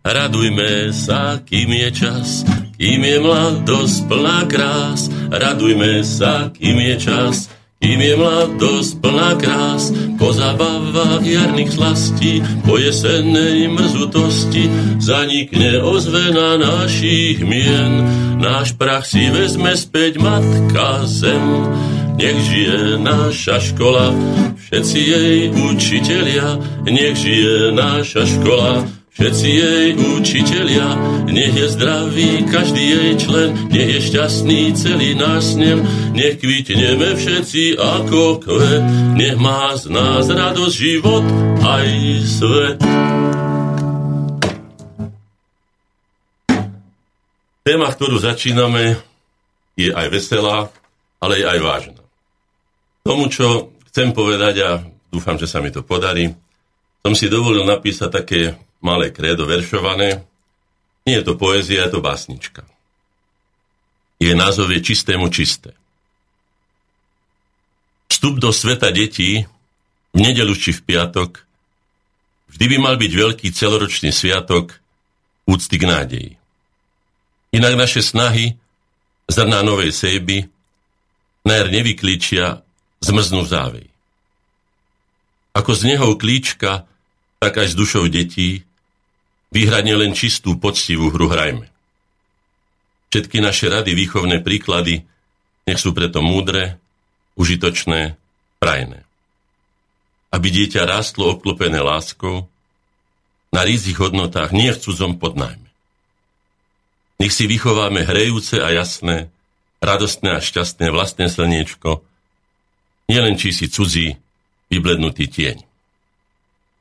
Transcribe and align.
Radujme 0.00 0.96
sa, 0.96 1.44
kým 1.44 1.76
je 1.76 1.88
čas, 1.92 2.48
kým 2.80 3.04
je 3.04 3.20
mladosť 3.20 4.08
plná 4.08 4.48
krás. 4.48 5.12
Radujme 5.28 6.00
sa, 6.00 6.48
kým 6.56 6.80
je 6.80 6.96
čas, 6.96 7.52
kým 7.76 8.00
je 8.00 8.16
mladosť 8.16 8.96
plná 8.96 9.36
krás. 9.36 9.92
Po 10.16 10.32
zabavách 10.32 11.20
jarných 11.20 11.76
slastí, 11.76 12.40
po 12.64 12.80
jesennej 12.80 13.68
mrzutosti, 13.68 14.72
zanikne 15.04 15.84
ozvena 15.84 16.56
našich 16.56 17.44
mien. 17.44 18.00
Náš 18.40 18.80
prach 18.80 19.04
si 19.04 19.28
vezme 19.28 19.76
späť 19.76 20.16
matka 20.16 21.04
zem. 21.04 21.44
Nech 22.16 22.40
žije 22.48 22.96
naša 23.04 23.60
škola, 23.60 24.16
všetci 24.64 24.98
jej 25.12 25.38
učitelia, 25.52 26.56
nech 26.88 27.16
žije 27.16 27.72
naša 27.72 28.24
škola, 28.28 28.99
Všetci 29.10 29.48
jej 29.50 29.88
učitelia, 29.98 30.86
nech 31.26 31.50
je 31.50 31.66
zdravý 31.66 32.46
každý 32.46 32.94
jej 32.94 33.12
člen, 33.18 33.50
nech 33.66 33.98
je 33.98 34.00
šťastný 34.06 34.70
celý 34.78 35.18
náš 35.18 35.58
snem, 35.58 35.82
nech 36.14 36.38
kvitneme 36.38 37.18
všetci 37.18 37.74
ako 37.74 38.38
kvet, 38.38 38.82
nech 39.18 39.34
má 39.34 39.74
z 39.74 39.90
nás 39.90 40.30
radosť 40.30 40.74
život 40.78 41.26
aj 41.58 41.86
svet. 42.22 42.78
Téma, 47.66 47.90
ktorú 47.90 48.14
začíname, 48.22 48.94
je 49.74 49.90
aj 49.90 50.06
veselá, 50.06 50.70
ale 51.18 51.42
je 51.42 51.46
aj 51.50 51.58
vážna. 51.58 52.02
Tomu, 53.02 53.26
čo 53.26 53.74
chcem 53.90 54.14
povedať 54.14 54.54
a 54.62 54.70
dúfam, 55.10 55.34
že 55.34 55.50
sa 55.50 55.58
mi 55.58 55.74
to 55.74 55.82
podarí, 55.82 56.30
som 57.02 57.10
si 57.18 57.26
dovolil 57.26 57.66
napísať 57.66 58.10
také 58.14 58.54
malé 58.80 59.12
krédo 59.12 59.44
veršované. 59.44 60.24
Nie 61.04 61.20
je 61.20 61.32
to 61.32 61.34
poézia, 61.36 61.88
je 61.88 61.96
to 61.96 62.00
básnička. 62.04 62.64
Jej 64.20 64.36
názov 64.36 64.68
je 64.72 64.84
Čistému 64.84 65.32
čisté. 65.32 65.72
Vstup 68.12 68.36
do 68.36 68.52
sveta 68.52 68.92
detí 68.92 69.48
v 70.12 70.18
nedelu 70.18 70.52
či 70.52 70.76
v 70.76 70.84
piatok 70.84 71.40
vždy 72.52 72.64
by 72.68 72.76
mal 72.76 73.00
byť 73.00 73.12
veľký 73.16 73.48
celoročný 73.54 74.12
sviatok 74.12 74.76
úcty 75.48 75.80
k 75.80 75.84
nádeji. 75.88 76.32
Inak 77.56 77.74
naše 77.80 78.04
snahy, 78.04 78.60
zrná 79.26 79.64
novej 79.64 79.94
sejby, 79.94 80.46
najer 81.46 81.66
nevyklíčia, 81.72 82.62
zmrznú 83.00 83.42
závej. 83.48 83.88
Ako 85.56 85.74
z 85.74 85.96
neho 85.96 86.14
klíčka, 86.14 86.86
tak 87.40 87.56
aj 87.56 87.72
s 87.72 87.74
dušou 87.74 88.06
detí 88.06 88.68
Vyhrať 89.50 89.84
len 89.90 90.14
čistú, 90.14 90.54
poctivú 90.54 91.10
hru 91.10 91.26
hrajme. 91.26 91.66
Všetky 93.10 93.42
naše 93.42 93.66
rady, 93.66 93.98
výchovné 93.98 94.38
príklady, 94.46 95.02
nech 95.66 95.82
sú 95.82 95.90
preto 95.90 96.22
múdre, 96.22 96.78
užitočné, 97.34 98.14
prajné. 98.62 99.02
Aby 100.30 100.48
dieťa 100.54 100.86
rástlo 100.86 101.34
obklopené 101.34 101.82
láskou, 101.82 102.46
na 103.50 103.66
rízich 103.66 103.98
hodnotách, 103.98 104.54
nie 104.54 104.70
v 104.70 104.78
cudzom 104.78 105.18
podnajme. 105.18 105.66
Nech 107.18 107.34
si 107.34 107.50
vychováme 107.50 108.06
hrejúce 108.06 108.62
a 108.62 108.70
jasné, 108.70 109.28
radostné 109.82 110.38
a 110.38 110.40
šťastné 110.40 110.94
vlastné 110.94 111.26
slniečko, 111.26 112.06
nielen 113.10 113.34
či 113.34 113.50
si 113.50 113.66
cudzí, 113.66 114.14
vyblednutý 114.70 115.26
tieň. 115.26 115.66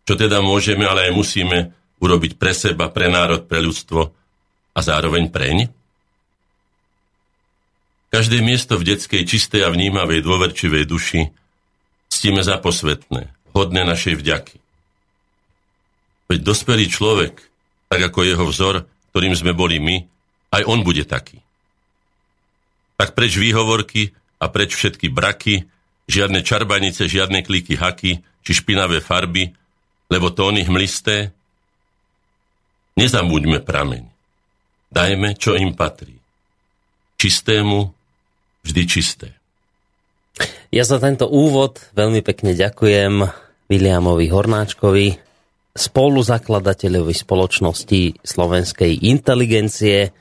Čo 0.05 0.13
teda 0.13 0.45
môžeme, 0.45 0.85
ale 0.85 1.09
aj 1.09 1.13
musíme 1.17 1.73
urobiť 1.99 2.39
pre 2.39 2.55
seba, 2.55 2.91
pre 2.91 3.11
národ, 3.11 3.45
pre 3.45 3.59
ľudstvo 3.59 4.01
a 4.75 4.79
zároveň 4.79 5.31
preň? 5.31 5.57
Každé 8.09 8.41
miesto 8.41 8.73
v 8.79 8.95
detskej 8.95 9.21
čistej 9.27 9.61
a 9.61 9.69
vnímavej 9.69 10.25
dôverčivej 10.25 10.89
duši 10.89 11.29
ctíme 12.09 12.41
za 12.41 12.57
posvetné, 12.57 13.29
hodné 13.53 13.85
našej 13.85 14.17
vďaky. 14.17 14.57
Veď 16.29 16.39
dospelý 16.41 16.89
človek, 16.89 17.37
tak 17.89 18.01
ako 18.01 18.25
jeho 18.25 18.45
vzor, 18.49 18.75
ktorým 19.13 19.37
sme 19.37 19.53
boli 19.53 19.77
my, 19.77 20.01
aj 20.53 20.65
on 20.65 20.81
bude 20.81 21.05
taký. 21.05 21.41
Tak 22.97 23.13
preč 23.13 23.37
výhovorky 23.37 24.13
a 24.41 24.49
preč 24.49 24.73
všetky 24.73 25.13
braky, 25.13 25.69
žiadne 26.09 26.41
čarbanice, 26.41 27.05
žiadne 27.05 27.45
kliky 27.45 27.77
haky, 27.77 28.25
či 28.41 28.51
špinavé 28.51 29.01
farby, 29.01 29.53
lebo 30.09 30.33
tóny 30.33 30.65
hmlisté, 30.65 31.29
Nezamúďme 32.99 33.63
prameň. 33.63 34.03
Dajme, 34.91 35.39
čo 35.39 35.55
im 35.55 35.71
patrí. 35.71 36.19
Čistému 37.15 37.95
vždy 38.67 38.83
čisté. 38.83 39.39
Ja 40.67 40.83
za 40.83 40.99
tento 40.99 41.31
úvod 41.31 41.79
veľmi 41.95 42.19
pekne 42.19 42.51
ďakujem 42.51 43.23
Williamovi 43.71 44.27
Hornáčkovi, 44.27 45.07
spoluzakladateľovi 45.79 47.15
spoločnosti 47.15 48.19
slovenskej 48.19 49.07
inteligencie 49.07 50.11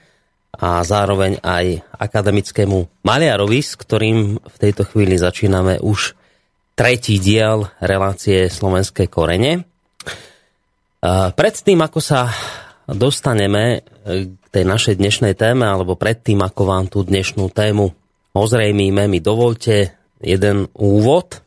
a 0.54 0.78
zároveň 0.86 1.42
aj 1.42 1.82
akademickému 1.98 3.02
maliarovi, 3.02 3.58
s 3.58 3.74
ktorým 3.74 4.38
v 4.38 4.56
tejto 4.62 4.86
chvíli 4.86 5.18
začíname 5.18 5.82
už 5.82 6.14
tretí 6.78 7.18
diel 7.18 7.66
relácie 7.82 8.46
Slovenské 8.46 9.10
korene. 9.10 9.66
Predtým, 11.34 11.78
ako 11.82 11.98
sa 11.98 12.30
dostaneme 12.88 13.62
e, 13.78 13.78
k 14.32 14.46
tej 14.48 14.64
našej 14.64 14.96
dnešnej 14.96 15.36
téme, 15.36 15.68
alebo 15.68 15.98
predtým, 15.98 16.40
ako 16.40 16.62
vám 16.64 16.84
tú 16.88 17.04
dnešnú 17.04 17.52
tému 17.52 17.92
ozrejmíme, 18.32 19.10
mi 19.10 19.20
dovolte 19.20 19.92
jeden 20.22 20.70
úvod, 20.74 21.42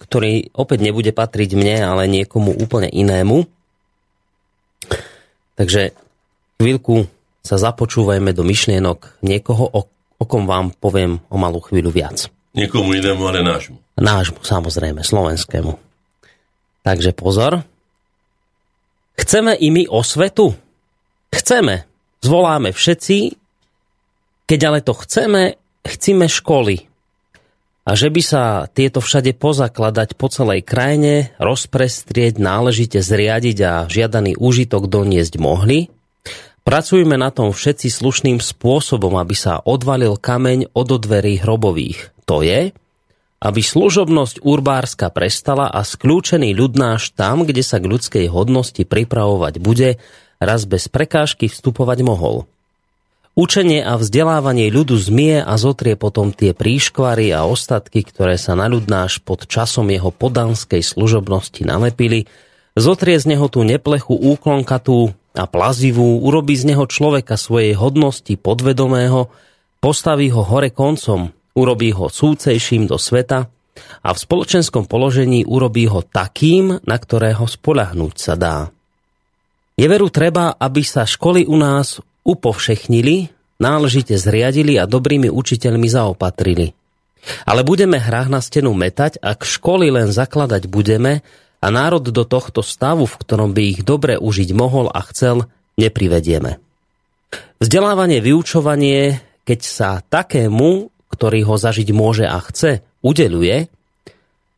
ktorý 0.00 0.50
opäť 0.56 0.78
nebude 0.80 1.12
patriť 1.12 1.50
mne, 1.54 1.76
ale 1.84 2.02
niekomu 2.10 2.56
úplne 2.56 2.88
inému. 2.88 3.44
Takže 5.60 5.92
chvíľku 6.56 7.04
sa 7.44 7.56
započúvajme 7.60 8.32
do 8.32 8.44
myšlienok 8.44 9.20
niekoho, 9.20 9.64
o, 9.68 9.80
o 10.16 10.24
kom 10.24 10.48
vám 10.48 10.72
poviem 10.76 11.20
o 11.28 11.36
malú 11.36 11.60
chvíľu 11.60 11.92
viac. 11.92 12.32
Niekomu 12.56 12.96
inému, 12.96 13.22
ale 13.28 13.44
nášmu. 13.44 13.76
Nášmu, 14.00 14.40
samozrejme, 14.42 15.04
slovenskému. 15.04 15.76
Takže 16.80 17.12
pozor. 17.12 17.60
Chceme 19.20 19.52
i 19.52 19.68
my 19.68 19.84
osvetu? 19.86 20.56
Chceme, 21.30 21.86
zvoláme 22.20 22.74
všetci, 22.74 23.38
keď 24.50 24.60
ale 24.66 24.80
to 24.82 24.98
chceme, 24.98 25.54
chcíme 25.86 26.26
školy. 26.26 26.90
A 27.86 27.96
že 27.96 28.12
by 28.12 28.22
sa 28.22 28.42
tieto 28.70 29.00
všade 29.00 29.34
pozakladať 29.38 30.14
po 30.14 30.28
celej 30.28 30.66
krajine, 30.66 31.32
rozprestrieť, 31.40 32.38
náležite 32.38 33.00
zriadiť 33.00 33.58
a 33.66 33.74
žiadaný 33.88 34.36
úžitok 34.36 34.86
doniesť 34.86 35.40
mohli, 35.40 35.88
pracujme 36.62 37.16
na 37.16 37.32
tom 37.32 37.50
všetci 37.50 37.88
slušným 37.88 38.38
spôsobom, 38.38 39.16
aby 39.16 39.34
sa 39.34 39.58
odvalil 39.64 40.20
kameň 40.20 40.70
od 40.76 40.88
dverí 40.98 41.40
hrobových. 41.40 42.12
To 42.28 42.44
je, 42.44 42.70
aby 43.40 43.60
služobnosť 43.64 44.44
urbárska 44.44 45.08
prestala 45.08 45.72
a 45.72 45.80
skľúčený 45.80 46.52
ľud 46.52 46.76
náš 46.76 47.16
tam, 47.16 47.48
kde 47.48 47.64
sa 47.64 47.80
k 47.80 47.88
ľudskej 47.88 48.26
hodnosti 48.28 48.84
pripravovať 48.84 49.54
bude, 49.58 49.96
raz 50.40 50.64
bez 50.64 50.88
prekážky 50.88 51.46
vstupovať 51.46 52.00
mohol. 52.00 52.48
Učenie 53.38 53.86
a 53.86 53.94
vzdelávanie 53.94 54.74
ľudu 54.74 54.98
zmie 54.98 55.38
a 55.46 55.54
zotrie 55.54 55.94
potom 55.94 56.34
tie 56.34 56.50
príškvary 56.50 57.30
a 57.30 57.46
ostatky, 57.46 58.02
ktoré 58.02 58.34
sa 58.34 58.58
na 58.58 58.66
ľud 58.66 58.90
náš 58.90 59.22
pod 59.22 59.46
časom 59.46 59.86
jeho 59.86 60.10
podanskej 60.10 60.82
služobnosti 60.82 61.62
nalepili, 61.62 62.26
zotrie 62.74 63.16
z 63.22 63.30
neho 63.30 63.46
tú 63.46 63.62
neplechu 63.62 64.12
úklonkatú 64.18 65.14
a 65.38 65.46
plazivú, 65.46 66.26
urobí 66.26 66.58
z 66.58 66.74
neho 66.74 66.90
človeka 66.90 67.38
svojej 67.38 67.78
hodnosti 67.78 68.34
podvedomého, 68.34 69.30
postaví 69.78 70.26
ho 70.34 70.42
hore 70.42 70.74
koncom, 70.74 71.30
urobí 71.54 71.94
ho 71.94 72.10
súcejším 72.10 72.90
do 72.90 72.98
sveta 72.98 73.46
a 74.02 74.08
v 74.10 74.18
spoločenskom 74.18 74.90
položení 74.90 75.46
urobí 75.46 75.86
ho 75.86 76.02
takým, 76.02 76.82
na 76.82 76.96
ktorého 76.98 77.46
spolahnúť 77.46 78.14
sa 78.18 78.34
dá. 78.34 78.74
Je 79.80 79.88
veru 79.88 80.12
treba, 80.12 80.52
aby 80.60 80.84
sa 80.84 81.08
školy 81.08 81.48
u 81.48 81.56
nás 81.56 82.04
upovšechnili, 82.20 83.32
náležite 83.56 84.12
zriadili 84.20 84.76
a 84.76 84.84
dobrými 84.84 85.32
učiteľmi 85.32 85.88
zaopatrili. 85.88 86.76
Ale 87.48 87.64
budeme 87.64 87.96
hrách 87.96 88.28
na 88.28 88.44
stenu 88.44 88.76
metať, 88.76 89.16
ak 89.24 89.40
školy 89.40 89.88
len 89.88 90.12
zakladať 90.12 90.68
budeme 90.68 91.24
a 91.64 91.66
národ 91.72 92.04
do 92.04 92.24
tohto 92.28 92.60
stavu, 92.60 93.08
v 93.08 93.18
ktorom 93.24 93.56
by 93.56 93.62
ich 93.72 93.80
dobre 93.80 94.20
užiť 94.20 94.52
mohol 94.52 94.92
a 94.92 95.00
chcel, 95.08 95.48
neprivedieme. 95.80 96.60
Vzdelávanie, 97.56 98.20
vyučovanie, 98.20 99.16
keď 99.48 99.60
sa 99.64 100.04
takému, 100.04 100.92
ktorý 101.08 101.40
ho 101.48 101.56
zažiť 101.56 101.88
môže 101.96 102.28
a 102.28 102.36
chce, 102.36 102.84
udeluje, 103.00 103.72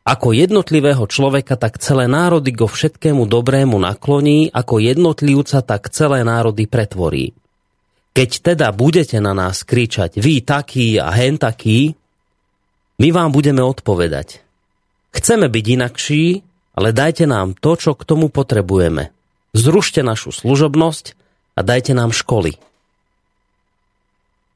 Ako 0.03 0.35
jednotlivého 0.35 1.07
človeka, 1.07 1.55
tak 1.55 1.79
celé 1.79 2.11
národy 2.11 2.51
go 2.51 2.67
všetkému 2.67 3.23
dobrému 3.23 3.79
nakloní, 3.79 4.51
ako 4.51 4.83
jednotlivca, 4.83 5.63
tak 5.63 5.87
celé 5.95 6.27
národy 6.27 6.67
pretvorí. 6.67 7.31
Keď 8.11 8.29
teda 8.53 8.67
budete 8.75 9.17
na 9.23 9.31
nás 9.31 9.63
kričať, 9.63 10.19
vy 10.19 10.43
taký 10.43 10.99
a 10.99 11.07
hen 11.07 11.39
taký, 11.39 11.95
my 12.99 13.09
vám 13.15 13.31
budeme 13.31 13.63
odpovedať. 13.63 14.43
Chceme 15.15 15.47
byť 15.47 15.65
inakší, 15.79 16.25
ale 16.75 16.89
dajte 16.91 17.23
nám 17.23 17.55
to, 17.55 17.79
čo 17.79 17.95
k 17.95 18.03
tomu 18.03 18.27
potrebujeme. 18.27 19.09
Zrušte 19.55 20.03
našu 20.03 20.35
služobnosť 20.35 21.05
a 21.55 21.59
dajte 21.63 21.95
nám 21.95 22.11
školy. 22.11 22.59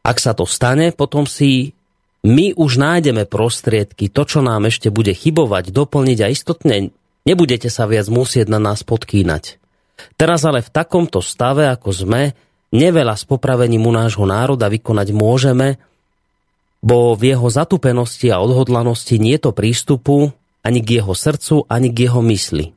Ak 0.03 0.17
sa 0.19 0.35
to 0.35 0.43
stane, 0.43 0.91
potom 0.91 1.23
si 1.23 1.76
my 2.25 2.57
už 2.57 2.81
nájdeme 2.81 3.29
prostriedky, 3.29 4.09
to, 4.09 4.25
čo 4.25 4.39
nám 4.41 4.65
ešte 4.69 4.89
bude 4.89 5.13
chybovať, 5.13 5.69
doplniť 5.69 6.19
a 6.25 6.31
istotne 6.33 6.89
nebudete 7.27 7.69
sa 7.69 7.85
viac 7.85 8.09
musieť 8.09 8.49
na 8.49 8.57
nás 8.57 8.81
podkýnať. 8.81 9.61
Teraz 10.17 10.45
ale 10.45 10.61
v 10.61 10.73
takomto 10.73 11.21
stave, 11.21 11.69
ako 11.69 11.89
sme, 11.93 12.33
neveľa 12.73 13.15
s 13.17 13.23
popravením 13.25 13.85
u 13.85 13.93
nášho 13.93 14.25
národa 14.25 14.69
vykonať 14.69 15.07
môžeme, 15.13 15.77
bo 16.81 17.17
v 17.17 17.33
jeho 17.33 17.47
zatupenosti 17.49 18.29
a 18.29 18.41
odhodlanosti 18.41 19.17
nie 19.17 19.37
to 19.41 19.49
prístupu 19.49 20.33
ani 20.61 20.79
k 20.83 21.01
jeho 21.01 21.13
srdcu, 21.15 21.65
ani 21.69 21.89
k 21.89 22.09
jeho 22.09 22.21
mysli. 22.21 22.75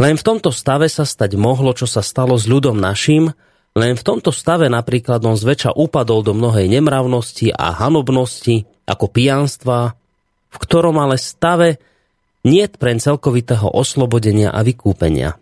Len 0.00 0.14
v 0.16 0.26
tomto 0.26 0.50
stave 0.50 0.88
sa 0.88 1.04
stať 1.04 1.36
mohlo, 1.36 1.76
čo 1.76 1.84
sa 1.84 2.00
stalo 2.00 2.36
s 2.40 2.48
ľudom 2.48 2.76
našim, 2.76 3.36
len 3.74 3.98
v 3.98 4.06
tomto 4.06 4.30
stave 4.30 4.70
napríklad 4.70 5.18
on 5.26 5.34
zväčša 5.34 5.74
upadol 5.74 6.22
do 6.22 6.30
mnohej 6.30 6.70
nemravnosti 6.70 7.50
a 7.50 7.74
hanobnosti, 7.74 8.70
ako 8.86 9.06
pijanstva, 9.10 9.98
v 10.54 10.56
ktorom 10.62 11.02
ale 11.02 11.18
stave 11.18 11.82
nie 12.46 12.70
pre 12.70 12.94
celkovitého 12.94 13.66
oslobodenia 13.66 14.54
a 14.54 14.62
vykúpenia. 14.62 15.34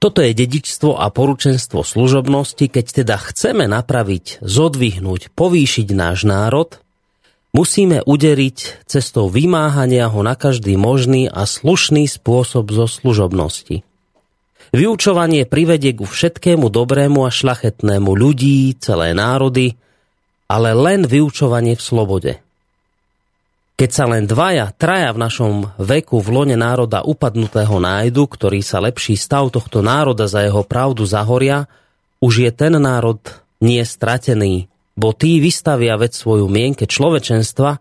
Toto 0.00 0.24
je 0.24 0.32
dedičstvo 0.32 0.96
a 0.96 1.12
poručenstvo 1.12 1.84
služobnosti, 1.84 2.72
keď 2.72 3.04
teda 3.04 3.16
chceme 3.20 3.68
napraviť, 3.68 4.40
zodvihnúť, 4.40 5.28
povýšiť 5.36 5.88
náš 5.92 6.24
národ, 6.24 6.80
musíme 7.52 8.00
uderiť 8.08 8.88
cestou 8.88 9.28
vymáhania 9.28 10.08
ho 10.08 10.24
na 10.24 10.40
každý 10.40 10.80
možný 10.80 11.28
a 11.28 11.44
slušný 11.44 12.08
spôsob 12.08 12.72
zo 12.72 12.88
služobnosti. 12.88 13.84
Vyučovanie 14.70 15.50
privedie 15.50 15.98
ku 15.98 16.06
všetkému 16.06 16.70
dobrému 16.70 17.26
a 17.26 17.30
šlachetnému 17.34 18.14
ľudí, 18.14 18.78
celé 18.78 19.10
národy, 19.18 19.74
ale 20.46 20.70
len 20.78 21.10
vyučovanie 21.10 21.74
v 21.74 21.82
slobode. 21.82 22.32
Keď 23.74 23.90
sa 23.90 24.04
len 24.06 24.30
dvaja, 24.30 24.70
traja 24.76 25.10
v 25.10 25.22
našom 25.24 25.52
veku 25.80 26.20
v 26.20 26.28
lone 26.30 26.54
národa 26.54 27.02
upadnutého 27.02 27.80
nájdu, 27.80 28.28
ktorý 28.28 28.60
sa 28.60 28.78
lepší 28.78 29.16
stav 29.16 29.48
tohto 29.50 29.80
národa 29.80 30.30
za 30.30 30.44
jeho 30.44 30.62
pravdu 30.62 31.02
zahoria, 31.02 31.66
už 32.20 32.44
je 32.46 32.50
ten 32.52 32.76
národ 32.76 33.18
nie 33.58 33.80
stratený, 33.80 34.68
bo 34.94 35.16
tí 35.16 35.40
vystavia 35.40 35.96
vec 35.96 36.12
svoju 36.12 36.46
mienke 36.46 36.84
človečenstva, 36.84 37.80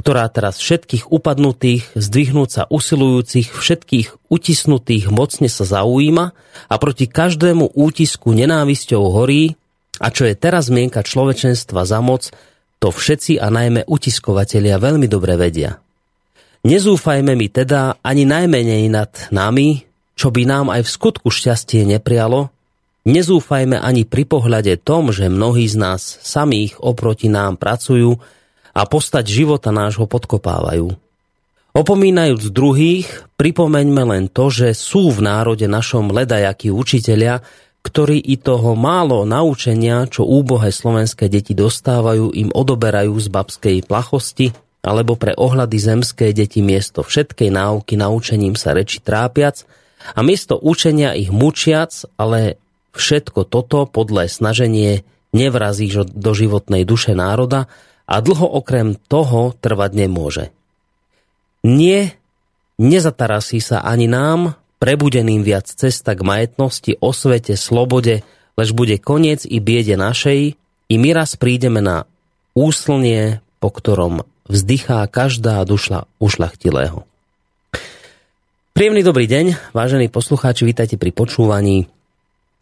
ktorá 0.00 0.32
teraz 0.32 0.56
všetkých 0.56 1.12
upadnutých, 1.12 1.92
zdvihnúť 1.92 2.48
sa 2.48 2.62
usilujúcich, 2.72 3.52
všetkých 3.52 4.32
utisnutých 4.32 5.12
mocne 5.12 5.52
sa 5.52 5.68
zaujíma 5.68 6.32
a 6.72 6.74
proti 6.80 7.04
každému 7.04 7.76
útisku 7.76 8.32
nenávisťou 8.32 9.12
horí, 9.12 9.60
a 10.00 10.08
čo 10.08 10.24
je 10.24 10.32
teraz 10.32 10.72
mienka 10.72 11.04
človečenstva 11.04 11.84
za 11.84 12.00
moc, 12.00 12.32
to 12.80 12.88
všetci 12.88 13.36
a 13.36 13.52
najmä 13.52 13.84
utiskovatelia 13.84 14.80
veľmi 14.80 15.04
dobre 15.04 15.36
vedia. 15.36 15.76
Nezúfajme 16.64 17.36
mi 17.36 17.52
teda 17.52 18.00
ani 18.00 18.24
najmenej 18.24 18.88
nad 18.88 19.12
nami, 19.28 19.84
čo 20.16 20.32
by 20.32 20.48
nám 20.48 20.72
aj 20.72 20.88
v 20.88 20.92
skutku 20.96 21.28
šťastie 21.28 21.84
neprialo, 21.84 22.48
nezúfajme 23.04 23.76
ani 23.76 24.08
pri 24.08 24.24
pohľade 24.24 24.80
tom, 24.80 25.12
že 25.12 25.28
mnohí 25.28 25.68
z 25.68 25.76
nás 25.76 26.00
samých 26.24 26.80
oproti 26.80 27.28
nám 27.28 27.60
pracujú, 27.60 28.16
a 28.80 28.82
postať 28.88 29.28
života 29.28 29.68
nášho 29.68 30.08
podkopávajú. 30.08 30.96
Opomínajúc 31.76 32.48
druhých, 32.48 33.28
pripomeňme 33.36 34.02
len 34.08 34.24
to, 34.32 34.48
že 34.48 34.72
sú 34.72 35.12
v 35.12 35.20
národe 35.20 35.68
našom 35.68 36.08
ledajakí 36.08 36.72
učitelia, 36.72 37.44
ktorí 37.84 38.18
i 38.18 38.40
toho 38.40 38.72
málo 38.74 39.22
naučenia, 39.28 40.08
čo 40.08 40.24
úbohé 40.24 40.72
slovenské 40.72 41.28
deti 41.28 41.52
dostávajú, 41.52 42.32
im 42.32 42.50
odoberajú 42.50 43.14
z 43.20 43.28
babskej 43.28 43.76
plachosti, 43.84 44.50
alebo 44.80 45.14
pre 45.14 45.36
ohľady 45.36 45.76
zemské 45.76 46.32
deti 46.32 46.64
miesto 46.64 47.04
všetkej 47.04 47.52
náuky 47.52 48.00
naučením 48.00 48.56
sa 48.56 48.72
reči 48.72 49.04
trápiac 49.04 49.68
a 50.16 50.24
miesto 50.24 50.56
učenia 50.56 51.12
ich 51.12 51.28
mučiac, 51.28 51.92
ale 52.16 52.56
všetko 52.96 53.44
toto 53.44 53.84
podľa 53.84 54.32
snaženie 54.32 55.04
nevrazí 55.36 55.86
do 56.10 56.32
životnej 56.34 56.82
duše 56.88 57.12
národa, 57.14 57.68
a 58.10 58.18
dlho 58.18 58.58
okrem 58.58 58.98
toho 59.06 59.54
trvať 59.54 59.90
nemôže. 59.94 60.44
Nie, 61.62 62.18
nezatarasí 62.82 63.62
sa 63.62 63.86
ani 63.86 64.10
nám, 64.10 64.58
prebudeným 64.82 65.46
viac 65.46 65.70
cesta 65.70 66.18
k 66.18 66.26
majetnosti, 66.26 66.98
osvete, 66.98 67.54
slobode, 67.54 68.26
lež 68.58 68.74
bude 68.74 68.98
koniec 68.98 69.46
i 69.46 69.62
biede 69.62 69.94
našej, 69.94 70.58
i 70.90 70.94
my 70.98 71.10
raz 71.14 71.38
prídeme 71.38 71.78
na 71.78 72.10
úslnie, 72.58 73.38
po 73.62 73.70
ktorom 73.70 74.26
vzdychá 74.50 75.06
každá 75.06 75.62
dušla 75.62 76.10
ušlachtilého. 76.18 77.06
Príjemný 78.74 79.06
dobrý 79.06 79.30
deň, 79.30 79.70
vážení 79.70 80.10
poslucháči, 80.10 80.66
vítajte 80.66 80.98
pri 80.98 81.14
počúvaní 81.14 81.86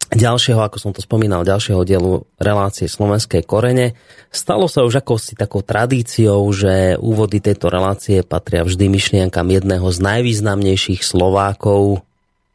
ďalšieho, 0.09 0.61
ako 0.61 0.77
som 0.81 0.91
to 0.91 1.01
spomínal, 1.05 1.45
ďalšieho 1.45 1.85
dielu 1.85 2.25
relácie 2.41 2.89
Slovenské 2.89 3.45
korene. 3.45 3.93
Stalo 4.33 4.65
sa 4.65 4.81
už 4.85 5.05
ako 5.05 5.21
si 5.21 5.37
takou 5.37 5.61
tradíciou, 5.61 6.41
že 6.49 6.97
úvody 6.97 7.37
tejto 7.41 7.69
relácie 7.69 8.25
patria 8.25 8.65
vždy 8.65 8.89
myšlienkam 8.89 9.45
jedného 9.49 9.85
z 9.89 9.97
najvýznamnejších 10.01 11.05
Slovákov. 11.05 12.01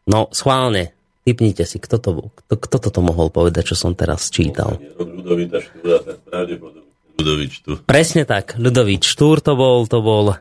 No, 0.04 0.28
schválne, 0.34 0.92
typnite 1.22 1.64
si, 1.64 1.78
kto 1.78 1.96
to, 2.02 2.10
kto, 2.34 2.54
kto 2.58 2.76
toto 2.90 3.00
mohol 3.00 3.30
povedať, 3.30 3.72
čo 3.72 3.76
som 3.78 3.94
teraz 3.94 4.28
čítal. 4.28 4.76
Presne 7.86 8.22
tak, 8.26 8.58
Ľudovič 8.58 9.02
Štúr 9.06 9.38
to 9.38 9.54
bol, 9.54 9.86
to 9.86 10.02
bol 10.02 10.34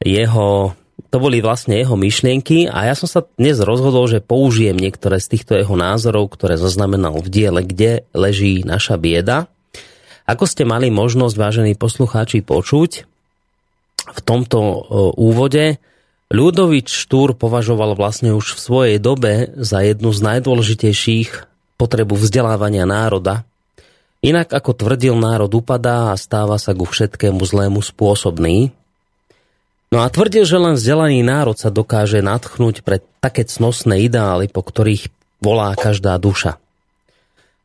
jeho 0.00 0.72
to 1.10 1.16
boli 1.22 1.38
vlastne 1.40 1.78
jeho 1.78 1.94
myšlienky 1.94 2.66
a 2.66 2.90
ja 2.90 2.94
som 2.98 3.06
sa 3.06 3.24
dnes 3.38 3.62
rozhodol, 3.62 4.10
že 4.10 4.24
použijem 4.24 4.76
niektoré 4.76 5.22
z 5.22 5.38
týchto 5.38 5.56
jeho 5.56 5.74
názorov, 5.78 6.34
ktoré 6.34 6.58
zaznamenal 6.58 7.18
v 7.22 7.28
diele, 7.30 7.60
kde 7.62 8.04
leží 8.12 8.66
naša 8.66 8.98
bieda. 8.98 9.46
Ako 10.26 10.44
ste 10.44 10.66
mali 10.66 10.90
možnosť, 10.90 11.34
vážení 11.38 11.72
poslucháči, 11.78 12.42
počuť, 12.42 13.06
v 14.06 14.20
tomto 14.22 14.58
úvode 15.18 15.78
Ľudovič 16.26 16.90
Štúr 16.90 17.38
považoval 17.38 17.94
vlastne 17.94 18.34
už 18.34 18.58
v 18.58 18.62
svojej 18.62 18.98
dobe 18.98 19.54
za 19.54 19.86
jednu 19.86 20.10
z 20.10 20.20
najdôležitejších 20.26 21.30
potrebu 21.78 22.18
vzdelávania 22.18 22.82
národa. 22.82 23.46
Inak 24.26 24.50
ako 24.50 24.74
tvrdil, 24.74 25.14
národ 25.14 25.54
upadá 25.54 26.10
a 26.10 26.18
stáva 26.18 26.58
sa 26.58 26.74
ku 26.74 26.82
všetkému 26.82 27.38
zlému 27.46 27.78
spôsobný. 27.78 28.74
No 29.94 30.02
a 30.02 30.10
tvrdil, 30.10 30.42
že 30.42 30.58
len 30.58 30.74
vzdelaný 30.74 31.22
národ 31.22 31.54
sa 31.54 31.70
dokáže 31.70 32.18
natchnúť 32.18 32.82
pre 32.82 32.98
také 33.22 33.46
cnosné 33.46 34.02
ideály, 34.02 34.50
po 34.50 34.66
ktorých 34.66 35.08
volá 35.38 35.72
každá 35.78 36.18
duša. 36.18 36.58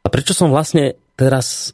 A 0.02 0.08
prečo 0.10 0.38
som 0.38 0.54
vlastne 0.54 0.98
teraz 1.18 1.74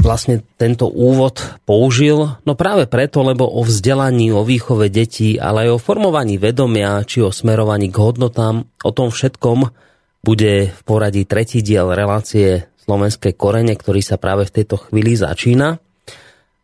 vlastne 0.00 0.40
tento 0.56 0.88
úvod 0.88 1.60
použil? 1.68 2.40
No 2.48 2.56
práve 2.56 2.88
preto, 2.88 3.20
lebo 3.20 3.44
o 3.44 3.60
vzdelaní, 3.64 4.32
o 4.32 4.44
výchove 4.44 4.88
detí, 4.88 5.36
ale 5.36 5.68
aj 5.68 5.76
o 5.76 5.82
formovaní 5.82 6.40
vedomia, 6.40 7.04
či 7.04 7.20
o 7.20 7.28
smerovaní 7.28 7.92
k 7.92 8.00
hodnotám, 8.00 8.64
o 8.64 8.90
tom 8.90 9.12
všetkom 9.12 9.68
bude 10.24 10.72
v 10.72 10.80
poradí 10.84 11.24
tretí 11.28 11.60
diel 11.64 11.92
relácie 11.92 12.68
Slovenské 12.84 13.36
korene, 13.36 13.76
ktorý 13.76 14.00
sa 14.00 14.16
práve 14.16 14.48
v 14.48 14.54
tejto 14.60 14.88
chvíli 14.88 15.16
začína 15.16 15.80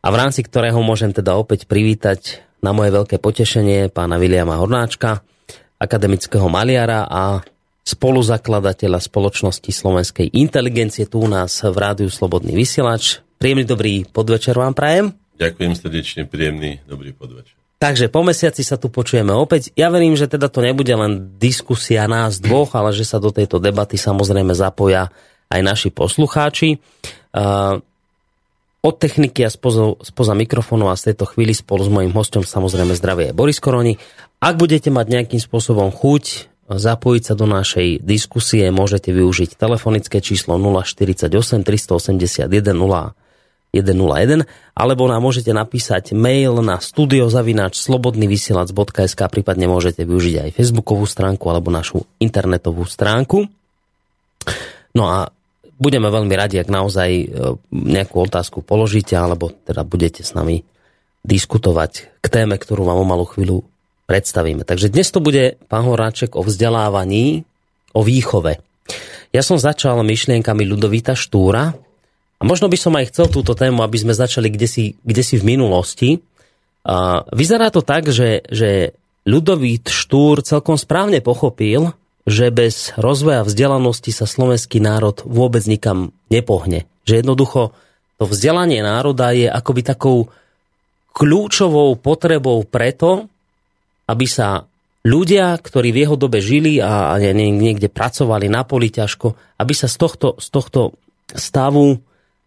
a 0.00 0.06
v 0.08 0.16
rámci 0.16 0.40
ktorého 0.44 0.80
môžem 0.80 1.12
teda 1.12 1.36
opäť 1.36 1.68
privítať 1.68 2.45
na 2.60 2.70
moje 2.76 2.90
veľké 2.92 3.20
potešenie 3.20 3.92
pána 3.92 4.16
Viliama 4.20 4.60
Hornáčka, 4.60 5.24
akademického 5.76 6.48
maliara 6.48 7.04
a 7.04 7.40
spoluzakladateľa 7.86 8.98
spoločnosti 8.98 9.70
slovenskej 9.70 10.34
inteligencie 10.34 11.06
tu 11.06 11.22
u 11.22 11.28
nás 11.30 11.62
v 11.62 11.76
Rádiu 11.76 12.10
Slobodný 12.10 12.58
vysielač. 12.58 13.22
Príjemný 13.38 13.68
dobrý 13.68 14.02
podvečer 14.08 14.58
vám 14.58 14.74
prajem. 14.74 15.14
Ďakujem 15.36 15.72
srdečne, 15.76 16.22
príjemný 16.24 16.80
dobrý 16.88 17.12
podvečer. 17.12 17.54
Takže 17.76 18.08
po 18.08 18.24
mesiaci 18.24 18.64
sa 18.64 18.80
tu 18.80 18.88
počujeme 18.88 19.36
opäť. 19.36 19.68
Ja 19.76 19.92
verím, 19.92 20.16
že 20.16 20.24
teda 20.24 20.48
to 20.48 20.64
nebude 20.64 20.88
len 20.88 21.36
diskusia 21.36 22.08
nás 22.08 22.40
dvoch, 22.40 22.72
ale 22.72 22.96
že 22.96 23.04
sa 23.04 23.20
do 23.20 23.28
tejto 23.28 23.60
debaty 23.60 24.00
samozrejme 24.00 24.56
zapoja 24.56 25.12
aj 25.52 25.60
naši 25.60 25.92
poslucháči. 25.92 26.80
Od 28.84 28.94
techniky 28.96 29.42
a 29.42 29.50
spoza, 29.50 29.98
spoza 30.04 30.34
mikrofónu 30.36 30.86
a 30.88 30.98
z 30.98 31.12
tejto 31.12 31.26
chvíli 31.30 31.56
spolu 31.56 31.82
s 31.82 31.90
mojím 31.90 32.12
hostom 32.14 32.42
samozrejme 32.46 32.94
zdravie 32.94 33.32
Boris 33.32 33.58
Koroni. 33.58 33.98
Ak 34.38 34.60
budete 34.60 34.92
mať 34.92 35.06
nejakým 35.10 35.40
spôsobom 35.40 35.90
chuť 35.90 36.52
zapojiť 36.66 37.22
sa 37.22 37.34
do 37.38 37.46
našej 37.46 38.02
diskusie, 38.02 38.66
môžete 38.74 39.14
využiť 39.14 39.54
telefonické 39.54 40.18
číslo 40.18 40.58
048 40.58 41.30
381 41.62 42.74
0101 42.74 44.46
alebo 44.76 45.02
nám 45.06 45.20
môžete 45.22 45.52
napísať 45.52 46.16
mail 46.16 46.64
na 46.64 46.80
studiozavináč 46.80 47.78
slobodnyvysielac.sk 47.80 49.20
prípadne 49.30 49.66
môžete 49.68 50.02
využiť 50.06 50.34
aj 50.48 50.50
facebookovú 50.56 51.04
stránku 51.04 51.44
alebo 51.50 51.68
našu 51.70 52.06
internetovú 52.18 52.86
stránku. 52.88 53.46
No 54.96 55.04
a 55.12 55.28
budeme 55.76 56.08
veľmi 56.08 56.34
radi, 56.34 56.56
ak 56.60 56.68
naozaj 56.72 57.10
e, 57.12 57.26
nejakú 57.70 58.16
otázku 58.24 58.64
položíte 58.64 59.16
alebo 59.16 59.52
teda 59.52 59.84
budete 59.84 60.24
s 60.24 60.32
nami 60.32 60.64
diskutovať 61.26 62.22
k 62.22 62.26
téme, 62.26 62.56
ktorú 62.56 62.86
vám 62.86 63.02
o 63.02 63.06
malú 63.06 63.26
chvíľu 63.28 63.66
predstavíme. 64.06 64.62
Takže 64.62 64.88
dnes 64.88 65.10
to 65.10 65.18
bude, 65.18 65.58
pán 65.66 65.84
Horáček, 65.84 66.38
o 66.38 66.46
vzdelávaní, 66.46 67.42
o 67.92 68.00
výchove. 68.06 68.62
Ja 69.34 69.42
som 69.42 69.58
začal 69.58 70.00
myšlienkami 70.06 70.62
Ludovita 70.62 71.18
Štúra 71.18 71.74
a 72.38 72.42
možno 72.46 72.70
by 72.70 72.78
som 72.78 72.94
aj 72.94 73.10
chcel 73.10 73.26
túto 73.28 73.58
tému, 73.58 73.82
aby 73.82 73.98
sme 73.98 74.14
začali 74.14 74.48
kde 74.48 74.68
si, 74.70 74.84
kde 75.02 75.22
si 75.26 75.34
v 75.36 75.56
minulosti. 75.58 76.22
Vyzerá 77.34 77.74
to 77.74 77.82
tak, 77.82 78.06
že, 78.14 78.46
že 78.46 78.94
Ludovít 79.26 79.90
Štúr 79.90 80.46
celkom 80.46 80.78
správne 80.78 81.18
pochopil, 81.18 81.90
že 82.26 82.50
bez 82.50 82.90
rozvoja 82.98 83.46
vzdelanosti 83.46 84.10
sa 84.10 84.26
slovenský 84.26 84.82
národ 84.82 85.22
vôbec 85.22 85.62
nikam 85.70 86.10
nepohne. 86.26 86.90
Že 87.06 87.22
jednoducho 87.22 87.70
to 88.18 88.24
vzdelanie 88.26 88.82
národa 88.82 89.30
je 89.30 89.46
akoby 89.46 89.86
takou 89.86 90.26
kľúčovou 91.14 91.96
potrebou 91.96 92.66
preto, 92.66 93.30
aby 94.10 94.26
sa 94.26 94.66
ľudia, 95.06 95.54
ktorí 95.54 95.94
v 95.94 96.00
jeho 96.02 96.16
dobe 96.18 96.42
žili 96.42 96.82
a 96.82 97.14
niekde 97.22 97.86
pracovali 97.86 98.50
na 98.50 98.66
poli 98.66 98.90
ťažko, 98.90 99.58
aby 99.62 99.72
sa 99.72 99.86
z 99.86 99.96
tohto, 99.96 100.28
z 100.42 100.48
tohto 100.50 100.80
stavu 101.30 102.02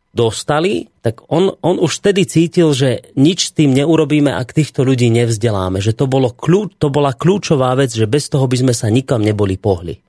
dostali, 0.10 0.90
tak 1.06 1.22
on, 1.30 1.54
on 1.62 1.78
už 1.78 2.02
vtedy 2.02 2.26
cítil, 2.26 2.74
že 2.74 3.14
nič 3.14 3.54
s 3.54 3.56
tým 3.56 3.72
neurobíme, 3.78 4.34
ak 4.34 4.58
týchto 4.58 4.82
ľudí 4.82 5.08
nevzdeláme. 5.14 5.80
Že 5.80 5.94
to, 5.94 6.06
bolo 6.10 6.34
kľú, 6.34 6.74
to 6.76 6.90
bola 6.90 7.14
kľúčová 7.14 7.78
vec, 7.78 7.94
že 7.94 8.10
bez 8.10 8.28
toho 8.28 8.50
by 8.50 8.58
sme 8.58 8.74
sa 8.74 8.90
nikam 8.90 9.22
neboli 9.22 9.56
pohli. 9.56 10.02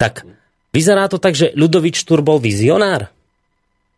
Tak 0.00 0.24
vyzerá 0.72 1.06
to 1.12 1.20
tak, 1.20 1.36
že 1.36 1.52
Ludovič 1.52 2.00
Tur 2.08 2.24
bol 2.24 2.40
vizionár? 2.40 3.12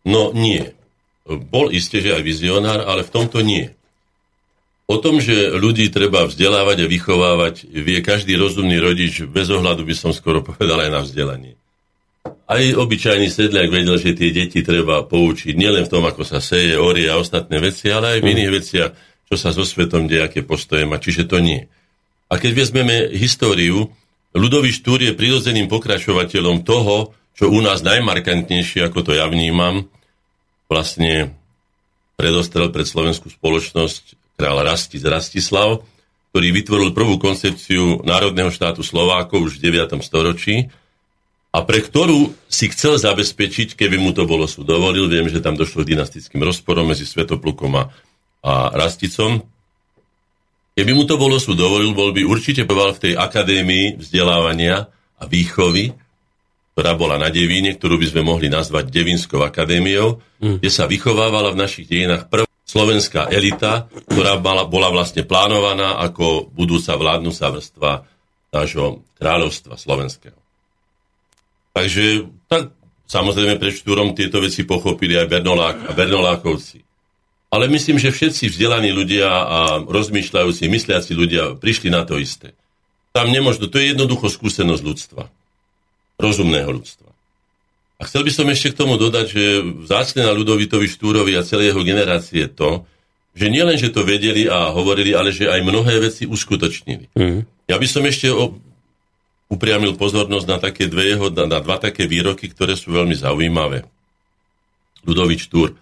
No 0.03 0.35
nie. 0.35 0.75
Bol 1.23 1.71
isté, 1.71 2.03
že 2.03 2.11
aj 2.11 2.23
vizionár, 2.27 2.83
ale 2.83 3.07
v 3.07 3.13
tomto 3.15 3.39
nie. 3.39 3.71
O 4.91 4.99
tom, 4.99 5.23
že 5.23 5.55
ľudí 5.55 5.87
treba 5.87 6.27
vzdelávať 6.27 6.83
a 6.83 6.91
vychovávať, 6.91 7.71
vie 7.71 8.03
každý 8.03 8.35
rozumný 8.35 8.83
rodič, 8.83 9.23
bez 9.23 9.47
ohľadu 9.47 9.87
by 9.87 9.95
som 9.95 10.11
skoro 10.11 10.43
povedal 10.43 10.83
aj 10.83 10.91
na 10.91 10.99
vzdelanie. 10.99 11.55
Aj 12.23 12.63
obyčajný 12.63 13.27
sedliak 13.27 13.67
vedel, 13.67 13.99
že 13.99 14.15
tie 14.15 14.31
deti 14.31 14.63
treba 14.63 15.03
poučiť 15.03 15.59
nielen 15.59 15.83
v 15.83 15.91
tom, 15.91 16.03
ako 16.07 16.23
sa 16.23 16.39
seje, 16.39 16.79
orie 16.79 17.11
a 17.11 17.19
ostatné 17.19 17.59
veci, 17.59 17.91
ale 17.91 18.15
aj 18.15 18.19
v 18.23 18.29
iných 18.31 18.51
veciach, 18.51 18.91
čo 19.27 19.35
sa 19.35 19.51
so 19.51 19.67
svetom 19.67 20.07
deje, 20.07 20.23
aké 20.23 20.39
postoje 20.43 20.87
má. 20.87 21.03
Čiže 21.03 21.27
to 21.27 21.43
nie. 21.43 21.67
A 22.31 22.39
keď 22.39 22.63
vezmeme 22.63 23.11
históriu, 23.11 23.91
ľudový 24.31 24.71
štúr 24.71 25.03
je 25.03 25.17
prirodzeným 25.17 25.67
pokračovateľom 25.67 26.63
toho, 26.63 27.11
čo 27.35 27.51
u 27.51 27.59
nás 27.59 27.83
najmarkantnejšie, 27.83 28.87
ako 28.87 29.03
to 29.03 29.11
ja 29.17 29.27
vnímam, 29.27 29.91
vlastne 30.71 31.35
predostrel 32.15 32.71
pred 32.71 32.87
slovenskú 32.87 33.33
spoločnosť 33.33 34.37
král 34.39 34.63
Rastis 34.63 35.03
Rastislav, 35.03 35.83
ktorý 36.33 36.47
vytvoril 36.49 36.89
prvú 36.95 37.21
koncepciu 37.21 38.01
národného 38.01 38.49
štátu 38.49 38.81
Slovákov 38.81 39.53
už 39.53 39.61
v 39.61 39.69
9. 39.69 40.01
storočí 40.01 40.71
a 41.53 41.61
pre 41.61 41.85
ktorú 41.85 42.33
si 42.49 42.65
chcel 42.73 42.97
zabezpečiť, 42.97 43.77
keby 43.77 44.01
mu 44.01 44.09
to 44.09 44.25
bolo 44.25 44.49
sú 44.49 44.65
dovolil, 44.65 45.05
viem, 45.05 45.29
že 45.29 45.37
tam 45.37 45.53
došlo 45.53 45.85
k 45.85 45.93
dynastickým 45.93 46.41
rozporom 46.41 46.89
medzi 46.89 47.05
Svetoplukom 47.05 47.77
a, 47.77 47.83
a 48.41 48.73
Rasticom, 48.73 49.37
keby 50.73 50.91
mu 50.97 51.05
to 51.05 51.21
bolo 51.21 51.37
sú 51.37 51.53
dovolil, 51.53 51.93
bol 51.93 52.09
by 52.09 52.25
určite 52.25 52.65
povedal 52.65 52.97
v 52.97 53.03
tej 53.05 53.13
akadémii 53.21 54.01
vzdelávania 54.01 54.89
a 55.21 55.23
výchovy, 55.29 55.93
ktorá 56.73 56.97
bola 56.97 57.21
na 57.21 57.29
Devíne, 57.29 57.77
ktorú 57.77 58.01
by 58.01 58.07
sme 58.09 58.25
mohli 58.25 58.49
nazvať 58.49 58.89
Devinskou 58.89 59.45
akadémiou, 59.45 60.17
mm. 60.41 60.57
kde 60.57 60.71
sa 60.73 60.89
vychovávala 60.89 61.53
v 61.53 61.61
našich 61.61 61.85
dejinách 61.85 62.33
prvá 62.33 62.49
slovenská 62.65 63.29
elita, 63.29 63.85
ktorá 64.09 64.41
bola, 64.41 64.65
bola 64.65 64.89
vlastne 64.89 65.21
plánovaná 65.21 66.01
ako 66.01 66.49
budúca 66.49 66.97
vládnúca 66.97 67.45
vrstva 67.53 67.91
nášho 68.49 69.05
kráľovstva 69.21 69.77
slovenského. 69.77 70.42
Takže 71.73 72.29
tak 72.47 72.73
samozrejme 73.09 73.57
pred 73.57 73.73
štúrom 73.73 74.13
tieto 74.13 74.39
veci 74.39 74.63
pochopili 74.63 75.17
aj 75.17 75.29
Bernolák 75.29 75.77
a 75.89 75.91
Bernolákovci. 75.91 76.85
Ale 77.53 77.69
myslím, 77.69 78.01
že 78.01 78.09
všetci 78.09 78.49
vzdelaní 78.49 78.89
ľudia 78.89 79.29
a 79.29 79.59
rozmýšľajúci, 79.85 80.65
mysliaci 80.69 81.13
ľudia 81.13 81.53
prišli 81.57 81.93
na 81.93 82.01
to 82.01 82.17
isté. 82.17 82.57
Tam 83.13 83.29
nemožno, 83.29 83.69
to 83.69 83.77
je 83.77 83.93
jednoducho 83.93 84.25
skúsenosť 84.25 84.81
ľudstva. 84.81 85.29
Rozumného 86.17 86.73
ľudstva. 86.81 87.13
A 88.01 88.09
chcel 88.09 88.25
by 88.25 88.31
som 88.33 88.49
ešte 88.49 88.73
k 88.73 88.79
tomu 88.81 88.97
dodať, 88.97 89.25
že 89.29 89.43
vzácne 89.85 90.25
na 90.25 90.33
Ľudovitovi 90.33 90.89
Štúrovi 90.89 91.37
a 91.37 91.45
celej 91.45 91.71
jeho 91.71 91.85
generácie 91.85 92.49
to, 92.49 92.89
že 93.37 93.47
nielen, 93.49 93.77
že 93.77 93.93
to 93.93 94.05
vedeli 94.05 94.49
a 94.49 94.73
hovorili, 94.73 95.13
ale 95.13 95.33
že 95.33 95.49
aj 95.49 95.61
mnohé 95.61 96.01
veci 96.01 96.25
uskutočnili. 96.25 97.13
Mm. 97.17 97.45
Ja 97.69 97.77
by 97.77 97.87
som 97.89 98.03
ešte 98.05 98.29
o, 98.29 98.57
upriamil 99.51 99.95
pozornosť 99.99 100.47
na 100.47 100.57
také 100.59 100.87
dve 100.87 101.15
jeho, 101.15 101.27
na, 101.31 101.47
na 101.47 101.59
dva 101.59 101.79
také 101.79 102.07
výroky, 102.07 102.51
ktoré 102.51 102.75
sú 102.75 102.95
veľmi 102.95 103.15
zaujímavé. 103.15 103.87
Ľudovič 105.03 105.51
Štúr. 105.51 105.75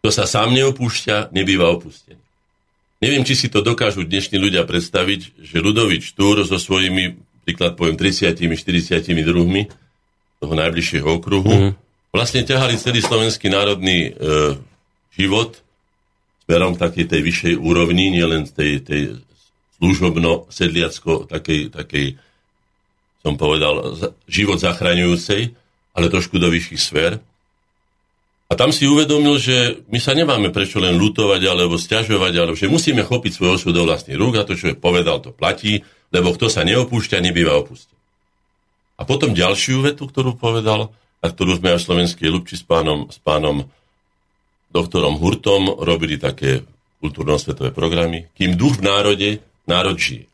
Kto 0.00 0.08
sa 0.12 0.28
sám 0.28 0.54
neopúšťa, 0.54 1.34
nebýva 1.34 1.72
opustený. 1.74 2.20
Neviem, 3.02 3.26
či 3.26 3.36
si 3.36 3.52
to 3.52 3.60
dokážu 3.60 4.06
dnešní 4.06 4.40
ľudia 4.40 4.64
predstaviť, 4.64 5.36
že 5.42 5.56
Ľudovič 5.60 6.14
Štúr 6.14 6.46
so 6.46 6.56
svojimi, 6.56 7.18
príklad 7.44 7.76
poviem, 7.76 7.98
30-40 7.98 9.04
druhmi, 9.26 9.68
toho 10.40 10.54
najbližšieho 10.54 11.08
okruhu, 11.08 11.52
mm. 11.52 11.72
vlastne 12.12 12.44
ťahali 12.44 12.76
celý 12.80 13.00
slovenský 13.00 13.48
národný 13.48 14.12
e, 14.12 14.60
život 15.16 15.64
smerom 16.44 16.76
takej 16.76 17.08
tej 17.08 17.20
vyššej 17.24 17.54
úrovni, 17.56 18.12
nielen 18.12 18.44
tej, 18.44 18.84
tej 18.84 19.02
služobno-sedliacko, 19.80 21.32
takej, 21.32 21.72
takej, 21.72 22.20
som 23.24 23.40
povedal, 23.40 23.96
život 24.28 24.60
zachraňujúcej, 24.60 25.56
ale 25.96 26.12
trošku 26.12 26.36
do 26.36 26.52
vyšších 26.52 26.82
sfér. 26.82 27.24
A 28.44 28.52
tam 28.52 28.68
si 28.68 28.84
uvedomil, 28.84 29.40
že 29.40 29.80
my 29.88 29.96
sa 29.96 30.12
nemáme 30.12 30.52
prečo 30.52 30.76
len 30.76 31.00
lutovať 31.00 31.42
alebo 31.48 31.80
stiažovať, 31.80 32.32
ale 32.36 32.52
že 32.52 32.68
musíme 32.68 33.00
chopiť 33.00 33.32
svoj 33.32 33.56
osud 33.56 33.72
do 33.72 33.88
vlastných 33.88 34.20
rúk 34.20 34.36
a 34.36 34.44
to, 34.44 34.52
čo 34.52 34.70
je 34.70 34.76
povedal, 34.76 35.24
to 35.24 35.32
platí, 35.32 35.80
lebo 36.12 36.36
kto 36.36 36.52
sa 36.52 36.60
neopúšťa, 36.68 37.24
nebýva 37.24 37.56
opustený. 37.56 37.96
A 39.00 39.08
potom 39.08 39.32
ďalšiu 39.32 39.88
vetu, 39.88 40.04
ktorú 40.04 40.36
povedal, 40.36 40.92
a 41.24 41.26
ktorú 41.32 41.56
sme 41.56 41.72
aj 41.72 41.80
v 41.80 41.86
Slovenskej 41.88 42.28
Lubči 42.28 42.60
s 42.60 42.64
pánom, 42.68 43.08
s 43.08 43.16
pánom 43.16 43.64
doktorom 44.68 45.16
Hurtom 45.16 45.80
robili 45.80 46.20
také 46.20 46.68
kultúrno-svetové 47.00 47.72
programy. 47.72 48.28
Kým 48.36 48.60
duch 48.60 48.76
v 48.76 48.86
národe, 48.92 49.28
národ 49.64 49.96
žije. 49.96 50.28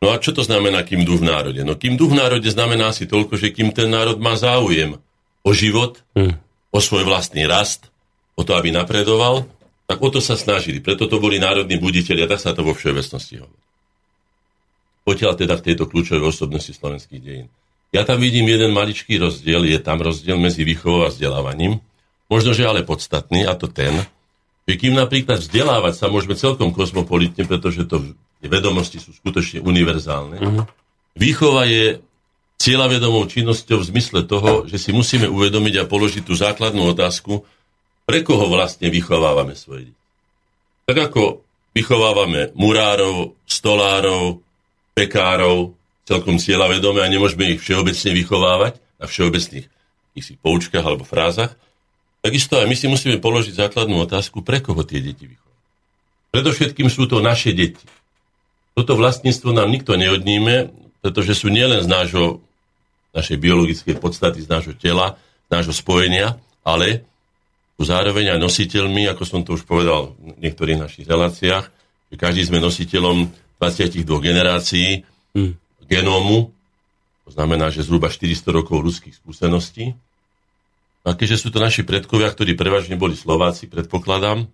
No 0.00 0.16
a 0.16 0.16
čo 0.16 0.32
to 0.32 0.40
znamená, 0.40 0.80
kým 0.80 1.04
duch 1.04 1.20
v 1.20 1.28
národe? 1.28 1.60
No 1.60 1.76
kým 1.76 2.00
duch 2.00 2.16
v 2.16 2.24
národe 2.24 2.48
znamená 2.48 2.88
si 2.96 3.04
toľko, 3.04 3.36
že 3.36 3.52
kým 3.52 3.76
ten 3.76 3.92
národ 3.92 4.16
má 4.16 4.32
záujem 4.32 4.96
o 5.44 5.50
život, 5.52 6.00
hmm. 6.16 6.40
o 6.72 6.78
svoj 6.80 7.04
vlastný 7.04 7.44
rast, 7.44 7.92
o 8.32 8.42
to, 8.42 8.56
aby 8.56 8.72
napredoval, 8.72 9.44
tak 9.84 10.00
o 10.00 10.08
to 10.08 10.24
sa 10.24 10.40
snažili. 10.40 10.80
Preto 10.80 11.04
to 11.04 11.20
boli 11.20 11.36
národní 11.36 11.76
buditeľi 11.76 12.24
a 12.24 12.30
tak 12.32 12.40
sa 12.40 12.56
to 12.56 12.64
vo 12.64 12.72
všeobecnosti 12.72 13.44
hovorí. 13.44 13.60
Potiaľ 15.04 15.32
teda 15.36 15.54
v 15.60 15.64
tejto 15.68 15.84
kľúčovej 15.84 16.24
osobnosti 16.24 16.72
slovenských 16.72 17.20
dejín. 17.20 17.48
Ja 17.90 18.06
tam 18.06 18.22
vidím 18.22 18.46
jeden 18.46 18.70
maličký 18.70 19.18
rozdiel, 19.18 19.66
je 19.66 19.82
tam 19.82 19.98
rozdiel 19.98 20.38
medzi 20.38 20.62
výchovou 20.62 21.04
a 21.04 21.12
vzdelávaním, 21.12 21.82
možno, 22.30 22.54
že 22.54 22.64
ale 22.64 22.86
podstatný, 22.86 23.44
a 23.44 23.58
to 23.58 23.66
ten, 23.66 24.06
že 24.70 24.78
kým 24.78 24.94
napríklad 24.94 25.42
vzdelávať 25.42 25.98
sa 25.98 26.06
môžeme 26.06 26.38
celkom 26.38 26.70
kozmopolitne, 26.70 27.42
pretože 27.50 27.82
to 27.90 28.14
vedomosti 28.48 28.96
sú 29.02 29.12
skutočne 29.12 29.60
univerzálne, 29.60 30.38
uh-huh. 30.40 30.64
výchova 31.18 31.68
je 31.68 32.00
cieľavedomou 32.60 33.24
činnosťou 33.28 33.80
v 33.80 33.88
zmysle 33.92 34.20
toho, 34.28 34.68
že 34.68 34.76
si 34.76 34.92
musíme 34.92 35.28
uvedomiť 35.28 35.74
a 35.80 35.88
položiť 35.88 36.22
tú 36.24 36.36
základnú 36.36 36.92
otázku, 36.92 37.44
pre 38.04 38.20
koho 38.20 38.48
vlastne 38.48 38.88
vychovávame 38.88 39.56
svoje 39.56 39.92
deti. 39.92 40.02
Tak 40.88 40.96
ako 41.12 41.22
vychovávame 41.72 42.52
murárov, 42.56 43.36
stolárov, 43.48 44.42
pekárov 44.92 45.72
celkom 46.04 46.42
cieľavedome 46.42 47.00
a 47.00 47.08
nemôžeme 47.08 47.54
ich 47.54 47.62
všeobecne 47.62 48.10
vychovávať 48.12 48.72
na 48.98 49.06
všeobecných 49.06 49.66
si 50.20 50.36
poučkách 50.36 50.84
alebo 50.84 51.02
frázach, 51.02 51.56
takisto 52.20 52.60
aj 52.60 52.68
my 52.68 52.76
si 52.76 52.86
musíme 52.86 53.16
položiť 53.18 53.56
základnú 53.56 54.04
otázku, 54.04 54.44
pre 54.44 54.60
koho 54.60 54.84
tie 54.84 55.00
deti 55.00 55.24
vychovávajú. 55.24 55.66
Predovšetkým 56.30 56.88
sú 56.92 57.08
to 57.08 57.18
naše 57.24 57.56
deti. 57.56 57.82
Toto 58.74 58.94
vlastníctvo 58.94 59.50
nám 59.50 59.68
nikto 59.70 59.98
neodníme, 59.98 60.70
pretože 61.00 61.34
sú 61.34 61.48
nielen 61.50 61.82
z 61.82 61.88
nášho, 61.90 62.44
našej 63.16 63.36
biologickej 63.40 63.98
podstaty, 63.98 64.44
z 64.44 64.48
nášho 64.48 64.74
tela, 64.78 65.18
z 65.46 65.48
nášho 65.50 65.74
spojenia, 65.74 66.38
ale 66.62 67.02
sú 67.80 67.88
zároveň 67.88 68.36
aj 68.36 68.38
nositeľmi, 68.38 69.08
ako 69.10 69.22
som 69.24 69.40
to 69.40 69.56
už 69.56 69.64
povedal 69.64 70.14
v 70.20 70.38
niektorých 70.44 70.78
našich 70.78 71.08
reláciách, 71.08 71.64
že 72.12 72.16
každý 72.20 72.44
sme 72.44 72.60
nositeľom 72.60 73.32
22 73.56 74.04
generácií 74.04 75.02
mm. 75.32 75.52
genómu, 75.88 76.52
to 77.24 77.30
znamená, 77.32 77.70
že 77.70 77.86
zhruba 77.86 78.10
400 78.10 78.50
rokov 78.50 78.82
ľudských 78.82 79.14
skúseností. 79.14 79.94
A 81.06 81.16
keďže 81.16 81.46
sú 81.46 81.48
to 81.48 81.62
naši 81.62 81.86
predkovia, 81.86 82.28
ktorí 82.28 82.52
prevažne 82.58 82.98
boli 82.98 83.16
Slováci, 83.16 83.70
predpokladám, 83.70 84.44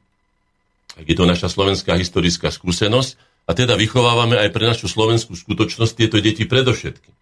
tak 0.94 1.04
je 1.04 1.16
to 1.16 1.26
naša 1.26 1.50
slovenská 1.50 1.98
historická 1.98 2.52
skúsenosť 2.54 3.18
a 3.46 3.50
teda 3.54 3.78
vychovávame 3.78 4.34
aj 4.42 4.50
pre 4.50 4.66
našu 4.66 4.90
slovenskú 4.90 5.38
skutočnosť 5.38 5.92
tieto 5.94 6.18
deti 6.18 6.42
predovšetkým. 6.50 7.14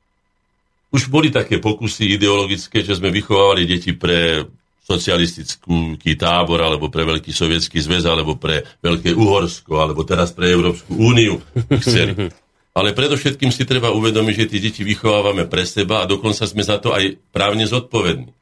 Už 0.95 1.13
boli 1.13 1.29
také 1.29 1.61
pokusy 1.61 2.17
ideologické, 2.17 2.81
že 2.81 2.97
sme 2.97 3.13
vychovávali 3.13 3.69
deti 3.69 3.93
pre 3.93 4.49
socialistický 4.85 6.13
tábor, 6.17 6.61
alebo 6.61 6.93
pre 6.93 7.09
Veľký 7.09 7.33
sovietský 7.33 7.81
zväz, 7.81 8.05
alebo 8.05 8.37
pre 8.37 8.65
Veľké 8.85 9.17
Uhorsko, 9.17 9.81
alebo 9.81 10.05
teraz 10.05 10.33
pre 10.37 10.53
Európsku 10.53 10.93
úniu 10.93 11.41
chceli. 11.81 12.15
Ale 12.75 12.91
predovšetkým 12.91 13.55
si 13.55 13.63
treba 13.63 13.95
uvedomiť, 13.95 14.35
že 14.35 14.51
tie 14.51 14.61
deti 14.61 14.83
vychovávame 14.83 15.47
pre 15.47 15.63
seba 15.63 16.03
a 16.03 16.11
dokonca 16.11 16.43
sme 16.43 16.59
za 16.67 16.83
to 16.83 16.91
aj 16.91 17.15
právne 17.31 17.71
zodpovední. 17.71 18.35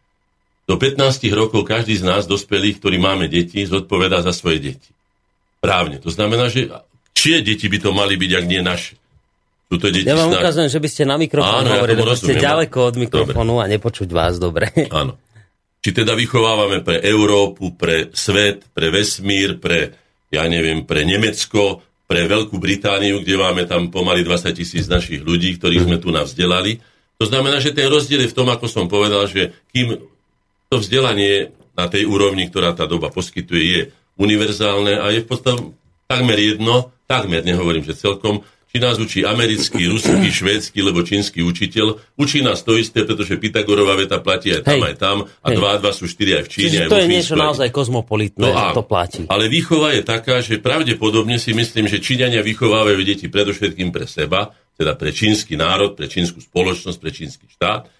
Do 0.64 0.80
15 0.80 1.28
rokov 1.36 1.68
každý 1.68 2.00
z 2.00 2.08
nás, 2.08 2.24
dospelých, 2.24 2.80
ktorí 2.80 2.96
máme 2.96 3.28
deti, 3.28 3.60
zodpovedá 3.68 4.24
za 4.24 4.32
svoje 4.32 4.72
deti. 4.72 4.90
Právne. 5.60 6.00
To 6.00 6.08
znamená, 6.08 6.48
že 6.48 6.72
čie 7.22 7.38
deti 7.46 7.70
by 7.70 7.78
to 7.78 7.90
mali 7.94 8.18
byť, 8.18 8.30
ak 8.34 8.44
nie 8.50 8.58
naše? 8.58 8.98
Sú 9.70 9.78
to 9.78 9.94
deti 9.94 10.10
ja 10.10 10.18
vám 10.18 10.34
snak... 10.34 10.42
ukazujem, 10.42 10.70
že 10.74 10.80
by 10.82 10.88
ste 10.90 11.02
na 11.06 11.16
mikrofón 11.22 11.62
hovorili, 11.70 12.02
ja 12.02 12.18
ste 12.18 12.34
ďaleko 12.34 12.78
od 12.90 12.96
mikrofónu 12.98 13.54
dobre. 13.62 13.62
a 13.62 13.70
nepočuť 13.70 14.08
vás 14.10 14.42
dobre. 14.42 14.66
Áno. 14.90 15.14
Či 15.82 15.90
teda 15.94 16.18
vychovávame 16.18 16.82
pre 16.82 16.98
Európu, 17.02 17.78
pre 17.78 18.10
svet, 18.14 18.66
pre 18.74 18.90
vesmír, 18.90 19.58
pre, 19.62 19.94
ja 20.30 20.46
neviem, 20.46 20.86
pre 20.86 21.02
Nemecko, 21.02 21.82
pre 22.06 22.28
Veľkú 22.28 22.60
Britániu, 22.60 23.24
kde 23.24 23.34
máme 23.40 23.66
tam 23.66 23.90
pomaly 23.90 24.22
20 24.22 24.52
tisíc 24.52 24.86
našich 24.86 25.24
ľudí, 25.24 25.58
ktorých 25.58 25.88
sme 25.88 25.98
tu 25.98 26.14
navzdelali. 26.14 26.78
To 27.18 27.24
znamená, 27.26 27.58
že 27.58 27.74
ten 27.74 27.90
rozdiel 27.90 28.28
je 28.28 28.30
v 28.30 28.36
tom, 28.36 28.46
ako 28.52 28.68
som 28.70 28.86
povedal, 28.86 29.26
že 29.26 29.56
kým 29.72 29.96
to 30.70 30.76
vzdelanie 30.78 31.50
na 31.72 31.88
tej 31.88 32.04
úrovni, 32.04 32.46
ktorá 32.46 32.76
tá 32.76 32.84
doba 32.84 33.08
poskytuje, 33.08 33.64
je 33.64 33.80
univerzálne 34.20 35.00
a 35.00 35.08
je 35.10 35.24
v 35.24 35.28
podstate 35.28 35.72
takmer 36.04 36.36
jedno, 36.36 36.91
takmer 37.06 37.42
nehovorím, 37.44 37.84
že 37.84 37.98
celkom, 37.98 38.42
či 38.72 38.80
nás 38.80 38.96
učí 38.96 39.20
americký, 39.20 39.84
ruský, 39.84 40.32
švédsky, 40.32 40.80
alebo 40.80 41.04
čínsky 41.04 41.44
učiteľ. 41.44 42.16
Učí 42.16 42.40
nás 42.40 42.64
to 42.64 42.80
isté, 42.80 43.04
pretože 43.04 43.36
Pythagorová 43.36 44.00
veta 44.00 44.16
platí 44.24 44.48
aj 44.48 44.64
tam, 44.64 44.80
Hej. 44.80 44.88
aj 44.88 44.94
tam 44.96 45.16
a 45.28 45.48
Hej. 45.52 45.56
dva 45.60 45.68
a 45.68 45.76
dva 45.76 45.92
sú 45.92 46.08
štyri 46.08 46.40
aj 46.40 46.48
v 46.48 46.48
Číne. 46.48 46.78
Čiže 46.80 46.88
to 46.88 46.96
je 46.96 47.08
niečo 47.12 47.34
naozaj 47.36 47.68
kozmopolitné, 47.68 48.48
no 48.48 48.56
a, 48.56 48.72
to 48.72 48.80
platí. 48.80 49.28
Ale 49.28 49.52
výchova 49.52 49.92
je 49.92 50.02
taká, 50.08 50.40
že 50.40 50.56
pravdepodobne 50.56 51.36
si 51.36 51.52
myslím, 51.52 51.84
že 51.84 52.00
Číňania 52.00 52.40
vychovávajú 52.40 52.96
deti 53.04 53.28
predovšetkým 53.28 53.92
pre 53.92 54.08
seba, 54.08 54.56
teda 54.80 54.96
pre 54.96 55.12
čínsky 55.12 55.52
národ, 55.52 55.92
pre 55.92 56.08
čínsku 56.08 56.40
spoločnosť, 56.40 56.96
pre 56.96 57.12
čínsky 57.12 57.44
štát. 57.52 57.92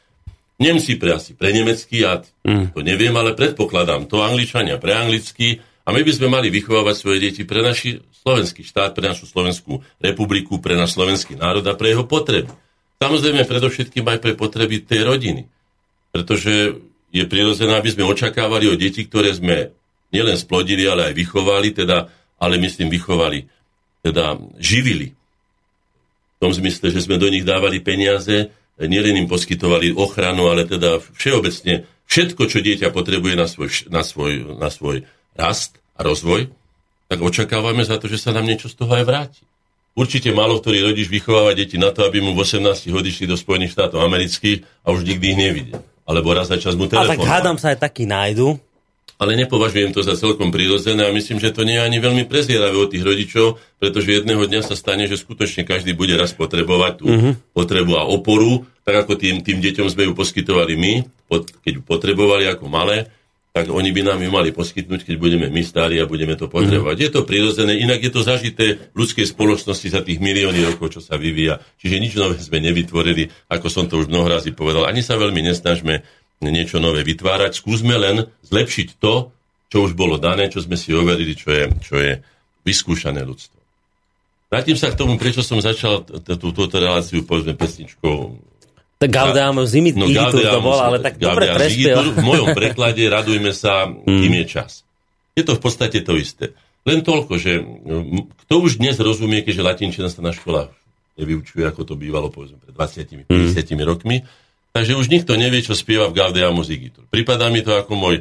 Nemci 0.57 0.97
pre 0.97 1.21
asi 1.21 1.37
pre 1.37 1.53
nemecký, 1.53 2.01
ja 2.01 2.25
mm. 2.49 2.73
to 2.73 2.81
neviem, 2.81 3.13
ale 3.13 3.37
predpokladám 3.37 4.09
to, 4.09 4.25
Angličania 4.25 4.81
pre 4.81 4.97
anglicky, 4.97 5.61
a 5.83 5.89
my 5.91 6.01
by 6.07 6.13
sme 6.15 6.31
mali 6.31 6.47
vychovávať 6.55 6.95
svoje 6.95 7.19
deti 7.19 7.43
pre 7.43 7.59
naši 7.59 7.99
slovenský 8.23 8.63
štát, 8.63 8.95
pre 8.95 9.11
našu 9.11 9.27
Slovenskú 9.27 9.83
republiku, 9.99 10.63
pre 10.63 10.79
náš 10.79 10.95
slovenský 10.95 11.35
národ 11.35 11.67
a 11.67 11.75
pre 11.75 11.91
jeho 11.91 12.07
potreby. 12.07 12.55
Samozrejme 13.03 13.43
predovšetkým 13.43 14.07
aj 14.07 14.19
pre 14.23 14.39
potreby 14.39 14.87
tej 14.87 15.03
rodiny. 15.03 15.51
Pretože 16.15 16.79
je 17.11 17.25
prirodzené, 17.27 17.75
aby 17.75 17.91
sme 17.91 18.07
očakávali 18.07 18.71
o 18.71 18.79
deti, 18.79 19.03
ktoré 19.11 19.35
sme 19.35 19.75
nielen 20.15 20.39
splodili, 20.39 20.87
ale 20.87 21.11
aj 21.11 21.15
vychovali, 21.19 21.75
teda, 21.75 22.07
ale 22.39 22.63
myslím 22.63 22.87
vychovali, 22.87 23.51
teda 24.07 24.39
živili. 24.63 25.19
V 26.39 26.47
tom 26.47 26.55
zmysle, 26.55 26.95
že 26.95 27.03
sme 27.03 27.19
do 27.19 27.27
nich 27.27 27.43
dávali 27.43 27.83
peniaze, 27.83 28.55
nielen 28.79 29.27
im 29.27 29.27
poskytovali 29.27 29.99
ochranu, 29.99 30.47
ale 30.47 30.63
teda 30.63 31.03
všeobecne 31.03 31.91
všetko, 32.07 32.43
čo 32.47 32.59
dieťa 32.63 32.95
potrebuje 32.95 33.35
na 33.35 33.51
svoj, 33.51 33.91
na 33.91 34.03
svoj, 34.07 34.33
na 34.63 34.71
svoj 34.71 35.03
rast 35.37 35.81
a 35.97 36.05
rozvoj, 36.05 36.49
tak 37.13 37.19
očakávame 37.21 37.85
za 37.85 38.01
to, 38.01 38.09
že 38.09 38.17
sa 38.17 38.33
nám 38.33 38.49
niečo 38.49 38.73
z 38.73 38.77
toho 38.77 38.93
aj 38.97 39.05
vráti. 39.05 39.43
Určite 39.93 40.33
málo 40.33 40.57
ktorý 40.57 40.89
rodič 40.89 41.13
vychováva 41.13 41.53
deti 41.53 41.77
na 41.77 41.93
to, 41.93 42.09
aby 42.09 42.25
mu 42.25 42.33
v 42.33 42.49
18 42.49 42.89
odišli 42.89 43.29
do 43.29 43.37
Spojených 43.37 43.77
štátov 43.77 44.01
amerických 44.01 44.65
a 44.89 44.97
už 44.97 45.05
nikdy 45.05 45.37
ich 45.37 45.39
nevidel. 45.39 45.85
Alebo 46.09 46.33
raz 46.33 46.49
za 46.49 46.57
čas 46.57 46.73
mu 46.73 46.89
telefon. 46.89 47.13
A 47.13 47.13
tak 47.13 47.29
hádam 47.29 47.61
sa 47.61 47.77
aj 47.77 47.85
taký 47.85 48.09
nájdu. 48.09 48.57
Ale 49.21 49.39
nepovažujem 49.39 49.93
to 49.95 50.03
za 50.03 50.19
celkom 50.19 50.51
prirodzené 50.51 51.07
a 51.07 51.15
myslím, 51.15 51.39
že 51.39 51.55
to 51.55 51.63
nie 51.63 51.79
je 51.79 51.85
ani 51.85 52.03
veľmi 52.03 52.25
prezieravé 52.27 52.75
od 52.75 52.91
tých 52.91 53.07
rodičov, 53.07 53.61
pretože 53.79 54.19
jedného 54.19 54.43
dňa 54.49 54.67
sa 54.67 54.75
stane, 54.75 55.07
že 55.07 55.21
skutočne 55.21 55.63
každý 55.63 55.95
bude 55.95 56.17
raz 56.19 56.35
potrebovať 56.35 56.93
tú 56.99 57.07
mm-hmm. 57.07 57.55
potrebu 57.55 57.93
a 58.01 58.09
oporu, 58.09 58.67
tak 58.83 59.07
ako 59.07 59.15
tým, 59.15 59.47
tým 59.47 59.63
deťom 59.63 59.87
sme 59.87 60.11
ju 60.11 60.13
poskytovali 60.17 60.75
my, 60.75 60.93
keď 61.63 61.73
ju 61.79 61.83
potrebovali 61.87 62.51
ako 62.51 62.67
malé 62.67 63.13
tak 63.53 63.69
oni 63.69 63.93
by 63.93 64.01
nám 64.01 64.21
ju 64.25 64.33
mali 64.33 64.49
poskytnúť, 64.49 65.05
keď 65.05 65.15
budeme 65.21 65.47
my 65.53 65.61
starí 65.61 66.01
a 66.01 66.09
budeme 66.09 66.41
to 66.41 66.49
potrebovať. 66.49 66.97
Mm. 66.97 67.05
Je 67.05 67.11
to 67.13 67.21
prirodzené, 67.29 67.73
inak 67.85 68.01
je 68.01 68.09
to 68.09 68.25
zažité 68.25 68.81
v 68.97 68.97
ľudskej 68.97 69.29
spoločnosti 69.29 69.93
za 69.93 70.01
tých 70.01 70.25
milióny 70.25 70.73
rokov, 70.73 70.97
čo 70.97 71.01
sa 71.05 71.21
vyvíja. 71.21 71.61
Čiže 71.77 72.01
nič 72.01 72.13
nové 72.17 72.41
sme 72.41 72.65
nevytvorili, 72.65 73.29
ako 73.53 73.69
som 73.69 73.85
to 73.93 74.01
už 74.01 74.09
mnoho 74.09 74.33
razy 74.33 74.57
povedal. 74.57 74.89
Ani 74.89 75.05
sa 75.05 75.21
veľmi 75.21 75.45
nesnažme 75.45 76.01
niečo 76.41 76.81
nové 76.81 77.05
vytvárať. 77.05 77.61
Skúsme 77.61 77.93
len 78.01 78.25
zlepšiť 78.49 78.89
to, 78.97 79.29
čo 79.69 79.85
už 79.85 79.93
bolo 79.93 80.17
dané, 80.17 80.49
čo 80.49 80.65
sme 80.65 80.81
si 80.81 80.97
overili, 80.97 81.37
čo 81.37 81.53
je, 81.53 81.65
čo 81.85 82.01
je 82.01 82.25
vyskúšané 82.65 83.21
ľudstvo. 83.21 83.61
Vrátim 84.49 84.81
sa 84.81 84.89
k 84.93 84.97
tomu, 84.97 85.21
prečo 85.21 85.45
som 85.45 85.61
začal 85.61 86.09
túto 86.41 86.73
reláciu, 86.73 87.25
povedzme, 87.25 87.53
pesničkou 87.57 88.52
Gaudeamus 89.11 89.73
no, 89.99 90.07
to 90.53 90.61
bol, 90.61 90.79
ale 90.79 90.99
tak 91.03 91.19
dobre 91.19 91.51
prespiel. 91.51 92.15
V 92.15 92.23
mojom 92.23 92.53
preklade 92.53 93.03
radujme 93.07 93.51
sa, 93.55 93.89
kým 94.21 94.33
je 94.43 94.45
čas. 94.47 94.85
Je 95.33 95.43
to 95.43 95.57
v 95.57 95.61
podstate 95.63 95.99
to 96.05 96.15
isté. 96.19 96.53
Len 96.83 97.01
toľko, 97.07 97.39
že 97.39 97.63
kto 98.47 98.55
už 98.59 98.83
dnes 98.83 98.99
rozumie, 98.99 99.47
keďže 99.47 99.63
latinčina 99.63 100.11
sa 100.11 100.19
na 100.19 100.35
školách 100.35 100.75
nevyučuje, 101.15 101.63
ako 101.63 101.87
to 101.87 101.95
bývalo 101.95 102.33
povedzme 102.33 102.59
pred 102.59 102.75
20-50 102.75 103.29
hmm. 103.31 103.83
rokmi, 103.87 104.17
takže 104.75 104.99
už 104.99 105.07
nikto 105.13 105.39
nevie, 105.39 105.63
čo 105.63 105.77
spieva 105.77 106.11
v 106.11 106.17
Gaudeamus 106.19 106.73
Igitur. 106.73 107.07
Pripadá 107.07 107.53
mi 107.53 107.63
to, 107.63 107.77
ako 107.77 107.95
môj 107.95 108.17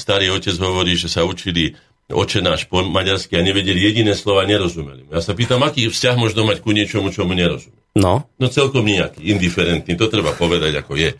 starý 0.00 0.32
otec 0.32 0.56
hovorí, 0.58 0.96
že 0.96 1.12
sa 1.12 1.22
učili 1.22 1.76
oče 2.12 2.44
náš 2.44 2.66
po 2.68 2.84
maďarsky 2.84 3.38
a 3.38 3.42
nevedeli 3.42 3.78
jediné 3.80 4.12
slova, 4.16 4.44
nerozumeli. 4.48 5.08
Ja 5.08 5.24
sa 5.24 5.32
pýtam, 5.32 5.62
aký 5.64 5.88
vzťah 5.88 6.16
možno 6.18 6.44
mať 6.44 6.60
ku 6.60 6.70
niečomu, 6.74 7.10
čomu 7.10 7.32
nerozumie. 7.32 7.81
No. 7.92 8.24
No 8.40 8.46
celkom 8.48 8.88
nejaký, 8.88 9.20
indiferentný, 9.20 9.94
to 10.00 10.08
treba 10.08 10.32
povedať, 10.32 10.80
ako 10.80 10.96
je. 10.96 11.12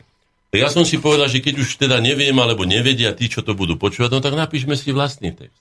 Tak 0.52 0.58
ja 0.60 0.68
som 0.68 0.84
si 0.84 1.00
povedal, 1.00 1.32
že 1.32 1.40
keď 1.40 1.64
už 1.64 1.80
teda 1.80 1.96
neviem, 2.00 2.36
alebo 2.36 2.68
nevedia 2.68 3.12
tí, 3.16 3.28
čo 3.28 3.40
to 3.40 3.56
budú 3.56 3.80
počúvať, 3.80 4.10
no 4.12 4.20
tak 4.20 4.36
napíšme 4.36 4.76
si 4.76 4.92
vlastný 4.92 5.32
text. 5.32 5.56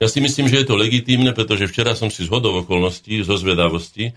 Ja 0.00 0.08
si 0.08 0.18
myslím, 0.24 0.48
že 0.48 0.64
je 0.64 0.66
to 0.66 0.76
legitímne, 0.76 1.30
pretože 1.36 1.68
včera 1.68 1.92
som 1.94 2.08
si 2.08 2.24
z 2.24 2.32
hodov 2.32 2.64
okolností, 2.64 3.22
zo 3.22 3.36
zvedavosti, 3.36 4.16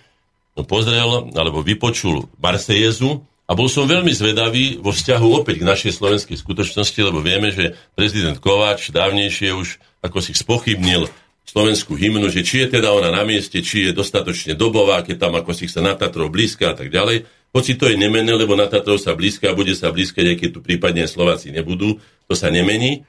no, 0.56 0.64
pozrel, 0.64 1.30
alebo 1.36 1.62
vypočul 1.62 2.32
Marsejezu, 2.40 3.22
a 3.46 3.54
bol 3.54 3.70
som 3.70 3.86
veľmi 3.86 4.10
zvedavý 4.10 4.82
vo 4.82 4.90
vzťahu 4.90 5.46
opäť 5.46 5.62
k 5.62 5.70
našej 5.70 5.92
slovenskej 6.02 6.38
skutočnosti, 6.42 6.98
lebo 6.98 7.22
vieme, 7.22 7.54
že 7.54 7.78
prezident 7.94 8.42
Kováč 8.42 8.90
dávnejšie 8.90 9.54
už 9.54 9.78
ako 10.02 10.18
si 10.18 10.34
spochybnil 10.34 11.06
slovenskú 11.46 11.94
hymnu, 11.94 12.28
že 12.34 12.42
či 12.42 12.66
je 12.66 12.82
teda 12.82 12.90
ona 12.92 13.14
na 13.14 13.22
mieste, 13.22 13.62
či 13.62 13.90
je 13.90 13.92
dostatočne 13.94 14.58
dobová, 14.58 15.06
keď 15.06 15.30
tam 15.30 15.34
ako 15.38 15.54
si 15.54 15.70
sa 15.70 15.86
na 15.86 15.94
Tatrov 15.94 16.34
blízka 16.34 16.74
a 16.74 16.76
tak 16.76 16.90
ďalej. 16.90 17.30
Hoci 17.56 17.80
to 17.80 17.88
je 17.88 17.96
nemené, 17.96 18.34
lebo 18.36 18.58
na 18.58 18.68
Tatrov 18.68 19.00
sa 19.00 19.16
blízka 19.16 19.54
a 19.54 19.58
bude 19.58 19.72
sa 19.78 19.94
blízkať, 19.94 20.36
aj 20.36 20.38
keď 20.42 20.50
tu 20.52 20.60
prípadne 20.60 21.08
Slováci 21.08 21.54
nebudú, 21.54 22.02
to 22.28 22.34
sa 22.34 22.52
nemení. 22.52 23.08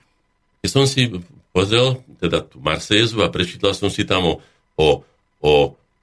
Keď 0.62 0.70
som 0.70 0.84
si 0.86 1.10
pozrel 1.50 2.04
teda 2.20 2.44
tú 2.44 2.62
Marsejezu 2.62 3.24
a 3.24 3.32
prečítal 3.32 3.72
som 3.72 3.88
si 3.88 4.04
tam 4.04 4.28
o, 4.28 4.34
o, 4.76 5.02
o 5.40 5.52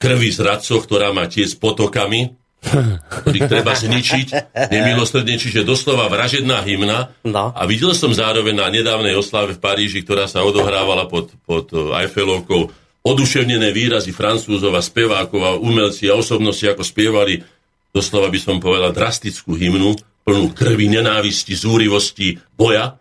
krvi 0.02 0.34
zradcoch, 0.34 0.84
ktorá 0.84 1.15
má 1.15 1.30
tie 1.30 1.48
s 1.48 1.56
potokami, 1.56 2.34
ktorých 2.63 3.49
treba 3.52 3.76
zničiť 3.76 4.28
nemilosrdne, 4.71 5.36
čiže 5.36 5.67
doslova 5.67 6.08
vražedná 6.08 6.63
hymna. 6.63 7.12
No. 7.28 7.52
A 7.52 7.62
videl 7.67 7.91
som 7.91 8.15
zároveň 8.15 8.56
na 8.56 8.67
nedávnej 8.71 9.13
oslave 9.13 9.54
v 9.56 9.62
Paríži, 9.62 10.02
ktorá 10.02 10.26
sa 10.26 10.41
odohrávala 10.47 11.06
pod, 11.12 11.36
pod 11.43 11.69
Eiffelovkou, 11.71 12.71
oduševnené 13.04 13.76
výrazy 13.76 14.15
francúzov 14.15 14.71
a 14.73 14.82
spevákov 14.82 15.41
a 15.43 15.52
umelci 15.60 16.08
a 16.08 16.15
osobnosti, 16.15 16.63
ako 16.63 16.88
spievali, 16.88 17.43
doslova 17.91 18.32
by 18.32 18.39
som 18.39 18.63
povedal, 18.63 18.95
drastickú 18.95 19.60
hymnu, 19.60 19.99
plnú 20.23 20.56
krvi, 20.56 20.88
nenávisti, 20.88 21.52
zúrivosti, 21.52 22.39
boja. 22.56 22.95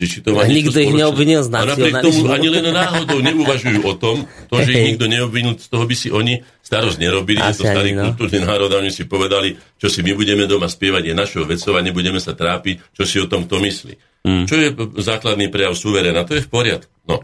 Že 0.00 0.06
či 0.08 0.18
to 0.24 0.32
má 0.32 0.42
A 0.42 0.48
nikto 0.48 0.80
ich 0.80 0.96
neobvinil 0.96 1.44
z 1.44 1.52
A 1.52 1.68
napriek 1.68 2.00
tomu 2.00 2.32
ani 2.32 2.48
len 2.48 2.72
náhodou 2.72 3.20
neuvažujú 3.20 3.84
o 3.84 3.94
tom, 4.00 4.24
to, 4.48 4.64
že 4.64 4.72
ich 4.72 4.96
nikto 4.96 5.04
neobvinil, 5.04 5.60
z 5.60 5.68
toho 5.68 5.84
by 5.84 5.92
si 5.92 6.08
oni 6.08 6.40
starosť 6.64 6.96
nerobili, 6.96 7.36
je 7.36 7.52
Asi 7.52 7.60
to 7.60 7.64
starý 7.68 7.92
no. 7.92 8.08
kultúrny 8.08 8.40
národ 8.40 8.72
a 8.72 8.80
oni 8.80 8.88
si 8.88 9.04
povedali, 9.04 9.60
čo 9.76 9.92
si 9.92 10.00
my 10.00 10.16
budeme 10.16 10.48
doma 10.48 10.72
spievať, 10.72 11.12
je 11.12 11.14
našou 11.14 11.44
vecou 11.44 11.76
a 11.76 11.84
nebudeme 11.84 12.16
sa 12.16 12.32
trápiť, 12.32 12.96
čo 12.96 13.04
si 13.04 13.20
o 13.20 13.28
tom 13.28 13.44
kto 13.44 13.60
myslí. 13.60 13.94
Mm. 14.24 14.44
Čo 14.48 14.54
je 14.56 14.68
základný 15.04 15.52
prejav 15.52 15.76
suveréna, 15.76 16.24
to 16.24 16.32
je 16.32 16.44
v 16.44 16.48
poriadku. 16.48 16.92
No. 17.04 17.20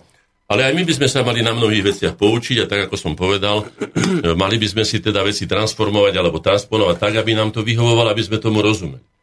Ale 0.47 0.69
aj 0.69 0.77
my 0.77 0.83
by 0.85 0.93
sme 1.01 1.09
sa 1.11 1.25
mali 1.25 1.41
na 1.41 1.57
mnohých 1.57 1.97
veciach 1.97 2.15
poučiť 2.15 2.63
a 2.63 2.67
tak, 2.69 2.87
ako 2.87 2.95
som 3.01 3.17
povedal, 3.17 3.67
mali 4.43 4.61
by 4.61 4.69
sme 4.69 4.85
si 4.85 5.01
teda 5.01 5.25
veci 5.25 5.49
transformovať 5.49 6.13
alebo 6.13 6.45
transponovať 6.45 6.97
tak, 7.01 7.15
aby 7.25 7.33
nám 7.33 7.57
to 7.57 7.65
vyhovovalo, 7.65 8.13
aby 8.13 8.21
sme 8.21 8.37
tomu 8.37 8.61
rozumeli. 8.61 9.16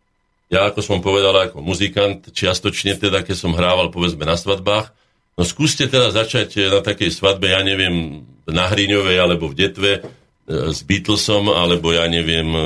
Ja, 0.52 0.70
ako 0.70 0.80
som 0.80 1.00
povedal, 1.00 1.34
ako 1.50 1.64
muzikant, 1.64 2.30
čiastočne 2.30 2.96
teda, 2.96 3.24
keď 3.24 3.36
som 3.36 3.56
hrával, 3.56 3.90
povedzme, 3.90 4.22
na 4.24 4.38
svadbách, 4.38 4.92
no 5.34 5.42
skúste 5.42 5.90
teda 5.90 6.14
začať 6.14 6.50
e, 6.56 6.62
na 6.70 6.82
takej 6.84 7.10
svadbe, 7.10 7.50
ja 7.50 7.64
neviem, 7.66 8.22
na 8.46 8.70
Hriňovej 8.70 9.18
alebo 9.18 9.50
v 9.50 9.58
Detve 9.58 9.92
e, 9.98 10.02
s 10.70 10.86
Beatlesom, 10.86 11.50
alebo 11.50 11.90
ja 11.90 12.06
neviem, 12.06 12.46
e, 12.54 12.62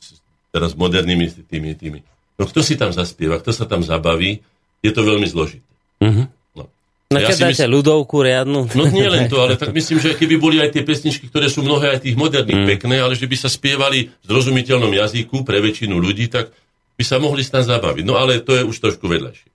s- 0.00 0.16
teraz 0.48 0.72
modernými 0.72 1.28
tými, 1.44 1.76
tými. 1.76 2.00
No 2.38 2.46
kto 2.46 2.64
si 2.64 2.78
tam 2.78 2.94
zaspieva, 2.94 3.42
kto 3.42 3.52
sa 3.52 3.68
tam 3.68 3.84
zabaví, 3.84 4.40
je 4.80 4.90
to 4.94 5.02
veľmi 5.04 5.26
zložité. 5.28 5.68
Mhm. 6.00 6.32
No. 6.56 6.64
No 7.12 7.16
Ja 7.18 7.28
dáte 7.28 7.44
myslím- 7.44 7.76
ľudovku 7.76 8.24
riadnu. 8.24 8.72
No 8.72 8.88
nie 8.88 9.04
len 9.04 9.28
to, 9.28 9.36
ale 9.44 9.58
tak 9.60 9.76
myslím, 9.76 10.00
že 10.00 10.16
keby 10.16 10.40
boli 10.40 10.64
aj 10.64 10.72
tie 10.72 10.86
pesničky, 10.86 11.28
ktoré 11.28 11.52
sú 11.52 11.60
mnohé 11.60 11.98
aj 11.98 12.08
tých 12.08 12.16
moderných 12.16 12.62
mm. 12.64 12.68
pekné, 12.72 13.04
ale 13.04 13.12
že 13.18 13.28
by 13.28 13.36
sa 13.36 13.52
spievali 13.52 14.08
v 14.08 14.24
zrozumiteľnom 14.24 14.96
jazyku 14.96 15.44
pre 15.44 15.60
väčšinu 15.60 15.98
ľudí, 15.98 16.30
tak 16.32 16.54
by 16.98 17.04
sa 17.06 17.22
mohli 17.22 17.46
s 17.46 17.54
tam 17.54 17.62
zabaviť. 17.62 18.02
No 18.02 18.18
ale 18.18 18.42
to 18.42 18.58
je 18.58 18.66
už 18.66 18.76
trošku 18.82 19.06
vedľajšie. 19.06 19.48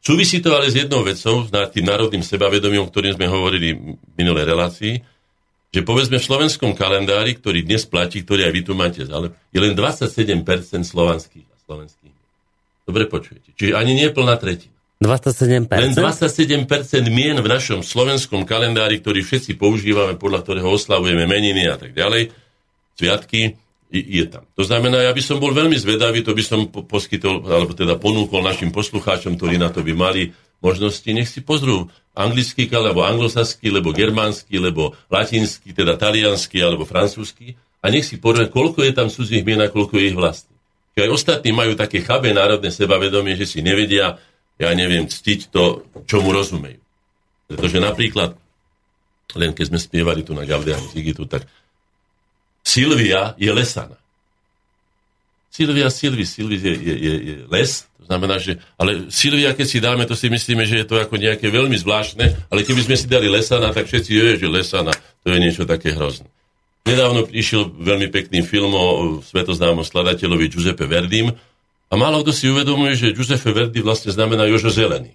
Súvisí 0.00 0.40
to 0.40 0.52
ale 0.52 0.68
s 0.68 0.76
jednou 0.76 1.04
vecou, 1.04 1.44
s 1.44 1.52
tým 1.52 1.84
národným 1.84 2.24
sebavedomím, 2.24 2.84
o 2.84 2.88
ktorým 2.88 3.16
sme 3.16 3.28
hovorili 3.28 3.76
v 3.76 3.96
minulej 4.16 4.44
relácii, 4.48 4.94
že 5.70 5.80
povedzme 5.84 6.16
v 6.16 6.24
slovenskom 6.24 6.72
kalendári, 6.72 7.36
ktorý 7.36 7.64
dnes 7.64 7.84
platí, 7.84 8.24
ktorý 8.24 8.48
aj 8.48 8.52
vy 8.52 8.62
tu 8.64 8.72
máte, 8.72 9.04
ale 9.06 9.36
je 9.52 9.60
len 9.60 9.76
27% 9.76 10.44
slovanských 10.88 11.46
a 11.46 11.56
slovenských. 11.68 12.14
Dobre 12.88 13.06
počujete. 13.06 13.54
Čiže 13.54 13.76
ani 13.76 13.92
nie 13.92 14.08
plná 14.08 14.40
tretina. 14.40 14.72
27%? 15.00 15.72
Len 15.72 15.92
27% 15.96 16.68
mien 17.08 17.36
v 17.40 17.48
našom 17.48 17.80
slovenskom 17.80 18.44
kalendári, 18.44 19.00
ktorý 19.00 19.24
všetci 19.24 19.56
používame, 19.56 20.20
podľa 20.20 20.44
ktorého 20.44 20.68
oslavujeme 20.76 21.24
meniny 21.24 21.64
a 21.70 21.80
tak 21.80 21.96
ďalej, 21.96 22.34
sviatky, 23.00 23.56
je 23.90 24.24
tam. 24.30 24.46
To 24.54 24.62
znamená, 24.62 25.02
ja 25.02 25.12
by 25.12 25.22
som 25.22 25.42
bol 25.42 25.50
veľmi 25.50 25.74
zvedavý, 25.74 26.22
to 26.22 26.30
by 26.30 26.42
som 26.46 26.70
po- 26.70 26.86
poskytol, 26.86 27.42
alebo 27.42 27.74
teda 27.74 27.98
ponúkol 27.98 28.40
našim 28.46 28.70
poslucháčom, 28.70 29.34
ktorí 29.34 29.58
na 29.58 29.68
to 29.74 29.82
by 29.82 29.92
mali 29.92 30.30
možnosti, 30.62 31.06
nech 31.10 31.26
si 31.26 31.42
pozrú 31.42 31.90
anglický, 32.14 32.70
alebo 32.70 33.02
anglosaský, 33.02 33.72
lebo 33.74 33.90
germánsky, 33.90 34.62
lebo 34.62 34.94
latinský, 35.10 35.74
teda 35.74 35.98
taliansky, 35.98 36.62
alebo 36.62 36.86
francúzsky 36.86 37.58
a 37.82 37.88
nech 37.88 38.06
si 38.06 38.20
pozrú, 38.20 38.46
koľko 38.46 38.84
je 38.86 38.92
tam 38.94 39.08
cudzích 39.08 39.42
mien 39.42 39.58
a 39.58 39.72
koľko 39.72 39.98
je 39.98 40.04
ich 40.12 40.16
vlastných. 40.16 40.60
Čiže 40.94 41.04
aj 41.06 41.10
ostatní 41.10 41.50
majú 41.50 41.72
také 41.74 42.04
chabé 42.04 42.34
národné 42.36 42.68
sebavedomie, 42.68 43.34
že 43.38 43.48
si 43.48 43.58
nevedia, 43.64 44.20
ja 44.60 44.70
neviem, 44.76 45.08
ctiť 45.08 45.48
to, 45.48 45.88
čo 46.04 46.20
mu 46.20 46.30
rozumejú. 46.34 46.78
Pretože 47.48 47.80
napríklad, 47.80 48.36
len 49.38 49.50
keď 49.56 49.64
sme 49.72 49.78
spievali 49.80 50.22
tu 50.26 50.36
na 50.36 50.44
Gaudiam 50.44 50.82
Zigitu, 50.92 51.24
tak 51.24 51.48
Silvia 52.70 53.34
je 53.34 53.50
lesana. 53.50 53.98
Silvia, 55.50 55.90
Silvi, 55.90 56.22
Silvi 56.22 56.56
je, 56.62 56.74
je, 56.78 56.94
je, 56.94 57.14
je 57.26 57.34
les, 57.50 57.70
to 57.98 58.04
znamená, 58.06 58.38
že, 58.38 58.62
ale 58.78 59.10
Silvia, 59.10 59.50
keď 59.50 59.66
si 59.66 59.78
dáme, 59.82 60.06
to 60.06 60.14
si 60.14 60.30
myslíme, 60.30 60.62
že 60.62 60.82
je 60.82 60.86
to 60.86 60.94
ako 60.94 61.18
nejaké 61.18 61.50
veľmi 61.50 61.74
zvláštne, 61.74 62.46
ale 62.46 62.60
keby 62.62 62.86
sme 62.86 62.94
si 62.94 63.10
dali 63.10 63.26
lesana, 63.26 63.74
tak 63.74 63.90
všetci 63.90 64.10
vie, 64.14 64.38
že 64.38 64.46
lesana, 64.46 64.94
to 65.26 65.34
je 65.34 65.38
niečo 65.42 65.66
také 65.66 65.90
hrozné. 65.90 66.30
Nedávno 66.86 67.28
prišiel 67.28 67.76
veľmi 67.76 68.08
pekný 68.08 68.40
film 68.46 68.72
o 68.72 69.20
svetoznámom 69.20 69.84
skladateľovi 69.84 70.48
Giuseppe 70.48 70.88
Verdim 70.88 71.34
a 71.90 71.94
málo 71.98 72.24
kto 72.24 72.32
si 72.32 72.48
uvedomuje, 72.48 72.96
že 72.96 73.12
Giuseppe 73.12 73.52
Verdi 73.52 73.84
vlastne 73.84 74.14
znamená 74.14 74.48
Jožo 74.48 74.72
Zelený. 74.72 75.12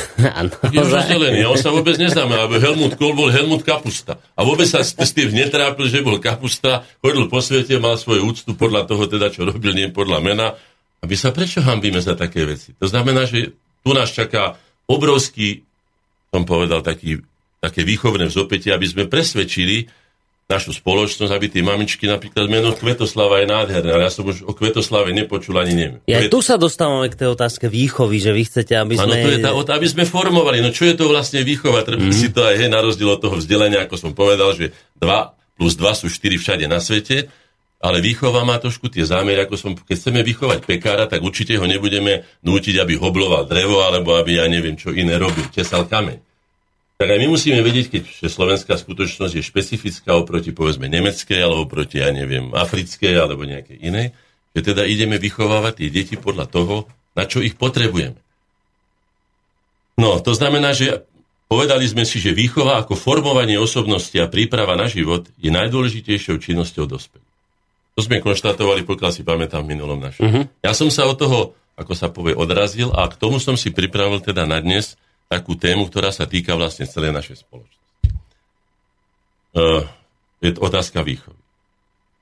Áno. 0.40 0.52
A 0.62 1.48
on 1.48 1.58
sa 1.58 1.70
vôbec 1.72 1.96
neznáme, 1.98 2.34
alebo 2.34 2.56
Helmut 2.58 2.94
Kohl 2.96 3.16
bol 3.16 3.30
Helmut 3.32 3.62
Kapusta. 3.66 4.18
A 4.36 4.40
vôbec 4.42 4.66
sa 4.68 4.82
s 4.82 5.12
tým 5.12 5.32
netrápil, 5.32 5.88
že 5.88 6.04
bol 6.04 6.18
Kapusta, 6.18 6.86
chodil 7.00 7.26
po 7.28 7.40
svete, 7.40 7.78
mal 7.78 7.98
svoju 7.98 8.22
úctu 8.26 8.52
podľa 8.56 8.88
toho, 8.88 9.04
teda, 9.08 9.28
čo 9.28 9.48
robil, 9.48 9.74
nie 9.76 9.88
podľa 9.92 10.18
mena. 10.22 10.46
A 11.02 11.04
my 11.04 11.16
sa 11.18 11.34
prečo 11.34 11.62
hambíme 11.64 11.98
za 11.98 12.14
také 12.14 12.46
veci? 12.46 12.72
To 12.78 12.86
znamená, 12.86 13.26
že 13.26 13.52
tu 13.82 13.90
nás 13.90 14.10
čaká 14.14 14.54
obrovský, 14.86 15.66
som 16.30 16.46
povedal, 16.46 16.80
taký, 16.86 17.22
také 17.58 17.82
výchovné 17.82 18.30
vzopätie, 18.30 18.70
aby 18.70 18.86
sme 18.86 19.04
presvedčili 19.10 19.90
našu 20.52 20.76
spoločnosť, 20.76 21.32
aby 21.32 21.46
tie 21.48 21.64
mamičky, 21.64 22.04
napríklad 22.04 22.44
meno 22.52 22.76
Kvetoslava 22.76 23.40
je 23.40 23.46
nádherné, 23.48 23.90
ale 23.96 24.04
ja 24.04 24.12
som 24.12 24.28
už 24.28 24.44
o 24.44 24.52
Kvetoslave 24.52 25.16
nepočul 25.16 25.56
ani 25.56 25.72
neviem. 25.72 26.00
Ja 26.04 26.20
je- 26.20 26.28
tu 26.28 26.44
sa 26.44 26.60
dostávame 26.60 27.08
k 27.08 27.16
tej 27.16 27.32
otázke 27.32 27.72
výchovy, 27.72 28.20
že 28.20 28.30
vy 28.36 28.42
chcete, 28.44 28.76
aby 28.76 29.00
sme... 29.00 29.16
to 29.24 29.32
je 29.32 29.40
tá, 29.40 29.72
aby 29.72 29.88
sme 29.88 30.04
formovali. 30.04 30.60
No 30.60 30.68
čo 30.68 30.84
je 30.84 30.94
to 30.94 31.08
vlastne 31.08 31.40
výchova? 31.40 31.80
Treba 31.88 32.04
mm-hmm. 32.04 32.20
si 32.20 32.28
to 32.28 32.44
aj, 32.44 32.54
hej, 32.60 32.68
na 32.68 32.84
rozdiel 32.84 33.16
od 33.16 33.20
toho 33.24 33.40
vzdelania, 33.40 33.88
ako 33.88 33.96
som 33.96 34.12
povedal, 34.12 34.52
že 34.52 34.76
2 35.00 35.08
plus 35.56 35.72
2 35.78 36.00
sú 36.04 36.06
4 36.10 36.42
všade 36.42 36.64
na 36.68 36.82
svete, 36.82 37.30
ale 37.82 37.98
výchova 37.98 38.46
má 38.46 38.62
trošku 38.62 38.86
tie 38.86 39.02
zámery, 39.02 39.42
ako 39.42 39.54
som, 39.58 39.70
keď 39.74 39.96
chceme 39.98 40.20
vychovať 40.22 40.62
pekára, 40.62 41.10
tak 41.10 41.18
určite 41.18 41.58
ho 41.58 41.66
nebudeme 41.66 42.22
nútiť, 42.46 42.78
aby 42.78 42.94
hobloval 42.94 43.50
drevo, 43.50 43.82
alebo 43.82 44.14
aby, 44.14 44.38
ja 44.38 44.46
neviem, 44.46 44.78
čo 44.78 44.94
iné 44.94 45.18
robil, 45.18 45.50
tesal 45.50 45.90
kameň. 45.90 46.31
Tak 47.02 47.18
aj 47.18 47.18
my 47.18 47.34
musíme 47.34 47.58
vedieť, 47.66 47.98
keď 47.98 48.30
slovenská 48.30 48.78
skutočnosť 48.78 49.34
je 49.34 49.42
špecifická 49.42 50.14
oproti, 50.14 50.54
povedzme, 50.54 50.86
nemeckej, 50.86 51.42
alebo 51.42 51.66
proti, 51.66 51.98
ja 51.98 52.14
neviem, 52.14 52.54
africkej, 52.54 53.18
alebo 53.18 53.42
nejakej 53.42 53.74
inej, 53.82 54.14
že 54.54 54.70
teda 54.70 54.86
ideme 54.86 55.18
vychovávať 55.18 55.82
tie 55.82 55.90
deti 55.90 56.14
podľa 56.14 56.46
toho, 56.46 56.86
na 57.18 57.26
čo 57.26 57.42
ich 57.42 57.58
potrebujeme. 57.58 58.14
No, 59.98 60.22
to 60.22 60.30
znamená, 60.30 60.78
že 60.78 61.02
povedali 61.50 61.90
sme 61.90 62.06
si, 62.06 62.22
že 62.22 62.38
výchova 62.38 62.78
ako 62.86 62.94
formovanie 62.94 63.58
osobnosti 63.58 64.14
a 64.22 64.30
príprava 64.30 64.78
na 64.78 64.86
život 64.86 65.26
je 65.42 65.50
najdôležitejšou 65.50 66.38
činnosťou 66.38 66.86
dospelých. 66.86 67.34
To 67.98 68.00
sme 68.06 68.22
konštatovali, 68.22 68.86
pokiaľ 68.86 69.10
si 69.10 69.26
pamätám 69.26 69.66
v 69.66 69.74
minulom 69.74 69.98
našom. 69.98 70.22
Uh-huh. 70.22 70.46
Ja 70.62 70.70
som 70.70 70.86
sa 70.86 71.10
od 71.10 71.18
toho, 71.18 71.58
ako 71.74 71.98
sa 71.98 72.14
povie, 72.14 72.38
odrazil 72.38 72.94
a 72.94 73.10
k 73.10 73.18
tomu 73.18 73.42
som 73.42 73.58
si 73.58 73.74
pripravil 73.74 74.22
teda 74.22 74.46
na 74.46 74.62
dnes 74.62 74.94
takú 75.28 75.58
tému, 75.58 75.88
ktorá 75.88 76.10
sa 76.10 76.24
týka 76.24 76.56
vlastne 76.56 76.88
celej 76.88 77.12
našej 77.12 77.44
spoločnosti. 77.44 78.08
Uh, 79.52 79.84
je 80.40 80.50
to 80.56 80.60
otázka 80.64 81.04
výchovy. 81.04 81.42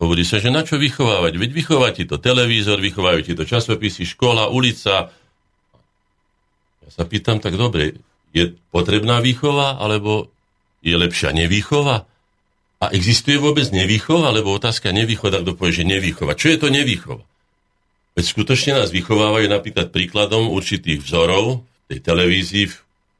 Hovorí 0.01 0.25
sa, 0.25 0.41
že 0.41 0.49
na 0.49 0.65
čo 0.65 0.81
vychovávať? 0.81 1.37
Veď 1.37 1.51
vychová 1.53 1.93
ti 1.93 2.09
to 2.09 2.17
televízor, 2.17 2.81
vychovajú 2.81 3.21
ti 3.21 3.33
to 3.37 3.45
časopisy, 3.45 4.09
škola, 4.09 4.49
ulica. 4.49 5.13
Ja 6.81 6.91
sa 6.91 7.05
pýtam, 7.05 7.37
tak 7.37 7.61
dobre, 7.61 8.01
je 8.33 8.57
potrebná 8.73 9.21
výchova, 9.21 9.77
alebo 9.77 10.33
je 10.81 10.97
lepšia 10.97 11.37
nevýchova? 11.37 12.09
A 12.81 12.87
existuje 12.97 13.37
vôbec 13.37 13.69
nevýchova? 13.69 14.33
Lebo 14.33 14.57
otázka 14.57 14.89
nevýchova, 14.89 15.45
kto 15.45 15.53
povie, 15.53 15.85
že 15.85 15.85
nevýchova. 15.85 16.33
Čo 16.33 16.49
je 16.49 16.59
to 16.59 16.69
nevýchova? 16.73 17.25
Veď 18.17 18.25
skutočne 18.25 18.81
nás 18.81 18.89
vychovávajú 18.89 19.53
napríklad 19.53 19.93
príkladom 19.93 20.49
určitých 20.49 21.05
vzorov 21.05 21.61
v 21.61 21.85
tej 21.93 22.01
televízii, 22.01 22.65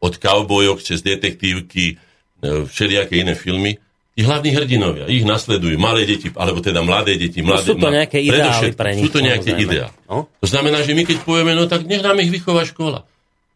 od 0.01 0.15
kaubojok 0.17 0.81
cez 0.81 1.05
detektívky, 1.05 1.95
e, 2.41 2.65
všelijaké 2.65 3.21
iné 3.21 3.37
filmy. 3.37 3.77
Tí 4.17 4.27
hlavní 4.27 4.51
hrdinovia, 4.53 5.07
ich 5.07 5.23
nasledujú 5.23 5.79
malé 5.79 6.03
deti, 6.05 6.29
alebo 6.35 6.59
teda 6.61 6.83
mladé 6.83 7.15
deti. 7.17 7.41
Mladé, 7.41 7.73
sú 7.73 7.79
to 7.79 7.89
nejaké 7.89 8.19
ideály 8.21 8.75
pre 8.75 8.91
nich, 8.97 9.05
Sú 9.07 9.09
to 9.15 9.21
nejaké 9.23 9.55
ideály. 9.55 9.95
No. 10.11 10.27
To 10.43 10.47
znamená, 10.51 10.83
že 10.83 10.93
my 10.99 11.07
keď 11.07 11.23
povieme, 11.23 11.55
no 11.55 11.71
tak 11.71 11.87
nech 11.87 12.03
nám 12.03 12.19
ich 12.21 12.33
vychová 12.33 12.67
škola. 12.67 13.07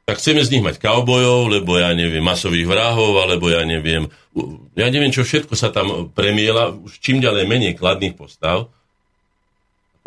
Tak 0.05 0.21
chceme 0.21 0.45
z 0.45 0.53
nich 0.57 0.65
mať 0.65 0.85
kaubojov, 0.85 1.49
lebo 1.49 1.81
ja 1.81 1.91
neviem, 1.97 2.21
masových 2.21 2.69
vrahov, 2.69 3.25
alebo 3.25 3.49
ja 3.49 3.65
neviem, 3.65 4.13
ja 4.77 4.87
neviem, 4.93 5.09
čo 5.09 5.25
všetko 5.25 5.57
sa 5.57 5.73
tam 5.73 6.13
premiela, 6.13 6.77
už 6.77 7.01
čím 7.01 7.25
ďalej 7.25 7.49
menej 7.49 7.73
kladných 7.75 8.13
postav, 8.13 8.69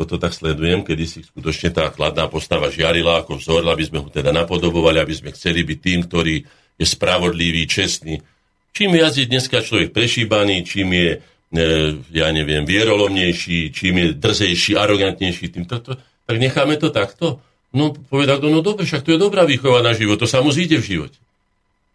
to 0.06 0.14
tak 0.14 0.30
sledujem, 0.30 0.86
kedy 0.86 1.04
si 1.10 1.20
skutočne 1.26 1.74
tá 1.74 1.90
kladná 1.90 2.30
postava 2.30 2.70
žiarila 2.70 3.18
ako 3.26 3.42
vzor, 3.42 3.66
aby 3.66 3.82
sme 3.82 3.98
ho 3.98 4.06
teda 4.06 4.30
napodobovali, 4.30 5.02
aby 5.02 5.10
sme 5.10 5.34
chceli 5.34 5.66
byť 5.66 5.78
tým, 5.82 6.00
ktorý 6.06 6.36
je 6.78 6.86
spravodlivý, 6.86 7.66
čestný. 7.66 8.22
Čím 8.70 8.94
viac 8.94 9.18
je 9.18 9.26
dneska 9.26 9.58
človek 9.58 9.90
prešíbaný, 9.90 10.62
čím 10.62 10.94
je, 10.94 11.10
e, 11.18 11.68
ja 12.14 12.30
neviem, 12.30 12.62
vierolomnejší, 12.62 13.74
čím 13.74 13.94
je 13.98 14.06
drzejší, 14.14 14.78
arogantnejší, 14.78 15.50
tým 15.50 15.66
toto, 15.66 15.98
tak 15.98 16.36
necháme 16.38 16.78
to 16.78 16.94
takto. 16.94 17.42
No, 17.74 17.90
povedal 17.90 18.38
kto, 18.38 18.54
no 18.54 18.62
dobre, 18.62 18.86
však 18.86 19.02
to 19.02 19.18
je 19.18 19.18
dobrá 19.18 19.42
výchova 19.42 19.82
na 19.82 19.98
život, 19.98 20.22
to 20.22 20.30
sa 20.30 20.38
mu 20.38 20.54
zíde 20.54 20.78
v 20.78 20.88
živote. 20.94 21.18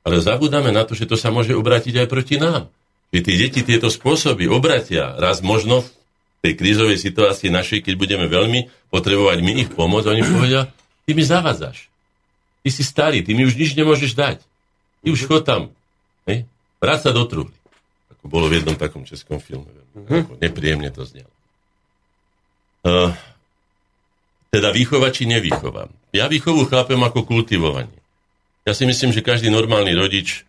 Ale 0.03 0.19
zabudáme 0.19 0.75
na 0.75 0.83
to, 0.83 0.91
že 0.91 1.07
to 1.07 1.15
sa 1.15 1.31
môže 1.31 1.55
obrátiť 1.55 2.03
aj 2.03 2.07
proti 2.11 2.35
nám. 2.35 2.67
Že 3.15 3.19
tie 3.23 3.35
deti 3.39 3.61
tieto 3.63 3.87
spôsoby 3.87 4.51
obratia 4.51 5.15
raz 5.15 5.39
možno 5.39 5.87
tej 6.43 6.59
krízovej 6.59 6.99
situácii 6.99 7.47
našej, 7.47 7.87
keď 7.87 7.93
budeme 7.95 8.27
veľmi 8.27 8.91
potrebovať 8.91 9.37
my 9.39 9.51
ich 9.63 9.69
pomoc, 9.71 10.03
oni 10.03 10.19
povedia, 10.27 10.67
ty 11.07 11.15
mi 11.15 11.23
zavadzaš. 11.23 11.87
ty 12.59 12.69
si 12.69 12.83
starý, 12.83 13.23
ty 13.23 13.31
mi 13.31 13.47
už 13.47 13.55
nič 13.55 13.79
nemôžeš 13.79 14.11
dať. 14.11 14.43
Ty 15.03 15.07
už 15.07 15.23
chod 15.23 15.47
tam. 15.47 15.71
Hej? 16.27 16.43
Vráť 16.83 17.07
sa 17.07 17.11
do 17.15 17.23
truhly. 17.23 17.55
Ako 18.11 18.27
bolo 18.27 18.51
v 18.51 18.59
jednom 18.59 18.75
takom 18.75 19.07
českom 19.07 19.39
filme. 19.39 19.71
Ako 19.95 20.35
nepríjemne 20.43 20.91
to 20.91 21.07
znelo. 21.07 21.31
Uh, 22.83 23.15
teda 24.51 24.75
výchova 24.75 25.15
či 25.15 25.23
nevýchova. 25.23 25.87
Ja 26.11 26.27
výchovu 26.27 26.67
chápem 26.67 26.99
ako 26.99 27.23
kultivovanie. 27.23 27.95
Ja 28.67 28.75
si 28.75 28.83
myslím, 28.83 29.15
že 29.15 29.23
každý 29.23 29.47
normálny 29.47 29.95
rodič 29.95 30.43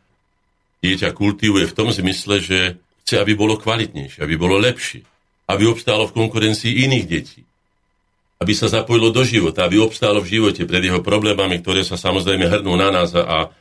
dieťa 0.82 1.14
kultivuje 1.14 1.70
v 1.70 1.76
tom 1.76 1.94
zmysle, 1.94 2.42
že 2.42 2.58
chce, 3.06 3.14
aby 3.22 3.38
bolo 3.38 3.58
kvalitnejšie, 3.58 4.22
aby 4.22 4.34
bolo 4.34 4.58
lepšie, 4.58 5.06
aby 5.44 5.64
obstálo 5.68 6.08
v 6.08 6.16
konkurencii 6.16 6.88
iných 6.88 7.06
detí, 7.06 7.40
aby 8.40 8.52
sa 8.56 8.68
zapojilo 8.68 9.12
do 9.12 9.22
života, 9.24 9.68
aby 9.68 9.80
obstálo 9.80 10.24
v 10.24 10.40
živote 10.40 10.64
pred 10.64 10.84
jeho 10.84 11.04
problémami, 11.04 11.60
ktoré 11.60 11.84
sa 11.84 12.00
samozrejme 12.00 12.48
hrnú 12.48 12.74
na 12.76 12.88
nás 12.88 13.12
a, 13.12 13.52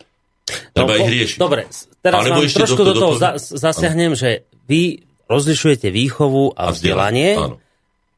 treba 0.76 0.96
no, 0.96 1.00
ich 1.04 1.10
riešiť. 1.12 1.40
Dobre, 1.40 1.68
teraz 2.04 2.20
Alebo 2.24 2.44
vám 2.44 2.52
trošku 2.52 2.84
do, 2.84 2.92
do 2.92 2.94
toho 3.00 3.14
do... 3.20 3.28
zasiahnem, 3.40 4.16
že 4.16 4.48
vy 4.68 5.04
rozlišujete 5.28 5.88
výchovu 5.92 6.56
a, 6.56 6.72
a 6.72 6.76
vzdelanie. 6.76 7.30
Áno. 7.40 7.58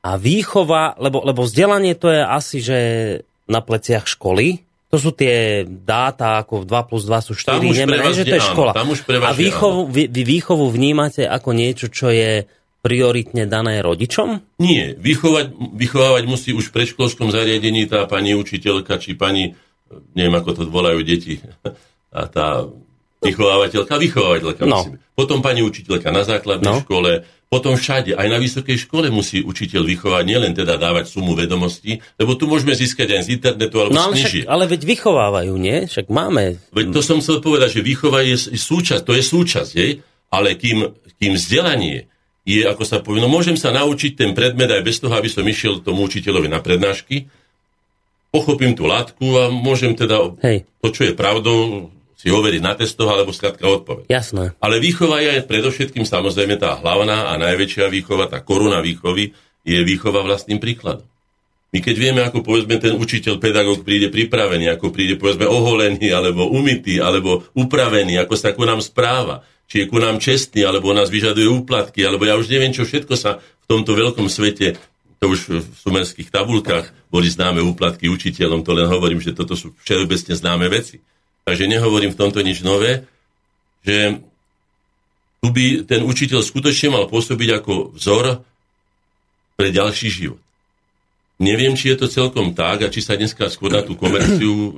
A 0.05 0.21
výchova, 0.21 0.93
lebo, 1.01 1.25
lebo 1.25 1.41
vzdelanie 1.41 1.97
to 1.97 2.13
je 2.13 2.21
asi, 2.21 2.57
že 2.61 2.79
na 3.49 3.61
pleciach 3.61 4.05
školy, 4.05 4.61
to 4.93 5.01
sú 5.01 5.11
tie 5.17 5.65
dáta, 5.65 6.45
ako 6.45 6.61
2 6.61 6.89
plus 6.89 7.03
2 7.09 7.25
sú 7.25 7.33
4, 7.33 7.57
nemené, 7.57 8.13
že 8.13 8.23
to 8.23 8.37
je 8.37 8.43
škola. 8.45 8.71
Áno, 8.71 8.79
tam 8.85 8.89
už 8.93 9.01
a 9.09 9.33
výchovu, 9.33 9.89
vy, 9.89 10.07
vy 10.07 10.21
výchovu 10.23 10.69
vnímate 10.69 11.25
ako 11.25 11.49
niečo, 11.57 11.89
čo 11.89 12.13
je 12.13 12.45
prioritne 12.85 13.49
dané 13.49 13.81
rodičom? 13.81 14.61
Nie, 14.61 14.93
vychovať, 14.93 15.57
vychovávať 15.73 16.23
musí 16.29 16.53
už 16.53 16.69
v 16.69 16.75
predškolskom 16.77 17.33
zariadení 17.33 17.89
tá 17.89 18.05
pani 18.05 18.37
učiteľka, 18.37 19.01
či 19.01 19.17
pani, 19.17 19.57
neviem 20.13 20.37
ako 20.37 20.49
to 20.53 20.61
volajú 20.69 21.01
deti, 21.01 21.41
a 22.13 22.29
tá 22.29 22.69
vychovávateľka, 23.25 23.97
vychovávateľka 23.97 24.63
no. 24.69 24.85
Potom 25.17 25.41
pani 25.41 25.65
učiteľka 25.65 26.13
na 26.13 26.21
základnej 26.21 26.77
no. 26.77 26.81
škole, 26.85 27.25
potom 27.49 27.73
všade, 27.73 28.13
aj 28.13 28.27
na 28.29 28.37
vysokej 28.37 28.85
škole 28.85 29.09
musí 29.09 29.41
učiteľ 29.41 29.81
vychovať, 29.81 30.23
nielen 30.27 30.53
teda 30.53 30.77
dávať 30.77 31.09
sumu 31.09 31.33
vedomostí, 31.33 31.97
lebo 32.21 32.37
tu 32.37 32.45
môžeme 32.45 32.77
získať 32.77 33.17
aj 33.17 33.21
z 33.25 33.29
internetu 33.39 33.81
alebo 33.81 33.97
no, 33.97 34.13
ale 34.13 34.19
z 34.21 34.45
však, 34.45 34.45
Ale 34.45 34.65
veď 34.69 34.81
vychovávajú, 34.85 35.53
nie? 35.57 35.77
Však 35.89 36.05
máme... 36.13 36.61
Veď 36.69 36.85
to 36.93 37.01
som 37.01 37.17
chcel 37.23 37.41
povedať, 37.41 37.79
že 37.79 37.81
výchova 37.81 38.21
je, 38.21 38.35
súčasť, 38.53 39.01
to 39.01 39.13
je 39.17 39.23
súčasť, 39.23 39.71
jej? 39.73 39.91
ale 40.29 40.59
kým, 40.59 40.91
kým 41.15 41.39
vzdelanie 41.39 42.11
je, 42.45 42.61
ako 42.63 42.83
sa 42.85 43.01
povie, 43.01 43.19
no 43.19 43.27
môžem 43.27 43.57
sa 43.57 43.73
naučiť 43.73 44.13
ten 44.13 44.31
predmet 44.37 44.69
aj 44.69 44.85
bez 44.85 45.01
toho, 45.01 45.11
aby 45.17 45.27
som 45.27 45.41
išiel 45.41 45.81
tomu 45.81 46.05
učiteľovi 46.05 46.45
na 46.45 46.61
prednášky, 46.61 47.25
pochopím 48.29 48.77
tú 48.77 48.85
látku 48.85 49.25
a 49.41 49.43
môžem 49.49 49.97
teda 49.97 50.37
Hej. 50.45 50.69
to, 50.79 50.87
čo 50.93 51.01
je 51.09 51.13
pravdou, 51.17 51.89
si 52.15 52.29
overiť 52.31 52.61
na 52.63 52.77
testoch 52.77 53.09
alebo 53.09 53.35
skladka 53.35 53.65
odpoveď. 53.65 54.05
Jasné. 54.07 54.53
Ale 54.61 54.79
výchova 54.79 55.19
je 55.19 55.43
predovšetkým 55.43 56.07
samozrejme 56.07 56.55
tá 56.55 56.77
hlavná 56.79 57.33
a 57.33 57.33
najväčšia 57.41 57.91
výchova, 57.91 58.31
tá 58.31 58.39
koruna 58.45 58.79
výchovy, 58.79 59.35
je 59.65 59.79
výchova 59.81 60.21
vlastným 60.21 60.61
príkladom. 60.61 61.05
My 61.73 61.83
keď 61.83 61.95
vieme, 61.99 62.21
ako 62.23 62.39
povedzme 62.39 62.79
ten 62.79 62.95
učiteľ, 62.95 63.35
pedagóg 63.35 63.83
príde 63.83 64.07
pripravený, 64.07 64.71
ako 64.79 64.95
príde 64.95 65.19
povedzme 65.19 65.43
oholený, 65.43 66.07
alebo 66.13 66.47
umytý, 66.47 67.03
alebo 67.03 67.43
upravený, 67.51 68.15
ako 68.21 68.35
sa 68.39 68.55
ku 68.55 68.63
nám 68.63 68.79
správa, 68.79 69.43
či 69.65 69.83
je 69.83 69.89
ku 69.89 69.97
nám 69.97 70.21
čestný, 70.21 70.61
alebo 70.63 70.93
nás 70.93 71.09
vyžaduje 71.09 71.49
úplatky, 71.49 72.05
alebo 72.05 72.25
ja 72.25 72.37
už 72.37 72.49
neviem, 72.49 72.71
čo 72.71 72.85
všetko 72.85 73.13
sa 73.17 73.41
v 73.41 73.65
tomto 73.65 73.97
veľkom 73.97 74.29
svete, 74.29 74.77
to 75.17 75.25
už 75.31 75.39
v 75.63 75.75
sumerských 75.79 76.29
tabulkách 76.29 76.91
boli 77.09 77.31
známe 77.31 77.63
úplatky 77.63 78.11
učiteľom, 78.11 78.61
to 78.61 78.75
len 78.75 78.85
hovorím, 78.85 79.23
že 79.23 79.33
toto 79.33 79.57
sú 79.57 79.73
všeobecne 79.81 80.35
známe 80.37 80.67
veci 80.69 81.01
takže 81.45 81.69
nehovorím 81.69 82.11
v 82.11 82.19
tomto 82.19 82.41
nič 82.41 82.65
nové, 82.65 83.05
že 83.85 84.17
tu 85.39 85.53
by 85.53 85.85
ten 85.85 86.01
učiteľ 86.01 86.41
skutočne 86.41 86.89
mal 86.89 87.05
pôsobiť 87.05 87.49
ako 87.61 87.73
vzor 87.93 88.41
pre 89.53 89.69
ďalší 89.69 90.09
život. 90.09 90.41
Neviem, 91.37 91.77
či 91.77 91.93
je 91.93 92.01
to 92.01 92.07
celkom 92.09 92.57
tak 92.57 92.81
a 92.81 92.89
či 92.89 93.05
sa 93.05 93.13
dneska 93.13 93.45
skôr 93.53 93.69
na 93.69 93.85
tú 93.85 93.93
komerciu 93.93 94.73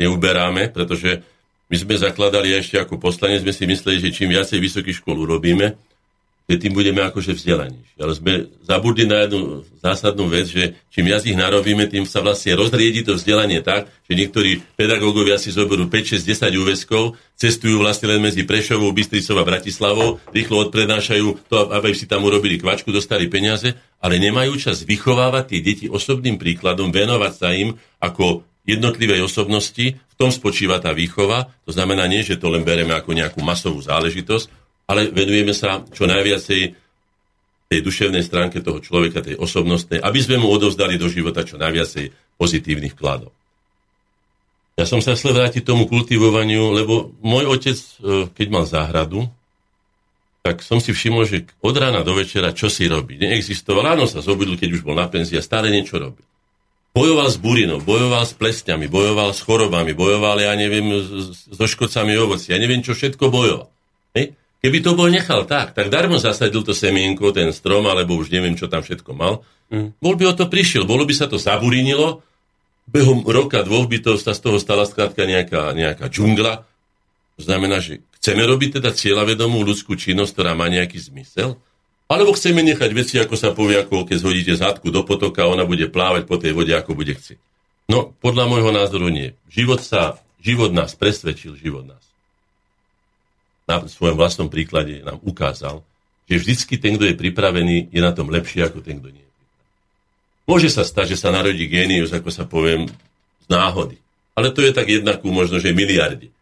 neuberáme, 0.00 0.72
pretože 0.72 1.20
my 1.68 1.76
sme 1.76 1.94
zakladali 2.00 2.56
ešte 2.56 2.80
ako 2.80 2.96
poslanec, 2.96 3.44
sme 3.44 3.52
si 3.52 3.68
mysleli, 3.68 4.00
že 4.00 4.14
čím 4.16 4.32
viacej 4.32 4.56
vysokých 4.56 5.04
škôl 5.04 5.20
urobíme, 5.20 5.76
že 6.48 6.56
tým 6.56 6.72
budeme 6.72 7.04
akože 7.04 7.36
vzdelanejší. 7.36 8.00
Ale 8.00 8.12
sme 8.16 8.32
zabudli 8.64 9.04
na 9.04 9.28
jednu 9.28 9.68
zásadnú 9.84 10.32
vec, 10.32 10.48
že 10.48 10.80
čím 10.88 11.12
viac 11.12 11.20
ich 11.28 11.36
narobíme, 11.36 11.84
tým 11.92 12.08
sa 12.08 12.24
vlastne 12.24 12.56
rozriedi 12.56 13.04
to 13.04 13.20
vzdelanie 13.20 13.60
tak, 13.60 13.92
že 14.08 14.16
niektorí 14.16 14.64
pedagógovia 14.72 15.36
si 15.36 15.52
zoberú 15.52 15.92
5, 15.92 16.16
6, 16.16 16.24
10 16.24 16.48
úveskov, 16.64 17.20
cestujú 17.36 17.84
vlastne 17.84 18.16
len 18.16 18.24
medzi 18.24 18.48
Prešovou, 18.48 18.96
Bystricou 18.96 19.36
a 19.36 19.44
Bratislavou, 19.44 20.24
rýchlo 20.32 20.72
odprednášajú 20.72 21.52
to, 21.52 21.68
aby 21.68 21.92
si 21.92 22.08
tam 22.08 22.24
urobili 22.24 22.56
kvačku, 22.56 22.88
dostali 22.96 23.28
peniaze, 23.28 23.76
ale 24.00 24.16
nemajú 24.16 24.56
čas 24.56 24.88
vychovávať 24.88 25.52
tie 25.52 25.60
deti 25.60 25.86
osobným 25.92 26.40
príkladom, 26.40 26.88
venovať 26.88 27.32
sa 27.36 27.52
im 27.52 27.76
ako 28.00 28.48
jednotlivej 28.68 29.24
osobnosti, 29.24 29.96
v 29.96 30.14
tom 30.20 30.28
spočíva 30.28 30.76
tá 30.76 30.92
výchova. 30.92 31.48
To 31.64 31.72
znamená 31.72 32.04
nie, 32.04 32.20
že 32.20 32.36
to 32.36 32.52
len 32.52 32.68
bereme 32.68 32.92
ako 32.92 33.16
nejakú 33.16 33.40
masovú 33.40 33.80
záležitosť, 33.80 34.46
ale 34.84 35.08
venujeme 35.08 35.56
sa 35.56 35.80
čo 35.88 36.04
najviacej 36.04 36.60
tej 37.68 37.80
duševnej 37.84 38.24
stránke 38.24 38.64
toho 38.64 38.80
človeka, 38.80 39.24
tej 39.24 39.36
osobnostnej, 39.36 40.00
aby 40.00 40.20
sme 40.20 40.40
mu 40.40 40.48
odovzdali 40.48 40.96
do 40.96 41.08
života 41.08 41.44
čo 41.44 41.60
najviacej 41.60 42.36
pozitívnych 42.40 42.96
vkladov. 42.96 43.32
Ja 44.78 44.86
som 44.86 45.02
sa 45.02 45.18
chcel 45.18 45.34
vrátiť 45.34 45.66
tomu 45.66 45.90
kultivovaniu, 45.90 46.70
lebo 46.70 47.12
môj 47.18 47.50
otec, 47.50 47.76
e, 47.76 48.30
keď 48.30 48.46
mal 48.46 48.64
záhradu, 48.64 49.26
tak 50.46 50.62
som 50.62 50.78
si 50.78 50.94
všimol, 50.94 51.26
že 51.26 51.50
od 51.60 51.74
rána 51.74 52.06
do 52.06 52.14
večera 52.14 52.54
čo 52.54 52.70
si 52.70 52.86
robí. 52.86 53.18
Neexistoval. 53.18 53.92
Ráno 53.92 54.06
sa 54.06 54.22
zobudil, 54.22 54.54
keď 54.54 54.80
už 54.80 54.86
bol 54.86 54.96
na 54.96 55.10
penzii 55.10 55.36
a 55.36 55.44
stále 55.44 55.68
niečo 55.68 55.98
robil. 55.98 56.24
Bojoval 56.98 57.30
s 57.30 57.38
burinou, 57.38 57.78
bojoval 57.78 58.26
s 58.26 58.34
plesňami, 58.34 58.90
bojoval 58.90 59.30
s 59.30 59.46
chorobami, 59.46 59.94
bojoval, 59.94 60.42
ja 60.42 60.50
neviem, 60.58 60.98
so 61.30 61.64
škodcami 61.70 62.18
ovoci, 62.18 62.50
ja 62.50 62.58
neviem, 62.58 62.82
čo 62.82 62.98
všetko 62.98 63.30
bojoval. 63.30 63.70
Hej? 64.18 64.34
Keby 64.58 64.78
to 64.82 64.98
bol 64.98 65.06
nechal 65.06 65.46
tak, 65.46 65.78
tak 65.78 65.94
darmo 65.94 66.18
zasadil 66.18 66.66
to 66.66 66.74
semienko, 66.74 67.30
ten 67.30 67.54
strom, 67.54 67.86
alebo 67.86 68.18
už 68.18 68.34
neviem, 68.34 68.58
čo 68.58 68.66
tam 68.66 68.82
všetko 68.82 69.14
mal. 69.14 69.46
Mm. 69.70 69.94
Bol 70.02 70.18
by 70.18 70.24
o 70.26 70.34
to 70.34 70.50
prišiel, 70.50 70.82
bolo 70.82 71.06
by 71.06 71.14
sa 71.14 71.30
to 71.30 71.38
zaburinilo, 71.38 72.26
behom 72.90 73.22
roka, 73.22 73.62
dvoch 73.62 73.86
by 73.86 74.02
to 74.02 74.18
sa 74.18 74.34
z 74.34 74.40
toho 74.42 74.58
stala 74.58 74.82
skrátka 74.82 75.22
nejaká, 75.22 75.70
nejaká 75.78 76.10
džungla. 76.10 76.66
To 77.38 77.42
znamená, 77.46 77.78
že 77.78 78.02
chceme 78.18 78.42
robiť 78.42 78.82
teda 78.82 78.90
cieľavedomú 78.90 79.62
ľudskú 79.62 79.94
činnosť, 79.94 80.34
ktorá 80.34 80.58
má 80.58 80.66
nejaký 80.66 80.98
zmysel, 80.98 81.62
alebo 82.08 82.32
chceme 82.32 82.64
nechať 82.64 82.90
veci, 82.96 83.20
ako 83.20 83.36
sa 83.36 83.52
povie, 83.52 83.84
ako 83.84 84.08
keď 84.08 84.16
zhodíte 84.16 84.52
zadku 84.56 84.88
do 84.88 85.04
potoka, 85.04 85.44
ona 85.44 85.68
bude 85.68 85.86
plávať 85.92 86.24
po 86.24 86.40
tej 86.40 86.56
vode, 86.56 86.72
ako 86.72 86.96
bude 86.96 87.12
chcieť. 87.12 87.38
No, 87.88 88.16
podľa 88.20 88.48
môjho 88.48 88.72
názoru 88.72 89.12
nie. 89.12 89.36
Život 89.52 89.84
sa, 89.84 90.16
život 90.40 90.72
nás 90.72 90.96
presvedčil, 90.96 91.56
život 91.56 91.84
nás 91.84 92.08
na 93.68 93.84
svojom 93.84 94.16
vlastnom 94.16 94.48
príklade 94.48 95.04
nám 95.04 95.20
ukázal, 95.20 95.84
že 96.24 96.40
vždycky 96.40 96.80
ten, 96.80 96.96
kto 96.96 97.12
je 97.12 97.20
pripravený, 97.20 97.92
je 97.92 98.00
na 98.00 98.16
tom 98.16 98.32
lepšie 98.32 98.64
ako 98.64 98.80
ten, 98.80 98.96
kto 98.96 99.12
nie 99.12 99.20
je 99.20 99.32
pripravený. 99.36 99.68
Môže 100.48 100.68
sa 100.72 100.88
stať, 100.88 101.12
že 101.14 101.20
sa 101.20 101.28
narodí 101.28 101.68
génius, 101.68 102.08
ako 102.16 102.32
sa 102.32 102.48
poviem, 102.48 102.88
z 103.44 103.46
náhody. 103.52 104.00
Ale 104.32 104.56
to 104.56 104.64
je 104.64 104.72
tak 104.72 104.88
jednakú 104.88 105.28
možno, 105.28 105.60
že 105.60 105.76
miliardy. 105.76 106.32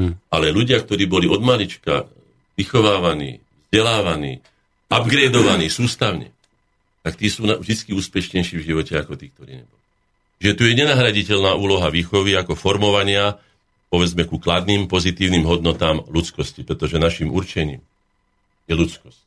Hm. 0.00 0.16
Ale 0.32 0.48
ľudia, 0.48 0.80
ktorí 0.80 1.04
boli 1.04 1.28
od 1.28 1.44
malička 1.44 2.08
vychovávaní, 2.56 3.44
vzdelávaní, 3.68 4.40
upgradeovaní 4.90 5.70
sústavne, 5.70 6.34
tak 7.00 7.16
tí 7.16 7.30
sú 7.32 7.46
vždy 7.46 7.96
úspešnejší 7.96 8.60
v 8.60 8.66
živote 8.74 8.98
ako 8.98 9.16
tí, 9.16 9.32
ktorí 9.32 9.64
neboli. 9.64 9.82
Že 10.40 10.50
tu 10.56 10.62
je 10.68 10.74
nenahraditeľná 10.74 11.56
úloha 11.56 11.88
výchovy 11.88 12.36
ako 12.36 12.58
formovania 12.58 13.40
povedzme 13.90 14.22
ku 14.24 14.38
kladným, 14.38 14.86
pozitívnym 14.86 15.42
hodnotám 15.44 16.06
ľudskosti, 16.06 16.62
pretože 16.62 17.02
našim 17.02 17.28
určením 17.28 17.82
je 18.70 18.74
ľudskosť. 18.78 19.20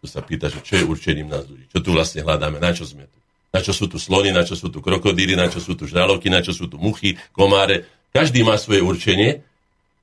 Tu 0.00 0.06
sa 0.06 0.22
pýta, 0.22 0.46
že 0.48 0.62
čo 0.62 0.78
je 0.80 0.84
určením 0.86 1.28
nás 1.28 1.44
ľudí, 1.44 1.66
čo 1.68 1.82
tu 1.82 1.90
vlastne 1.92 2.22
hľadáme, 2.22 2.62
na 2.62 2.70
čo 2.70 2.86
sme 2.86 3.04
tu. 3.04 3.18
Na 3.50 3.58
čo 3.58 3.74
sú 3.74 3.90
tu 3.90 3.98
slony, 3.98 4.30
na 4.30 4.46
čo 4.46 4.54
sú 4.54 4.70
tu 4.70 4.78
krokodíly, 4.78 5.34
na 5.34 5.50
čo 5.50 5.58
sú 5.58 5.74
tu 5.74 5.90
žraloky, 5.90 6.30
na 6.30 6.38
čo 6.38 6.54
sú 6.54 6.70
tu 6.70 6.78
muchy, 6.78 7.18
komáre. 7.34 7.90
Každý 8.14 8.46
má 8.46 8.54
svoje 8.54 8.78
určenie 8.78 9.42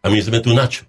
a 0.03 0.11
my 0.11 0.19
sme 0.19 0.43
tu 0.43 0.51
na 0.51 0.67
čo? 0.67 0.83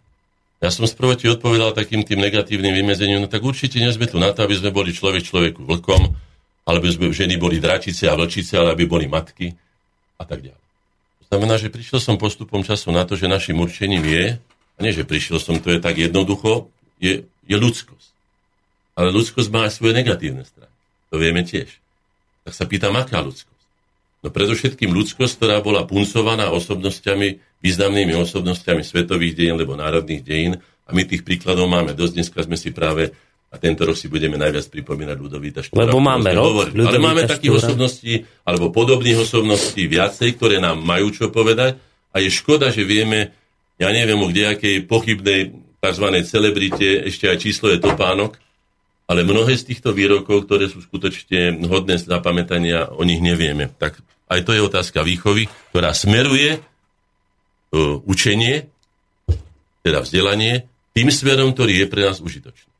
Ja 0.58 0.74
som 0.74 0.90
sprvoti 0.90 1.30
odpovedal 1.30 1.70
takým 1.70 2.02
tým 2.02 2.18
negatívnym 2.18 2.74
vymezením, 2.74 3.22
no 3.22 3.28
tak 3.30 3.46
určite 3.46 3.78
nie 3.78 3.94
sme 3.94 4.10
tu 4.10 4.18
na 4.18 4.34
to, 4.34 4.42
aby 4.42 4.58
sme 4.58 4.74
boli 4.74 4.90
človek 4.90 5.22
človeku 5.22 5.62
vlkom, 5.62 6.18
alebo 6.66 6.84
sme 6.90 7.14
ženy 7.14 7.38
boli 7.38 7.62
dračice 7.62 8.10
a 8.10 8.18
vlčice, 8.18 8.58
ale 8.58 8.74
aby 8.74 8.84
boli 8.84 9.06
matky 9.06 9.54
a 10.18 10.26
tak 10.26 10.42
ďalej. 10.42 10.64
Znamená, 11.30 11.54
že 11.62 11.70
prišiel 11.70 12.02
som 12.02 12.18
postupom 12.18 12.66
času 12.66 12.90
na 12.90 13.06
to, 13.06 13.14
že 13.14 13.30
našim 13.30 13.60
určením 13.62 14.02
je, 14.02 14.24
a 14.40 14.78
nie, 14.82 14.90
že 14.90 15.06
prišiel 15.06 15.38
som, 15.38 15.62
to 15.62 15.70
je 15.70 15.78
tak 15.78 15.94
jednoducho, 15.94 16.72
je, 16.98 17.22
je 17.46 17.56
ľudskosť. 17.56 18.10
Ale 18.98 19.14
ľudskosť 19.14 19.48
má 19.54 19.70
aj 19.70 19.78
svoje 19.78 19.94
negatívne 19.94 20.42
strany. 20.42 20.74
To 21.14 21.22
vieme 21.22 21.46
tiež. 21.46 21.70
Tak 22.42 22.52
sa 22.56 22.64
pýtam, 22.66 22.98
aká 22.98 23.22
ľudskosť? 23.22 23.62
No 24.26 24.34
predovšetkým 24.34 24.90
ľudskosť, 24.90 25.32
ktorá 25.38 25.62
bola 25.62 25.86
puncovaná 25.86 26.50
osobnosťami, 26.50 27.47
významnými 27.58 28.14
osobnosťami 28.14 28.82
svetových 28.86 29.34
dejín 29.34 29.54
alebo 29.58 29.74
národných 29.74 30.22
dejín. 30.22 30.52
A 30.88 30.90
my 30.94 31.04
tých 31.04 31.26
príkladov 31.26 31.68
máme 31.68 31.92
dosť. 31.92 32.12
Dneska 32.16 32.38
sme 32.46 32.56
si 32.56 32.72
práve 32.72 33.12
a 33.48 33.56
tento 33.56 33.88
rok 33.88 33.96
si 33.96 34.12
budeme 34.12 34.36
najviac 34.36 34.68
pripomínať 34.68 35.16
Ľudovíta 35.16 35.60
Štúra. 35.64 35.88
Lebo 35.88 36.04
máme 36.04 36.36
rok 36.36 36.68
Ale 36.76 37.00
máme 37.00 37.24
takých 37.24 37.64
osobností, 37.64 38.20
alebo 38.44 38.68
podobných 38.68 39.24
osobností 39.24 39.88
viacej, 39.88 40.36
ktoré 40.36 40.60
nám 40.60 40.84
majú 40.84 41.08
čo 41.08 41.32
povedať. 41.32 41.80
A 42.12 42.20
je 42.20 42.28
škoda, 42.28 42.68
že 42.68 42.84
vieme, 42.84 43.32
ja 43.80 43.88
neviem, 43.88 44.20
o 44.20 44.28
kdejakej 44.28 44.84
pochybnej 44.84 45.40
tzv. 45.80 46.06
celebrite, 46.28 47.08
ešte 47.08 47.24
aj 47.32 47.38
číslo 47.40 47.72
je 47.72 47.80
topánok, 47.80 48.36
ale 49.08 49.24
mnohé 49.24 49.56
z 49.56 49.72
týchto 49.72 49.96
výrokov, 49.96 50.44
ktoré 50.44 50.68
sú 50.68 50.84
skutočne 50.84 51.64
hodné 51.64 51.96
zapamätania, 51.96 52.92
o 52.92 53.00
nich 53.08 53.24
nevieme. 53.24 53.72
Tak 53.80 53.96
aj 54.28 54.40
to 54.44 54.52
je 54.52 54.60
otázka 54.60 55.00
výchovy, 55.00 55.48
ktorá 55.72 55.96
smeruje 55.96 56.60
učenie, 57.74 58.68
teda 59.84 60.04
vzdelanie, 60.04 60.68
tým 60.96 61.08
smerom, 61.12 61.52
ktorý 61.54 61.84
je 61.84 61.86
pre 61.86 62.02
nás 62.08 62.18
užitočný. 62.18 62.70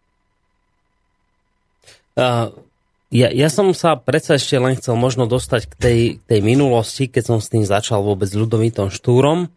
Ja, 3.08 3.32
ja 3.32 3.48
som 3.48 3.72
sa 3.72 3.96
predsa 3.96 4.36
ešte 4.36 4.60
len 4.60 4.76
chcel 4.76 4.98
možno 4.98 5.24
dostať 5.24 5.62
k 5.70 5.74
tej, 5.80 6.00
k 6.20 6.22
tej 6.28 6.40
minulosti, 6.44 7.08
keď 7.08 7.24
som 7.24 7.38
s 7.40 7.48
tým 7.48 7.64
začal 7.64 8.04
vôbec 8.04 8.28
Ľudovitom 8.28 8.92
Štúrom, 8.92 9.48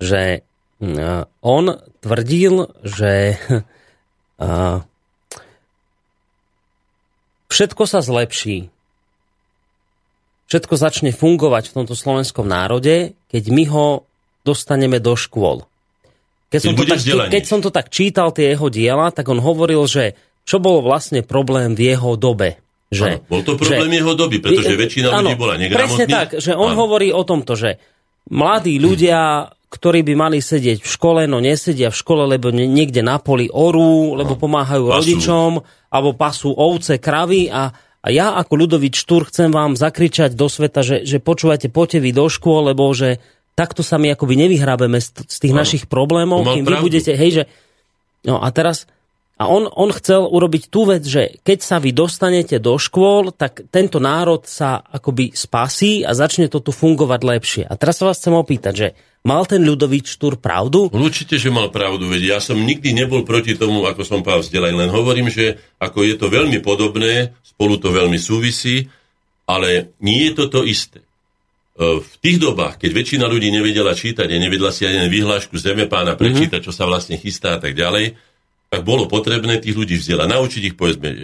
že 0.00 0.40
uh, 0.80 1.28
on 1.44 1.64
tvrdil, 2.00 2.70
že 2.86 3.36
všetko 7.52 7.82
sa 7.84 8.00
zlepší. 8.00 8.72
Všetko 10.48 10.74
začne 10.76 11.10
fungovať 11.10 11.72
v 11.72 11.76
tomto 11.82 11.96
slovenskom 11.96 12.46
národe, 12.46 13.16
keď 13.28 13.42
my 13.52 13.64
ho 13.68 13.86
dostaneme 14.44 15.00
do 15.00 15.16
škôl. 15.16 15.64
Keď 16.52 16.60
som, 16.60 16.74
to 16.78 16.84
tak, 16.86 17.00
keď 17.34 17.44
som 17.48 17.58
to 17.58 17.70
tak 17.74 17.90
čítal, 17.90 18.30
tie 18.30 18.54
jeho 18.54 18.70
diela, 18.70 19.10
tak 19.10 19.26
on 19.26 19.42
hovoril, 19.42 19.90
že 19.90 20.14
čo 20.46 20.62
bol 20.62 20.84
vlastne 20.84 21.26
problém 21.26 21.74
v 21.74 21.96
jeho 21.96 22.14
dobe. 22.14 22.62
Že, 22.94 23.18
ano, 23.18 23.26
bol 23.26 23.42
to 23.42 23.58
problém 23.58 23.90
že, 23.90 23.98
jeho 23.98 24.12
doby, 24.14 24.36
pretože 24.38 24.74
väčšina 24.78 25.08
ano, 25.10 25.34
ľudí 25.34 25.40
bola 25.40 25.54
negramotných. 25.58 25.80
Presne 25.82 26.04
tak, 26.06 26.28
že 26.38 26.54
on 26.54 26.76
ano. 26.76 26.78
hovorí 26.78 27.10
o 27.10 27.26
tomto, 27.26 27.58
že 27.58 27.82
mladí 28.30 28.78
ľudia 28.78 29.50
ktorí 29.74 30.06
by 30.06 30.14
mali 30.14 30.38
sedieť 30.38 30.78
v 30.78 30.86
škole, 30.86 31.26
no 31.26 31.42
nesedia 31.42 31.90
v 31.90 31.98
škole, 31.98 32.30
lebo 32.30 32.54
niekde 32.54 33.02
na 33.02 33.18
poli 33.18 33.50
orú, 33.50 34.14
lebo 34.14 34.38
pomáhajú 34.38 34.86
pasú. 34.86 34.94
rodičom, 35.02 35.50
alebo 35.90 36.14
pasú 36.14 36.54
ovce, 36.54 37.02
kravy 37.02 37.50
a, 37.50 37.74
a 37.74 38.06
ja 38.14 38.38
ako 38.38 38.54
ľudovič 38.54 38.94
Štúr 38.94 39.26
chcem 39.26 39.50
vám 39.50 39.74
zakričať 39.74 40.38
do 40.38 40.46
sveta, 40.46 40.86
že, 40.86 41.02
že 41.02 41.18
počúvajte, 41.18 41.74
poďte 41.74 41.98
vy 42.06 42.10
do 42.14 42.30
škôl, 42.30 42.70
lebo 42.70 42.86
že 42.94 43.18
takto 43.54 43.86
sa 43.86 43.96
my 43.98 44.14
akoby 44.14 44.34
nevyhrábeme 44.34 44.98
z, 44.98 45.26
z 45.26 45.36
tých 45.38 45.54
no. 45.54 45.58
našich 45.62 45.84
problémov, 45.86 46.46
kým 46.46 46.66
vy 46.66 46.76
budete, 46.82 47.14
hej, 47.14 47.30
že... 47.30 47.44
No 48.24 48.42
a 48.42 48.48
teraz 48.50 48.90
a 49.34 49.50
on, 49.50 49.66
on 49.66 49.90
chcel 49.90 50.30
urobiť 50.30 50.70
tú 50.70 50.86
vec, 50.86 51.02
že 51.02 51.42
keď 51.42 51.58
sa 51.58 51.76
vy 51.82 51.90
dostanete 51.90 52.62
do 52.62 52.78
škôl, 52.78 53.34
tak 53.34 53.66
tento 53.66 53.98
národ 53.98 54.46
sa 54.46 54.78
akoby 54.78 55.34
spasí 55.34 56.06
a 56.06 56.14
začne 56.14 56.46
to 56.46 56.62
tu 56.62 56.70
fungovať 56.70 57.20
lepšie. 57.26 57.62
A 57.66 57.74
teraz 57.74 57.98
sa 57.98 58.06
vás 58.06 58.22
chcem 58.22 58.30
opýtať, 58.30 58.74
že 58.78 58.88
mal 59.26 59.42
ten 59.42 59.66
Ľudovič 59.66 60.06
Štúr 60.06 60.38
pravdu? 60.38 60.86
Určite, 60.94 61.34
že 61.34 61.50
mal 61.50 61.74
pravdu, 61.74 62.06
veď 62.06 62.22
ja 62.30 62.38
som 62.38 62.54
nikdy 62.54 62.94
nebol 62.94 63.26
proti 63.26 63.58
tomu, 63.58 63.82
ako 63.82 64.06
som 64.06 64.22
povedal 64.22 64.46
vzdelaný, 64.46 64.86
len 64.86 64.94
hovorím, 64.94 65.26
že 65.26 65.58
ako 65.82 66.06
je 66.06 66.14
to 66.14 66.30
veľmi 66.30 66.62
podobné, 66.62 67.34
spolu 67.42 67.74
to 67.82 67.90
veľmi 67.90 68.22
súvisí, 68.22 68.86
ale 69.50 69.98
nie 69.98 70.30
je 70.30 70.32
to 70.38 70.44
to 70.46 70.60
isté. 70.62 71.02
E, 71.74 71.98
v 71.98 72.14
tých 72.22 72.38
dobách, 72.38 72.78
keď 72.78 72.90
väčšina 72.94 73.26
ľudí 73.26 73.50
nevedela 73.50 73.98
čítať 73.98 74.30
a 74.30 74.36
nevedela 74.38 74.70
si 74.70 74.86
ani 74.86 75.10
vyhlášku 75.10 75.58
Zeme 75.58 75.90
pána 75.90 76.14
prečítať, 76.14 76.62
mm-hmm. 76.62 76.70
čo 76.70 76.72
sa 76.72 76.86
vlastne 76.86 77.18
chystá 77.18 77.58
a 77.58 77.60
tak 77.60 77.74
ďalej, 77.74 78.14
tak 78.70 78.80
bolo 78.86 79.10
potrebné 79.10 79.58
tých 79.58 79.74
ľudí 79.74 79.98
vzdelať, 79.98 80.28
naučiť 80.30 80.62
ich, 80.70 80.76
povedzme, 80.78 81.08
e, 81.10 81.18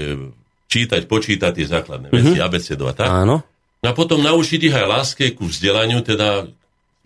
čítať, 0.67 1.07
počítať 1.07 1.55
tie 1.55 1.67
základné 1.71 2.11
veci, 2.11 2.35
mm-hmm. 2.35 2.49
abecedovať, 2.51 2.95
tak? 2.99 3.09
Áno. 3.09 3.47
No 3.81 3.87
a 3.87 3.95
potom 3.95 4.19
naučiť 4.21 4.61
ich 4.67 4.75
aj 4.75 4.87
láske 4.91 5.25
ku 5.39 5.47
vzdelaniu, 5.47 6.03
teda 6.03 6.51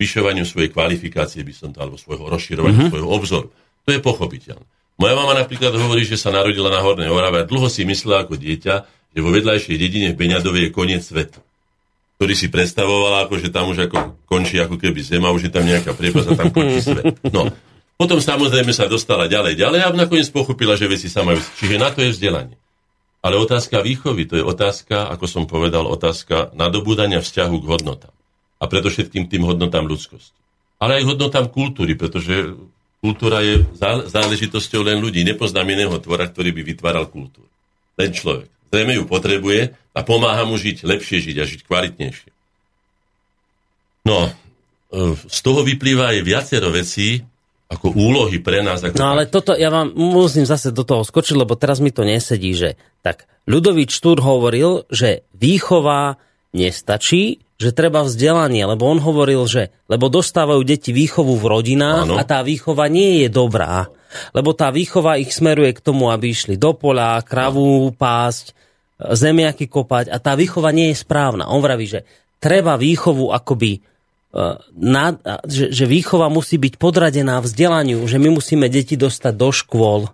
zvyšovaniu 0.01 0.43
svojej 0.43 0.73
kvalifikácie, 0.73 1.45
by 1.45 1.53
som 1.53 1.69
to, 1.69 1.79
alebo 1.85 2.01
svojho 2.01 2.25
rozširovania, 2.25 2.89
mm-hmm. 2.89 2.91
svojho 2.97 3.09
obzoru. 3.13 3.47
To 3.85 3.89
je 3.93 4.01
pochopiteľné. 4.01 4.65
Moja 4.97 5.13
mama 5.13 5.37
napríklad 5.37 5.69
hovorí, 5.77 6.01
že 6.01 6.17
sa 6.17 6.33
narodila 6.33 6.73
na 6.73 6.81
Hornej 6.81 7.13
Orave 7.13 7.45
a 7.45 7.47
dlho 7.47 7.69
si 7.69 7.85
myslela 7.85 8.25
ako 8.25 8.41
dieťa, 8.41 8.75
že 9.13 9.19
vo 9.21 9.29
vedľajšej 9.29 9.75
dedine 9.77 10.11
v 10.11 10.17
Beňadove 10.17 10.65
je 10.65 10.69
koniec 10.73 11.05
sveta 11.05 11.44
ktorý 12.15 12.33
si 12.33 12.47
predstavovala, 12.47 13.27
ako 13.27 13.43
že 13.43 13.51
tam 13.51 13.67
už 13.71 13.91
ako 13.91 14.15
končí 14.23 14.55
ako 14.55 14.79
keby 14.79 15.03
zema, 15.03 15.35
už 15.35 15.47
je 15.47 15.51
tam 15.51 15.67
nejaká 15.67 15.91
priepas 15.91 16.23
a 16.27 16.35
tam 16.35 16.47
končí 16.51 16.79
svet. 16.79 17.19
No, 17.27 17.51
potom 17.95 18.19
samozrejme 18.19 18.71
sa 18.71 18.87
dostala 18.87 19.27
ďalej, 19.27 19.59
ďalej 19.59 19.79
a 19.83 19.87
nakoniec 19.91 20.27
pochopila, 20.31 20.79
že 20.79 20.87
veci 20.87 21.11
sa 21.11 21.23
majú. 21.27 21.39
Čiže 21.59 21.75
na 21.75 21.91
to 21.91 22.03
je 22.03 22.15
vzdelanie. 22.15 22.55
Ale 23.25 23.41
otázka 23.41 23.81
výchovy, 23.81 24.29
to 24.29 24.37
je 24.37 24.45
otázka, 24.45 25.09
ako 25.09 25.25
som 25.25 25.43
povedal, 25.49 25.89
otázka 25.89 26.53
nadobúdania 26.53 27.25
vzťahu 27.25 27.55
k 27.57 27.65
hodnotám. 27.65 28.13
A 28.61 28.69
preto 28.69 28.87
všetkým 28.87 29.27
tým 29.27 29.43
hodnotám 29.43 29.83
ľudskosti. 29.89 30.37
Ale 30.77 31.01
aj 31.01 31.07
hodnotám 31.09 31.49
kultúry, 31.49 31.97
pretože 31.97 32.53
kultúra 33.01 33.41
je 33.41 33.65
záležitosťou 34.11 34.85
len 34.85 35.01
ľudí. 35.01 35.25
Nepoznám 35.25 35.67
iného 35.73 35.95
tvora, 35.99 36.29
ktorý 36.29 36.53
by 36.53 36.61
vytváral 36.63 37.09
kultúru. 37.09 37.49
Len 37.97 38.11
človek. 38.11 38.51
Zrejme 38.69 38.93
ju 38.99 39.03
potrebuje 39.07 39.73
a 39.95 39.99
pomáha 40.03 40.43
mu 40.43 40.59
žiť 40.59 40.83
lepšie 40.83 41.23
žiť 41.23 41.37
a 41.39 41.45
žiť 41.47 41.61
kvalitnejšie. 41.63 42.29
No, 44.05 44.27
e, 44.27 44.31
z 45.15 45.39
toho 45.39 45.63
vyplýva 45.63 46.13
aj 46.13 46.19
viacero 46.21 46.69
vecí, 46.69 47.23
ako 47.65 47.97
úlohy 47.97 48.37
pre 48.43 48.61
nás. 48.61 48.85
Ako 48.85 48.99
no 49.01 49.17
ale 49.17 49.25
toto, 49.25 49.57
ja 49.57 49.73
vám 49.73 49.89
musím 49.97 50.45
zase 50.45 50.69
do 50.69 50.85
toho 50.85 51.01
skočiť, 51.01 51.33
lebo 51.33 51.57
teraz 51.57 51.81
mi 51.81 51.89
to 51.89 52.05
nesedí, 52.05 52.53
že 52.53 52.77
tak 53.01 53.25
Ľudovič 53.49 53.89
Štúr 53.89 54.21
hovoril, 54.21 54.85
že 54.93 55.25
výchova 55.33 56.21
nestačí, 56.53 57.41
že 57.55 57.71
treba 57.71 58.03
vzdelanie, 58.03 58.67
lebo 58.67 58.85
on 58.85 58.99
hovoril, 58.99 59.47
že 59.47 59.71
lebo 59.87 60.11
dostávajú 60.11 60.61
deti 60.67 60.91
výchovu 60.91 61.39
v 61.39 61.45
rodinách 61.45 62.05
Áno. 62.11 62.15
a 62.19 62.23
tá 62.27 62.43
výchova 62.43 62.91
nie 62.91 63.25
je 63.25 63.29
dobrá, 63.31 63.87
lebo 64.35 64.51
tá 64.51 64.69
výchova 64.69 65.17
ich 65.17 65.31
smeruje 65.31 65.71
k 65.73 65.83
tomu, 65.83 66.11
aby 66.11 66.35
išli 66.35 66.59
do 66.59 66.75
pola, 66.75 67.21
kravu 67.23 67.95
pásť, 67.95 68.51
zemiaky 68.99 69.67
kopať 69.67 70.11
a 70.11 70.17
tá 70.23 70.33
výchova 70.39 70.71
nie 70.71 70.91
je 70.91 71.01
správna. 71.03 71.51
On 71.51 71.59
vraví, 71.59 71.87
že 71.87 72.07
treba 72.39 72.79
výchovu 72.79 73.35
akoby 73.35 73.83
na, 74.75 75.15
že, 75.47 75.71
že 75.71 75.85
výchova 75.87 76.27
musí 76.27 76.59
byť 76.59 76.75
podradená 76.75 77.39
vzdelaniu, 77.39 78.03
že 78.03 78.19
my 78.19 78.35
musíme 78.35 78.67
deti 78.67 78.99
dostať 78.99 79.33
do 79.35 79.49
škôl. 79.55 80.11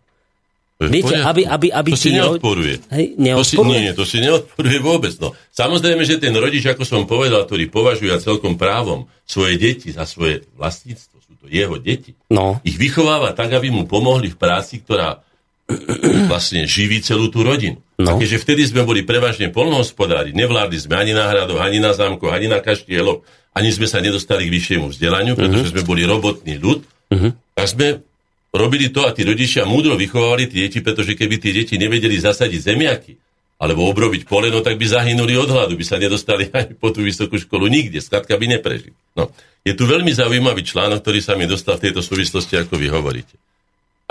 Viete, 0.81 1.13
aby, 1.21 1.45
aby, 1.45 1.69
aby 1.69 1.91
to 1.93 1.97
si 1.97 2.09
neodporuje. 2.09 2.81
Hej, 2.89 3.05
neodporuje. 3.21 3.37
To 3.37 3.45
si, 3.45 3.85
nie, 3.85 3.93
to 3.93 4.05
si 4.05 4.17
neodporuje 4.17 4.77
vôbec. 4.81 5.13
No. 5.21 5.37
Samozrejme, 5.53 6.01
že 6.09 6.17
ten 6.17 6.33
rodič, 6.33 6.65
ako 6.65 6.81
som 6.81 7.05
povedal, 7.05 7.45
ktorý 7.45 7.69
považuje 7.69 8.09
celkom 8.17 8.57
právom 8.57 9.05
svoje 9.21 9.61
deti 9.61 9.93
za 9.93 10.09
svoje 10.09 10.41
vlastníctvo, 10.57 11.21
sú 11.21 11.33
to 11.37 11.45
jeho 11.45 11.77
deti, 11.77 12.17
no. 12.33 12.57
ich 12.65 12.81
vychováva 12.81 13.37
tak, 13.37 13.53
aby 13.53 13.69
mu 13.69 13.85
pomohli 13.85 14.33
v 14.33 14.37
práci, 14.41 14.81
ktorá 14.81 15.21
vlastne 16.29 16.65
živí 16.65 17.03
celú 17.03 17.29
tú 17.29 17.45
rodinu. 17.45 17.79
No. 18.01 18.15
A 18.15 18.19
keďže 18.19 18.41
vtedy 18.41 18.61
sme 18.65 18.81
boli 18.87 19.05
prevažne 19.05 19.53
polnohospodári, 19.53 20.33
nevládli 20.33 20.77
sme 20.79 20.97
ani 20.97 21.13
na 21.13 21.29
hradoch, 21.29 21.61
ani 21.61 21.77
na 21.77 21.93
zámkoch, 21.93 22.33
ani 22.33 22.49
na 22.49 22.63
kaštieloch, 22.63 23.21
ani 23.51 23.69
sme 23.69 23.85
sa 23.85 23.99
nedostali 23.99 24.47
k 24.47 24.53
vyššiemu 24.53 24.87
vzdelaniu, 24.89 25.33
pretože 25.35 25.69
uh-huh. 25.69 25.83
sme 25.83 25.89
boli 25.89 26.07
robotný 26.07 26.55
ľud, 26.57 26.79
uh-huh. 26.83 27.31
tak 27.53 27.67
sme 27.67 27.87
robili 28.55 28.91
to 28.91 29.03
a 29.03 29.11
tí 29.11 29.27
rodičia 29.27 29.67
múdro 29.67 29.99
vychovávali 29.99 30.47
tie 30.47 30.67
deti, 30.67 30.79
pretože 30.79 31.15
keby 31.15 31.35
tie 31.39 31.51
deti 31.51 31.75
nevedeli 31.75 32.15
zasadiť 32.15 32.59
zemiaky, 32.59 33.13
alebo 33.61 33.85
obrobiť 33.85 34.25
poleno, 34.25 34.65
tak 34.65 34.81
by 34.81 34.89
zahynuli 34.89 35.37
od 35.37 35.53
hladu, 35.53 35.77
by 35.77 35.85
sa 35.85 36.01
nedostali 36.01 36.49
aj 36.57 36.81
po 36.81 36.89
tú 36.89 37.05
vysokú 37.05 37.37
školu 37.37 37.69
nikde, 37.69 38.01
skladka 38.01 38.33
by 38.33 38.57
neprežili. 38.57 38.97
No. 39.13 39.29
Je 39.61 39.77
tu 39.77 39.85
veľmi 39.85 40.09
zaujímavý 40.09 40.65
článok, 40.65 41.05
ktorý 41.05 41.21
sa 41.21 41.37
mi 41.37 41.45
dostal 41.45 41.77
v 41.77 41.89
tejto 41.89 42.01
súvislosti, 42.01 42.57
ako 42.57 42.81
vy 42.81 42.89
hovoríte. 42.89 43.37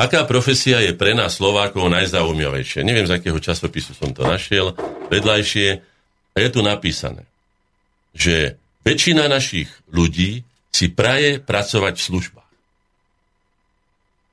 Aká 0.01 0.25
profesia 0.25 0.81
je 0.81 0.97
pre 0.97 1.13
nás 1.13 1.37
Slovákov 1.37 1.93
najzaujímavejšia? 1.93 2.89
Neviem, 2.89 3.05
z 3.05 3.21
akého 3.21 3.37
časopisu 3.37 3.93
som 3.93 4.17
to 4.17 4.25
našiel, 4.25 4.73
vedľajšie. 5.13 5.69
Je 6.41 6.49
tu 6.49 6.65
napísané, 6.65 7.29
že 8.17 8.57
väčšina 8.81 9.29
našich 9.29 9.69
ľudí 9.93 10.41
si 10.73 10.89
praje 10.89 11.37
pracovať 11.37 12.01
v 12.01 12.07
službách. 12.07 12.51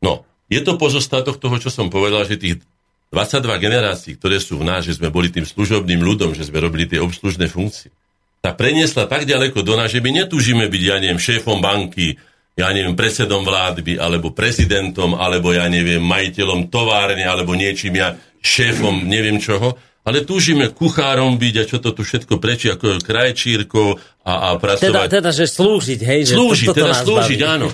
No, 0.08 0.24
je 0.48 0.64
to 0.64 0.80
pozostatok 0.80 1.36
toho, 1.36 1.60
čo 1.60 1.68
som 1.68 1.92
povedal, 1.92 2.24
že 2.24 2.40
tých 2.40 2.64
22 3.12 3.60
generácií, 3.60 4.16
ktoré 4.16 4.40
sú 4.40 4.64
v 4.64 4.72
nás, 4.72 4.88
že 4.88 4.96
sme 4.96 5.12
boli 5.12 5.28
tým 5.28 5.44
služobným 5.44 6.00
ľudom, 6.00 6.32
že 6.32 6.48
sme 6.48 6.64
robili 6.64 6.88
tie 6.88 7.04
obslužné 7.04 7.52
funkcie, 7.52 7.92
sa 8.40 8.56
preniesla 8.56 9.04
tak 9.12 9.28
ďaleko 9.28 9.60
do 9.68 9.76
nás, 9.76 9.92
že 9.92 10.00
my 10.00 10.24
netúžime 10.24 10.72
byť, 10.72 10.82
ja 10.88 10.96
neviem, 11.04 11.20
šéfom 11.20 11.60
banky, 11.60 12.16
ja 12.58 12.74
neviem, 12.74 12.98
predsedom 12.98 13.46
vládby, 13.46 14.02
alebo 14.02 14.34
prezidentom, 14.34 15.14
alebo 15.14 15.54
ja 15.54 15.70
neviem, 15.70 16.02
majiteľom 16.02 16.74
továrne, 16.74 17.22
alebo 17.22 17.54
niečím 17.54 18.02
ja 18.02 18.18
šéfom 18.42 19.06
neviem 19.06 19.38
čoho, 19.38 19.78
ale 20.08 20.26
túžime 20.26 20.74
kuchárom 20.74 21.38
byť 21.38 21.56
a 21.62 21.64
čo 21.68 21.78
to 21.78 21.94
tu 21.94 22.02
všetko 22.02 22.42
prečí, 22.42 22.72
ako 22.74 23.04
krajčírko 23.04 24.00
a, 24.26 24.34
a 24.34 24.50
pracovať. 24.58 24.90
Teda, 24.90 25.04
teda, 25.06 25.30
že 25.30 25.46
slúžiť, 25.46 26.00
hej? 26.02 26.20
Že 26.32 26.36
slúžiť, 26.40 26.68
to, 26.72 26.74
teda 26.80 26.94
slúžiť, 26.98 27.40
baví. 27.44 27.54
áno. 27.54 27.68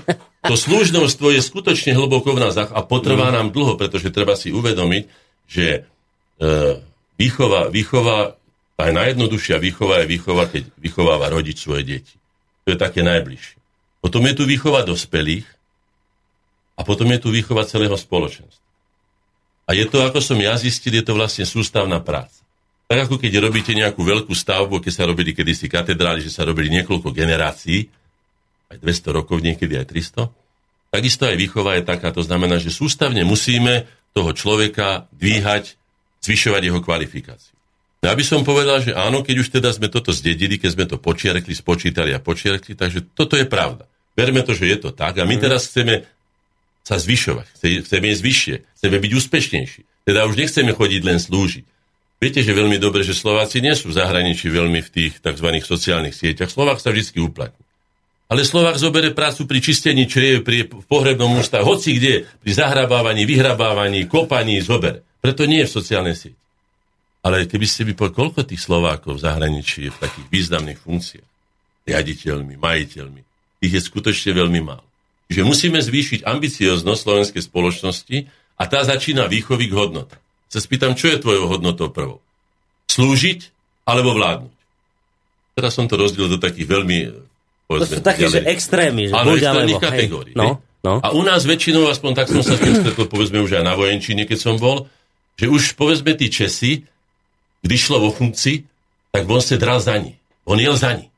To 0.43 0.59
slúžnostvo 0.59 1.31
je 1.31 1.39
skutočne 1.39 1.95
hlboko 1.95 2.35
v 2.35 2.43
nás 2.43 2.59
a 2.59 2.81
potrvá 2.83 3.31
mm. 3.31 3.33
nám 3.39 3.47
dlho, 3.55 3.79
pretože 3.79 4.11
treba 4.11 4.35
si 4.35 4.51
uvedomiť, 4.51 5.03
že 5.47 5.65
e, 5.71 5.79
výchova, 7.15 7.71
výchova, 7.71 8.35
aj 8.75 8.91
najjednoduchšia 8.91 9.61
výchova 9.63 10.03
je 10.03 10.05
výchova, 10.11 10.43
keď 10.51 10.63
vychováva 10.75 11.31
rodič 11.31 11.63
svoje 11.63 11.87
deti. 11.87 12.19
To 12.67 12.75
je 12.75 12.77
také 12.81 13.07
najbližšie. 13.07 13.62
Potom 14.03 14.19
je 14.27 14.35
tu 14.35 14.43
výchova 14.43 14.83
dospelých 14.83 15.47
a 16.75 16.83
potom 16.83 17.07
je 17.15 17.23
tu 17.23 17.31
výchova 17.31 17.63
celého 17.63 17.95
spoločenstva. 17.95 18.59
A 19.63 19.71
je 19.71 19.87
to, 19.87 20.03
ako 20.03 20.19
som 20.19 20.35
ja 20.43 20.59
zistil, 20.59 20.91
je 20.91 21.07
to 21.07 21.15
vlastne 21.15 21.47
sústavná 21.47 22.03
práca. 22.03 22.43
Tak 22.91 23.07
ako 23.07 23.15
keď 23.15 23.39
robíte 23.39 23.71
nejakú 23.71 24.03
veľkú 24.03 24.35
stavbu, 24.35 24.83
keď 24.83 24.91
sa 24.91 25.07
robili 25.07 25.31
kedysi 25.31 25.71
katedrály, 25.71 26.19
že 26.19 26.35
sa 26.35 26.43
robili 26.43 26.67
niekoľko 26.67 27.15
generácií, 27.15 27.87
aj 28.75 28.77
200 28.83 29.17
rokov, 29.23 29.39
niekedy 29.39 29.79
aj 29.79 29.87
300, 29.87 30.27
takisto 30.91 31.23
aj 31.23 31.39
výchova 31.39 31.79
je 31.79 31.87
taká. 31.87 32.11
To 32.11 32.19
znamená, 32.19 32.59
že 32.59 32.75
sústavne 32.75 33.23
musíme 33.23 33.87
toho 34.11 34.35
človeka 34.35 35.07
dvíhať, 35.15 35.79
zvyšovať 36.19 36.61
jeho 36.67 36.83
kvalifikáciu. 36.83 37.55
Ja 38.03 38.11
by 38.11 38.23
som 38.27 38.43
povedal, 38.43 38.83
že 38.83 38.91
áno, 38.91 39.23
keď 39.23 39.35
už 39.39 39.47
teda 39.47 39.71
sme 39.71 39.87
toto 39.87 40.11
zdedili, 40.11 40.59
keď 40.59 40.69
sme 40.75 40.85
to 40.91 40.99
počiarkli, 40.99 41.55
spočítali 41.55 42.11
a 42.11 42.19
počiarkli, 42.19 42.75
takže 42.75 43.15
toto 43.15 43.39
je 43.39 43.47
pravda. 43.47 43.87
Verme 44.13 44.45
to, 44.45 44.53
že 44.53 44.69
je 44.69 44.77
to 44.77 44.89
tak 44.93 45.17
a 45.17 45.25
my 45.25 45.35
mhm. 45.37 45.41
teraz 45.41 45.69
chceme 45.69 46.05
sa 46.83 46.99
zvyšovať. 46.99 47.47
Chceme 47.87 48.05
ísť 48.11 48.23
vyššie. 48.23 48.55
Chceme 48.75 48.97
byť 48.99 49.11
úspešnejší. 49.15 49.81
Teda 50.03 50.27
už 50.27 50.35
nechceme 50.35 50.75
chodiť 50.75 51.01
len 51.07 51.17
slúžiť. 51.17 51.65
Viete, 52.19 52.39
že 52.43 52.55
veľmi 52.55 52.79
dobre, 52.79 53.03
že 53.03 53.15
Slováci 53.15 53.63
nie 53.63 53.71
sú 53.75 53.91
v 53.91 53.99
zahraničí 53.99 54.51
veľmi 54.51 54.79
v 54.83 54.89
tých 54.91 55.13
tzv. 55.19 55.47
sociálnych 55.63 56.15
sieťach. 56.15 56.51
Slovák 56.51 56.79
sa 56.79 56.91
vždy 56.91 57.19
uplatní. 57.19 57.63
Ale 58.31 58.47
Slovák 58.47 58.79
zobere 58.79 59.11
prácu 59.11 59.43
pri 59.43 59.59
čistení 59.59 60.07
čriev, 60.07 60.47
pri 60.47 60.67
pohrebnom 60.67 61.35
ústavu, 61.35 61.75
hoci 61.75 61.99
kde, 61.99 62.23
pri 62.39 62.51
zahrabávaní, 62.55 63.27
vyhrabávaní, 63.27 64.07
kopaní, 64.07 64.63
zobere. 64.63 65.03
Preto 65.19 65.43
nie 65.43 65.63
je 65.63 65.67
v 65.67 65.75
sociálnej 65.75 66.15
sieti. 66.15 66.39
Ale 67.23 67.47
keby 67.47 67.67
ste 67.67 67.87
by 67.87 67.93
povedali, 67.95 68.19
koľko 68.19 68.39
tých 68.47 68.61
Slovákov 68.63 69.19
v 69.19 69.23
zahraničí 69.23 69.87
je 69.87 69.91
v 69.91 70.01
takých 70.03 70.27
významných 70.27 70.79
funkciách, 70.79 71.29
riaditeľmi, 71.87 72.55
majiteľmi, 72.59 73.21
ich 73.63 73.73
je 73.73 73.81
skutočne 73.81 74.35
veľmi 74.35 74.59
málo. 74.59 74.83
Čiže 75.31 75.47
musíme 75.47 75.79
zvýšiť 75.79 76.27
ambicioznosť 76.27 76.99
slovenskej 76.99 77.41
spoločnosti 77.47 78.17
a 78.59 78.63
tá 78.67 78.83
začína 78.83 79.31
výchovy 79.31 79.71
k 79.71 79.73
hodnotám. 79.73 80.21
Sa 80.51 80.59
spýtam, 80.59 80.93
čo 80.93 81.09
je 81.09 81.17
tvojou 81.17 81.49
hodnotou 81.49 81.89
prvou? 81.89 82.19
Slúžiť 82.91 83.49
alebo 83.87 84.13
vládnuť? 84.13 84.53
Teraz 85.57 85.71
som 85.73 85.87
to 85.87 85.97
rozdiel 85.97 86.27
do 86.29 86.37
takých 86.37 86.67
veľmi... 86.67 86.97
Povedzme, 87.65 87.97
to 87.97 88.01
sú 88.01 88.05
také, 88.05 88.25
že 88.27 88.43
extrémy. 88.43 89.09
Že 89.09 89.15
áno, 89.15 89.31
extrémnych 89.33 89.81
kategórií. 89.81 90.33
No, 90.35 90.61
no. 90.83 90.99
A 90.99 91.15
u 91.15 91.23
nás 91.23 91.47
väčšinou, 91.47 91.87
aspoň 91.89 92.11
tak 92.13 92.27
som 92.29 92.43
sa 92.43 92.59
s 92.59 92.61
tým 92.61 92.75
stretol, 92.75 93.07
povedzme 93.07 93.39
už 93.41 93.57
aj 93.61 93.63
na 93.65 93.73
vojenčine, 93.73 94.27
keď 94.27 94.37
som 94.37 94.55
bol, 94.59 94.91
že 95.39 95.49
už 95.49 95.73
povedzme 95.79 96.13
tí 96.13 96.29
Česi, 96.29 96.85
když 97.63 97.79
šlo 97.89 98.03
vo 98.03 98.11
funkcii, 98.13 98.67
tak 99.13 99.23
on 99.29 99.41
sa 99.41 99.57
dral 99.57 99.79
za 99.79 99.95
ní. 99.97 100.19
On 100.43 100.59
jel 100.59 100.75
za 100.75 100.93
ní. 100.93 101.12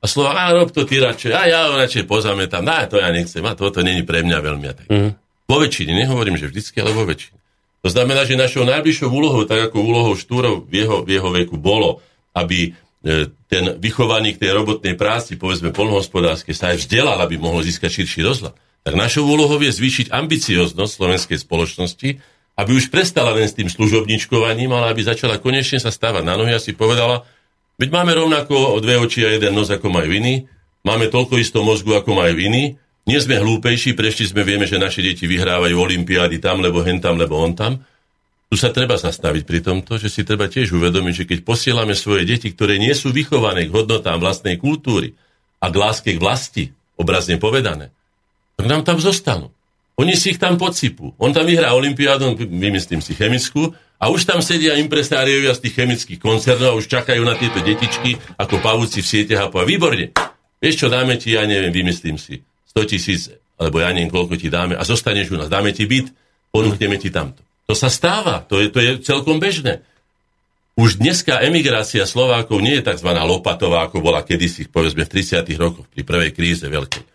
A 0.00 0.08
slova, 0.08 0.32
a 0.32 0.56
rob 0.56 0.72
to 0.72 0.88
ty 0.88 0.96
radšej, 0.96 1.32
a 1.36 1.44
ja 1.44 1.60
ho 1.68 1.76
radšej 1.76 2.08
pozametám, 2.08 2.64
no 2.64 2.72
to 2.88 2.96
ja 2.96 3.12
nechcem, 3.12 3.44
a 3.44 3.52
toto 3.52 3.84
není 3.84 4.00
pre 4.00 4.24
mňa 4.24 4.38
veľmi 4.40 4.66
a 4.66 4.74
tak. 4.74 4.86
Mm. 4.88 5.12
Vo 5.44 5.56
väčšine, 5.60 5.92
nehovorím, 5.92 6.40
že 6.40 6.48
vždycky, 6.48 6.80
ale 6.80 6.96
vo 6.96 7.04
väčšine. 7.04 7.36
To 7.84 7.88
znamená, 7.88 8.24
že 8.24 8.36
našou 8.36 8.64
najbližšou 8.64 9.08
úlohou, 9.08 9.44
tak 9.44 9.68
ako 9.68 9.76
úlohou 9.80 10.14
Štúrov 10.16 10.68
v 10.68 10.84
jeho, 10.84 11.04
v 11.04 11.16
jeho 11.16 11.28
veku 11.32 11.56
bolo, 11.56 12.00
aby 12.36 12.72
e, 12.72 13.28
ten 13.48 13.76
vychovaný 13.80 14.36
k 14.36 14.46
tej 14.46 14.52
robotnej 14.56 14.96
práci, 14.96 15.40
povedzme 15.40 15.72
polnohospodárskej, 15.72 16.52
sa 16.52 16.72
aj 16.72 16.84
vzdelal, 16.84 17.20
aby 17.24 17.40
mohol 17.40 17.64
získať 17.64 18.04
širší 18.04 18.20
rozhľad. 18.24 18.56
Tak 18.84 18.94
našou 18.96 19.28
úlohou 19.28 19.60
je 19.60 19.72
zvýšiť 19.72 20.12
ambicioznosť 20.12 20.92
slovenskej 20.92 21.38
spoločnosti, 21.40 22.08
aby 22.60 22.70
už 22.76 22.92
prestala 22.92 23.32
len 23.32 23.48
s 23.48 23.56
tým 23.56 23.72
služobničkovaním, 23.72 24.72
ale 24.76 24.92
aby 24.92 25.00
začala 25.00 25.40
konečne 25.40 25.80
sa 25.80 25.88
stávať 25.88 26.24
na 26.28 26.36
nohy 26.36 26.52
a 26.52 26.60
si 26.60 26.76
povedala, 26.76 27.24
Veď 27.80 27.88
máme 27.96 28.12
rovnako 28.12 28.76
dve 28.84 29.00
oči 29.00 29.24
a 29.24 29.32
jeden 29.32 29.56
nos, 29.56 29.72
ako 29.72 29.88
majú 29.88 30.12
iní. 30.12 30.44
Máme 30.84 31.08
toľko 31.08 31.40
isto 31.40 31.64
mozgu, 31.64 31.96
ako 31.96 32.12
majú 32.12 32.36
iní. 32.36 32.76
Nie 33.08 33.24
sme 33.24 33.40
hlúpejší, 33.40 33.96
prešli 33.96 34.28
sme, 34.28 34.44
vieme, 34.44 34.68
že 34.68 34.76
naše 34.76 35.00
deti 35.00 35.24
vyhrávajú 35.24 35.72
olimpiády 35.72 36.36
tam, 36.44 36.60
lebo 36.60 36.84
hen 36.84 37.00
tam, 37.00 37.16
lebo 37.16 37.40
on 37.40 37.56
tam. 37.56 37.80
Tu 38.52 38.60
sa 38.60 38.68
treba 38.68 39.00
zastaviť 39.00 39.42
pri 39.48 39.64
tomto, 39.64 39.96
že 39.96 40.12
si 40.12 40.28
treba 40.28 40.44
tiež 40.44 40.76
uvedomiť, 40.76 41.24
že 41.24 41.24
keď 41.24 41.38
posielame 41.40 41.96
svoje 41.96 42.28
deti, 42.28 42.52
ktoré 42.52 42.76
nie 42.76 42.92
sú 42.92 43.16
vychované 43.16 43.64
k 43.64 43.72
hodnotám 43.72 44.20
vlastnej 44.20 44.60
kultúry 44.60 45.16
a 45.64 45.72
k 45.72 45.76
láske 45.80 46.12
k 46.12 46.20
vlasti, 46.20 46.64
obrazne 47.00 47.40
povedané, 47.40 47.94
tak 48.60 48.68
nám 48.68 48.84
tam 48.84 49.00
zostanú. 49.00 49.48
Oni 50.00 50.16
si 50.16 50.32
ich 50.32 50.40
tam 50.40 50.56
podsypú. 50.56 51.12
On 51.20 51.28
tam 51.28 51.44
vyhrá 51.44 51.76
olimpiádu, 51.76 52.32
vymyslím 52.40 53.04
si 53.04 53.12
chemickú, 53.12 53.76
a 54.00 54.08
už 54.08 54.24
tam 54.24 54.40
sedia 54.40 54.80
impresáriovia 54.80 55.52
z 55.52 55.68
tých 55.68 55.76
chemických 55.76 56.20
koncernov 56.24 56.72
a 56.72 56.78
už 56.80 56.88
čakajú 56.88 57.20
na 57.20 57.36
tieto 57.36 57.60
detičky 57.60 58.16
ako 58.40 58.64
pavúci 58.64 59.04
v 59.04 59.10
sieťach 59.12 59.44
a 59.44 59.52
povedia, 59.52 59.76
výborne, 59.76 60.06
vieš 60.56 60.74
čo, 60.80 60.86
dáme 60.88 61.20
ti, 61.20 61.36
ja 61.36 61.44
neviem, 61.44 61.68
vymyslím 61.68 62.16
si, 62.16 62.40
100 62.72 62.88
tisíc, 62.88 63.28
alebo 63.60 63.84
ja 63.84 63.92
neviem, 63.92 64.08
koľko 64.08 64.40
ti 64.40 64.48
dáme 64.48 64.72
a 64.72 64.82
zostaneš 64.88 65.36
u 65.36 65.36
nás, 65.36 65.52
dáme 65.52 65.76
ti 65.76 65.84
byt, 65.84 66.16
ponúkneme 66.48 66.96
ti 66.96 67.12
tamto. 67.12 67.44
To 67.68 67.76
sa 67.76 67.92
stáva, 67.92 68.40
to 68.48 68.56
je, 68.56 68.72
to 68.72 68.80
je 68.80 68.90
celkom 69.04 69.36
bežné. 69.36 69.84
Už 70.80 70.96
dneska 70.96 71.44
emigrácia 71.44 72.08
Slovákov 72.08 72.64
nie 72.64 72.80
je 72.80 72.88
tzv. 72.88 73.12
lopatová, 73.12 73.84
ako 73.84 74.00
bola 74.00 74.24
kedysi, 74.24 74.64
povedzme, 74.72 75.04
v 75.04 75.12
30. 75.12 75.44
rokoch, 75.60 75.84
pri 75.92 76.08
prvej 76.08 76.32
kríze 76.32 76.64
veľkej. 76.64 77.09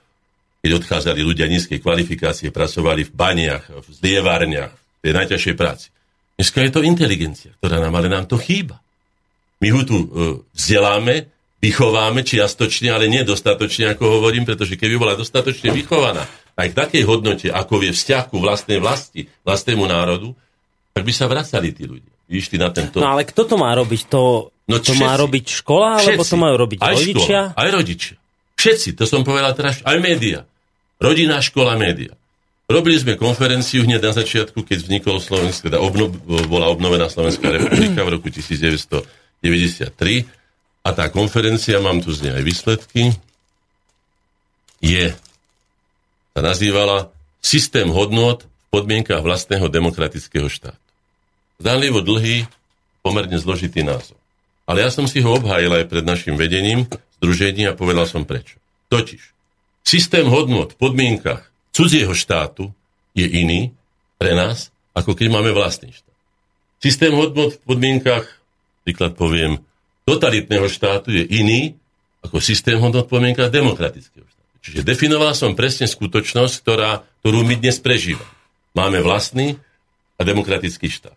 Keď 0.66 0.82
odchádzali 0.82 1.22
ľudia 1.22 1.46
nízkej 1.46 1.78
kvalifikácie, 1.78 2.50
pracovali 2.50 3.06
v 3.06 3.14
baniach, 3.14 3.70
v 3.70 3.86
zlievárniach, 3.86 4.74
v 4.74 5.00
tej 5.06 5.14
najťažšej 5.14 5.54
práci. 5.54 5.94
Dneska 6.42 6.58
je 6.66 6.72
to 6.74 6.82
inteligencia, 6.82 7.54
ktorá 7.62 7.78
nám, 7.78 7.94
ale 7.94 8.10
nám 8.10 8.26
to 8.26 8.42
chýba. 8.42 8.82
My 9.62 9.70
ho 9.70 9.86
tu 9.86 9.94
uh, 9.94 10.42
vzdeláme, 10.58 11.30
vychováme 11.62 12.26
čiastočne, 12.26 12.90
ale 12.90 13.06
nie 13.06 13.22
dostatočne, 13.22 13.94
ako 13.94 14.18
hovorím, 14.18 14.50
pretože 14.50 14.74
keby 14.74 14.98
bola 14.98 15.14
dostatočne 15.14 15.70
vychovaná 15.70 16.26
aj 16.58 16.74
k 16.74 16.78
takej 16.82 17.04
hodnote, 17.06 17.48
ako 17.54 17.86
je 17.86 17.94
vzťah 17.94 18.24
ku 18.34 18.42
vlastnej 18.42 18.82
vlasti, 18.82 19.30
vlastnému 19.46 19.86
národu, 19.86 20.34
tak 20.98 21.06
by 21.06 21.14
sa 21.14 21.30
vracali 21.30 21.78
tí 21.78 21.86
ľudia. 21.86 22.10
Išli 22.26 22.58
na 22.58 22.74
tento... 22.74 22.98
No 22.98 23.14
ale 23.14 23.22
kto 23.22 23.46
to 23.46 23.54
má 23.62 23.70
robiť? 23.78 24.10
To, 24.10 24.50
no, 24.50 24.76
to 24.82 24.98
má 24.98 25.14
robiť 25.14 25.62
škola, 25.62 26.02
všetci. 26.02 26.10
alebo 26.10 26.24
to 26.26 26.38
majú 26.42 26.56
robiť 26.58 26.80
aj 26.82 26.96
rodičia? 26.98 27.40
Škola, 27.54 27.62
aj 27.62 27.70
rodičia. 27.70 28.16
Všetci, 28.58 28.90
to 28.98 29.06
som 29.06 29.22
povedal 29.22 29.54
teraz, 29.54 29.86
aj 29.86 29.98
média. 30.02 30.42
Rodina, 30.96 31.44
škola, 31.44 31.76
média. 31.76 32.16
Robili 32.66 32.98
sme 32.98 33.14
konferenciu 33.14 33.86
hneď 33.86 34.02
na 34.02 34.14
začiatku, 34.16 34.66
keď 34.66 34.90
vznikol 34.90 35.22
Slovensko, 35.22 35.70
teda 35.70 35.78
obno, 35.78 36.10
bola 36.50 36.66
obnovená 36.72 37.06
Slovenská 37.12 37.54
republika 37.54 38.02
v 38.02 38.18
roku 38.18 38.34
1993 38.34 39.46
a 40.82 40.90
tá 40.90 41.06
konferencia, 41.14 41.78
mám 41.78 42.02
tu 42.02 42.10
z 42.10 42.26
nej 42.26 42.34
aj 42.42 42.44
výsledky, 42.46 43.14
je, 44.82 45.14
sa 46.34 46.42
nazývala 46.42 47.14
Systém 47.38 47.86
hodnot 47.94 48.50
v 48.50 48.68
podmienkach 48.74 49.22
vlastného 49.22 49.70
demokratického 49.70 50.50
štátu. 50.50 50.82
Zdánlivo 51.62 52.02
dlhý, 52.02 52.50
pomerne 53.06 53.38
zložitý 53.38 53.86
názov. 53.86 54.18
Ale 54.66 54.82
ja 54.82 54.90
som 54.90 55.06
si 55.06 55.22
ho 55.22 55.38
obhájil 55.38 55.70
aj 55.70 55.86
pred 55.86 56.02
našim 56.02 56.34
vedením 56.34 56.90
združení 57.22 57.70
a 57.70 57.78
povedal 57.78 58.10
som 58.10 58.26
prečo. 58.26 58.58
Totiž, 58.90 59.35
systém 59.86 60.26
hodnot 60.26 60.74
v 60.74 60.78
podmienkach 60.82 61.46
cudzieho 61.70 62.12
štátu 62.18 62.74
je 63.14 63.24
iný 63.30 63.72
pre 64.18 64.34
nás, 64.34 64.74
ako 64.98 65.14
keď 65.14 65.28
máme 65.30 65.54
vlastný 65.54 65.94
štát. 65.94 66.18
Systém 66.82 67.14
hodnot 67.14 67.56
v 67.56 67.62
podmienkach, 67.64 68.26
príklad 68.84 69.14
poviem, 69.16 69.62
totalitného 70.04 70.68
štátu 70.68 71.14
je 71.14 71.24
iný 71.24 71.78
ako 72.26 72.42
systém 72.42 72.82
hodnot 72.82 73.06
v 73.06 73.14
podmienkach 73.14 73.54
demokratického 73.54 74.26
štátu. 74.26 74.52
Čiže 74.66 74.82
definoval 74.82 75.38
som 75.38 75.54
presne 75.54 75.86
skutočnosť, 75.86 76.54
ktorá, 76.66 77.06
ktorú 77.22 77.46
my 77.46 77.56
dnes 77.62 77.78
prežívame. 77.78 78.34
Máme 78.74 79.00
vlastný 79.06 79.62
a 80.18 80.22
demokratický 80.26 80.90
štát. 80.90 81.16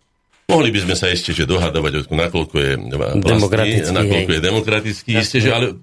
Mohli 0.48 0.68
by 0.72 0.78
sme 0.84 0.94
sa 0.96 1.12
ešte 1.12 1.32
že 1.36 1.44
dohadovať, 1.44 2.08
nakoľko 2.08 2.56
je 2.56 2.72
vlastný, 3.20 3.88
nakoľko 3.88 4.30
je 4.32 4.40
demokratický, 4.40 5.10
isté, 5.20 5.44
že 5.44 5.52
ale 5.52 5.76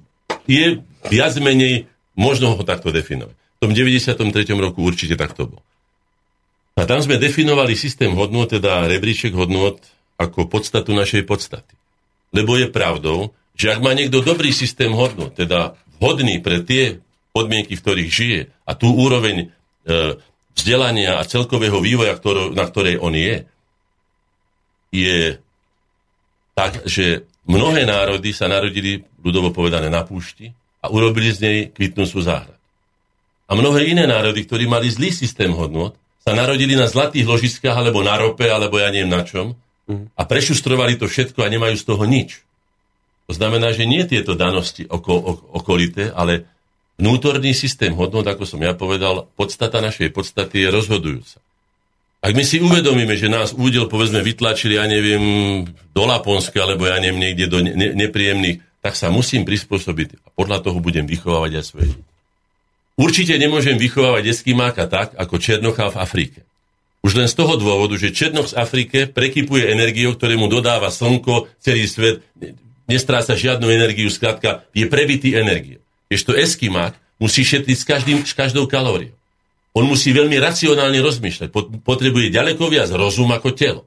je 0.50 0.82
viac 1.10 1.34
menej 1.38 1.90
možno 2.16 2.56
ho 2.56 2.64
takto 2.64 2.92
definovať 2.92 3.46
tom 3.66 3.74
93. 3.74 4.22
roku 4.62 4.86
určite 4.86 5.18
takto 5.18 5.50
bol. 5.50 5.62
A 6.78 6.86
tam 6.86 7.02
sme 7.02 7.18
definovali 7.18 7.74
systém 7.74 8.14
hodnot, 8.14 8.54
teda 8.54 8.86
rebríček 8.86 9.34
hodnot, 9.34 9.82
ako 10.22 10.46
podstatu 10.46 10.94
našej 10.94 11.26
podstaty. 11.26 11.74
Lebo 12.36 12.60
je 12.60 12.70
pravdou, 12.70 13.34
že 13.56 13.72
ak 13.74 13.80
má 13.82 13.96
niekto 13.96 14.22
dobrý 14.22 14.52
systém 14.54 14.92
hodnot, 14.94 15.34
teda 15.40 15.74
vhodný 15.98 16.44
pre 16.44 16.62
tie 16.62 17.00
podmienky, 17.34 17.80
v 17.80 17.84
ktorých 17.84 18.12
žije 18.12 18.40
a 18.68 18.72
tú 18.76 18.92
úroveň 18.92 19.36
e, 19.40 20.20
vzdelania 20.54 21.18
a 21.18 21.28
celkového 21.28 21.80
vývoja, 21.80 22.12
ktorý, 22.12 22.52
na 22.52 22.68
ktorej 22.68 23.00
on 23.00 23.16
je, 23.16 23.48
je 24.92 25.40
tak, 26.56 26.84
že 26.88 27.24
mnohé 27.48 27.88
národy 27.88 28.36
sa 28.36 28.52
narodili, 28.52 29.04
ľudovo 29.24 29.56
povedané, 29.56 29.88
na 29.88 30.04
púšti 30.04 30.52
a 30.86 30.94
urobili 30.94 31.34
z 31.34 31.40
nej 31.42 31.58
kvitnúcu 31.74 32.22
záhradu. 32.22 32.54
A 33.50 33.52
mnohé 33.58 33.90
iné 33.90 34.06
národy, 34.06 34.46
ktorí 34.46 34.70
mali 34.70 34.94
zlý 34.94 35.10
systém 35.10 35.50
hodnot, 35.50 35.98
sa 36.22 36.34
narodili 36.34 36.74
na 36.78 36.90
zlatých 36.90 37.26
ložiskách, 37.26 37.74
alebo 37.74 38.02
na 38.02 38.18
rope, 38.18 38.46
alebo 38.46 38.82
ja 38.82 38.90
neviem 38.90 39.10
na 39.10 39.22
čom, 39.22 39.54
a 40.18 40.22
prešustrovali 40.26 40.98
to 40.98 41.06
všetko 41.06 41.46
a 41.46 41.50
nemajú 41.54 41.78
z 41.78 41.86
toho 41.86 42.04
nič. 42.10 42.42
To 43.30 43.34
znamená, 43.34 43.74
že 43.74 43.86
nie 43.86 44.02
tieto 44.06 44.34
danosti 44.34 44.86
oko, 44.90 45.14
okolité, 45.54 46.10
ale 46.10 46.46
vnútorný 46.98 47.54
systém 47.54 47.94
hodnot, 47.94 48.26
ako 48.26 48.50
som 48.50 48.62
ja 48.62 48.74
povedal, 48.74 49.30
podstata 49.38 49.82
našej 49.82 50.10
podstaty 50.10 50.66
je 50.66 50.70
rozhodujúca. 50.74 51.38
Ak 52.26 52.34
my 52.34 52.42
si 52.42 52.58
uvedomíme, 52.58 53.14
že 53.14 53.30
nás 53.30 53.54
údel, 53.54 53.86
povedzme, 53.86 54.26
vytlačili, 54.26 54.82
ja 54.82 54.90
neviem, 54.90 55.22
do 55.94 56.04
Laponska, 56.10 56.58
alebo 56.58 56.90
ja 56.90 56.98
neviem, 56.98 57.22
niekde 57.22 57.46
do 57.46 57.62
ne- 57.62 57.94
nepríjemných, 57.94 58.75
tak 58.86 58.94
sa 58.94 59.10
musím 59.10 59.50
prispôsobiť 59.50 60.22
a 60.22 60.28
podľa 60.38 60.62
toho 60.62 60.78
budem 60.78 61.10
vychovávať 61.10 61.58
aj 61.58 61.66
svoje 61.66 61.90
Určite 62.96 63.34
nemôžem 63.42 63.82
vychovávať 63.82 64.30
Eskimáka 64.30 64.86
tak, 64.86 65.18
ako 65.18 65.42
Černocha 65.42 65.90
v 65.90 66.00
Afrike. 66.00 66.40
Už 67.02 67.18
len 67.18 67.26
z 67.26 67.34
toho 67.34 67.58
dôvodu, 67.58 67.98
že 67.98 68.14
Černoch 68.14 68.54
z 68.54 68.56
Afrike 68.56 69.10
prekypuje 69.10 69.68
energiou, 69.74 70.14
ktoré 70.14 70.38
mu 70.38 70.48
dodáva 70.48 70.94
slnko, 70.94 71.50
celý 71.60 71.90
svet, 71.90 72.22
nestráca 72.86 73.34
žiadnu 73.34 73.68
energiu, 73.68 74.08
skrátka 74.08 74.64
je 74.72 74.86
prebitý 74.86 75.34
energiou. 75.34 75.82
Ešte 76.08 76.38
Eskimák 76.38 76.94
musí 77.18 77.42
šetriť 77.42 77.76
s, 77.76 77.86
každým, 77.90 78.18
s 78.22 78.38
každou 78.38 78.70
kalóriou. 78.70 79.18
On 79.76 79.84
musí 79.84 80.16
veľmi 80.16 80.40
racionálne 80.40 81.02
rozmýšľať. 81.04 81.52
Potrebuje 81.84 82.32
ďaleko 82.32 82.64
viac 82.72 82.88
rozum 82.96 83.28
ako 83.34 83.50
telo. 83.52 83.84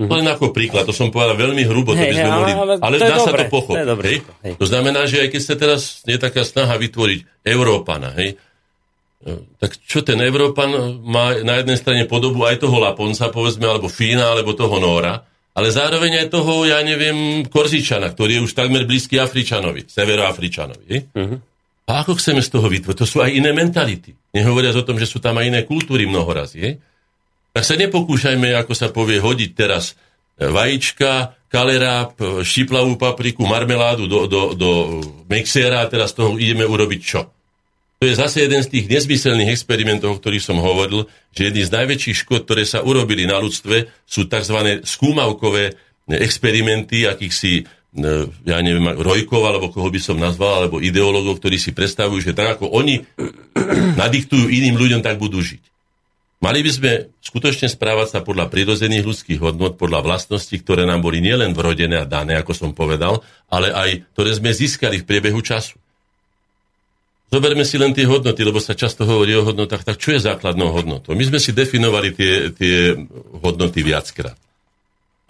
Mm-hmm. 0.00 0.16
Len 0.16 0.26
ako 0.32 0.56
príklad, 0.56 0.88
to 0.88 0.96
som 0.96 1.12
povedal 1.12 1.36
veľmi 1.36 1.60
hrubo, 1.68 1.92
to 1.92 2.00
by 2.00 2.16
sme 2.16 2.30
mohli, 2.32 2.52
ale, 2.56 2.72
ale 2.80 2.96
dá 2.96 3.20
sa 3.20 3.36
to 3.36 3.44
pochopiť. 3.52 3.84
To, 3.84 3.94
hej? 4.00 4.16
Hej. 4.48 4.52
to 4.56 4.64
znamená, 4.64 5.04
že 5.04 5.20
aj 5.20 5.28
keď 5.28 5.42
sa 5.44 5.54
teraz 5.60 6.00
je 6.08 6.16
taká 6.16 6.40
snaha 6.40 6.80
vytvoriť 6.80 7.44
Európana, 7.44 8.16
hej, 8.16 8.40
e, 9.20 9.30
tak 9.60 9.76
čo 9.76 10.00
ten 10.00 10.16
Európan 10.24 11.04
má 11.04 11.36
na 11.44 11.60
jednej 11.60 11.76
strane 11.76 12.08
podobu 12.08 12.48
aj 12.48 12.64
toho 12.64 12.80
Laponca, 12.80 13.28
povedzme, 13.28 13.68
alebo 13.68 13.92
Fína, 13.92 14.32
alebo 14.32 14.56
toho 14.56 14.80
Nóra, 14.80 15.20
ale 15.52 15.68
zároveň 15.68 16.24
aj 16.24 16.26
toho, 16.32 16.64
ja 16.64 16.80
neviem, 16.80 17.44
Korzičana, 17.44 18.08
ktorý 18.16 18.40
je 18.40 18.44
už 18.48 18.56
takmer 18.56 18.88
blízky 18.88 19.20
Afričanovi, 19.20 19.84
Severoafričanovi. 19.84 20.84
Hej? 20.88 21.00
Uh-huh. 21.12 21.36
A 21.90 22.06
ako 22.06 22.16
chceme 22.16 22.40
z 22.40 22.48
toho 22.48 22.72
vytvoriť? 22.72 22.96
To 22.96 23.04
sú 23.04 23.20
aj 23.20 23.36
iné 23.36 23.52
mentality. 23.52 24.16
Nehovoriac 24.32 24.80
o 24.80 24.86
tom, 24.86 24.96
že 24.96 25.04
sú 25.04 25.20
tam 25.20 25.36
aj 25.36 25.50
iné 25.50 25.60
kultúry 25.68 26.08
mnohorazí. 26.08 26.80
Tak 27.50 27.64
sa 27.66 27.74
nepokúšajme, 27.74 28.54
ako 28.54 28.72
sa 28.76 28.88
povie, 28.94 29.18
hodiť 29.18 29.50
teraz 29.54 29.94
e, 30.38 30.46
vajíčka, 30.46 31.34
kaleráp, 31.50 32.14
e, 32.18 32.46
štiplavú 32.46 32.94
papriku, 32.94 33.42
marmeládu 33.46 34.06
do, 34.06 34.30
do, 34.30 34.42
do 34.54 34.70
mixéra 35.26 35.82
a 35.82 35.90
teraz 35.90 36.14
toho 36.14 36.38
ideme 36.38 36.62
urobiť 36.62 37.00
čo? 37.02 37.26
To 38.00 38.08
je 38.08 38.16
zase 38.16 38.48
jeden 38.48 38.64
z 38.64 38.72
tých 38.72 38.86
nezmyselných 38.88 39.52
experimentov, 39.52 40.16
o 40.16 40.18
ktorých 40.18 40.46
som 40.46 40.56
hovoril, 40.56 41.04
že 41.36 41.52
jedný 41.52 41.68
z 41.68 41.74
najväčších 41.74 42.16
škod, 42.24 42.48
ktoré 42.48 42.64
sa 42.64 42.80
urobili 42.80 43.28
na 43.28 43.36
ľudstve, 43.36 44.08
sú 44.08 44.24
tzv. 44.24 44.80
skúmavkové 44.88 45.76
experimenty 46.08 47.04
akýchsi 47.04 47.68
E, 47.90 48.30
ja 48.46 48.62
neviem, 48.62 48.86
Rojkov, 49.02 49.42
alebo 49.42 49.74
koho 49.74 49.90
by 49.90 49.98
som 49.98 50.14
nazval, 50.14 50.62
alebo 50.62 50.78
ideológov, 50.78 51.42
ktorí 51.42 51.58
si 51.58 51.74
predstavujú, 51.74 52.22
že 52.22 52.36
tak 52.38 52.58
ako 52.58 52.70
oni 52.70 53.02
nadiktujú 54.02 54.46
iným 54.46 54.78
ľuďom, 54.78 55.00
tak 55.02 55.18
budú 55.18 55.42
žiť. 55.42 55.62
Mali 56.40 56.64
by 56.64 56.70
sme 56.72 56.92
skutočne 57.20 57.68
správať 57.68 58.16
sa 58.16 58.18
podľa 58.24 58.48
prirodzených 58.48 59.04
ľudských 59.04 59.44
hodnot, 59.44 59.76
podľa 59.76 60.00
vlastností, 60.00 60.56
ktoré 60.64 60.88
nám 60.88 61.04
boli 61.04 61.20
nielen 61.20 61.52
vrodené 61.52 62.00
a 62.00 62.08
dané, 62.08 62.40
ako 62.40 62.56
som 62.56 62.70
povedal, 62.72 63.20
ale 63.52 63.68
aj 63.68 64.08
ktoré 64.16 64.32
sme 64.32 64.48
získali 64.48 65.04
v 65.04 65.08
priebehu 65.08 65.44
času. 65.44 65.76
Zoberme 67.28 67.62
si 67.62 67.76
len 67.76 67.92
tie 67.92 68.08
hodnoty, 68.08 68.40
lebo 68.40 68.56
sa 68.58 68.72
často 68.72 69.04
hovorí 69.04 69.36
o 69.36 69.44
hodnotách, 69.44 69.84
tak 69.84 70.00
čo 70.00 70.16
je 70.16 70.24
základnou 70.24 70.72
hodnotou? 70.72 71.12
My 71.12 71.28
sme 71.28 71.36
si 71.38 71.52
definovali 71.52 72.16
tie, 72.16 72.50
tie 72.56 72.96
hodnoty 73.44 73.84
viackrát. 73.84 74.34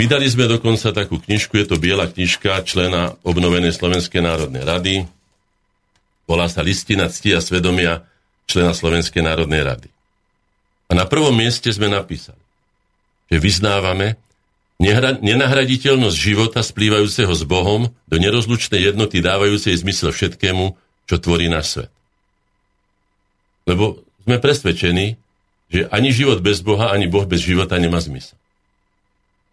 Vydali 0.00 0.30
sme 0.30 0.48
dokonca 0.48 0.96
takú 0.96 1.20
knižku, 1.20 1.60
je 1.60 1.66
to 1.68 1.76
biela 1.76 2.08
knižka 2.08 2.64
člena 2.64 3.20
obnovenej 3.20 3.76
Slovenskej 3.76 4.24
národnej 4.24 4.64
rady. 4.64 4.94
Volá 6.24 6.48
sa 6.48 6.64
Listina 6.64 7.10
cti 7.10 7.36
a 7.36 7.44
svedomia 7.44 8.06
člena 8.48 8.72
Slovenskej 8.72 9.20
národnej 9.20 9.60
rady. 9.60 9.99
A 10.90 10.92
na 10.98 11.06
prvom 11.06 11.30
mieste 11.30 11.70
sme 11.70 11.86
napísali, 11.86 12.42
že 13.30 13.38
vyznávame 13.38 14.18
nenahraditeľnosť 15.22 16.16
života 16.18 16.66
splývajúceho 16.66 17.30
s 17.30 17.46
Bohom 17.46 17.94
do 18.10 18.16
nerozlučnej 18.18 18.90
jednoty 18.90 19.22
dávajúcej 19.22 19.78
zmysel 19.78 20.10
všetkému, 20.10 20.74
čo 21.06 21.16
tvorí 21.22 21.46
náš 21.46 21.78
svet. 21.78 21.92
Lebo 23.70 24.02
sme 24.26 24.42
presvedčení, 24.42 25.14
že 25.70 25.86
ani 25.94 26.10
život 26.10 26.42
bez 26.42 26.64
Boha, 26.66 26.90
ani 26.90 27.06
Boh 27.06 27.22
bez 27.22 27.46
života 27.46 27.78
nemá 27.78 28.02
zmysel. 28.02 28.34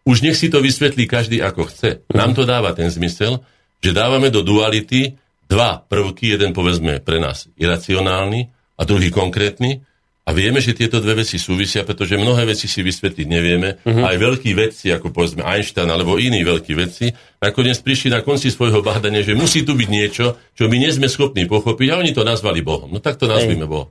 Už 0.07 0.23
nech 0.23 0.39
si 0.39 0.47
to 0.49 0.63
vysvetlí 0.63 1.05
každý 1.05 1.43
ako 1.43 1.69
chce. 1.69 2.01
Nám 2.15 2.33
to 2.33 2.47
dáva 2.47 2.71
ten 2.73 2.87
zmysel, 2.89 3.43
že 3.83 3.93
dávame 3.93 4.33
do 4.33 4.41
duality 4.41 5.19
dva 5.51 5.83
prvky, 5.83 6.33
jeden 6.33 6.55
povedzme 6.55 7.03
pre 7.03 7.19
nás 7.19 7.51
iracionálny 7.59 8.47
a 8.79 8.81
druhý 8.87 9.11
konkrétny, 9.11 9.83
a 10.27 10.35
vieme, 10.35 10.59
že 10.59 10.75
tieto 10.75 10.99
dve 10.99 11.23
veci 11.23 11.39
súvisia, 11.39 11.87
pretože 11.87 12.19
mnohé 12.19 12.51
veci 12.51 12.67
si 12.67 12.83
vysvetliť 12.83 13.27
nevieme. 13.31 13.79
Uh-huh. 13.79 14.03
Aj 14.03 14.19
veľkí 14.19 14.51
vedci, 14.51 14.91
ako 14.91 15.15
povedzme 15.15 15.47
Einstein 15.47 15.87
alebo 15.87 16.19
iní 16.19 16.43
veľkí 16.43 16.75
vedci, 16.75 17.15
nakoniec 17.39 17.79
prišli 17.79 18.11
na 18.11 18.19
konci 18.19 18.51
svojho 18.51 18.83
bádania, 18.83 19.23
že 19.23 19.39
musí 19.39 19.63
tu 19.63 19.71
byť 19.71 19.87
niečo, 19.87 20.35
čo 20.51 20.67
my 20.67 20.75
nie 20.83 20.91
sme 20.91 21.07
schopní 21.07 21.47
pochopiť 21.47 21.87
a 21.95 22.03
oni 22.03 22.11
to 22.11 22.27
nazvali 22.27 22.59
Bohom. 22.59 22.91
No 22.91 22.99
tak 22.99 23.15
to 23.15 23.31
nazvime 23.31 23.71
Bohom. 23.71 23.87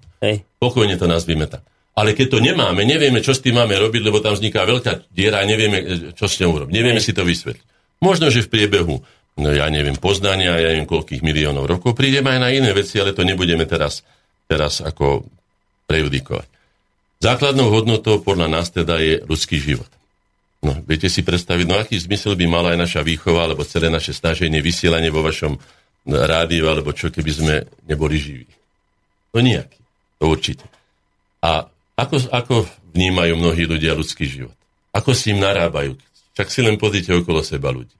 Pokojne 0.60 1.00
to 1.00 1.08
nazvime 1.08 1.48
tak. 1.48 1.64
Ale 1.96 2.12
keď 2.12 2.36
to 2.36 2.38
nemáme, 2.44 2.84
nevieme, 2.84 3.24
čo 3.24 3.32
s 3.32 3.40
tým 3.40 3.56
máme 3.56 3.72
robiť, 3.72 4.04
lebo 4.04 4.20
tam 4.20 4.36
vzniká 4.36 4.68
veľká 4.68 5.08
diera 5.08 5.40
a 5.40 5.48
nevieme, 5.48 5.78
e, 5.80 5.84
čo 6.12 6.28
s 6.28 6.36
ňou 6.44 6.60
urobiť. 6.60 6.72
Nevieme 6.76 7.00
si 7.00 7.16
to 7.16 7.24
vysvetliť. 7.24 7.64
Možno, 8.04 8.28
že 8.28 8.44
v 8.44 8.52
priebehu, 8.52 9.00
no 9.40 9.48
ja 9.48 9.64
neviem, 9.72 9.96
poznania, 9.96 10.60
ja 10.60 10.76
neviem, 10.76 10.84
koľkých 10.84 11.24
miliónov 11.24 11.64
rokov 11.64 11.96
prídeme 11.96 12.36
aj 12.36 12.40
na 12.44 12.52
iné 12.52 12.76
veci, 12.76 13.00
ale 13.00 13.16
to 13.16 13.24
nebudeme 13.24 13.64
teraz, 13.64 14.04
teraz 14.44 14.84
ako 14.84 15.24
prejudikovať. 15.86 16.48
Základnou 17.22 17.72
hodnotou 17.72 18.20
podľa 18.20 18.52
nás 18.52 18.68
teda 18.68 19.00
je 19.00 19.24
ľudský 19.24 19.56
život. 19.56 19.88
No, 20.60 20.76
viete 20.84 21.06
si 21.06 21.22
predstaviť, 21.22 21.66
no 21.68 21.78
aký 21.78 21.96
zmysel 21.96 22.34
by 22.34 22.46
mala 22.50 22.74
aj 22.74 22.78
naša 22.82 23.00
výchova, 23.06 23.46
alebo 23.46 23.62
celé 23.62 23.88
naše 23.88 24.12
snaženie, 24.12 24.58
vysielanie 24.60 25.08
vo 25.14 25.22
vašom 25.22 25.56
rádiu, 26.06 26.66
alebo 26.66 26.90
čo, 26.90 27.08
keby 27.08 27.30
sme 27.32 27.54
neboli 27.86 28.18
živí. 28.18 28.48
No 29.32 29.38
nejaký, 29.40 29.78
to 30.18 30.24
určite. 30.26 30.66
A 31.44 31.70
ako, 31.96 32.28
ako 32.34 32.54
vnímajú 32.92 33.38
mnohí 33.38 33.64
ľudia 33.64 33.94
ľudský 33.96 34.26
život? 34.26 34.56
Ako 34.92 35.12
s 35.12 35.28
ním 35.28 35.44
narábajú? 35.44 35.96
Čak 36.36 36.48
si 36.52 36.60
len 36.60 36.76
pozrite 36.76 37.12
okolo 37.12 37.40
seba 37.40 37.72
ľudí. 37.72 37.92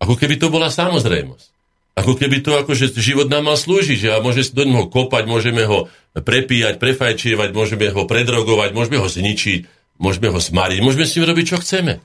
Ako 0.00 0.14
keby 0.16 0.38
to 0.40 0.48
bola 0.48 0.70
samozrejmosť. 0.70 1.57
Ako 1.98 2.14
keby 2.14 2.46
to 2.46 2.54
akože 2.54 2.94
život 2.94 3.26
nám 3.26 3.50
mal 3.50 3.58
slúžiť, 3.58 3.98
že 3.98 4.08
a 4.14 4.22
môže 4.22 4.54
do 4.54 4.62
neho 4.62 4.86
kopať, 4.86 5.26
môžeme 5.26 5.66
ho 5.66 5.90
prepíjať, 6.14 6.78
prefajčievať, 6.78 7.50
môžeme 7.50 7.90
ho 7.90 8.06
predrogovať, 8.06 8.70
môžeme 8.70 9.02
ho 9.02 9.08
zničiť, 9.10 9.66
môžeme 9.98 10.30
ho 10.30 10.38
smariť, 10.38 10.78
môžeme 10.78 11.04
s 11.04 11.14
ním 11.18 11.26
robiť, 11.26 11.44
čo 11.50 11.58
chceme. 11.58 11.98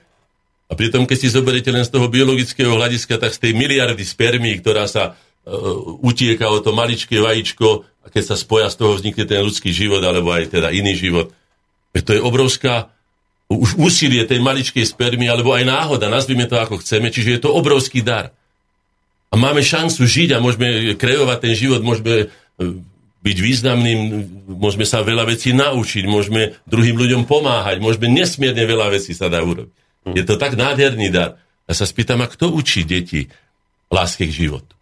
A 0.68 0.74
pritom, 0.74 1.06
keď 1.06 1.18
si 1.22 1.30
zoberiete 1.30 1.70
len 1.70 1.86
z 1.86 1.94
toho 1.94 2.10
biologického 2.10 2.74
hľadiska, 2.74 3.22
tak 3.22 3.38
z 3.38 3.40
tej 3.46 3.54
miliardy 3.54 4.02
spermí, 4.02 4.58
ktorá 4.58 4.90
sa 4.90 5.14
uh, 5.14 6.02
utieka 6.02 6.50
o 6.50 6.58
to 6.58 6.74
maličké 6.74 7.22
vajíčko, 7.22 7.86
a 8.04 8.08
keď 8.10 8.34
sa 8.34 8.36
spoja 8.36 8.68
z 8.74 8.82
toho 8.82 8.98
vznikne 8.98 9.30
ten 9.30 9.46
ľudský 9.46 9.70
život, 9.70 10.02
alebo 10.02 10.34
aj 10.34 10.50
teda 10.50 10.74
iný 10.74 10.98
život. 10.98 11.30
To 11.94 12.12
je 12.12 12.20
obrovská 12.20 12.90
už 13.54 13.78
úsilie 13.78 14.26
tej 14.26 14.42
maličkej 14.42 14.84
spermy, 14.90 15.30
alebo 15.30 15.54
aj 15.54 15.70
náhoda, 15.70 16.10
nazvime 16.10 16.50
to 16.50 16.58
ako 16.58 16.82
chceme, 16.82 17.14
čiže 17.14 17.38
je 17.38 17.42
to 17.46 17.54
obrovský 17.54 18.02
dar. 18.02 18.34
A 19.34 19.36
máme 19.36 19.66
šancu 19.66 20.06
žiť 20.06 20.38
a 20.38 20.44
môžeme 20.44 20.94
kreovať 20.94 21.38
ten 21.42 21.54
život, 21.58 21.82
môžeme 21.82 22.30
e, 22.30 22.66
byť 23.26 23.38
významným, 23.42 24.00
môžeme 24.46 24.86
sa 24.86 25.02
veľa 25.02 25.26
vecí 25.26 25.58
naučiť, 25.58 26.06
môžeme 26.06 26.54
druhým 26.70 26.94
ľuďom 26.94 27.26
pomáhať, 27.26 27.82
môžeme 27.82 28.14
nesmierne 28.14 28.62
veľa 28.62 28.94
vecí 28.94 29.18
sa 29.18 29.34
dá 29.34 29.42
urobiť. 29.42 29.74
Je 30.14 30.22
to 30.22 30.38
tak 30.38 30.54
nádherný 30.54 31.10
dar. 31.10 31.42
A 31.66 31.72
sa 31.74 31.88
spýtam, 31.88 32.22
a 32.22 32.28
kto 32.30 32.54
učí 32.54 32.86
deti 32.86 33.32
láske 33.90 34.30
k 34.30 34.46
životu? 34.46 34.74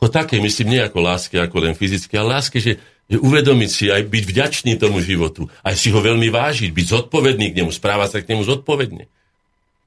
ako 0.00 0.08
také, 0.08 0.40
myslím, 0.40 0.72
nie 0.72 0.80
ako 0.80 1.04
láske, 1.04 1.36
ako 1.36 1.60
len 1.60 1.76
fyzické, 1.76 2.16
ale 2.16 2.40
láske, 2.40 2.56
že, 2.56 2.80
že 3.04 3.20
uvedomiť 3.20 3.68
si, 3.68 3.92
aj 3.92 4.08
byť 4.08 4.24
vďačný 4.32 4.72
tomu 4.80 5.04
životu, 5.04 5.52
aj 5.60 5.76
si 5.76 5.92
ho 5.92 6.00
veľmi 6.00 6.32
vážiť, 6.32 6.72
byť 6.72 6.86
zodpovedný 6.88 7.52
k 7.52 7.60
nemu, 7.60 7.68
správať 7.68 8.08
sa 8.08 8.18
k 8.24 8.32
nemu 8.32 8.48
zodpovedne. 8.48 9.12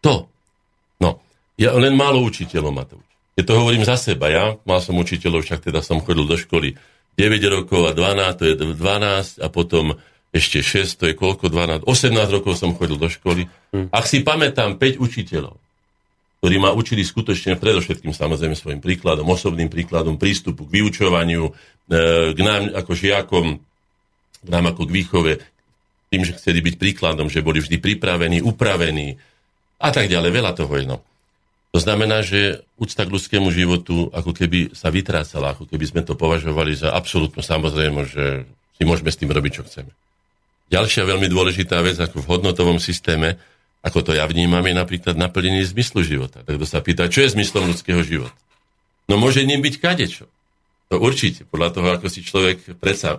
To. 0.05 0.29
No, 1.01 1.17
ja 1.57 1.71
len 1.77 1.93
málo 1.93 2.25
učiteľov 2.25 2.71
ma 2.73 2.83
to 2.85 2.97
učí. 2.97 3.13
Keď 3.33 3.43
to 3.49 3.53
hovorím 3.57 3.83
za 3.85 3.97
seba, 3.97 4.29
ja 4.29 4.53
mal 4.65 4.77
som 4.81 4.97
učiteľov, 4.97 5.41
však 5.41 5.69
teda 5.69 5.81
som 5.81 6.01
chodil 6.01 6.25
do 6.29 6.37
školy 6.37 6.77
9 7.17 7.41
rokov 7.49 7.89
a 7.89 7.91
12, 7.93 8.39
to 8.39 8.43
je 8.45 8.53
12 8.57 9.41
a 9.41 9.47
potom 9.49 9.97
ešte 10.33 10.65
6, 10.65 10.97
to 10.97 11.03
je 11.09 11.13
koľko, 11.13 11.49
12, 11.49 11.85
18 11.85 12.35
rokov 12.41 12.57
som 12.57 12.73
chodil 12.73 12.97
do 12.97 13.09
školy. 13.09 13.45
Hm. 13.73 13.93
Ak 13.93 14.09
si 14.09 14.25
pamätám 14.25 14.81
5 14.81 14.97
učiteľov, 14.97 15.57
ktorí 16.41 16.59
ma 16.59 16.73
učili 16.75 17.05
skutočne 17.05 17.55
predovšetkým 17.55 18.11
samozrejme 18.11 18.57
svojim 18.57 18.81
príkladom, 18.83 19.29
osobným 19.29 19.69
príkladom 19.71 20.19
prístupu 20.19 20.67
k 20.67 20.81
vyučovaniu, 20.81 21.47
e, 21.47 21.51
k 22.35 22.39
nám 22.43 22.73
ako 22.73 22.91
žiakom, 22.97 23.45
k 24.43 24.47
nám 24.51 24.75
ako 24.75 24.89
k 24.89 24.91
výchove, 24.91 25.33
tým, 26.11 26.21
že 26.27 26.35
chceli 26.35 26.59
byť 26.59 26.75
príkladom, 26.75 27.31
že 27.31 27.45
boli 27.45 27.63
vždy 27.63 27.79
pripravení, 27.79 28.43
upravení 28.43 29.15
a 29.79 29.89
tak 29.89 30.11
ďalej. 30.11 30.29
Veľa 30.35 30.51
toho 30.51 30.73
je. 30.77 30.85
No. 30.85 30.99
To 31.73 31.81
znamená, 31.81 32.21
že 32.21 32.61
úcta 32.77 33.01
k 33.01 33.13
ľudskému 33.17 33.49
životu 33.49 34.13
ako 34.13 34.37
keby 34.37 34.77
sa 34.77 34.93
vytrácala, 34.93 35.57
ako 35.57 35.65
keby 35.65 35.85
sme 35.89 36.01
to 36.05 36.13
považovali 36.13 36.77
za 36.77 36.93
absolútno 36.93 37.41
samozrejme, 37.41 38.05
že 38.05 38.45
si 38.77 38.85
môžeme 38.85 39.09
s 39.09 39.17
tým 39.17 39.33
robiť, 39.33 39.51
čo 39.57 39.65
chceme. 39.65 39.89
Ďalšia 40.69 41.09
veľmi 41.09 41.25
dôležitá 41.33 41.81
vec 41.81 41.97
ako 41.97 42.21
v 42.21 42.29
hodnotovom 42.29 42.77
systéme, 42.77 43.41
ako 43.81 44.05
to 44.05 44.11
ja 44.13 44.29
vnímam, 44.29 44.61
je 44.61 44.77
napríklad 44.77 45.17
naplnenie 45.17 45.65
zmyslu 45.65 46.05
života. 46.05 46.45
Tak 46.45 46.61
kto 46.61 46.65
sa 46.69 46.79
pýta, 46.85 47.09
čo 47.09 47.25
je 47.25 47.33
zmyslom 47.33 47.73
ľudského 47.73 48.05
života? 48.05 48.37
No 49.09 49.17
môže 49.17 49.41
ním 49.41 49.65
byť 49.65 49.75
kadečo. 49.81 50.29
To 50.93 51.01
určite, 51.01 51.43
podľa 51.49 51.69
toho, 51.73 51.87
ako 51.97 52.07
si 52.07 52.21
človek 52.21 52.77
predsa... 52.77 53.17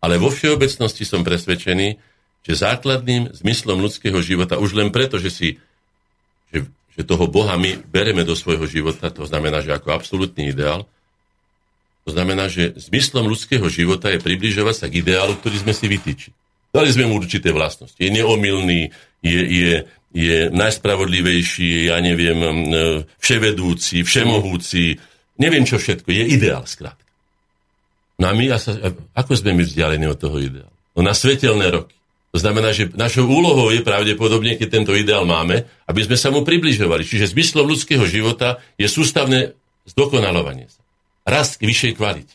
Ale 0.00 0.20
vo 0.20 0.32
všeobecnosti 0.32 1.04
som 1.04 1.24
presvedčený, 1.24 1.96
že 2.44 2.52
základným 2.60 3.32
zmyslom 3.32 3.80
ľudského 3.80 4.20
života, 4.20 4.60
už 4.60 4.76
len 4.76 4.88
preto, 4.92 5.16
že 5.16 5.32
si 5.32 5.48
že 6.52 6.68
že 6.94 7.02
toho 7.02 7.26
Boha 7.26 7.58
my 7.58 7.82
bereme 7.90 8.22
do 8.22 8.38
svojho 8.38 8.64
života, 8.70 9.10
to 9.10 9.26
znamená, 9.26 9.60
že 9.60 9.74
ako 9.74 9.94
absolútny 9.94 10.54
ideál, 10.54 10.86
to 12.04 12.12
znamená, 12.12 12.52
že 12.52 12.76
zmyslom 12.76 13.26
ľudského 13.26 13.64
života 13.72 14.12
je 14.12 14.20
približovať 14.20 14.74
sa 14.76 14.86
k 14.92 15.00
ideálu, 15.00 15.40
ktorý 15.40 15.64
sme 15.64 15.72
si 15.72 15.88
vytýčili. 15.88 16.36
Dali 16.74 16.90
sme 16.90 17.08
mu 17.08 17.22
určité 17.22 17.54
vlastnosti. 17.54 17.96
Je 17.96 18.10
neomilný, 18.12 18.92
je, 19.24 19.40
je, 19.40 19.72
je 20.12 20.36
najspravodlivejší, 20.52 21.88
ja 21.88 22.02
neviem, 22.04 22.36
vševedúci, 23.16 24.04
všemohúci, 24.04 25.00
neviem 25.40 25.64
čo 25.64 25.80
všetko. 25.80 26.10
Je 26.12 26.24
ideál, 26.34 26.68
skrátka. 26.68 27.00
No 28.20 28.30
a 28.30 28.32
my, 28.36 28.52
ako 29.16 29.32
sme 29.34 29.56
my 29.56 29.64
vzdialení 29.64 30.06
od 30.06 30.18
toho 30.18 30.36
ideálu? 30.38 30.74
No 30.94 31.00
na 31.02 31.16
svetelné 31.16 31.72
roky. 31.72 31.96
To 32.34 32.42
znamená, 32.42 32.74
že 32.74 32.90
našou 32.98 33.30
úlohou 33.30 33.70
je 33.70 33.86
pravdepodobne, 33.86 34.58
keď 34.58 34.82
tento 34.82 34.90
ideál 34.90 35.22
máme, 35.22 35.70
aby 35.86 36.00
sme 36.02 36.18
sa 36.18 36.34
mu 36.34 36.42
približovali. 36.42 37.06
Čiže 37.06 37.30
zmyslom 37.30 37.70
ľudského 37.70 38.02
života 38.10 38.58
je 38.74 38.90
sústavné 38.90 39.54
zdokonalovanie 39.86 40.66
sa. 40.66 40.82
Rast 41.22 41.62
k 41.62 41.70
vyššej 41.70 41.94
kvalite. 41.94 42.34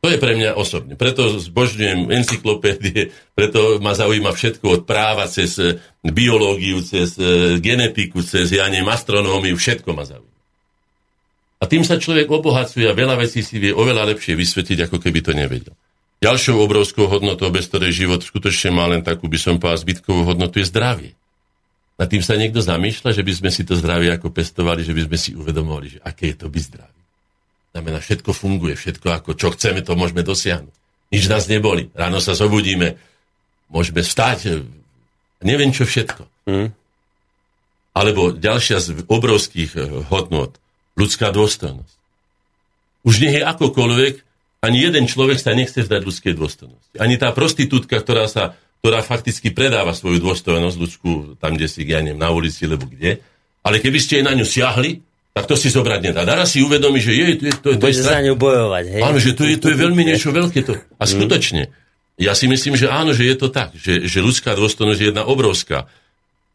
To 0.00 0.08
je 0.08 0.16
pre 0.16 0.32
mňa 0.32 0.56
osobne. 0.56 0.96
Preto 0.96 1.42
zbožňujem 1.42 2.08
encyklopédie, 2.08 3.12
preto 3.36 3.82
ma 3.84 3.92
zaujíma 3.92 4.32
všetko 4.32 4.64
od 4.64 4.82
práva 4.88 5.28
cez 5.28 5.60
eh, 5.60 5.76
biológiu, 6.00 6.80
cez 6.80 7.18
eh, 7.20 7.60
genetiku, 7.60 8.24
cez, 8.24 8.48
ja 8.48 8.64
neviem, 8.72 8.88
astronómiu, 8.88 9.60
všetko 9.60 9.92
ma 9.92 10.08
zaujíma. 10.08 10.38
A 11.58 11.64
tým 11.66 11.82
sa 11.82 12.00
človek 12.00 12.30
obohacuje 12.30 12.86
a 12.86 12.94
veľa 12.94 13.18
vecí 13.18 13.42
si 13.42 13.58
vie 13.58 13.74
oveľa 13.74 14.14
lepšie 14.14 14.38
vysvetliť, 14.38 14.88
ako 14.88 15.02
keby 15.02 15.20
to 15.20 15.34
nevedel. 15.34 15.74
Ďalšou 16.18 16.58
obrovskou 16.58 17.06
hodnotou, 17.06 17.46
bez 17.54 17.70
ktorej 17.70 17.94
život 17.94 18.26
skutočne 18.26 18.74
má 18.74 18.90
len 18.90 19.06
takú, 19.06 19.30
by 19.30 19.38
som 19.38 19.54
povedal, 19.62 19.78
zbytkovú 19.78 20.26
hodnotu, 20.26 20.58
je 20.58 20.66
zdravie. 20.66 21.12
Na 21.98 22.10
tým 22.10 22.22
sa 22.22 22.34
niekto 22.34 22.58
zamýšľa, 22.58 23.14
že 23.14 23.22
by 23.22 23.32
sme 23.34 23.50
si 23.54 23.62
to 23.62 23.78
zdravie 23.78 24.10
ako 24.10 24.30
pestovali, 24.30 24.82
že 24.82 24.94
by 24.94 25.06
sme 25.10 25.18
si 25.18 25.30
uvedomovali, 25.34 25.98
že 25.98 25.98
aké 26.02 26.34
je 26.34 26.36
to 26.42 26.46
byť 26.50 26.62
zdravý. 26.74 27.00
Znamená, 27.74 27.98
všetko 28.02 28.30
funguje, 28.34 28.74
všetko 28.74 29.06
ako 29.14 29.30
čo 29.38 29.54
chceme, 29.54 29.82
to 29.82 29.94
môžeme 29.94 30.26
dosiahnuť. 30.26 30.74
Nič 31.14 31.24
nás 31.30 31.46
neboli. 31.46 31.90
Ráno 31.94 32.18
sa 32.18 32.34
zobudíme, 32.34 32.98
môžeme 33.70 34.02
vstať, 34.02 34.62
neviem 35.42 35.70
čo 35.70 35.86
všetko. 35.86 36.22
Mm. 36.50 36.68
Alebo 37.94 38.34
ďalšia 38.34 38.78
z 38.82 39.06
obrovských 39.06 39.70
eh, 39.74 39.82
hodnot, 40.10 40.58
ľudská 40.98 41.30
dôstojnosť. 41.30 41.96
Už 43.06 43.14
nie 43.22 43.38
je 43.38 43.42
akokoľvek, 43.42 44.14
ani 44.58 44.78
jeden 44.82 45.06
človek 45.06 45.38
sa 45.38 45.54
nechce 45.54 45.86
vzdať 45.86 46.02
ľudskej 46.02 46.32
dôstojnosti. 46.34 46.96
Ani 46.98 47.14
tá 47.14 47.30
prostitútka, 47.30 47.98
ktorá 48.02 48.26
sa 48.26 48.58
ktorá 48.78 49.02
fakticky 49.02 49.50
predáva 49.50 49.90
svoju 49.90 50.22
dôstojnosť 50.22 50.76
ľudskú 50.78 51.10
tam, 51.42 51.58
kde 51.58 51.66
si, 51.66 51.82
ja 51.82 51.98
neviem, 51.98 52.18
na 52.18 52.30
ulici, 52.30 52.62
alebo 52.62 52.86
kde. 52.86 53.18
Ale 53.66 53.82
keby 53.82 53.98
ste 53.98 54.22
na 54.22 54.38
ňu 54.38 54.46
siahli, 54.46 55.02
tak 55.34 55.50
to 55.50 55.58
si 55.58 55.70
zobrať 55.70 56.00
nedá. 56.10 56.22
Dara 56.22 56.46
si 56.46 56.62
uvedomí, 56.62 57.02
že 57.02 57.12
je, 57.14 57.26
to 57.38 57.44
je, 57.46 57.54
to, 57.58 57.68
je, 57.74 57.78
to 57.78 57.86
je 57.90 58.06
za 58.06 58.22
ňu 58.22 58.38
bojovať, 58.38 58.84
hej? 58.90 59.02
Áno, 59.02 59.18
že 59.18 59.34
to 59.34 59.42
je, 59.46 59.58
to 59.58 59.74
je 59.74 59.76
veľmi 59.78 60.02
niečo 60.14 60.30
veľké. 60.30 60.62
To. 60.66 60.78
A 60.78 61.04
mm. 61.04 61.10
skutočne, 61.10 61.62
ja 62.18 62.32
si 62.38 62.46
myslím, 62.46 62.78
že 62.78 62.86
áno, 62.86 63.10
že 63.10 63.26
je 63.26 63.36
to 63.38 63.50
tak, 63.50 63.74
že, 63.74 64.06
že 64.06 64.18
ľudská 64.22 64.54
dôstojnosť 64.54 65.00
je 65.02 65.08
jedna 65.10 65.26
obrovská. 65.26 65.90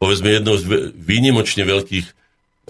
Povedzme, 0.00 0.32
jednou 0.32 0.56
z 0.56 0.92
výnimočne 0.96 1.64
veľkých, 1.64 2.06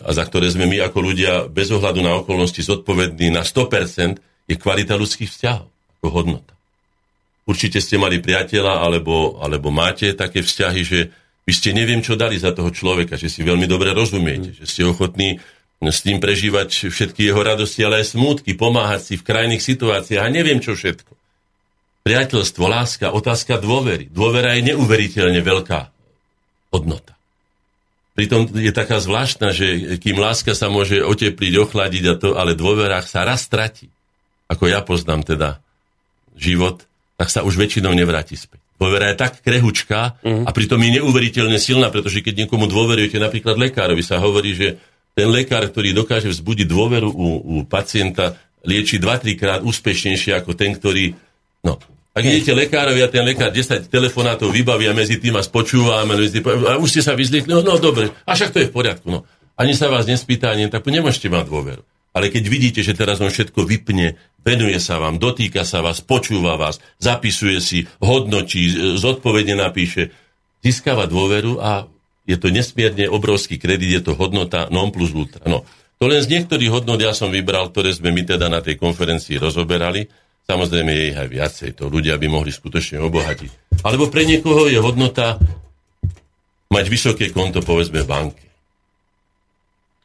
a 0.02 0.10
za 0.10 0.26
ktoré 0.26 0.50
sme 0.50 0.66
my 0.66 0.82
ako 0.82 0.98
ľudia 0.98 1.46
bez 1.46 1.70
ohľadu 1.70 2.02
na 2.02 2.18
okolnosti 2.18 2.58
zodpovední 2.58 3.30
na 3.30 3.46
100%, 3.46 4.18
je 4.48 4.54
kvalita 4.56 4.94
ľudských 4.96 5.30
vzťahov, 5.30 5.68
ako 6.00 6.08
hodnota. 6.12 6.54
Určite 7.44 7.80
ste 7.84 8.00
mali 8.00 8.24
priateľa, 8.24 8.80
alebo, 8.80 9.36
alebo 9.40 9.68
máte 9.68 10.16
také 10.16 10.40
vzťahy, 10.40 10.80
že 10.84 11.12
vy 11.44 11.52
ste 11.52 11.76
neviem, 11.76 12.00
čo 12.00 12.16
dali 12.16 12.40
za 12.40 12.56
toho 12.56 12.72
človeka, 12.72 13.20
že 13.20 13.28
si 13.28 13.44
veľmi 13.44 13.68
dobre 13.68 13.92
rozumiete, 13.92 14.56
že 14.56 14.64
ste 14.64 14.82
ochotní 14.88 15.36
s 15.84 16.00
ním 16.08 16.16
prežívať 16.16 16.88
všetky 16.88 17.28
jeho 17.28 17.44
radosti, 17.44 17.84
ale 17.84 18.00
aj 18.00 18.16
smútky, 18.16 18.56
pomáhať 18.56 19.12
si 19.12 19.14
v 19.20 19.26
krajných 19.28 19.60
situáciách 19.60 20.24
a 20.24 20.32
neviem 20.32 20.56
čo 20.64 20.72
všetko. 20.72 21.12
Priateľstvo, 22.04 22.64
láska, 22.64 23.12
otázka 23.12 23.60
dôvery. 23.60 24.08
Dôvera 24.08 24.56
je 24.56 24.72
neuveriteľne 24.72 25.40
veľká 25.44 25.92
hodnota. 26.72 27.12
Pritom 28.16 28.48
je 28.56 28.72
taká 28.72 29.04
zvláštna, 29.04 29.52
že 29.52 29.98
kým 30.00 30.16
láska 30.16 30.56
sa 30.56 30.72
môže 30.72 31.04
otepliť, 31.04 31.52
ochladiť 31.60 32.04
a 32.08 32.14
to, 32.16 32.28
ale 32.40 32.56
dôverách 32.56 33.04
sa 33.04 33.28
raz 33.28 33.44
stratí 33.44 33.92
ako 34.48 34.64
ja 34.68 34.84
poznám 34.84 35.24
teda 35.24 35.62
život, 36.36 36.84
tak 37.16 37.30
sa 37.30 37.46
už 37.46 37.56
väčšinou 37.56 37.94
nevráti 37.94 38.34
späť. 38.34 38.60
Dôvera 38.74 39.14
je 39.14 39.16
tak 39.16 39.38
krehučká 39.40 40.18
mm. 40.20 40.44
a 40.44 40.50
pritom 40.50 40.82
je 40.82 41.00
neuveriteľne 41.00 41.56
silná, 41.62 41.94
pretože 41.94 42.20
keď 42.20 42.44
niekomu 42.44 42.66
dôverujete, 42.66 43.22
napríklad 43.22 43.54
lekárovi 43.54 44.02
sa 44.02 44.18
hovorí, 44.18 44.52
že 44.52 44.82
ten 45.14 45.30
lekár, 45.30 45.62
ktorý 45.70 45.94
dokáže 45.94 46.26
vzbudiť 46.34 46.66
dôveru 46.66 47.06
u, 47.06 47.28
u 47.38 47.56
pacienta, 47.70 48.34
lieči 48.66 48.98
2-3 48.98 49.38
krát 49.38 49.60
úspešnejšie 49.62 50.34
ako 50.42 50.58
ten, 50.58 50.74
ktorý... 50.74 51.14
No, 51.62 51.78
ak 52.14 52.22
idete 52.22 52.50
lekárovi 52.50 52.98
a 52.98 53.08
ten 53.10 53.22
lekár 53.22 53.54
10 53.54 53.86
telefonátov 53.86 54.50
vybaví 54.50 54.90
a 54.90 54.94
medzi 54.94 55.22
tým 55.22 55.38
vás 55.38 55.46
počúva 55.46 56.02
a 56.02 56.06
už 56.78 56.88
ste 56.90 57.02
sa 57.02 57.14
vyzliekli, 57.14 57.54
no, 57.54 57.62
no 57.62 57.78
dobre, 57.78 58.10
a 58.26 58.30
však 58.34 58.50
to 58.50 58.58
je 58.58 58.68
v 58.70 58.74
poriadku. 58.74 59.06
No. 59.06 59.22
Ani 59.54 59.78
sa 59.78 59.86
vás 59.86 60.02
nespýta, 60.10 60.50
ani 60.50 60.66
tak 60.66 60.82
nemôžete 60.82 61.30
mať 61.30 61.46
dôveru. 61.46 61.82
Ale 62.14 62.30
keď 62.30 62.44
vidíte, 62.46 62.80
že 62.86 62.94
teraz 62.94 63.18
on 63.18 63.28
všetko 63.28 63.66
vypne, 63.66 64.14
venuje 64.46 64.78
sa 64.78 65.02
vám, 65.02 65.18
dotýka 65.18 65.66
sa 65.66 65.82
vás, 65.82 65.98
počúva 65.98 66.54
vás, 66.54 66.78
zapisuje 67.02 67.58
si, 67.58 67.78
hodnotí, 67.98 68.94
zodpovedne 68.94 69.58
napíše, 69.58 70.14
získava 70.62 71.10
dôveru 71.10 71.58
a 71.58 71.90
je 72.24 72.38
to 72.38 72.54
nesmierne 72.54 73.10
obrovský 73.10 73.58
kredit, 73.58 74.00
je 74.00 74.02
to 74.06 74.12
hodnota 74.14 74.70
non 74.70 74.94
plus 74.94 75.10
ultra. 75.10 75.42
No, 75.44 75.66
to 75.98 76.06
len 76.06 76.22
z 76.22 76.30
niektorých 76.38 76.70
hodnot 76.70 77.02
ja 77.02 77.10
som 77.12 77.34
vybral, 77.34 77.74
ktoré 77.74 77.90
sme 77.90 78.14
my 78.14 78.22
teda 78.24 78.46
na 78.46 78.62
tej 78.62 78.78
konferencii 78.78 79.36
rozoberali. 79.36 80.06
Samozrejme 80.44 80.90
je 80.92 81.04
ich 81.08 81.16
aj 81.16 81.28
viacej, 81.32 81.70
to 81.80 81.88
ľudia 81.88 82.20
by 82.20 82.28
mohli 82.28 82.52
skutočne 82.52 83.00
obohatiť. 83.00 83.80
Alebo 83.80 84.12
pre 84.12 84.28
niekoho 84.28 84.68
je 84.68 84.76
hodnota 84.76 85.40
mať 86.68 86.84
vysoké 86.92 87.32
konto, 87.32 87.64
povedzme, 87.64 88.04
v 88.04 88.08
banke. 88.08 88.43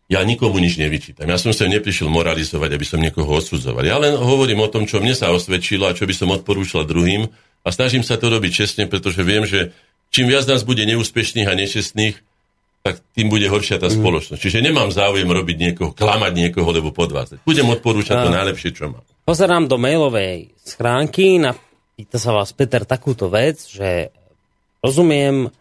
Ja 0.09 0.25
nikomu 0.25 0.57
nič 0.57 0.81
nevyčítam. 0.81 1.29
Ja 1.29 1.37
som 1.37 1.53
sa 1.53 1.69
neprišiel 1.69 2.09
moralizovať, 2.09 2.73
aby 2.73 2.85
som 2.85 2.97
niekoho 2.97 3.29
odsudzoval. 3.29 3.85
Ja 3.85 4.01
len 4.01 4.17
hovorím 4.17 4.65
o 4.65 4.71
tom, 4.73 4.89
čo 4.89 4.97
mne 4.97 5.13
sa 5.13 5.29
osvedčilo 5.29 5.85
a 5.85 5.93
čo 5.93 6.09
by 6.09 6.13
som 6.17 6.33
odporúčal 6.33 6.81
druhým 6.89 7.29
a 7.61 7.69
snažím 7.69 8.01
sa 8.01 8.17
to 8.17 8.33
robiť 8.33 8.65
čestne, 8.65 8.89
pretože 8.89 9.21
viem, 9.21 9.45
že 9.45 9.69
čím 10.09 10.33
viac 10.33 10.49
nás 10.49 10.65
bude 10.65 10.81
neúspešných 10.89 11.45
a 11.45 11.53
nečestných, 11.53 12.17
tak 12.81 13.05
tým 13.13 13.29
bude 13.29 13.45
horšia 13.45 13.77
tá 13.77 13.85
mm. 13.85 14.01
spoločnosť. 14.01 14.41
Čiže 14.41 14.65
nemám 14.65 14.89
záujem 14.89 15.29
robiť 15.29 15.57
niekoho, 15.61 15.89
klamať 15.93 16.33
niekoho, 16.33 16.69
lebo 16.73 16.89
podvádzať. 16.89 17.45
Budem 17.45 17.69
odporúčať 17.69 18.25
to 18.25 18.33
najlepšie, 18.33 18.73
čo 18.73 18.89
mám. 18.89 19.05
Pozerám 19.29 19.69
do 19.69 19.77
mailovej 19.77 20.49
schránky, 20.65 21.37
pýta 21.93 22.17
sa 22.17 22.33
vás 22.33 22.49
Peter 22.55 22.81
takúto 22.87 23.29
vec, 23.29 23.61
že 23.67 24.09
rozumiem, 24.81 25.51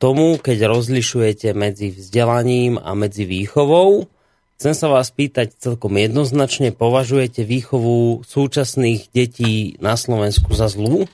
tomu, 0.00 0.40
keď 0.40 0.72
rozlišujete 0.72 1.52
medzi 1.52 1.92
vzdelaním 1.92 2.80
a 2.80 2.96
medzi 2.96 3.28
výchovou. 3.28 4.08
Chcem 4.56 4.72
sa 4.72 4.88
vás 4.88 5.12
pýtať 5.12 5.52
celkom 5.60 5.92
jednoznačne, 5.96 6.72
považujete 6.72 7.44
výchovu 7.44 8.24
súčasných 8.24 9.12
detí 9.12 9.76
na 9.80 9.96
Slovensku 10.00 10.56
za 10.56 10.72
zlú? 10.72 11.04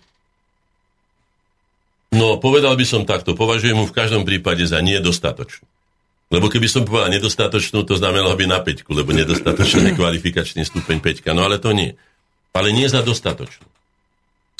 No, 2.14 2.38
povedal 2.38 2.78
by 2.78 2.86
som 2.86 3.02
takto. 3.02 3.34
Považujem 3.34 3.74
mu 3.74 3.84
v 3.86 3.94
každom 3.94 4.22
prípade 4.22 4.62
za 4.66 4.78
nedostatočnú. 4.78 5.66
Lebo 6.26 6.50
keby 6.50 6.66
som 6.66 6.82
povedal 6.82 7.14
nedostatočnú, 7.14 7.86
to 7.86 7.94
znamenalo 7.98 8.34
by 8.34 8.50
na 8.50 8.58
peťku, 8.58 8.90
lebo 8.90 9.14
nedostatočný 9.14 9.94
kvalifikačný 9.94 10.66
stupeň 10.66 10.98
peťka. 10.98 11.30
No 11.30 11.46
ale 11.46 11.62
to 11.62 11.70
nie. 11.70 11.94
Ale 12.50 12.74
nie 12.74 12.90
za 12.90 13.02
dostatočnú. 13.02 13.66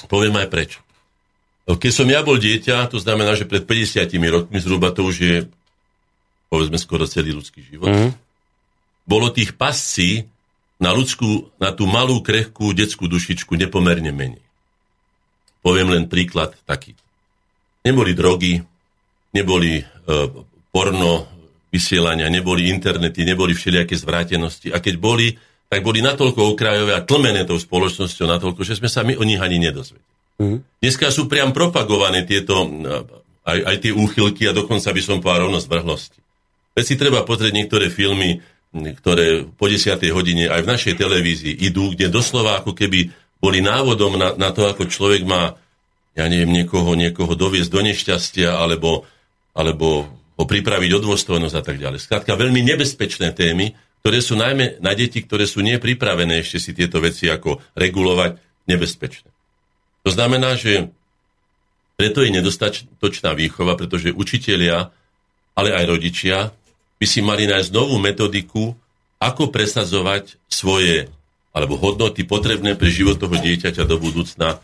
Poviem 0.07 0.39
aj 0.39 0.47
prečo. 0.47 0.86
Keď 1.67 1.93
som 1.93 2.07
ja 2.07 2.23
bol 2.23 2.39
dieťa, 2.39 2.87
to 2.95 3.03
znamená, 3.03 3.35
že 3.35 3.43
pred 3.43 3.67
50 3.67 4.07
rokmi 4.31 4.59
zhruba 4.63 4.95
to 4.95 5.03
už 5.03 5.17
je 5.19 5.37
povedzme 6.47 6.79
skoro 6.79 7.11
celý 7.11 7.35
ľudský 7.35 7.61
život, 7.67 7.91
mm. 7.91 8.11
bolo 9.07 9.35
tých 9.35 9.59
pascí 9.59 10.31
na 10.79 10.93
ľudskú, 10.95 11.51
na 11.59 11.73
tú 11.73 11.89
malú, 11.89 12.21
krehkú 12.21 12.71
detskú 12.77 13.09
dušičku 13.11 13.57
nepomerne 13.57 14.13
menej. 14.13 14.45
Poviem 15.65 15.91
len 15.91 16.05
príklad 16.07 16.55
taký. 16.69 16.95
Neboli 17.83 18.15
drogy, 18.15 18.63
neboli 19.35 19.83
e, 19.83 19.85
porno 20.71 21.27
vysielania, 21.73 22.31
neboli 22.31 22.71
internety, 22.71 23.27
neboli 23.27 23.57
všelijaké 23.57 23.99
zvrátenosti. 23.99 24.71
A 24.71 24.79
keď 24.79 24.95
boli, 25.01 25.35
tak 25.67 25.83
boli 25.83 26.05
natoľko 26.05 26.55
okrajové 26.55 26.95
a 26.95 27.03
tlmené 27.03 27.43
tou 27.49 27.59
spoločnosťou 27.59 28.27
natoľko, 28.31 28.63
že 28.63 28.79
sme 28.79 28.87
sa 28.87 29.03
my 29.03 29.19
o 29.19 29.25
nich 29.27 29.41
ani 29.43 29.59
nedozvedeli. 29.59 30.16
Mm. 30.37 30.61
Dneska 30.83 31.09
sú 31.09 31.27
priam 31.27 31.51
propagované 31.57 32.29
tieto, 32.29 32.69
aj, 33.47 33.59
aj 33.63 33.77
tie 33.81 33.93
úchylky 33.95 34.45
a 34.51 34.57
dokonca 34.57 34.93
by 34.93 35.03
som 35.03 35.23
povedal 35.25 35.49
rovnosť 35.49 35.67
vrhlosti. 35.71 36.21
Veď 36.77 36.85
si 36.85 36.95
treba 37.01 37.25
pozrieť 37.25 37.57
niektoré 37.57 37.89
filmy, 37.89 38.45
ktoré 38.77 39.49
po 39.49 39.71
10. 39.71 39.97
hodine 40.13 40.53
aj 40.53 40.61
v 40.67 40.71
našej 40.77 40.95
televízii 41.01 41.55
idú, 41.65 41.97
kde 41.97 42.13
doslova 42.13 42.61
ako 42.61 42.77
keby 42.77 43.09
boli 43.41 43.65
návodom 43.65 44.21
na, 44.21 44.37
na 44.37 44.53
to, 44.53 44.69
ako 44.69 44.85
človek 44.85 45.25
má, 45.25 45.57
ja 46.13 46.29
neviem, 46.29 46.53
niekoho, 46.53 46.93
niekoho 46.93 47.33
doviesť 47.33 47.71
do 47.73 47.81
nešťastia, 47.81 48.61
alebo, 48.61 49.09
alebo 49.57 50.05
ho 50.37 50.45
pripraviť 50.45 50.91
o 50.97 51.01
dôstojnosť 51.01 51.57
a 51.57 51.63
tak 51.65 51.81
ďalej. 51.81 52.05
Skrátka, 52.05 52.37
veľmi 52.37 52.61
nebezpečné 52.61 53.33
témy, 53.33 53.73
ktoré 54.05 54.21
sú 54.21 54.37
najmä 54.37 54.85
na 54.85 54.93
deti, 54.93 55.25
ktoré 55.25 55.49
sú 55.49 55.65
nepripravené 55.65 56.45
ešte 56.45 56.61
si 56.61 56.71
tieto 56.77 57.01
veci 57.01 57.27
ako 57.33 57.65
regulovať, 57.73 58.37
nebezpečné. 58.69 59.36
To 60.07 60.15
znamená, 60.15 60.55
že 60.55 60.95
preto 61.99 62.23
je 62.23 62.31
nedostatočná 62.31 63.35
výchova, 63.35 63.75
pretože 63.75 64.15
učitelia, 64.15 64.95
ale 65.59 65.75
aj 65.75 65.85
rodičia 65.91 66.55
by 67.03 67.07
si 67.11 67.21
mali 67.27 67.51
nájsť 67.51 67.75
novú 67.75 67.99
metodiku, 67.99 68.79
ako 69.19 69.51
presadzovať 69.51 70.39
svoje 70.47 71.11
alebo 71.57 71.81
hodnoty 71.81 72.23
potrebné 72.29 72.77
pre 72.77 72.93
život 72.93 73.17
toho 73.17 73.33
dieťaťa 73.33 73.89
do 73.89 73.97
budúcna 73.97 74.61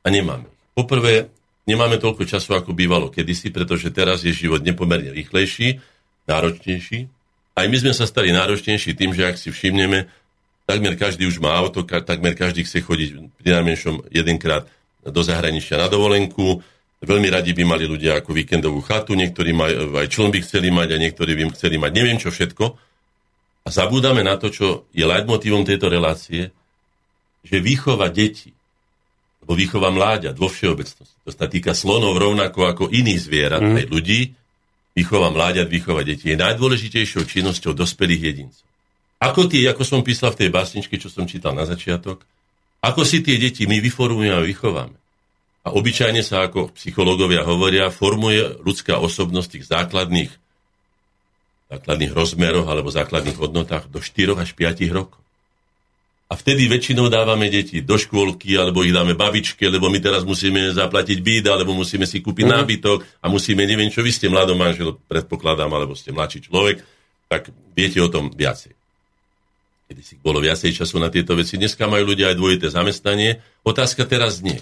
a 0.00 0.06
nemáme. 0.08 0.48
Poprvé, 0.72 1.28
nemáme 1.68 2.00
toľko 2.00 2.24
času, 2.24 2.56
ako 2.56 2.72
bývalo 2.72 3.12
kedysi, 3.12 3.52
pretože 3.52 3.92
teraz 3.92 4.24
je 4.24 4.32
život 4.32 4.64
nepomerne 4.64 5.12
rýchlejší, 5.12 5.78
náročnejší. 6.24 6.98
Aj 7.52 7.68
my 7.68 7.76
sme 7.76 7.92
sa 7.92 8.08
stali 8.08 8.32
náročnejší 8.32 8.96
tým, 8.96 9.12
že 9.12 9.28
ak 9.28 9.36
si 9.36 9.52
všimneme, 9.52 10.08
takmer 10.66 10.94
každý 10.94 11.26
už 11.26 11.42
má 11.42 11.54
auto, 11.58 11.82
takmer 11.84 12.34
každý 12.38 12.64
chce 12.64 12.82
chodiť 12.82 13.10
pri 13.42 13.48
najmenšom 13.60 14.08
jedenkrát 14.10 14.66
do 15.02 15.20
zahraničia 15.20 15.78
na 15.78 15.90
dovolenku. 15.90 16.62
Veľmi 17.02 17.28
radi 17.34 17.50
by 17.50 17.66
mali 17.66 17.84
ľudia 17.90 18.22
ako 18.22 18.30
víkendovú 18.30 18.78
chatu, 18.86 19.18
niektorí 19.18 19.50
maj, 19.50 19.74
aj 19.74 20.06
čln 20.06 20.30
by 20.30 20.38
chceli 20.46 20.70
mať 20.70 20.88
a 20.94 21.02
niektorí 21.02 21.34
by 21.34 21.42
chceli 21.58 21.74
mať 21.74 21.90
neviem 21.90 22.18
čo 22.22 22.30
všetko. 22.30 22.64
A 23.62 23.68
zabúdame 23.70 24.22
na 24.22 24.38
to, 24.38 24.50
čo 24.50 24.86
je 24.94 25.02
leitmotívom 25.02 25.66
tejto 25.66 25.90
relácie, 25.90 26.54
že 27.42 27.58
výchova 27.58 28.06
detí, 28.10 28.54
alebo 29.42 29.58
výchova 29.58 29.90
mláďat 29.90 30.38
vo 30.38 30.46
všeobecnosti, 30.46 31.18
to 31.26 31.30
sa 31.34 31.50
týka 31.50 31.74
slonov 31.74 32.14
rovnako 32.22 32.70
ako 32.70 32.84
iných 32.94 33.18
zvierat, 33.18 33.62
mm. 33.62 33.74
aj 33.82 33.86
ľudí, 33.90 34.20
výchova 34.94 35.34
mláďat, 35.34 35.66
výchova 35.66 36.06
detí 36.06 36.30
je 36.30 36.38
najdôležitejšou 36.38 37.26
činnosťou 37.26 37.74
dospelých 37.74 38.22
jedincov. 38.22 38.66
Ako 39.22 39.46
tie, 39.46 39.70
ako 39.70 39.86
som 39.86 40.02
písal 40.02 40.34
v 40.34 40.46
tej 40.46 40.50
básničke, 40.50 40.98
čo 40.98 41.06
som 41.06 41.30
čítal 41.30 41.54
na 41.54 41.62
začiatok, 41.62 42.26
ako 42.82 43.06
si 43.06 43.22
tie 43.22 43.38
deti 43.38 43.70
my 43.70 43.78
vyformujeme 43.78 44.34
a 44.34 44.42
vychováme. 44.42 44.98
A 45.62 45.68
obyčajne 45.70 46.26
sa, 46.26 46.42
ako 46.42 46.74
psychológovia 46.74 47.46
hovoria, 47.46 47.94
formuje 47.94 48.42
ľudská 48.66 48.98
osobnosť 48.98 49.48
tých 49.54 49.64
základných, 49.70 50.32
základných 51.70 52.10
rozmeroch 52.10 52.66
alebo 52.66 52.90
základných 52.90 53.38
hodnotách 53.38 53.86
do 53.86 54.02
4 54.02 54.42
až 54.42 54.58
5 54.58 54.90
rokov. 54.90 55.22
A 56.26 56.34
vtedy 56.34 56.66
väčšinou 56.66 57.06
dávame 57.06 57.46
deti 57.46 57.78
do 57.78 57.94
škôlky, 57.94 58.58
alebo 58.58 58.82
ich 58.82 58.90
dáme 58.90 59.14
babičke, 59.14 59.68
lebo 59.70 59.86
my 59.86 60.02
teraz 60.02 60.26
musíme 60.26 60.74
zaplatiť 60.74 61.22
byt, 61.22 61.44
alebo 61.46 61.76
musíme 61.78 62.08
si 62.08 62.18
kúpiť 62.24 62.48
mm. 62.48 62.52
nábytok 62.58 62.98
a 63.22 63.30
musíme, 63.30 63.62
neviem 63.68 63.92
čo, 63.92 64.02
vy 64.02 64.10
ste 64.10 64.32
mladom 64.32 64.58
manžel, 64.58 64.98
predpokladám, 65.06 65.70
alebo 65.70 65.94
ste 65.94 66.10
mladší 66.10 66.48
človek, 66.48 66.82
tak 67.30 67.52
viete 67.76 68.00
o 68.02 68.10
tom 68.10 68.32
viacej 68.32 68.81
kedy 69.92 70.00
si 70.00 70.16
bolo 70.16 70.40
viacej 70.40 70.72
času 70.72 70.96
na 70.96 71.12
tieto 71.12 71.36
veci. 71.36 71.60
Dneska 71.60 71.84
majú 71.84 72.16
ľudia 72.16 72.32
aj 72.32 72.36
dvojité 72.40 72.72
zamestnanie. 72.72 73.44
Otázka 73.60 74.08
teraz 74.08 74.40
nie. 74.40 74.56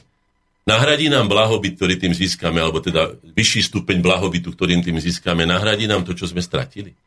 Nahradí 0.67 1.07
nám 1.07 1.31
blahobyt, 1.31 1.79
ktorý 1.79 1.95
tým 2.03 2.11
získame, 2.11 2.59
alebo 2.59 2.83
teda 2.83 3.15
vyšší 3.23 3.71
stupeň 3.71 4.03
blahobytu, 4.03 4.51
ktorým 4.51 4.83
tým 4.83 4.99
získame, 4.99 5.47
nahradí 5.47 5.87
nám 5.87 6.03
to, 6.03 6.19
čo 6.19 6.27
sme 6.27 6.43
stratili? 6.43 6.99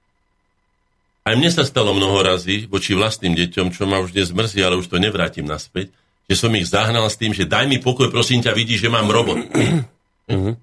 Aj 1.28 1.36
mne 1.36 1.52
sa 1.52 1.68
stalo 1.68 1.92
mnoho 1.92 2.24
razy 2.24 2.66
voči 2.72 2.96
vlastným 2.96 3.36
deťom, 3.36 3.76
čo 3.76 3.84
ma 3.84 4.00
už 4.00 4.16
dnes 4.16 4.32
mrzí, 4.32 4.60
ale 4.64 4.80
už 4.80 4.88
to 4.88 4.98
nevrátim 5.00 5.44
naspäť, 5.44 5.92
že 6.28 6.36
som 6.40 6.52
ich 6.56 6.68
zahnal 6.68 7.06
s 7.12 7.20
tým, 7.20 7.36
že 7.36 7.44
daj 7.44 7.68
mi 7.68 7.84
pokoj, 7.84 8.08
prosím 8.08 8.40
ťa, 8.40 8.56
vidíš, 8.56 8.88
že 8.88 8.90
mám 8.90 9.12
robot. 9.12 9.44
Mhm. 10.24 10.56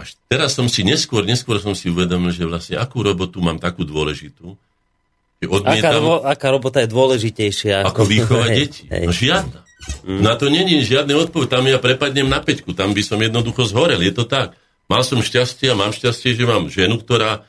Až 0.00 0.16
teraz 0.24 0.56
som 0.56 0.72
si 0.72 0.80
neskôr, 0.80 1.20
neskôr 1.20 1.60
som 1.60 1.76
si 1.76 1.92
uvedomil, 1.92 2.32
že 2.32 2.48
vlastne 2.48 2.80
akú 2.80 3.04
robotu 3.04 3.44
mám 3.44 3.60
takú 3.60 3.84
dôležitú, 3.84 4.56
Odmietam, 5.38 5.78
aká, 5.78 5.88
robo, 5.94 6.14
aká 6.26 6.48
robota 6.50 6.78
je 6.82 6.88
dôležitejšia? 6.90 7.86
Ako, 7.86 7.94
ako 7.94 8.02
výchovať 8.10 8.48
deti? 8.58 8.82
No 8.90 9.14
žiadna. 9.14 9.58
Mm. 10.02 10.20
Na 10.26 10.34
to 10.34 10.50
není 10.50 10.82
žiadne 10.82 11.14
odpoveď. 11.14 11.46
Tam 11.46 11.64
ja 11.70 11.78
prepadnem 11.78 12.26
na 12.26 12.42
peťku. 12.42 12.74
Tam 12.74 12.90
by 12.90 13.02
som 13.06 13.22
jednoducho 13.22 13.62
zhorel. 13.70 14.02
Je 14.02 14.10
to 14.10 14.26
tak. 14.26 14.58
Mal 14.90 15.06
som 15.06 15.22
šťastie 15.22 15.70
a 15.70 15.78
mám 15.78 15.94
šťastie, 15.94 16.34
že 16.34 16.42
mám 16.42 16.66
ženu, 16.66 16.98
ktorá 16.98 17.46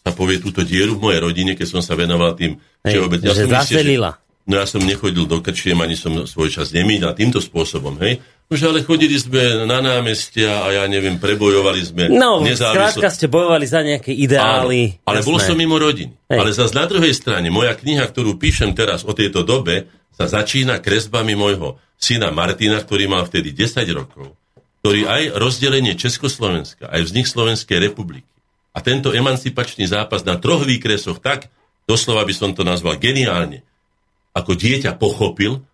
sa 0.00 0.10
povie 0.14 0.38
túto 0.38 0.62
dieru 0.62 0.96
v 0.96 1.10
mojej 1.10 1.20
rodine, 1.20 1.52
keď 1.58 1.66
som 1.66 1.80
sa 1.82 1.98
venoval 1.98 2.38
tým 2.38 2.56
Hej, 2.86 3.04
Ja 3.26 3.34
že 3.34 3.42
som 3.44 3.52
zaselila. 3.58 4.10
Myslel, 4.14 4.22
že, 4.22 4.46
no 4.46 4.52
ja 4.54 4.66
som 4.70 4.82
nechodil 4.86 5.26
do 5.26 5.42
krčiem, 5.42 5.76
ani 5.82 5.98
som 5.98 6.14
svoj 6.24 6.54
čas 6.54 6.70
nemýdal 6.70 7.12
týmto 7.18 7.42
spôsobom. 7.42 7.98
Hej? 7.98 8.22
Už 8.46 8.62
ale 8.62 8.86
chodili 8.86 9.18
sme 9.18 9.66
na 9.66 9.82
námestia 9.82 10.62
a 10.62 10.70
ja 10.70 10.84
neviem, 10.86 11.18
prebojovali 11.18 11.82
sme 11.82 12.02
No, 12.14 12.38
skrátka 12.46 13.10
ste 13.10 13.26
bojovali 13.26 13.66
za 13.66 13.82
nejaké 13.82 14.14
ideály. 14.14 15.02
Áno, 15.02 15.10
ale 15.10 15.18
jasné. 15.18 15.28
bol 15.28 15.38
som 15.42 15.56
mimo 15.58 15.74
rodiny. 15.74 16.14
Hej. 16.30 16.38
Ale 16.38 16.50
zase 16.54 16.78
na 16.78 16.86
druhej 16.86 17.10
strane, 17.10 17.50
moja 17.50 17.74
kniha, 17.74 18.06
ktorú 18.06 18.38
píšem 18.38 18.70
teraz 18.70 19.02
o 19.02 19.10
tejto 19.10 19.42
dobe, 19.42 19.90
sa 20.14 20.30
začína 20.30 20.78
kresbami 20.78 21.34
môjho 21.34 21.82
syna 21.98 22.30
Martina, 22.30 22.78
ktorý 22.78 23.10
mal 23.10 23.26
vtedy 23.26 23.50
10 23.50 23.82
rokov, 23.90 24.32
ktorý 24.80 25.10
aj 25.10 25.22
rozdelenie 25.42 25.98
Československa, 25.98 26.86
aj 26.86 27.02
vznik 27.02 27.26
Slovenskej 27.26 27.82
republiky 27.82 28.30
a 28.76 28.78
tento 28.84 29.16
emancipačný 29.16 29.88
zápas 29.88 30.20
na 30.28 30.36
troch 30.36 30.68
výkresoch 30.68 31.24
tak, 31.24 31.48
doslova 31.88 32.28
by 32.28 32.34
som 32.36 32.52
to 32.52 32.60
nazval 32.60 33.00
geniálne, 33.00 33.64
ako 34.36 34.52
dieťa 34.52 35.00
pochopil, 35.00 35.64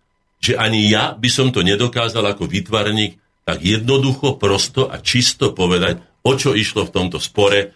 že 0.43 0.59
ani 0.59 0.91
ja 0.91 1.15
by 1.15 1.29
som 1.31 1.55
to 1.55 1.63
nedokázal 1.63 2.27
ako 2.27 2.51
vytvarník 2.51 3.15
tak 3.47 3.63
jednoducho, 3.63 4.35
prosto 4.35 4.91
a 4.91 4.99
čisto 4.99 5.55
povedať, 5.55 6.03
o 6.27 6.31
čo 6.35 6.51
išlo 6.51 6.83
v 6.83 6.93
tomto 6.95 7.19
spore, 7.19 7.71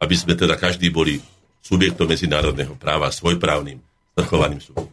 aby 0.00 0.14
sme 0.16 0.32
teda 0.36 0.56
každý 0.56 0.88
boli 0.88 1.20
subjektom 1.60 2.08
medzinárodného 2.08 2.76
práva 2.80 3.12
svojprávnym, 3.12 3.80
zrchovaným 4.16 4.60
súdom. 4.60 4.88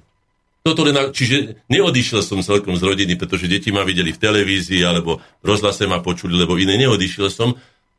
Toto 0.64 0.88
len, 0.88 0.96
čiže 1.12 1.68
neodišiel 1.68 2.24
som 2.24 2.40
celkom 2.40 2.80
z 2.80 2.88
rodiny, 2.88 3.20
pretože 3.20 3.52
deti 3.52 3.68
ma 3.72 3.84
videli 3.84 4.16
v 4.16 4.22
televízii 4.24 4.88
alebo 4.88 5.20
rozhlase 5.44 5.84
ma 5.88 6.00
počuli, 6.00 6.40
lebo 6.40 6.56
iné 6.56 6.80
neodišiel 6.80 7.28
som, 7.28 7.52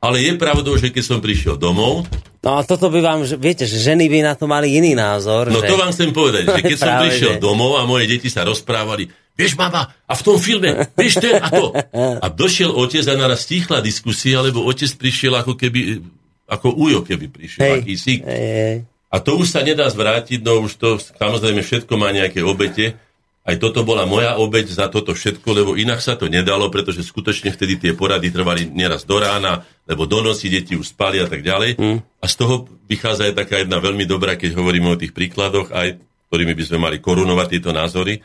ale 0.04 0.20
je 0.20 0.32
pravdou, 0.36 0.76
že 0.76 0.92
keď 0.92 1.04
som 1.04 1.18
prišiel 1.24 1.56
domov... 1.56 2.04
No 2.44 2.60
a 2.60 2.68
toto 2.68 2.92
by 2.92 3.00
vám, 3.00 3.24
viete, 3.40 3.64
že 3.64 3.80
ženy 3.80 4.04
by 4.04 4.20
na 4.20 4.36
to 4.36 4.44
mali 4.44 4.76
iný 4.76 4.92
názor. 4.92 5.48
No 5.48 5.64
že... 5.64 5.72
to 5.72 5.80
vám 5.80 5.96
chcem 5.96 6.12
povedať, 6.12 6.44
že 6.44 6.60
keď 6.60 6.76
som 6.84 6.92
prišiel 7.00 7.32
že... 7.36 7.40
domov 7.40 7.80
a 7.80 7.88
moje 7.88 8.04
deti 8.04 8.28
sa 8.28 8.44
rozprávali, 8.44 9.08
vieš 9.32 9.56
mama, 9.56 9.88
a 10.04 10.12
v 10.12 10.22
tom 10.22 10.36
filme, 10.36 10.76
vieš 10.92 11.24
ten 11.24 11.40
a 11.40 11.48
to. 11.48 11.72
A 11.96 12.26
došiel 12.28 12.68
otec 12.68 13.00
a 13.08 13.14
naraz 13.16 13.48
stichla 13.48 13.80
diskusia, 13.80 14.44
lebo 14.44 14.60
otec 14.60 14.92
prišiel 14.92 15.40
ako 15.40 15.56
keby, 15.56 16.04
ako 16.44 16.68
ujo 16.76 17.00
keby 17.00 17.32
prišiel, 17.32 17.64
hej, 17.64 17.72
aký 17.80 17.94
sík. 17.96 18.20
Hej, 18.28 18.44
hej. 18.60 18.76
A 19.08 19.16
to 19.24 19.40
už 19.40 19.48
sa 19.48 19.64
nedá 19.64 19.88
zvrátiť, 19.88 20.44
no 20.44 20.68
už 20.68 20.76
to 20.76 21.00
samozrejme 21.00 21.64
všetko 21.64 21.96
má 21.96 22.12
nejaké 22.12 22.44
obete. 22.44 22.98
Aj 23.44 23.60
toto 23.60 23.84
bola 23.84 24.08
moja 24.08 24.40
obeď 24.40 24.72
za 24.72 24.88
toto 24.88 25.12
všetko, 25.12 25.48
lebo 25.52 25.70
inak 25.76 26.00
sa 26.00 26.16
to 26.16 26.32
nedalo, 26.32 26.72
pretože 26.72 27.04
skutočne 27.04 27.52
vtedy 27.52 27.76
tie 27.76 27.92
porady 27.92 28.32
trvali 28.32 28.72
nieraz 28.72 29.04
do 29.04 29.20
rána, 29.20 29.68
lebo 29.84 30.08
do 30.08 30.24
noci 30.24 30.48
deti 30.48 30.72
už 30.72 30.96
spali 30.96 31.20
a 31.20 31.28
tak 31.28 31.44
ďalej. 31.44 31.76
Mm. 31.76 32.00
A 32.00 32.24
z 32.24 32.34
toho 32.40 32.64
vychádza 32.88 33.28
aj 33.28 33.44
taká 33.44 33.60
jedna 33.60 33.84
veľmi 33.84 34.08
dobrá, 34.08 34.40
keď 34.40 34.56
hovoríme 34.56 34.88
o 34.88 34.96
tých 34.96 35.12
príkladoch, 35.12 35.76
aj 35.76 36.00
ktorými 36.32 36.56
by 36.56 36.64
sme 36.64 36.78
mali 36.88 36.96
korunovať 37.04 37.46
tieto 37.52 37.76
názory. 37.76 38.24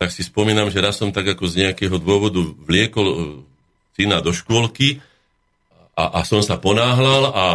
Tak 0.00 0.08
si 0.08 0.24
spomínam, 0.24 0.72
že 0.72 0.80
raz 0.80 0.96
som 0.96 1.12
tak 1.12 1.28
ako 1.28 1.44
z 1.52 1.68
nejakého 1.68 2.00
dôvodu 2.00 2.40
vliekol 2.40 3.06
e, 3.06 3.16
syna 4.00 4.24
do 4.24 4.32
škôlky 4.32 5.04
a, 5.92 6.18
a 6.18 6.20
som 6.24 6.40
sa 6.40 6.56
ponáhľal 6.56 7.36
a 7.36 7.46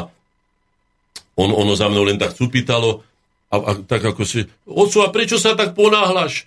on, 1.34 1.50
ono 1.58 1.74
za 1.74 1.90
mnou 1.90 2.06
len 2.06 2.22
tak 2.22 2.38
cupitalo 2.38 3.02
a, 3.50 3.56
a 3.58 3.72
tak 3.82 4.06
ako 4.06 4.22
si, 4.30 4.46
oco, 4.70 5.02
a 5.02 5.10
prečo 5.10 5.42
sa 5.42 5.58
tak 5.58 5.74
ponáhľaš? 5.74 6.46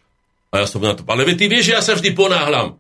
A 0.51 0.63
ja 0.63 0.67
som 0.67 0.83
na 0.83 0.99
to, 0.99 1.07
ale 1.07 1.23
ty 1.39 1.47
vieš, 1.47 1.71
ja 1.71 1.79
sa 1.79 1.95
vždy 1.95 2.11
ponáhľam. 2.11 2.75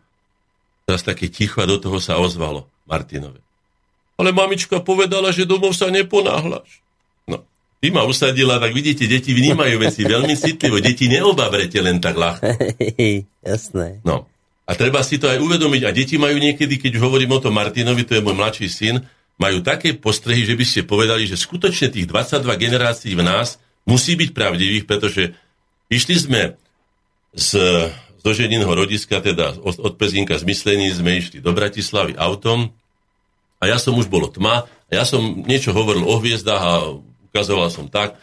Teraz 0.90 1.06
také 1.06 1.30
ticho 1.30 1.62
a 1.62 1.70
do 1.70 1.78
toho 1.78 2.02
sa 2.02 2.18
ozvalo 2.18 2.66
Martinovi. 2.90 3.38
ale 4.18 4.34
mamička 4.34 4.82
povedala, 4.82 5.30
že 5.30 5.46
domov 5.46 5.72
sa 5.72 5.86
neponáhľaš. 5.88 6.82
No, 7.30 7.46
ty 7.78 7.94
ma 7.94 8.02
usadila, 8.02 8.58
tak 8.58 8.74
vidíte, 8.74 9.06
deti 9.06 9.30
vnímajú 9.30 9.80
veci 9.80 10.02
veľmi 10.02 10.34
citlivo. 10.34 10.82
Deti 10.82 11.06
neobabrete 11.06 11.78
len 11.78 12.02
tak 12.02 12.18
ľahko. 12.18 12.42
Jasné. 13.46 14.02
No. 14.02 14.26
A 14.66 14.74
treba 14.74 15.02
si 15.06 15.18
to 15.18 15.30
aj 15.30 15.38
uvedomiť. 15.38 15.82
A 15.86 15.94
deti 15.94 16.18
majú 16.18 16.36
niekedy, 16.38 16.78
keď 16.78 16.98
hovorím 16.98 17.38
o 17.38 17.42
tom 17.42 17.54
Martinovi, 17.54 18.02
to 18.02 18.18
je 18.18 18.22
môj 18.22 18.36
mladší 18.38 18.68
syn, 18.70 19.02
majú 19.40 19.64
také 19.64 19.96
postrehy, 19.96 20.44
že 20.44 20.54
by 20.54 20.64
ste 20.68 20.80
povedali, 20.84 21.24
že 21.24 21.40
skutočne 21.40 21.90
tých 21.90 22.06
22 22.06 22.44
generácií 22.60 23.16
v 23.16 23.24
nás 23.24 23.56
musí 23.88 24.14
byť 24.14 24.30
pravdivých, 24.36 24.84
pretože 24.84 25.32
išli 25.88 26.14
sme 26.18 26.60
z, 27.34 27.50
zo 28.20 28.30
ženinho 28.30 28.68
rodiska, 28.68 29.22
teda 29.22 29.58
od, 29.60 29.78
od 29.78 29.94
Pezinka 29.96 30.36
z 30.38 30.44
Myslení, 30.44 30.90
sme 30.90 31.18
išli 31.18 31.38
do 31.38 31.54
Bratislavy 31.54 32.18
autom 32.18 32.74
a 33.60 33.68
ja 33.68 33.76
som 33.76 33.96
už 33.96 34.10
bolo 34.10 34.28
tma 34.28 34.66
a 34.66 34.90
ja 34.90 35.04
som 35.06 35.44
niečo 35.46 35.70
hovoril 35.70 36.02
o 36.04 36.16
hviezdách 36.18 36.62
a 36.62 36.74
ukazoval 37.30 37.68
som 37.70 37.86
tak 37.86 38.18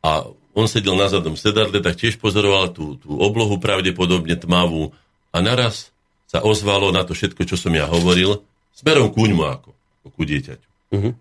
a 0.00 0.24
on 0.56 0.64
sedel 0.64 0.96
na 0.96 1.12
zadnom 1.12 1.36
sedadle, 1.36 1.84
tak 1.84 2.00
tiež 2.00 2.16
pozoroval 2.16 2.72
tú, 2.72 2.96
tú 2.96 3.20
oblohu 3.20 3.60
pravdepodobne 3.60 4.40
tmavú 4.40 4.96
a 5.28 5.44
naraz 5.44 5.92
sa 6.26 6.40
ozvalo 6.40 6.88
na 6.90 7.04
to 7.04 7.12
všetko, 7.12 7.44
čo 7.44 7.60
som 7.60 7.76
ja 7.76 7.84
hovoril, 7.84 8.40
smerom 8.72 9.12
kuňmu 9.12 9.44
ako 9.44 9.70
ku 10.06 10.22
dieťaťu. 10.24 10.68
Uh-huh. 10.96 11.12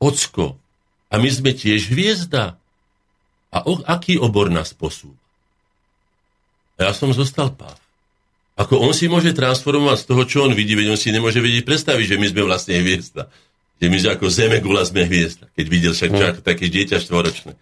Ocko, 0.00 0.56
a 1.10 1.14
my 1.18 1.28
sme 1.28 1.50
tiež 1.52 1.90
hviezda. 1.90 2.56
A 3.50 3.58
o, 3.66 3.82
aký 3.82 4.14
obor 4.16 4.46
nás 4.46 4.70
posúva? 4.70 5.19
A 6.80 6.88
ja 6.88 6.92
som 6.96 7.12
zostal 7.12 7.52
páv. 7.52 7.76
Ako 8.56 8.80
on 8.80 8.96
si 8.96 9.08
môže 9.08 9.36
transformovať 9.36 10.04
z 10.04 10.06
toho, 10.08 10.22
čo 10.24 10.38
on 10.48 10.52
vidí, 10.56 10.72
veď 10.72 10.96
on 10.96 11.00
si 11.00 11.12
nemôže 11.12 11.40
vedieť 11.40 11.64
predstaviť, 11.68 12.16
že 12.16 12.16
my 12.16 12.26
sme 12.32 12.42
vlastne 12.48 12.76
hviezda. 12.80 13.28
Že 13.80 13.86
my 13.88 13.98
ako 14.16 14.26
zeme 14.28 14.58
gula 14.64 14.84
sme 14.84 15.04
hviezda. 15.04 15.48
Keď 15.52 15.66
videl 15.68 15.92
však 15.92 16.10
uh-huh. 16.12 16.30
ako 16.36 16.40
také 16.44 16.72
dieťa 16.72 17.00
štvoročné. 17.00 17.52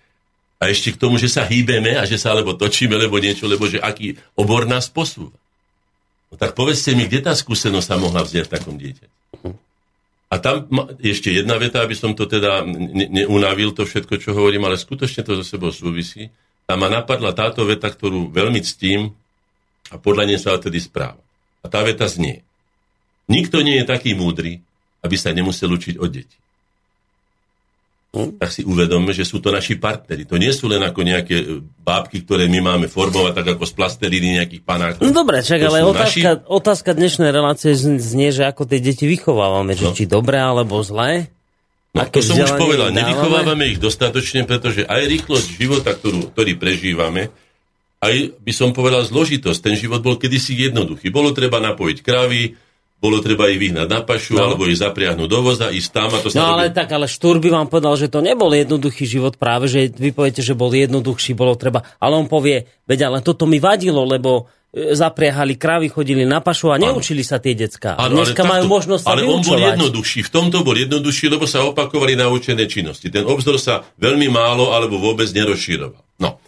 A 0.58 0.62
ešte 0.70 0.94
k 0.94 0.98
tomu, 0.98 1.18
že 1.22 1.30
sa 1.30 1.46
hýbeme 1.46 1.94
a 1.94 2.02
že 2.02 2.18
sa 2.18 2.34
alebo 2.34 2.54
točíme, 2.58 2.98
lebo 2.98 3.22
niečo, 3.22 3.46
lebo 3.46 3.70
že 3.70 3.78
aký 3.78 4.18
obor 4.34 4.66
nás 4.66 4.90
posúva. 4.90 5.34
No 6.30 6.34
tak 6.34 6.58
povedzte 6.58 6.98
mi, 6.98 7.06
kde 7.06 7.30
tá 7.30 7.32
skúsenosť 7.34 7.86
sa 7.86 7.94
mohla 7.94 8.26
vziať 8.26 8.46
v 8.46 8.52
takom? 8.54 8.74
Uh-huh. 8.74 9.54
A 10.28 10.34
tam 10.42 10.66
ešte 10.98 11.30
jedna 11.30 11.62
veta, 11.62 11.86
aby 11.86 11.94
som 11.94 12.10
to 12.18 12.26
teda 12.26 12.66
ne, 12.66 13.06
neunavil 13.06 13.70
to 13.70 13.86
všetko, 13.86 14.18
čo 14.18 14.34
hovorím, 14.34 14.66
ale 14.66 14.74
skutočne 14.74 15.22
to 15.22 15.38
so 15.38 15.44
sebou 15.46 15.70
súvisí. 15.70 16.34
Tam 16.68 16.84
ma 16.84 16.92
napadla 16.92 17.32
táto 17.32 17.64
veta, 17.64 17.88
ktorú 17.88 18.28
veľmi 18.28 18.60
ctím 18.60 19.16
a 19.88 19.96
podľa 19.96 20.28
nej 20.28 20.36
sa 20.36 20.60
tedy 20.60 20.76
správa. 20.76 21.16
A 21.64 21.66
tá 21.72 21.80
veta 21.80 22.04
znie. 22.04 22.44
Nikto 23.24 23.64
nie 23.64 23.80
je 23.80 23.88
taký 23.88 24.12
múdry, 24.12 24.60
aby 25.00 25.16
sa 25.16 25.32
nemusel 25.32 25.72
učiť 25.72 25.96
od 25.96 26.10
detí. 26.12 26.38
Hm? 28.08 28.40
tak 28.40 28.48
si 28.48 28.64
uvedomme, 28.64 29.12
že 29.12 29.28
sú 29.28 29.36
to 29.36 29.52
naši 29.52 29.76
partneri. 29.76 30.24
To 30.24 30.40
nie 30.40 30.48
sú 30.48 30.64
len 30.64 30.80
ako 30.80 31.04
nejaké 31.04 31.36
e, 31.44 31.60
bábky, 31.60 32.24
ktoré 32.24 32.48
my 32.48 32.64
máme 32.64 32.86
formovať 32.88 33.36
tak 33.36 33.46
ako 33.52 33.68
z 33.68 33.72
plastelíny 33.76 34.28
nejakých 34.40 34.64
panákov. 34.64 35.04
No 35.04 35.12
dobre, 35.12 35.44
čak, 35.44 35.60
ale 35.60 35.84
otázka, 35.84 36.40
naši... 36.40 36.48
otázka 36.48 36.90
dnešnej 36.96 37.28
relácie 37.28 37.76
znie, 37.76 38.32
že 38.32 38.48
ako 38.48 38.64
tie 38.64 38.80
deti 38.80 39.04
vychovávame, 39.04 39.76
že 39.76 39.84
no. 39.84 39.92
či 39.92 40.08
dobré 40.08 40.40
alebo 40.40 40.80
zlé. 40.80 41.28
No, 41.98 42.12
to 42.14 42.22
som 42.22 42.38
už 42.38 42.54
povedal, 42.54 42.94
nevychovávame 42.94 43.74
ich 43.74 43.82
dostatočne, 43.82 44.46
pretože 44.46 44.86
aj 44.86 45.02
rýchlosť 45.10 45.48
života, 45.58 45.90
ktorú, 45.98 46.30
ktorý 46.30 46.54
prežívame, 46.54 47.34
aj 47.98 48.38
by 48.38 48.52
som 48.54 48.70
povedal 48.70 49.02
zložitosť. 49.02 49.58
Ten 49.58 49.74
život 49.74 49.98
bol 49.98 50.14
kedysi 50.14 50.54
jednoduchý. 50.54 51.10
Bolo 51.10 51.34
treba 51.34 51.58
napojiť 51.58 51.98
kravy, 51.98 52.54
bolo 52.98 53.22
treba 53.22 53.46
ich 53.46 53.62
vyhnať 53.62 53.86
na 53.86 54.02
pašu, 54.02 54.34
no. 54.34 54.42
alebo 54.42 54.66
ich 54.66 54.78
zapriahnuť 54.78 55.28
do 55.30 55.40
voza, 55.42 55.70
ísť 55.70 55.90
tam 55.94 56.10
a 56.10 56.18
to 56.18 56.34
sa... 56.34 56.42
No 56.42 56.58
ale 56.58 56.74
tak, 56.74 56.90
ale 56.90 57.06
Štúr 57.06 57.38
by 57.38 57.50
vám 57.54 57.70
povedal, 57.70 57.94
že 57.94 58.10
to 58.10 58.18
nebol 58.18 58.50
jednoduchý 58.50 59.06
život 59.06 59.38
práve, 59.38 59.70
že 59.70 59.86
vy 59.94 60.10
poviete, 60.10 60.42
že 60.42 60.58
bol 60.58 60.74
jednoduchší, 60.74 61.38
bolo 61.38 61.54
treba... 61.54 61.86
Ale 62.02 62.18
on 62.18 62.26
povie, 62.26 62.66
veď 62.90 63.06
ale 63.06 63.18
toto 63.22 63.46
mi 63.46 63.62
vadilo, 63.62 64.02
lebo 64.02 64.50
e, 64.74 64.94
zapriahali 64.94 65.54
kravy, 65.56 65.88
chodili 65.88 66.24
na 66.24 66.40
pašu 66.40 66.72
a 66.72 66.76
neučili 66.76 67.22
ano. 67.24 67.30
sa 67.30 67.36
tie 67.40 67.54
decka. 67.54 67.96
Ano, 67.96 68.20
Dneska 68.20 68.42
ale 68.44 68.50
majú 68.50 68.64
takto, 68.64 68.74
možnosť 68.76 69.02
sa 69.04 69.10
Ale 69.12 69.22
vyučovať. 69.24 69.38
on 69.38 69.42
bol 69.44 69.58
jednoduchší. 69.60 70.20
V 70.24 70.30
tomto 70.30 70.58
bol 70.64 70.76
jednoduchší, 70.76 71.26
lebo 71.28 71.44
sa 71.44 71.64
opakovali 71.64 72.16
naučené 72.16 72.64
činnosti. 72.68 73.08
Ten 73.08 73.24
obzor 73.28 73.56
sa 73.60 73.84
veľmi 74.00 74.28
málo 74.32 74.72
alebo 74.72 75.00
vôbec 75.00 75.28
nerozširoval. 75.30 76.02
No. 76.18 76.40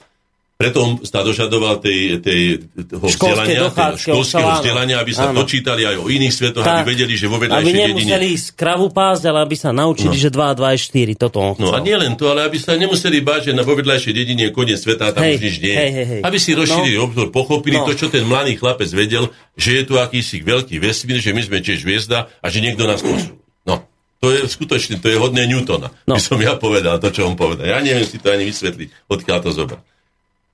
Preto 0.60 1.00
sa 1.08 1.24
dožadoval 1.24 1.80
tej, 1.80 2.20
tej, 2.20 2.68
toho 2.84 3.08
vzdelania, 3.08 3.72
školského 3.96 4.60
vzdelania, 4.60 5.00
aby 5.00 5.16
sa 5.16 5.32
áno. 5.32 5.40
dočítali 5.40 5.88
aj 5.88 5.96
o 5.96 6.12
iných 6.12 6.34
svetoch, 6.36 6.60
tak, 6.60 6.84
aby 6.84 6.92
vedeli, 6.92 7.16
že 7.16 7.32
vo 7.32 7.40
vedľajšej 7.40 7.64
dedine... 7.64 7.80
Aby 7.88 7.96
nemuseli 7.96 8.26
ísť 8.36 8.48
kravu 8.60 8.92
pásť, 8.92 9.32
ale 9.32 9.40
aby 9.40 9.56
sa 9.56 9.72
naučili, 9.72 10.12
no. 10.12 10.20
že 10.20 10.28
2 10.28 10.36
a 10.36 10.52
2 10.52 10.76
je 10.76 10.78
4. 11.16 11.16
Toto 11.16 11.38
on 11.40 11.56
No 11.56 11.72
a 11.72 11.80
nie 11.80 11.96
len 11.96 12.12
to, 12.12 12.28
ale 12.28 12.44
aby 12.44 12.60
sa 12.60 12.76
nemuseli 12.76 13.24
báť, 13.24 13.40
že 13.48 13.52
na 13.56 13.64
vo 13.64 13.72
vedľajšej 13.72 14.12
dedine 14.12 14.42
je 14.48 14.52
koniec 14.52 14.76
sveta 14.76 15.08
a 15.08 15.10
tam 15.16 15.24
hej, 15.24 15.40
už 15.40 15.48
nič 15.48 15.56
nie 15.64 15.72
hej, 15.72 15.90
hej, 15.96 16.06
hej. 16.12 16.20
Aby 16.28 16.36
si 16.36 16.52
rozšírili 16.52 16.96
no. 17.00 17.08
obzor, 17.08 17.26
pochopili 17.32 17.80
no. 17.80 17.88
to, 17.88 17.96
čo 17.96 18.12
ten 18.12 18.28
mladý 18.28 18.60
chlapec 18.60 18.92
vedel, 18.92 19.32
že 19.56 19.80
je 19.80 19.82
tu 19.88 19.96
akýsi 19.96 20.44
veľký 20.44 20.76
vesmír, 20.76 21.24
že 21.24 21.32
my 21.32 21.40
sme 21.40 21.64
tiež 21.64 21.88
hviezda 21.88 22.28
a 22.28 22.46
že 22.52 22.60
niekto 22.60 22.84
nás 22.84 23.00
posúva. 23.00 23.40
No. 23.64 23.88
To 24.20 24.28
je 24.28 24.44
skutočne, 24.44 25.00
to 25.00 25.08
je 25.08 25.16
hodné 25.16 25.48
Newtona. 25.48 25.88
No. 26.04 26.20
By 26.20 26.20
som 26.20 26.36
ja 26.36 26.52
povedal 26.60 27.00
to, 27.00 27.08
čo 27.08 27.24
on 27.24 27.32
povedal. 27.32 27.64
Ja 27.64 27.80
neviem 27.80 28.04
si 28.04 28.20
to 28.20 28.28
ani 28.28 28.44
vysvetliť, 28.44 29.08
odkiaľ 29.08 29.40
to 29.40 29.56
zobrať. 29.56 29.99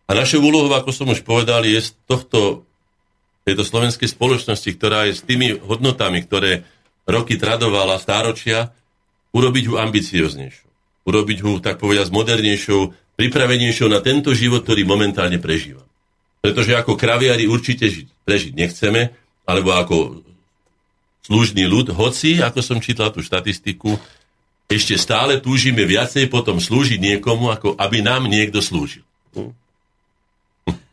A 0.07 0.15
našou 0.15 0.39
úlohou, 0.39 0.71
ako 0.71 0.95
som 0.95 1.11
už 1.11 1.27
povedal, 1.27 1.67
je 1.67 1.83
z 1.83 1.91
tohto, 2.07 2.63
tejto 3.43 3.67
slovenskej 3.67 4.07
spoločnosti, 4.07 4.71
ktorá 4.79 5.11
je 5.11 5.19
s 5.19 5.27
tými 5.27 5.59
hodnotami, 5.59 6.23
ktoré 6.23 6.63
roky 7.07 7.35
tradovala 7.39 7.99
stáročia, 7.99 8.71
urobiť 9.35 9.65
ho 9.71 9.83
ambicioznejšou. 9.83 10.67
Urobiť 11.07 11.39
ho, 11.43 11.59
tak 11.59 11.83
povedať, 11.83 12.11
modernejšou, 12.11 12.95
pripravenejšou 13.19 13.89
na 13.91 13.99
tento 14.03 14.35
život, 14.35 14.63
ktorý 14.63 14.87
momentálne 14.87 15.39
prežíva. 15.43 15.83
Pretože 16.43 16.79
ako 16.79 16.95
kraviari 16.95 17.51
určite 17.51 17.91
žiť, 17.91 18.07
prežiť 18.23 18.53
nechceme, 18.55 19.11
alebo 19.47 19.75
ako 19.75 19.97
služný 21.27 21.67
ľud, 21.67 21.91
hoci, 21.95 22.39
ako 22.39 22.63
som 22.63 22.79
čítal 22.79 23.11
tú 23.11 23.23
štatistiku, 23.23 23.99
ešte 24.67 24.99
stále 24.99 25.39
túžime 25.39 25.87
viacej 25.87 26.31
potom 26.31 26.59
slúžiť 26.59 26.99
niekomu, 26.99 27.51
ako 27.51 27.79
aby 27.79 28.03
nám 28.03 28.27
niekto 28.27 28.59
slúžil. 28.63 29.03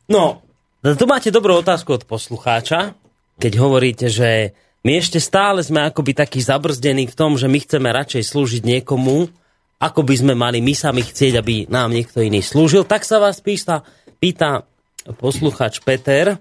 No, 0.10 0.44
tu 0.84 1.06
máte 1.08 1.32
dobrú 1.32 1.64
otázku 1.64 1.96
od 1.96 2.04
poslucháča, 2.04 2.96
keď 3.40 3.54
hovoríte, 3.60 4.08
že 4.12 4.52
my 4.84 5.00
ešte 5.00 5.24
stále 5.24 5.64
sme 5.64 5.88
akoby 5.88 6.12
takí 6.12 6.44
zabrzdení 6.44 7.08
v 7.08 7.16
tom, 7.16 7.40
že 7.40 7.48
my 7.48 7.60
chceme 7.64 7.88
radšej 7.88 8.24
slúžiť 8.28 8.62
niekomu, 8.68 9.32
ako 9.80 10.02
by 10.04 10.16
sme 10.20 10.34
mali 10.36 10.60
my 10.60 10.76
sami 10.76 11.04
chcieť, 11.04 11.40
aby 11.40 11.56
nám 11.72 11.96
niekto 11.96 12.20
iný 12.20 12.44
slúžil. 12.44 12.84
Tak 12.84 13.08
sa 13.08 13.24
vás 13.24 13.40
pýta, 13.40 13.88
pýta 14.20 14.68
poslucháč 15.20 15.80
Peter, 15.80 16.36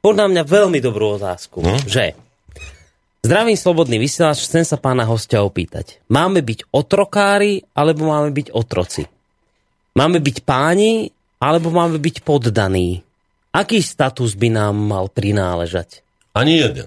podľa 0.00 0.32
mňa 0.32 0.42
veľmi 0.44 0.80
dobrú 0.80 1.16
otázku, 1.20 1.60
no? 1.60 1.76
že 1.84 2.16
Zdravím 3.20 3.52
slobodný 3.52 4.00
vysielač, 4.00 4.48
chcem 4.48 4.64
sa 4.64 4.80
pána 4.80 5.04
hostia 5.04 5.44
opýtať. 5.44 6.00
Máme 6.08 6.40
byť 6.40 6.72
otrokári, 6.72 7.68
alebo 7.76 8.08
máme 8.08 8.32
byť 8.32 8.48
otroci? 8.56 9.04
Máme 9.92 10.24
byť 10.24 10.40
páni, 10.40 11.12
alebo 11.40 11.72
máme 11.72 11.96
byť 11.96 12.20
poddaní? 12.22 13.00
Aký 13.50 13.82
status 13.82 14.38
by 14.38 14.48
nám 14.52 14.76
mal 14.78 15.10
prináležať? 15.10 16.06
Ani 16.36 16.62
jeden. 16.62 16.86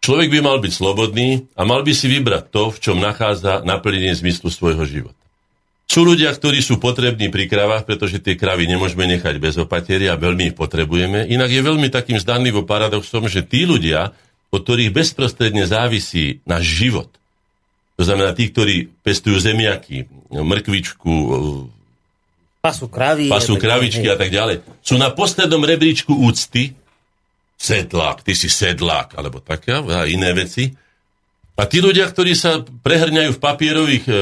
Človek 0.00 0.32
by 0.32 0.40
mal 0.40 0.56
byť 0.62 0.72
slobodný 0.72 1.44
a 1.56 1.68
mal 1.68 1.84
by 1.84 1.92
si 1.92 2.08
vybrať 2.08 2.48
to, 2.48 2.72
v 2.72 2.78
čom 2.80 2.96
nachádza 3.00 3.60
naplnenie 3.66 4.14
zmyslu 4.16 4.48
svojho 4.48 4.84
života. 4.88 5.20
Sú 5.84 6.00
ľudia, 6.00 6.32
ktorí 6.32 6.64
sú 6.64 6.80
potrební 6.80 7.28
pri 7.28 7.44
kravách, 7.44 7.84
pretože 7.84 8.16
tie 8.16 8.40
kravy 8.40 8.64
nemôžeme 8.64 9.04
nechať 9.04 9.36
bez 9.36 9.60
opatery 9.60 10.08
a 10.08 10.16
veľmi 10.16 10.52
ich 10.52 10.56
potrebujeme. 10.56 11.28
Inak 11.28 11.52
je 11.52 11.60
veľmi 11.60 11.92
takým 11.92 12.16
zdanlivo 12.16 12.64
paradoxom, 12.64 13.28
že 13.28 13.44
tí 13.44 13.68
ľudia, 13.68 14.16
od 14.48 14.60
ktorých 14.64 14.96
bezprostredne 14.96 15.68
závisí 15.68 16.40
náš 16.48 16.64
život, 16.64 17.12
to 17.94 18.02
znamená 18.02 18.34
tí, 18.34 18.50
ktorí 18.50 18.90
pestujú 19.06 19.38
zemiaky, 19.38 20.10
mrkvičku, 20.32 21.12
Pasú 22.64 22.88
kravy. 22.88 23.28
Pasú 23.28 23.60
kravičky 23.60 24.08
a 24.08 24.16
tak 24.16 24.32
ďalej. 24.32 24.64
Sú 24.80 24.96
na 24.96 25.12
poslednom 25.12 25.60
rebríčku 25.60 26.16
úcty. 26.16 26.72
Sedlák, 27.60 28.24
ty 28.24 28.32
si 28.32 28.48
sedlák, 28.48 29.20
alebo 29.20 29.44
také 29.44 29.76
a 29.76 30.08
iné 30.08 30.32
veci. 30.32 30.72
A 31.60 31.68
tí 31.68 31.84
ľudia, 31.84 32.08
ktorí 32.08 32.32
sa 32.32 32.64
prehrňajú 32.64 33.36
v 33.36 33.42
papierových 33.42 34.04
e, 34.08 34.14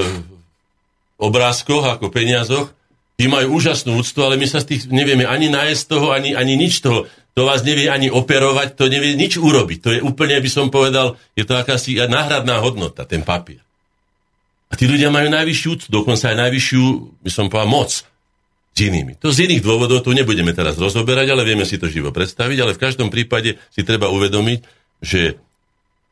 obrázkoch 1.23 1.87
ako 1.87 2.11
peniazoch, 2.11 2.75
tí 3.15 3.31
majú 3.31 3.63
úžasnú 3.63 4.03
úctu, 4.03 4.21
ale 4.27 4.35
my 4.35 4.51
sa 4.51 4.59
z 4.59 4.75
tých 4.75 4.83
nevieme 4.91 5.23
ani 5.23 5.47
nájsť 5.47 5.83
toho, 5.87 6.11
ani, 6.11 6.35
ani 6.35 6.59
nič 6.59 6.83
toho. 6.83 7.07
To 7.39 7.47
vás 7.47 7.63
nevie 7.63 7.89
ani 7.89 8.11
operovať, 8.11 8.75
to 8.75 8.91
nevie 8.91 9.15
nič 9.15 9.39
urobiť. 9.39 9.79
To 9.87 9.91
je 9.97 10.01
úplne, 10.03 10.35
by 10.43 10.51
som 10.51 10.67
povedal, 10.69 11.15
je 11.39 11.47
to 11.47 11.55
akási 11.55 11.95
náhradná 11.95 12.59
hodnota, 12.59 13.07
ten 13.07 13.23
papier. 13.23 13.63
A 14.69 14.75
tí 14.75 14.91
ľudia 14.91 15.15
majú 15.15 15.31
najvyššiu 15.31 15.69
úctu, 15.79 15.87
dokonca 15.89 16.35
aj 16.35 16.37
najvyššiu, 16.43 16.85
by 17.23 17.31
som 17.31 17.47
povedal, 17.47 17.71
moc 17.71 18.12
s 18.73 18.79
inými. 18.81 19.21
To 19.21 19.29
z 19.29 19.45
iných 19.49 19.61
dôvodov 19.61 20.01
tu 20.01 20.17
nebudeme 20.17 20.57
teraz 20.57 20.81
rozoberať, 20.81 21.29
ale 21.37 21.45
vieme 21.45 21.69
si 21.69 21.77
to 21.77 21.93
živo 21.93 22.09
predstaviť, 22.09 22.59
ale 22.65 22.73
v 22.73 22.83
každom 22.83 23.13
prípade 23.13 23.61
si 23.69 23.85
treba 23.85 24.09
uvedomiť, 24.09 24.59
že 25.05 25.37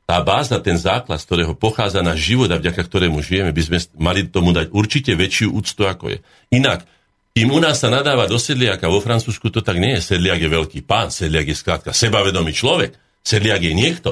tá 0.05 0.21
báza, 0.21 0.59
ten 0.59 0.75
základ, 0.75 1.23
z 1.23 1.27
ktorého 1.31 1.55
pochádza 1.55 2.03
náš 2.03 2.35
život 2.35 2.51
a 2.51 2.59
vďaka 2.59 2.83
ktorému 2.83 3.23
žijeme, 3.23 3.55
by 3.55 3.63
sme 3.63 3.79
mali 3.97 4.27
tomu 4.27 4.51
dať 4.51 4.75
určite 4.75 5.15
väčšiu 5.15 5.55
úctu, 5.55 5.87
ako 5.87 6.11
je. 6.11 6.19
Inak, 6.51 6.83
kým 7.31 7.49
u 7.55 7.63
nás 7.63 7.79
sa 7.79 7.95
nadáva 7.95 8.27
do 8.27 8.35
sedliaka, 8.35 8.91
vo 8.91 8.99
Francúzsku 8.99 9.55
to 9.55 9.63
tak 9.63 9.79
nie 9.79 9.95
je. 9.97 10.13
Sedliak 10.13 10.43
je 10.43 10.51
veľký 10.51 10.83
pán, 10.83 11.15
sedliak 11.15 11.47
je 11.47 11.55
skrátka 11.55 11.95
sebavedomý 11.95 12.51
človek, 12.51 12.99
sedliak 13.23 13.63
je 13.63 13.73
niekto. 13.73 14.11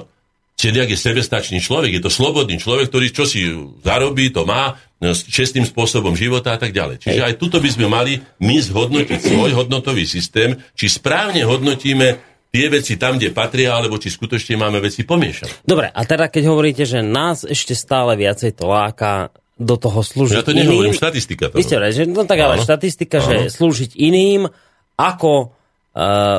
Sedliak 0.55 0.90
je 0.94 0.99
sebestačný 0.99 1.59
človek, 1.59 1.99
je 1.99 2.03
to 2.03 2.14
slobodný 2.14 2.62
človek, 2.62 2.90
ktorý 2.94 3.07
čo 3.11 3.26
si 3.26 3.46
zarobí, 3.82 4.30
to 4.30 4.46
má, 4.46 4.78
čestným 5.07 5.62
spôsobom 5.62 6.18
života 6.18 6.55
a 6.55 6.59
tak 6.59 6.74
ďalej. 6.74 6.99
Čiže 6.99 7.22
aj 7.22 7.34
tuto 7.38 7.62
by 7.62 7.70
sme 7.70 7.86
mali 7.86 8.18
my 8.42 8.57
zhodnotiť 8.59 9.18
svoj 9.22 9.55
hodnotový 9.55 10.03
systém, 10.03 10.59
či 10.74 10.90
správne 10.90 11.46
hodnotíme 11.46 12.18
tie 12.51 12.66
veci 12.66 12.99
tam, 12.99 13.14
kde 13.14 13.30
patria, 13.30 13.78
alebo 13.78 14.01
či 14.01 14.11
skutočne 14.11 14.59
máme 14.59 14.82
veci 14.82 15.07
pomiešané. 15.07 15.62
Dobre, 15.62 15.86
a 15.92 16.01
teda 16.03 16.26
keď 16.26 16.42
hovoríte, 16.51 16.84
že 16.88 17.05
nás 17.05 17.46
ešte 17.46 17.78
stále 17.78 18.18
viacej 18.18 18.59
to 18.59 18.66
láka 18.66 19.30
do 19.59 19.74
toho 19.74 20.01
slúžiť 20.03 20.38
Ja 20.38 20.46
to 20.46 20.55
nehovorím, 20.55 20.94
štatistika 20.94 21.51
to 21.51 21.59
Vy 21.59 21.66
ste 21.66 21.78
že, 21.90 22.07
no 22.07 22.22
tak 22.26 22.38
ale 22.38 22.59
Áno. 22.59 22.64
štatistika, 22.64 23.18
že 23.18 23.36
Áno. 23.46 23.51
slúžiť 23.51 23.99
iným, 23.99 24.46
ako 24.94 25.58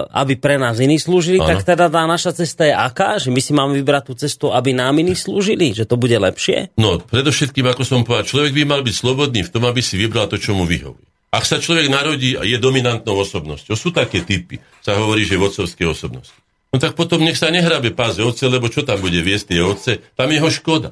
aby 0.08 0.40
pre 0.40 0.56
nás 0.56 0.80
iní 0.80 0.96
slúžili, 0.96 1.44
Áno. 1.44 1.52
tak 1.52 1.68
teda 1.68 1.92
tá 1.92 2.08
naša 2.08 2.32
cesta 2.32 2.64
je 2.64 2.72
aká? 2.72 3.20
Že 3.20 3.36
my 3.36 3.42
si 3.44 3.52
máme 3.52 3.74
vybrať 3.76 4.04
tú 4.08 4.14
cestu, 4.16 4.46
aby 4.56 4.72
nám 4.72 4.96
iní 4.96 5.14
slúžili? 5.20 5.76
Že 5.76 5.84
to 5.84 5.96
bude 6.00 6.16
lepšie? 6.16 6.72
No, 6.80 6.96
predovšetkým, 7.04 7.68
ako 7.68 7.84
som 7.84 8.08
povedal, 8.08 8.24
človek 8.24 8.56
by 8.56 8.64
mal 8.64 8.82
byť 8.82 8.96
slobodný 8.96 9.44
v 9.44 9.52
tom, 9.52 9.68
aby 9.68 9.84
si 9.84 10.00
vybral 10.00 10.32
to, 10.32 10.40
čo 10.40 10.56
mu 10.56 10.64
vyhovuje. 10.64 11.04
Ak 11.30 11.46
sa 11.46 11.62
človek 11.62 11.94
narodí 11.94 12.34
a 12.34 12.42
je 12.42 12.58
dominantnou 12.58 13.22
osobnosťou, 13.22 13.76
sú 13.78 13.94
také 13.94 14.26
typy, 14.26 14.58
sa 14.82 14.98
hovorí, 14.98 15.28
že 15.28 15.38
vodcovské 15.38 15.86
osobnosti. 15.86 16.34
No 16.74 16.78
tak 16.82 16.98
potom 16.98 17.22
nech 17.22 17.38
sa 17.38 17.54
nehrabe 17.54 17.94
páze 17.94 18.22
otce, 18.22 18.46
lebo 18.50 18.70
čo 18.70 18.82
tam 18.82 18.98
bude 19.02 19.22
viesť 19.22 19.46
tie 19.54 19.62
otce, 19.62 19.92
tam 20.18 20.30
je 20.30 20.38
jeho 20.42 20.50
škoda. 20.50 20.90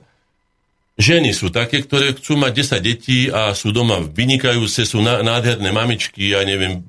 Ženy 0.98 1.30
sú 1.30 1.54
také, 1.54 1.86
ktoré 1.86 2.18
chcú 2.18 2.42
mať 2.42 2.82
10 2.82 2.82
detí 2.82 3.20
a 3.30 3.54
sú 3.54 3.70
doma 3.70 4.02
vynikajúce, 4.02 4.82
sú 4.82 4.98
ná- 5.06 5.22
nádherné 5.22 5.70
mamičky, 5.70 6.34
ja 6.34 6.42
neviem, 6.42 6.82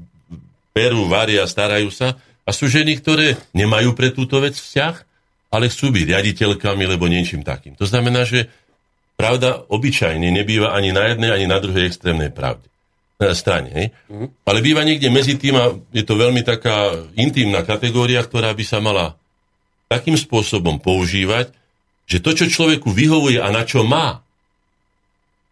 perú, 0.79 1.11
varia, 1.11 1.43
starajú 1.43 1.91
sa. 1.91 2.15
A 2.47 2.55
sú 2.55 2.71
ženy, 2.71 3.03
ktoré 3.03 3.35
nemajú 3.51 3.99
pre 3.99 4.15
túto 4.15 4.39
vec 4.39 4.55
vzťah, 4.55 4.95
ale 5.51 5.67
chcú 5.67 5.91
byť 5.91 6.05
riaditeľkami, 6.15 6.85
lebo 6.87 7.11
niečím 7.11 7.43
takým. 7.43 7.75
To 7.75 7.83
znamená, 7.83 8.23
že 8.23 8.47
pravda 9.19 9.67
obyčajne 9.67 10.31
nebýva 10.31 10.71
ani 10.71 10.95
na 10.95 11.11
jednej, 11.11 11.35
ani 11.35 11.47
na 11.51 11.59
druhej 11.59 11.91
extrémnej 11.91 12.31
pravde. 12.31 12.71
Na 13.19 13.35
strane, 13.35 13.69
hej? 13.75 13.87
Ale 14.47 14.63
býva 14.63 14.87
niekde 14.87 15.11
medzi 15.11 15.35
tým 15.35 15.59
a 15.59 15.75
je 15.91 16.07
to 16.07 16.15
veľmi 16.15 16.47
taká 16.47 16.95
intimná 17.19 17.67
kategória, 17.67 18.23
ktorá 18.23 18.55
by 18.55 18.63
sa 18.63 18.79
mala 18.79 19.19
takým 19.91 20.15
spôsobom 20.15 20.79
používať, 20.79 21.51
že 22.07 22.23
to, 22.23 22.31
čo 22.39 22.47
človeku 22.47 22.95
vyhovuje 22.95 23.43
a 23.43 23.51
na 23.51 23.67
čo 23.67 23.83
má, 23.83 24.23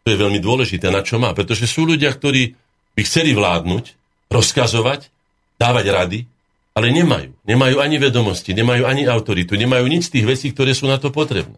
to 0.06 0.14
je 0.14 0.22
veľmi 0.22 0.38
dôležité, 0.38 0.86
na 0.94 1.02
čo 1.02 1.18
má. 1.18 1.34
Pretože 1.34 1.66
sú 1.66 1.82
ľudia, 1.82 2.14
ktorí 2.14 2.54
by 2.94 3.02
chceli 3.02 3.34
vládnuť, 3.34 3.84
rozkazovať, 4.30 5.10
dávať 5.56 5.86
rady, 5.92 6.18
ale 6.76 6.92
nemajú. 6.92 7.32
Nemajú 7.48 7.76
ani 7.80 7.96
vedomosti, 7.96 8.52
nemajú 8.52 8.84
ani 8.84 9.08
autoritu, 9.08 9.56
nemajú 9.56 9.88
nič 9.88 10.12
z 10.12 10.20
tých 10.20 10.26
vecí, 10.28 10.46
ktoré 10.52 10.76
sú 10.76 10.84
na 10.84 11.00
to 11.00 11.08
potrebné. 11.08 11.56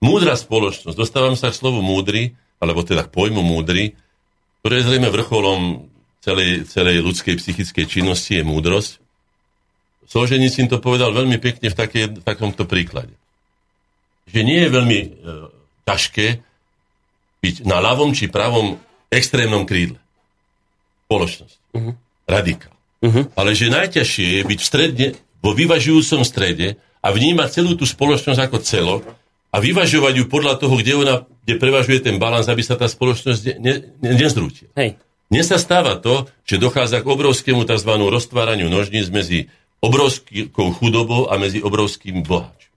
Múdra 0.00 0.36
spoločnosť, 0.36 0.96
dostávam 0.96 1.36
sa 1.36 1.52
k 1.52 1.58
slovu 1.60 1.80
múdry, 1.80 2.36
alebo 2.60 2.84
teda 2.84 3.08
k 3.08 3.12
pojmu 3.12 3.40
múdry, 3.40 3.96
ktoré 4.60 4.80
je 4.80 4.86
zrejme 4.92 5.08
vrcholom 5.08 5.88
celej, 6.20 6.68
celej 6.68 7.00
ľudskej 7.00 7.40
psychickej 7.40 7.84
činnosti, 7.88 8.36
je 8.36 8.44
múdrosť. 8.44 9.00
Solženicín 10.04 10.68
to 10.68 10.82
povedal 10.82 11.16
veľmi 11.16 11.40
pekne 11.40 11.72
v, 11.72 11.76
také, 11.76 12.00
v 12.12 12.20
takomto 12.20 12.68
príklade. 12.68 13.16
Že 14.28 14.40
nie 14.44 14.60
je 14.60 14.68
veľmi 14.68 14.98
e, 15.00 15.08
ťažké 15.88 16.26
byť 17.40 17.54
na 17.64 17.80
ľavom 17.80 18.12
či 18.12 18.28
pravom 18.28 18.76
extrémnom 19.08 19.64
krídle. 19.64 19.96
Spoločnosť. 21.08 21.56
Uh-huh. 21.72 21.94
Radikál. 22.28 22.79
Uh-huh. 23.00 23.24
Ale 23.32 23.56
že 23.56 23.72
najťažšie 23.72 24.26
je 24.36 24.42
byť 24.44 24.58
v 24.60 24.68
stredne, 24.68 25.08
vo 25.40 25.56
vyvažujúcom 25.56 26.20
strede 26.24 26.76
a 27.00 27.08
vnímať 27.08 27.48
celú 27.48 27.72
tú 27.72 27.88
spoločnosť 27.88 28.40
ako 28.40 28.58
celok 28.60 29.02
a 29.50 29.56
vyvažovať 29.58 30.14
ju 30.20 30.24
podľa 30.28 30.60
toho, 30.60 30.76
kde, 30.76 30.92
ona, 31.00 31.16
kde 31.48 31.54
prevažuje 31.56 32.04
ten 32.04 32.20
balans, 32.20 32.46
aby 32.46 32.60
sa 32.60 32.76
tá 32.76 32.86
spoločnosť 32.86 33.58
ne, 33.58 33.74
ne, 33.98 34.12
nezrútila. 34.14 34.70
Hej. 34.76 35.00
Dnes 35.30 35.46
sa 35.46 35.56
stáva 35.62 35.96
to, 35.96 36.26
že 36.44 36.58
dochádza 36.58 37.00
k 37.00 37.10
obrovskému 37.10 37.62
tzv. 37.64 37.92
roztváraniu 37.94 38.68
nožníc 38.68 39.08
medzi 39.08 39.48
obrovskou 39.80 40.76
chudobou 40.76 41.32
a 41.32 41.40
medzi 41.40 41.64
obrovským 41.64 42.20
boháčom. 42.20 42.68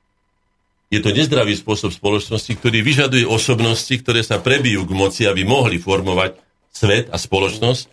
Je 0.93 1.01
to 1.01 1.09
nezdravý 1.09 1.57
spôsob 1.57 1.89
spoločnosti, 1.89 2.53
ktorý 2.53 2.85
vyžaduje 2.85 3.25
osobnosti, 3.25 3.91
ktoré 3.97 4.21
sa 4.21 4.37
prebijú 4.37 4.85
k 4.85 4.93
moci, 4.93 5.21
aby 5.25 5.41
mohli 5.41 5.81
formovať 5.81 6.37
svet 6.69 7.09
a 7.09 7.17
spoločnosť, 7.17 7.89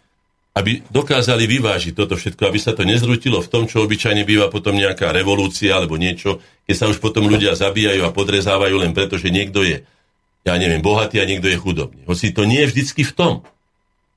aby 0.51 0.83
dokázali 0.91 1.47
vyvážiť 1.47 1.95
toto 1.95 2.19
všetko, 2.19 2.43
aby 2.51 2.59
sa 2.59 2.75
to 2.75 2.83
nezrutilo 2.83 3.39
v 3.39 3.51
tom, 3.51 3.63
čo 3.71 3.87
obyčajne 3.87 4.27
býva 4.27 4.51
potom 4.51 4.75
nejaká 4.75 5.15
revolúcia 5.15 5.79
alebo 5.79 5.95
niečo, 5.95 6.43
keď 6.67 6.75
sa 6.75 6.87
už 6.91 6.99
potom 6.99 7.31
ľudia 7.31 7.55
zabíjajú 7.55 8.03
a 8.03 8.11
podrezávajú 8.11 8.83
len 8.83 8.91
preto, 8.91 9.15
že 9.15 9.31
niekto 9.31 9.63
je, 9.63 9.87
ja 10.43 10.55
neviem, 10.59 10.83
bohatý 10.83 11.23
a 11.23 11.29
niekto 11.29 11.47
je 11.47 11.55
chudobný. 11.55 12.03
Hoci 12.03 12.35
to 12.35 12.43
nie 12.51 12.67
je 12.67 12.71
vždycky 12.75 13.07
v 13.07 13.15
tom. 13.15 13.35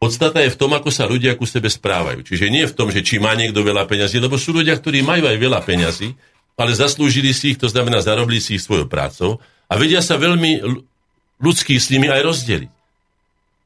Podstata 0.02 0.44
je 0.44 0.52
v 0.52 0.60
tom, 0.60 0.74
ako 0.74 0.90
sa 0.92 1.08
ľudia 1.08 1.38
ku 1.38 1.48
sebe 1.48 1.72
správajú. 1.72 2.28
Čiže 2.28 2.52
nie 2.52 2.68
v 2.68 2.76
tom, 2.76 2.92
že 2.92 3.06
či 3.06 3.22
má 3.22 3.38
niekto 3.38 3.64
veľa 3.64 3.88
peňazí, 3.88 4.20
lebo 4.20 4.36
sú 4.36 4.52
ľudia, 4.52 4.76
ktorí 4.76 5.00
majú 5.00 5.30
aj 5.30 5.38
veľa 5.38 5.64
peňazí, 5.64 6.12
ale 6.60 6.72
zaslúžili 6.76 7.32
si 7.32 7.56
ich, 7.56 7.62
to 7.62 7.70
znamená 7.70 8.02
zarobili 8.04 8.44
si 8.44 8.58
ich 8.58 8.66
svojou 8.66 8.90
prácou 8.90 9.40
a 9.70 9.74
vedia 9.80 10.04
sa 10.04 10.20
veľmi 10.20 10.60
ľudský 11.40 11.80
s 11.80 11.88
nimi 11.90 12.12
aj 12.12 12.22
rozdeliť. 12.26 12.83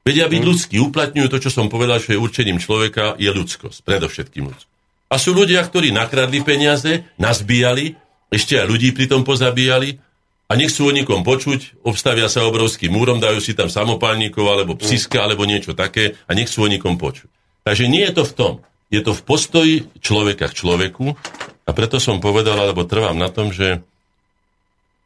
Vedia 0.07 0.31
byť 0.31 0.39
ľudskí, 0.39 0.79
uplatňujú 0.79 1.27
to, 1.27 1.37
čo 1.43 1.51
som 1.51 1.67
povedal, 1.67 1.99
čo 1.99 2.15
je 2.15 2.23
určením 2.23 2.63
človeka, 2.63 3.19
je 3.19 3.27
ľudskosť, 3.27 3.83
predovšetkým 3.83 4.47
ľudskosť. 4.47 4.75
A 5.11 5.19
sú 5.19 5.35
ľudia, 5.35 5.59
ktorí 5.59 5.91
nakradli 5.91 6.39
peniaze, 6.47 7.03
nazbíjali, 7.19 7.99
ešte 8.31 8.55
aj 8.55 8.71
ľudí 8.71 8.95
pritom 8.95 9.27
pozabíjali 9.27 9.99
a 10.47 10.55
nechcú 10.55 10.87
o 10.87 10.95
nikom 10.95 11.27
počuť, 11.27 11.83
obstavia 11.83 12.31
sa 12.31 12.47
obrovským 12.47 12.87
múrom, 12.87 13.19
dajú 13.19 13.43
si 13.43 13.51
tam 13.51 13.67
samopálnikov 13.67 14.47
alebo 14.47 14.79
psiska 14.79 15.27
alebo 15.27 15.43
niečo 15.43 15.75
také 15.75 16.15
a 16.23 16.31
nechcú 16.31 16.63
o 16.63 16.71
nikom 16.71 16.95
počuť. 16.95 17.27
Takže 17.67 17.91
nie 17.91 18.07
je 18.07 18.15
to 18.15 18.23
v 18.23 18.35
tom. 18.35 18.53
Je 18.87 19.03
to 19.03 19.11
v 19.11 19.21
postoji 19.27 19.75
človeka 19.99 20.47
k 20.47 20.55
človeku 20.55 21.19
a 21.67 21.69
preto 21.75 21.99
som 21.99 22.23
povedal, 22.23 22.55
alebo 22.55 22.87
trvám 22.87 23.19
na 23.19 23.27
tom, 23.27 23.51
že 23.51 23.83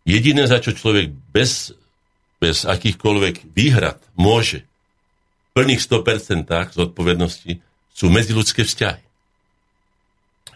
jediné, 0.05 0.45
za 0.45 0.61
čo 0.61 0.77
človek 0.77 1.09
bez, 1.09 1.73
bez 2.37 2.69
akýchkoľvek 2.69 3.57
výhrad 3.57 3.97
môže 4.13 4.69
plných 5.51 5.81
100% 5.83 6.47
zodpovednosti 6.75 7.51
sú 7.91 8.05
medziludské 8.07 8.63
vzťahy. 8.63 9.03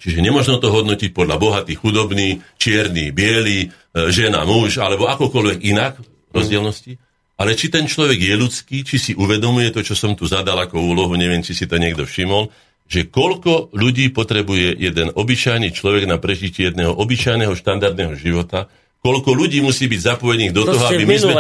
Čiže 0.05 0.21
nemožno 0.21 0.61
to 0.61 0.69
hodnotiť 0.69 1.17
podľa 1.17 1.41
bohatý, 1.41 1.73
chudobný, 1.73 2.37
čierny, 2.61 3.09
biely, 3.09 3.65
e, 3.65 3.67
žena, 4.13 4.45
muž, 4.45 4.77
alebo 4.77 5.09
akokoľvek 5.09 5.65
inak 5.65 5.97
rozdielnosti. 6.29 7.01
Ale 7.35 7.57
či 7.57 7.67
ten 7.67 7.89
človek 7.89 8.21
je 8.21 8.35
ľudský, 8.37 8.77
či 8.85 8.95
si 9.01 9.11
uvedomuje 9.17 9.73
to, 9.73 9.81
čo 9.81 9.97
som 9.97 10.13
tu 10.13 10.29
zadal 10.29 10.55
ako 10.61 10.77
úlohu, 10.79 11.17
neviem, 11.17 11.43
či 11.43 11.57
si 11.57 11.65
to 11.67 11.81
niekto 11.81 12.07
všimol, 12.07 12.47
že 12.85 13.09
koľko 13.09 13.73
ľudí 13.73 14.13
potrebuje 14.13 14.77
jeden 14.77 15.09
obyčajný 15.09 15.73
človek 15.73 16.05
na 16.05 16.21
prežitie 16.21 16.69
jedného 16.69 16.93
obyčajného 16.93 17.57
štandardného 17.57 18.13
života, 18.13 18.69
koľko 19.05 19.37
ľudí 19.37 19.61
musí 19.61 19.85
byť 19.85 20.17
zapojených 20.17 20.49
do 20.49 20.65
To 20.65 20.73
toho, 20.73 20.89
aby 20.89 21.05
my 21.05 21.17
sme, 21.21 21.33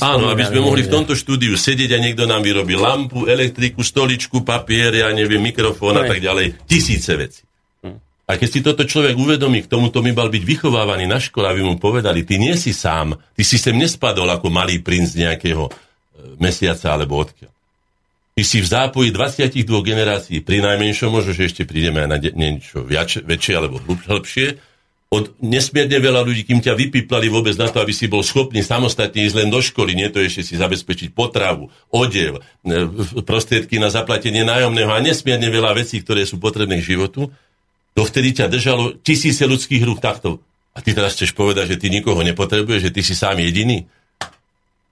áno, 0.00 0.32
aby 0.32 0.48
sme 0.48 0.64
mohli 0.64 0.80
v 0.80 0.88
tomto 0.88 1.12
štúdiu 1.12 1.60
sedieť 1.60 1.92
a 1.92 1.98
niekto 2.00 2.24
nám 2.24 2.40
vyrobí 2.40 2.72
lampu, 2.72 3.28
elektriku, 3.28 3.84
stoličku, 3.84 4.40
papier, 4.40 4.96
ja 4.96 5.12
neviem, 5.12 5.44
mikrofón 5.44 6.00
a 6.00 6.08
tak 6.08 6.24
ďalej. 6.24 6.64
Tisíce 6.64 7.12
vecí. 7.20 7.44
A 8.24 8.40
keď 8.40 8.48
si 8.48 8.60
toto 8.64 8.88
človek 8.88 9.12
uvedomí, 9.12 9.60
k 9.60 9.68
tomuto 9.68 10.00
by 10.00 10.16
mal 10.16 10.32
byť 10.32 10.40
vychovávaný 10.40 11.04
na 11.04 11.20
škole, 11.20 11.44
aby 11.44 11.60
mu 11.60 11.76
povedali, 11.76 12.24
ty 12.24 12.40
nie 12.40 12.56
si 12.56 12.72
sám, 12.72 13.12
ty 13.36 13.44
si 13.44 13.60
sem 13.60 13.76
nespadol 13.76 14.24
ako 14.32 14.48
malý 14.48 14.80
princ 14.80 15.12
nejakého 15.12 15.68
e, 15.68 15.72
mesiaca 16.40 16.96
alebo 16.96 17.20
odkiaľ. 17.20 17.52
Ty 18.32 18.42
si 18.48 18.64
v 18.64 18.68
zápoji 18.72 19.12
22 19.12 19.68
generácií, 19.84 20.40
pri 20.40 20.64
najmenšom, 20.64 21.12
možno, 21.12 21.36
že 21.36 21.52
ešte 21.52 21.68
prídeme 21.68 22.00
aj 22.00 22.08
na 22.08 22.16
niečo 22.16 22.88
väčšie 22.88 23.52
alebo 23.52 23.76
hlb- 23.84 24.08
hĺbšie, 24.08 24.71
od 25.12 25.36
nesmierne 25.44 26.00
veľa 26.00 26.24
ľudí, 26.24 26.48
kým 26.48 26.64
ťa 26.64 26.72
vypiplali 26.72 27.28
vôbec 27.28 27.52
na 27.60 27.68
to, 27.68 27.84
aby 27.84 27.92
si 27.92 28.08
bol 28.08 28.24
schopný 28.24 28.64
samostatne 28.64 29.20
ísť 29.28 29.44
len 29.44 29.52
do 29.52 29.60
školy, 29.60 29.92
nie 29.92 30.08
to 30.08 30.24
ešte 30.24 30.40
si 30.40 30.54
zabezpečiť 30.56 31.12
potravu, 31.12 31.68
odev, 31.92 32.40
e, 32.64 33.20
prostriedky 33.20 33.76
na 33.76 33.92
zaplatenie 33.92 34.40
nájomného 34.40 34.88
a 34.88 35.04
nesmierne 35.04 35.52
veľa 35.52 35.76
vecí, 35.76 36.00
ktoré 36.00 36.24
sú 36.24 36.40
potrebné 36.40 36.80
k 36.80 36.96
životu, 36.96 37.28
dovtedy 37.92 38.40
ťa 38.40 38.48
držalo 38.48 38.96
tisíce 39.04 39.44
ľudských 39.44 39.84
rúk 39.84 40.00
takto. 40.00 40.40
A 40.72 40.80
ty 40.80 40.96
teraz 40.96 41.12
chceš 41.12 41.36
povedať, 41.36 41.76
že 41.76 41.80
ty 41.84 41.92
nikoho 41.92 42.24
nepotrebuješ, 42.24 42.88
že 42.88 42.94
ty 42.96 43.04
si 43.04 43.12
sám 43.12 43.36
jediný? 43.36 43.84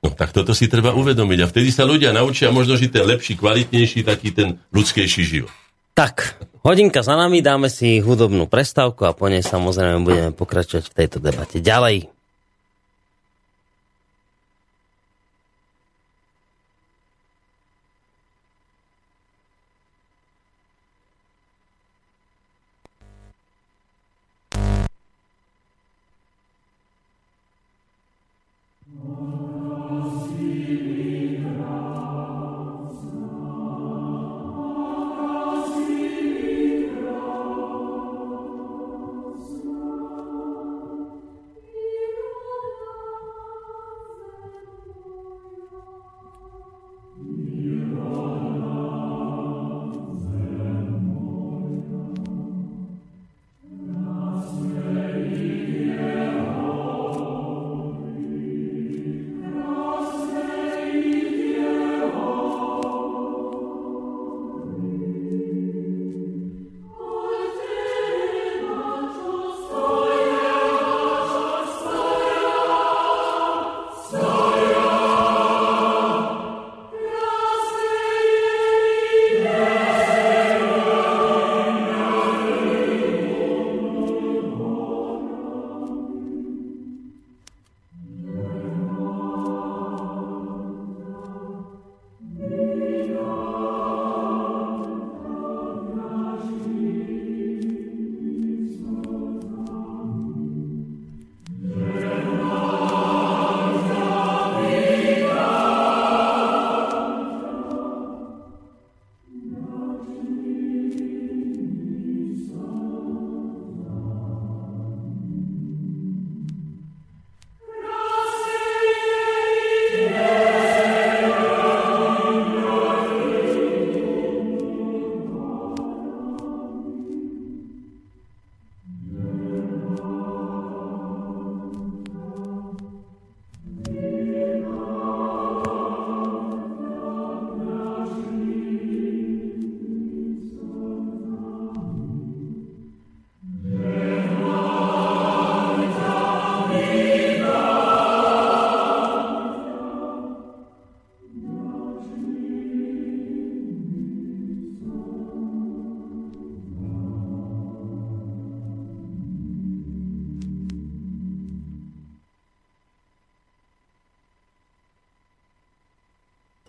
No 0.04 0.12
tak 0.12 0.36
toto 0.36 0.52
si 0.52 0.68
treba 0.68 0.92
uvedomiť. 0.92 1.38
A 1.40 1.48
vtedy 1.48 1.72
sa 1.72 1.88
ľudia 1.88 2.12
naučia 2.12 2.52
možno 2.52 2.76
žiť 2.76 2.92
ten 2.92 3.04
lepší, 3.08 3.40
kvalitnejší, 3.40 4.04
taký 4.04 4.36
ten 4.36 4.60
ľudskejší 4.68 5.24
život. 5.24 5.52
Tak, 6.00 6.40
hodinka 6.64 7.04
za 7.04 7.12
nami, 7.12 7.44
dáme 7.44 7.68
si 7.68 8.00
hudobnú 8.00 8.48
prestávku 8.48 9.04
a 9.04 9.12
po 9.12 9.28
nej 9.28 9.44
samozrejme 9.44 10.00
budeme 10.00 10.32
pokračovať 10.32 10.88
v 10.88 10.96
tejto 10.96 11.20
debate 11.20 11.60
ďalej. 11.60 12.08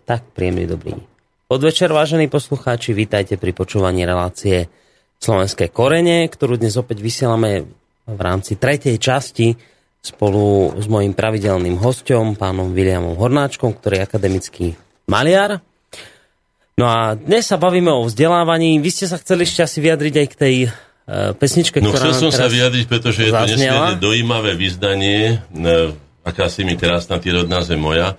Tak, 0.02 0.34
príjemný 0.34 0.66
dobrý. 0.66 0.98
Podvečer, 1.46 1.94
vážení 1.94 2.26
poslucháči, 2.26 2.90
vítajte 2.90 3.38
pri 3.38 3.54
počúvaní 3.54 4.02
relácie 4.02 4.66
Slovenské 5.22 5.70
korene, 5.70 6.26
ktorú 6.26 6.58
dnes 6.58 6.74
opäť 6.74 6.98
vysielame 6.98 7.70
v 8.10 8.20
rámci 8.20 8.58
tretej 8.58 8.98
časti 8.98 9.54
spolu 10.02 10.74
s 10.74 10.90
mojim 10.90 11.14
pravidelným 11.14 11.78
hostom, 11.78 12.34
pánom 12.34 12.74
Williamom 12.74 13.14
Hornáčkom, 13.14 13.78
ktorý 13.78 14.02
je 14.02 14.06
akademický 14.10 14.66
maliar. 15.06 15.62
No 16.74 16.90
a 16.90 17.14
dnes 17.14 17.46
sa 17.46 17.54
bavíme 17.54 17.94
o 17.94 18.02
vzdelávaní. 18.02 18.82
Vy 18.82 18.90
ste 18.90 19.06
sa 19.06 19.22
chceli 19.22 19.46
ešte 19.46 19.62
asi 19.62 19.78
vyjadriť 19.78 20.14
aj 20.18 20.26
k 20.26 20.34
tej 20.34 20.54
uh, 20.66 21.30
pesničke, 21.38 21.78
no, 21.78 21.94
ktorá 21.94 22.10
chcel 22.10 22.26
som 22.26 22.34
sa 22.34 22.50
vyjadriť, 22.50 22.90
pretože 22.90 23.22
je 23.22 23.30
to 23.30 23.46
nesmierne 23.54 24.02
dojímavé 24.02 24.58
vyzdanie, 24.58 25.38
aká 26.26 26.50
si 26.50 26.66
mi 26.66 26.74
krásna 26.74 27.22
ty 27.22 27.30
rodná 27.30 27.62
zem 27.62 27.78
moja, 27.78 28.18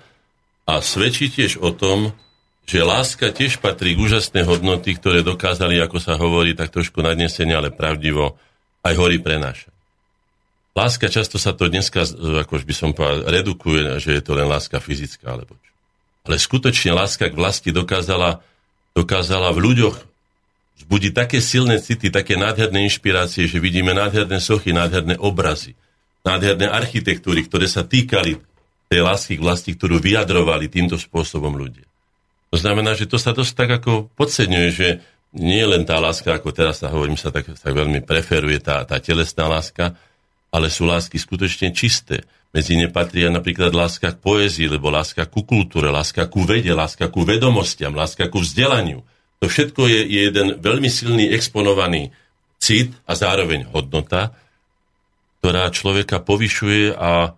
a 0.63 0.79
svedčí 0.79 1.27
tiež 1.27 1.59
o 1.59 1.75
tom, 1.75 2.15
že 2.63 2.79
láska 2.79 3.35
tiež 3.35 3.59
patrí 3.59 3.95
k 3.95 4.03
úžasné 4.07 4.47
hodnoty, 4.47 4.95
ktoré 4.95 5.19
dokázali, 5.19 5.83
ako 5.83 5.99
sa 5.99 6.15
hovorí, 6.15 6.55
tak 6.55 6.71
trošku 6.71 7.03
nadnesenie, 7.03 7.51
ale 7.51 7.75
pravdivo, 7.75 8.39
aj 8.83 8.93
hory 8.95 9.19
prenášať. 9.19 9.71
Láska, 10.73 11.11
často 11.11 11.37
sa 11.37 11.53
to 11.53 11.69
dneska, 11.69 12.07
ako 12.41 12.63
by 12.63 12.73
som 12.73 12.95
povedal, 12.95 13.29
redukuje, 13.29 13.99
že 14.01 14.17
je 14.17 14.23
to 14.23 14.33
len 14.33 14.47
láska 14.49 14.81
fyzická, 14.81 15.35
alebo 15.35 15.53
čo. 15.59 15.71
Ale 16.23 16.39
skutočne 16.39 16.95
láska 16.95 17.27
k 17.27 17.35
vlasti 17.35 17.69
dokázala, 17.75 18.41
dokázala 18.95 19.51
v 19.51 19.59
ľuďoch 19.69 19.97
vzbudiť 20.81 21.11
také 21.13 21.37
silné 21.43 21.77
city, 21.77 22.09
také 22.09 22.39
nádherné 22.39 22.87
inšpirácie, 22.89 23.45
že 23.45 23.61
vidíme 23.61 23.93
nádherné 23.93 24.39
sochy, 24.41 24.73
nádherné 24.73 25.19
obrazy, 25.19 25.77
nádherné 26.25 26.71
architektúry, 26.71 27.45
ktoré 27.45 27.69
sa 27.69 27.85
týkali 27.85 28.39
tej 28.93 29.01
lásky 29.01 29.41
k 29.41 29.45
vlasti, 29.49 29.73
ktorú 29.73 29.97
vyjadrovali 29.97 30.69
týmto 30.69 31.01
spôsobom 31.01 31.57
ľudia. 31.57 31.89
To 32.53 32.61
znamená, 32.61 32.93
že 32.93 33.09
to 33.09 33.17
sa 33.17 33.33
dosť 33.33 33.53
tak 33.57 33.69
ako 33.81 34.13
podceňuje, 34.13 34.69
že 34.69 34.87
nie 35.33 35.65
len 35.65 35.81
tá 35.81 35.97
láska, 35.97 36.37
ako 36.37 36.53
teraz 36.53 36.85
sa 36.85 36.93
hovorím, 36.93 37.17
sa 37.17 37.33
tak, 37.33 37.49
tak 37.49 37.73
veľmi 37.73 38.05
preferuje 38.05 38.61
tá, 38.61 38.85
tá 38.85 39.01
telesná 39.01 39.49
láska, 39.49 39.97
ale 40.53 40.69
sú 40.69 40.85
lásky 40.85 41.17
skutočne 41.17 41.73
čisté. 41.73 42.21
Medzi 42.53 42.77
ne 42.77 42.85
patria 42.85 43.33
napríklad 43.33 43.73
láska 43.73 44.13
k 44.13 44.21
poézii, 44.21 44.69
lebo 44.69 44.93
láska 44.93 45.25
ku 45.25 45.41
kultúre, 45.41 45.89
láska 45.89 46.29
ku 46.29 46.45
vede, 46.45 46.69
láska 46.69 47.09
ku 47.09 47.25
vedomostiam, 47.25 47.97
láska 47.97 48.29
ku 48.29 48.45
vzdelaniu. 48.45 49.01
To 49.41 49.49
všetko 49.49 49.89
je, 49.89 49.99
je 50.05 50.19
jeden 50.29 50.61
veľmi 50.61 50.85
silný 50.85 51.33
exponovaný 51.33 52.13
cit 52.61 52.93
a 53.09 53.17
zároveň 53.17 53.65
hodnota, 53.73 54.37
ktorá 55.41 55.65
človeka 55.73 56.21
povyšuje 56.21 56.93
a 56.93 57.33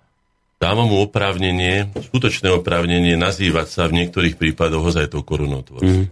dáva 0.60 0.84
mu 0.88 1.04
oprávnenie, 1.04 1.92
skutočné 1.92 2.48
oprávnenie 2.52 3.20
nazývať 3.20 3.68
sa 3.70 3.84
v 3.92 4.04
niektorých 4.04 4.40
prípadoch 4.40 4.96
ozaj 4.96 5.12
tou 5.12 5.22
korunotvorcom. 5.22 6.08
Mm. 6.08 6.12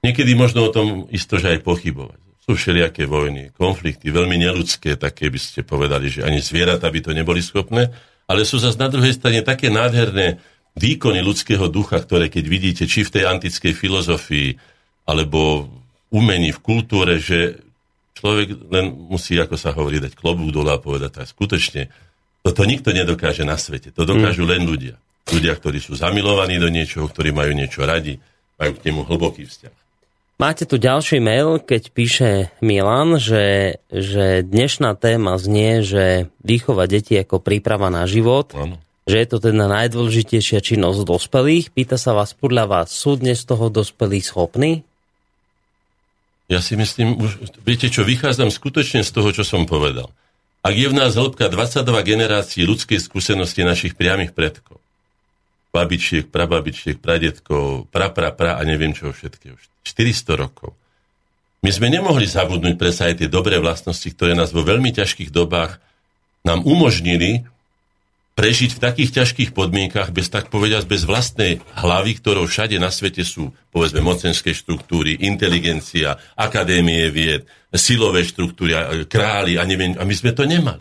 Niekedy 0.00 0.32
možno 0.32 0.68
o 0.68 0.72
tom 0.72 1.08
isto, 1.12 1.36
že 1.36 1.56
aj 1.56 1.60
pochybovať. 1.64 2.20
Sú 2.40 2.56
všelijaké 2.56 3.04
vojny, 3.04 3.52
konflikty, 3.52 4.08
veľmi 4.08 4.40
neludské, 4.40 4.96
také 4.96 5.28
by 5.28 5.38
ste 5.40 5.60
povedali, 5.60 6.08
že 6.08 6.24
ani 6.24 6.40
zvieratá 6.40 6.88
by 6.88 7.00
to 7.04 7.12
neboli 7.12 7.44
schopné, 7.44 7.92
ale 8.24 8.48
sú 8.48 8.56
zase 8.56 8.80
na 8.80 8.88
druhej 8.88 9.16
strane 9.16 9.44
také 9.44 9.68
nádherné 9.68 10.40
výkony 10.78 11.20
ľudského 11.20 11.68
ducha, 11.68 12.00
ktoré 12.00 12.30
keď 12.32 12.44
vidíte, 12.46 12.84
či 12.88 13.04
v 13.04 13.12
tej 13.20 13.24
antickej 13.28 13.74
filozofii, 13.74 14.56
alebo 15.04 15.68
umení, 16.14 16.54
v 16.54 16.60
kultúre, 16.62 17.18
že 17.18 17.60
človek 18.16 18.70
len 18.70 18.92
musí, 19.10 19.34
ako 19.36 19.56
sa 19.58 19.74
hovorí, 19.74 19.98
dať 19.98 20.14
klobúk 20.14 20.54
dole 20.54 20.70
a 20.70 20.78
povedať, 20.78 21.22
tak 21.22 21.26
skutočne 21.26 21.90
toto 22.40 22.64
nikto 22.64 22.90
nedokáže 22.96 23.44
na 23.44 23.60
svete. 23.60 23.92
To 23.92 24.08
dokážu 24.08 24.48
mm. 24.48 24.50
len 24.50 24.62
ľudia. 24.64 24.94
Ľudia, 25.28 25.54
ktorí 25.54 25.78
sú 25.78 25.94
zamilovaní 25.94 26.56
do 26.56 26.72
niečoho, 26.72 27.06
ktorí 27.06 27.30
majú 27.30 27.52
niečo 27.52 27.84
radi, 27.84 28.16
majú 28.56 28.72
k 28.76 28.84
nemu 28.88 29.00
hlboký 29.04 29.44
vzťah. 29.46 29.74
Máte 30.40 30.64
tu 30.64 30.80
ďalší 30.80 31.20
mail, 31.20 31.60
keď 31.60 31.82
píše 31.92 32.48
Milan, 32.64 33.20
že, 33.20 33.76
že 33.92 34.40
dnešná 34.40 34.96
téma 34.96 35.36
znie, 35.36 35.84
že 35.84 36.32
výchova 36.40 36.88
detí 36.88 37.12
ako 37.20 37.44
príprava 37.44 37.92
na 37.92 38.08
život, 38.08 38.56
ano. 38.56 38.80
že 39.04 39.20
je 39.20 39.26
to 39.28 39.36
teda 39.36 39.68
najdôležitejšia 39.68 40.64
činnosť 40.64 41.04
dospelých. 41.04 41.76
Pýta 41.76 42.00
sa 42.00 42.16
vás, 42.16 42.32
podľa 42.32 42.64
vás, 42.72 42.88
sú 42.88 43.20
dnes 43.20 43.44
toho 43.44 43.68
dospelí 43.68 44.24
schopní? 44.24 44.80
Ja 46.48 46.64
si 46.64 46.72
myslím, 46.72 47.20
už, 47.20 47.60
viete 47.60 47.92
čo, 47.92 48.00
vychádzam 48.02 48.48
skutočne 48.48 49.04
z 49.04 49.12
toho, 49.12 49.36
čo 49.36 49.44
som 49.44 49.68
povedal. 49.68 50.08
Ak 50.60 50.76
je 50.76 50.86
v 50.92 50.94
nás 50.96 51.16
hĺbka 51.16 51.48
22 51.48 51.88
generácií 52.04 52.68
ľudskej 52.68 53.00
skúsenosti 53.00 53.64
našich 53.64 53.96
priamých 53.96 54.36
predkov, 54.36 54.76
babičiek, 55.72 56.28
prababičiek, 56.28 57.00
pradetkov, 57.00 57.88
pra, 57.88 58.12
pra, 58.12 58.28
pra 58.34 58.60
a 58.60 58.62
neviem 58.68 58.92
čo 58.92 59.08
všetkého, 59.08 59.56
400 59.86 60.36
rokov. 60.36 60.76
My 61.60 61.72
sme 61.72 61.92
nemohli 61.92 62.24
zabudnúť 62.28 62.76
predsa 62.76 63.08
aj 63.08 63.24
tie 63.24 63.28
dobré 63.28 63.56
vlastnosti, 63.60 64.04
ktoré 64.04 64.36
nás 64.36 64.52
vo 64.52 64.64
veľmi 64.64 64.92
ťažkých 64.92 65.32
dobách 65.32 65.80
nám 66.44 66.64
umožnili 66.64 67.44
prežiť 68.40 68.72
v 68.72 68.80
takých 68.80 69.10
ťažkých 69.20 69.50
podmienkach 69.52 70.16
bez 70.16 70.32
tak 70.32 70.48
povediať 70.48 70.88
bez 70.88 71.04
vlastnej 71.04 71.60
hlavy, 71.76 72.16
ktorou 72.24 72.48
všade 72.48 72.80
na 72.80 72.88
svete 72.88 73.20
sú, 73.20 73.52
povedzme, 73.68 74.00
mocenské 74.00 74.56
štruktúry, 74.56 75.12
inteligencia, 75.28 76.16
akadémie 76.40 77.12
vied, 77.12 77.44
silové 77.76 78.24
štruktúry, 78.24 78.72
králi 79.12 79.60
a 79.60 79.62
neviem, 79.68 79.92
a 80.00 80.08
my 80.08 80.14
sme 80.16 80.32
to 80.32 80.48
nemali. 80.48 80.80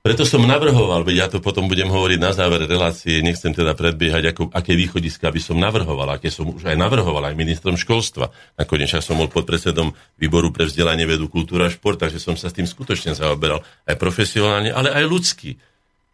Preto 0.00 0.24
som 0.24 0.40
navrhoval, 0.40 1.04
veď 1.04 1.16
ja 1.20 1.28
to 1.28 1.44
potom 1.44 1.68
budem 1.68 1.92
hovoriť 1.92 2.16
na 2.16 2.32
záver 2.32 2.64
relácie, 2.64 3.20
nechcem 3.20 3.52
teda 3.52 3.76
predbiehať, 3.76 4.32
ako, 4.32 4.48
aké 4.48 4.72
východiska 4.72 5.28
by 5.28 5.40
som 5.44 5.60
navrhoval, 5.60 6.16
aké 6.16 6.32
som 6.32 6.48
už 6.48 6.64
aj 6.64 6.80
navrhoval 6.80 7.28
aj 7.28 7.36
ministrom 7.36 7.76
školstva. 7.76 8.32
Nakoniec 8.56 8.88
som 9.04 9.20
bol 9.20 9.28
podpredsedom 9.28 9.92
výboru 10.16 10.48
pre 10.48 10.64
vzdelanie 10.64 11.04
vedu, 11.04 11.28
kultúra 11.28 11.68
a 11.68 11.74
šport, 11.74 12.00
takže 12.00 12.16
som 12.16 12.40
sa 12.40 12.48
s 12.48 12.56
tým 12.56 12.64
skutočne 12.64 13.12
zaoberal 13.12 13.60
aj 13.84 14.00
profesionálne, 14.00 14.72
ale 14.72 14.96
aj 14.96 15.04
ľudský. 15.04 15.60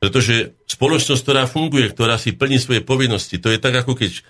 Pretože 0.05 0.53
spoločnosť, 0.69 1.21
ktorá 1.25 1.49
funguje, 1.49 1.89
ktorá 1.89 2.21
si 2.21 2.37
plní 2.37 2.61
svoje 2.61 2.85
povinnosti, 2.85 3.41
to 3.41 3.49
je 3.49 3.57
tak, 3.57 3.73
ako 3.73 3.97
keď 3.97 4.21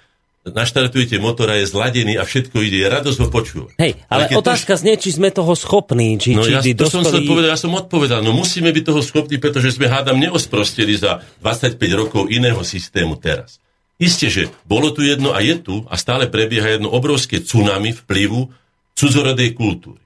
naštartujete 0.47 1.19
motor 1.19 1.51
a 1.51 1.59
je 1.59 1.67
zladený 1.67 2.15
a 2.21 2.23
všetko 2.23 2.63
ide, 2.63 2.85
je 2.85 2.89
radosť 2.93 3.19
ho 3.25 3.29
počúvať. 3.33 3.75
Hej, 3.81 3.99
ale, 4.07 4.29
ale 4.31 4.39
otázka 4.39 4.77
to... 4.77 4.81
znie, 4.87 4.95
či 5.01 5.11
sme 5.17 5.35
toho 5.35 5.57
schopní, 5.59 6.21
či, 6.21 6.37
no 6.37 6.47
či 6.47 6.55
ja, 6.55 6.61
to 6.61 6.87
dospelí... 6.87 6.93
som 6.93 7.03
chcel 7.03 7.23
povedať, 7.27 7.49
ja 7.51 7.59
som 7.59 7.73
odpovedal, 7.75 8.21
no 8.23 8.37
musíme 8.37 8.69
byť 8.71 8.85
toho 8.85 9.03
schopní, 9.03 9.41
pretože 9.41 9.75
sme 9.75 9.91
hádam 9.91 10.21
neosprostili 10.21 10.95
za 10.95 11.25
25 11.41 11.81
rokov 11.97 12.29
iného 12.29 12.61
systému 12.61 13.17
teraz. 13.17 13.59
Isté, 13.97 14.29
že 14.29 14.53
bolo 14.69 14.93
tu 14.93 15.01
jedno 15.01 15.33
a 15.33 15.41
je 15.41 15.59
tu 15.59 15.83
a 15.89 15.99
stále 15.99 16.29
prebieha 16.29 16.77
jedno 16.77 16.93
obrovské 16.93 17.41
tsunami 17.41 17.97
vplyvu 18.05 18.53
cudzorodej 18.95 19.57
kultúry. 19.57 20.03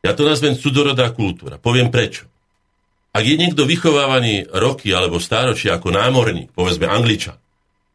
Ja 0.00 0.16
to 0.16 0.24
nazvem 0.24 0.56
cudzorodá 0.56 1.12
kultúra. 1.12 1.60
Poviem 1.60 1.92
prečo. 1.92 2.30
Ak 3.10 3.26
je 3.26 3.34
niekto 3.34 3.66
vychovávaný 3.66 4.46
roky 4.54 4.94
alebo 4.94 5.18
stáročia 5.18 5.76
ako 5.76 5.90
námorník, 5.90 6.54
povedzme 6.54 6.86
Angličan, 6.86 7.34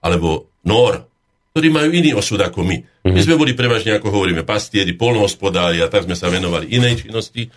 alebo 0.04 0.52
Nor, 0.68 1.08
ktorí 1.56 1.72
majú 1.72 1.90
iný 1.96 2.12
osud 2.20 2.44
ako 2.44 2.68
my. 2.68 3.08
My 3.08 3.22
sme 3.24 3.40
boli 3.40 3.56
prevažne, 3.56 3.96
ako 3.96 4.12
hovoríme, 4.12 4.44
pastieri, 4.44 4.92
polnohospodári 4.92 5.80
a 5.80 5.88
tak 5.88 6.04
sme 6.04 6.20
sa 6.20 6.28
venovali 6.28 6.68
inej 6.76 7.08
činnosti. 7.08 7.48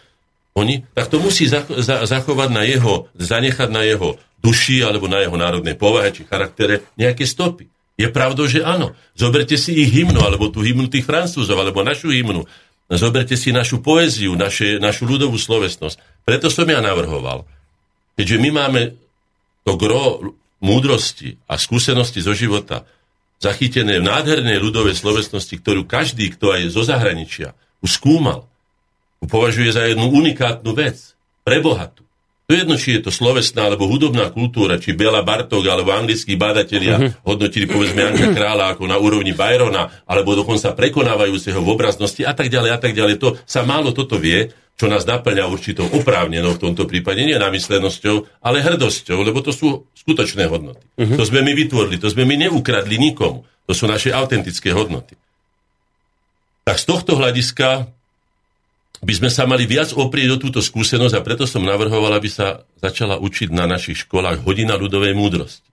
Oni, 0.55 0.87
tak 0.95 1.11
to 1.11 1.19
musí 1.19 1.51
zachovať 1.51 2.49
na 2.55 2.63
jeho, 2.63 3.11
zanechať 3.19 3.69
na 3.75 3.83
jeho 3.83 4.15
duši 4.39 4.87
alebo 4.87 5.11
na 5.11 5.27
jeho 5.27 5.35
národnej 5.35 5.75
povahe 5.75 6.15
či 6.15 6.23
charaktere 6.23 6.87
nejaké 6.95 7.27
stopy. 7.27 7.67
Je 7.99 8.07
pravdou, 8.07 8.47
že 8.47 8.63
áno. 8.63 8.95
Zoberte 9.19 9.59
si 9.59 9.75
ich 9.75 9.91
hymnu, 9.91 10.23
alebo 10.23 10.47
tú 10.55 10.63
hymnu 10.63 10.87
tých 10.87 11.03
Francúzov, 11.03 11.59
alebo 11.59 11.83
našu 11.83 12.15
hymnu. 12.15 12.47
Zoberte 12.89 13.37
si 13.37 13.53
našu 13.53 13.85
poéziu, 13.85 14.33
naše, 14.33 14.81
našu 14.81 15.05
ľudovú 15.05 15.37
slovesnosť. 15.37 16.25
Preto 16.25 16.49
som 16.49 16.65
ja 16.65 16.81
navrhoval, 16.81 17.45
keďže 18.17 18.37
my 18.41 18.51
máme 18.57 18.83
to 19.69 19.77
gro 19.77 20.33
múdrosti 20.65 21.37
a 21.45 21.61
skúsenosti 21.61 22.25
zo 22.25 22.33
života 22.33 22.89
zachytené 23.37 24.01
v 24.01 24.09
nádhernej 24.09 24.57
ľudovej 24.57 24.97
slovesnosti, 24.97 25.53
ktorú 25.61 25.85
každý, 25.85 26.33
kto 26.33 26.57
aj 26.57 26.73
zo 26.73 26.83
zahraničia 26.83 27.53
už 27.85 28.01
skúmal, 28.01 28.49
považuje 29.21 29.69
za 29.69 29.85
jednu 29.85 30.09
unikátnu 30.09 30.73
vec, 30.73 31.13
prebohatú. 31.45 32.08
To 32.49 32.57
je 32.57 32.65
jedno, 32.65 32.81
či 32.81 32.97
je 32.97 33.05
to 33.05 33.13
slovesná 33.13 33.69
alebo 33.69 33.85
hudobná 33.85 34.33
kultúra, 34.33 34.81
či 34.81 34.97
Bela 34.97 35.21
Bartok 35.21 35.69
alebo 35.69 35.93
anglickí 35.93 36.33
bádatelia 36.33 36.97
uh-huh. 36.97 37.29
hodnotili 37.29 37.69
povedzme 37.69 38.09
Janka 38.09 38.33
Krála 38.33 38.73
ako 38.73 38.89
na 38.89 38.97
úrovni 38.97 39.37
Byrona, 39.37 40.09
alebo 40.09 40.33
dokonca 40.33 40.73
prekonávajúceho 40.73 41.61
v 41.61 41.69
obraznosti 41.69 42.25
a 42.25 42.33
tak 42.33 42.49
ďalej 42.49 42.71
a 42.73 42.79
tak 42.81 42.97
ďalej. 42.97 43.21
To 43.21 43.37
sa 43.45 43.69
málo 43.69 43.93
toto 43.93 44.17
vie, 44.17 44.49
čo 44.81 44.89
nás 44.89 45.05
naplňa 45.05 45.45
určitou 45.45 45.93
oprávnenou 45.93 46.57
v 46.57 46.63
tomto 46.73 46.89
prípade, 46.89 47.21
nie 47.21 47.37
namyslenosťou, 47.37 48.41
ale 48.41 48.65
hrdosťou, 48.65 49.21
lebo 49.29 49.45
to 49.45 49.53
sú 49.53 49.85
skutočné 49.93 50.49
hodnoty. 50.49 50.89
Uh-huh. 50.97 51.21
To 51.21 51.29
sme 51.29 51.45
my 51.45 51.53
vytvorili, 51.53 52.01
to 52.01 52.09
sme 52.09 52.25
my 52.25 52.49
neukradli 52.49 52.97
nikomu. 52.97 53.45
To 53.69 53.77
sú 53.77 53.85
naše 53.85 54.09
autentické 54.09 54.73
hodnoty. 54.73 55.21
Tak 56.65 56.81
z 56.81 56.85
tohto 56.89 57.21
hľadiska 57.21 57.93
by 58.99 59.13
sme 59.15 59.31
sa 59.31 59.47
mali 59.47 59.65
viac 59.65 59.95
oprieť 59.95 60.35
o 60.35 60.43
túto 60.43 60.59
skúsenosť 60.59 61.15
a 61.15 61.25
preto 61.25 61.47
som 61.47 61.63
navrhoval, 61.63 62.19
aby 62.19 62.27
sa 62.27 62.67
začala 62.83 63.19
učiť 63.23 63.49
na 63.55 63.71
našich 63.71 64.07
školách 64.07 64.43
hodina 64.43 64.75
ľudovej 64.75 65.15
múdrosti. 65.15 65.69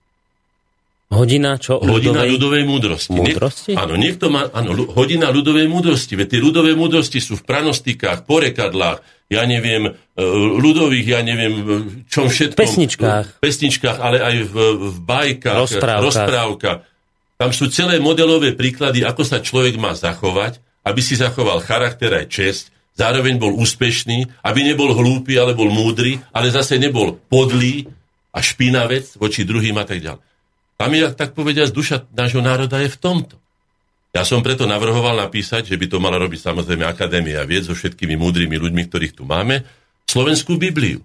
Hodina 1.06 1.54
čo? 1.54 1.78
Hodina 1.78 2.26
ľudovej, 2.26 2.30
ľudovej 2.34 2.64
múdrosti. 2.66 3.14
múdrosti? 3.14 3.70
Niek, 3.74 3.78
áno, 3.78 3.94
niekto 3.94 4.26
má, 4.26 4.50
áno, 4.50 4.90
hodina 4.90 5.30
ľudovej 5.30 5.70
múdrosti. 5.70 6.18
Veď 6.18 6.34
tie 6.34 6.40
ľudové 6.42 6.74
múdrosti 6.74 7.22
sú 7.22 7.38
v 7.38 7.46
pranostikách, 7.46 8.26
porekadlách, 8.26 9.06
ja 9.30 9.46
neviem, 9.46 9.86
e, 9.86 10.22
ľudových, 10.58 11.06
ja 11.06 11.20
neviem, 11.22 11.62
čom 12.10 12.26
všetkom. 12.26 12.58
Pesničkách. 12.58 13.26
Pesničkách, 13.38 13.98
ale 14.02 14.18
aj 14.18 14.36
v, 14.50 14.54
v 14.82 14.96
bajkách, 15.06 15.58
rozprávkach. 15.62 16.06
rozprávka. 16.10 16.70
Tam 17.38 17.50
sú 17.54 17.70
celé 17.70 18.02
modelové 18.02 18.58
príklady, 18.58 19.06
ako 19.06 19.22
sa 19.22 19.38
človek 19.38 19.78
má 19.78 19.94
zachovať, 19.94 20.58
aby 20.82 21.00
si 21.02 21.14
zachoval 21.14 21.62
charakter 21.62 22.10
aj 22.18 22.26
čest, 22.30 22.64
zároveň 22.96 23.36
bol 23.36 23.52
úspešný, 23.54 24.42
aby 24.42 24.60
nebol 24.64 24.96
hlúpy, 24.96 25.36
ale 25.36 25.52
bol 25.52 25.68
múdry, 25.68 26.18
ale 26.32 26.48
zase 26.48 26.80
nebol 26.80 27.20
podlý 27.28 27.86
a 28.32 28.40
špinavec 28.40 29.20
voči 29.20 29.44
druhým 29.44 29.76
a 29.76 29.84
tak 29.84 30.00
ďalej. 30.00 30.24
Tam 30.76 30.90
je, 30.92 31.04
tak 31.16 31.32
povediať, 31.32 31.72
duša 31.72 32.08
nášho 32.12 32.44
národa 32.44 32.80
je 32.84 32.92
v 32.92 33.00
tomto. 33.00 33.36
Ja 34.12 34.24
som 34.24 34.40
preto 34.40 34.64
navrhoval 34.64 35.16
napísať, 35.20 35.68
že 35.68 35.76
by 35.76 35.86
to 35.92 36.00
mala 36.00 36.16
robiť 36.16 36.40
samozrejme 36.40 36.88
Akadémia 36.88 37.44
vied 37.44 37.68
so 37.68 37.76
všetkými 37.76 38.16
múdrymi 38.16 38.56
ľuďmi, 38.56 38.82
ktorých 38.88 39.12
tu 39.12 39.28
máme, 39.28 39.60
Slovenskú 40.08 40.56
Bibliu. 40.56 41.04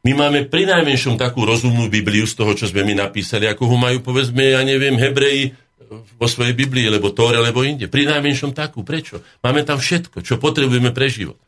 My 0.00 0.14
máme 0.16 0.46
pri 0.46 0.64
najmenšom 0.64 1.18
takú 1.18 1.44
rozumnú 1.44 1.90
Bibliu 1.90 2.24
z 2.24 2.38
toho, 2.38 2.54
čo 2.54 2.70
sme 2.70 2.86
my 2.86 3.04
napísali, 3.04 3.50
ako 3.50 3.68
ho 3.68 3.76
majú, 3.76 3.98
povedzme, 4.00 4.56
ja 4.56 4.62
neviem, 4.62 4.96
Hebreji 4.96 5.52
vo 5.88 6.26
svojej 6.28 6.52
Biblii, 6.52 6.92
lebo 6.92 7.10
Tóre, 7.10 7.40
lebo 7.40 7.64
inde. 7.64 7.88
Pri 7.88 8.04
najmenšom 8.04 8.52
takú. 8.52 8.84
Prečo? 8.84 9.24
Máme 9.40 9.64
tam 9.64 9.80
všetko, 9.80 10.20
čo 10.20 10.36
potrebujeme 10.36 10.92
pre 10.92 11.08
život. 11.08 11.40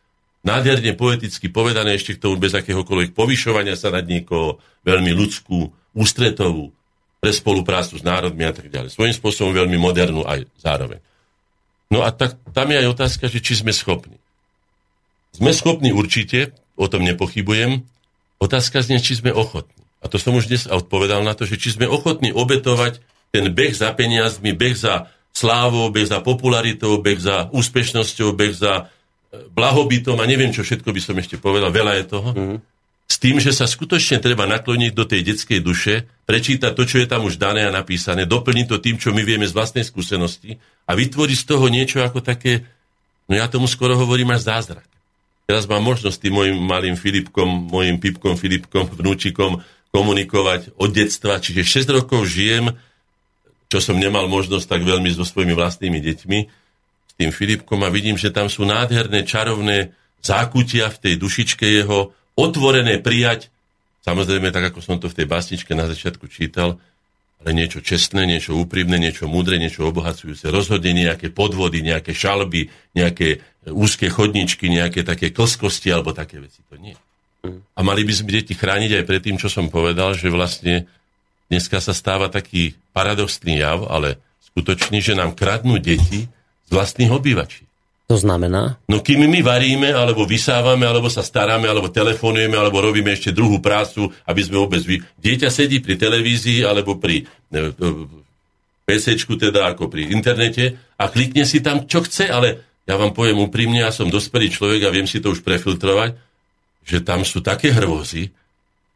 Nádherne 0.43 0.99
poeticky 0.99 1.47
povedané 1.53 1.95
ešte 1.95 2.19
k 2.19 2.23
tomu 2.27 2.41
bez 2.41 2.51
akéhokoľvek 2.57 3.15
povyšovania 3.15 3.79
sa 3.79 3.95
nad 3.95 4.03
niekoho, 4.03 4.59
veľmi 4.83 5.15
ľudskú, 5.15 5.71
ústretovú, 5.95 6.75
pre 7.23 7.31
spoluprácu 7.31 7.95
s 7.95 8.03
národmi 8.03 8.43
a 8.43 8.51
tak 8.51 8.67
ďalej. 8.67 8.91
Svojím 8.91 9.15
spôsobom 9.15 9.55
veľmi 9.55 9.79
modernú 9.79 10.27
aj 10.27 10.43
zároveň. 10.59 10.99
No 11.87 12.03
a 12.03 12.11
tak, 12.11 12.35
tam 12.51 12.67
je 12.75 12.83
aj 12.83 12.89
otázka, 12.91 13.31
že 13.31 13.39
či 13.39 13.63
sme 13.63 13.71
schopní. 13.71 14.19
Sme 15.31 15.55
schopní 15.55 15.95
určite, 15.95 16.51
o 16.75 16.91
tom 16.91 17.07
nepochybujem. 17.07 17.87
Otázka 18.43 18.83
znie, 18.83 18.99
či 18.99 19.15
sme 19.15 19.31
ochotní. 19.31 19.87
A 20.03 20.11
to 20.11 20.19
som 20.19 20.35
už 20.35 20.51
dnes 20.51 20.67
odpovedal 20.67 21.23
na 21.23 21.39
to, 21.39 21.47
že 21.47 21.63
či 21.63 21.79
sme 21.79 21.87
ochotní 21.87 22.35
obetovať 22.35 22.99
ten 23.33 23.49
beh 23.49 23.73
za 23.73 23.91
peniazmi, 23.97 24.53
beh 24.53 24.77
za 24.77 25.09
slávou, 25.33 25.89
beh 25.89 26.07
za 26.07 26.21
popularitou, 26.21 27.01
beh 27.01 27.17
za 27.17 27.49
úspešnosťou, 27.51 28.37
beh 28.37 28.53
za 28.53 28.73
e, 28.77 28.83
blahobytom 29.51 30.21
a 30.21 30.29
neviem, 30.29 30.53
čo 30.53 30.61
všetko 30.61 30.93
by 30.93 31.01
som 31.01 31.17
ešte 31.17 31.41
povedal, 31.41 31.73
veľa 31.73 31.93
je 31.99 32.05
toho. 32.05 32.31
Mm-hmm 32.37 32.61
s 33.13 33.21
tým, 33.21 33.37
že 33.37 33.53
sa 33.53 33.69
skutočne 33.69 34.25
treba 34.25 34.49
nakloniť 34.49 34.93
do 34.97 35.05
tej 35.05 35.21
detskej 35.21 35.61
duše, 35.61 36.09
prečítať 36.25 36.73
to, 36.73 36.89
čo 36.89 36.97
je 36.97 37.05
tam 37.05 37.29
už 37.29 37.37
dané 37.37 37.69
a 37.69 37.75
napísané, 37.75 38.25
doplniť 38.25 38.67
to 38.73 38.81
tým, 38.81 38.97
čo 38.97 39.13
my 39.13 39.21
vieme 39.21 39.45
z 39.45 39.53
vlastnej 39.53 39.85
skúsenosti 39.85 40.57
a 40.89 40.97
vytvoriť 40.97 41.37
z 41.37 41.45
toho 41.45 41.69
niečo 41.69 42.01
ako 42.01 42.25
také, 42.25 42.65
no 43.29 43.37
ja 43.37 43.53
tomu 43.53 43.69
skoro 43.69 44.01
hovorím 44.01 44.33
až 44.33 44.49
zázrak. 44.49 44.89
Teraz 45.45 45.69
mám 45.69 45.85
možnosť 45.85 46.17
tým 46.25 46.35
mojim 46.41 46.57
malým 46.57 46.97
Filipkom, 46.97 47.69
mojim 47.69 48.01
Pipkom 48.01 48.41
Filipkom, 48.41 48.89
vnúčikom 48.89 49.61
komunikovať 49.93 50.73
od 50.81 50.89
detstva, 50.89 51.37
čiže 51.37 51.85
6 51.85 51.93
rokov 51.93 52.25
žijem, 52.25 52.73
čo 53.73 53.81
som 53.81 53.97
nemal 53.97 54.29
možnosť 54.29 54.69
tak 54.69 54.85
veľmi 54.85 55.09
so 55.17 55.25
svojimi 55.25 55.57
vlastnými 55.57 55.97
deťmi, 55.97 56.39
s 57.09 57.13
tým 57.17 57.33
Filipkom 57.33 57.81
a 57.81 57.89
vidím, 57.89 58.21
že 58.21 58.29
tam 58.29 58.53
sú 58.53 58.69
nádherné, 58.69 59.25
čarovné 59.25 59.97
zákutia 60.21 60.93
v 60.93 61.01
tej 61.01 61.15
dušičke 61.17 61.65
jeho, 61.65 62.13
otvorené 62.37 63.01
prijať, 63.01 63.49
samozrejme 64.05 64.53
tak, 64.53 64.69
ako 64.69 64.85
som 64.85 65.01
to 65.01 65.09
v 65.09 65.25
tej 65.25 65.27
básničke 65.27 65.73
na 65.73 65.89
začiatku 65.89 66.29
čítal, 66.29 66.77
ale 67.43 67.51
niečo 67.57 67.81
čestné, 67.81 68.29
niečo 68.29 68.55
úprimné, 68.55 69.01
niečo 69.01 69.27
mudré, 69.27 69.57
niečo 69.59 69.89
obohacujúce. 69.89 70.53
Rozhodne 70.53 70.93
nejaké 70.95 71.33
podvody, 71.33 71.83
nejaké 71.83 72.15
šalby, 72.15 72.71
nejaké 72.95 73.43
úzke 73.73 74.13
chodničky, 74.13 74.71
nejaké 74.71 75.03
také 75.03 75.35
klskosti 75.35 75.91
alebo 75.91 76.15
také 76.15 76.39
veci. 76.39 76.63
To 76.71 76.79
nie. 76.79 76.95
A 77.75 77.81
mali 77.83 78.07
by 78.07 78.15
sme 78.15 78.31
deti 78.31 78.55
chrániť 78.55 79.03
aj 79.03 79.05
pred 79.09 79.21
tým, 79.27 79.41
čo 79.43 79.51
som 79.51 79.67
povedal, 79.67 80.15
že 80.15 80.31
vlastne 80.31 80.87
dneska 81.53 81.85
sa 81.85 81.93
stáva 81.93 82.33
taký 82.33 82.73
paradoxný 82.97 83.61
jav, 83.61 83.85
ale 83.93 84.17
skutočný, 84.49 85.05
že 85.05 85.13
nám 85.13 85.37
kradnú 85.37 85.77
deti 85.77 86.25
z 86.65 86.71
vlastných 86.73 87.13
obývačí. 87.13 87.69
To 88.09 88.17
znamená? 88.17 88.81
No 88.89 89.01
kým 89.01 89.25
my 89.25 89.41
varíme, 89.41 89.89
alebo 89.93 90.29
vysávame, 90.29 90.85
alebo 90.85 91.09
sa 91.13 91.25
staráme, 91.25 91.65
alebo 91.65 91.93
telefonujeme, 91.93 92.57
alebo 92.57 92.81
robíme 92.81 93.13
ešte 93.13 93.33
druhú 93.33 93.61
prácu, 93.61 94.09
aby 94.25 94.41
sme 94.41 94.61
vôbec... 94.61 94.81
Vy... 94.85 95.01
Dieťa 95.21 95.49
sedí 95.49 95.81
pri 95.81 95.97
televízii, 95.97 96.65
alebo 96.65 97.01
pri 97.01 97.25
ne, 97.53 97.73
PC, 98.85 99.17
teda 99.17 99.73
ako 99.73 99.89
pri 99.89 100.11
internete 100.13 100.77
a 100.99 101.09
klikne 101.09 101.47
si 101.47 101.63
tam, 101.63 101.87
čo 101.87 102.03
chce, 102.03 102.29
ale 102.29 102.83
ja 102.85 102.99
vám 102.99 103.15
poviem 103.15 103.39
úprimne, 103.39 103.81
ja 103.81 103.95
som 103.95 104.11
dospelý 104.11 104.51
človek 104.51 104.85
a 104.85 104.93
viem 104.93 105.07
si 105.07 105.23
to 105.23 105.31
už 105.31 105.47
prefiltrovať, 105.47 106.19
že 106.83 106.99
tam 107.01 107.23
sú 107.23 107.41
také 107.41 107.71
hrôzy, 107.71 108.35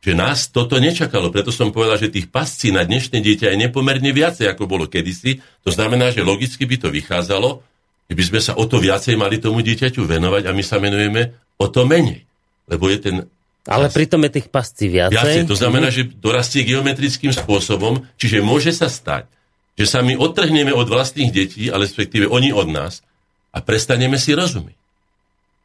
že 0.06 0.14
nás 0.14 0.54
toto 0.54 0.78
nečakalo. 0.78 1.34
Preto 1.34 1.50
som 1.50 1.74
povedal, 1.74 1.98
že 1.98 2.14
tých 2.14 2.30
pascí 2.30 2.70
na 2.70 2.86
dnešné 2.86 3.18
dieťa 3.18 3.50
je 3.50 3.58
nepomerne 3.66 4.14
viacej, 4.14 4.46
ako 4.46 4.70
bolo 4.70 4.86
kedysi. 4.86 5.42
To 5.66 5.74
znamená, 5.74 6.14
že 6.14 6.22
logicky 6.22 6.62
by 6.62 6.78
to 6.78 6.94
vychádzalo, 6.94 7.58
by 8.06 8.22
sme 8.22 8.38
sa 8.38 8.54
o 8.54 8.62
to 8.70 8.78
viacej 8.78 9.18
mali 9.18 9.42
tomu 9.42 9.66
dieťaťu 9.66 10.06
venovať 10.06 10.46
a 10.46 10.54
my 10.54 10.62
sa 10.62 10.78
menujeme 10.78 11.34
o 11.58 11.66
to 11.66 11.82
menej. 11.82 12.22
Lebo 12.70 12.86
je 12.86 12.98
ten... 13.02 13.16
Ale 13.66 13.90
pritom 13.90 14.22
je 14.22 14.30
tých 14.38 14.46
pascí 14.46 14.86
viacej. 14.86 15.42
Viacej, 15.42 15.50
to 15.50 15.58
znamená, 15.58 15.90
že 15.90 16.06
dorastie 16.06 16.62
geometrickým 16.62 17.34
spôsobom, 17.34 18.06
čiže 18.14 18.46
môže 18.46 18.70
sa 18.70 18.86
stať, 18.86 19.26
že 19.74 19.90
sa 19.90 20.06
my 20.06 20.14
odtrhneme 20.14 20.70
od 20.70 20.86
vlastných 20.86 21.34
detí, 21.34 21.66
ale 21.66 21.90
respektíve 21.90 22.30
oni 22.30 22.54
od 22.54 22.70
nás 22.70 23.02
a 23.50 23.58
prestaneme 23.58 24.22
si 24.22 24.38
rozumieť. 24.38 24.78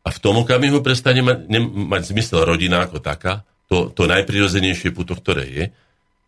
A 0.02 0.10
v 0.10 0.18
tom 0.18 0.42
okamihu 0.42 0.82
prestane 0.82 1.22
mať, 1.22 1.46
ne, 1.46 1.62
mať 1.62 2.10
zmysel 2.10 2.42
rodina 2.42 2.90
ako 2.90 2.98
taká, 2.98 3.46
to, 3.72 3.88
to 3.96 4.04
najprirodzenejšie 4.04 4.92
puto, 4.92 5.16
ktoré 5.16 5.48
je. 5.48 5.64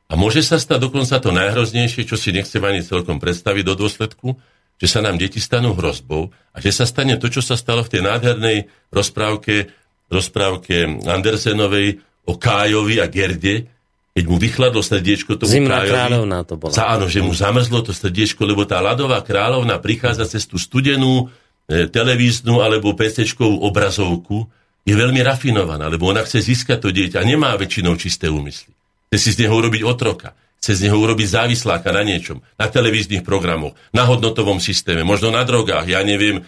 A 0.08 0.16
môže 0.16 0.40
sa 0.40 0.56
stať 0.56 0.88
dokonca 0.88 1.20
to 1.20 1.36
najhroznejšie, 1.36 2.08
čo 2.08 2.16
si 2.16 2.32
nechcem 2.32 2.64
ani 2.64 2.80
celkom 2.80 3.20
predstaviť 3.20 3.64
do 3.68 3.76
dôsledku, 3.76 4.40
že 4.80 4.88
sa 4.88 5.04
nám 5.04 5.20
deti 5.20 5.44
stanú 5.44 5.76
hrozbou 5.76 6.32
a 6.56 6.58
že 6.64 6.72
sa 6.72 6.88
stane 6.88 7.20
to, 7.20 7.28
čo 7.28 7.44
sa 7.44 7.60
stalo 7.60 7.84
v 7.84 7.92
tej 7.92 8.02
nádhernej 8.08 8.72
rozprávke, 8.96 9.68
rozprávke 10.08 11.04
Andersenovej 11.04 12.00
o 12.24 12.40
Kájovi 12.40 13.04
a 13.04 13.12
Gerde, 13.12 13.68
keď 14.14 14.24
mu 14.30 14.38
vychladlo 14.40 14.80
srdiečko 14.80 15.36
tomu 15.36 15.52
Zimná 15.52 15.84
Kájovi. 15.84 15.92
kráľovná 15.92 16.40
to 16.48 16.56
bola. 16.56 16.72
Za, 16.72 16.96
áno, 16.96 17.12
že 17.12 17.20
mu 17.20 17.36
zamrzlo 17.36 17.84
to 17.84 17.92
srdiečko, 17.92 18.48
lebo 18.48 18.64
tá 18.64 18.80
ľadová 18.80 19.20
kráľovna 19.20 19.84
prichádza 19.84 20.30
cez 20.30 20.48
tú 20.48 20.56
studenú 20.56 21.28
e, 21.68 21.90
televíznu 21.92 22.64
alebo 22.64 22.96
PCčkovú 22.96 23.68
obrazovku, 23.68 24.48
je 24.84 24.94
veľmi 24.94 25.24
rafinovaná, 25.24 25.88
lebo 25.88 26.12
ona 26.12 26.24
chce 26.28 26.44
získať 26.44 26.78
to 26.84 26.90
dieťa 26.92 27.24
a 27.24 27.28
nemá 27.28 27.56
väčšinou 27.56 27.96
čisté 27.96 28.28
úmysly. 28.28 28.76
Chce 29.12 29.18
si 29.20 29.30
z 29.36 29.48
neho 29.48 29.56
urobiť 29.56 29.82
otroka 29.88 30.36
chce 30.64 30.80
z 30.80 30.84
neho 30.88 30.96
urobiť 30.96 31.28
závisláka 31.28 31.92
na 31.92 32.08
niečom, 32.08 32.40
na 32.56 32.72
televíznych 32.72 33.28
programoch, 33.28 33.76
na 33.92 34.08
hodnotovom 34.08 34.64
systéme, 34.64 35.04
možno 35.04 35.28
na 35.28 35.44
drogách, 35.44 35.92
ja 35.92 36.00
neviem, 36.08 36.48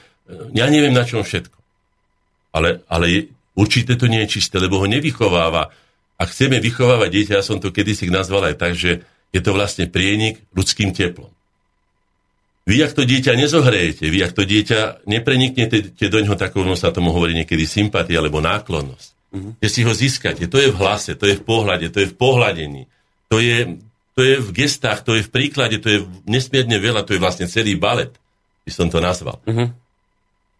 ja 0.56 0.72
neviem 0.72 0.96
na 0.96 1.04
čom 1.04 1.20
všetko. 1.20 1.60
Ale, 2.56 2.80
ale 2.88 3.36
určite 3.60 4.00
to 4.00 4.08
nie 4.08 4.24
je 4.24 4.40
čisté, 4.40 4.56
lebo 4.56 4.80
ho 4.80 4.88
nevychováva. 4.88 5.68
Ak 6.16 6.32
chceme 6.32 6.64
vychovávať 6.64 7.12
dieťa, 7.12 7.34
ja 7.36 7.44
som 7.44 7.60
to 7.60 7.76
kedysi 7.76 8.08
nazval 8.08 8.48
aj 8.48 8.56
tak, 8.56 8.80
že 8.80 9.04
je 9.36 9.42
to 9.44 9.52
vlastne 9.52 9.92
prienik 9.92 10.40
ľudským 10.56 10.96
teplom. 10.96 11.35
Vy, 12.66 12.82
ak 12.82 12.98
to 12.98 13.06
dieťa 13.06 13.38
nezohrejete, 13.38 14.10
vy, 14.10 14.26
ak 14.26 14.34
to 14.34 14.42
dieťa 14.42 15.06
nepreniknete 15.06 15.94
do 15.94 16.18
ňoho 16.18 16.34
takovou, 16.34 16.74
sa 16.74 16.90
tomu 16.90 17.14
hovorí 17.14 17.38
niekedy 17.38 17.62
sympatia 17.70 18.18
alebo 18.18 18.42
náklonnosť, 18.42 19.08
mm-hmm. 19.38 19.52
že 19.62 19.70
si 19.70 19.82
ho 19.86 19.94
získate, 19.94 20.50
to 20.50 20.58
je 20.58 20.74
v 20.74 20.80
hlase, 20.82 21.14
to 21.14 21.30
je 21.30 21.38
v 21.38 21.46
pohľade, 21.46 21.94
to 21.94 22.02
je 22.02 22.10
v 22.10 22.18
pohľadení, 22.18 22.90
to 23.30 23.38
je, 23.38 23.78
to 24.18 24.22
je 24.26 24.36
v 24.42 24.50
gestách, 24.50 25.06
to 25.06 25.14
je 25.14 25.22
v 25.22 25.30
príklade, 25.30 25.78
to 25.78 25.94
je 25.94 26.00
nesmierne 26.26 26.82
veľa, 26.82 27.06
to 27.06 27.14
je 27.14 27.22
vlastne 27.22 27.46
celý 27.46 27.78
balet, 27.78 28.10
by 28.66 28.72
som 28.74 28.90
to 28.90 28.98
nazval. 28.98 29.38
Uh-huh. 29.46 29.70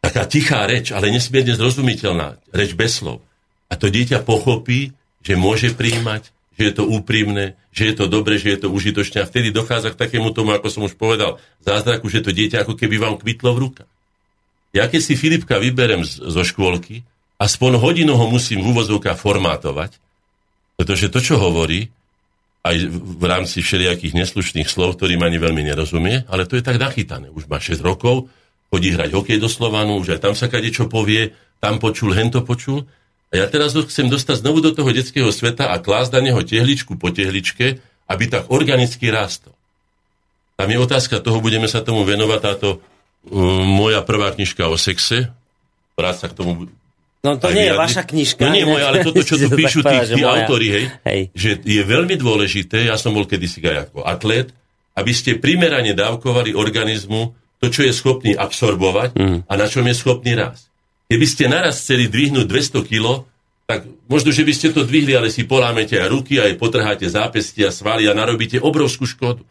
Taká 0.06 0.30
tichá 0.30 0.62
reč, 0.70 0.94
ale 0.94 1.10
nesmierne 1.10 1.58
zrozumiteľná, 1.58 2.38
reč 2.54 2.78
bez 2.78 3.02
slov. 3.02 3.26
A 3.66 3.82
to 3.82 3.90
dieťa 3.90 4.22
pochopí, 4.22 4.94
že 5.26 5.34
môže 5.34 5.74
príjmať, 5.74 6.35
že 6.56 6.64
je 6.72 6.74
to 6.74 6.84
úprimné, 6.88 7.60
že 7.76 7.92
je 7.92 7.96
to 8.00 8.06
dobre, 8.08 8.40
že 8.40 8.56
je 8.56 8.60
to 8.66 8.68
užitočné. 8.72 9.24
A 9.24 9.30
vtedy 9.30 9.52
dochádza 9.52 9.92
k 9.92 10.00
takému 10.00 10.32
tomu, 10.32 10.56
ako 10.56 10.68
som 10.72 10.82
už 10.88 10.96
povedal, 10.96 11.38
zázraku, 11.64 12.08
že 12.08 12.24
to 12.24 12.32
dieťa 12.32 12.64
ako 12.64 12.80
keby 12.80 12.96
vám 12.96 13.20
kvitlo 13.20 13.52
v 13.56 13.62
rukách. 13.70 13.92
Ja 14.76 14.88
keď 14.92 15.02
si 15.04 15.14
Filipka 15.16 15.60
vyberem 15.60 16.04
zo 16.04 16.44
škôlky, 16.44 17.04
aspoň 17.40 17.80
hodinu 17.80 18.16
ho 18.16 18.28
musím 18.28 18.64
v 18.64 18.76
úvozovkách 18.76 19.20
formátovať, 19.20 19.96
pretože 20.76 21.08
to, 21.08 21.24
čo 21.24 21.40
hovorí, 21.40 21.92
aj 22.66 22.76
v 22.92 23.24
rámci 23.30 23.62
všelijakých 23.62 24.18
neslušných 24.18 24.66
slov, 24.66 24.98
ktorým 24.98 25.22
ani 25.22 25.38
veľmi 25.38 25.62
nerozumie, 25.62 26.26
ale 26.26 26.50
to 26.50 26.58
je 26.58 26.66
tak 26.66 26.82
nachytané. 26.82 27.30
Už 27.30 27.46
má 27.46 27.62
6 27.62 27.78
rokov, 27.80 28.28
chodí 28.74 28.90
hrať 28.90 29.14
hokej 29.14 29.38
do 29.38 29.46
Slovanu, 29.46 30.02
už 30.02 30.18
aj 30.18 30.20
tam 30.26 30.34
sa 30.34 30.50
kade 30.50 30.74
čo 30.74 30.90
povie, 30.90 31.32
tam 31.62 31.78
počul, 31.78 32.18
hento 32.18 32.42
počul. 32.42 32.90
A 33.36 33.44
ja 33.44 33.52
teraz 33.52 33.76
ho 33.76 33.84
chcem 33.84 34.08
dostať 34.08 34.48
znovu 34.48 34.64
do 34.64 34.72
toho 34.72 34.88
detského 34.96 35.28
sveta 35.28 35.76
a 35.76 35.84
klásť 35.84 36.16
na 36.16 36.32
neho 36.32 36.40
tehličku 36.40 36.96
po 36.96 37.12
tehličke, 37.12 37.84
aby 38.08 38.24
tak 38.32 38.48
organicky 38.48 39.12
rástol. 39.12 39.52
Tam 40.56 40.72
je 40.72 40.80
otázka 40.80 41.20
toho, 41.20 41.44
budeme 41.44 41.68
sa 41.68 41.84
tomu 41.84 42.08
venovať 42.08 42.40
táto 42.40 42.80
um, 43.28 43.60
moja 43.68 44.00
prvá 44.00 44.32
knižka 44.32 44.72
o 44.72 44.80
sexe. 44.80 45.36
Rád 46.00 46.16
sa 46.16 46.32
k 46.32 46.40
tomu 46.40 46.72
No 47.26 47.42
to 47.42 47.50
nie 47.50 47.66
je 47.66 47.74
vaša 47.74 48.06
knižka. 48.06 48.46
No 48.46 48.54
nie 48.54 48.70
moja, 48.70 48.94
ale 48.94 49.02
toto, 49.02 49.26
čo 49.26 49.36
tu 49.36 49.50
píšu 49.60 49.82
tí, 49.82 49.98
tí 50.14 50.22
autory, 50.22 50.68
hej, 50.70 50.86
hej, 51.10 51.22
že 51.34 51.58
je 51.66 51.82
veľmi 51.82 52.22
dôležité, 52.22 52.86
ja 52.86 53.02
som 53.02 53.18
bol 53.18 53.26
kedysi 53.26 53.66
aj 53.66 53.90
ako 53.90 54.06
atlet, 54.06 54.54
aby 54.94 55.12
ste 55.12 55.42
primerane 55.42 55.98
dávkovali 55.98 56.54
organizmu 56.54 57.34
to, 57.58 57.74
čo 57.74 57.82
je 57.82 57.92
schopný 57.98 58.38
absorbovať 58.38 59.18
mm. 59.18 59.38
a 59.50 59.54
na 59.58 59.66
čom 59.66 59.82
je 59.90 59.96
schopný 59.98 60.38
raz. 60.38 60.70
Keby 61.06 61.26
ste 61.30 61.46
naraz 61.46 61.86
chceli 61.86 62.10
dvihnúť 62.10 62.50
200 62.50 62.90
kg, 62.90 63.30
tak 63.66 63.90
možno, 64.06 64.30
že 64.30 64.46
by 64.46 64.54
ste 64.54 64.70
to 64.74 64.86
dvihli, 64.86 65.18
ale 65.18 65.34
si 65.34 65.46
polámete 65.46 65.98
aj 65.98 66.10
ruky, 66.10 66.38
aj 66.38 66.58
potrháte 66.62 67.10
zápestia, 67.10 67.74
svaly 67.74 68.06
a 68.06 68.14
narobíte 68.14 68.62
obrovskú 68.62 69.10
škodu. 69.10 69.42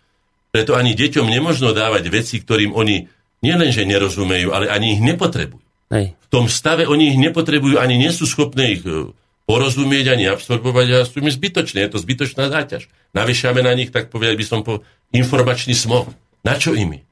Preto 0.55 0.79
ani 0.79 0.95
deťom 0.95 1.27
nemožno 1.27 1.75
dávať 1.75 2.07
veci, 2.15 2.39
ktorým 2.39 2.79
oni 2.79 3.11
nielenže 3.43 3.83
nerozumejú, 3.83 4.55
ale 4.55 4.71
ani 4.71 4.95
ich 4.95 5.03
nepotrebujú. 5.03 5.63
Hej. 5.91 6.15
V 6.15 6.27
tom 6.31 6.47
stave 6.47 6.87
oni 6.87 7.11
ich 7.11 7.19
nepotrebujú, 7.19 7.77
ani 7.83 7.99
nie 7.99 8.15
sú 8.15 8.25
schopné 8.25 8.79
ich 8.79 8.83
e, 8.87 9.11
porozumieť, 9.51 10.15
ani 10.15 10.31
absorbovať 10.31 10.87
a 10.95 10.99
sú 11.03 11.21
mi 11.21 11.35
zbytočné. 11.35 11.83
Je 11.87 11.91
to 11.91 11.99
zbytočná 11.99 12.49
záťaž. 12.49 12.87
Navyšame 13.13 13.67
na 13.67 13.75
nich, 13.75 13.91
tak 13.91 14.15
povedať 14.15 14.39
by 14.39 14.45
som, 14.47 14.61
po 14.63 14.87
informačný 15.11 15.75
smog. 15.75 16.11
Na 16.47 16.55
čo 16.55 16.73
imi? 16.73 17.03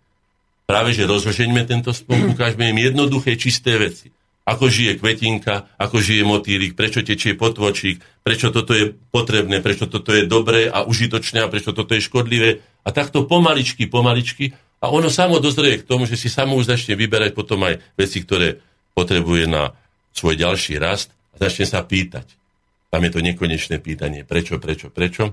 Práve, 0.64 0.94
že 0.94 1.04
rozložeňme 1.04 1.66
tento 1.66 1.90
smog, 1.90 2.32
ukážeme 2.32 2.70
im 2.70 2.78
jednoduché, 2.78 3.34
čisté 3.34 3.76
veci. 3.76 4.14
Ako 4.42 4.66
žije 4.66 4.98
kvetinka, 4.98 5.70
ako 5.78 6.02
žije 6.02 6.26
motýlik, 6.26 6.74
prečo 6.74 6.98
tečie 7.06 7.38
potvočík, 7.38 8.02
prečo 8.26 8.50
toto 8.50 8.74
je 8.74 8.90
potrebné, 9.14 9.62
prečo 9.62 9.86
toto 9.86 10.10
je 10.10 10.26
dobré 10.26 10.66
a 10.66 10.82
užitočné 10.82 11.46
a 11.46 11.50
prečo 11.50 11.70
toto 11.70 11.94
je 11.94 12.02
škodlivé. 12.02 12.58
A 12.82 12.90
takto 12.90 13.22
pomaličky, 13.22 13.86
pomaličky 13.86 14.50
a 14.82 14.90
ono 14.90 15.06
samo 15.14 15.38
dozrie 15.38 15.78
k 15.78 15.86
tomu, 15.86 16.10
že 16.10 16.18
si 16.18 16.26
samo 16.26 16.58
už 16.58 16.74
začne 16.74 16.98
vyberať 16.98 17.38
potom 17.38 17.62
aj 17.62 17.78
veci, 17.94 18.18
ktoré 18.18 18.58
potrebuje 18.98 19.46
na 19.46 19.70
svoj 20.10 20.34
ďalší 20.34 20.82
rast 20.82 21.14
a 21.38 21.46
začne 21.46 21.70
sa 21.70 21.86
pýtať. 21.86 22.26
Tam 22.90 23.00
je 23.06 23.10
to 23.14 23.22
nekonečné 23.22 23.78
pýtanie. 23.78 24.26
Prečo, 24.26 24.58
prečo, 24.58 24.90
prečo? 24.90 25.32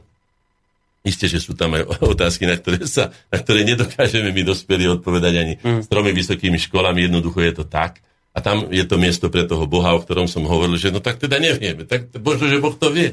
Isté, 1.02 1.26
že 1.26 1.42
sú 1.42 1.58
tam 1.58 1.76
aj 1.76 1.84
otázky, 2.14 2.46
na 2.46 2.62
ktoré, 2.62 2.86
sa, 2.86 3.10
na 3.34 3.42
ktoré 3.42 3.66
nedokážeme 3.66 4.30
my 4.30 4.42
dospeli 4.46 4.86
odpovedať 4.86 5.34
ani 5.34 5.54
mm. 5.58 5.82
s 5.84 5.88
tromi 5.90 6.14
vysokými 6.14 6.62
školami. 6.62 7.10
Jednoducho 7.10 7.42
je 7.42 7.54
to 7.58 7.66
tak. 7.66 8.06
A 8.34 8.46
tam 8.46 8.70
je 8.70 8.86
to 8.86 9.02
miesto 9.02 9.28
pre 9.34 9.44
toho 9.50 9.66
Boha, 9.66 9.98
o 9.98 10.04
ktorom 10.06 10.30
som 10.30 10.46
hovoril, 10.46 10.78
že 10.78 10.94
no 10.94 11.02
tak 11.02 11.18
teda 11.18 11.42
nevieme. 11.42 11.84
Tak 11.84 12.14
možno, 12.22 12.46
že 12.48 12.62
Boh 12.62 12.76
to 12.78 12.94
vie. 12.94 13.10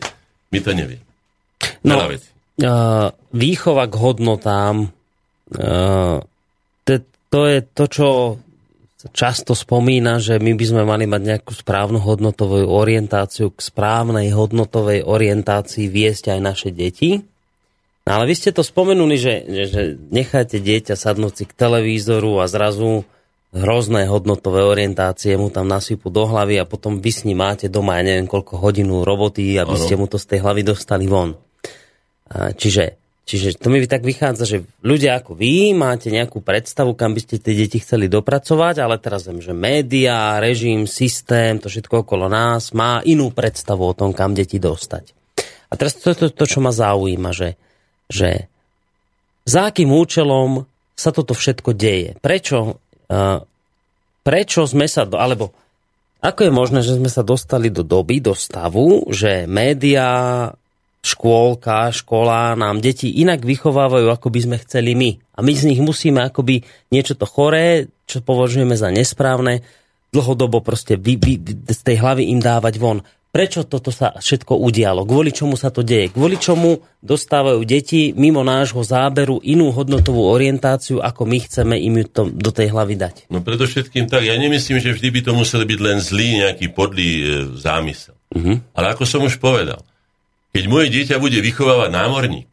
My 0.52 0.59
to 0.60 0.76
nevieme. 0.76 1.05
No, 1.82 2.05
uh, 2.05 3.10
výchova 3.32 3.88
k 3.88 3.94
hodnotám 3.97 4.93
to 7.36 7.40
je 7.47 7.59
to, 7.62 7.84
čo 7.90 8.09
často 9.12 9.55
spomína, 9.55 10.18
že 10.18 10.40
my 10.40 10.56
by 10.56 10.64
sme 10.66 10.82
mali 10.82 11.05
mať 11.06 11.22
nejakú 11.22 11.52
správnu 11.55 12.01
hodnotovú 12.02 12.66
orientáciu, 12.66 13.52
k 13.55 13.60
správnej 13.60 14.34
hodnotovej 14.34 15.06
orientácii 15.06 15.86
viesť 15.86 16.34
aj 16.34 16.40
naše 16.43 16.70
deti. 16.74 17.22
No 18.06 18.10
ale 18.10 18.30
vy 18.30 18.34
ste 18.38 18.51
to 18.55 18.64
spomenuli, 18.64 19.20
že, 19.20 19.34
že, 19.47 19.64
že 19.68 19.82
necháte 20.10 20.59
dieťa 20.62 20.94
sadnúť 20.94 21.32
si 21.36 21.44
k 21.44 21.52
televízoru 21.55 22.40
a 22.43 22.48
zrazu 22.48 23.05
hrozné 23.56 24.04
hodnotové 24.06 24.60
orientácie 24.60 25.34
mu 25.40 25.48
tam 25.48 25.66
nasypú 25.66 26.12
do 26.12 26.28
hlavy 26.28 26.60
a 26.60 26.68
potom 26.68 27.00
vy 27.00 27.10
s 27.10 27.24
ním 27.24 27.40
máte 27.40 27.72
doma, 27.72 27.96
ja 27.96 28.04
neviem 28.04 28.28
koľko 28.28 28.60
hodinu 28.60 29.02
roboty, 29.02 29.56
aby 29.56 29.74
ano. 29.74 29.80
ste 29.80 29.96
mu 29.96 30.04
to 30.04 30.20
z 30.20 30.36
tej 30.36 30.44
hlavy 30.44 30.62
dostali 30.62 31.08
von. 31.08 31.32
Čiže 32.32 33.06
Čiže 33.26 33.58
to 33.58 33.74
mi 33.74 33.82
tak 33.90 34.06
vychádza, 34.06 34.46
že 34.46 34.58
ľudia 34.86 35.18
ako 35.18 35.34
vy 35.34 35.74
máte 35.74 36.14
nejakú 36.14 36.46
predstavu, 36.46 36.94
kam 36.94 37.10
by 37.10 37.26
ste 37.26 37.42
tie 37.42 37.58
deti 37.58 37.82
chceli 37.82 38.06
dopracovať, 38.06 38.78
ale 38.78 39.02
teraz 39.02 39.26
viem, 39.26 39.42
že 39.42 39.50
média, 39.50 40.38
režim, 40.38 40.86
systém, 40.86 41.58
to 41.58 41.66
všetko 41.66 42.06
okolo 42.06 42.30
nás 42.30 42.70
má 42.70 43.02
inú 43.02 43.34
predstavu 43.34 43.82
o 43.82 43.96
tom, 43.98 44.14
kam 44.14 44.30
deti 44.30 44.62
dostať. 44.62 45.10
A 45.66 45.74
teraz 45.74 45.98
to 45.98 46.14
je 46.14 46.22
to, 46.22 46.26
to, 46.30 46.44
čo 46.46 46.62
ma 46.62 46.70
zaujíma, 46.70 47.34
že, 47.34 47.58
že 48.06 48.46
za 49.42 49.74
akým 49.74 49.90
účelom 49.90 50.62
sa 50.94 51.10
toto 51.10 51.34
všetko 51.34 51.74
deje? 51.74 52.14
Prečo, 52.22 52.78
prečo 54.26 54.66
sme 54.66 54.86
sa, 54.90 55.06
do, 55.06 55.18
alebo 55.18 55.54
ako 56.24 56.48
je 56.48 56.52
možné, 56.52 56.80
že 56.82 56.98
sme 56.98 57.06
sa 57.06 57.22
dostali 57.22 57.70
do 57.70 57.86
doby, 57.86 58.18
do 58.18 58.34
stavu, 58.34 59.06
že 59.14 59.46
médiá 59.46 60.50
škôlka, 61.06 61.94
škola 61.94 62.58
nám 62.58 62.82
deti 62.82 63.06
inak 63.22 63.46
vychovávajú, 63.46 64.10
ako 64.10 64.26
by 64.26 64.40
sme 64.42 64.56
chceli 64.66 64.98
my. 64.98 65.14
A 65.38 65.46
my 65.46 65.52
z 65.54 65.70
nich 65.70 65.78
musíme 65.78 66.26
akoby 66.26 66.66
niečo 66.90 67.14
to 67.14 67.30
choré, 67.30 67.86
čo 68.10 68.26
považujeme 68.26 68.74
za 68.74 68.90
nesprávne, 68.90 69.62
dlhodobo 70.10 70.58
proste 70.66 70.98
vy, 70.98 71.14
vy, 71.14 71.38
z 71.70 71.80
tej 71.86 72.02
hlavy 72.02 72.34
im 72.34 72.42
dávať 72.42 72.74
von. 72.82 73.06
Prečo 73.36 73.68
toto 73.68 73.92
sa 73.92 74.16
všetko 74.16 74.56
udialo? 74.64 75.04
Kvôli 75.04 75.28
čomu 75.28 75.60
sa 75.60 75.68
to 75.68 75.84
deje? 75.84 76.08
Kvôli 76.08 76.40
čomu 76.40 76.80
dostávajú 77.04 77.68
deti 77.68 78.16
mimo 78.16 78.40
nášho 78.40 78.80
záberu 78.80 79.44
inú 79.44 79.76
hodnotovú 79.76 80.24
orientáciu, 80.24 81.04
ako 81.04 81.28
my 81.28 81.44
chceme 81.44 81.76
im 81.76 82.00
to 82.08 82.32
do 82.32 82.48
tej 82.48 82.72
hlavy 82.72 82.96
dať? 82.96 83.28
No 83.28 83.44
predovšetkým 83.44 84.08
tak, 84.08 84.24
ja 84.24 84.40
nemyslím, 84.40 84.80
že 84.80 84.96
vždy 84.96 85.08
by 85.12 85.20
to 85.20 85.32
musel 85.36 85.60
byť 85.68 85.80
len 85.84 86.00
zlý 86.00 86.48
nejaký 86.48 86.72
podlý 86.72 87.10
e, 87.12 87.24
zámysel. 87.60 88.16
Uh-huh. 88.32 88.56
Ale 88.72 88.96
ako 88.96 89.04
som 89.04 89.20
už 89.20 89.36
povedal, 89.36 89.84
keď 90.56 90.64
moje 90.72 90.88
dieťa 90.96 91.20
bude 91.20 91.36
vychovávať 91.36 91.92
námorník, 91.92 92.48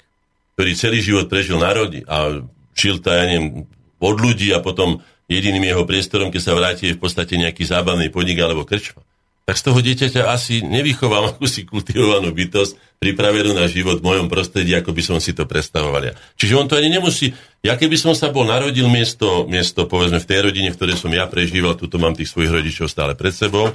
ktorý 0.60 0.72
celý 0.76 1.00
život 1.00 1.32
prežil 1.32 1.64
na 1.64 1.72
rodi 1.72 2.04
a 2.04 2.44
žil 2.76 3.00
to, 3.00 3.08
ja 3.08 3.24
neviem, 3.24 3.72
od 4.04 4.20
ľudí 4.20 4.52
a 4.52 4.60
potom 4.60 5.00
jediným 5.32 5.64
jeho 5.64 5.88
priestorom, 5.88 6.28
keď 6.28 6.42
sa 6.44 6.60
vráti, 6.60 6.92
je 6.92 7.00
v 7.00 7.08
podstate 7.08 7.40
nejaký 7.40 7.64
zábavný 7.64 8.12
podnik 8.12 8.44
alebo 8.44 8.68
krčma. 8.68 9.00
Tak 9.44 9.60
z 9.60 9.64
toho 9.68 9.80
dieťaťa 9.84 10.32
asi 10.32 10.64
nevychovám 10.64 11.36
akúsi 11.36 11.68
kultivovanú 11.68 12.32
bytosť, 12.32 12.80
pripravenú 13.04 13.52
na 13.52 13.68
život 13.68 14.00
v 14.00 14.08
mojom 14.08 14.32
prostredí, 14.32 14.72
ako 14.72 14.96
by 14.96 15.04
som 15.04 15.18
si 15.20 15.36
to 15.36 15.44
predstavoval. 15.44 16.16
Čiže 16.40 16.56
on 16.56 16.72
to 16.72 16.80
ani 16.80 16.88
nemusí... 16.88 17.36
Ja 17.64 17.76
keby 17.76 17.96
som 17.96 18.16
sa 18.16 18.32
bol 18.32 18.48
narodil 18.48 18.88
miesto, 18.88 19.48
miesto 19.48 19.88
povedzme 19.88 20.20
v 20.20 20.28
tej 20.28 20.40
rodine, 20.48 20.72
v 20.72 20.80
ktorej 20.80 20.96
som 21.00 21.12
ja 21.12 21.28
prežíval, 21.28 21.76
tuto 21.76 22.00
mám 22.00 22.16
tých 22.16 22.32
svojich 22.32 22.52
rodičov 22.56 22.88
stále 22.88 23.16
pred 23.16 23.36
sebou, 23.36 23.72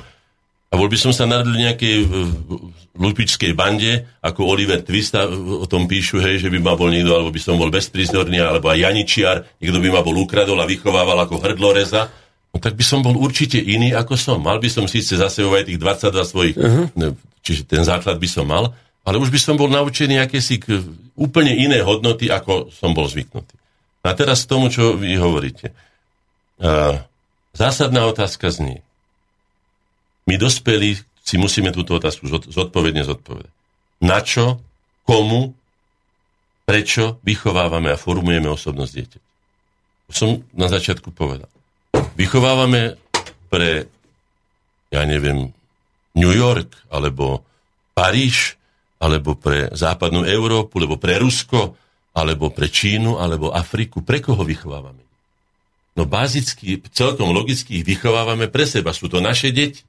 a 0.68 0.76
bol 0.76 0.84
by 0.92 1.00
som 1.00 1.16
sa 1.16 1.24
narodil 1.24 1.56
nejakej 1.56 2.04
lupičskej 2.92 3.56
bande, 3.56 4.04
ako 4.20 4.52
Oliver 4.52 4.84
Twista 4.84 5.24
o 5.32 5.64
tom 5.64 5.88
píšu, 5.88 6.20
hej, 6.20 6.44
že 6.44 6.52
by 6.52 6.60
ma 6.60 6.76
bol 6.76 6.92
niekto, 6.92 7.16
alebo 7.16 7.32
by 7.32 7.40
som 7.40 7.56
bol 7.56 7.72
bezprizorný, 7.72 8.36
alebo 8.36 8.68
aj 8.68 8.84
Janičiar, 8.84 9.36
niekto 9.64 9.80
by 9.80 9.88
ma 9.88 10.04
bol 10.04 10.20
ukradol 10.20 10.60
a 10.60 10.68
vychovával 10.68 11.16
ako 11.24 11.40
hrdloreza, 11.40 12.12
no 12.52 12.56
tak 12.60 12.74
by 12.74 12.84
som 12.84 13.00
bol 13.04 13.16
určite 13.16 13.60
iný, 13.60 13.92
ako 13.92 14.14
som. 14.16 14.38
Mal 14.40 14.60
by 14.62 14.68
som 14.70 14.84
síce 14.88 15.16
za 15.16 15.28
sebou 15.28 15.56
aj 15.56 15.68
tých 15.68 15.80
22 15.80 16.32
svojich, 16.32 16.56
uh-huh. 16.56 17.14
čiže 17.44 17.68
ten 17.68 17.82
základ 17.84 18.16
by 18.16 18.28
som 18.28 18.48
mal, 18.48 18.72
ale 19.04 19.16
už 19.16 19.32
by 19.32 19.40
som 19.40 19.56
bol 19.56 19.68
naučený 19.72 20.20
akési 20.20 20.60
úplne 21.16 21.52
iné 21.56 21.80
hodnoty, 21.80 22.28
ako 22.28 22.68
som 22.68 22.92
bol 22.92 23.08
zvyknutý. 23.08 23.56
A 24.04 24.16
teraz 24.16 24.44
k 24.44 24.50
tomu, 24.56 24.72
čo 24.72 24.96
vy 24.96 25.20
hovoríte. 25.20 25.76
Zásadná 27.52 28.08
otázka 28.08 28.48
znie 28.48 28.80
my 30.28 30.36
dospelí 30.36 31.00
si 31.24 31.40
musíme 31.40 31.72
túto 31.72 31.96
otázku 31.96 32.28
zodpovedne 32.28 33.00
zodpovedať. 33.00 33.52
Na 34.04 34.20
čo, 34.20 34.60
komu, 35.08 35.56
prečo 36.68 37.16
vychovávame 37.24 37.88
a 37.88 38.00
formujeme 38.00 38.52
osobnosť 38.52 38.92
dieťa? 38.92 39.20
Som 40.12 40.44
na 40.52 40.68
začiatku 40.68 41.08
povedal. 41.16 41.48
Vychovávame 41.94 42.98
pre, 43.48 43.88
ja 44.92 45.02
neviem, 45.06 45.54
New 46.18 46.34
York, 46.34 46.74
alebo 46.90 47.46
Paríž, 47.94 48.58
alebo 48.98 49.38
pre 49.38 49.70
západnú 49.72 50.26
Európu, 50.26 50.82
alebo 50.82 50.98
pre 50.98 51.22
Rusko, 51.22 51.78
alebo 52.14 52.50
pre 52.50 52.66
Čínu, 52.66 53.22
alebo 53.22 53.54
Afriku. 53.54 54.02
Pre 54.02 54.18
koho 54.18 54.42
vychovávame? 54.42 55.06
No 55.94 56.06
bázicky, 56.06 56.82
celkom 56.90 57.30
logicky 57.30 57.82
ich 57.82 57.86
vychovávame 57.86 58.50
pre 58.50 58.66
seba. 58.66 58.94
Sú 58.94 59.06
to 59.06 59.22
naše 59.22 59.54
deti. 59.54 59.82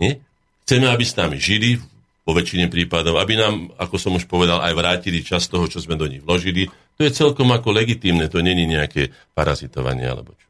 Nie? 0.00 0.20
Chceme, 0.64 0.88
aby 0.88 1.04
s 1.04 1.16
nami 1.16 1.36
žili, 1.40 1.80
po 2.20 2.36
väčšine 2.36 2.68
prípadov, 2.68 3.16
aby 3.16 3.34
nám, 3.34 3.72
ako 3.80 3.96
som 3.96 4.12
už 4.14 4.28
povedal, 4.28 4.60
aj 4.60 4.76
vrátili 4.76 5.24
čas 5.24 5.48
toho, 5.48 5.64
čo 5.66 5.80
sme 5.80 5.96
do 5.96 6.04
nich 6.04 6.20
vložili. 6.20 6.68
To 7.00 7.02
je 7.02 7.10
celkom 7.10 7.48
ako 7.50 7.72
legitímne, 7.72 8.28
to 8.28 8.44
není 8.44 8.68
nejaké 8.68 9.08
parazitovanie 9.32 10.04
alebo 10.04 10.36
čo. 10.36 10.49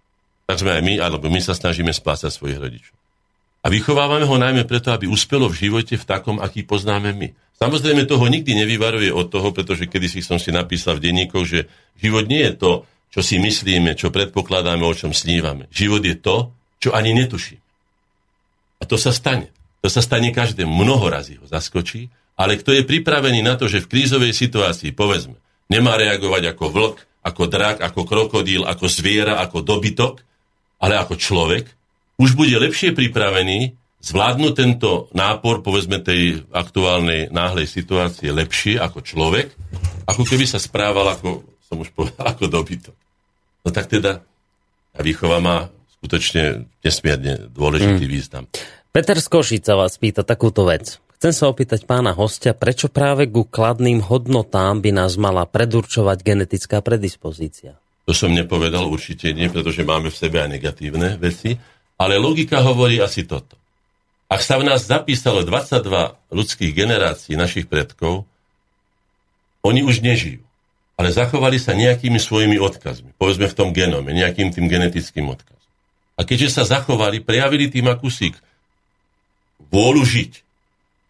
Tak 0.51 0.67
sme 0.67 0.75
aj 0.75 0.83
my, 0.83 0.95
alebo 0.99 1.31
my 1.31 1.39
sa 1.39 1.55
snažíme 1.55 1.95
spásať 1.95 2.35
svojich 2.35 2.59
rodičov. 2.59 2.91
A 3.63 3.71
vychovávame 3.71 4.27
ho 4.27 4.35
najmä 4.35 4.67
preto, 4.67 4.91
aby 4.91 5.07
uspelo 5.07 5.47
v 5.47 5.63
živote 5.63 5.95
v 5.95 6.03
takom, 6.03 6.43
aký 6.43 6.67
poznáme 6.67 7.15
my. 7.15 7.31
Samozrejme 7.55 8.03
toho 8.11 8.27
nikdy 8.27 8.59
nevyvaruje 8.59 9.15
od 9.15 9.31
toho, 9.31 9.55
pretože 9.55 9.87
kedysi 9.87 10.27
som 10.27 10.43
si 10.43 10.51
napísal 10.51 10.99
v 10.99 11.07
denníkoch, 11.07 11.47
že 11.47 11.71
život 12.03 12.27
nie 12.27 12.43
je 12.51 12.59
to, 12.59 12.73
čo 13.15 13.23
si 13.23 13.39
myslíme, 13.39 13.95
čo 13.95 14.11
predpokladáme, 14.11 14.83
o 14.83 14.91
čom 14.91 15.15
snívame. 15.15 15.71
Život 15.71 16.03
je 16.03 16.17
to, 16.19 16.37
čo 16.83 16.91
ani 16.99 17.15
netušíme. 17.15 17.63
A 18.81 18.89
to 18.91 18.99
sa 18.99 19.15
stane. 19.15 19.55
To 19.87 19.89
sa 19.93 20.03
stane 20.03 20.35
každému. 20.35 20.67
Mnoho 20.67 21.07
razy 21.07 21.39
ho 21.39 21.47
zaskočí, 21.47 22.11
ale 22.35 22.59
kto 22.59 22.75
je 22.75 22.83
pripravený 22.83 23.39
na 23.47 23.55
to, 23.55 23.71
že 23.71 23.87
v 23.87 23.91
krízovej 23.93 24.35
situácii, 24.35 24.99
povedzme, 24.99 25.39
nemá 25.71 25.95
reagovať 25.95 26.59
ako 26.59 26.65
vlk, 26.75 26.97
ako 27.23 27.43
drak, 27.47 27.85
ako 27.85 28.03
krokodíl, 28.03 28.67
ako 28.67 28.89
zviera, 28.89 29.39
ako 29.45 29.63
dobytok, 29.63 30.27
ale 30.81 30.97
ako 30.97 31.15
človek, 31.21 31.69
už 32.17 32.37
bude 32.37 32.57
lepšie 32.57 32.97
pripravený 32.97 33.77
zvládnuť 34.01 34.53
tento 34.57 35.13
nápor, 35.13 35.61
povedzme, 35.61 36.01
tej 36.01 36.49
aktuálnej 36.51 37.29
náhlej 37.29 37.69
situácie 37.69 38.33
lepšie 38.33 38.81
ako 38.81 39.05
človek, 39.05 39.53
ako 40.09 40.25
keby 40.25 40.49
sa 40.49 40.57
správal, 40.57 41.05
ako 41.13 41.45
som 41.61 41.77
už 41.79 41.93
povedal, 41.93 42.25
ako 42.33 42.49
dobytok. 42.49 42.97
No 43.61 43.69
tak 43.71 43.93
teda 43.93 44.25
a 44.97 45.01
výchova 45.05 45.39
má 45.39 45.71
skutočne 46.01 46.67
nesmierne 46.83 47.47
dôležitý 47.53 48.05
mm. 48.09 48.11
význam. 48.11 48.45
Peter 48.91 49.21
Skošica 49.21 49.79
vás 49.79 49.95
pýta 50.01 50.27
takúto 50.27 50.67
vec. 50.67 50.99
Chcem 51.21 51.37
sa 51.37 51.53
opýtať 51.53 51.85
pána 51.85 52.17
hostia, 52.17 52.57
prečo 52.57 52.89
práve 52.89 53.29
ku 53.29 53.45
kladným 53.45 54.01
hodnotám 54.01 54.81
by 54.81 54.91
nás 54.91 55.21
mala 55.21 55.45
predurčovať 55.45 56.25
genetická 56.25 56.81
predispozícia? 56.81 57.77
To 58.11 58.27
som 58.27 58.35
nepovedal 58.35 58.91
určite 58.91 59.31
nie, 59.31 59.47
pretože 59.47 59.87
máme 59.87 60.11
v 60.11 60.19
sebe 60.19 60.43
aj 60.43 60.51
negatívne 60.51 61.15
veci, 61.15 61.55
ale 61.95 62.19
logika 62.19 62.59
hovorí 62.59 62.99
asi 62.99 63.23
toto. 63.23 63.55
Ak 64.27 64.43
sa 64.43 64.59
v 64.59 64.67
nás 64.67 64.83
zapísalo 64.83 65.47
22 65.47 66.35
ľudských 66.35 66.75
generácií 66.75 67.39
našich 67.39 67.71
predkov, 67.71 68.27
oni 69.63 69.87
už 69.87 70.03
nežijú, 70.03 70.43
ale 70.99 71.15
zachovali 71.15 71.63
sa 71.63 71.71
nejakými 71.71 72.19
svojimi 72.19 72.59
odkazmi, 72.59 73.15
povedzme 73.15 73.47
v 73.47 73.55
tom 73.55 73.71
genome, 73.71 74.11
nejakým 74.11 74.51
tým 74.51 74.67
genetickým 74.67 75.31
odkazom. 75.31 75.71
A 76.19 76.27
keďže 76.27 76.51
sa 76.51 76.67
zachovali, 76.67 77.23
prejavili 77.23 77.71
tým 77.71 77.95
akusík 77.95 78.35
vôľu 79.71 80.03
žiť. 80.03 80.33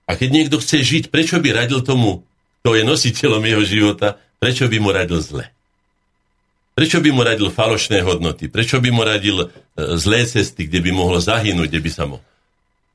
A 0.04 0.20
keď 0.20 0.28
niekto 0.36 0.60
chce 0.60 0.84
žiť, 0.84 1.04
prečo 1.08 1.40
by 1.40 1.64
radil 1.64 1.80
tomu, 1.80 2.28
kto 2.60 2.76
je 2.76 2.84
nositeľom 2.84 3.40
jeho 3.40 3.64
života, 3.64 4.20
prečo 4.36 4.68
by 4.68 4.76
mu 4.76 4.92
radil 4.92 5.24
zle? 5.24 5.48
Prečo 6.74 7.02
by 7.02 7.10
mu 7.12 7.22
radil 7.26 7.50
falošné 7.50 8.00
hodnoty? 8.06 8.46
Prečo 8.46 8.78
by 8.78 8.90
mu 8.94 9.02
radil 9.02 9.44
e, 9.44 9.46
zlé 9.98 10.24
cesty, 10.24 10.70
kde 10.70 10.80
by 10.80 10.90
mohlo 10.94 11.18
zahynúť, 11.18 11.68
kde 11.68 11.80
by 11.82 11.90
sa 11.90 12.04
mohol? 12.06 12.24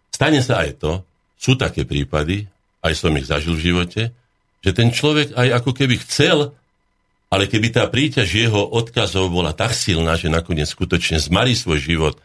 Stane 0.09 0.39
sa 0.39 0.63
aj 0.63 0.79
to, 0.79 1.03
sú 1.35 1.59
také 1.59 1.83
prípady, 1.83 2.47
aj 2.79 2.93
som 2.95 3.11
ich 3.19 3.27
zažil 3.27 3.59
v 3.59 3.65
živote, 3.71 4.01
že 4.63 4.71
ten 4.71 4.89
človek 4.89 5.35
aj 5.35 5.61
ako 5.61 5.71
keby 5.75 5.95
chcel, 6.07 6.55
ale 7.29 7.51
keby 7.51 7.75
tá 7.75 7.83
príťaž 7.91 8.47
jeho 8.47 8.63
odkazov 8.63 9.27
bola 9.29 9.51
tak 9.51 9.75
silná, 9.75 10.15
že 10.15 10.31
nakoniec 10.31 10.71
skutočne 10.71 11.19
zmarí 11.19 11.53
svoj 11.53 11.83
život, 11.83 12.15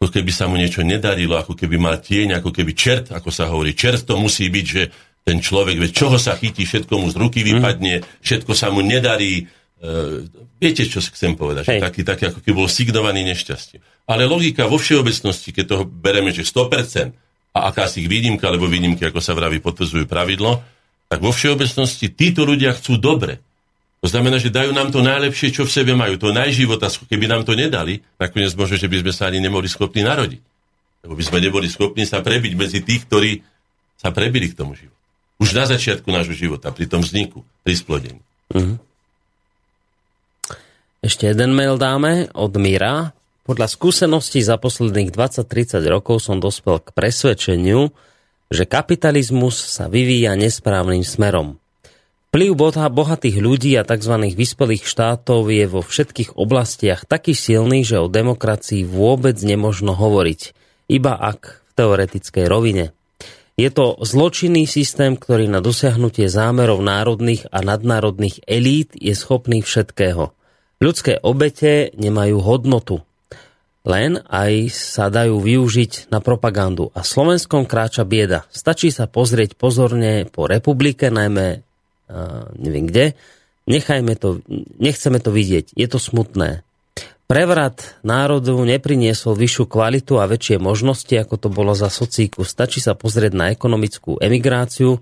ako 0.00 0.12
keby 0.12 0.32
sa 0.32 0.48
mu 0.48 0.56
niečo 0.60 0.80
nedarilo, 0.80 1.36
ako 1.36 1.56
keby 1.56 1.76
mal 1.76 2.00
tieň, 2.00 2.40
ako 2.40 2.52
keby 2.52 2.72
čert, 2.72 3.12
ako 3.12 3.28
sa 3.28 3.48
hovorí. 3.48 3.76
Čert 3.76 4.08
to 4.08 4.16
musí 4.16 4.48
byť, 4.48 4.66
že 4.66 4.82
ten 5.24 5.38
človek, 5.44 5.76
veď 5.76 5.90
čoho 5.92 6.16
sa 6.16 6.36
chytí, 6.40 6.64
všetko 6.64 6.94
mu 6.96 7.06
z 7.12 7.16
ruky 7.20 7.44
mhm. 7.44 7.48
vypadne, 7.48 7.94
všetko 8.24 8.52
sa 8.56 8.72
mu 8.72 8.80
nedarí. 8.80 9.46
Uh, 9.80 10.28
viete, 10.60 10.84
čo 10.84 11.00
chcem 11.00 11.32
povedať? 11.40 11.64
Že 11.64 11.80
taký, 11.80 12.02
taký, 12.04 12.22
ako 12.28 12.44
keby 12.44 12.54
bol 12.54 12.68
signovaný 12.68 13.24
nešťastie. 13.32 13.80
Ale 14.04 14.28
logika 14.28 14.68
vo 14.68 14.76
všeobecnosti, 14.76 15.56
keď 15.56 15.64
toho 15.64 15.84
bereme, 15.88 16.28
že 16.36 16.44
100% 16.44 17.56
a 17.56 17.58
akási 17.72 18.04
výnimka, 18.04 18.44
alebo 18.44 18.68
výnimky, 18.68 19.08
ako 19.08 19.24
sa 19.24 19.32
vraví, 19.32 19.58
potvrdzujú 19.64 20.04
pravidlo, 20.04 20.60
tak 21.08 21.24
vo 21.24 21.32
všeobecnosti 21.32 22.12
títo 22.12 22.44
ľudia 22.44 22.76
chcú 22.76 23.00
dobre. 23.00 23.40
To 24.00 24.08
znamená, 24.08 24.40
že 24.40 24.52
dajú 24.52 24.72
nám 24.72 24.92
to 24.92 25.04
najlepšie, 25.04 25.52
čo 25.52 25.68
v 25.68 25.72
sebe 25.72 25.92
majú. 25.92 26.16
To 26.16 26.32
najživota, 26.32 26.88
keby 26.88 27.28
nám 27.28 27.44
to 27.44 27.52
nedali, 27.52 28.00
nakoniec 28.16 28.52
možno, 28.56 28.80
že 28.80 28.88
by 28.88 29.04
sme 29.04 29.12
sa 29.12 29.28
ani 29.28 29.44
nemohli 29.44 29.68
schopní 29.68 30.04
narodiť. 30.04 30.40
Lebo 31.04 31.16
by 31.16 31.24
sme 31.24 31.38
neboli 31.40 31.68
schopní 31.68 32.04
sa 32.04 32.20
prebiť 32.20 32.52
medzi 32.56 32.80
tých, 32.80 33.08
ktorí 33.08 33.40
sa 34.00 34.12
prebili 34.12 34.48
k 34.52 34.56
tomu 34.56 34.72
životu. 34.76 34.96
Už 35.40 35.56
na 35.56 35.64
začiatku 35.68 36.08
nášho 36.08 36.36
života, 36.36 36.72
pri 36.72 36.88
tom 36.88 37.00
vzniku, 37.04 37.44
pri 37.64 37.74
splodení. 37.76 38.20
Uh-huh. 38.52 38.76
Ešte 41.00 41.32
jeden 41.32 41.56
mail 41.56 41.80
dáme 41.80 42.28
od 42.36 42.52
Mira. 42.60 43.16
Podľa 43.48 43.72
skúseností 43.72 44.44
za 44.44 44.60
posledných 44.60 45.08
20-30 45.08 45.80
rokov 45.88 46.20
som 46.20 46.44
dospel 46.44 46.76
k 46.76 46.92
presvedčeniu, 46.92 47.88
že 48.52 48.68
kapitalizmus 48.68 49.56
sa 49.56 49.88
vyvíja 49.88 50.36
nesprávnym 50.36 51.00
smerom. 51.00 51.56
Vplyv 52.30 52.52
bohatých 52.92 53.40
ľudí 53.40 53.80
a 53.80 53.82
tzv. 53.82 54.12
vyspelých 54.36 54.84
štátov 54.84 55.48
je 55.48 55.64
vo 55.72 55.80
všetkých 55.80 56.36
oblastiach 56.36 57.08
taký 57.08 57.32
silný, 57.32 57.80
že 57.80 57.96
o 57.96 58.12
demokracii 58.12 58.84
vôbec 58.84 59.40
nemožno 59.40 59.96
hovoriť, 59.96 60.40
iba 60.92 61.16
ak 61.16 61.64
v 61.64 61.70
teoretickej 61.80 62.44
rovine. 62.44 62.92
Je 63.56 63.72
to 63.72 63.96
zločinný 64.04 64.68
systém, 64.68 65.16
ktorý 65.16 65.48
na 65.48 65.64
dosiahnutie 65.64 66.28
zámerov 66.28 66.84
národných 66.84 67.48
a 67.48 67.64
nadnárodných 67.64 68.44
elít 68.44 68.92
je 69.00 69.16
schopný 69.16 69.64
všetkého. 69.64 70.36
Ľudské 70.80 71.20
obete 71.20 71.92
nemajú 71.94 72.40
hodnotu 72.40 73.04
len 73.84 74.20
aj 74.28 74.68
sa 74.72 75.08
dajú 75.08 75.40
využiť 75.40 76.12
na 76.12 76.20
propagandu. 76.20 76.92
A 76.92 77.00
Slovenskom 77.00 77.64
kráča 77.64 78.04
bieda. 78.04 78.44
Stačí 78.52 78.92
sa 78.92 79.08
pozrieť 79.08 79.56
pozorne 79.56 80.28
po 80.28 80.44
republike, 80.44 81.08
najmä 81.08 81.64
neviem 82.60 82.84
kde. 82.90 83.16
Nechajme 83.70 84.18
to, 84.18 84.42
nechceme 84.82 85.22
to 85.22 85.30
vidieť. 85.30 85.72
Je 85.78 85.86
to 85.88 85.96
smutné. 86.02 86.66
Prevrat 87.30 87.94
národu 88.02 88.58
nepriniesol 88.66 89.38
vyššiu 89.38 89.70
kvalitu 89.70 90.18
a 90.18 90.26
väčšie 90.26 90.58
možnosti, 90.58 91.14
ako 91.14 91.38
to 91.38 91.48
bolo 91.48 91.78
za 91.78 91.86
socíku. 91.86 92.42
Stačí 92.42 92.82
sa 92.82 92.98
pozrieť 92.98 93.32
na 93.38 93.54
ekonomickú 93.54 94.18
emigráciu, 94.18 94.98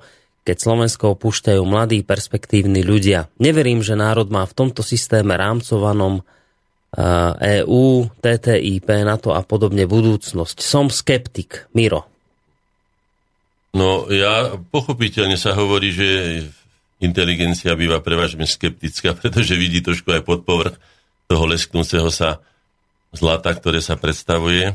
keď 0.48 0.56
Slovensko 0.56 1.12
opúšťajú 1.12 1.60
mladí 1.60 2.00
perspektívni 2.00 2.80
ľudia. 2.80 3.28
Neverím, 3.36 3.84
že 3.84 3.92
národ 3.92 4.32
má 4.32 4.48
v 4.48 4.56
tomto 4.56 4.80
systéme 4.80 5.36
rámcovanom 5.36 6.24
EU, 7.36 8.08
TTIP, 8.24 8.88
NATO 9.04 9.36
a 9.36 9.44
podobne 9.44 9.84
budúcnosť. 9.84 10.56
Som 10.64 10.88
skeptik. 10.88 11.68
Miro. 11.76 12.08
No 13.76 14.08
ja 14.08 14.56
pochopiteľne 14.56 15.36
sa 15.36 15.52
hovorí, 15.52 15.92
že 15.92 16.08
inteligencia 17.04 17.76
býva 17.76 18.00
prevažne 18.00 18.48
skeptická, 18.48 19.12
pretože 19.20 19.52
vidí 19.52 19.84
trošku 19.84 20.08
aj 20.16 20.24
pod 20.24 20.48
povrch 20.48 20.80
toho 21.28 21.44
lesknúceho 21.44 22.08
sa 22.08 22.40
zlata, 23.12 23.52
ktoré 23.52 23.84
sa 23.84 24.00
predstavuje. 24.00 24.72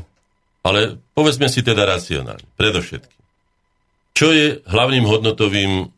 Ale 0.62 1.02
povedzme 1.18 1.50
si 1.50 1.66
teda 1.66 1.82
racionálne, 1.82 2.46
predovšetkým. 2.54 3.13
Čo 4.14 4.30
je 4.30 4.62
hlavným 4.62 5.04
hodnotovým 5.04 5.90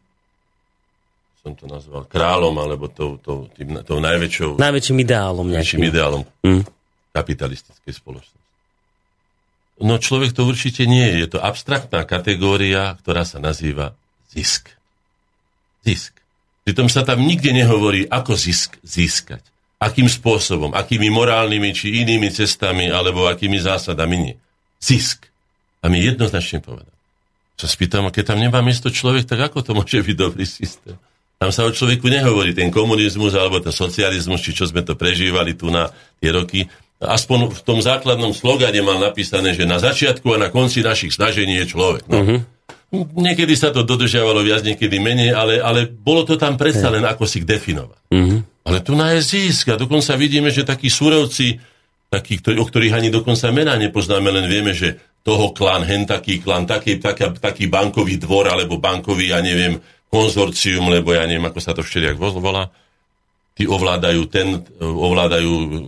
som 1.47 1.55
to 1.55 1.71
nazval, 1.71 2.03
kráľom, 2.11 2.59
alebo 2.59 2.91
tou, 2.91 3.23
tou, 3.23 3.47
tým, 3.55 3.79
tou 3.87 4.03
najväčšou... 4.03 4.59
Najväčším 4.59 4.99
ideálom. 4.99 5.47
Najväčším 5.47 5.85
ideálom 5.87 6.27
mm. 6.43 6.63
kapitalistickej 7.15 7.95
spoločnosti. 7.95 8.47
No 9.87 10.03
človek 10.03 10.35
to 10.35 10.43
určite 10.43 10.91
nie 10.91 11.07
je. 11.07 11.17
Je 11.23 11.29
to 11.31 11.39
abstraktná 11.39 12.03
kategória, 12.03 12.99
ktorá 12.99 13.23
sa 13.23 13.39
nazýva 13.39 13.95
zisk. 14.35 14.75
Zisk. 15.87 16.19
Pritom 16.67 16.91
sa 16.91 17.07
tam 17.07 17.23
nikde 17.23 17.55
nehovorí, 17.55 18.11
ako 18.11 18.35
zisk 18.35 18.83
získať. 18.83 19.47
Akým 19.79 20.11
spôsobom, 20.11 20.75
akými 20.75 21.15
morálnymi 21.15 21.71
či 21.71 22.03
inými 22.03 22.33
cestami, 22.35 22.91
alebo 22.91 23.31
akými 23.31 23.61
zásadami 23.63 24.17
nie. 24.19 24.35
Zisk. 24.83 25.31
A 25.79 25.87
my 25.87 26.01
jednoznačne 26.01 26.59
povedať. 26.59 26.96
Sa 27.57 27.65
spýtam, 27.65 28.13
keď 28.13 28.37
tam 28.37 28.39
nemá 28.39 28.61
miesto 28.61 28.93
človek, 28.93 29.25
tak 29.25 29.49
ako 29.49 29.65
to 29.65 29.73
môže 29.73 30.05
byť 30.05 30.17
dobrý 30.17 30.45
systém? 30.45 31.01
Tam 31.37 31.53
sa 31.53 31.69
o 31.69 31.73
človeku 31.73 32.09
nehovorí 32.09 32.57
ten 32.57 32.73
komunizmus 32.73 33.37
alebo 33.37 33.61
ten 33.61 33.73
socializmus, 33.73 34.41
či 34.41 34.57
čo 34.57 34.65
sme 34.65 34.81
to 34.81 34.97
prežívali 34.97 35.53
tu 35.53 35.69
na 35.69 35.93
tie 36.21 36.33
roky. 36.33 36.65
Aspoň 36.97 37.53
v 37.53 37.61
tom 37.61 37.85
základnom 37.85 38.33
slogane 38.33 38.81
mal 38.81 38.97
napísané, 38.97 39.53
že 39.53 39.69
na 39.69 39.77
začiatku 39.77 40.33
a 40.33 40.41
na 40.41 40.49
konci 40.49 40.81
našich 40.81 41.13
snažení 41.13 41.61
je 41.61 41.67
človek. 41.69 42.09
No. 42.09 42.17
Uh-huh. 42.25 42.41
Niekedy 43.21 43.53
sa 43.53 43.69
to 43.69 43.85
dodržiavalo 43.85 44.41
viac, 44.41 44.65
niekedy 44.65 44.97
menej, 44.97 45.37
ale, 45.37 45.61
ale 45.61 45.85
bolo 45.93 46.25
to 46.25 46.41
tam 46.41 46.57
predsa 46.57 46.89
len 46.89 47.05
ako 47.05 47.29
si 47.29 47.45
definovať. 47.45 48.01
Uh-huh. 48.09 48.41
Ale 48.65 48.81
tu 48.81 48.97
na 48.97 49.13
je 49.13 49.21
zisk 49.21 49.73
a 49.73 49.77
dokonca 49.77 50.17
vidíme, 50.17 50.49
že 50.49 50.65
takí 50.65 50.89
surovci, 50.89 51.61
takí, 52.09 52.41
o 52.41 52.65
ktorých 52.65 52.97
ani 52.97 53.13
dokonca 53.13 53.53
mená 53.53 53.77
nepoznáme, 53.77 54.33
len 54.33 54.49
vieme, 54.49 54.73
že 54.73 54.97
toho 55.27 55.51
klan, 55.51 55.83
hen 55.83 56.07
taký 56.07 56.39
klan, 56.39 56.71
taký, 56.71 57.03
taký, 57.03 57.35
taký 57.43 57.67
bankový 57.67 58.15
dvor 58.23 58.47
alebo 58.47 58.79
bankový, 58.79 59.35
ja 59.35 59.43
neviem, 59.43 59.83
konzorcium, 60.07 60.87
lebo 60.87 61.19
ja 61.19 61.27
neviem, 61.27 61.51
ako 61.51 61.59
sa 61.59 61.75
to 61.75 61.83
všelijak 61.83 62.15
volá, 62.15 62.71
tí 63.59 63.67
ovládajú 63.67 64.23
ten, 64.31 64.63
ovládajú 64.79 65.83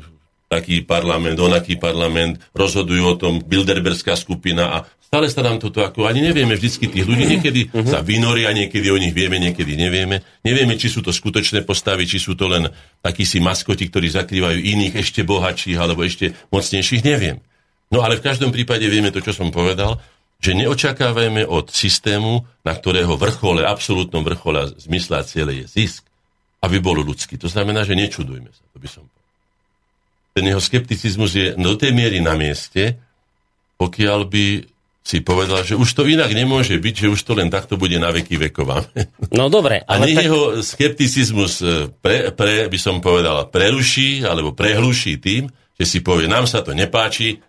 taký 0.51 0.83
parlament, 0.83 1.39
onaký 1.39 1.79
parlament, 1.79 2.43
rozhodujú 2.51 3.05
o 3.05 3.15
tom 3.15 3.39
Bilderberská 3.39 4.19
skupina 4.19 4.75
a 4.75 4.79
stále 4.99 5.31
sa 5.31 5.45
nám 5.45 5.63
toto 5.63 5.87
ako, 5.87 6.09
ani 6.09 6.25
nevieme 6.25 6.57
vždycky 6.59 6.91
tých 6.91 7.07
ľudí, 7.07 7.39
niekedy 7.39 7.69
uh-huh. 7.69 7.87
sa 7.87 8.03
vynoria, 8.03 8.51
niekedy 8.51 8.91
o 8.91 8.99
nich 8.99 9.13
vieme, 9.15 9.39
niekedy 9.39 9.77
nevieme. 9.77 10.25
Nevieme, 10.43 10.75
či 10.81 10.89
sú 10.91 11.05
to 11.05 11.13
skutočné 11.13 11.63
postavy, 11.63 12.09
či 12.09 12.19
sú 12.19 12.35
to 12.35 12.49
len 12.49 12.67
takí 13.05 13.29
si 13.29 13.39
maskoti, 13.39 13.87
ktorí 13.87 14.09
zakrývajú 14.09 14.59
iných 14.59 14.99
ešte 14.99 15.23
bohatších 15.23 15.79
alebo 15.79 16.03
ešte 16.03 16.33
mocnejších, 16.49 17.05
neviem. 17.05 17.39
No 17.89 18.05
ale 18.05 18.21
v 18.21 18.25
každom 18.25 18.53
prípade 18.53 18.85
vieme 18.85 19.09
to, 19.09 19.25
čo 19.25 19.33
som 19.33 19.49
povedal, 19.49 19.97
že 20.39 20.55
neočakávajme 20.55 21.49
od 21.51 21.73
systému, 21.75 22.47
na 22.63 22.73
ktorého 22.77 23.19
vrchole, 23.19 23.67
absolútnom 23.67 24.23
vrchole 24.23 24.71
zmysla 24.79 25.27
ciele 25.27 25.65
je 25.65 25.67
zisk, 25.67 26.07
aby 26.63 26.79
bol 26.79 26.95
ľudský. 27.03 27.35
To 27.43 27.51
znamená, 27.51 27.83
že 27.83 27.99
nečudujme 27.99 28.51
sa, 28.51 28.65
to 28.71 28.79
by 28.79 28.89
som 28.89 29.03
povedal. 29.03 29.27
Ten 30.39 30.45
jeho 30.47 30.63
skepticizmus 30.63 31.35
je 31.35 31.47
do 31.59 31.75
tej 31.75 31.91
miery 31.91 32.23
na 32.23 32.39
mieste, 32.39 32.95
pokiaľ 33.83 34.21
by 34.31 34.47
si 35.03 35.25
povedal, 35.25 35.65
že 35.65 35.73
už 35.73 35.89
to 35.97 36.05
inak 36.05 36.29
nemôže 36.37 36.77
byť, 36.77 36.95
že 36.95 37.09
už 37.09 37.21
to 37.25 37.33
len 37.33 37.49
takto 37.49 37.81
bude 37.81 37.97
na 37.97 38.13
veky 38.13 38.37
vekova. 38.37 38.85
No 39.33 39.49
dobre. 39.49 39.81
Ale 39.89 40.05
A 40.05 40.07
nech 40.07 40.21
tak... 40.21 40.27
jeho 40.29 40.43
skepticizmus 40.61 41.65
e, 41.65 41.89
pre, 41.89 42.29
pre, 42.37 42.69
by 42.69 42.79
som 42.79 43.01
povedal, 43.01 43.49
preruší 43.49 44.29
alebo 44.29 44.53
prehluší 44.53 45.17
tým, 45.17 45.49
že 45.81 45.85
si 45.89 45.99
povie, 46.05 46.29
nám 46.29 46.45
sa 46.45 46.61
to 46.61 46.77
nepáči 46.77 47.41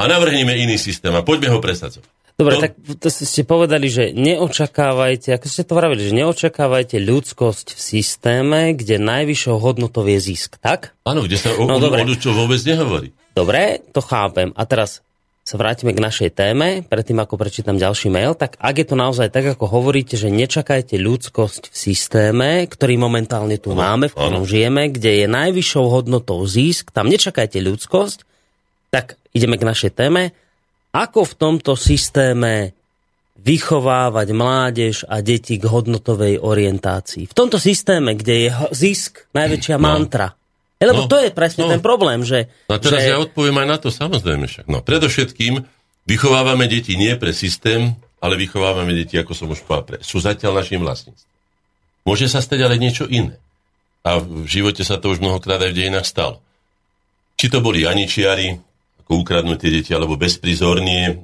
a 0.00 0.02
navrhneme 0.08 0.56
iný 0.56 0.80
systém 0.80 1.12
a 1.12 1.20
poďme 1.20 1.52
ho 1.52 1.60
presadzovať. 1.60 2.08
Dobre, 2.40 2.56
to... 2.56 2.62
tak 2.64 2.72
to 3.04 3.08
ste 3.12 3.44
povedali, 3.44 3.92
že 3.92 4.16
neočakávajte, 4.16 5.36
ako 5.36 5.46
ste 5.52 5.60
to 5.60 5.76
vravili, 5.76 6.08
že 6.08 6.16
neočakávajte 6.16 6.96
ľudskosť 6.96 7.76
v 7.76 7.80
systéme, 7.80 8.60
kde 8.72 8.96
najvyššou 8.96 9.60
hodnotou 9.60 10.08
je 10.08 10.16
zisk, 10.16 10.56
tak? 10.56 10.96
Áno, 11.04 11.28
kde 11.28 11.36
sa 11.36 11.52
o, 11.52 11.68
no, 11.68 11.76
o, 11.76 11.92
o 11.92 12.04
ľudstvo 12.08 12.32
vôbec 12.32 12.56
nehovorí. 12.64 13.12
Dobre, 13.36 13.84
to 13.92 14.00
chápem. 14.00 14.56
A 14.56 14.64
teraz 14.64 15.04
sa 15.44 15.60
vrátime 15.60 15.92
k 15.92 16.00
našej 16.00 16.30
téme, 16.32 16.80
predtým 16.80 17.20
ako 17.20 17.36
prečítam 17.36 17.76
ďalší 17.76 18.08
mail, 18.08 18.32
tak 18.32 18.56
ak 18.56 18.74
je 18.80 18.86
to 18.88 18.96
naozaj 18.96 19.28
tak, 19.28 19.44
ako 19.44 19.68
hovoríte, 19.68 20.16
že 20.16 20.32
nečakajte 20.32 20.96
ľudskosť 20.96 21.68
v 21.68 21.76
systéme, 21.76 22.64
ktorý 22.64 22.96
momentálne 22.96 23.60
tu 23.60 23.76
ano, 23.76 23.84
máme, 23.84 24.06
v 24.08 24.16
ktorom 24.16 24.44
ano. 24.44 24.48
žijeme, 24.48 24.88
kde 24.88 25.24
je 25.24 25.26
najvyššou 25.28 25.84
hodnotou 25.92 26.40
zisk, 26.48 26.88
tam 26.88 27.12
nečakajte 27.12 27.60
ľudskosť, 27.60 28.24
tak 28.94 29.19
ideme 29.34 29.56
k 29.58 29.66
našej 29.66 29.92
téme. 29.94 30.34
Ako 30.90 31.22
v 31.22 31.34
tomto 31.38 31.78
systéme 31.78 32.74
vychovávať 33.40 34.28
mládež 34.34 34.94
a 35.06 35.22
deti 35.22 35.56
k 35.56 35.64
hodnotovej 35.64 36.42
orientácii? 36.42 37.30
V 37.30 37.34
tomto 37.34 37.56
systéme, 37.56 38.18
kde 38.18 38.34
je 38.46 38.48
zisk 38.74 39.30
najväčšia 39.32 39.76
no. 39.78 39.84
mantra, 39.86 40.34
lebo 40.80 41.04
no, 41.04 41.08
to 41.12 41.20
je 41.20 41.30
presne 41.30 41.68
no. 41.68 41.70
ten 41.76 41.80
problém, 41.84 42.24
že... 42.24 42.48
No 42.64 42.76
a 42.76 42.80
teraz 42.80 43.04
že... 43.04 43.12
ja 43.12 43.20
odpoviem 43.20 43.56
aj 43.60 43.68
na 43.68 43.76
to, 43.76 43.88
samozrejme 43.92 44.48
však. 44.48 44.64
No, 44.64 44.80
predovšetkým 44.80 45.60
vychovávame 46.08 46.64
deti 46.66 46.96
nie 46.96 47.12
pre 47.20 47.36
systém, 47.36 47.94
ale 48.20 48.40
vychovávame 48.40 48.96
deti, 48.96 49.20
ako 49.20 49.32
som 49.36 49.52
už 49.52 49.60
povedal, 49.68 49.84
pre, 49.84 49.96
sú 50.00 50.24
zatiaľ 50.24 50.64
našim 50.64 50.80
vlastníctvom. 50.80 51.28
Môže 52.08 52.32
sa 52.32 52.40
stať 52.40 52.64
ale 52.64 52.80
niečo 52.80 53.04
iné. 53.04 53.36
A 54.00 54.16
v 54.16 54.48
živote 54.48 54.80
sa 54.80 54.96
to 54.96 55.12
už 55.12 55.20
mnohokrát 55.20 55.60
aj 55.60 55.76
v 55.76 55.78
dejinách 55.84 56.08
stalo. 56.08 56.40
Či 57.36 57.52
to 57.52 57.60
boli 57.60 57.84
Aničiari, 57.84 58.56
ako 59.10 59.26
ukradnuté 59.26 59.74
deti, 59.74 59.90
alebo 59.90 60.14
bezprizornie 60.14 61.18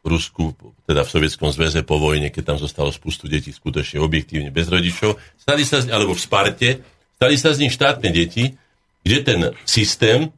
v 0.00 0.06
Rusku, 0.08 0.56
teda 0.88 1.04
v 1.04 1.12
Sovietskom 1.12 1.52
zväze 1.52 1.84
po 1.84 2.00
vojne, 2.00 2.32
keď 2.32 2.56
tam 2.56 2.56
zostalo 2.56 2.88
spustu 2.88 3.28
detí 3.28 3.52
skutočne 3.52 4.00
objektívne 4.00 4.48
bez 4.48 4.72
rodičov, 4.72 5.20
stali 5.36 5.68
sa, 5.68 5.84
alebo 5.92 6.16
v 6.16 6.24
Sparte, 6.24 6.80
stali 7.20 7.36
sa 7.36 7.52
z 7.52 7.68
nich 7.68 7.76
štátne 7.76 8.08
deti, 8.08 8.56
kde 9.04 9.18
ten 9.20 9.40
systém, 9.68 10.32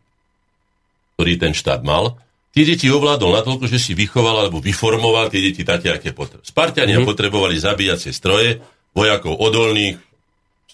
ktorý 1.15 1.39
ten 1.39 1.55
štát 1.55 1.87
mal, 1.87 2.19
tie 2.51 2.67
deti 2.67 2.91
ovládol 2.91 3.47
natoľko, 3.47 3.71
že 3.71 3.79
si 3.79 3.95
vychoval 3.95 4.51
alebo 4.51 4.59
vyformoval 4.59 5.31
tie 5.31 5.39
deti 5.39 5.63
také, 5.63 5.95
aké 5.95 6.11
potrebujú. 6.11 6.51
Spartania 6.51 6.99
mm-hmm. 6.99 7.15
potrebovali 7.15 7.63
zabíjacie 7.63 8.11
stroje, 8.11 8.59
vojakov 8.91 9.39
odolných, 9.39 10.03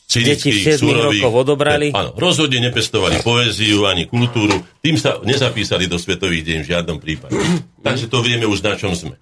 cynických, 0.06 0.78
súrových. 0.78 1.24
odobrali. 1.24 1.90
Áno, 1.90 2.14
rozhodne 2.14 2.60
nepestovali 2.60 3.24
poéziu 3.24 3.88
ani 3.88 4.06
kultúru, 4.06 4.62
tým 4.84 5.00
sa 5.00 5.18
nezapísali 5.24 5.88
do 5.90 5.96
svetových 5.96 6.44
deň 6.44 6.58
v 6.62 6.70
žiadnom 6.70 6.98
prípade. 7.00 7.34
Takže 7.86 8.06
to 8.06 8.20
vieme 8.20 8.46
už 8.46 8.62
na 8.62 8.76
čom 8.78 8.92
sme. 8.94 9.16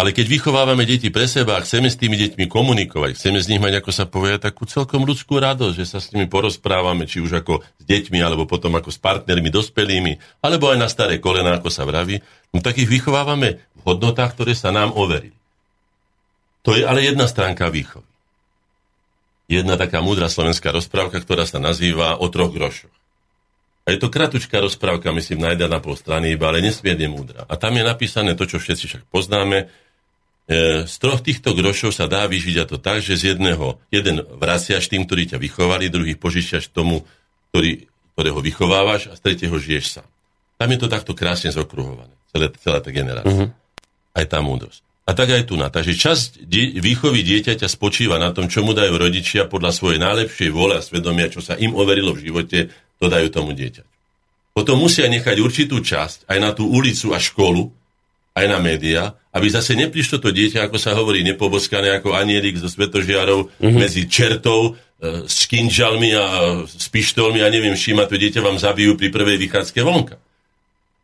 Ale 0.00 0.16
keď 0.16 0.32
vychovávame 0.32 0.88
deti 0.88 1.12
pre 1.12 1.28
seba 1.28 1.60
a 1.60 1.64
chceme 1.66 1.90
s 1.92 2.00
tými 2.00 2.16
deťmi 2.16 2.48
komunikovať, 2.48 3.20
chceme 3.20 3.36
z 3.42 3.52
nich 3.52 3.60
mať, 3.60 3.84
ako 3.84 3.90
sa 3.92 4.08
povie, 4.08 4.40
takú 4.40 4.64
celkom 4.64 5.04
ľudskú 5.04 5.36
radosť, 5.36 5.76
že 5.76 5.84
sa 5.84 5.98
s 6.00 6.14
nimi 6.16 6.24
porozprávame, 6.24 7.04
či 7.04 7.20
už 7.20 7.44
ako 7.44 7.60
s 7.60 7.84
deťmi, 7.84 8.16
alebo 8.22 8.48
potom 8.48 8.72
ako 8.80 8.88
s 8.88 8.96
partnermi 8.96 9.52
dospelými, 9.52 10.40
alebo 10.40 10.72
aj 10.72 10.78
na 10.80 10.88
staré 10.88 11.20
kolena, 11.20 11.60
ako 11.60 11.68
sa 11.68 11.84
vraví, 11.84 12.22
no 12.54 12.64
tak 12.64 12.80
ich 12.80 12.88
vychovávame 12.88 13.60
v 13.60 13.80
hodnotách, 13.84 14.32
ktoré 14.38 14.56
sa 14.56 14.72
nám 14.72 14.94
overili. 14.96 15.36
To 16.64 16.72
je 16.72 16.86
ale 16.86 17.04
jedna 17.04 17.28
stránka 17.28 17.68
výchovy. 17.68 18.06
Jedna 19.50 19.74
taká 19.74 19.98
múdra 19.98 20.30
slovenská 20.30 20.70
rozprávka, 20.70 21.18
ktorá 21.18 21.42
sa 21.42 21.58
nazýva 21.58 22.14
o 22.22 22.30
troch 22.30 22.54
grošoch. 22.54 22.94
A 23.82 23.90
je 23.90 23.98
to 23.98 24.06
kratučká 24.06 24.62
rozprávka, 24.62 25.10
myslím, 25.10 25.42
na 25.42 25.58
na 25.58 25.82
pol 25.82 25.98
strany 25.98 26.38
iba, 26.38 26.46
ale 26.46 26.62
nesmierne 26.62 27.10
múdra. 27.10 27.42
A 27.50 27.58
tam 27.58 27.74
je 27.74 27.82
napísané 27.82 28.38
to, 28.38 28.46
čo 28.46 28.62
všetci 28.62 28.84
však 28.86 29.02
poznáme, 29.10 29.66
E, 30.50 30.82
z 30.82 30.94
troch 30.98 31.22
týchto 31.22 31.54
grošov 31.54 31.94
sa 31.94 32.10
dá 32.10 32.26
vyžiť 32.26 32.56
a 32.58 32.66
to 32.66 32.74
tak, 32.82 32.98
že 32.98 33.14
z 33.14 33.38
jedného, 33.38 33.78
jeden 33.94 34.26
vraciaš 34.34 34.90
tým, 34.90 35.06
ktorí 35.06 35.30
ťa 35.30 35.38
vychovali, 35.38 35.86
druhý 35.86 36.18
požičiaš 36.18 36.74
tomu, 36.74 37.06
ktorý, 37.54 37.86
ktorého 38.18 38.42
vychovávaš 38.42 39.14
a 39.14 39.14
z 39.14 39.20
tretieho 39.22 39.54
žiješ 39.54 40.02
sám. 40.02 40.08
Tam 40.58 40.66
je 40.74 40.78
to 40.82 40.90
takto 40.90 41.14
krásne 41.14 41.54
zokruhované, 41.54 42.10
celé, 42.34 42.50
celá 42.58 42.82
tá 42.82 42.90
generácia. 42.90 43.30
Uh-huh. 43.46 43.54
Aj 44.10 44.26
tá 44.26 44.42
múdrosť. 44.42 44.82
A 45.10 45.14
tak 45.18 45.34
aj 45.34 45.50
tu 45.50 45.58
na. 45.58 45.66
Takže 45.74 45.98
časť 45.98 46.46
die, 46.46 46.78
výchovy 46.78 47.26
dieťaťa 47.26 47.66
spočíva 47.66 48.22
na 48.22 48.30
tom, 48.30 48.46
čo 48.46 48.62
mu 48.62 48.70
dajú 48.70 48.94
rodičia 48.94 49.50
podľa 49.50 49.74
svojej 49.74 49.98
najlepšej 49.98 50.50
vole 50.54 50.78
a 50.78 50.86
svedomia, 50.86 51.26
čo 51.26 51.42
sa 51.42 51.58
im 51.58 51.74
overilo 51.74 52.14
v 52.14 52.30
živote, 52.30 52.70
to 53.02 53.06
dajú 53.10 53.26
tomu 53.34 53.50
dieťaťu. 53.50 53.90
Potom 54.54 54.78
musia 54.78 55.10
nechať 55.10 55.42
určitú 55.42 55.82
časť 55.82 56.30
aj 56.30 56.38
na 56.38 56.54
tú 56.54 56.70
ulicu 56.70 57.10
a 57.10 57.18
školu, 57.18 57.74
aj 58.38 58.46
na 58.46 58.62
médiá, 58.62 59.18
aby 59.34 59.50
zase 59.50 59.74
neprišlo 59.74 60.22
to 60.22 60.30
dieťa, 60.30 60.70
ako 60.70 60.78
sa 60.78 60.94
hovorí, 60.94 61.26
nepoboskané 61.26 61.90
ako 61.98 62.14
anielik 62.14 62.62
zo 62.62 62.70
svetožiarov 62.70 63.50
mm-hmm. 63.50 63.74
medzi 63.74 64.06
čertou 64.06 64.78
e, 64.78 65.26
s 65.26 65.50
kinžalmi 65.50 66.14
a 66.14 66.26
s 66.62 66.86
pištolmi 66.86 67.42
a 67.42 67.50
neviem 67.50 67.74
čím 67.74 67.98
a 67.98 68.06
to 68.06 68.14
dieťa 68.14 68.38
vám 68.38 68.62
zabijú 68.62 68.94
pri 68.94 69.10
prvej 69.10 69.42
vychádzke 69.42 69.82
vonka. 69.82 70.22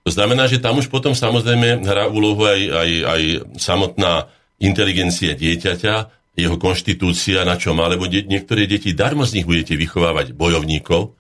To 0.07 0.11
znamená, 0.15 0.47
že 0.47 0.63
tam 0.63 0.79
už 0.79 0.87
potom 0.87 1.19
samozrejme 1.19 1.83
hrá 1.83 2.07
úlohu 2.07 2.47
aj, 2.47 2.61
aj, 2.63 2.91
aj 3.03 3.23
samotná 3.59 4.31
inteligencia 4.63 5.35
dieťaťa, 5.35 5.95
jeho 6.37 6.57
konštitúcia, 6.61 7.43
na 7.43 7.59
čo 7.59 7.75
má, 7.75 7.91
lebo 7.91 8.07
de- 8.07 8.23
niektoré 8.23 8.71
deti, 8.71 8.95
darmo 8.95 9.27
z 9.27 9.41
nich 9.41 9.47
budete 9.49 9.75
vychovávať 9.75 10.37
bojovníkov, 10.37 11.17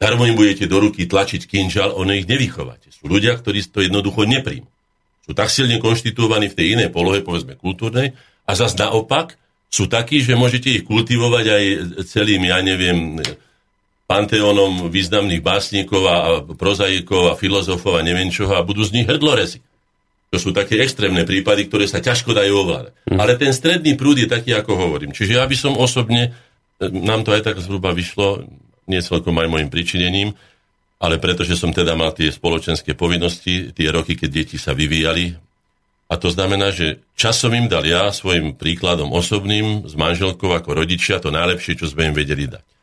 darmo 0.00 0.26
im 0.26 0.34
budete 0.34 0.66
do 0.66 0.82
ruky 0.82 1.06
tlačiť 1.06 1.46
kinžal, 1.46 1.94
ono 1.94 2.16
ich 2.16 2.26
nevychovate. 2.26 2.90
Sú 2.90 3.06
ľudia, 3.06 3.38
ktorí 3.38 3.62
to 3.70 3.84
jednoducho 3.84 4.26
nepríjmu 4.26 4.74
sú 5.24 5.32
tak 5.32 5.48
silne 5.48 5.80
konštituovaní 5.80 6.52
v 6.52 6.56
tej 6.56 6.66
inej 6.76 6.92
polohe, 6.92 7.24
povedzme 7.24 7.56
kultúrnej, 7.56 8.12
a 8.44 8.52
zase 8.52 8.76
naopak 8.76 9.40
sú 9.72 9.88
takí, 9.88 10.20
že 10.20 10.36
môžete 10.36 10.68
ich 10.68 10.84
kultivovať 10.84 11.44
aj 11.48 11.64
celým, 12.04 12.44
ja 12.44 12.60
neviem, 12.60 13.18
panteónom 14.04 14.92
významných 14.92 15.40
básnikov 15.40 16.02
a 16.04 16.16
prozaikov 16.56 17.32
a 17.32 17.38
filozofov 17.38 18.00
a 18.00 18.04
neviem 18.04 18.28
čoho 18.28 18.52
a 18.52 18.66
budú 18.66 18.84
z 18.84 19.00
nich 19.00 19.08
hrdlorezy. 19.08 19.64
To 20.34 20.36
sú 20.36 20.50
také 20.50 20.82
extrémne 20.82 21.22
prípady, 21.22 21.70
ktoré 21.70 21.86
sa 21.86 22.02
ťažko 22.02 22.34
dajú 22.34 22.52
ovládať. 22.66 22.92
Mm. 23.06 23.18
Ale 23.22 23.38
ten 23.38 23.54
stredný 23.54 23.94
prúd 23.94 24.18
je 24.18 24.28
taký, 24.28 24.50
ako 24.52 24.74
hovorím. 24.74 25.14
Čiže 25.14 25.38
ja 25.38 25.46
by 25.46 25.56
som 25.56 25.78
osobne, 25.78 26.34
nám 26.82 27.22
to 27.22 27.32
aj 27.32 27.46
tak 27.46 27.62
zhruba 27.62 27.94
vyšlo, 27.94 28.44
nie 28.90 29.00
celkom 29.00 29.38
aj 29.38 29.48
môjim 29.48 29.70
pričinením, 29.70 30.34
ale 31.00 31.22
pretože 31.22 31.54
som 31.56 31.70
teda 31.70 31.94
mal 31.94 32.12
tie 32.12 32.34
spoločenské 32.34 32.98
povinnosti, 32.98 33.72
tie 33.72 33.88
roky, 33.94 34.18
keď 34.18 34.30
deti 34.42 34.56
sa 34.58 34.74
vyvíjali. 34.74 35.38
A 36.10 36.20
to 36.20 36.28
znamená, 36.28 36.74
že 36.74 37.00
časom 37.16 37.54
im 37.56 37.70
dal 37.70 37.86
ja 37.86 38.10
svojim 38.12 38.58
príkladom 38.58 39.14
osobným, 39.14 39.88
s 39.88 39.94
manželkou 39.96 40.52
ako 40.52 40.82
rodičia, 40.82 41.22
to 41.22 41.32
najlepšie, 41.32 41.78
čo 41.78 41.88
sme 41.88 42.12
im 42.12 42.14
vedeli 42.14 42.50
dať. 42.50 42.73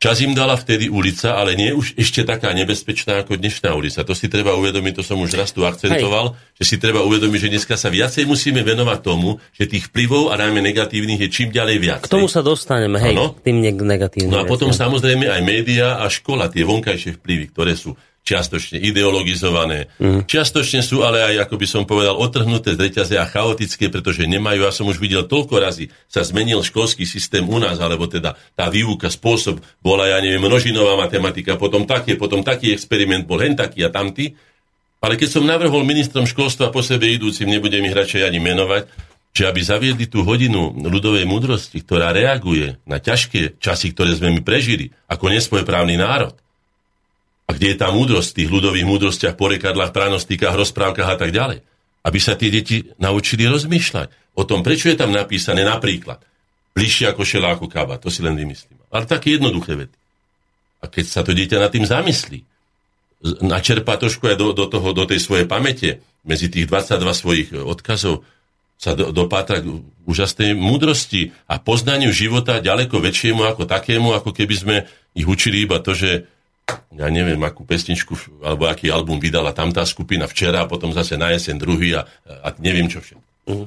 Čas 0.00 0.24
im 0.24 0.32
dala 0.32 0.56
vtedy 0.56 0.88
ulica, 0.88 1.36
ale 1.36 1.52
nie 1.52 1.76
už 1.76 1.92
ešte 1.92 2.24
taká 2.24 2.56
nebezpečná 2.56 3.20
ako 3.20 3.36
dnešná 3.36 3.68
ulica. 3.76 4.00
To 4.00 4.16
si 4.16 4.32
treba 4.32 4.56
uvedomiť, 4.56 4.96
to 4.96 5.04
som 5.04 5.20
už 5.20 5.36
raz 5.36 5.52
tu 5.52 5.60
akcentoval, 5.60 6.32
Hej. 6.32 6.56
že 6.56 6.64
si 6.64 6.76
treba 6.80 7.04
uvedomiť, 7.04 7.36
že 7.44 7.52
dneska 7.52 7.76
sa 7.76 7.92
viacej 7.92 8.24
musíme 8.24 8.64
venovať 8.64 8.96
tomu, 9.04 9.36
že 9.52 9.68
tých 9.68 9.92
vplyvov 9.92 10.32
a 10.32 10.40
najmä 10.40 10.64
negatívnych 10.72 11.20
je 11.20 11.28
čím 11.28 11.52
ďalej 11.52 11.76
viac. 11.84 12.00
K 12.08 12.16
tomu 12.16 12.32
sa 12.32 12.40
dostaneme, 12.40 12.96
hej, 12.96 13.12
ano? 13.12 13.36
k 13.36 13.52
tým 13.52 13.60
negatívnym. 13.60 14.32
No 14.32 14.40
a 14.40 14.48
potom 14.48 14.72
veciam. 14.72 14.88
samozrejme 14.88 15.28
aj 15.28 15.40
média 15.44 16.00
a 16.00 16.08
škola, 16.08 16.48
tie 16.48 16.64
vonkajšie 16.64 17.20
vplyvy, 17.20 17.52
ktoré 17.52 17.76
sú 17.76 17.92
čiastočne 18.20 18.78
ideologizované, 18.78 19.90
mm. 19.96 20.28
čiastočne 20.28 20.84
sú 20.84 21.02
ale 21.02 21.24
aj, 21.24 21.48
ako 21.48 21.54
by 21.56 21.66
som 21.66 21.82
povedal, 21.88 22.14
otrhnuté 22.20 22.76
z 22.76 22.82
reťaze 22.86 23.14
a 23.16 23.26
chaotické, 23.26 23.88
pretože 23.88 24.28
nemajú, 24.28 24.68
ja 24.68 24.72
som 24.72 24.86
už 24.86 25.00
videl 25.00 25.24
toľko 25.24 25.56
razy, 25.58 25.88
sa 26.06 26.20
zmenil 26.22 26.60
školský 26.60 27.08
systém 27.08 27.42
u 27.48 27.58
nás, 27.58 27.80
alebo 27.80 28.06
teda 28.06 28.36
tá 28.54 28.68
výuka, 28.68 29.08
spôsob 29.08 29.58
bola, 29.80 30.06
ja 30.06 30.20
neviem, 30.20 30.40
množinová 30.40 31.00
matematika, 31.00 31.56
potom 31.56 31.88
také, 31.88 32.14
potom 32.20 32.44
taký 32.44 32.76
experiment 32.76 33.24
bol 33.24 33.40
hen 33.40 33.56
taký 33.56 33.82
a 33.82 33.90
tamtý. 33.90 34.36
Ale 35.00 35.16
keď 35.16 35.40
som 35.40 35.48
navrhol 35.48 35.80
ministrom 35.80 36.28
školstva 36.28 36.68
po 36.68 36.84
sebe 36.84 37.08
idúcim, 37.08 37.48
nebudem 37.48 37.88
ich 37.88 37.96
radšej 37.96 38.20
ani 38.20 38.36
menovať, 38.36 38.84
že 39.30 39.46
aby 39.46 39.60
zaviedli 39.62 40.10
tú 40.10 40.26
hodinu 40.26 40.74
ľudovej 40.74 41.22
múdrosti, 41.24 41.80
ktorá 41.86 42.10
reaguje 42.10 42.82
na 42.82 42.98
ťažké 42.98 43.62
časy, 43.62 43.94
ktoré 43.94 44.18
sme 44.18 44.34
my 44.34 44.42
prežili, 44.42 44.90
ako 45.06 45.30
nesvojprávny 45.30 45.96
národ, 45.96 46.34
a 47.50 47.54
kde 47.58 47.74
je 47.74 47.80
tá 47.82 47.90
múdrosť 47.90 48.30
v 48.30 48.36
tých 48.38 48.50
ľudových 48.54 48.86
múdrostiach, 48.86 49.34
porekadlách, 49.34 49.90
pranostikách, 49.90 50.54
rozprávkach 50.54 51.08
a 51.10 51.18
tak 51.18 51.34
ďalej. 51.34 51.66
Aby 52.06 52.18
sa 52.22 52.38
tie 52.38 52.46
deti 52.46 52.86
naučili 53.02 53.50
rozmýšľať 53.50 54.38
o 54.38 54.46
tom, 54.46 54.62
prečo 54.62 54.86
je 54.86 54.94
tam 54.94 55.10
napísané 55.10 55.66
napríklad. 55.66 56.22
Bližšie 56.78 57.10
ako 57.10 57.26
šela 57.26 57.58
ako 57.58 57.66
káva. 57.66 57.98
To 57.98 58.06
si 58.06 58.22
len 58.22 58.38
vymyslím. 58.38 58.78
Ale 58.94 59.10
také 59.10 59.34
jednoduché 59.34 59.74
vety. 59.74 59.98
A 60.80 60.86
keď 60.86 61.04
sa 61.10 61.26
to 61.26 61.34
dieťa 61.34 61.58
nad 61.58 61.74
tým 61.74 61.82
zamyslí, 61.82 62.46
načerpá 63.42 63.98
trošku 63.98 64.30
aj 64.30 64.36
do, 64.38 64.54
do, 64.54 64.70
toho, 64.70 64.94
do 64.94 65.04
tej 65.10 65.18
svojej 65.18 65.50
pamäte, 65.50 66.06
medzi 66.22 66.46
tých 66.46 66.70
22 66.70 67.02
svojich 67.10 67.48
odkazov, 67.58 68.22
sa 68.80 68.96
do, 68.96 69.10
dopátra 69.12 69.60
k 69.60 69.82
úžasnej 70.08 70.56
múdrosti 70.56 71.36
a 71.50 71.60
poznaniu 71.60 72.14
života 72.14 72.64
ďaleko 72.64 72.96
väčšiemu 72.96 73.44
ako 73.44 73.68
takému, 73.68 74.16
ako 74.16 74.32
keby 74.32 74.54
sme 74.56 74.76
ich 75.12 75.28
učili 75.28 75.68
iba 75.68 75.82
to, 75.84 75.92
že 75.92 76.30
ja 76.94 77.06
neviem, 77.08 77.40
akú 77.42 77.62
pesničku 77.64 78.42
alebo 78.44 78.66
aký 78.66 78.90
album 78.90 79.22
vydala 79.22 79.54
tam 79.54 79.70
tá 79.70 79.86
skupina 79.86 80.26
včera 80.26 80.64
a 80.64 80.70
potom 80.70 80.90
zase 80.90 81.16
na 81.16 81.30
jeseň 81.32 81.56
druhý 81.56 81.96
a, 81.96 82.06
a 82.26 82.48
neviem 82.58 82.90
čo 82.90 83.00
všetko. 83.00 83.26
Uh-huh. 83.50 83.66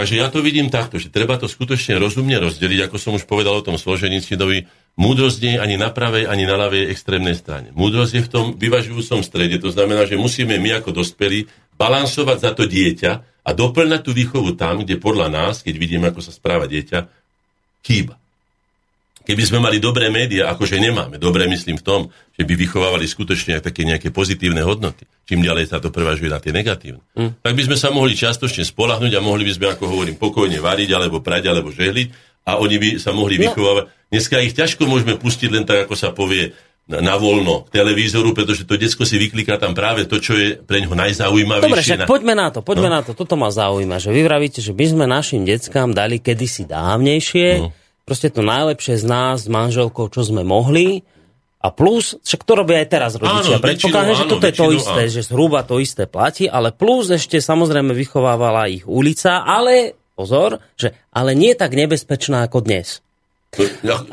Takže 0.00 0.16
ja 0.16 0.32
to 0.32 0.40
vidím 0.40 0.72
takto, 0.72 0.96
že 0.96 1.12
treba 1.12 1.36
to 1.36 1.44
skutočne 1.44 2.00
rozumne 2.00 2.40
rozdeliť, 2.40 2.88
ako 2.88 2.96
som 2.96 3.12
už 3.20 3.28
povedal 3.28 3.60
o 3.60 3.66
tom 3.66 3.76
Složenicidovi, 3.76 4.64
múdrosť 4.96 5.38
nie 5.44 5.52
je 5.56 5.60
ani 5.60 5.76
na 5.76 5.92
pravej, 5.92 6.24
ani 6.24 6.48
na 6.48 6.56
ľavej 6.56 6.88
extrémnej 6.88 7.36
strane. 7.36 7.68
Múdrosť 7.76 8.12
je 8.16 8.24
v 8.24 8.32
tom 8.32 8.46
vyvažujúcom 8.56 9.20
strede, 9.20 9.60
to 9.60 9.68
znamená, 9.68 10.08
že 10.08 10.16
musíme 10.16 10.56
my 10.56 10.80
ako 10.80 11.04
dospelí 11.04 11.52
balansovať 11.76 12.38
za 12.40 12.50
to 12.56 12.64
dieťa 12.64 13.12
a 13.44 13.50
doplňať 13.52 14.00
tú 14.00 14.16
výchovu 14.16 14.56
tam, 14.56 14.80
kde 14.80 14.96
podľa 14.96 15.28
nás, 15.28 15.60
keď 15.60 15.74
vidíme, 15.76 16.08
ako 16.08 16.24
sa 16.24 16.32
správa 16.32 16.64
dieťa, 16.64 16.98
chýba. 17.84 18.16
Keby 19.30 19.46
sme 19.46 19.62
mali 19.62 19.78
dobré 19.78 20.10
médiá, 20.10 20.50
akože 20.50 20.82
nemáme, 20.82 21.14
dobré 21.22 21.46
myslím 21.46 21.78
v 21.78 21.86
tom, 21.86 22.00
že 22.34 22.42
by 22.42 22.50
vychovávali 22.58 23.06
skutočne 23.06 23.62
také 23.62 23.86
nejaké 23.86 24.10
pozitívne 24.10 24.66
hodnoty, 24.66 25.06
čím 25.22 25.46
ďalej 25.46 25.70
sa 25.70 25.78
to 25.78 25.94
prevažuje 25.94 26.26
na 26.26 26.42
tie 26.42 26.50
negatívne, 26.50 26.98
mm. 27.14 27.38
tak 27.38 27.54
by 27.54 27.62
sme 27.62 27.76
sa 27.78 27.94
mohli 27.94 28.18
častočne 28.18 28.66
spolahnuť 28.66 29.14
a 29.14 29.22
mohli 29.22 29.46
by 29.46 29.52
sme, 29.54 29.66
ako 29.70 29.86
hovorím, 29.86 30.18
pokojne 30.18 30.58
variť, 30.58 30.90
alebo 30.98 31.22
prať, 31.22 31.46
alebo 31.46 31.70
žehliť 31.70 32.10
a 32.50 32.58
oni 32.58 32.76
by 32.82 32.88
sa 32.98 33.14
mohli 33.14 33.38
no. 33.38 33.46
vychovávať. 33.46 33.84
Dneska 34.10 34.42
ich 34.42 34.58
ťažko 34.58 34.90
môžeme 34.90 35.14
pustiť 35.14 35.48
len 35.54 35.62
tak, 35.62 35.86
ako 35.86 35.94
sa 35.94 36.10
povie, 36.10 36.50
na 36.90 37.14
voľno 37.14 37.70
k 37.70 37.78
televízoru, 37.78 38.34
pretože 38.34 38.66
to 38.66 38.74
detsko 38.74 39.06
si 39.06 39.14
vykliká 39.14 39.62
tam 39.62 39.78
práve 39.78 40.10
to, 40.10 40.18
čo 40.18 40.34
je 40.34 40.58
pre 40.58 40.82
ňoho 40.82 40.98
najzaujímavejšie. 40.98 41.70
Dobre, 41.70 41.86
však 41.86 42.02
na... 42.02 42.06
poďme 42.10 42.34
na 42.34 42.50
to, 42.50 42.66
poďme 42.66 42.90
no. 42.90 42.94
na 42.98 43.00
to. 43.06 43.14
Toto 43.14 43.38
ma 43.38 43.54
zaujíma, 43.54 44.02
že 44.02 44.10
vy 44.10 44.26
vravíte, 44.26 44.58
že 44.58 44.74
my 44.74 44.84
sme 44.90 45.04
našim 45.06 45.46
deckám 45.46 45.94
dali 45.94 46.18
kedysi 46.18 46.66
dávnejšie, 46.66 47.46
no. 47.62 47.70
Proste 48.10 48.34
to 48.34 48.42
najlepšie 48.42 48.98
z 48.98 49.06
nás, 49.06 49.46
s 49.46 49.48
manželkou, 49.48 50.10
čo 50.10 50.26
sme 50.26 50.42
mohli. 50.42 51.06
A 51.62 51.70
plus, 51.70 52.18
však 52.26 52.42
to 52.42 52.52
robia 52.58 52.82
aj 52.82 52.88
teraz 52.90 53.12
rodičia. 53.14 53.62
Predpokladám, 53.62 54.16
že 54.18 54.26
toto 54.26 54.46
je 54.50 54.56
to 54.58 54.68
isté, 54.74 55.02
áno. 55.06 55.14
že 55.14 55.20
zhruba 55.22 55.60
to 55.62 55.78
isté 55.78 56.10
platí, 56.10 56.50
ale 56.50 56.74
plus 56.74 57.06
ešte 57.14 57.38
samozrejme 57.38 57.94
vychovávala 57.94 58.66
ich 58.66 58.82
ulica, 58.88 59.46
ale 59.46 59.94
pozor, 60.18 60.58
že 60.74 60.96
ale 61.14 61.38
nie 61.38 61.54
tak 61.54 61.76
nebezpečná 61.78 62.50
ako 62.50 62.66
dnes. 62.66 63.04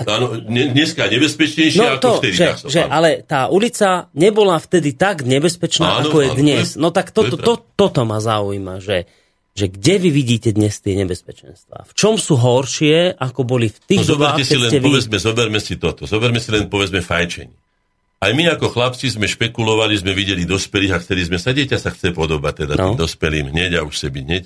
Áno, 0.05 0.37
dneska 0.49 1.07
nebezpečnejšie 1.07 1.81
no 1.81 1.87
ako 1.97 2.03
to, 2.03 2.11
vtedy. 2.21 2.35
Že, 2.35 2.47
že, 2.67 2.81
ale 2.83 3.21
tá 3.23 3.47
ulica 3.47 4.11
nebola 4.17 4.57
vtedy 4.57 4.97
tak 4.97 5.23
nebezpečná, 5.23 6.03
áno, 6.03 6.09
ako 6.09 6.17
je 6.21 6.29
áno, 6.33 6.39
dnes. 6.41 6.65
No 6.75 6.89
tak 6.91 7.15
to, 7.15 7.31
to, 7.31 7.37
to, 7.37 7.53
toto 7.73 8.01
ma 8.03 8.17
zaujíma, 8.17 8.81
že, 8.83 9.07
že 9.57 9.73
kde 9.73 10.05
vy 10.05 10.09
vidíte 10.13 10.53
dnes 10.53 10.77
tie 10.77 10.93
nebezpečenstva? 10.93 11.89
V 11.89 11.93
čom 11.97 12.21
sú 12.21 12.37
horšie, 12.37 13.17
ako 13.17 13.41
boli 13.41 13.73
v 13.73 13.79
tých 13.89 14.05
no, 14.05 14.13
dobách, 14.13 14.45
si 14.45 14.53
len, 14.53 14.69
vy... 14.69 14.85
povedzme, 14.85 15.17
zoberme 15.17 15.57
si 15.57 15.81
toto. 15.81 16.05
Zoberme 16.05 16.37
si 16.37 16.53
len, 16.53 16.69
povedzme, 16.69 17.01
fajčenie. 17.01 17.57
Aj 18.17 18.33
my 18.33 18.53
ako 18.53 18.73
chlapci 18.73 19.09
sme 19.13 19.25
špekulovali, 19.25 19.97
sme 19.97 20.13
videli 20.13 20.45
dospelých 20.45 20.93
a 20.93 21.01
chceli 21.01 21.25
sme 21.25 21.41
sa, 21.41 21.53
dieťa 21.53 21.77
sa 21.77 21.89
chce 21.89 22.13
podobať 22.13 22.53
teda 22.65 22.73
no. 22.77 22.93
tým 22.93 22.97
dospelým 23.01 23.49
hneď 23.53 23.81
a 23.81 23.85
už 23.85 23.93
se 23.97 24.09
byť 24.09 24.23
hneď. 24.25 24.43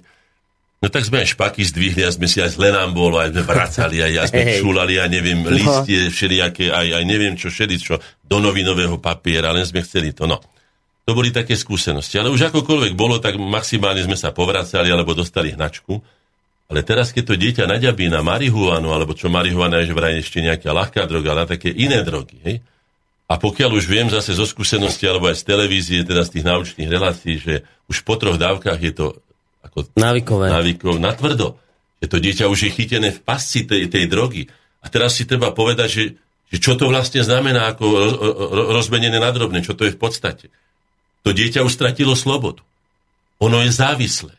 No 0.81 0.89
tak 0.89 1.05
sme 1.07 1.23
aj 1.23 1.37
špaky 1.37 1.61
zdvihli 1.61 2.03
a 2.03 2.11
sme 2.11 2.25
si 2.25 2.41
aj 2.41 2.57
zle 2.57 2.73
nám 2.73 2.91
bolo, 2.91 3.21
aj 3.21 3.31
sme 3.31 3.43
vracali, 3.45 4.01
aj, 4.01 4.13
aj 4.17 4.27
sme 4.33 4.43
hey. 4.43 4.59
čúlali, 4.59 4.93
aj 4.97 5.09
neviem, 5.13 5.39
listie 5.45 6.09
všelijaké, 6.09 6.73
aj, 6.73 6.87
aj 6.99 7.03
neviem 7.05 7.37
čo, 7.37 7.53
všeličo, 7.53 8.01
do 8.25 8.37
novinového 8.41 8.97
papiera, 8.97 9.53
len 9.55 9.63
sme 9.63 9.85
chceli 9.85 10.11
to, 10.11 10.25
no. 10.27 10.41
To 11.09 11.17
boli 11.17 11.33
také 11.33 11.57
skúsenosti. 11.57 12.21
Ale 12.21 12.29
už 12.29 12.53
akokoľvek 12.53 12.93
bolo, 12.93 13.17
tak 13.17 13.35
maximálne 13.41 14.05
sme 14.05 14.15
sa 14.15 14.29
povracali 14.29 14.93
alebo 14.93 15.17
dostali 15.17 15.53
hnačku. 15.53 15.97
Ale 16.71 16.87
teraz, 16.87 17.11
keď 17.11 17.23
to 17.27 17.35
dieťa 17.35 17.67
naďabí 17.67 18.07
na 18.07 18.23
marihuanu, 18.23 18.95
alebo 18.95 19.11
čo 19.11 19.27
marihuana 19.27 19.83
je 19.83 19.91
že 19.91 19.97
vraj 19.97 20.23
ešte 20.23 20.39
nejaká 20.39 20.71
ľahká 20.71 21.03
droga, 21.03 21.35
ale 21.35 21.43
také 21.43 21.67
iné 21.67 21.99
drogy, 21.99 22.39
hej? 22.47 22.63
A 23.27 23.39
pokiaľ 23.39 23.79
už 23.79 23.87
viem 23.87 24.07
zase 24.11 24.35
zo 24.35 24.43
skúsenosti, 24.43 25.07
alebo 25.07 25.31
aj 25.31 25.39
z 25.39 25.47
televízie, 25.47 26.03
teda 26.03 26.27
z 26.27 26.39
tých 26.39 26.45
naučných 26.47 26.89
relácií, 26.91 27.39
že 27.39 27.63
už 27.87 28.03
po 28.03 28.19
troch 28.19 28.35
dávkach 28.35 28.79
je 28.79 28.91
to 28.91 29.07
ako 29.63 29.87
návykové. 29.95 30.51
návykov 30.51 30.99
na 30.99 31.15
tvrdo. 31.15 31.55
Že 32.03 32.07
to 32.11 32.17
dieťa 32.19 32.45
už 32.51 32.59
je 32.67 32.71
chytené 32.75 33.15
v 33.15 33.19
pasci 33.23 33.63
tej, 33.63 33.87
tej 33.87 34.11
drogy. 34.11 34.51
A 34.83 34.91
teraz 34.91 35.15
si 35.15 35.23
treba 35.23 35.55
povedať, 35.55 35.89
že, 35.91 36.03
že 36.51 36.57
čo 36.59 36.75
to 36.75 36.91
vlastne 36.91 37.23
znamená 37.23 37.71
ako 37.71 37.85
rozmenené 38.75 39.15
na 39.15 39.31
drobné, 39.31 39.63
čo 39.63 39.79
to 39.79 39.87
je 39.87 39.95
v 39.95 39.99
podstate. 40.01 40.51
To 41.21 41.29
dieťa 41.31 41.61
už 41.61 41.73
stratilo 41.73 42.17
slobodu. 42.17 42.65
Ono 43.41 43.57
je 43.61 43.69
závislé. 43.73 44.33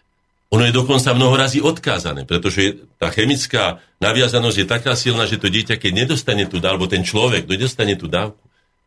Ono 0.52 0.68
je 0.68 0.74
dokonca 0.74 1.16
mnoho 1.16 1.32
razy 1.32 1.64
odkázané, 1.64 2.28
pretože 2.28 2.84
tá 3.00 3.08
chemická 3.08 3.80
naviazanosť 4.04 4.56
je 4.60 4.66
taká 4.68 4.92
silná, 4.92 5.24
že 5.24 5.40
to 5.40 5.48
dieťa, 5.48 5.80
keď 5.80 5.92
nedostane 6.04 6.44
tú 6.44 6.60
dávku, 6.60 6.76
alebo 6.76 6.92
ten 6.92 7.00
človek 7.00 7.48
nedostane 7.48 7.96
tú 7.96 8.04
dávku, 8.04 8.36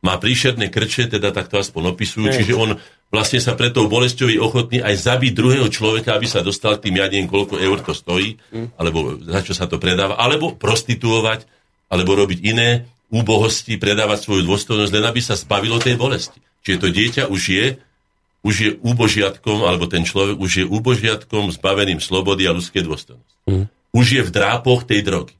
má 0.06 0.22
príšerné 0.22 0.70
krče, 0.70 1.10
teda 1.10 1.34
tak 1.34 1.50
to 1.50 1.58
aspoň 1.58 1.98
opisujú, 1.98 2.30
čiže 2.30 2.54
on 2.54 2.78
vlastne 3.10 3.42
sa 3.42 3.58
pre 3.58 3.74
tou 3.74 3.90
bolesťou 3.90 4.30
je 4.30 4.38
ochotný 4.38 4.78
aj 4.78 4.94
zabiť 5.10 5.34
druhého 5.34 5.66
človeka, 5.74 6.14
aby 6.14 6.30
sa 6.30 6.46
dostal 6.46 6.78
k 6.78 6.90
tým, 6.90 7.02
ja 7.02 7.10
neviem, 7.10 7.26
koľko 7.26 7.58
eur 7.58 7.82
to 7.82 7.98
stojí, 7.98 8.38
mm. 8.54 8.78
alebo 8.78 9.18
za 9.26 9.42
čo 9.42 9.58
sa 9.58 9.66
to 9.66 9.82
predáva, 9.82 10.22
alebo 10.22 10.54
prostituovať, 10.54 11.50
alebo 11.90 12.14
robiť 12.14 12.40
iné 12.46 12.86
úbohosti, 13.10 13.82
predávať 13.82 14.30
svoju 14.30 14.46
dôstojnosť, 14.46 14.94
len 14.94 15.06
aby 15.10 15.22
sa 15.22 15.34
zbavilo 15.34 15.82
tej 15.82 15.98
bolesti. 15.98 16.38
Čiže 16.66 16.82
to 16.82 16.90
dieťa 16.90 17.24
už 17.30 17.42
je, 17.46 17.66
už 18.42 18.56
je 18.58 18.72
úbožiatkom, 18.82 19.64
alebo 19.64 19.86
ten 19.86 20.02
človek 20.02 20.42
už 20.42 20.52
je 20.62 20.66
úbožiatkom 20.66 21.54
zbaveným 21.54 22.02
slobody 22.02 22.50
a 22.50 22.56
ľudskej 22.58 22.82
dôstojnosti. 22.82 23.38
Mm. 23.46 23.70
Už 23.94 24.06
je 24.18 24.22
v 24.26 24.34
drápoch 24.34 24.84
tej 24.84 25.06
drogy. 25.06 25.38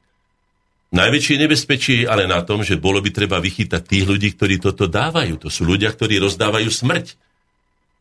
Najväčšie 0.94 1.36
nebezpečie 1.42 1.94
je 2.02 2.06
ale 2.06 2.30
na 2.30 2.40
tom, 2.46 2.62
že 2.62 2.78
bolo 2.78 3.02
by 3.02 3.10
treba 3.10 3.42
vychytať 3.42 3.82
tých 3.82 4.06
ľudí, 4.06 4.38
ktorí 4.38 4.62
toto 4.62 4.86
dávajú. 4.86 5.42
To 5.42 5.48
sú 5.50 5.66
ľudia, 5.66 5.90
ktorí 5.90 6.22
rozdávajú 6.22 6.70
smrť. 6.70 7.06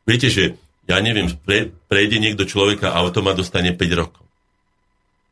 Viete, 0.05 0.29
že 0.29 0.55
ja 0.85 1.01
neviem, 1.01 1.33
pre, 1.33 1.73
prejde 1.89 2.21
niekto 2.21 2.45
človeka 2.45 2.93
autom 2.93 3.25
a 3.25 3.33
dostane 3.33 3.73
5 3.73 3.99
rokov. 3.99 4.23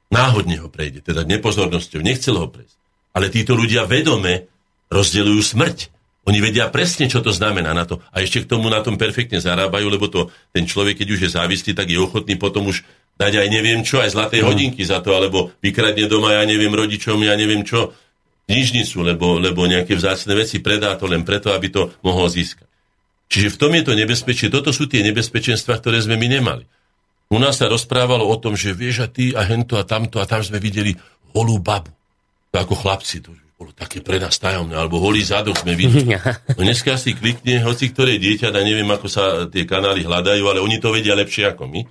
Náhodne 0.09 0.65
ho 0.65 0.67
prejde, 0.69 1.05
teda 1.05 1.25
nepozornosťou, 1.25 2.01
nechcel 2.01 2.41
ho 2.41 2.49
prejsť. 2.49 2.77
Ale 3.13 3.29
títo 3.29 3.53
ľudia 3.53 3.85
vedome 3.85 4.49
rozdeľujú 4.89 5.41
smrť. 5.41 5.77
Oni 6.23 6.39
vedia 6.39 6.71
presne, 6.71 7.11
čo 7.11 7.19
to 7.19 7.35
znamená 7.35 7.75
na 7.75 7.83
to. 7.83 7.99
A 8.15 8.23
ešte 8.23 8.47
k 8.47 8.49
tomu 8.55 8.71
na 8.71 8.79
tom 8.79 8.95
perfektne 8.95 9.43
zarábajú, 9.43 9.91
lebo 9.91 10.07
to 10.07 10.31
ten 10.55 10.63
človek, 10.63 11.03
keď 11.03 11.07
už 11.11 11.19
je 11.27 11.29
závislý, 11.35 11.75
tak 11.75 11.91
je 11.91 11.99
ochotný 11.99 12.39
potom 12.39 12.71
už 12.71 12.87
dať 13.19 13.43
aj 13.43 13.47
neviem 13.51 13.83
čo, 13.83 13.99
aj 13.99 14.15
zlaté 14.15 14.39
no. 14.39 14.49
hodinky 14.49 14.87
za 14.87 15.03
to, 15.03 15.11
alebo 15.13 15.51
vykradne 15.59 16.07
doma, 16.07 16.39
ja 16.39 16.43
neviem, 16.47 16.71
rodičom, 16.71 17.19
ja 17.27 17.35
neviem 17.35 17.67
čo, 17.67 17.91
knižnicu, 18.47 19.03
lebo, 19.03 19.35
lebo 19.35 19.67
nejaké 19.67 19.99
vzácne 19.99 20.31
veci 20.35 20.63
predá 20.63 20.95
to 20.95 21.11
len 21.11 21.27
preto, 21.27 21.51
aby 21.51 21.67
to 21.67 21.91
mohol 22.07 22.31
získať. 22.31 22.67
Čiže 23.27 23.55
v 23.55 23.59
tom 23.59 23.71
je 23.75 23.83
to 23.83 23.93
nebezpečie. 23.97 24.47
Toto 24.47 24.69
sú 24.69 24.85
tie 24.85 25.01
nebezpečenstva, 25.03 25.79
ktoré 25.81 25.99
sme 25.99 26.15
my 26.19 26.27
nemali. 26.39 26.63
U 27.33 27.41
nás 27.41 27.57
sa 27.57 27.65
rozprávalo 27.65 28.29
o 28.29 28.35
tom, 28.37 28.53
že 28.53 28.77
vieš 28.77 29.03
a 29.03 29.07
ty 29.09 29.33
a 29.33 29.41
hento 29.41 29.73
a 29.75 29.83
tamto 29.83 30.21
a 30.21 30.29
tam 30.29 30.45
sme 30.45 30.61
videli 30.61 30.93
holú 31.33 31.57
babu. 31.57 31.89
To 32.53 32.61
ako 32.61 32.77
chlapci, 32.77 33.25
to 33.25 33.33
bolo 33.63 33.71
také 33.71 34.03
pre 34.03 34.19
nás 34.19 34.35
tajomné, 34.35 34.75
alebo 34.75 34.99
holý 34.99 35.23
zadok 35.23 35.55
sme 35.55 35.79
videli. 35.79 36.11
No 36.59 36.61
dneska 36.67 36.99
si 36.99 37.15
klikne 37.15 37.63
hoci 37.63 37.95
ktoré 37.95 38.19
dieťa, 38.19 38.51
a 38.51 38.59
neviem, 38.59 38.87
ako 38.91 39.07
sa 39.07 39.47
tie 39.47 39.63
kanály 39.63 40.03
hľadajú, 40.03 40.43
ale 40.43 40.59
oni 40.59 40.83
to 40.83 40.91
vedia 40.91 41.15
lepšie 41.15 41.47
ako 41.55 41.71
my 41.71 41.81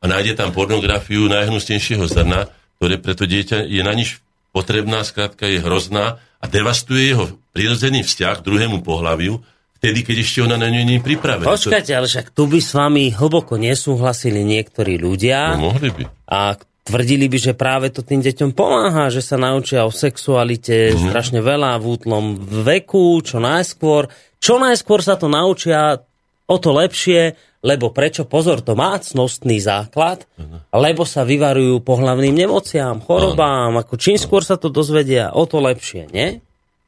a 0.00 0.04
nájde 0.06 0.38
tam 0.38 0.54
pornografiu 0.54 1.26
najhnustnejšieho 1.26 2.06
zrna, 2.06 2.46
ktoré 2.78 3.02
preto 3.02 3.26
dieťa 3.26 3.66
je 3.66 3.82
na 3.82 3.90
nič 3.90 4.22
potrebná, 4.54 5.02
skrátka 5.02 5.50
je 5.50 5.58
hrozná 5.58 6.22
a 6.38 6.44
devastuje 6.46 7.10
jeho 7.10 7.34
prirodzený 7.50 8.06
vzťah 8.06 8.40
k 8.40 8.46
druhému 8.46 8.86
pohľaviu, 8.86 9.40
vtedy, 9.80 10.04
keď 10.04 10.16
ešte 10.22 10.38
ona 10.44 10.56
na 10.60 10.68
ňu 10.68 10.82
nie 10.84 10.96
je 11.00 11.04
pripravená. 11.04 11.48
Počkajte, 11.48 11.92
ale 11.92 12.06
však 12.08 12.32
tu 12.32 12.48
by 12.48 12.60
s 12.60 12.70
vami 12.72 13.12
hlboko 13.12 13.56
nesúhlasili 13.56 14.44
niektorí 14.44 15.00
ľudia. 15.00 15.56
No, 15.56 15.72
mohli 15.72 15.92
by. 15.92 16.04
A 16.28 16.56
tvrdili 16.86 17.26
by, 17.26 17.38
že 17.42 17.58
práve 17.58 17.90
to 17.90 18.06
tým 18.06 18.22
deťom 18.22 18.54
pomáha, 18.54 19.10
že 19.10 19.20
sa 19.20 19.34
naučia 19.34 19.82
o 19.82 19.90
sexualite 19.90 20.94
mm. 20.94 21.10
strašne 21.10 21.42
veľa 21.42 21.82
v 21.82 21.84
útlom 21.98 22.24
veku, 22.62 23.18
čo 23.26 23.42
najskôr. 23.42 24.06
Čo 24.38 24.62
najskôr 24.62 25.02
sa 25.02 25.18
to 25.18 25.26
naučia, 25.26 25.98
o 26.46 26.56
to 26.62 26.70
lepšie, 26.70 27.34
lebo 27.66 27.90
prečo? 27.90 28.22
Pozor, 28.22 28.62
to 28.62 28.78
má 28.78 28.94
cnostný 29.02 29.58
základ, 29.58 30.22
uh-huh. 30.38 30.70
lebo 30.78 31.02
sa 31.02 31.26
vyvarujú 31.26 31.82
pohlavným 31.82 32.46
nemociám, 32.46 33.02
chorobám, 33.02 33.74
uh-huh. 33.74 33.82
ako 33.82 33.94
čím 33.98 34.14
skôr 34.14 34.46
sa 34.46 34.54
to 34.54 34.70
dozvedia, 34.70 35.34
o 35.34 35.42
to 35.50 35.58
lepšie, 35.58 36.06
nie? 36.14 36.38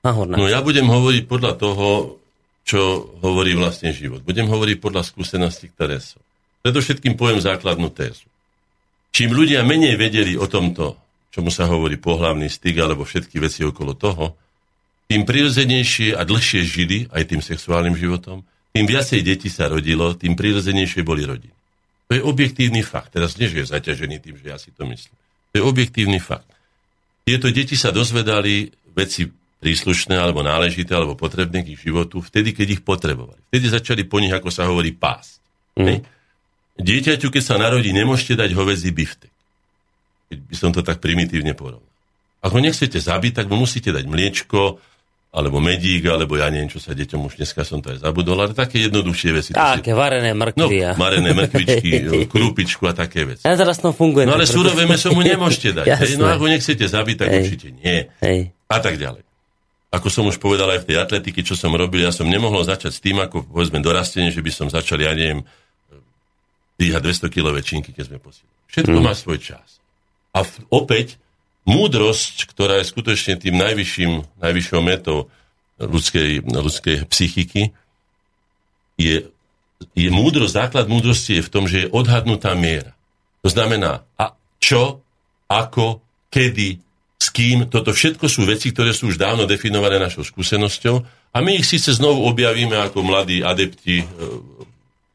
Nahorná. 0.07 0.39
No 0.39 0.47
ja 0.47 0.63
budem 0.63 0.87
hovoriť 0.87 1.27
podľa 1.27 1.53
toho, 1.59 2.23
čo 2.63 3.11
hovorí 3.19 3.59
vlastne 3.59 3.91
život. 3.91 4.23
Budem 4.23 4.47
hovoriť 4.47 4.79
podľa 4.79 5.03
skúseností, 5.03 5.75
ktoré 5.75 5.99
sú. 5.99 6.23
Predovšetkým 6.63 7.19
poviem 7.19 7.43
základnú 7.43 7.91
tézu. 7.91 8.29
Čím 9.13 9.35
ľudia 9.35 9.67
menej 9.67 9.99
vedeli 9.99 10.39
o 10.39 10.47
tomto 10.47 11.09
čomu 11.39 11.53
sa 11.53 11.69
hovorí 11.69 12.01
pohlavný 12.01 12.49
styk, 12.51 12.77
alebo 12.83 13.05
všetky 13.05 13.39
veci 13.39 13.63
okolo 13.63 13.95
toho, 13.95 14.35
tým 15.09 15.25
prirodzenejšie 15.25 16.19
a 16.19 16.27
dlhšie 16.27 16.61
žili 16.67 17.09
aj 17.15 17.31
tým 17.33 17.41
sexuálnym 17.41 17.97
životom, 17.97 18.45
tým 18.75 18.85
viacej 18.85 19.25
detí 19.25 19.49
sa 19.49 19.71
rodilo, 19.71 20.19
tým 20.19 20.37
prirodzenejšie 20.37 21.07
boli 21.07 21.25
rodiny. 21.25 21.55
To 22.09 22.13
je 22.17 22.23
objektívny 22.25 22.83
fakt. 22.85 23.15
Teraz 23.15 23.37
nie, 23.37 23.49
že 23.49 23.65
je 23.65 23.73
zaťažený 23.73 24.17
tým, 24.21 24.37
že 24.41 24.47
ja 24.51 24.59
si 24.59 24.73
to 24.73 24.85
myslím. 24.89 25.17
To 25.53 25.55
je 25.61 25.65
objektívny 25.65 26.21
fakt. 26.21 26.49
Tieto 27.25 27.49
deti 27.53 27.77
sa 27.77 27.93
dozvedali 27.93 28.69
veci 28.97 29.29
príslušné, 29.63 30.17
alebo 30.17 30.41
náležité, 30.41 30.97
alebo 30.97 31.19
potrebné 31.19 31.65
k 31.65 31.77
ich 31.77 31.83
životu, 31.85 32.19
vtedy, 32.19 32.51
keď 32.51 32.81
ich 32.81 32.83
potrebovali. 32.85 33.41
Vtedy 33.53 33.67
začali 33.69 34.03
po 34.09 34.19
nich, 34.19 34.33
ako 34.33 34.49
sa 34.49 34.67
hovorí, 34.67 34.91
pásť. 34.91 35.39
Mm. 35.77 36.03
Dieťaťu, 36.79 37.29
keď 37.35 37.43
sa 37.43 37.55
narodí, 37.59 37.91
nemôžete 37.91 38.39
dať 38.39 38.51
hovedzí 38.55 38.95
biftek. 38.95 39.35
Keď 40.31 40.39
by 40.47 40.55
som 40.55 40.71
to 40.71 40.87
tak 40.87 41.03
primitívne 41.03 41.53
porovnal. 41.59 41.87
Ak 42.39 42.55
ho 42.55 42.61
nechcete 42.63 43.03
zabiť, 43.03 43.43
tak 43.43 43.47
mu 43.51 43.59
musíte 43.59 43.91
dať 43.91 44.07
mliečko, 44.07 44.79
alebo 45.29 45.61
medík, 45.61 46.09
alebo 46.09 46.41
ja 46.41 46.49
neviem, 46.49 46.73
čo 46.73 46.81
sa 46.81 46.97
deťom 46.97 47.29
už 47.29 47.37
dneska 47.37 47.61
som 47.61 47.85
to 47.85 47.93
aj 47.93 48.01
zabudol, 48.01 48.41
ale 48.41 48.57
také 48.57 48.89
jednoduchšie 48.89 49.31
veci. 49.37 49.51
Také, 49.53 49.93
si... 49.93 49.97
varené 49.97 50.33
mrkvy. 50.33 50.79
No, 50.81 50.97
varené 50.97 51.31
mrkvičky, 51.37 51.91
krúpičku 52.33 52.89
a 52.89 52.97
také 52.97 53.29
veci. 53.29 53.45
Ja 53.45 53.53
teraz 53.53 53.77
to 53.77 53.93
funguje. 53.93 54.25
No 54.25 54.41
ale 54.41 54.49
surové 54.49 54.89
meso 54.89 55.13
mu 55.13 55.21
nemôžete 55.21 55.77
dať. 55.77 55.87
hej, 56.01 56.17
no 56.17 56.33
ak 56.33 56.41
ho 56.41 56.49
nechcete 56.49 56.81
zabiť, 56.81 57.17
tak 57.21 57.29
hej. 57.29 57.39
určite 57.45 57.69
nie. 57.77 58.09
Hej. 58.25 58.57
A 58.73 58.77
tak 58.81 58.97
ďalej. 58.97 59.21
Ako 59.89 60.09
som 60.13 60.25
už 60.29 60.37
povedal 60.41 60.69
aj 60.69 60.85
v 60.85 60.89
tej 60.93 60.97
atletiky, 61.01 61.41
čo 61.45 61.57
som 61.57 61.73
robil, 61.73 62.05
ja 62.05 62.13
som 62.13 62.29
nemohol 62.29 62.61
začať 62.65 62.93
s 62.93 63.01
tým, 63.01 63.21
ako 63.21 63.49
povedzme 63.49 63.81
dorastenie, 63.81 64.29
že 64.33 64.45
by 64.45 64.53
som 64.53 64.67
začal, 64.69 65.01
ja 65.01 65.13
neviem, 65.17 65.45
dýhať 66.79 67.03
200 67.29 67.35
kg 67.35 67.59
činky, 67.61 67.91
keď 67.91 68.15
sme 68.15 68.19
posielali. 68.23 68.57
Všetko 68.71 68.99
mm. 68.99 69.05
má 69.05 69.13
svoj 69.13 69.39
čas. 69.43 69.83
A 70.33 70.47
v, 70.47 70.53
opäť 70.71 71.19
múdrosť, 71.69 72.49
ktorá 72.49 72.81
je 72.81 72.89
skutočne 72.89 73.37
tým 73.37 73.59
najvyšším, 73.59 74.41
najvyššou 74.41 74.81
metou 74.81 75.29
ľudskej, 75.77 76.47
ľudskej 76.47 76.97
psychiky, 77.11 77.75
je, 78.99 79.27
je 79.95 80.09
múdrosť, 80.11 80.55
základ 80.55 80.87
múdrosti 80.91 81.39
je 81.39 81.47
v 81.47 81.53
tom, 81.53 81.65
že 81.67 81.87
je 81.87 81.93
odhadnutá 81.93 82.55
miera. 82.55 82.95
To 83.47 83.49
znamená, 83.51 84.03
a 84.19 84.35
čo, 84.59 85.03
ako, 85.47 86.03
kedy, 86.33 86.83
s 87.19 87.29
kým, 87.35 87.67
toto 87.71 87.91
všetko 87.95 88.27
sú 88.27 88.47
veci, 88.47 88.71
ktoré 88.71 88.95
sú 88.95 89.11
už 89.11 89.19
dávno 89.19 89.47
definované 89.47 89.99
našou 89.99 90.27
skúsenosťou 90.27 90.97
a 91.35 91.39
my 91.43 91.59
ich 91.59 91.67
síce 91.67 91.95
znovu 91.95 92.27
objavíme 92.27 92.75
ako 92.79 93.03
mladí 93.03 93.43
adepti, 93.43 94.03
e, 94.03 94.07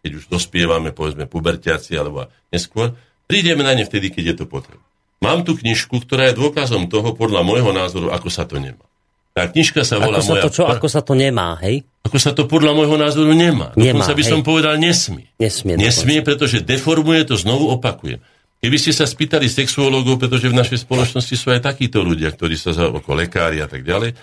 keď 0.04 0.12
už 0.20 0.24
dospievame, 0.28 0.92
povedzme, 0.92 1.32
pubertiaci 1.32 1.96
alebo 1.96 2.28
neskôr, 2.52 2.92
prídeme 3.24 3.64
na 3.64 3.72
ne 3.72 3.88
vtedy, 3.88 4.12
keď 4.12 4.24
je 4.36 4.36
to 4.44 4.46
potrebné. 4.46 4.84
Mám 5.24 5.48
tu 5.48 5.56
knižku, 5.56 6.04
ktorá 6.04 6.28
je 6.30 6.36
dôkazom 6.36 6.92
toho, 6.92 7.16
podľa 7.16 7.48
môjho 7.48 7.72
názoru, 7.72 8.12
ako 8.12 8.28
sa 8.28 8.44
to 8.44 8.60
nemá. 8.60 8.84
Tá 9.32 9.48
knižka 9.48 9.82
sa 9.88 9.98
volá 9.98 10.20
ako 10.20 10.28
sa 10.28 10.34
moja... 10.36 10.44
To 10.44 10.52
čo, 10.52 10.64
ako 10.68 10.88
sa 10.92 11.02
to 11.02 11.16
nemá, 11.16 11.58
hej? 11.64 11.82
Ako 12.04 12.20
sa 12.20 12.36
to 12.36 12.46
podľa 12.46 12.76
môjho 12.76 13.00
názoru 13.00 13.32
nemá. 13.32 13.72
nemá 13.80 14.04
Dokonca 14.04 14.14
by 14.14 14.24
hej. 14.28 14.30
som 14.30 14.40
povedal 14.44 14.76
nesmie. 14.78 15.26
Nesmie. 15.40 15.74
Nesmie, 15.80 16.20
dokonca. 16.20 16.28
pretože 16.28 16.58
deformuje 16.62 17.24
to, 17.24 17.40
znovu 17.40 17.72
opakujem. 17.74 18.20
Keby 18.60 18.78
ste 18.78 18.92
sa 18.92 19.08
spýtali 19.08 19.48
sexuológov, 19.48 20.20
pretože 20.20 20.52
v 20.52 20.56
našej 20.56 20.86
spoločnosti 20.86 21.36
sú 21.36 21.50
aj 21.50 21.66
takíto 21.66 22.04
ľudia, 22.04 22.30
ktorí 22.36 22.60
sa 22.60 22.76
za 22.76 22.92
oko 22.92 23.16
lekári 23.16 23.64
a 23.64 23.68
tak 23.68 23.88
ďalej, 23.88 24.14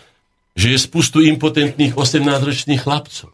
že 0.54 0.66
je 0.76 0.78
spustu 0.78 1.24
impotentných 1.24 1.96
18-ročných 1.96 2.80
chlapcov, 2.80 3.32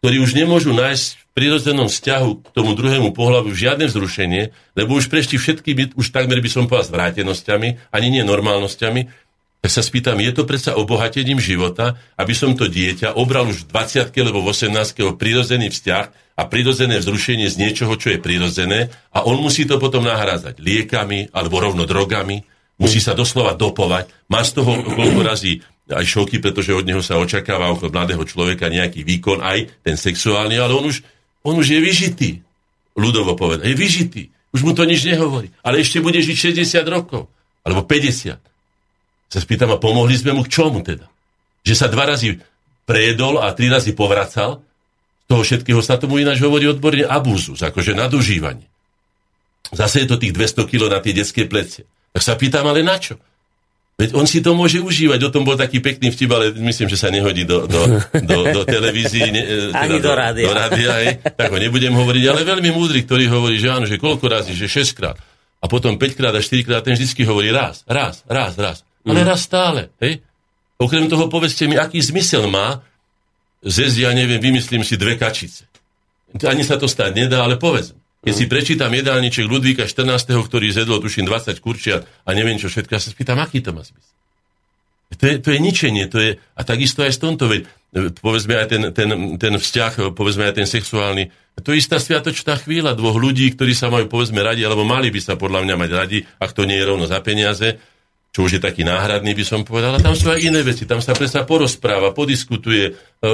ktorí 0.00 0.16
už 0.22 0.38
nemôžu 0.38 0.72
nájsť 0.72 1.23
prirodzenom 1.34 1.90
vzťahu 1.90 2.30
k 2.40 2.48
tomu 2.54 2.78
druhému 2.78 3.10
pohľavu 3.10 3.50
žiadne 3.50 3.90
vzrušenie, 3.90 4.54
lebo 4.78 4.96
už 4.96 5.10
prešli 5.10 5.36
všetky, 5.36 5.98
už 5.98 6.14
takmer 6.14 6.38
by 6.38 6.50
som 6.50 6.70
povedal, 6.70 6.94
zvrátenosťami, 6.94 7.90
ani 7.90 8.08
nie 8.08 8.22
normálnosťami, 8.22 9.26
tak 9.64 9.70
sa 9.72 9.80
spýtam, 9.80 10.20
je 10.20 10.32
to 10.36 10.44
predsa 10.44 10.76
obohatením 10.76 11.40
života, 11.40 11.96
aby 12.20 12.36
som 12.36 12.52
to 12.52 12.68
dieťa 12.68 13.16
obral 13.16 13.48
už 13.48 13.64
v 13.64 13.68
20 13.72 14.12
alebo 14.12 14.44
v 14.44 14.52
18 14.52 15.16
prirodzený 15.16 15.72
vzťah 15.72 16.04
a 16.36 16.42
prirodzené 16.44 17.00
vzrušenie 17.00 17.48
z 17.48 17.56
niečoho, 17.56 17.96
čo 17.96 18.12
je 18.12 18.20
prirodzené 18.20 18.92
a 19.08 19.24
on 19.24 19.40
musí 19.40 19.64
to 19.64 19.80
potom 19.80 20.04
nahrázať 20.04 20.60
liekami 20.60 21.32
alebo 21.32 21.64
rovno 21.64 21.88
drogami, 21.88 22.44
musí 22.76 23.00
sa 23.00 23.16
doslova 23.16 23.56
dopovať, 23.56 24.12
má 24.28 24.44
z 24.44 24.52
toho 24.52 24.84
koľko 24.84 25.20
razy 25.24 25.64
aj 25.88 26.04
šoky, 26.04 26.44
pretože 26.44 26.72
od 26.72 26.84
neho 26.84 27.00
sa 27.04 27.20
očakáva 27.20 27.72
okolo 27.72 27.92
mladého 27.92 28.24
človeka 28.24 28.72
nejaký 28.72 29.00
výkon, 29.00 29.40
aj 29.40 29.84
ten 29.84 29.96
sexuálny, 29.96 30.56
ale 30.60 30.76
on 30.76 30.88
už 30.88 31.04
on 31.44 31.60
už 31.60 31.76
je 31.76 31.80
vyžitý. 31.80 32.30
Ľudovo 32.96 33.36
povedať. 33.36 33.68
Je 33.68 33.76
vyžitý. 33.76 34.22
Už 34.56 34.64
mu 34.64 34.72
to 34.72 34.88
nič 34.88 35.04
nehovorí. 35.04 35.52
Ale 35.60 35.84
ešte 35.84 36.00
bude 36.00 36.16
žiť 36.18 36.56
60 36.56 36.88
rokov. 36.88 37.28
Alebo 37.62 37.84
50. 37.84 38.40
Sa 39.28 39.38
spýtam, 39.42 39.74
a 39.74 39.82
pomohli 39.82 40.16
sme 40.16 40.32
mu 40.32 40.46
k 40.46 40.52
čomu 40.52 40.80
teda? 40.80 41.10
Že 41.66 41.74
sa 41.74 41.86
dva 41.90 42.08
razy 42.08 42.38
prejedol 42.88 43.42
a 43.42 43.52
tri 43.52 43.68
razy 43.68 43.92
povracal. 43.92 44.64
Z 45.24 45.26
toho 45.26 45.42
všetkého 45.42 45.80
sa 45.80 45.96
tomu 46.00 46.20
ináč 46.20 46.40
hovorí 46.44 46.68
odborne 46.68 47.04
abúzus, 47.08 47.64
akože 47.64 47.96
nadužívanie. 47.96 48.68
Zase 49.72 50.04
je 50.04 50.08
to 50.12 50.20
tých 50.20 50.36
200 50.36 50.68
kg 50.68 50.82
na 50.92 51.00
tie 51.00 51.16
detské 51.16 51.48
plecie. 51.48 51.88
Tak 52.12 52.22
sa 52.22 52.36
pýtam, 52.36 52.68
ale 52.68 52.84
na 52.84 53.00
čo? 53.00 53.18
Veď 53.94 54.10
on 54.18 54.26
si 54.26 54.42
to 54.42 54.58
môže 54.58 54.82
užívať, 54.82 55.22
o 55.22 55.30
tom 55.30 55.46
bol 55.46 55.54
taký 55.54 55.78
pekný 55.78 56.10
vtip, 56.10 56.26
ale 56.34 56.50
myslím, 56.50 56.90
že 56.90 56.98
sa 56.98 57.14
nehodí 57.14 57.46
do, 57.46 57.70
do, 57.70 58.02
do, 58.26 58.38
do 58.50 58.60
televízii, 58.66 59.28
ne, 59.30 59.42
e, 59.42 59.54
teda 59.70 59.86
Ani 59.86 59.98
do, 60.02 60.10
do 60.10 60.12
rádia. 60.18 60.46
Do 60.50 60.54
rádia 60.54 60.90
aj, 60.98 61.06
tak 61.38 61.54
ho 61.54 61.58
nebudem 61.62 61.94
hovoriť, 61.94 62.24
ale 62.26 62.42
veľmi 62.42 62.74
múdry, 62.74 63.06
ktorý 63.06 63.30
hovorí, 63.30 63.62
že 63.62 63.70
áno, 63.70 63.86
že 63.86 64.02
koľko 64.02 64.26
razy, 64.26 64.50
že 64.50 64.66
6 64.66 64.98
krát. 64.98 65.14
A 65.62 65.70
potom 65.70 65.94
5 65.94 66.18
krát 66.18 66.34
a 66.34 66.42
4 66.42 66.66
krát, 66.66 66.82
ten 66.82 66.98
vždy 66.98 67.22
hovorí 67.22 67.54
raz, 67.54 67.86
raz, 67.86 68.26
raz, 68.26 68.58
raz. 68.58 68.82
Ale 69.06 69.22
mm. 69.22 69.28
raz 69.30 69.40
stále. 69.46 69.94
Hej? 70.02 70.26
Okrem 70.74 71.06
toho 71.06 71.30
povedzte 71.30 71.70
mi, 71.70 71.78
aký 71.78 72.02
zmysel 72.02 72.50
má 72.50 72.82
zesť, 73.62 73.96
ja 74.04 74.10
neviem, 74.10 74.42
vymyslím 74.42 74.82
si 74.82 74.98
dve 74.98 75.14
kačice. 75.14 75.70
Ani 76.42 76.66
sa 76.66 76.76
to 76.76 76.90
stať 76.90 77.14
nedá, 77.14 77.46
ale 77.46 77.56
povedzme. 77.56 78.03
Keď 78.24 78.32
si 78.32 78.44
prečítam 78.48 78.88
jedálniček 78.88 79.44
Ludvíka 79.44 79.84
14., 79.84 80.32
ktorý 80.48 80.72
zjedol, 80.72 81.04
tuším, 81.04 81.28
20 81.28 81.60
kurčiat 81.60 82.08
a 82.24 82.30
neviem 82.32 82.56
čo 82.56 82.72
všetko, 82.72 82.96
ja 82.96 83.00
sa 83.00 83.12
spýtam, 83.12 83.36
aký 83.36 83.60
to 83.60 83.76
má 83.76 83.84
zmysel. 83.84 84.12
To 85.14 85.24
je, 85.28 85.34
to 85.38 85.48
je 85.52 85.58
ničenie, 85.60 86.04
to 86.08 86.18
je, 86.18 86.30
a 86.40 86.60
takisto 86.64 87.04
aj 87.04 87.12
z 87.14 87.20
tomto, 87.20 87.46
veď, 87.46 87.68
povedzme 88.18 88.58
aj 88.58 88.66
ten, 88.66 88.82
ten, 88.90 89.08
ten 89.38 89.54
vzťah, 89.60 90.16
povedzme 90.16 90.48
aj 90.48 90.54
ten 90.58 90.66
sexuálny, 90.66 91.30
to 91.62 91.70
je 91.70 91.78
istá 91.78 92.02
sviatočná 92.02 92.58
chvíľa 92.58 92.98
dvoch 92.98 93.14
ľudí, 93.14 93.54
ktorí 93.54 93.78
sa 93.78 93.86
majú, 93.86 94.10
povedzme, 94.10 94.42
radi, 94.42 94.66
alebo 94.66 94.82
mali 94.82 95.14
by 95.14 95.20
sa 95.22 95.38
podľa 95.38 95.62
mňa 95.62 95.76
mať 95.78 95.90
radi, 95.94 96.18
ak 96.42 96.50
to 96.50 96.66
nie 96.66 96.82
je 96.82 96.88
rovno 96.88 97.06
za 97.06 97.22
peniaze, 97.22 97.78
čo 98.34 98.50
už 98.50 98.58
je 98.58 98.60
taký 98.64 98.82
náhradný, 98.82 99.30
by 99.30 99.44
som 99.46 99.62
povedal. 99.62 99.94
A 99.94 100.02
tam 100.02 100.18
sú 100.18 100.26
aj 100.26 100.42
iné 100.42 100.66
veci. 100.66 100.90
Tam 100.90 100.98
sa 100.98 101.14
predsa 101.14 101.46
porozpráva, 101.46 102.10
podiskutuje, 102.10 102.90
e, 102.90 103.32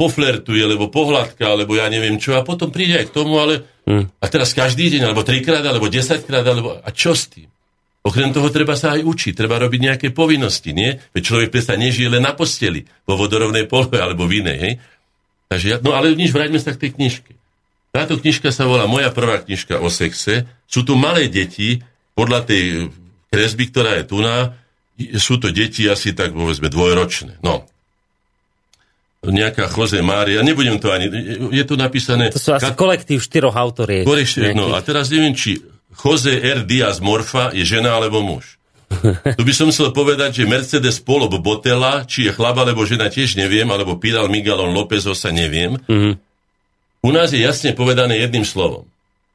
poflertuje, 0.00 0.64
alebo 0.64 0.88
pohľadka, 0.88 1.44
alebo 1.44 1.76
ja 1.76 1.84
neviem 1.92 2.16
čo. 2.16 2.32
A 2.32 2.40
potom 2.40 2.72
príde 2.72 2.96
aj 2.96 3.12
k 3.12 3.16
tomu, 3.20 3.36
ale 3.36 3.68
Hmm. 3.86 4.10
A 4.18 4.26
teraz 4.26 4.50
každý 4.50 4.90
deň, 4.90 5.10
alebo 5.10 5.22
trikrát, 5.22 5.62
alebo 5.62 5.86
desaťkrát, 5.86 6.42
alebo... 6.42 6.82
A 6.82 6.90
čo 6.90 7.14
s 7.14 7.30
tým? 7.30 7.46
Okrem 8.06 8.30
toho 8.30 8.50
treba 8.50 8.74
sa 8.78 8.94
aj 8.94 9.02
učiť, 9.02 9.34
treba 9.34 9.58
robiť 9.62 9.80
nejaké 9.82 10.06
povinnosti, 10.14 10.70
nie? 10.74 10.94
Veď 11.14 11.22
človek 11.22 11.48
predsa 11.50 11.74
nežije 11.74 12.10
len 12.10 12.22
na 12.22 12.34
posteli, 12.34 12.86
vo 13.06 13.18
vodorovnej 13.18 13.66
polohe 13.66 13.98
alebo 13.98 14.26
v 14.26 14.42
inej, 14.42 14.58
hej? 14.62 14.74
Takže 15.46 15.66
ja, 15.70 15.76
no 15.78 15.94
ale 15.94 16.14
nič, 16.14 16.34
vráťme 16.34 16.58
sa 16.58 16.74
k 16.74 16.86
tej 16.86 16.90
knižke. 16.98 17.32
Táto 17.94 18.18
knižka 18.18 18.50
sa 18.50 18.66
volá 18.66 18.90
Moja 18.90 19.10
prvá 19.14 19.42
knižka 19.42 19.78
o 19.78 19.88
sexe. 19.90 20.46
Sú 20.66 20.82
tu 20.82 20.98
malé 20.98 21.30
deti, 21.30 21.82
podľa 22.16 22.48
tej 22.48 22.64
kresby, 23.30 23.70
ktorá 23.70 24.02
je 24.02 24.04
tu 24.08 24.18
na, 24.24 24.56
sú 25.20 25.36
to 25.36 25.52
deti 25.52 25.84
asi 25.86 26.16
tak, 26.16 26.32
povedzme, 26.32 26.72
dvojročné. 26.72 27.44
No, 27.44 27.68
nejaká 29.32 29.70
Jose 29.70 29.98
Mária, 30.02 30.42
nebudem 30.42 30.78
to 30.78 30.90
ani, 30.92 31.10
je 31.50 31.64
tu 31.66 31.74
napísané... 31.74 32.30
To 32.34 32.40
sú 32.40 32.54
asi 32.54 32.70
kat... 32.70 32.78
kolektív 32.78 33.22
štyroch 33.22 33.54
autoriek. 33.54 34.06
No 34.54 34.74
a 34.74 34.80
teraz 34.82 35.10
neviem, 35.10 35.34
či 35.34 35.62
Jose 35.96 36.36
R. 36.36 36.62
Diaz 36.68 37.00
Morfa 37.00 37.50
je 37.56 37.64
žena 37.64 37.96
alebo 37.96 38.20
muž. 38.20 38.56
tu 39.34 39.42
by 39.42 39.54
som 39.54 39.68
chcel 39.74 39.90
povedať, 39.90 40.42
že 40.42 40.44
Mercedes 40.46 41.02
Polo 41.02 41.26
Botela, 41.26 42.06
či 42.06 42.30
je 42.30 42.32
chlap 42.32 42.62
alebo 42.62 42.86
žena, 42.86 43.10
tiež 43.10 43.34
neviem, 43.34 43.66
alebo 43.66 43.98
Piral 43.98 44.30
Miguelon 44.30 44.70
López 44.70 45.02
sa 45.02 45.30
neviem. 45.34 45.74
Mm-hmm. 45.90 46.14
U 47.02 47.10
nás 47.10 47.34
je 47.34 47.42
jasne 47.42 47.74
povedané 47.74 48.18
jedným 48.22 48.46
slovom. 48.46 48.86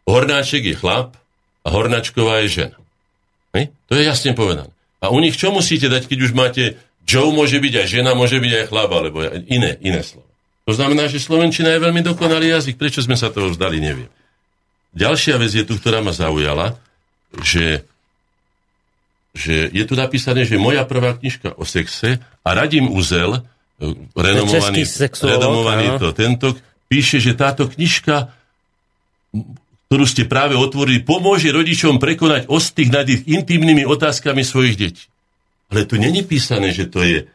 Hornáček 0.07 0.63
je 0.71 0.75
chlap 0.75 1.19
a 1.63 1.67
Hornáčková 1.67 2.43
je 2.47 2.63
žena. 2.63 2.77
Hej? 3.55 3.75
To 3.91 3.93
je 3.99 4.03
jasne 4.07 4.31
povedané. 4.31 4.71
A 5.01 5.09
u 5.09 5.19
nich 5.19 5.35
čo 5.35 5.51
musíte 5.51 5.89
dať, 5.89 6.07
keď 6.07 6.17
už 6.29 6.31
máte 6.31 6.63
Joe 7.07 7.33
môže 7.33 7.57
byť 7.57 7.73
aj 7.83 7.87
žena, 7.87 8.11
môže 8.13 8.37
byť 8.37 8.51
aj 8.55 8.65
chlap, 8.71 8.91
alebo 8.93 9.25
iné, 9.49 9.75
iné 9.81 10.01
slovo. 10.01 10.27
To 10.69 10.73
znamená, 10.77 11.09
že 11.09 11.17
Slovenčina 11.17 11.73
je 11.73 11.83
veľmi 11.83 12.05
dokonalý 12.05 12.53
jazyk. 12.53 12.77
Prečo 12.77 13.01
sme 13.01 13.17
sa 13.17 13.33
toho 13.33 13.49
vzdali, 13.51 13.81
neviem. 13.81 14.07
Ďalšia 14.93 15.35
vec 15.41 15.51
je 15.51 15.63
tu, 15.65 15.75
ktorá 15.75 15.99
ma 16.05 16.13
zaujala, 16.13 16.77
že, 17.41 17.83
že 19.33 19.71
je 19.71 19.83
tu 19.87 19.97
napísané, 19.97 20.45
že 20.45 20.61
moja 20.61 20.85
prvá 20.85 21.17
knižka 21.17 21.57
o 21.57 21.65
sexe 21.65 22.21
a 22.45 22.49
Radim 22.53 22.91
Uzel, 22.91 23.41
e, 23.79 23.87
renomovaný, 24.13 24.83
renomovaný 25.25 25.87
to, 25.97 26.07
tento, 26.13 26.47
píše, 26.91 27.17
že 27.17 27.33
táto 27.35 27.67
knižka 27.67 28.31
ktorú 29.91 30.07
ste 30.07 30.23
práve 30.23 30.55
otvorili, 30.55 31.03
pomôže 31.03 31.51
rodičom 31.51 31.99
prekonať 31.99 32.47
ostých 32.47 32.89
nad 32.95 33.03
ich 33.11 33.27
intimnými 33.27 33.83
otázkami 33.83 34.39
svojich 34.39 34.79
detí. 34.79 35.10
Ale 35.71 35.87
tu 35.87 35.95
není 35.95 36.21
písané, 36.27 36.75
že 36.75 36.91
to 36.91 36.99
je 36.99 37.31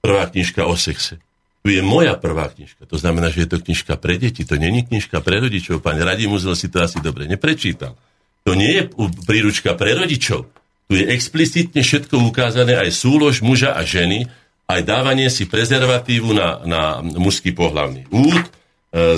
prvá 0.00 0.26
knižka 0.32 0.64
o 0.64 0.74
sexe. 0.74 1.20
Tu 1.60 1.76
je 1.76 1.82
moja 1.84 2.16
prvá 2.16 2.48
knižka. 2.48 2.88
To 2.88 2.96
znamená, 2.96 3.28
že 3.28 3.44
je 3.44 3.50
to 3.52 3.58
knižka 3.60 4.00
pre 4.00 4.16
deti. 4.16 4.46
To 4.48 4.56
není 4.56 4.86
knižka 4.86 5.20
pre 5.20 5.42
rodičov. 5.42 5.84
Pán 5.84 5.98
Radim 6.00 6.32
Uzel 6.32 6.56
si 6.56 6.72
to 6.72 6.80
asi 6.80 7.02
dobre 7.04 7.28
neprečítal. 7.28 7.98
To 8.46 8.54
nie 8.54 8.80
je 8.80 8.82
príručka 9.26 9.74
pre 9.74 9.92
rodičov. 9.98 10.46
Tu 10.86 11.02
je 11.02 11.10
explicitne 11.10 11.82
všetko 11.82 12.22
ukázané, 12.30 12.78
aj 12.78 12.94
súlož 12.94 13.42
muža 13.42 13.74
a 13.74 13.82
ženy, 13.82 14.30
aj 14.70 14.80
dávanie 14.86 15.26
si 15.26 15.50
prezervatívu 15.50 16.30
na, 16.30 16.62
na 16.62 16.82
mužský 17.02 17.50
pohlavný 17.50 18.06
úd, 18.14 18.38
e, 18.38 18.46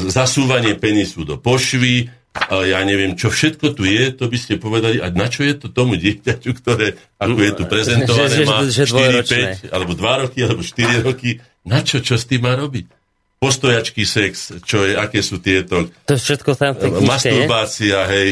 zasúvanie 0.08 0.72
penisu 0.80 1.28
do 1.28 1.36
pošvy, 1.36 2.08
ja 2.46 2.80
neviem, 2.86 3.18
čo 3.18 3.28
všetko 3.28 3.74
tu 3.74 3.82
je, 3.84 4.14
to 4.14 4.30
by 4.30 4.38
ste 4.38 4.62
povedali, 4.62 5.02
a 5.02 5.10
na 5.10 5.26
čo 5.26 5.42
je 5.42 5.54
to 5.58 5.66
tomu 5.68 5.98
dieťaťu, 5.98 6.50
ktoré, 6.58 6.94
ako 7.18 7.40
je 7.42 7.52
tu 7.56 7.62
prezentované, 7.66 8.30
že, 8.30 8.42
že, 8.42 8.44
má 8.46 8.58
že 8.66 8.84
4, 8.86 9.68
5, 9.68 9.74
alebo 9.74 9.92
2 9.96 10.22
roky, 10.22 10.38
alebo 10.44 10.62
4 10.62 11.06
roky, 11.08 11.30
na 11.66 11.80
čo, 11.82 11.98
čo 12.00 12.14
s 12.16 12.24
tým 12.24 12.46
má 12.46 12.54
robiť? 12.54 12.86
Postojačký 13.38 14.02
sex, 14.02 14.58
čo 14.66 14.82
je, 14.82 14.98
aké 14.98 15.22
sú 15.22 15.38
tieto... 15.38 15.86
To 16.08 16.12
je 16.14 16.20
všetko 16.20 16.50
tam 16.58 16.74
v 16.74 16.78
tej 16.82 16.90
Masturbácia, 17.06 17.98
je? 18.06 18.10
hej. 18.10 18.28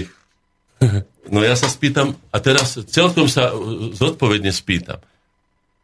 No 1.27 1.43
ja 1.43 1.55
sa 1.59 1.67
spýtam, 1.67 2.15
a 2.31 2.37
teraz 2.39 2.79
celkom 2.87 3.27
sa 3.27 3.51
zodpovedne 3.97 4.51
spýtam. 4.55 5.03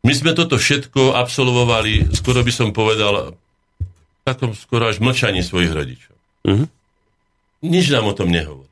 My 0.03 0.13
sme 0.15 0.35
toto 0.35 0.59
všetko 0.59 1.15
absolvovali, 1.15 2.11
skoro 2.15 2.43
by 2.43 2.53
som 2.53 2.75
povedal, 2.75 3.39
takom 4.27 4.55
skoro 4.55 4.91
až 4.91 4.99
mlčaní 4.99 5.43
svojich 5.43 5.71
rodičov. 5.71 6.15
Uh-huh. 6.43 6.67
Nič 7.63 7.95
nám 7.95 8.11
o 8.11 8.17
tom 8.17 8.29
nehovorí. 8.29 8.71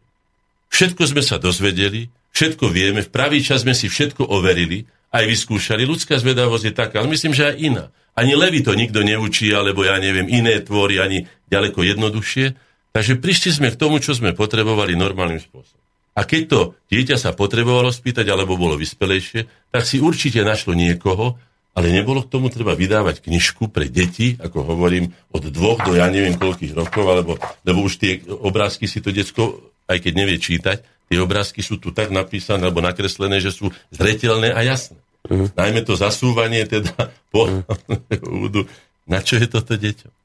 Všetko 0.71 1.03
sme 1.07 1.23
sa 1.23 1.39
dozvedeli, 1.39 2.11
všetko 2.35 2.71
vieme, 2.71 3.03
v 3.03 3.11
pravý 3.11 3.43
čas 3.43 3.62
sme 3.62 3.75
si 3.75 3.91
všetko 3.91 4.27
overili, 4.27 4.87
aj 5.11 5.27
vyskúšali. 5.27 5.83
Ľudská 5.87 6.19
zvedavosť 6.19 6.65
je 6.71 6.75
taká, 6.75 7.03
ale 7.03 7.11
myslím, 7.11 7.35
že 7.35 7.51
aj 7.51 7.57
iná. 7.59 7.85
Ani 8.15 8.35
levy 8.39 8.62
to 8.62 8.75
nikto 8.75 9.03
neučí, 9.03 9.51
alebo 9.51 9.83
ja 9.83 9.99
neviem, 9.99 10.27
iné 10.31 10.62
tvory, 10.62 11.03
ani 11.03 11.27
ďaleko 11.51 11.83
jednoduchšie. 11.83 12.55
Takže 12.91 13.19
prišli 13.19 13.51
sme 13.55 13.69
k 13.71 13.79
tomu, 13.79 14.03
čo 14.03 14.15
sme 14.15 14.35
potrebovali 14.35 14.99
normálnym 14.99 15.43
spôsobom. 15.43 15.79
A 16.19 16.27
keď 16.27 16.43
to 16.51 16.61
dieťa 16.91 17.17
sa 17.19 17.31
potrebovalo 17.35 17.95
spýtať, 17.95 18.27
alebo 18.31 18.59
bolo 18.59 18.75
vyspelejšie, 18.75 19.71
tak 19.71 19.83
si 19.87 20.03
určite 20.03 20.43
našlo 20.43 20.75
niekoho, 20.75 21.39
ale 21.75 21.87
nebolo 21.95 22.27
k 22.27 22.33
tomu 22.33 22.51
treba 22.51 22.75
vydávať 22.75 23.23
knižku 23.23 23.71
pre 23.71 23.87
deti, 23.87 24.35
ako 24.37 24.67
hovorím, 24.75 25.15
od 25.31 25.47
dvoch 25.49 25.81
do 25.87 25.95
ja 25.95 26.11
neviem 26.11 26.35
koľkých 26.35 26.75
rokov, 26.75 27.05
alebo, 27.07 27.33
lebo 27.63 27.79
už 27.87 28.03
tie 28.03 28.13
obrázky 28.27 28.91
si 28.91 28.99
to 28.99 29.15
detsko, 29.15 29.73
aj 29.87 30.03
keď 30.03 30.13
nevie 30.15 30.39
čítať, 30.43 30.83
tie 31.11 31.19
obrázky 31.19 31.63
sú 31.63 31.79
tu 31.79 31.95
tak 31.95 32.11
napísané 32.11 32.67
alebo 32.67 32.83
nakreslené, 32.83 33.39
že 33.39 33.55
sú 33.55 33.71
zretelné 33.95 34.51
a 34.51 34.61
jasné. 34.67 34.99
Uh-huh. 35.27 35.47
Najmä 35.55 35.87
to 35.87 35.95
zasúvanie 35.95 36.67
teda 36.67 37.13
po 37.31 37.47
uh-huh. 37.51 38.67
Na 39.11 39.19
čo 39.27 39.43
je 39.43 39.47
toto 39.51 39.75
deťom? 39.75 40.20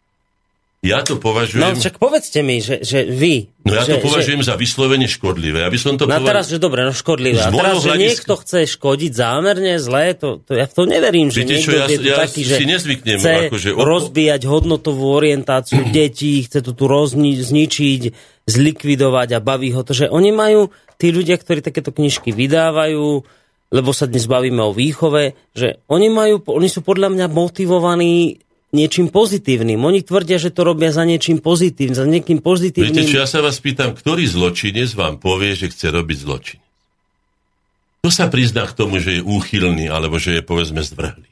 Ja 0.85 1.01
to 1.01 1.17
považujem... 1.17 1.65
No 1.65 1.73
však 1.73 1.97
povedzte 1.97 2.45
mi, 2.45 2.61
že, 2.61 2.85
že 2.85 3.09
vy... 3.09 3.49
No 3.65 3.73
ja 3.73 3.81
že, 3.81 3.97
to 3.97 4.05
považujem 4.05 4.45
že... 4.45 4.53
za 4.53 4.55
vyslovene 4.55 5.09
škodlivé. 5.09 5.65
By 5.65 5.79
som 5.81 5.97
to 5.97 6.05
no 6.05 6.21
považ... 6.21 6.29
teraz, 6.29 6.45
že 6.53 6.57
dobre, 6.61 6.85
no 6.85 6.93
škodlivé. 6.93 7.41
A 7.41 7.49
teraz, 7.49 7.81
že 7.81 7.97
niekto 7.97 8.33
chce 8.37 8.69
škodiť 8.77 9.11
zámerne, 9.17 9.81
zlé, 9.81 10.13
to, 10.13 10.37
to 10.45 10.53
ja 10.53 10.69
v 10.69 10.73
to 10.77 10.83
neverím, 10.85 11.33
že 11.33 11.41
Viete, 11.41 11.57
niekto 11.57 11.65
čo, 11.65 11.71
ja, 11.73 11.85
je 11.89 11.97
ja 12.05 12.17
taký, 12.21 12.41
že 12.45 12.55
nezvyknem, 12.61 13.17
chce 13.17 13.33
akože... 13.49 13.69
rozbíjať 13.73 14.41
hodnotovú 14.45 15.05
orientáciu 15.17 15.89
detí, 15.97 16.45
chce 16.45 16.61
to 16.61 16.77
tu 16.77 16.85
rozni, 16.85 17.33
zničiť, 17.33 18.01
zlikvidovať 18.45 19.29
a 19.33 19.39
baví 19.41 19.73
ho 19.73 19.81
to, 19.81 19.97
že 19.97 20.05
oni 20.05 20.29
majú, 20.29 20.69
tí 21.01 21.09
ľudia, 21.09 21.41
ktorí 21.41 21.65
takéto 21.65 21.89
knižky 21.89 22.29
vydávajú, 22.29 23.25
lebo 23.73 23.89
sa 23.91 24.05
dnes 24.05 24.29
bavíme 24.29 24.61
o 24.61 24.71
výchove, 24.71 25.33
že 25.57 25.81
oni, 25.89 26.07
majú, 26.13 26.45
oni 26.45 26.69
sú 26.69 26.85
podľa 26.85 27.09
mňa 27.11 27.25
motivovaní 27.33 28.44
niečím 28.75 29.07
pozitívnym. 29.07 29.79
Oni 29.79 30.03
tvrdia, 30.03 30.35
že 30.35 30.51
to 30.51 30.67
robia 30.67 30.91
za 30.91 31.07
niečím 31.07 31.39
pozitívnym, 31.39 31.95
za 31.95 32.03
niekým 32.03 32.43
pozitívnym. 32.43 32.91
Viete, 32.91 33.07
čo 33.07 33.23
ja 33.23 33.27
sa 33.27 33.39
vás 33.39 33.63
pýtam, 33.63 33.95
ktorý 33.95 34.27
zločinec 34.27 34.91
vám 34.91 35.15
povie, 35.23 35.55
že 35.55 35.71
chce 35.71 35.95
robiť 35.95 36.17
zločin? 36.19 36.59
Kto 38.03 38.11
sa 38.11 38.27
prizná 38.27 38.67
k 38.67 38.75
tomu, 38.75 38.99
že 38.99 39.17
je 39.17 39.21
úchylný, 39.23 39.87
alebo 39.87 40.19
že 40.19 40.37
je, 40.37 40.41
povedzme, 40.43 40.83
zvrhlý? 40.83 41.25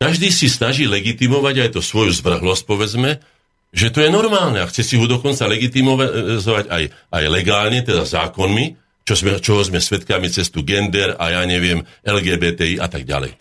Každý 0.00 0.28
si 0.32 0.48
snaží 0.48 0.88
legitimovať 0.88 1.68
aj 1.68 1.70
to 1.76 1.80
svoju 1.84 2.10
zvrhlosť, 2.16 2.62
povedzme, 2.64 3.20
že 3.76 3.92
to 3.92 4.00
je 4.00 4.10
normálne 4.10 4.60
a 4.60 4.68
chce 4.68 4.82
si 4.82 4.94
ho 4.96 5.04
dokonca 5.04 5.44
legitimovať 5.46 6.66
aj, 6.68 6.84
aj 7.12 7.24
legálne, 7.28 7.84
teda 7.84 8.08
zákonmi, 8.08 8.76
čo 9.06 9.14
sme, 9.14 9.38
čoho 9.38 9.62
sme 9.62 9.78
svedkami 9.78 10.26
cez 10.26 10.50
tu 10.50 10.66
gender 10.66 11.14
a 11.14 11.38
ja 11.38 11.42
neviem, 11.46 11.86
LGBTI 12.02 12.82
a 12.82 12.90
tak 12.90 13.06
ďalej. 13.06 13.38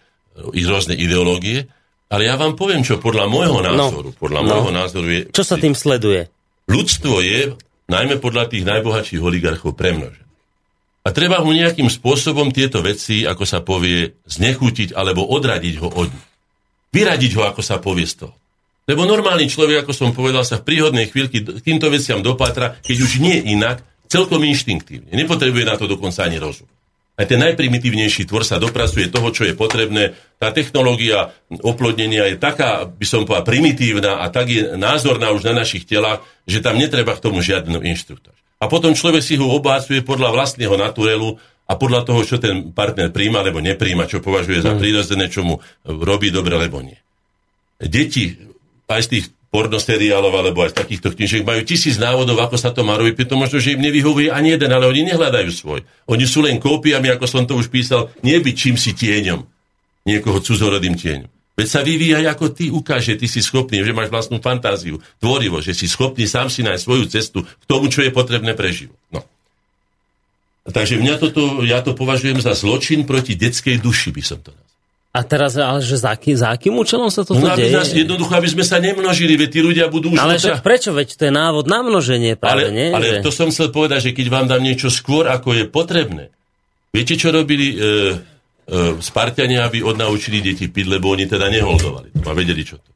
I 0.54 0.62
rôzne 0.68 0.94
ideológie. 0.94 1.66
Ale 2.06 2.30
ja 2.30 2.38
vám 2.38 2.54
poviem, 2.54 2.86
čo 2.86 3.02
podľa 3.02 3.26
môjho 3.26 3.66
no. 3.66 3.74
názoru, 3.74 4.10
no, 4.14 4.18
podľa 4.18 4.42
no. 4.46 4.48
môjho 4.54 4.72
názoru 4.72 5.08
je... 5.10 5.22
Čo 5.34 5.44
sa 5.44 5.58
tým 5.58 5.74
sleduje? 5.74 6.30
Ľudstvo 6.70 7.22
je, 7.22 7.58
najmä 7.90 8.22
podľa 8.22 8.50
tých 8.50 8.64
najbohatších 8.66 9.22
oligarchov, 9.22 9.74
premnožené. 9.74 10.26
A 11.06 11.14
treba 11.14 11.42
mu 11.46 11.54
nejakým 11.54 11.86
spôsobom 11.86 12.50
tieto 12.50 12.82
veci, 12.82 13.26
ako 13.30 13.46
sa 13.46 13.62
povie, 13.62 14.18
znechutiť 14.26 14.98
alebo 14.98 15.22
odradiť 15.26 15.76
ho 15.82 15.90
od 15.94 16.10
nich. 16.10 16.28
Vyradiť 16.94 17.32
ho, 17.38 17.46
ako 17.46 17.62
sa 17.62 17.78
povie 17.78 18.10
z 18.10 18.26
toho. 18.26 18.34
Lebo 18.86 19.06
normálny 19.06 19.50
človek, 19.50 19.86
ako 19.86 19.94
som 19.94 20.10
povedal, 20.14 20.46
sa 20.46 20.62
v 20.62 20.66
príhodnej 20.66 21.10
chvíľky 21.10 21.42
týmto 21.62 21.90
veciam 21.90 22.22
dopátra, 22.22 22.78
keď 22.86 22.98
už 23.02 23.12
nie 23.22 23.38
inak, 23.54 23.82
celkom 24.10 24.46
inštinktívne. 24.46 25.10
Nepotrebuje 25.14 25.66
na 25.66 25.76
to 25.78 25.90
dokonca 25.90 26.26
ani 26.26 26.38
rozum 26.38 26.70
aj 27.16 27.26
ten 27.32 27.40
najprimitívnejší 27.40 28.28
tvor 28.28 28.44
sa 28.44 28.60
dopracuje 28.60 29.08
toho, 29.08 29.32
čo 29.32 29.48
je 29.48 29.56
potrebné. 29.56 30.20
Tá 30.36 30.52
technológia 30.52 31.32
oplodnenia 31.64 32.28
je 32.28 32.36
taká, 32.36 32.84
by 32.84 33.06
som 33.08 33.24
povedal, 33.24 33.48
primitívna 33.48 34.20
a 34.20 34.28
tak 34.28 34.52
je 34.52 34.76
názorná 34.76 35.32
už 35.32 35.48
na 35.48 35.64
našich 35.64 35.88
telách, 35.88 36.28
že 36.44 36.60
tam 36.60 36.76
netreba 36.76 37.16
k 37.16 37.24
tomu 37.24 37.40
žiadnu 37.40 37.80
inštruktáž. 37.80 38.36
A 38.60 38.68
potom 38.68 38.92
človek 38.92 39.24
si 39.24 39.40
ho 39.40 39.48
obácuje 39.48 40.04
podľa 40.04 40.36
vlastného 40.36 40.76
naturelu 40.76 41.40
a 41.66 41.74
podľa 41.80 42.02
toho, 42.04 42.22
čo 42.28 42.36
ten 42.36 42.76
partner 42.76 43.10
príjma 43.16 43.42
alebo 43.42 43.64
nepríjma, 43.64 44.12
čo 44.12 44.20
považuje 44.20 44.60
za 44.60 44.76
mm. 44.76 44.80
prírodzené, 44.80 45.26
čo 45.32 45.48
mu 45.48 45.56
robí 45.88 46.30
dobre 46.36 46.60
alebo 46.60 46.84
nie. 46.84 47.00
Deti 47.80 48.36
aj 48.92 49.02
z 49.08 49.10
tých 49.12 49.26
pornoseriálov 49.56 50.36
alebo 50.36 50.68
aj 50.68 50.76
takýchto 50.76 51.16
knižiek 51.16 51.48
majú 51.48 51.64
tisíc 51.64 51.96
návodov, 51.96 52.36
ako 52.44 52.60
sa 52.60 52.76
to 52.76 52.84
má 52.84 53.00
robiť, 53.00 53.16
preto 53.16 53.40
možno, 53.40 53.64
že 53.64 53.80
im 53.80 53.88
nevyhovuje 53.88 54.28
ani 54.28 54.60
jeden, 54.60 54.68
ale 54.68 54.92
oni 54.92 55.08
nehľadajú 55.08 55.50
svoj. 55.56 55.88
Oni 56.12 56.28
sú 56.28 56.44
len 56.44 56.60
kópiami, 56.60 57.08
ako 57.16 57.24
som 57.24 57.48
to 57.48 57.56
už 57.56 57.72
písal, 57.72 58.12
nebyť 58.20 58.56
čím 58.60 58.76
si 58.76 58.92
tieňom, 58.92 59.48
niekoho 60.04 60.44
cudzorodým 60.44 61.00
tieňom. 61.00 61.32
Veď 61.56 61.68
sa 61.72 61.88
vyvíjaj 61.88 62.36
ako 62.36 62.46
ty, 62.52 62.68
ukáže, 62.68 63.16
ty 63.16 63.32
si 63.32 63.40
schopný, 63.40 63.80
že 63.80 63.96
máš 63.96 64.12
vlastnú 64.12 64.44
fantáziu, 64.44 65.00
tvorivo, 65.24 65.64
že 65.64 65.72
si 65.72 65.88
schopný 65.88 66.28
sám 66.28 66.52
si 66.52 66.60
nájsť 66.68 66.84
svoju 66.84 67.06
cestu 67.08 67.48
k 67.48 67.64
tomu, 67.64 67.88
čo 67.88 68.04
je 68.04 68.12
potrebné 68.12 68.60
pre 68.60 68.76
život. 68.76 69.00
No. 69.08 69.24
Takže 70.68 71.00
mňa 71.00 71.16
toto, 71.16 71.64
ja 71.64 71.80
to 71.80 71.96
považujem 71.96 72.44
za 72.44 72.52
zločin 72.60 73.08
proti 73.08 73.40
detskej 73.40 73.80
duši, 73.80 74.12
by 74.12 74.20
som 74.20 74.44
to 74.44 74.52
nazval. 74.52 74.65
A 75.16 75.24
teraz, 75.24 75.56
ale 75.56 75.80
že 75.80 75.96
za, 75.96 76.12
aký, 76.12 76.36
za 76.36 76.52
akým 76.52 76.76
účelom 76.76 77.08
sa 77.08 77.24
toto 77.24 77.40
no, 77.40 77.56
deje? 77.56 77.72
Nás, 77.72 77.96
jednoducho, 77.96 78.36
aby 78.36 78.52
sme 78.52 78.68
sa 78.68 78.84
nemnožili, 78.84 79.40
veď 79.40 79.50
tí 79.56 79.60
ľudia 79.64 79.88
budú 79.88 80.12
už... 80.12 80.20
Ale 80.20 80.36
však 80.36 80.60
prečo? 80.60 80.92
Veď 80.92 81.16
to 81.16 81.24
je 81.24 81.32
návod 81.32 81.72
na 81.72 81.80
množenie 81.80 82.36
práve, 82.36 82.68
ale, 82.68 82.76
nie? 82.76 82.92
Ale 82.92 83.08
že... 83.08 83.24
to 83.24 83.32
som 83.32 83.48
chcel 83.48 83.72
povedať, 83.72 84.12
že 84.12 84.12
keď 84.12 84.28
vám 84.28 84.52
dám 84.52 84.60
niečo 84.60 84.92
skôr, 84.92 85.32
ako 85.32 85.56
je 85.56 85.72
potrebné. 85.72 86.36
Viete, 86.92 87.16
čo 87.16 87.32
robili 87.32 87.72
e, 87.72 87.76
e, 87.80 89.00
Spartania, 89.00 89.64
aby 89.64 89.88
odnaučili 89.88 90.44
deti 90.44 90.68
piť, 90.68 91.00
lebo 91.00 91.16
oni 91.16 91.32
teda 91.32 91.48
neholdovali. 91.48 92.20
A 92.28 92.36
vedeli, 92.36 92.68
čo 92.68 92.76
to. 92.76 92.92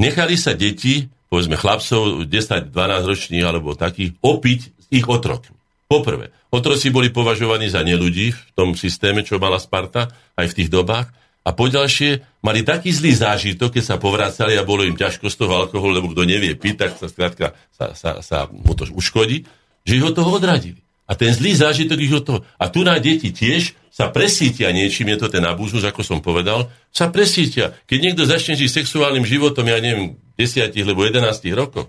Nechali 0.00 0.40
sa 0.40 0.56
deti, 0.56 1.04
povedzme 1.28 1.60
chlapcov, 1.60 2.24
10-12 2.24 2.72
ročných 3.12 3.44
alebo 3.44 3.76
takých, 3.76 4.16
opiť 4.24 4.60
s 4.64 4.86
ich 4.88 5.04
otrokmi. 5.04 5.58
Poprvé, 5.88 6.32
otroci 6.48 6.88
boli 6.88 7.12
považovaní 7.12 7.68
za 7.68 7.80
neludí 7.80 8.32
v 8.32 8.40
tom 8.56 8.72
systéme, 8.76 9.20
čo 9.24 9.40
mala 9.40 9.60
Sparta, 9.60 10.08
aj 10.36 10.52
v 10.52 10.56
tých 10.56 10.68
dobách. 10.72 11.08
A 11.46 11.50
poďalšie 11.54 12.24
mali 12.44 12.66
taký 12.66 12.92
zlý 12.92 13.14
zážitok, 13.14 13.78
keď 13.78 13.84
sa 13.84 13.96
povracali 13.96 14.58
a 14.58 14.66
bolo 14.66 14.84
im 14.84 14.98
ťažko 14.98 15.32
z 15.32 15.36
toho 15.38 15.54
alkoholu, 15.64 15.98
lebo 15.98 16.10
kto 16.12 16.28
nevie 16.28 16.52
piť, 16.58 16.74
tak 16.76 16.90
sa 16.98 17.08
skrátka 17.08 17.56
sa, 17.72 17.94
sa, 17.96 18.10
sa 18.20 18.50
mu 18.50 18.76
to 18.76 18.84
uškodí, 18.90 19.48
že 19.86 19.92
ich 19.96 20.04
od 20.04 20.12
toho 20.12 20.36
odradili. 20.36 20.80
A 21.08 21.16
ten 21.16 21.32
zlý 21.32 21.56
zážitok 21.56 21.98
ich 22.04 22.12
od 22.12 22.24
toho. 22.24 22.38
A 22.60 22.68
tu 22.68 22.84
na 22.84 23.00
deti 23.00 23.32
tiež 23.32 23.72
sa 23.88 24.12
presítia 24.12 24.68
niečím, 24.70 25.08
je 25.16 25.24
to 25.24 25.28
ten 25.32 25.42
abúzus, 25.42 25.80
ako 25.82 26.04
som 26.04 26.20
povedal, 26.20 26.68
sa 26.92 27.08
presítia. 27.08 27.72
Keď 27.88 27.98
niekto 27.98 28.22
začne 28.28 28.54
žiť 28.54 28.84
sexuálnym 28.84 29.24
životom, 29.24 29.64
ja 29.64 29.80
neviem, 29.80 30.20
10 30.36 30.70
alebo 30.84 31.08
11 31.08 31.24
rokov, 31.56 31.88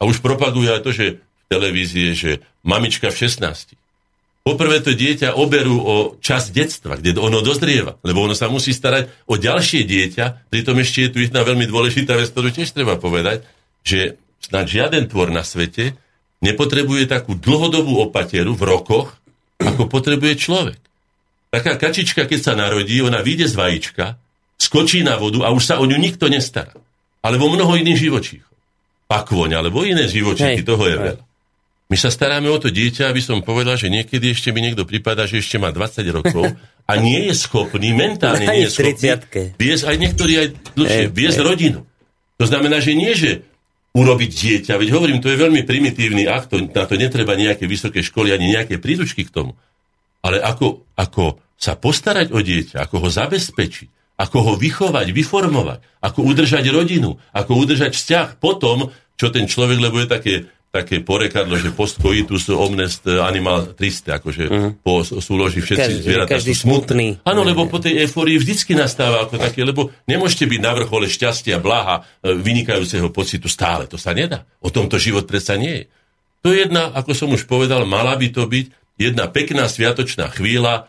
a 0.00 0.08
už 0.08 0.24
propaguje 0.24 0.72
aj 0.72 0.82
to, 0.82 0.90
že 0.90 1.06
v 1.20 1.44
televízii, 1.52 2.08
že 2.16 2.30
mamička 2.64 3.12
v 3.12 3.28
16 3.28 3.79
Poprvé 4.40 4.80
to 4.80 4.96
dieťa 4.96 5.36
oberú 5.36 5.76
o 5.84 5.96
čas 6.16 6.48
detstva, 6.48 6.96
kde 6.96 7.20
ono 7.20 7.44
dozrieva, 7.44 8.00
lebo 8.00 8.24
ono 8.24 8.32
sa 8.32 8.48
musí 8.48 8.72
starať 8.72 9.28
o 9.28 9.36
ďalšie 9.36 9.84
dieťa, 9.84 10.48
pritom 10.48 10.80
ešte 10.80 10.98
je 11.06 11.10
tu 11.12 11.18
jedna 11.20 11.44
veľmi 11.44 11.68
dôležitá 11.68 12.16
vec, 12.16 12.32
ktorú 12.32 12.48
tiež 12.48 12.72
treba 12.72 12.96
povedať, 12.96 13.44
že 13.84 14.16
snad 14.40 14.64
žiaden 14.64 15.12
tvor 15.12 15.28
na 15.28 15.44
svete 15.44 15.92
nepotrebuje 16.40 17.04
takú 17.04 17.36
dlhodobú 17.36 18.00
opateru 18.00 18.56
v 18.56 18.64
rokoch, 18.64 19.12
ako 19.60 19.92
potrebuje 19.92 20.40
človek. 20.40 20.80
Taká 21.52 21.76
kačička, 21.76 22.24
keď 22.24 22.40
sa 22.40 22.52
narodí, 22.56 22.96
ona 23.04 23.20
vyjde 23.20 23.44
z 23.52 23.54
vajíčka, 23.60 24.16
skočí 24.56 25.04
na 25.04 25.20
vodu 25.20 25.44
a 25.44 25.52
už 25.52 25.62
sa 25.68 25.76
o 25.76 25.84
ňu 25.84 26.00
nikto 26.00 26.32
nestará. 26.32 26.72
Alebo 27.20 27.52
mnoho 27.52 27.76
iných 27.76 28.08
živočíchov. 28.08 28.48
Pakvoň, 29.04 29.60
alebo 29.60 29.84
iné 29.84 30.08
živočíchy, 30.08 30.64
toho 30.64 30.84
je 30.88 30.96
veľa. 30.96 31.24
My 31.90 31.98
sa 31.98 32.06
staráme 32.06 32.46
o 32.46 32.54
to 32.62 32.70
dieťa, 32.70 33.10
aby 33.10 33.18
som 33.18 33.42
povedal, 33.42 33.74
že 33.74 33.90
niekedy 33.90 34.30
ešte 34.30 34.54
mi 34.54 34.62
niekto 34.62 34.86
prípada, 34.86 35.26
že 35.26 35.42
ešte 35.42 35.58
má 35.58 35.74
20 35.74 36.06
rokov 36.14 36.46
a 36.86 36.92
nie 37.02 37.26
je 37.26 37.34
schopný, 37.34 37.90
mentálne 37.90 38.46
nie 38.46 38.70
je 38.70 38.70
schopný 38.70 39.18
viesť 39.58 39.84
aj 39.90 39.96
niektorí 39.98 40.32
aj 40.38 40.46
dlhšie, 40.78 41.04
viesť 41.10 41.38
rodinu. 41.42 41.82
To 42.38 42.44
znamená, 42.46 42.78
že 42.78 42.94
nie, 42.94 43.10
že 43.18 43.42
urobiť 43.90 44.30
dieťa, 44.30 44.78
veď 44.78 44.88
hovorím, 44.94 45.18
to 45.18 45.34
je 45.34 45.42
veľmi 45.42 45.66
primitívny 45.66 46.30
akt, 46.30 46.54
na 46.54 46.86
to 46.86 46.94
netreba 46.94 47.34
nejaké 47.34 47.66
vysoké 47.66 48.06
školy 48.06 48.30
ani 48.30 48.54
nejaké 48.54 48.78
príručky 48.78 49.26
k 49.26 49.34
tomu. 49.34 49.58
Ale 50.22 50.38
ako, 50.38 50.86
ako 50.94 51.42
sa 51.58 51.74
postarať 51.74 52.30
o 52.30 52.38
dieťa, 52.38 52.86
ako 52.86 53.02
ho 53.02 53.08
zabezpečiť, 53.10 54.14
ako 54.14 54.38
ho 54.46 54.52
vychovať, 54.54 55.10
vyformovať, 55.10 55.78
ako 56.06 56.22
udržať 56.22 56.64
rodinu, 56.70 57.18
ako 57.34 57.52
udržať 57.66 57.98
vzťah 57.98 58.38
potom, 58.38 58.94
čo 59.18 59.26
ten 59.34 59.50
človek, 59.50 59.82
lebo 59.82 59.98
je 59.98 60.08
také 60.08 60.34
také 60.70 61.02
porekadlo, 61.02 61.58
že 61.58 61.74
post 61.74 61.98
coitus 61.98 62.46
omnes 62.46 63.02
animal 63.02 63.74
triste, 63.74 64.06
akože 64.06 64.44
uh-huh. 64.46 64.70
po 64.86 65.02
súloži 65.02 65.58
všetci 65.58 65.82
každý, 65.82 66.02
zvieratá 66.06 66.30
každý 66.38 66.54
sú 66.54 66.70
smutní. 66.70 67.18
Áno, 67.26 67.42
lebo 67.42 67.66
po 67.66 67.82
tej 67.82 68.06
eufórii 68.06 68.38
vždycky 68.38 68.78
nastáva 68.78 69.26
ako 69.26 69.34
také, 69.34 69.66
lebo 69.66 69.90
nemôžete 70.06 70.46
byť 70.46 70.60
na 70.62 70.72
vrchole 70.78 71.10
šťastia, 71.10 71.58
blaha, 71.58 72.06
e, 72.22 72.38
vynikajúceho 72.38 73.10
pocitu 73.10 73.50
stále. 73.50 73.90
To 73.90 73.98
sa 73.98 74.14
nedá. 74.14 74.46
O 74.62 74.70
tomto 74.70 74.94
život 74.94 75.26
predsa 75.26 75.58
nie 75.58 75.74
je. 75.74 75.84
To 76.46 76.54
je 76.54 76.62
jedna, 76.62 76.94
ako 76.94 77.18
som 77.18 77.28
už 77.34 77.50
povedal, 77.50 77.82
mala 77.82 78.14
by 78.14 78.30
to 78.30 78.46
byť 78.46 78.70
jedna 78.94 79.26
pekná 79.26 79.66
sviatočná 79.66 80.30
chvíľa, 80.30 80.86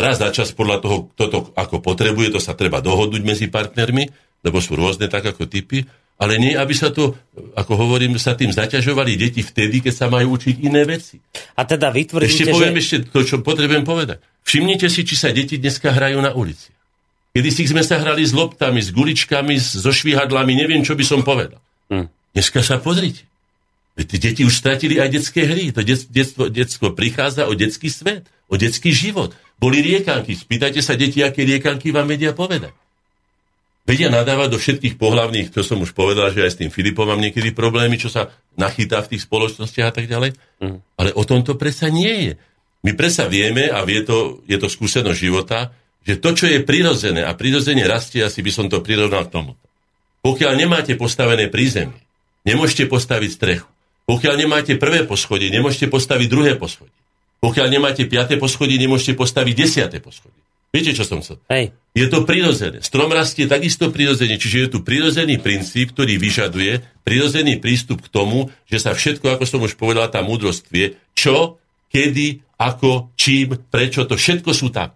raz 0.00 0.16
za 0.16 0.32
čas 0.32 0.50
podľa 0.56 0.80
toho, 0.80 0.96
kto 1.12 1.24
to 1.28 1.38
ako 1.54 1.84
potrebuje, 1.84 2.34
to 2.34 2.40
sa 2.40 2.56
treba 2.56 2.80
dohodnúť 2.80 3.22
medzi 3.22 3.46
partnermi, 3.52 4.04
lebo 4.42 4.58
sú 4.64 4.80
rôzne 4.80 5.12
tak 5.12 5.28
ako 5.28 5.44
typy, 5.44 5.84
ale 6.14 6.38
nie, 6.38 6.54
aby 6.54 6.70
sa 6.70 6.94
to, 6.94 7.18
ako 7.58 7.74
hovorím, 7.74 8.14
sa 8.22 8.38
tým 8.38 8.54
zaťažovali 8.54 9.18
deti 9.18 9.42
vtedy, 9.42 9.82
keď 9.82 9.94
sa 9.94 10.06
majú 10.06 10.38
učiť 10.38 10.62
iné 10.62 10.86
veci. 10.86 11.18
A 11.58 11.66
teda 11.66 11.90
vytvrdíte, 11.90 12.46
Ešte 12.46 12.54
poviem 12.54 12.78
že... 12.78 12.80
ešte 12.80 12.96
to, 13.10 13.20
čo 13.26 13.36
potrebujem 13.42 13.82
povedať. 13.82 14.22
Všimnite 14.46 14.86
si, 14.86 15.02
či 15.02 15.14
sa 15.18 15.34
deti 15.34 15.58
dneska 15.58 15.90
hrajú 15.90 16.22
na 16.22 16.30
ulici. 16.30 16.70
Kedy 17.34 17.50
si 17.50 17.66
sme 17.66 17.82
sa 17.82 17.98
hrali 17.98 18.22
s 18.22 18.30
loptami, 18.30 18.78
s 18.78 18.94
guličkami, 18.94 19.58
so 19.58 19.90
švihadlami, 19.90 20.54
neviem, 20.54 20.86
čo 20.86 20.94
by 20.94 21.02
som 21.02 21.26
povedal. 21.26 21.58
Hmm. 21.90 22.06
Dneska 22.30 22.62
sa 22.62 22.78
pozrite. 22.78 23.26
Tí 23.98 24.16
deti 24.22 24.46
už 24.46 24.54
stratili 24.54 25.02
aj 25.02 25.18
detské 25.18 25.42
hry. 25.42 25.74
To 25.74 25.82
detstvo, 25.82 26.46
detstvo 26.46 26.94
prichádza 26.94 27.50
o 27.50 27.58
detský 27.58 27.90
svet, 27.90 28.30
o 28.46 28.54
detský 28.54 28.94
život. 28.94 29.34
Boli 29.58 29.82
riekanky. 29.82 30.38
Spýtajte 30.38 30.78
sa 30.78 30.94
deti, 30.94 31.26
aké 31.26 31.42
riekanky 31.42 31.90
vám 31.90 32.06
vedia 32.06 32.30
povedať 32.34 32.74
vedia 33.84 34.08
nadávať 34.08 34.48
do 34.56 34.58
všetkých 34.58 34.96
pohľavných, 34.96 35.52
to 35.52 35.60
som 35.60 35.80
už 35.80 35.92
povedal, 35.92 36.32
že 36.32 36.44
aj 36.44 36.50
s 36.56 36.60
tým 36.60 36.72
Filipom 36.72 37.04
mám 37.04 37.20
niekedy 37.20 37.52
problémy, 37.52 38.00
čo 38.00 38.08
sa 38.08 38.32
nachytá 38.56 39.04
v 39.04 39.16
tých 39.16 39.28
spoločnostiach 39.28 39.88
a 39.88 39.94
tak 39.94 40.08
ďalej. 40.08 40.36
Mm. 40.60 40.80
Ale 40.80 41.10
o 41.12 41.22
tom 41.24 41.44
to 41.44 41.54
predsa 41.54 41.92
nie 41.92 42.32
je. 42.32 42.32
My 42.84 42.92
predsa 42.92 43.28
vieme, 43.28 43.68
a 43.68 43.80
vie 43.84 44.04
to, 44.04 44.44
je 44.44 44.56
to 44.60 44.68
skúsenosť 44.68 45.16
života, 45.16 45.72
že 46.04 46.20
to, 46.20 46.36
čo 46.36 46.44
je 46.48 46.60
prirodzené 46.60 47.24
a 47.24 47.32
prirodzene 47.32 47.84
rastie, 47.88 48.20
asi 48.20 48.44
by 48.44 48.52
som 48.52 48.66
to 48.68 48.84
prirovnal 48.84 49.24
k 49.24 49.32
tomu. 49.32 49.52
Pokiaľ 50.20 50.52
nemáte 50.56 50.92
postavené 50.96 51.48
prízemie, 51.48 51.96
nemôžete 52.44 52.84
postaviť 52.88 53.30
strechu. 53.32 53.68
Pokiaľ 54.04 54.34
nemáte 54.36 54.76
prvé 54.76 55.08
poschodie, 55.08 55.48
nemôžete 55.48 55.88
postaviť 55.88 56.28
druhé 56.28 56.52
poschodie. 56.60 56.92
Pokiaľ 57.40 57.66
nemáte 57.72 58.04
piaté 58.04 58.36
poschodie, 58.36 58.76
nemôžete 58.76 59.16
postaviť 59.16 59.54
desiaté 59.56 59.96
poschodie. 60.00 60.43
Viete, 60.74 60.90
čo 60.90 61.06
som 61.06 61.22
chcel? 61.22 61.38
Hej. 61.46 61.70
Je 61.94 62.10
to 62.10 62.26
prirodzené. 62.26 62.82
Strom 62.82 63.14
rastie 63.14 63.46
takisto 63.46 63.94
prirodzene, 63.94 64.34
čiže 64.34 64.58
je 64.58 64.68
tu 64.74 64.78
prirodzený 64.82 65.38
princíp, 65.38 65.94
ktorý 65.94 66.18
vyžaduje 66.18 66.82
prirodzený 67.06 67.62
prístup 67.62 68.02
k 68.02 68.10
tomu, 68.10 68.50
že 68.66 68.82
sa 68.82 68.90
všetko, 68.90 69.38
ako 69.38 69.44
som 69.46 69.62
už 69.62 69.78
povedal, 69.78 70.10
tá 70.10 70.18
múdrosť 70.26 70.66
vie, 70.74 70.98
čo, 71.14 71.62
kedy, 71.94 72.42
ako, 72.58 73.14
čím, 73.14 73.54
prečo, 73.70 74.02
to 74.02 74.18
všetko 74.18 74.50
sú 74.50 74.74
tam. 74.74 74.90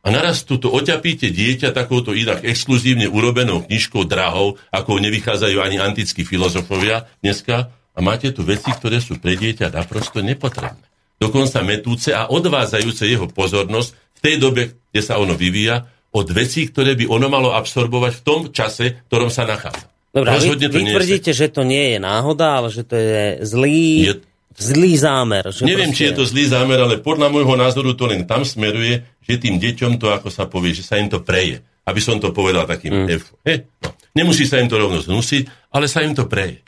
A 0.00 0.08
naraz 0.08 0.48
túto 0.48 0.72
oťapíte 0.72 1.28
dieťa 1.28 1.76
takouto 1.76 2.16
inak 2.16 2.40
exkluzívne 2.48 3.04
urobenou 3.04 3.68
knižkou 3.68 4.08
drahou, 4.08 4.56
ako 4.72 4.96
nevychádzajú 4.96 5.60
ani 5.60 5.76
antickí 5.76 6.24
filozofovia 6.24 7.04
dneska, 7.20 7.68
a 7.96 8.04
máte 8.04 8.28
tu 8.28 8.44
veci, 8.44 8.68
ktoré 8.72 9.00
sú 9.00 9.16
pre 9.16 9.40
dieťa 9.40 9.72
naprosto 9.72 10.20
nepotrebné. 10.20 10.84
Dokonca 11.16 11.64
metúce 11.64 12.12
a 12.12 12.28
odvádzajúce 12.28 13.08
jeho 13.08 13.24
pozornosť 13.24 14.05
v 14.16 14.20
tej 14.24 14.36
dobe, 14.40 14.88
kde 14.90 15.02
sa 15.04 15.20
ono 15.20 15.36
vyvíja, 15.36 15.84
od 16.16 16.26
vecí, 16.32 16.72
ktoré 16.72 16.96
by 16.96 17.04
ono 17.12 17.28
malo 17.28 17.52
absorbovať 17.52 18.12
v 18.16 18.22
tom 18.24 18.40
čase, 18.48 19.04
v 19.04 19.06
ktorom 19.12 19.28
sa 19.28 19.44
nachádza. 19.44 19.84
Dobre, 20.16 20.32
vy, 20.32 20.56
vy 20.56 20.82
tvrdíte, 20.96 21.36
že 21.36 21.52
to 21.52 21.60
nie 21.60 21.92
je 21.92 21.98
náhoda, 22.00 22.64
ale 22.64 22.72
že 22.72 22.88
to 22.88 22.96
je 22.96 23.44
zlý, 23.44 23.84
je, 24.08 24.14
zlý 24.56 24.96
zámer. 24.96 25.44
Že 25.52 25.68
neviem, 25.68 25.92
proste... 25.92 26.00
či 26.00 26.08
je 26.08 26.14
to 26.16 26.24
zlý 26.24 26.44
zámer, 26.48 26.80
ale 26.80 27.04
podľa 27.04 27.28
môjho 27.28 27.52
názoru 27.52 27.92
to 27.92 28.08
len 28.08 28.24
tam 28.24 28.48
smeruje, 28.48 29.04
že 29.28 29.36
tým 29.36 29.60
deťom 29.60 30.00
to, 30.00 30.08
ako 30.08 30.32
sa 30.32 30.48
povie, 30.48 30.72
že 30.72 30.88
sa 30.88 30.96
im 30.96 31.12
to 31.12 31.20
preje. 31.20 31.60
Aby 31.84 32.00
som 32.00 32.16
to 32.16 32.32
povedal 32.32 32.64
takým 32.64 33.04
mm. 33.04 33.06
F. 33.12 33.36
He? 33.44 33.68
No. 33.84 33.92
Nemusí 34.16 34.48
sa 34.48 34.56
im 34.56 34.72
to 34.72 34.80
rovno 34.80 35.04
znusiť, 35.04 35.70
ale 35.76 35.84
sa 35.84 36.00
im 36.00 36.16
to 36.16 36.24
preje. 36.24 36.64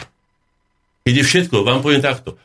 Keď 1.08 1.14
je 1.16 1.24
všetko, 1.24 1.64
vám 1.64 1.80
poviem 1.80 2.04
takto. 2.04 2.36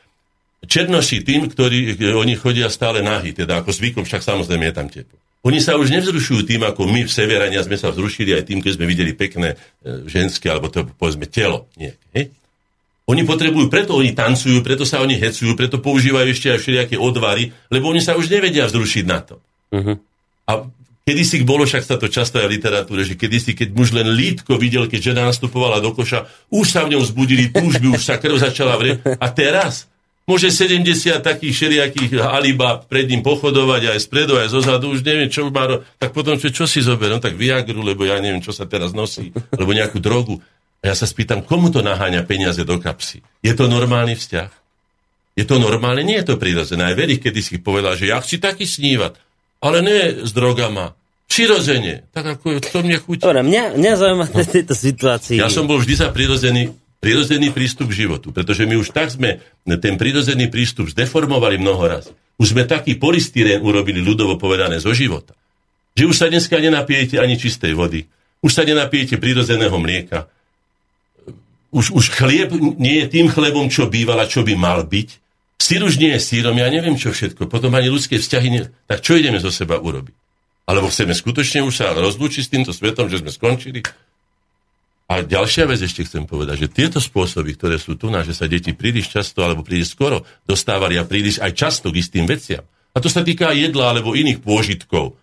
Černoši 0.64 1.24
tým, 1.24 1.48
ktorí 1.52 1.96
oni 2.14 2.34
chodia 2.34 2.72
stále 2.72 3.04
nahy, 3.04 3.36
teda 3.36 3.60
ako 3.60 3.70
zvykom, 3.70 4.04
však 4.04 4.22
samozrejme 4.24 4.70
je 4.70 4.74
tam 4.74 4.88
teplo. 4.88 5.18
Oni 5.44 5.60
sa 5.60 5.76
už 5.76 5.92
nevzrušujú 5.92 6.48
tým, 6.48 6.64
ako 6.64 6.88
my 6.88 7.04
v 7.04 7.12
Severania 7.12 7.60
sme 7.60 7.76
sa 7.76 7.92
vzrušili 7.92 8.32
aj 8.32 8.48
tým, 8.48 8.64
keď 8.64 8.80
sme 8.80 8.88
videli 8.88 9.12
pekné 9.12 9.60
e, 9.84 10.08
ženské, 10.08 10.48
alebo 10.48 10.72
to 10.72 10.88
povedzme 10.96 11.28
telo. 11.28 11.68
Nie, 11.76 12.00
he? 12.16 12.32
Oni 13.04 13.28
potrebujú, 13.28 13.68
preto 13.68 14.00
oni 14.00 14.16
tancujú, 14.16 14.64
preto 14.64 14.88
sa 14.88 15.04
oni 15.04 15.20
hecujú, 15.20 15.52
preto 15.52 15.76
používajú 15.84 16.32
ešte 16.32 16.48
aj 16.48 16.58
všelijaké 16.64 16.96
odvary, 16.96 17.52
lebo 17.68 17.92
oni 17.92 18.00
sa 18.00 18.16
už 18.16 18.32
nevedia 18.32 18.64
vzrušiť 18.64 19.04
na 19.04 19.20
to. 19.20 19.36
Uh-huh. 19.76 20.00
A 20.48 20.64
kedysi 21.04 21.44
bolo, 21.44 21.68
však 21.68 21.84
sa 21.84 22.00
to 22.00 22.08
často 22.08 22.40
aj 22.40 22.48
v 22.48 22.56
literatúre, 22.56 23.04
že 23.04 23.20
kedysi, 23.20 23.52
keď 23.52 23.76
muž 23.76 23.92
len 23.92 24.08
lítko 24.08 24.56
videl, 24.56 24.88
keď 24.88 25.12
žena 25.12 25.28
nastupovala 25.28 25.84
do 25.84 25.92
koša, 25.92 26.24
už 26.48 26.64
sa 26.64 26.88
v 26.88 26.96
ňom 26.96 27.04
zbudili 27.04 27.52
túžby, 27.52 27.92
už 27.92 28.00
sa 28.00 28.16
krv 28.16 28.40
začala 28.40 28.80
vrieť. 28.80 29.20
A 29.20 29.28
teraz 29.28 29.84
Môže 30.24 30.48
70 30.48 31.20
takých 31.20 31.52
všelijakých 31.52 32.16
aliba 32.24 32.80
pred 32.80 33.04
ním 33.04 33.20
pochodovať 33.20 33.92
aj 33.92 33.98
spredu, 34.00 34.40
aj 34.40 34.56
zozadu, 34.56 34.88
už 34.88 35.04
neviem, 35.04 35.28
čo 35.28 35.52
má, 35.52 35.84
tak 36.00 36.16
potom 36.16 36.40
čo, 36.40 36.48
čo 36.48 36.64
si 36.64 36.80
zoberiem, 36.80 37.20
no, 37.20 37.24
tak 37.24 37.36
Viagru, 37.36 37.84
lebo 37.84 38.08
ja 38.08 38.16
neviem, 38.16 38.40
čo 38.40 38.48
sa 38.48 38.64
teraz 38.64 38.96
nosí, 38.96 39.36
alebo 39.52 39.76
nejakú 39.76 40.00
drogu. 40.00 40.40
A 40.80 40.92
ja 40.92 40.96
sa 40.96 41.04
spýtam, 41.04 41.44
komu 41.44 41.68
to 41.68 41.84
naháňa 41.84 42.24
peniaze 42.24 42.64
do 42.64 42.80
kapsy? 42.80 43.20
Je 43.44 43.52
to 43.52 43.68
normálny 43.68 44.16
vzťah? 44.16 44.48
Je 45.36 45.44
to 45.44 45.60
normálne? 45.60 46.00
Nie 46.00 46.24
je 46.24 46.32
to 46.32 46.40
prirodzené. 46.40 46.88
Aj 46.88 46.96
Verich 46.96 47.20
kedy 47.20 47.40
si 47.44 47.60
povedal, 47.60 47.92
že 47.92 48.08
ja 48.08 48.16
chci 48.16 48.40
taký 48.40 48.64
snívať, 48.64 49.20
ale 49.60 49.84
nie 49.84 50.24
s 50.24 50.32
drogama. 50.32 50.96
Prirodzene. 51.28 52.06
Tak 52.14 52.38
ako 52.38 52.62
to 52.62 52.86
mne 52.86 52.96
chutí. 53.00 53.24
Dobre, 53.26 53.42
mňa, 53.42 53.74
mňa 53.74 53.92
zaujíma 53.98 54.26
no. 54.30 54.40
tejto 54.44 54.76
situácii. 54.76 55.36
Ja 55.40 55.50
som 55.50 55.66
bol 55.66 55.82
vždy 55.82 55.94
za 55.98 56.08
prirodzený 56.14 56.70
prirodzený 57.04 57.52
prístup 57.52 57.92
k 57.92 58.08
životu. 58.08 58.32
Pretože 58.32 58.64
my 58.64 58.80
už 58.80 58.96
tak 58.96 59.12
sme 59.12 59.44
ten 59.76 60.00
prirodzený 60.00 60.48
prístup 60.48 60.88
zdeformovali 60.88 61.60
mnoho 61.60 61.84
raz. 61.84 62.08
Už 62.40 62.56
sme 62.56 62.64
taký 62.64 62.96
polystyrén 62.96 63.60
urobili 63.60 64.00
ľudovo 64.00 64.40
povedané 64.40 64.80
zo 64.80 64.96
života. 64.96 65.36
Že 65.92 66.04
už 66.08 66.16
sa 66.16 66.26
dneska 66.32 66.56
nenapijete 66.56 67.20
ani 67.20 67.36
čistej 67.36 67.76
vody. 67.76 68.08
Už 68.40 68.56
sa 68.56 68.64
nenapijete 68.64 69.20
prirodzeného 69.20 69.76
mlieka. 69.76 70.32
Už, 71.68 71.92
už 71.92 72.08
chlieb 72.16 72.56
nie 72.80 73.04
je 73.04 73.06
tým 73.12 73.28
chlebom, 73.28 73.68
čo 73.68 73.92
býval 73.92 74.24
a 74.24 74.30
čo 74.30 74.40
by 74.40 74.56
mal 74.56 74.88
byť. 74.88 75.08
Syr 75.60 75.84
už 75.84 76.00
nie 76.00 76.16
je 76.16 76.20
sírom, 76.24 76.56
ja 76.56 76.72
neviem 76.72 76.96
čo 76.96 77.12
všetko. 77.12 77.52
Potom 77.52 77.72
ani 77.76 77.92
ľudské 77.92 78.16
vzťahy 78.16 78.48
nie. 78.48 78.64
Tak 78.88 79.04
čo 79.04 79.14
ideme 79.14 79.38
zo 79.38 79.52
seba 79.52 79.76
urobiť? 79.76 80.16
Alebo 80.64 80.88
chceme 80.88 81.12
skutočne 81.12 81.60
už 81.60 81.74
sa 81.76 81.92
rozlúčiť 81.92 82.42
s 82.42 82.52
týmto 82.52 82.72
svetom, 82.72 83.12
že 83.12 83.20
sme 83.20 83.28
skončili? 83.28 83.84
A 85.04 85.20
ďalšia 85.20 85.68
vec 85.68 85.84
ešte 85.84 86.08
chcem 86.08 86.24
povedať, 86.24 86.64
že 86.64 86.72
tieto 86.72 86.96
spôsoby, 86.96 87.52
ktoré 87.60 87.76
sú 87.76 87.92
tu, 88.00 88.08
že 88.08 88.32
sa 88.32 88.48
deti 88.48 88.72
príliš 88.72 89.12
často 89.12 89.44
alebo 89.44 89.60
príliš 89.60 89.92
skoro 89.92 90.24
dostávali 90.48 90.96
a 90.96 91.04
príliš 91.04 91.44
aj 91.44 91.52
často 91.52 91.92
k 91.92 92.00
istým 92.00 92.24
veciam. 92.24 92.64
A 92.96 93.02
to 93.04 93.12
sa 93.12 93.20
týka 93.20 93.52
jedla 93.52 93.92
alebo 93.92 94.16
iných 94.16 94.40
pôžitkov. 94.40 95.18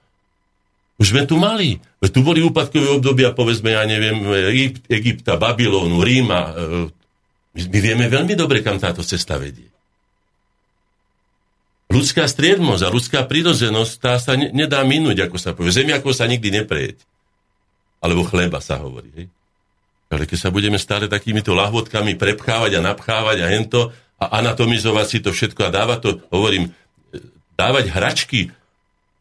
Už 1.02 1.18
sme 1.18 1.26
tu 1.26 1.42
mali. 1.42 1.82
Tu 1.98 2.22
boli 2.22 2.46
úpadkové 2.46 2.94
obdobia, 2.94 3.34
povedzme, 3.34 3.74
ja 3.74 3.82
neviem, 3.90 4.22
Egypta, 4.86 5.34
Babylónu, 5.34 5.98
Ríma. 6.06 6.54
E, 6.54 6.54
my 7.58 7.80
vieme 7.82 8.06
veľmi 8.06 8.38
dobre, 8.38 8.62
kam 8.62 8.78
táto 8.78 9.02
cesta 9.02 9.42
vedie. 9.42 9.66
Ľudská 11.90 12.30
striednosť 12.30 12.84
a 12.86 12.94
ľudská 12.94 13.20
prírodzenosť, 13.26 13.94
tá 13.98 14.14
sa 14.22 14.38
nedá 14.38 14.86
minúť, 14.86 15.26
ako 15.26 15.38
sa 15.42 15.58
povie. 15.58 15.74
Zemiako 15.74 16.14
sa 16.14 16.30
nikdy 16.30 16.62
neprejeť. 16.62 17.02
Alebo 18.06 18.22
chleba 18.30 18.62
sa 18.62 18.78
hovorí. 18.78 19.10
Hej? 19.18 19.26
Ale 20.12 20.28
keď 20.28 20.38
sa 20.38 20.50
budeme 20.52 20.76
stále 20.76 21.08
takýmito 21.08 21.56
lahvodkami 21.56 22.20
prepchávať 22.20 22.78
a 22.78 22.82
napchávať 22.84 23.38
a 23.42 23.48
hento, 23.48 23.96
a 24.22 24.38
anatomizovať 24.38 25.08
si 25.08 25.18
to 25.24 25.34
všetko 25.34 25.66
a 25.66 25.74
dávať 25.74 26.00
to, 26.04 26.10
hovorím, 26.30 26.70
dávať 27.58 27.90
hračky, 27.90 28.54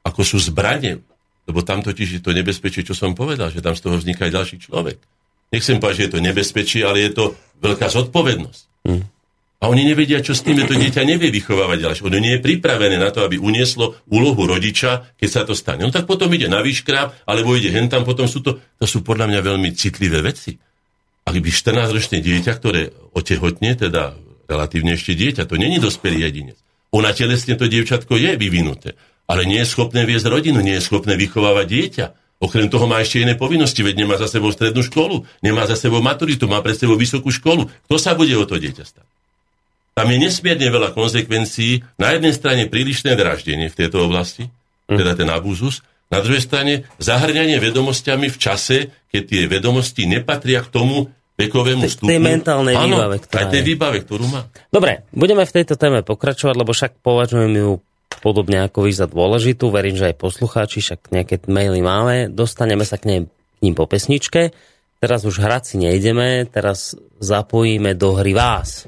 ako 0.04 0.20
sú 0.20 0.36
zbranie, 0.36 1.00
lebo 1.48 1.64
tam 1.64 1.80
totiž 1.80 2.20
je 2.20 2.22
to 2.22 2.36
nebezpečie, 2.36 2.84
čo 2.84 2.92
som 2.92 3.16
povedal, 3.16 3.48
že 3.48 3.64
tam 3.64 3.72
z 3.72 3.80
toho 3.80 3.96
vzniká 3.96 4.28
aj 4.28 4.34
ďalší 4.36 4.56
človek. 4.60 5.00
Nechcem 5.50 5.80
povedať, 5.80 5.96
že 5.96 6.04
je 6.06 6.12
to 6.12 6.20
nebezpečie, 6.20 6.80
ale 6.84 7.06
je 7.08 7.12
to 7.16 7.24
veľká 7.64 7.88
zodpovednosť. 7.88 8.62
Hmm. 8.86 9.04
A 9.60 9.68
oni 9.68 9.84
nevedia, 9.84 10.24
čo 10.24 10.32
s 10.32 10.40
tým, 10.40 10.56
to 10.64 10.72
dieťa 10.72 11.04
nevie 11.04 11.28
vychovávať 11.28 11.84
ďalšie. 11.84 12.06
Ono 12.08 12.16
nie 12.16 12.40
je 12.40 12.44
pripravené 12.44 12.96
na 12.96 13.12
to, 13.12 13.28
aby 13.28 13.36
unieslo 13.36 14.00
úlohu 14.08 14.48
rodiča, 14.48 15.20
keď 15.20 15.28
sa 15.28 15.42
to 15.44 15.52
stane. 15.52 15.84
No 15.84 15.92
tak 15.92 16.08
potom 16.08 16.32
ide 16.32 16.48
na 16.48 16.64
výškráp, 16.64 17.28
alebo 17.28 17.52
ide 17.52 17.68
hentam, 17.68 18.08
potom 18.08 18.24
sú 18.24 18.40
to, 18.40 18.56
to 18.56 18.88
sú 18.88 19.04
podľa 19.04 19.28
mňa 19.28 19.40
veľmi 19.44 19.68
citlivé 19.76 20.24
veci. 20.24 20.56
Ak 21.28 21.36
by 21.36 21.50
14-ročné 21.50 22.18
dieťa, 22.24 22.52
ktoré 22.56 22.90
otehotne, 23.14 23.76
teda 23.76 24.16
relatívne 24.50 24.98
ešte 24.98 25.14
dieťa, 25.14 25.46
to 25.46 25.54
není 25.60 25.78
dospelý 25.78 26.26
jedinec. 26.26 26.58
Ona 26.90 27.14
telesne 27.14 27.54
to 27.54 27.70
dievčatko 27.70 28.18
je 28.18 28.34
vyvinuté, 28.34 28.98
ale 29.30 29.46
nie 29.46 29.62
je 29.62 29.70
schopné 29.70 30.02
viesť 30.02 30.26
rodinu, 30.26 30.58
nie 30.58 30.74
je 30.80 30.82
schopné 30.82 31.14
vychovávať 31.14 31.66
dieťa. 31.70 32.06
Okrem 32.40 32.66
toho 32.72 32.88
má 32.88 32.98
ešte 33.04 33.20
iné 33.22 33.36
povinnosti, 33.36 33.84
veď 33.84 34.02
nemá 34.02 34.16
za 34.16 34.26
sebou 34.26 34.50
strednú 34.50 34.80
školu, 34.80 35.22
nemá 35.44 35.68
za 35.68 35.76
sebou 35.76 36.02
maturitu, 36.02 36.48
má 36.50 36.58
pred 36.64 36.74
sebou 36.74 36.96
vysokú 36.96 37.30
školu. 37.30 37.68
Kto 37.86 37.96
sa 38.00 38.16
bude 38.16 38.32
o 38.34 38.48
to 38.48 38.56
dieťa 38.58 38.82
stať? 38.82 39.06
Tam 39.94 40.08
je 40.08 40.18
nesmierne 40.18 40.64
veľa 40.72 40.96
konsekvencií. 40.96 41.84
Na 42.00 42.16
jednej 42.16 42.32
strane 42.32 42.66
prílišné 42.72 43.12
draždenie 43.14 43.68
v 43.68 43.76
tejto 43.76 44.08
oblasti, 44.08 44.48
teda 44.88 45.12
ten 45.12 45.28
abúzus, 45.28 45.84
na 46.10 46.18
druhej 46.18 46.42
strane 46.42 46.90
zahrňanie 46.98 47.62
vedomosťami 47.62 48.26
v 48.28 48.38
čase, 48.38 48.90
keď 49.08 49.22
tie 49.24 49.42
vedomosti 49.46 50.10
nepatria 50.10 50.60
k 50.66 50.68
tomu 50.68 51.08
vekovému 51.38 51.86
stupňu. 51.88 52.10
Tej 52.10 52.20
mentálnej 52.20 52.74
Áno, 52.76 53.00
výbave, 53.00 53.16
ktorá 53.24 53.38
aj 53.40 53.46
tej 53.48 53.62
výbave, 53.64 53.96
ktorú 54.04 54.26
má. 54.28 54.42
Dobre, 54.68 55.08
budeme 55.14 55.46
v 55.48 55.54
tejto 55.54 55.74
téme 55.80 56.04
pokračovať, 56.04 56.54
lebo 56.58 56.76
však 56.76 57.00
považujem 57.00 57.54
ju 57.56 57.70
podobne 58.20 58.68
ako 58.68 58.84
vy 58.84 58.92
za 58.92 59.08
dôležitú. 59.08 59.72
Verím, 59.72 59.96
že 59.96 60.12
aj 60.12 60.20
poslucháči, 60.20 60.84
však 60.84 61.14
nejaké 61.14 61.40
maily 61.48 61.80
máme. 61.80 62.28
Dostaneme 62.28 62.84
sa 62.84 63.00
k, 63.00 63.08
nej, 63.08 63.20
ním 63.64 63.72
po 63.72 63.88
pesničke. 63.88 64.52
Teraz 65.00 65.24
už 65.24 65.40
hrať 65.40 65.62
si 65.64 65.76
nejdeme, 65.80 66.44
teraz 66.44 66.92
zapojíme 67.24 67.96
do 67.96 68.20
hry 68.20 68.36
vás. 68.36 68.84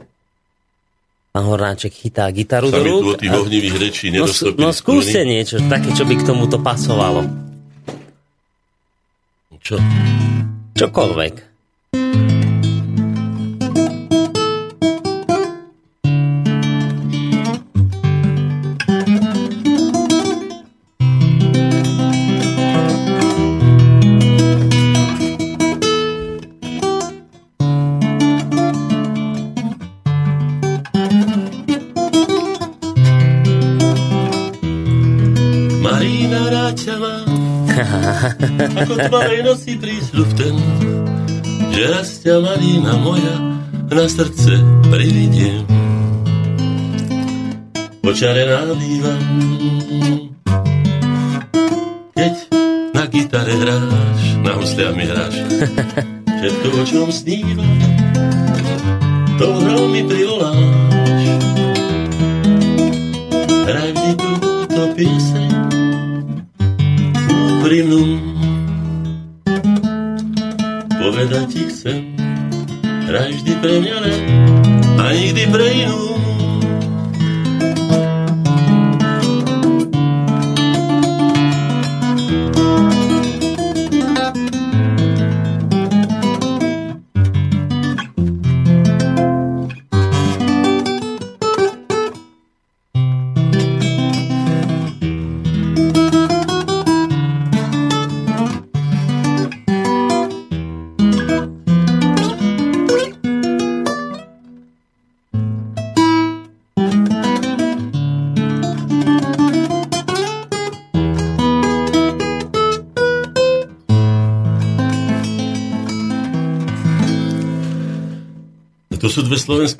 Pán 1.33 1.49
Hornáček 1.49 1.97
chytá 1.97 2.29
gitaru 2.29 2.69
do 2.69 2.85
rúk. 2.85 3.17
tých 3.17 3.33
ohnivých 3.33 3.77
rečí 3.81 4.13
no, 4.13 4.29
no 4.61 4.69
skúste 4.69 5.25
niečo 5.25 5.65
také, 5.65 5.89
čo 5.97 6.05
by 6.05 6.21
k 6.21 6.29
tomuto 6.29 6.61
pasovalo. 6.61 7.25
Čo? 9.57 9.81
Čokoľvek. 10.77 11.52
Ako 38.87 38.95
tmavej 38.95 39.43
nosí 39.43 39.75
prísľub 39.75 40.31
ten, 40.39 40.55
že 41.75 41.83
raz 41.91 42.23
ťa 42.23 42.39
Marina 42.39 42.95
moja 43.03 43.37
na 43.91 44.07
srdce 44.07 44.63
prividiem. 44.95 45.67
Počarená 47.99 48.71
bývam, 48.79 49.23
keď 52.15 52.35
na 52.95 53.05
gitare 53.11 53.55
hráš, 53.59 54.21
na 54.47 54.53
husliach 54.63 54.95
mi 54.95 55.05
hráš. 55.11 55.35
Všetko, 56.43 56.69
o 56.75 56.83
čom 56.87 57.09
snívam, 57.11 57.79
to 59.35 59.47
hrou 59.51 59.91
mi 59.91 60.07
privoláš. 60.07 60.22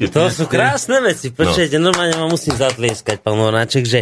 Slovenské 0.09 0.43
To 0.43 0.45
sú 0.45 0.45
krásne 0.51 0.99
veci. 1.05 1.31
Počujete, 1.31 1.77
no. 1.77 1.93
normálne 1.93 2.17
ma 2.17 2.27
musím 2.27 2.57
zatlieskať, 2.57 3.21
pán 3.21 3.37
Moráček, 3.37 3.85
že 3.85 4.01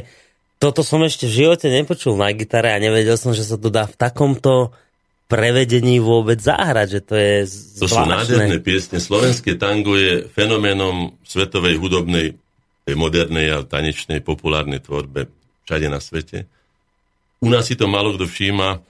toto 0.60 0.84
som 0.84 1.00
ešte 1.00 1.24
v 1.24 1.44
živote 1.44 1.72
nepočul 1.72 2.20
na 2.20 2.28
gitare 2.36 2.76
a 2.76 2.78
nevedel 2.78 3.16
som, 3.16 3.32
že 3.32 3.48
sa 3.48 3.56
to 3.56 3.72
dá 3.72 3.88
v 3.88 3.96
takomto 3.96 4.76
prevedení 5.30 6.02
vôbec 6.02 6.36
zahrať, 6.42 6.88
že 6.90 7.00
to 7.00 7.14
je 7.14 7.34
zvláštne. 7.46 7.80
To 7.80 7.86
sú 7.86 8.02
nádherné 8.04 8.58
piesne. 8.60 8.98
Slovenské 8.98 9.56
tango 9.56 9.94
je 9.96 10.26
fenoménom 10.28 11.16
svetovej 11.22 11.78
hudobnej, 11.78 12.36
modernej 12.90 13.54
a 13.54 13.58
tanečnej 13.62 14.20
populárnej 14.20 14.82
tvorbe 14.82 15.30
všade 15.70 15.86
na 15.86 16.02
svete. 16.02 16.50
U 17.40 17.48
nás 17.48 17.70
si 17.70 17.78
to 17.78 17.86
málo 17.86 18.18
kto 18.18 18.26
všíma, 18.26 18.82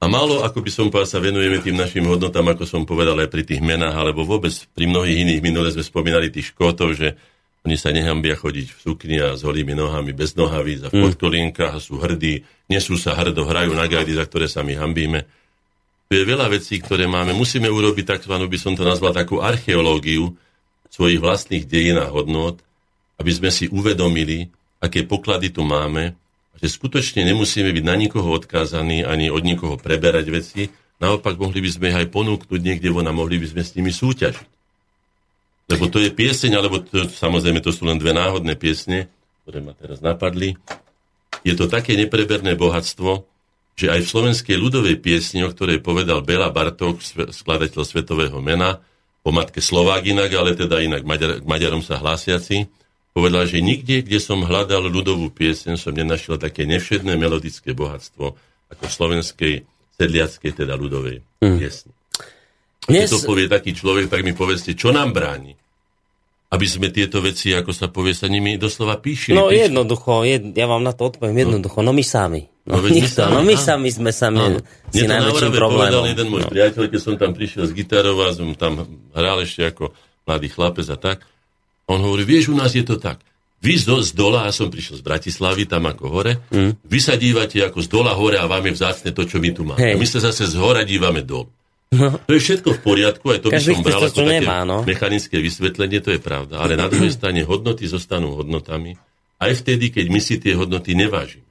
a 0.00 0.08
málo, 0.08 0.40
ako 0.40 0.64
by 0.64 0.70
som 0.72 0.88
povedal, 0.88 1.12
sa 1.12 1.20
venujeme 1.20 1.60
tým 1.60 1.76
našim 1.76 2.08
hodnotám, 2.08 2.56
ako 2.56 2.64
som 2.64 2.88
povedal 2.88 3.20
aj 3.20 3.28
pri 3.28 3.44
tých 3.44 3.60
menách, 3.60 3.92
alebo 3.92 4.24
vôbec 4.24 4.48
pri 4.72 4.88
mnohých 4.88 5.28
iných. 5.28 5.44
Minule 5.44 5.68
sme 5.68 5.84
spomínali 5.84 6.32
tých 6.32 6.56
škótov, 6.56 6.96
že 6.96 7.20
oni 7.68 7.76
sa 7.76 7.92
nehambia 7.92 8.32
chodiť 8.32 8.66
v 8.72 8.78
sukni 8.80 9.20
a 9.20 9.36
s 9.36 9.44
holými 9.44 9.76
nohami, 9.76 10.16
bez 10.16 10.32
nohaví, 10.32 10.80
a 10.80 10.88
v 10.88 10.96
mm. 10.96 11.04
podkolienkach 11.04 11.76
a 11.76 11.84
sú 11.84 12.00
hrdí, 12.00 12.40
nesú 12.72 12.96
sa 12.96 13.12
hrdo, 13.12 13.44
hrajú 13.44 13.76
na 13.76 13.84
gajdy, 13.84 14.16
za 14.16 14.24
ktoré 14.24 14.48
sa 14.48 14.64
my 14.64 14.80
hambíme. 14.80 15.28
Tu 16.08 16.16
je 16.16 16.24
veľa 16.24 16.48
vecí, 16.48 16.80
ktoré 16.80 17.04
máme. 17.04 17.36
Musíme 17.36 17.68
urobiť 17.68 18.16
tzv. 18.16 18.34
by 18.40 18.58
som 18.58 18.72
to 18.72 18.88
nazval 18.88 19.12
takú 19.12 19.44
archeológiu 19.44 20.32
svojich 20.88 21.20
vlastných 21.20 21.68
dejín 21.68 22.00
a 22.00 22.08
hodnot, 22.08 22.64
aby 23.20 23.30
sme 23.36 23.52
si 23.52 23.68
uvedomili, 23.68 24.48
aké 24.80 25.04
poklady 25.04 25.52
tu 25.52 25.60
máme 25.60 26.16
že 26.60 26.68
skutočne 26.68 27.24
nemusíme 27.24 27.72
byť 27.72 27.84
na 27.84 27.96
nikoho 27.96 28.36
odkázaní 28.36 29.02
ani 29.02 29.32
od 29.32 29.40
nikoho 29.40 29.80
preberať 29.80 30.28
veci, 30.28 30.68
naopak 31.00 31.40
mohli 31.40 31.64
by 31.64 31.70
sme 31.72 31.86
ich 31.88 31.98
aj 32.04 32.12
ponúknuť 32.12 32.60
niekde 32.60 32.92
von 32.92 33.08
a 33.08 33.16
mohli 33.16 33.40
by 33.40 33.48
sme 33.48 33.62
s 33.64 33.72
nimi 33.72 33.88
súťažiť. 33.88 34.48
Lebo 35.72 35.88
to 35.88 36.02
je 36.02 36.10
pieseň, 36.12 36.52
alebo 36.58 36.82
to, 36.82 37.08
samozrejme 37.08 37.62
to 37.64 37.70
sú 37.72 37.86
len 37.88 37.96
dve 37.96 38.12
náhodné 38.12 38.58
piesne, 38.58 39.08
ktoré 39.46 39.64
ma 39.64 39.72
teraz 39.72 40.02
napadli. 40.04 40.58
Je 41.46 41.56
to 41.56 41.70
také 41.70 41.96
nepreberné 41.96 42.58
bohatstvo, 42.58 43.24
že 43.78 43.88
aj 43.88 44.04
v 44.04 44.10
slovenskej 44.12 44.56
ľudovej 44.60 45.00
piesni, 45.00 45.40
o 45.46 45.48
ktorej 45.48 45.80
povedal 45.80 46.20
Bela 46.20 46.52
Bartok, 46.52 47.00
skladateľ 47.32 47.80
svetového 47.86 48.36
mena, 48.44 48.82
po 49.20 49.30
matke 49.32 49.62
Slovák 49.62 50.04
inak, 50.04 50.32
ale 50.32 50.56
teda 50.56 50.80
inak 50.80 51.06
Maďar, 51.06 51.40
Maďarom 51.44 51.80
sa 51.80 52.00
hlásiaci, 52.00 52.68
povedal, 53.10 53.44
že 53.46 53.58
nikde, 53.58 54.06
kde 54.06 54.18
som 54.22 54.46
hľadal 54.46 54.86
ľudovú 54.86 55.30
piesen, 55.34 55.74
som 55.74 55.94
nenašiel 55.94 56.38
také 56.38 56.64
nevšedné 56.66 57.18
melodické 57.18 57.74
bohatstvo 57.74 58.38
ako 58.70 58.84
slovenskej 58.86 59.66
sedliackej, 59.98 60.50
teda 60.54 60.78
ľudovej 60.78 61.20
mm. 61.42 61.58
piesni. 61.58 61.92
Dnes... 62.86 63.10
Keď 63.10 63.12
to 63.12 63.28
povie 63.28 63.46
taký 63.50 63.76
človek, 63.76 64.08
tak 64.08 64.24
mi 64.24 64.32
povedzte, 64.32 64.72
čo 64.72 64.94
nám 64.94 65.12
bráni? 65.12 65.58
Aby 66.50 66.66
sme 66.66 66.90
tieto 66.90 67.22
veci, 67.22 67.54
ako 67.54 67.70
sa 67.70 67.86
povie, 67.86 68.10
sa 68.10 68.26
nimi 68.26 68.58
doslova 68.58 68.98
píšili. 68.98 69.38
No 69.38 69.50
píšili. 69.50 69.70
jednoducho, 69.70 70.26
jed, 70.26 70.50
ja 70.58 70.66
vám 70.66 70.82
na 70.82 70.90
to 70.90 71.06
odpoviem 71.06 71.36
no. 71.36 71.42
jednoducho, 71.46 71.78
no 71.82 71.94
my 71.94 72.02
sami. 72.02 72.42
No, 72.66 72.78
no, 72.78 72.86
nikto, 72.90 73.26
no 73.26 73.42
my 73.42 73.56
sami 73.58 73.88
sme 73.90 74.14
sami 74.14 74.60
si 74.94 75.02
najväčším 75.02 75.50
problémom. 75.50 75.90
povedal 75.90 76.04
jeden 76.06 76.28
môj 76.30 76.44
no. 76.46 76.50
priateľ, 76.52 76.82
keď 76.86 77.00
som 77.02 77.14
tam 77.18 77.34
prišiel 77.34 77.66
s 77.66 77.72
gitarou 77.74 78.14
a 78.22 78.30
som 78.30 78.52
tam 78.54 78.86
hral 79.10 79.42
ešte 79.42 79.66
ako 79.66 79.90
mladý 80.28 80.48
chlapec 80.52 80.86
a 80.86 80.98
tak 81.00 81.18
On 81.90 81.98
hovorí, 81.98 82.22
vieš, 82.22 82.54
u 82.54 82.56
nás 82.56 82.70
je 82.70 82.86
to 82.86 82.96
tak. 82.96 83.18
Vy 83.60 83.76
z, 83.76 83.92
z 84.06 84.16
dola, 84.16 84.48
ja 84.48 84.54
som 84.56 84.72
prišiel 84.72 84.96
z 84.96 85.04
Bratislavy, 85.04 85.68
tam 85.68 85.84
ako 85.84 86.08
hore, 86.08 86.40
mm. 86.48 86.80
vy 86.80 86.98
sa 87.02 87.18
dívate 87.18 87.60
ako 87.60 87.84
z 87.84 87.88
dola 87.92 88.16
hore 88.16 88.40
a 88.40 88.48
vám 88.48 88.64
je 88.70 88.72
vzácne 88.72 89.10
to, 89.12 89.28
čo 89.28 89.36
my 89.36 89.50
tu 89.52 89.68
máme. 89.68 89.82
Hej. 89.82 89.94
A 89.94 90.00
my 90.00 90.06
sa 90.08 90.24
zase 90.24 90.48
z 90.48 90.56
hora 90.56 90.80
dívame 90.86 91.20
dolu. 91.20 91.52
No. 91.90 92.16
To 92.22 92.32
je 92.32 92.40
všetko 92.40 92.78
v 92.78 92.80
poriadku, 92.86 93.26
aj 93.34 93.38
to 93.42 93.48
Každý 93.50 93.74
by 93.74 93.74
som 93.74 93.82
bral 93.82 94.02
ako 94.06 94.20
také 94.22 94.32
nemá, 94.38 94.58
no. 94.62 94.86
mechanické 94.86 95.36
vysvetlenie, 95.42 95.98
to 95.98 96.14
je 96.14 96.22
pravda. 96.22 96.62
Ale 96.62 96.78
na 96.78 96.86
druhej 96.86 97.10
strane 97.10 97.42
hodnoty 97.42 97.84
zostanú 97.90 98.38
hodnotami 98.38 98.94
aj 99.40 99.52
vtedy, 99.64 99.90
keď 99.90 100.06
my 100.12 100.20
si 100.22 100.36
tie 100.36 100.54
hodnoty 100.54 100.92
nevážime. 100.92 101.48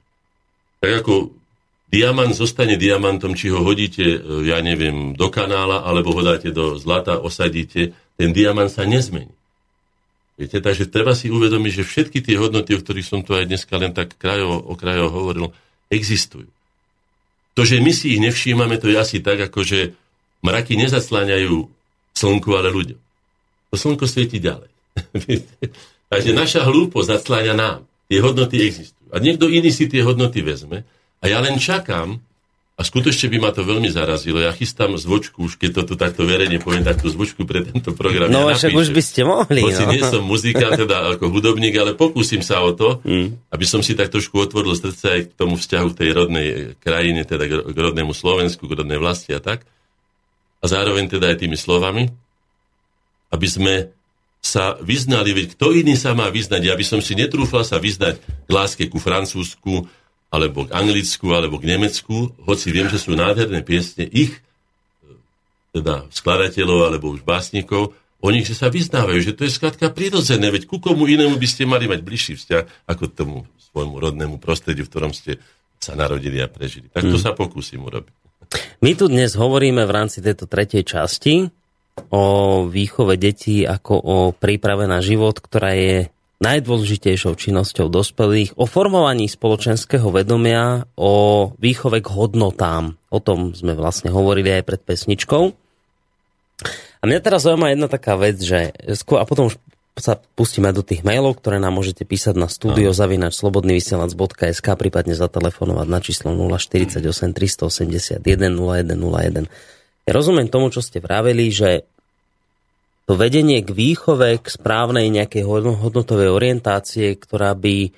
Tak 0.80 1.04
ako 1.04 1.34
diamant 1.90 2.32
zostane 2.32 2.78
diamantom, 2.78 3.34
či 3.34 3.50
ho 3.50 3.60
hodíte, 3.60 4.06
e, 4.16 4.18
ja 4.46 4.62
neviem, 4.62 5.12
do 5.12 5.28
kanála, 5.28 5.84
alebo 5.84 6.14
ho 6.14 6.22
dáte 6.22 6.54
do 6.54 6.78
zlata, 6.78 7.18
osadíte, 7.18 7.92
ten 8.14 8.30
diamant 8.30 8.70
sa 8.70 8.86
nezmení. 8.86 9.34
Viete, 10.40 10.64
takže 10.64 10.88
treba 10.88 11.12
si 11.12 11.28
uvedomiť, 11.28 11.84
že 11.84 11.84
všetky 11.84 12.24
tie 12.24 12.40
hodnoty, 12.40 12.72
o 12.72 12.80
ktorých 12.80 13.04
som 13.04 13.20
tu 13.20 13.36
aj 13.36 13.44
dneska 13.44 13.76
len 13.76 13.92
tak 13.92 14.16
krajovo, 14.16 14.56
okrajovo 14.72 15.12
hovoril, 15.12 15.46
existujú. 15.92 16.48
To, 17.52 17.60
že 17.60 17.76
my 17.84 17.92
si 17.92 18.16
ich 18.16 18.24
nevšímame, 18.24 18.80
to 18.80 18.88
je 18.88 18.96
asi 18.96 19.20
tak, 19.20 19.36
ako 19.36 19.60
že 19.60 19.92
mraky 20.40 20.80
nezacláňajú 20.80 21.68
slnku, 22.16 22.48
ale 22.56 22.72
ľuďom. 22.72 23.00
To 23.68 23.74
slnko 23.76 24.08
svieti 24.08 24.40
ďalej. 24.40 24.72
takže 26.10 26.32
naša 26.32 26.64
hlúposť 26.64 27.20
zacláňa 27.20 27.52
nám. 27.52 27.84
Tie 28.08 28.24
hodnoty 28.24 28.64
existujú. 28.64 29.12
A 29.12 29.20
niekto 29.20 29.44
iný 29.44 29.68
si 29.68 29.92
tie 29.92 30.00
hodnoty 30.00 30.40
vezme 30.40 30.88
a 31.20 31.24
ja 31.28 31.44
len 31.44 31.60
čakám, 31.60 32.16
a 32.80 32.82
skutočne 32.82 33.28
by 33.28 33.38
ma 33.44 33.50
to 33.52 33.60
veľmi 33.60 33.92
zarazilo. 33.92 34.40
Ja 34.40 34.56
chystám 34.56 34.96
zvočku, 34.96 35.44
už 35.44 35.60
keď 35.60 35.84
to 35.84 35.92
tu 35.92 35.94
takto 36.00 36.24
verejne 36.24 36.64
poviem, 36.64 36.80
takto 36.80 37.12
zvočku 37.12 37.44
pre 37.44 37.60
tento 37.60 37.92
program. 37.92 38.32
No 38.32 38.48
ja 38.48 38.56
však 38.56 38.72
už 38.72 38.96
by 38.96 39.02
ste 39.04 39.28
mohli. 39.28 39.60
Hoci 39.60 39.84
no. 39.84 39.92
nie 39.92 40.00
som 40.00 40.24
muzikant, 40.24 40.80
teda 40.80 41.12
ako 41.12 41.28
hudobník, 41.28 41.76
ale 41.76 41.92
pokúsim 41.92 42.40
sa 42.40 42.64
o 42.64 42.72
to, 42.72 43.04
mm. 43.04 43.52
aby 43.52 43.64
som 43.68 43.84
si 43.84 43.92
tak 43.92 44.08
trošku 44.08 44.32
otvoril 44.40 44.72
srdce 44.72 45.04
aj 45.12 45.20
k 45.28 45.32
tomu 45.36 45.60
vzťahu 45.60 45.86
k 45.92 45.98
tej 46.00 46.10
rodnej 46.16 46.48
krajine, 46.80 47.28
teda 47.28 47.44
k 47.68 47.76
rodnému 47.76 48.16
Slovensku, 48.16 48.64
k 48.64 48.80
rodnej 48.80 48.96
vlasti 48.96 49.36
a 49.36 49.44
tak. 49.44 49.68
A 50.60 50.64
zároveň 50.64 51.04
teda 51.04 51.36
aj 51.36 51.44
tými 51.44 51.60
slovami, 51.60 52.08
aby 53.28 53.44
sme 53.44 53.92
sa 54.40 54.80
vyznali, 54.80 55.36
veď 55.36 55.52
kto 55.52 55.76
iný 55.76 56.00
sa 56.00 56.16
má 56.16 56.32
vyznať? 56.32 56.64
Ja 56.64 56.72
by 56.80 56.84
som 56.88 57.04
si 57.04 57.12
netrúfal 57.12 57.60
sa 57.60 57.76
vyznať 57.76 58.24
k 58.24 58.48
láske 58.48 58.88
ku 58.88 58.96
Francúzsku, 58.96 59.99
alebo 60.30 60.66
k 60.66 60.74
Anglicku, 60.74 61.26
alebo 61.34 61.58
k 61.58 61.68
Nemecku, 61.74 62.30
hoci 62.46 62.70
viem, 62.70 62.86
že 62.86 63.02
sú 63.02 63.18
nádherné 63.18 63.66
piesne 63.66 64.06
ich 64.06 64.38
teda 65.70 66.06
skladateľov 66.10 66.90
alebo 66.90 67.14
už 67.14 67.22
básnikov, 67.22 67.94
o 68.20 68.28
nich 68.30 68.46
že 68.46 68.58
sa 68.58 68.70
vyznávajú, 68.70 69.18
že 69.22 69.34
to 69.34 69.46
je 69.46 69.54
skladka 69.54 69.90
prirodzené, 69.90 70.50
veď 70.50 70.66
ku 70.66 70.82
komu 70.82 71.06
inému 71.06 71.38
by 71.38 71.48
ste 71.48 71.66
mali 71.66 71.86
mať 71.86 72.00
bližší 72.02 72.34
vzťah 72.38 72.90
ako 72.90 73.04
k 73.10 73.16
tomu 73.16 73.36
svojmu 73.70 73.96
rodnému 74.02 74.36
prostrediu, 74.42 74.86
v 74.86 74.90
ktorom 74.90 75.12
ste 75.14 75.38
sa 75.80 75.94
narodili 75.94 76.42
a 76.42 76.50
prežili. 76.50 76.90
Tak 76.90 77.06
to 77.06 77.16
mm. 77.16 77.22
sa 77.22 77.32
pokúsim 77.32 77.80
urobiť. 77.80 78.12
My 78.82 78.98
tu 78.98 79.06
dnes 79.06 79.30
hovoríme 79.38 79.86
v 79.86 79.94
rámci 79.94 80.18
tejto 80.18 80.50
tretej 80.50 80.82
časti 80.82 81.48
o 82.10 82.24
výchove 82.66 83.14
detí 83.14 83.62
ako 83.62 83.94
o 83.94 84.16
príprave 84.34 84.90
na 84.90 84.98
život, 84.98 85.38
ktorá 85.38 85.72
je 85.78 86.10
najdôležitejšou 86.40 87.36
činnosťou 87.36 87.92
dospelých, 87.92 88.56
o 88.56 88.64
formovaní 88.64 89.28
spoločenského 89.28 90.08
vedomia, 90.08 90.88
o 90.96 91.52
výchove 91.60 92.00
k 92.00 92.08
hodnotám. 92.08 92.96
O 93.12 93.20
tom 93.20 93.52
sme 93.52 93.76
vlastne 93.76 94.08
hovorili 94.08 94.48
aj 94.56 94.64
pred 94.64 94.80
pesničkou. 94.80 95.44
A 97.00 97.02
mňa 97.04 97.20
teraz 97.20 97.44
zaujíma 97.44 97.72
jedna 97.72 97.88
taká 97.92 98.16
vec, 98.16 98.40
že 98.40 98.72
skôr, 98.96 99.20
a 99.20 99.28
potom 99.28 99.52
sa 100.00 100.16
pustíme 100.16 100.72
do 100.72 100.80
tých 100.80 101.04
mailov, 101.04 101.36
ktoré 101.36 101.60
nám 101.60 101.76
môžete 101.76 102.08
písať 102.08 102.34
na 102.40 102.48
studio 102.48 102.96
zavinač 102.96 103.36
slobodnyvysielac.sk 103.36 104.66
prípadne 104.80 105.12
zatelefonovať 105.12 105.86
na 105.92 106.00
číslo 106.00 106.32
048 106.32 107.04
381 107.36 108.24
0101. 108.24 109.44
Ja 110.08 110.12
rozumiem 110.16 110.48
tomu, 110.48 110.72
čo 110.72 110.80
ste 110.80 111.04
vraveli, 111.04 111.52
že 111.52 111.84
to 113.10 113.18
vedenie 113.18 113.58
k 113.66 113.74
výchove, 113.74 114.38
k 114.38 114.46
správnej 114.46 115.10
nejakej 115.10 115.42
hodnotovej 115.82 116.30
orientácie, 116.30 117.18
ktorá 117.18 117.58
by, 117.58 117.90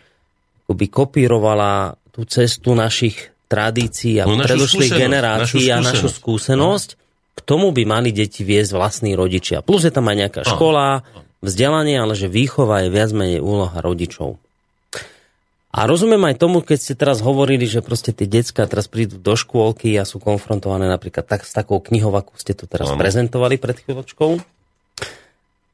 by 0.73 0.87
kopírovala 0.89 2.01
tú 2.17 2.25
cestu 2.25 2.73
našich 2.73 3.29
tradícií 3.45 4.17
a 4.17 4.25
no, 4.25 4.41
predošlých 4.41 4.89
generácií 4.89 5.69
našu 5.69 5.77
a 5.77 5.79
našu 5.85 6.09
skúsenosť, 6.09 6.89
k 7.37 7.41
tomu 7.45 7.77
by 7.77 7.85
mali 7.85 8.09
deti 8.09 8.41
viesť 8.41 8.73
vlastní 8.73 9.13
rodičia. 9.13 9.61
Plus 9.61 9.85
je 9.85 9.93
tam 9.93 10.09
aj 10.09 10.17
nejaká 10.17 10.41
škola, 10.49 11.05
vzdelanie, 11.45 12.01
ale 12.01 12.17
že 12.17 12.33
výchova 12.33 12.89
je 12.89 12.89
viac 12.89 13.13
menej 13.13 13.45
úloha 13.45 13.77
rodičov. 13.85 14.41
A 15.77 15.85
rozumiem 15.85 16.25
aj 16.25 16.41
tomu, 16.41 16.65
keď 16.65 16.79
ste 16.81 16.95
teraz 16.97 17.21
hovorili, 17.21 17.69
že 17.69 17.85
proste 17.85 18.17
tie 18.17 18.25
decka 18.25 18.65
teraz 18.65 18.89
prídu 18.89 19.21
do 19.21 19.37
škôlky 19.37 19.93
a 20.01 20.09
sú 20.09 20.25
konfrontované 20.25 20.89
napríklad 20.89 21.29
tak, 21.29 21.45
s 21.45 21.53
takou 21.53 21.85
knihou, 21.85 22.13
ako 22.17 22.33
ste 22.41 22.57
tu 22.57 22.65
teraz 22.65 22.89
Ano. 22.89 22.97
prezentovali 22.97 23.61
pred 23.61 23.77
chvíľočkou 23.77 24.62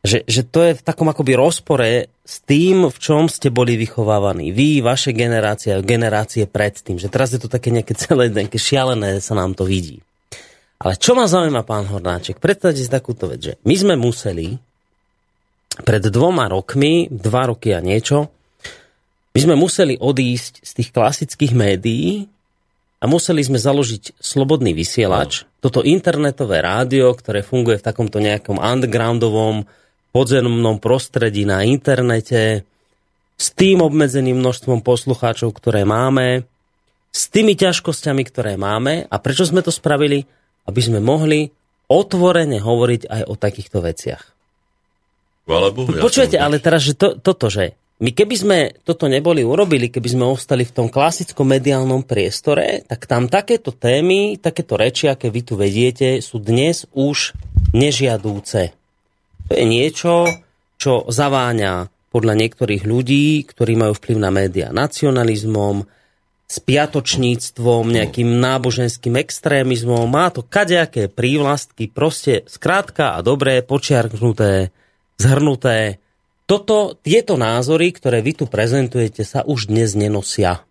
že, 0.09 0.19
že 0.25 0.43
to 0.49 0.65
je 0.65 0.73
v 0.73 0.85
takom 0.85 1.13
akoby 1.13 1.37
rozpore 1.37 2.09
s 2.25 2.37
tým, 2.49 2.89
v 2.89 2.97
čom 2.97 3.29
ste 3.29 3.53
boli 3.53 3.77
vychovávaní. 3.77 4.49
Vy, 4.57 4.81
vaše 4.81 5.13
generácia, 5.13 5.85
generácie 5.85 6.49
predtým. 6.49 6.97
Že 6.97 7.13
teraz 7.13 7.37
je 7.37 7.41
to 7.45 7.53
také 7.53 7.69
nejaké 7.69 7.93
celé 7.93 8.33
nejaké 8.33 8.57
šialené, 8.57 9.21
sa 9.21 9.37
nám 9.37 9.53
to 9.53 9.69
vidí. 9.69 10.01
Ale 10.81 10.97
čo 10.97 11.13
ma 11.13 11.29
zaujíma, 11.29 11.67
pán 11.69 11.85
Hornáček, 11.91 12.41
predstavte 12.41 12.81
si 12.81 12.89
takúto 12.89 13.29
vec, 13.29 13.41
že 13.45 13.55
my 13.69 13.75
sme 13.77 13.95
museli 14.01 14.57
pred 15.85 16.03
dvoma 16.09 16.49
rokmi, 16.49 17.11
dva 17.13 17.51
roky 17.51 17.77
a 17.77 17.83
niečo, 17.83 18.31
my 19.35 19.39
sme 19.43 19.55
museli 19.59 19.95
odísť 19.99 20.63
z 20.65 20.71
tých 20.83 20.91
klasických 20.91 21.53
médií 21.55 22.27
a 22.99 23.05
museli 23.07 23.43
sme 23.43 23.59
založiť 23.59 24.19
slobodný 24.19 24.75
vysielač, 24.75 25.47
no. 25.47 25.63
toto 25.63 25.87
internetové 25.87 26.63
rádio, 26.63 27.15
ktoré 27.15 27.47
funguje 27.47 27.79
v 27.79 27.87
takomto 27.87 28.19
nejakom 28.23 28.59
undergroundovom 28.59 29.67
podzemnom 30.13 30.81
prostredí 30.81 31.45
na 31.45 31.65
internete, 31.65 32.65
s 33.39 33.55
tým 33.55 33.87
obmedzeným 33.87 34.43
množstvom 34.43 34.83
poslucháčov, 34.83 35.55
ktoré 35.55 35.87
máme, 35.87 36.43
s 37.15 37.31
tými 37.31 37.55
ťažkosťami, 37.55 38.23
ktoré 38.27 38.59
máme. 38.59 39.07
A 39.07 39.17
prečo 39.23 39.47
sme 39.47 39.63
to 39.63 39.71
spravili? 39.71 40.27
Aby 40.67 40.81
sme 40.83 40.99
mohli 40.99 41.49
otvorene 41.89 42.61
hovoriť 42.61 43.03
aj 43.09 43.23
o 43.31 43.35
takýchto 43.39 43.79
veciach. 43.81 44.23
Bohu, 45.49 45.89
ja 45.97 46.05
Počujete, 46.05 46.37
ale 46.37 46.61
teraz, 46.61 46.85
že 46.85 46.93
to, 46.93 47.17
toto, 47.17 47.49
že 47.49 47.73
my 47.99 48.13
keby 48.13 48.35
sme 48.37 48.59
toto 48.85 49.09
neboli 49.09 49.43
urobili, 49.43 49.89
keby 49.91 50.09
sme 50.13 50.25
ostali 50.29 50.63
v 50.63 50.71
tom 50.77 50.87
klasickom 50.93 51.49
mediálnom 51.49 52.05
priestore, 52.05 52.85
tak 52.85 53.09
tam 53.09 53.27
takéto 53.27 53.73
témy, 53.73 54.39
takéto 54.39 54.77
reči, 54.77 55.09
aké 55.09 55.33
vy 55.33 55.41
tu 55.43 55.57
vediete, 55.57 56.21
sú 56.21 56.39
dnes 56.39 56.85
už 56.93 57.33
nežiadúce. 57.73 58.78
Niečo, 59.49 60.29
čo 60.77 61.09
zaváňa 61.09 61.89
podľa 62.13 62.35
niektorých 62.37 62.85
ľudí, 62.85 63.45
ktorí 63.45 63.77
majú 63.77 63.97
vplyv 63.97 64.17
na 64.21 64.31
médiá 64.33 64.69
nacionalizmom, 64.73 65.85
spiatočníctvom, 66.49 67.93
nejakým 67.93 68.41
náboženským 68.41 69.21
extrémizmom. 69.21 70.09
Má 70.09 70.33
to 70.33 70.41
kadejaké 70.41 71.13
prívlastky, 71.13 71.93
proste 71.93 72.49
skrátka 72.49 73.21
a 73.21 73.21
dobré, 73.21 73.61
počiarknuté, 73.61 74.73
zhrnuté. 75.21 76.01
Toto, 76.49 76.97
tieto 77.05 77.37
názory, 77.37 77.93
ktoré 77.93 78.25
vy 78.25 78.33
tu 78.33 78.45
prezentujete, 78.49 79.29
sa 79.29 79.45
už 79.45 79.69
dnes 79.69 79.93
nenosia. 79.93 80.65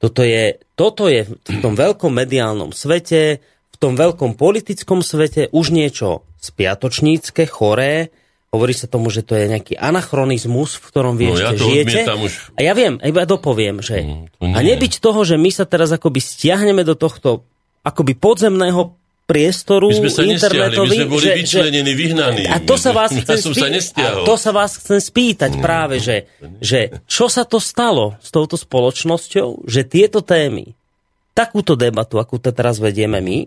Toto 0.00 0.24
je, 0.24 0.56
toto 0.80 1.12
je 1.12 1.28
v 1.28 1.56
tom 1.60 1.76
veľkom 1.76 2.16
mediálnom 2.16 2.72
svete, 2.72 3.44
v 3.44 3.76
tom 3.76 4.00
veľkom 4.00 4.32
politickom 4.40 5.04
svete 5.04 5.52
už 5.52 5.76
niečo 5.76 6.24
spiatočnícke, 6.40 7.44
choré, 7.46 8.10
hovorí 8.50 8.74
sa 8.74 8.90
tomu, 8.90 9.08
že 9.14 9.22
to 9.22 9.38
je 9.38 9.46
nejaký 9.46 9.78
anachronizmus, 9.78 10.74
v 10.80 10.84
ktorom 10.90 11.14
vy 11.14 11.24
no, 11.30 11.32
ešte 11.38 11.54
ja 11.54 11.60
žijete. 11.60 12.00
Už... 12.18 12.32
A 12.58 12.60
ja 12.66 12.72
viem, 12.74 12.98
iba 12.98 13.22
dopoviem, 13.22 13.78
že 13.78 14.02
no, 14.02 14.26
a 14.42 14.58
nebyť 14.58 14.98
toho, 14.98 15.22
že 15.22 15.38
my 15.38 15.50
sa 15.54 15.64
teraz 15.68 15.94
akoby 15.94 16.18
stiahneme 16.18 16.82
do 16.82 16.98
tohto 16.98 17.46
akoby 17.86 18.18
podzemného 18.18 18.98
priestoru 19.30 19.94
my 19.94 19.96
sme 20.02 20.10
sa 20.10 20.22
internetový. 20.26 20.90
My 20.90 20.98
sme 20.98 21.06
boli 21.06 21.26
že, 21.30 21.34
vyčlenení, 21.38 21.92
vyhnaní. 21.94 22.44
A 22.50 22.58
to 22.58 22.74
sa 22.74 22.90
vás, 22.90 23.14
chcem, 23.22 23.38
spý... 23.38 24.02
a 24.02 24.26
to 24.26 24.34
sa 24.34 24.50
vás 24.50 24.74
chcem 24.82 24.98
spýtať 24.98 25.54
no, 25.54 25.62
práve, 25.62 26.02
že, 26.02 26.26
že 26.58 26.98
čo 27.06 27.30
sa 27.30 27.46
to 27.46 27.62
stalo 27.62 28.18
s 28.18 28.34
touto 28.34 28.58
spoločnosťou, 28.58 29.70
že 29.70 29.86
tieto 29.86 30.26
témy, 30.26 30.74
takúto 31.30 31.78
debatu, 31.78 32.18
akú 32.18 32.42
to 32.42 32.50
teraz 32.50 32.82
vedieme 32.82 33.22
my, 33.22 33.46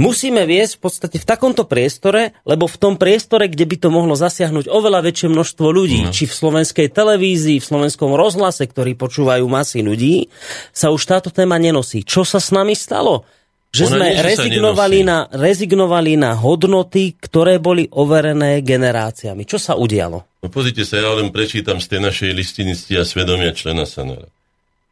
musíme 0.00 0.48
viesť 0.48 0.80
v 0.80 0.80
podstate 0.80 1.16
v 1.20 1.28
takomto 1.28 1.68
priestore, 1.68 2.32
lebo 2.48 2.64
v 2.64 2.76
tom 2.80 2.96
priestore, 2.96 3.52
kde 3.52 3.68
by 3.68 3.76
to 3.76 3.88
mohlo 3.92 4.16
zasiahnuť 4.16 4.72
oveľa 4.72 5.04
väčšie 5.04 5.28
množstvo 5.28 5.66
ľudí, 5.68 6.08
no. 6.08 6.12
či 6.16 6.24
v 6.24 6.32
slovenskej 6.32 6.88
televízii, 6.88 7.60
v 7.60 7.68
slovenskom 7.68 8.16
rozhlase, 8.16 8.64
ktorí 8.64 8.96
počúvajú 8.96 9.44
masy 9.44 9.84
ľudí, 9.84 10.32
sa 10.72 10.88
už 10.88 11.04
táto 11.04 11.28
téma 11.28 11.60
nenosí. 11.60 12.00
Čo 12.00 12.24
sa 12.24 12.40
s 12.40 12.48
nami 12.48 12.72
stalo? 12.72 13.28
že 13.70 13.86
Ona 13.86 14.02
sme 14.02 14.06
nie, 14.10 14.18
rezignovali 14.18 14.98
na, 15.06 15.18
rezignovali 15.30 16.18
na 16.18 16.34
hodnoty, 16.34 17.14
ktoré 17.14 17.62
boli 17.62 17.86
overené 17.86 18.66
generáciami. 18.66 19.46
Čo 19.46 19.62
sa 19.62 19.72
udialo? 19.78 20.42
No 20.42 20.46
pozrite 20.50 20.82
sa, 20.82 20.98
ja 20.98 21.14
len 21.14 21.30
prečítam 21.30 21.78
z 21.78 21.86
tej 21.86 22.00
našej 22.02 22.30
listinici 22.34 22.98
a 22.98 23.06
svedomia 23.06 23.54
člena 23.54 23.86
Sanara. 23.86 24.26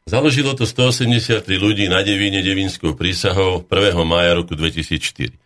Založilo 0.08 0.56
to 0.56 0.64
183 0.64 1.44
ľudí 1.60 1.84
na 1.84 2.00
Devíne 2.00 2.40
devínskou 2.40 2.96
prísahou 2.96 3.60
1. 3.68 3.92
mája 4.08 4.40
roku 4.40 4.56
2004. 4.56 5.36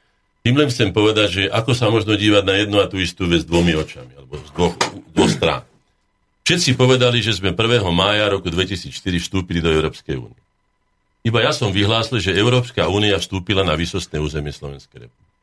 Tým 0.47 0.55
len 0.55 0.71
chcem 0.71 0.95
povedať, 0.95 1.29
že 1.35 1.43
ako 1.51 1.75
sa 1.75 1.91
možno 1.91 2.15
dívať 2.15 2.47
na 2.47 2.55
jednu 2.63 2.79
a 2.79 2.87
tú 2.87 3.03
istú 3.03 3.27
vec 3.27 3.43
dvomi 3.43 3.75
očami, 3.75 4.15
alebo 4.15 4.39
z 4.39 4.51
dvoch, 4.55 4.75
dvoch 5.19 5.33
strán. 5.35 5.67
Všetci 6.47 6.79
povedali, 6.79 7.19
že 7.19 7.35
sme 7.35 7.51
1. 7.51 7.59
mája 7.91 8.31
roku 8.31 8.55
2004 8.55 8.95
vstúpili 9.19 9.59
do 9.59 9.67
Európskej 9.67 10.23
únie. 10.23 10.39
Iba 11.27 11.43
ja 11.43 11.51
som 11.51 11.75
vyhlásil, 11.75 12.23
že 12.23 12.31
Európska 12.31 12.87
únia 12.87 13.19
vstúpila 13.19 13.67
na 13.67 13.75
vysostné 13.75 14.23
územie 14.23 14.55
Slovenskej 14.55 15.11
republiky. 15.11 15.35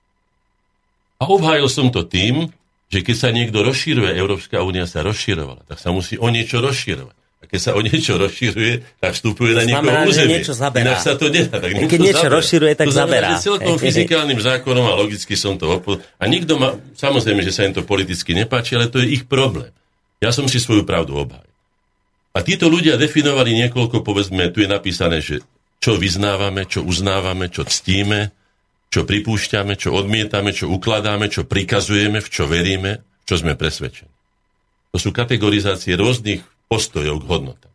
A 1.20 1.28
obhájil 1.28 1.68
som 1.68 1.92
to 1.92 2.08
tým, 2.08 2.56
že 2.88 3.04
keď 3.04 3.16
sa 3.20 3.36
niekto 3.36 3.68
rozšíruje, 3.68 4.16
Európska 4.16 4.64
únia 4.64 4.88
sa 4.88 5.04
rozširovala, 5.04 5.68
tak 5.68 5.76
sa 5.76 5.92
musí 5.92 6.16
o 6.16 6.32
niečo 6.32 6.64
rozširovať. 6.64 7.19
Keď 7.50 7.60
sa 7.60 7.74
o 7.74 7.82
niečo 7.82 8.14
rozširuje, 8.22 9.02
tak 9.02 9.18
vstupuje 9.18 9.58
na 9.58 9.66
niekoho 9.66 9.90
znamená, 9.90 10.06
územie. 10.06 10.38
niečo 10.38 10.54
zaberá. 10.54 10.86
Inak 10.86 11.02
sa 11.02 11.14
to 11.18 11.34
nedá. 11.34 11.58
Tak 11.58 11.70
Keď 11.74 12.00
niečo 12.00 12.22
zaberá. 12.22 12.36
rozširuje, 12.38 12.74
tak 12.78 12.86
to 12.86 12.94
znamená, 12.94 13.10
zaberá. 13.10 13.30
Že 13.34 13.46
celkom 13.50 13.76
fyzikálnym 13.82 14.40
zákonom 14.40 14.86
a 14.86 14.94
logicky 14.94 15.34
som 15.34 15.58
to 15.58 15.66
opol... 15.66 15.98
A 16.22 16.24
nikto 16.30 16.62
ma, 16.62 16.78
samozrejme, 16.94 17.42
že 17.42 17.50
sa 17.50 17.66
im 17.66 17.74
to 17.74 17.82
politicky 17.82 18.38
nepáči, 18.38 18.78
ale 18.78 18.86
to 18.94 19.02
je 19.02 19.18
ich 19.18 19.26
problém. 19.26 19.74
Ja 20.22 20.30
som 20.30 20.46
si 20.46 20.62
svoju 20.62 20.86
pravdu 20.86 21.18
obhájil. 21.18 21.50
A 22.38 22.46
títo 22.46 22.70
ľudia 22.70 23.02
definovali 23.02 23.58
niekoľko, 23.66 24.06
povedzme, 24.06 24.54
tu 24.54 24.62
je 24.62 24.70
napísané, 24.70 25.18
že 25.18 25.42
čo 25.82 25.98
vyznávame, 25.98 26.70
čo 26.70 26.86
uznávame, 26.86 27.50
čo 27.50 27.66
ctíme, 27.66 28.30
čo 28.94 29.10
pripúšťame, 29.10 29.74
čo 29.74 29.90
odmietame, 29.90 30.54
čo 30.54 30.70
ukladáme, 30.70 31.34
čo 31.34 31.50
prikazujeme, 31.50 32.22
v 32.22 32.30
čo 32.30 32.46
veríme, 32.46 33.02
v 33.02 33.24
čo 33.26 33.42
sme 33.42 33.58
presvedčení. 33.58 34.14
To 34.94 34.98
sú 34.98 35.10
kategorizácie 35.10 35.98
rôznych 35.98 36.42
postojov 36.70 37.26
k 37.26 37.28
hodnotám. 37.28 37.74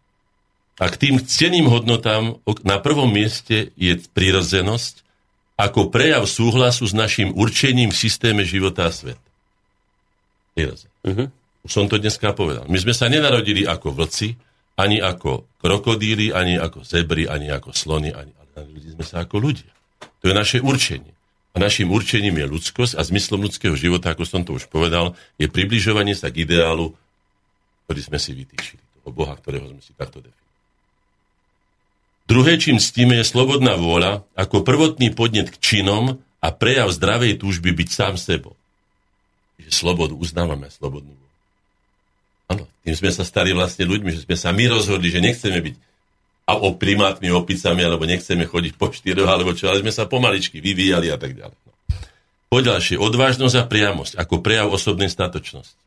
A 0.78 0.90
k 0.90 0.96
tým 0.98 1.14
ceným 1.22 1.70
hodnotám 1.70 2.38
na 2.66 2.78
prvom 2.82 3.10
mieste 3.10 3.70
je 3.78 3.94
prirodzenosť 3.98 5.06
ako 5.54 5.90
prejav 5.90 6.26
súhlasu 6.26 6.82
s 6.86 6.94
našim 6.94 7.30
určením 7.30 7.94
v 7.94 8.00
systéme 8.00 8.42
života 8.42 8.90
a 8.90 8.94
sveta. 8.94 9.30
Prirodzenosť. 10.58 11.02
Mhm. 11.06 11.24
Už 11.64 11.70
som 11.72 11.88
to 11.88 11.96
dneska 11.96 12.36
povedal. 12.36 12.68
My 12.68 12.76
sme 12.76 12.92
sa 12.92 13.08
nenarodili 13.08 13.64
ako 13.64 13.96
vlci, 13.96 14.36
ani 14.76 15.00
ako 15.00 15.48
krokodíly, 15.62 16.34
ani 16.34 16.60
ako 16.60 16.84
zebry, 16.84 17.24
ani 17.24 17.48
ako 17.48 17.72
slony, 17.72 18.12
ani, 18.12 18.34
ale 18.36 18.48
narodili 18.52 18.92
sme 18.92 19.04
sa 19.06 19.24
ako 19.24 19.40
ľudia. 19.40 19.72
To 20.20 20.24
je 20.28 20.34
naše 20.36 20.58
určenie. 20.60 21.14
A 21.54 21.62
našim 21.62 21.88
určením 21.88 22.36
je 22.36 22.50
ľudskosť 22.50 22.98
a 22.98 23.06
zmyslom 23.06 23.46
ľudského 23.46 23.78
života, 23.78 24.12
ako 24.12 24.26
som 24.26 24.42
to 24.42 24.58
už 24.58 24.66
povedal, 24.68 25.14
je 25.38 25.46
približovanie 25.46 26.12
sa 26.12 26.28
k 26.28 26.44
ideálu, 26.44 26.92
ktorý 27.86 28.00
sme 28.02 28.18
si 28.18 28.34
vytýčili. 28.36 28.83
Toho 29.04 29.12
Boha, 29.12 29.36
ktorého 29.36 29.68
sme 29.68 29.84
si 29.84 29.92
takto 29.92 30.24
definovali. 30.24 30.42
Druhé, 32.24 32.56
čím 32.56 32.80
ctíme, 32.80 33.20
je 33.20 33.28
slobodná 33.28 33.76
vôľa 33.76 34.24
ako 34.32 34.64
prvotný 34.64 35.12
podnet 35.12 35.52
k 35.52 35.60
činom 35.60 36.24
a 36.40 36.48
prejav 36.48 36.88
zdravej 36.88 37.44
túžby 37.44 37.76
byť 37.76 37.88
sám 37.92 38.14
sebou. 38.16 38.56
Že 39.60 39.68
slobodu, 39.68 40.16
uznávame 40.16 40.72
slobodnú 40.72 41.12
vôľu. 41.12 41.32
Áno, 42.48 42.64
tým 42.80 42.96
sme 42.96 43.12
sa 43.12 43.28
stali 43.28 43.52
vlastne 43.52 43.84
ľuďmi, 43.84 44.08
že 44.08 44.24
sme 44.24 44.36
sa 44.40 44.56
my 44.56 44.64
rozhodli, 44.72 45.12
že 45.12 45.20
nechceme 45.20 45.60
byť 45.60 45.76
a 46.44 46.60
o 46.60 46.76
primátmi, 46.76 47.32
opicami, 47.32 47.80
alebo 47.84 48.04
nechceme 48.04 48.44
chodiť 48.44 48.72
po 48.76 48.92
štyroch, 48.92 49.28
alebo 49.28 49.56
čo, 49.56 49.72
ale 49.72 49.80
sme 49.80 49.92
sa 49.92 50.04
pomaličky 50.04 50.60
vyvíjali 50.60 51.08
a 51.08 51.16
tak 51.16 51.32
ďalej. 51.36 51.56
No. 51.56 51.72
Poďalšie, 52.52 53.00
odvážnosť 53.00 53.56
a 53.60 53.64
priamosť 53.64 54.12
ako 54.20 54.44
prejav 54.44 54.68
osobnej 54.68 55.08
statočnosti. 55.08 55.83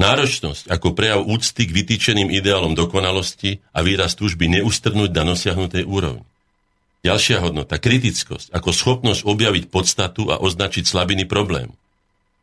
Náročnosť 0.00 0.72
ako 0.72 0.96
prejav 0.96 1.20
úcty 1.24 1.68
k 1.68 1.72
vytýčeným 1.72 2.32
ideálom 2.32 2.72
dokonalosti 2.72 3.60
a 3.76 3.84
výraz 3.84 4.16
túžby 4.16 4.48
neustrnúť 4.48 5.10
na 5.12 5.22
dosiahnutej 5.28 5.84
úrovni. 5.84 6.26
Ďalšia 7.02 7.42
hodnota, 7.42 7.82
kritickosť 7.82 8.54
ako 8.54 8.70
schopnosť 8.70 9.26
objaviť 9.26 9.64
podstatu 9.68 10.30
a 10.30 10.38
označiť 10.38 10.86
slabiny 10.86 11.26
problému. 11.26 11.74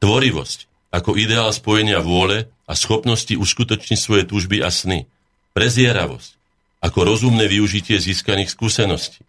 Tvorivosť 0.04 0.68
ako 0.92 1.16
ideál 1.16 1.50
spojenia 1.56 2.04
vôle 2.04 2.52
a 2.68 2.74
schopnosti 2.76 3.32
uskutočniť 3.34 4.00
svoje 4.00 4.24
túžby 4.28 4.60
a 4.60 4.70
sny. 4.70 5.08
Prezieravosť 5.56 6.40
ako 6.80 7.00
rozumné 7.04 7.48
využitie 7.52 8.00
získaných 8.00 8.52
skúseností. 8.56 9.24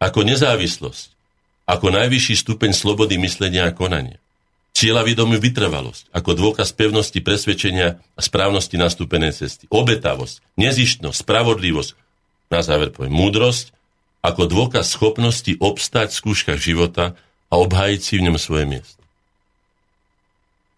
Ako 0.00 0.24
nezávislosť, 0.24 1.12
ako 1.68 1.92
najvyšší 1.92 2.34
stupeň 2.40 2.72
slobody 2.72 3.20
myslenia 3.20 3.68
a 3.68 3.76
konania. 3.76 4.16
Cieľa 4.70 5.02
vedomú 5.04 5.36
vytrvalosť, 5.36 6.14
ako 6.14 6.30
dôkaz 6.38 6.72
pevnosti 6.72 7.18
presvedčenia 7.20 8.00
a 8.00 8.20
správnosti 8.22 8.78
nastúpenej 8.78 9.34
cesty. 9.34 9.66
Obetavosť, 9.68 10.40
nezištnosť, 10.56 11.20
spravodlivosť, 11.20 11.90
na 12.50 12.60
záver 12.62 12.90
poviem 12.90 13.14
múdrosť, 13.14 13.74
ako 14.20 14.42
dôkaz 14.46 14.90
schopnosti 14.94 15.52
obstať 15.58 16.12
v 16.12 16.18
skúškach 16.20 16.60
života 16.60 17.16
a 17.50 17.54
obhájiť 17.58 18.00
si 18.00 18.14
v 18.20 18.24
ňom 18.30 18.36
svoje 18.36 18.64
miesto. 18.68 19.00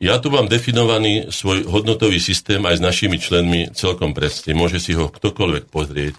Ja 0.03 0.19
tu 0.19 0.35
mám 0.35 0.51
definovaný 0.51 1.31
svoj 1.31 1.63
hodnotový 1.71 2.19
systém 2.19 2.59
aj 2.67 2.83
s 2.83 2.83
našimi 2.83 3.23
členmi 3.23 3.71
celkom 3.71 4.19
presne. 4.19 4.51
Môže 4.51 4.83
si 4.83 4.99
ho 4.99 5.07
ktokoľvek 5.07 5.71
pozrieť. 5.71 6.19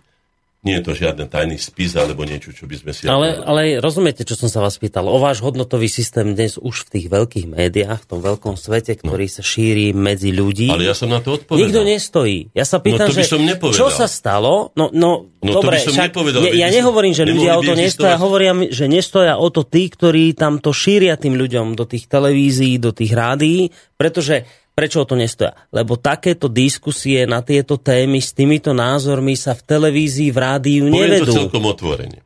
Nie 0.63 0.79
je 0.79 0.83
to 0.87 0.95
žiaden 0.95 1.27
tajný 1.27 1.59
spis 1.59 1.91
alebo 1.99 2.23
niečo, 2.23 2.55
čo 2.55 2.63
by 2.63 2.75
sme 2.79 2.91
si... 2.95 3.03
Ale, 3.03 3.35
ale 3.35 3.83
rozumiete, 3.83 4.23
čo 4.23 4.39
som 4.39 4.47
sa 4.47 4.63
vás 4.63 4.79
pýtal? 4.79 5.11
O 5.11 5.19
váš 5.19 5.43
hodnotový 5.43 5.91
systém 5.91 6.31
dnes 6.31 6.55
už 6.55 6.87
v 6.87 6.89
tých 6.95 7.05
veľkých 7.11 7.51
médiách, 7.51 7.99
v 7.99 8.07
tom 8.07 8.23
veľkom 8.23 8.55
svete, 8.55 8.95
ktorý 8.95 9.27
no. 9.27 9.33
sa 9.35 9.43
šíri 9.43 9.91
medzi 9.91 10.31
ľudí. 10.31 10.71
Ale 10.71 10.87
ja 10.87 10.95
som 10.95 11.11
na 11.11 11.19
to 11.19 11.35
odpovedal. 11.35 11.67
Nikto 11.67 11.83
nestojí. 11.83 12.55
Ja 12.55 12.63
sa 12.63 12.79
pýtam, 12.79 13.11
No 13.11 13.11
to 13.11 13.19
by 13.19 13.19
že 13.19 13.27
som 13.27 13.43
nepovedal. 13.43 13.79
čo 13.83 13.87
sa 13.91 14.07
stalo? 14.07 14.71
No, 14.79 14.87
no, 14.95 15.35
No 15.43 15.59
to 15.59 15.67
dobre, 15.67 15.83
by 15.83 15.91
som 15.91 15.93
však 15.99 16.15
nepovedal, 16.15 16.39
ja, 16.47 16.51
ja 16.55 16.67
nehovorím, 16.71 17.11
že 17.11 17.27
ľudia 17.27 17.59
o 17.59 17.61
to 17.67 17.75
nestoja, 17.75 18.15
mi, 18.55 18.71
že 18.71 18.85
nestoja 18.87 19.35
o 19.35 19.47
to 19.51 19.67
tí, 19.67 19.91
ktorí 19.91 20.31
tam 20.39 20.63
to 20.63 20.71
šíria 20.71 21.19
tým 21.19 21.35
ľuďom 21.35 21.75
do 21.75 21.83
tých 21.83 22.07
televízií, 22.07 22.79
do 22.79 22.95
tých 22.95 23.11
rádií, 23.11 23.67
pretože 23.99 24.47
Prečo 24.73 25.05
o 25.05 25.07
to 25.07 25.13
nestoja? 25.13 25.53
Lebo 25.69 26.01
takéto 26.01 26.49
diskusie 26.49 27.29
na 27.29 27.45
tieto 27.45 27.77
témy 27.77 28.17
s 28.17 28.33
týmito 28.33 28.73
názormi 28.73 29.37
sa 29.37 29.53
v 29.53 29.61
televízii, 29.61 30.33
v 30.33 30.37
rádiu 30.41 30.83
Poviem 30.89 31.21
to 31.21 31.29
nevedú. 31.29 31.33
celkom 31.33 31.63
otvorene. 31.69 32.19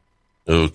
E, 0.47 0.71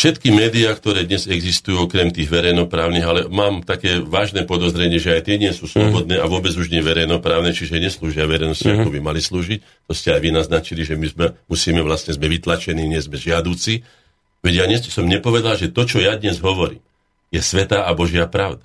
Všetky 0.00 0.32
médiá, 0.32 0.72
ktoré 0.72 1.04
dnes 1.04 1.28
existujú, 1.28 1.84
okrem 1.84 2.08
tých 2.08 2.32
verejnoprávnych, 2.32 3.04
ale 3.04 3.20
mám 3.28 3.60
také 3.60 4.00
vážne 4.00 4.48
podozrenie, 4.48 4.96
že 4.96 5.12
aj 5.12 5.28
tie 5.28 5.36
nie 5.36 5.52
sú 5.52 5.68
slobodné 5.68 6.16
a 6.16 6.24
vôbec 6.24 6.56
už 6.56 6.72
nie 6.72 6.80
verejnoprávne, 6.80 7.52
čiže 7.52 7.76
neslúžia 7.76 8.24
verejnosti, 8.24 8.64
ako 8.64 8.88
by 8.88 8.96
mali 8.96 9.20
slúžiť. 9.20 9.60
To 9.60 9.92
ste 9.92 10.16
aj 10.16 10.20
vy 10.24 10.30
naznačili, 10.32 10.88
že 10.88 10.96
my 10.96 11.04
sme, 11.04 11.26
musíme 11.52 11.84
vlastne, 11.84 12.16
sme 12.16 12.32
vytlačení, 12.32 12.80
nie 12.88 12.96
sme 12.96 13.20
žiadúci. 13.20 13.84
Veď 14.40 14.54
ja 14.56 14.64
nie, 14.72 14.80
som 14.80 15.04
nepovedal, 15.04 15.60
že 15.60 15.68
to, 15.68 15.84
čo 15.84 16.00
ja 16.00 16.16
dnes 16.16 16.40
hovorím, 16.40 16.80
je 17.28 17.44
sveta 17.44 17.84
a 17.84 17.92
Božia 17.92 18.24
pravda. 18.24 18.64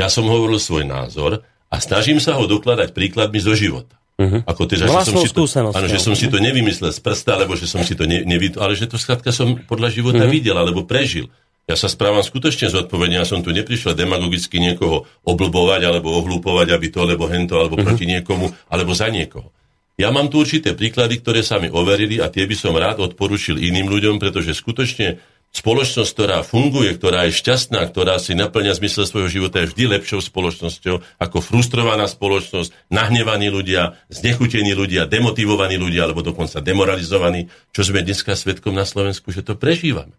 Ja 0.00 0.08
som 0.08 0.24
hovoril 0.32 0.56
svoj 0.56 0.88
názor 0.88 1.44
a 1.70 1.76
snažím 1.78 2.18
sa 2.18 2.34
ho 2.34 2.44
dokladať 2.50 2.90
príkladmi 2.90 3.38
zo 3.38 3.54
života. 3.54 3.94
Uh-huh. 4.20 4.44
Ako 4.44 4.68
teda, 4.68 4.84
že 4.84 5.08
som 5.08 5.16
si 5.24 5.32
to, 5.32 5.48
áno, 5.48 5.86
že 5.88 5.96
som 5.96 6.12
si 6.12 6.28
to 6.28 6.36
nevymyslel 6.36 6.92
z 6.92 7.00
prsta, 7.00 7.40
alebo 7.40 7.56
že 7.56 7.64
som 7.64 7.80
si 7.80 7.96
to 7.96 8.04
ne, 8.04 8.20
nevy, 8.26 8.52
ale 8.60 8.76
že 8.76 8.84
to 8.84 9.00
skladka 9.00 9.32
som 9.32 9.56
podľa 9.64 9.88
života 9.88 10.28
uh-huh. 10.28 10.34
videl, 10.34 10.58
alebo 10.60 10.84
prežil. 10.84 11.32
Ja 11.64 11.78
sa 11.78 11.88
správam 11.88 12.20
skutočne 12.20 12.68
zodpovedne, 12.68 13.16
ja 13.16 13.24
som 13.24 13.40
tu 13.40 13.54
neprišiel 13.54 13.96
demagogicky 13.96 14.60
niekoho 14.60 15.08
oblbovať, 15.24 15.80
alebo 15.88 16.12
ohlúpovať, 16.20 16.74
aby 16.74 16.86
to, 16.92 17.00
alebo 17.00 17.30
hento, 17.32 17.56
alebo 17.56 17.80
uh-huh. 17.80 17.86
proti 17.86 18.04
niekomu, 18.04 18.52
alebo 18.68 18.92
za 18.92 19.08
niekoho. 19.08 19.48
Ja 19.96 20.12
mám 20.12 20.28
tu 20.28 20.40
určité 20.40 20.72
príklady, 20.76 21.20
ktoré 21.20 21.40
sa 21.44 21.60
mi 21.60 21.68
overili 21.68 22.20
a 22.20 22.32
tie 22.32 22.48
by 22.48 22.56
som 22.56 22.72
rád 22.72 23.04
odporučil 23.04 23.60
iným 23.60 23.88
ľuďom, 23.88 24.16
pretože 24.16 24.56
skutočne 24.56 25.20
spoločnosť, 25.50 26.10
ktorá 26.14 26.38
funguje, 26.46 26.94
ktorá 26.94 27.26
je 27.26 27.34
šťastná, 27.34 27.82
ktorá 27.90 28.22
si 28.22 28.38
naplňa 28.38 28.78
zmysel 28.78 29.02
svojho 29.02 29.28
života, 29.28 29.62
je 29.62 29.74
vždy 29.74 29.98
lepšou 29.98 30.22
spoločnosťou 30.22 31.02
ako 31.18 31.38
frustrovaná 31.42 32.06
spoločnosť, 32.06 32.70
nahnevaní 32.86 33.50
ľudia, 33.50 33.98
znechutení 34.14 34.70
ľudia, 34.78 35.10
demotivovaní 35.10 35.74
ľudia 35.74 36.06
alebo 36.06 36.22
dokonca 36.22 36.62
demoralizovaní, 36.62 37.50
čo 37.74 37.82
sme 37.82 38.06
dneska 38.06 38.38
svetkom 38.38 38.78
na 38.78 38.86
Slovensku, 38.86 39.34
že 39.34 39.42
to 39.42 39.58
prežívame. 39.58 40.14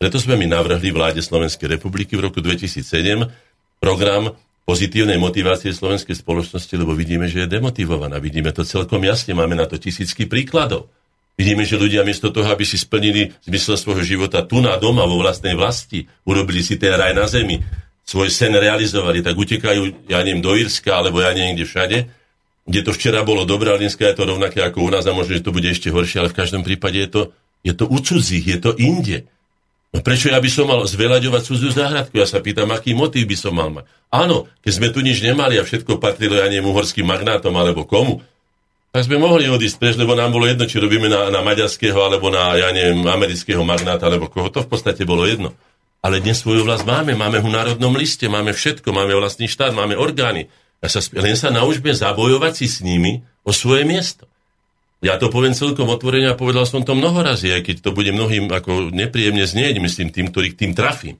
Preto 0.00 0.18
sme 0.18 0.34
mi 0.34 0.48
navrhli 0.48 0.90
vláde 0.90 1.20
Slovenskej 1.22 1.78
republiky 1.78 2.16
v 2.18 2.26
roku 2.26 2.42
2007 2.42 3.28
program 3.78 4.34
pozitívnej 4.62 5.18
motivácie 5.18 5.74
slovenskej 5.74 6.16
spoločnosti, 6.22 6.74
lebo 6.78 6.94
vidíme, 6.94 7.26
že 7.26 7.44
je 7.44 7.50
demotivovaná. 7.50 8.22
Vidíme 8.22 8.54
to 8.54 8.62
celkom 8.62 9.02
jasne, 9.02 9.34
máme 9.34 9.58
na 9.58 9.66
to 9.66 9.76
tisícky 9.76 10.26
príkladov. 10.30 10.88
Vidíme, 11.32 11.64
že 11.64 11.80
ľudia 11.80 12.04
miesto 12.04 12.28
toho, 12.28 12.44
aby 12.52 12.62
si 12.62 12.76
splnili 12.76 13.32
zmysel 13.42 13.80
svojho 13.80 14.04
života 14.04 14.44
tu 14.44 14.60
na 14.60 14.76
doma, 14.76 15.08
vo 15.08 15.16
vlastnej 15.16 15.56
vlasti, 15.56 16.04
urobili 16.28 16.60
si 16.60 16.76
ten 16.76 16.92
raj 16.92 17.16
na 17.16 17.24
zemi, 17.24 17.64
svoj 18.04 18.28
sen 18.28 18.52
realizovali, 18.52 19.24
tak 19.24 19.38
utekajú, 19.38 20.12
ja 20.12 20.20
neviem, 20.20 20.44
do 20.44 20.52
Írska, 20.52 21.00
alebo 21.00 21.24
ja 21.24 21.32
neviem, 21.32 21.56
kde 21.56 21.66
všade, 21.66 21.98
kde 22.68 22.80
to 22.84 22.92
včera 22.94 23.24
bolo 23.24 23.48
dobré, 23.48 23.72
ale 23.72 23.88
dneska 23.88 24.06
je 24.06 24.14
to 24.14 24.28
rovnaké 24.28 24.60
ako 24.62 24.86
u 24.86 24.90
nás 24.92 25.08
a 25.08 25.16
možno, 25.16 25.34
že 25.34 25.42
to 25.42 25.54
bude 25.54 25.66
ešte 25.66 25.90
horšie, 25.90 26.22
ale 26.22 26.30
v 26.30 26.38
každom 26.38 26.62
prípade 26.62 26.98
je 27.00 27.10
to, 27.10 27.22
je 27.64 27.72
to 27.72 27.84
u 27.88 27.98
cudzích, 27.98 28.44
je 28.44 28.58
to 28.60 28.70
inde. 28.76 29.26
No 29.92 30.00
prečo 30.00 30.32
ja 30.32 30.40
by 30.40 30.48
som 30.48 30.72
mal 30.72 30.80
zveľaďovať 30.88 31.42
cudzú 31.44 31.68
záhradku? 31.68 32.16
Ja 32.16 32.24
sa 32.24 32.40
pýtam, 32.40 32.72
aký 32.72 32.96
motív 32.96 33.28
by 33.28 33.36
som 33.36 33.52
mal 33.52 33.68
mať. 33.68 33.84
Áno, 34.08 34.48
keď 34.64 34.72
sme 34.72 34.88
tu 34.88 35.04
nič 35.04 35.20
nemali 35.20 35.60
a 35.60 35.66
všetko 35.68 36.00
patrilo, 36.00 36.40
ja 36.40 36.48
neviem, 36.48 36.64
uhorským 36.64 37.04
magnátom 37.04 37.52
alebo 37.52 37.84
komu, 37.84 38.24
tak 38.92 39.08
sme 39.08 39.16
mohli 39.16 39.48
odísť 39.48 39.80
preč, 39.80 39.94
lebo 39.96 40.12
nám 40.12 40.36
bolo 40.36 40.44
jedno, 40.44 40.68
či 40.68 40.76
robíme 40.76 41.08
na, 41.08 41.32
na 41.32 41.40
maďarského 41.40 41.96
alebo 41.96 42.28
na, 42.28 42.52
ja 42.60 42.68
neviem, 42.76 43.00
amerického 43.08 43.64
magnáta 43.64 44.04
alebo 44.04 44.28
koho. 44.28 44.52
To 44.52 44.60
v 44.60 44.68
podstate 44.68 45.08
bolo 45.08 45.24
jedno. 45.24 45.56
Ale 46.04 46.20
dnes 46.20 46.44
svoju 46.44 46.68
vlast 46.68 46.84
máme, 46.84 47.16
máme 47.16 47.40
ho 47.40 47.48
v 47.48 47.56
národnom 47.56 47.96
liste, 47.96 48.28
máme 48.28 48.52
všetko, 48.52 48.92
máme 48.92 49.16
vlastný 49.16 49.48
štát, 49.48 49.72
máme 49.72 49.96
orgány. 49.96 50.52
Ja 50.84 50.92
sa, 50.92 51.00
len 51.16 51.38
sa 51.40 51.48
naučme 51.48 51.94
zabojovať 51.96 52.52
si 52.52 52.66
s 52.68 52.84
nimi 52.84 53.24
o 53.48 53.54
svoje 53.54 53.88
miesto. 53.88 54.28
Ja 55.00 55.16
to 55.16 55.32
poviem 55.32 55.56
celkom 55.56 55.88
otvorene 55.88 56.30
a 56.30 56.38
povedal 56.38 56.68
som 56.68 56.84
to 56.84 56.92
mnoho 56.92 57.24
razy, 57.24 57.48
aj 57.48 57.64
keď 57.64 57.76
to 57.80 57.90
bude 57.96 58.12
mnohým 58.12 58.46
ako 58.52 58.92
nepríjemne 58.92 59.48
znieť, 59.48 59.80
myslím 59.80 60.12
tým, 60.12 60.28
ktorých 60.28 60.54
tým 60.54 60.76
trafím. 60.76 61.16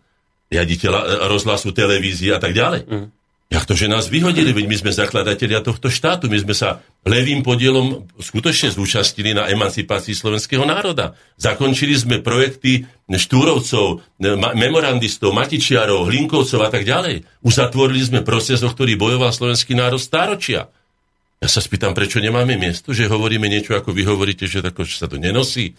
Riaditeľa 0.53 1.27
rozhlasu, 1.33 1.73
televízie 1.73 2.37
a 2.37 2.39
tak 2.39 2.53
ďalej. 2.53 2.83
Mm. 2.85 3.09
Jak 3.53 3.69
to, 3.69 3.77
že 3.77 3.85
nás 3.85 4.09
vyhodili, 4.09 4.57
veď 4.57 4.65
my 4.65 4.77
sme 4.81 4.97
zakladatelia 4.97 5.61
tohto 5.61 5.93
štátu, 5.93 6.33
my 6.33 6.41
sme 6.41 6.57
sa 6.57 6.81
levým 7.05 7.45
podielom 7.45 8.09
skutočne 8.17 8.73
zúčastnili 8.73 9.37
na 9.37 9.45
emancipácii 9.45 10.17
slovenského 10.17 10.65
národa. 10.65 11.13
Zakončili 11.37 11.93
sme 11.93 12.25
projekty 12.25 12.89
Štúrovcov, 13.13 14.01
memorandistov, 14.57 15.37
Matičiarov, 15.37 16.09
Hlinkovcov 16.09 16.65
a 16.65 16.73
tak 16.73 16.89
ďalej. 16.89 17.29
Uzatvorili 17.45 18.01
sme 18.01 18.25
proces, 18.25 18.65
o 18.65 18.73
ktorý 18.73 18.97
bojoval 18.97 19.29
slovenský 19.37 19.77
národ 19.77 20.01
stáročia. 20.01 20.73
Ja 21.45 21.49
sa 21.51 21.61
spýtam, 21.61 21.93
prečo 21.93 22.25
nemáme 22.25 22.57
miesto, 22.57 22.97
že 22.97 23.05
hovoríme 23.05 23.53
niečo, 23.53 23.77
ako 23.77 23.93
vy 23.93 24.09
hovoríte, 24.09 24.49
že, 24.49 24.65
tako, 24.65 24.89
že 24.89 24.97
sa 24.97 25.13
to 25.13 25.21
nenosí. 25.21 25.77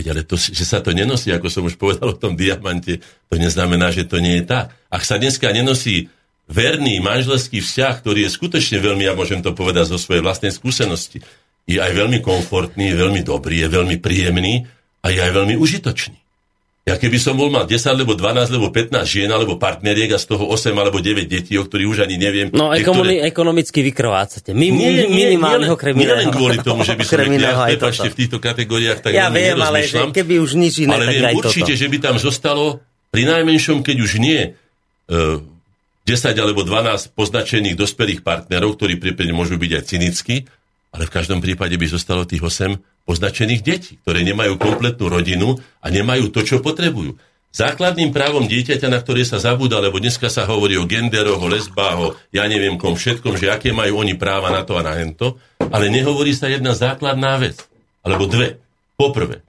Veď 0.00 0.16
ale 0.16 0.22
to, 0.24 0.40
že 0.40 0.64
sa 0.64 0.80
to 0.80 0.96
nenosí, 0.96 1.28
ako 1.28 1.52
som 1.52 1.66
už 1.68 1.76
povedal 1.76 2.14
o 2.14 2.16
tom 2.16 2.38
diamante, 2.38 3.04
to 3.28 3.34
neznamená, 3.36 3.92
že 3.92 4.08
to 4.08 4.16
nie 4.16 4.40
je 4.40 4.48
tak. 4.48 4.72
Ak 4.88 5.04
sa 5.04 5.20
dneska 5.20 5.52
nenosí 5.52 6.08
verný 6.48 7.04
manželský 7.04 7.60
vzťah, 7.60 7.94
ktorý 8.00 8.24
je 8.26 8.30
skutočne 8.32 8.80
veľmi, 8.80 9.04
ja 9.04 9.12
môžem 9.12 9.44
to 9.44 9.52
povedať 9.52 9.92
zo 9.92 10.00
svojej 10.00 10.24
vlastnej 10.24 10.50
skúsenosti, 10.50 11.20
je 11.68 11.76
aj 11.76 11.92
veľmi 11.92 12.24
komfortný, 12.24 12.90
je 12.90 12.96
veľmi 12.96 13.20
dobrý, 13.20 13.60
je 13.60 13.68
veľmi 13.68 13.96
príjemný 14.00 14.64
a 15.04 15.12
je 15.12 15.20
aj 15.20 15.32
veľmi 15.36 15.54
užitočný. 15.60 16.16
Ja 16.88 16.96
keby 16.96 17.20
som 17.20 17.36
bol 17.36 17.52
mal 17.52 17.68
10, 17.68 17.84
alebo 17.84 18.16
12, 18.16 18.48
alebo 18.48 18.72
15 18.72 19.04
žien, 19.04 19.28
alebo 19.28 19.60
partneriek 19.60 20.08
a 20.08 20.16
z 20.16 20.24
toho 20.24 20.48
8 20.48 20.72
alebo 20.72 21.04
9 21.04 21.28
detí, 21.28 21.52
o 21.60 21.68
ktorých 21.68 21.84
už 21.84 21.98
ani 22.08 22.16
neviem. 22.16 22.48
No 22.48 22.72
ekonomi- 22.72 23.20
ktoré... 23.20 23.28
ekonomicky 23.28 23.84
vykrvácate. 23.92 24.56
My, 24.56 24.72
nie, 24.72 25.04
nie, 25.04 25.28
minimálneho 25.28 25.76
kriminálneho. 25.76 26.16
Nie 26.16 26.24
len 26.24 26.28
kvôli 26.32 26.56
tomu, 26.64 26.88
že 26.88 26.96
by 26.96 27.04
som 27.04 27.20
ja 27.36 27.68
prepačte, 27.76 28.08
v 28.08 28.16
týchto 28.16 28.40
kategóriách 28.40 29.04
tak 29.04 29.12
Ja 29.12 29.28
viem, 29.28 29.60
ale 29.60 29.84
že 29.84 30.00
keby 30.00 30.40
už 30.40 30.56
nič 30.56 30.88
iné, 30.88 30.96
ale 30.96 31.12
tak 31.12 31.12
viem 31.12 31.28
aj 31.28 31.34
určite, 31.36 31.72
toto. 31.76 31.82
že 31.84 31.86
by 31.92 31.98
tam 32.00 32.16
zostalo 32.16 32.80
pri 33.12 33.22
najmenšom, 33.36 33.84
keď 33.84 33.96
už 34.00 34.10
nie 34.16 34.40
uh, 34.56 35.44
10 36.08 36.32
alebo 36.40 36.64
12 36.64 37.12
poznačených 37.12 37.76
dospelých 37.76 38.24
partnerov, 38.24 38.80
ktorí 38.80 38.96
prípadne 38.96 39.36
môžu 39.36 39.60
byť 39.60 39.70
aj 39.76 39.84
cynickí, 39.84 40.36
ale 40.88 41.04
v 41.04 41.12
každom 41.12 41.44
prípade 41.44 41.76
by 41.76 41.84
zostalo 41.84 42.24
tých 42.24 42.40
8 42.40 43.04
označených 43.04 43.60
detí, 43.60 44.00
ktoré 44.00 44.24
nemajú 44.24 44.56
kompletnú 44.56 45.12
rodinu 45.12 45.60
a 45.84 45.92
nemajú 45.92 46.32
to, 46.32 46.40
čo 46.40 46.64
potrebujú. 46.64 47.20
Základným 47.52 48.12
právom 48.12 48.44
dieťaťa, 48.44 48.88
na 48.88 49.00
ktoré 49.00 49.24
sa 49.24 49.40
zabúda, 49.40 49.80
lebo 49.80 50.00
dneska 50.00 50.28
sa 50.32 50.48
hovorí 50.48 50.76
o 50.80 50.88
genderoch, 50.88 51.40
o 51.40 51.48
lesbách, 51.48 51.96
o 51.96 52.06
ja 52.32 52.44
neviem 52.44 52.80
kom 52.80 52.96
všetkom, 52.96 53.40
že 53.40 53.52
aké 53.52 53.72
majú 53.72 54.00
oni 54.04 54.16
práva 54.16 54.48
na 54.52 54.64
to 54.64 54.76
a 54.76 54.84
na 54.84 54.96
hento, 54.96 55.40
ale 55.60 55.92
nehovorí 55.92 56.32
sa 56.32 56.48
jedna 56.48 56.72
základná 56.76 57.36
vec, 57.40 57.68
alebo 58.00 58.28
dve. 58.28 58.60
Poprvé, 59.00 59.47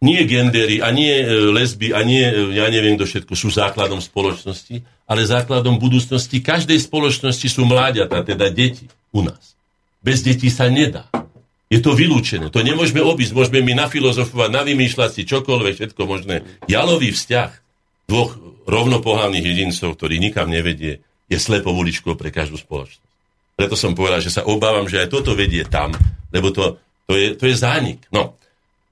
nie 0.00 0.24
gendery 0.24 0.80
a 0.80 0.88
nie 0.90 1.12
e, 1.12 1.28
lesby 1.52 1.92
a 1.92 2.00
nie, 2.00 2.24
e, 2.24 2.56
ja 2.56 2.72
neviem 2.72 2.96
kto 2.96 3.04
všetko, 3.04 3.32
sú 3.36 3.52
základom 3.52 4.00
spoločnosti, 4.00 4.80
ale 5.04 5.28
základom 5.28 5.76
budúcnosti 5.76 6.40
každej 6.40 6.80
spoločnosti 6.80 7.46
sú 7.46 7.68
mláďata, 7.68 8.24
teda 8.24 8.48
deti 8.48 8.88
u 9.12 9.20
nás. 9.20 9.54
Bez 10.00 10.24
detí 10.24 10.48
sa 10.48 10.72
nedá. 10.72 11.12
Je 11.70 11.78
to 11.78 11.94
vylúčené. 11.94 12.50
To 12.50 12.66
nemôžeme 12.66 12.98
obísť. 12.98 13.30
Môžeme 13.36 13.62
my 13.62 13.86
nafilozofovať, 13.86 14.50
navymýšľať 14.50 15.10
si 15.14 15.22
čokoľvek, 15.22 15.74
všetko 15.78 16.02
možné. 16.02 16.42
Jalový 16.66 17.14
vzťah 17.14 17.50
dvoch 18.10 18.34
rovnopohľavných 18.66 19.46
jedincov, 19.46 19.94
ktorý 19.94 20.18
nikam 20.18 20.50
nevedie, 20.50 21.04
je 21.30 21.38
slepou 21.38 21.70
uličkou 21.78 22.18
pre 22.18 22.34
každú 22.34 22.58
spoločnosť. 22.58 23.06
Preto 23.54 23.76
som 23.78 23.94
povedal, 23.94 24.18
že 24.24 24.34
sa 24.34 24.42
obávam, 24.48 24.88
že 24.88 25.04
aj 25.04 25.12
toto 25.12 25.36
vedie 25.36 25.62
tam, 25.68 25.94
lebo 26.34 26.50
to, 26.50 26.80
to, 27.06 27.14
je, 27.14 27.38
to 27.38 27.44
je 27.46 27.54
zánik. 27.54 28.02
No, 28.10 28.39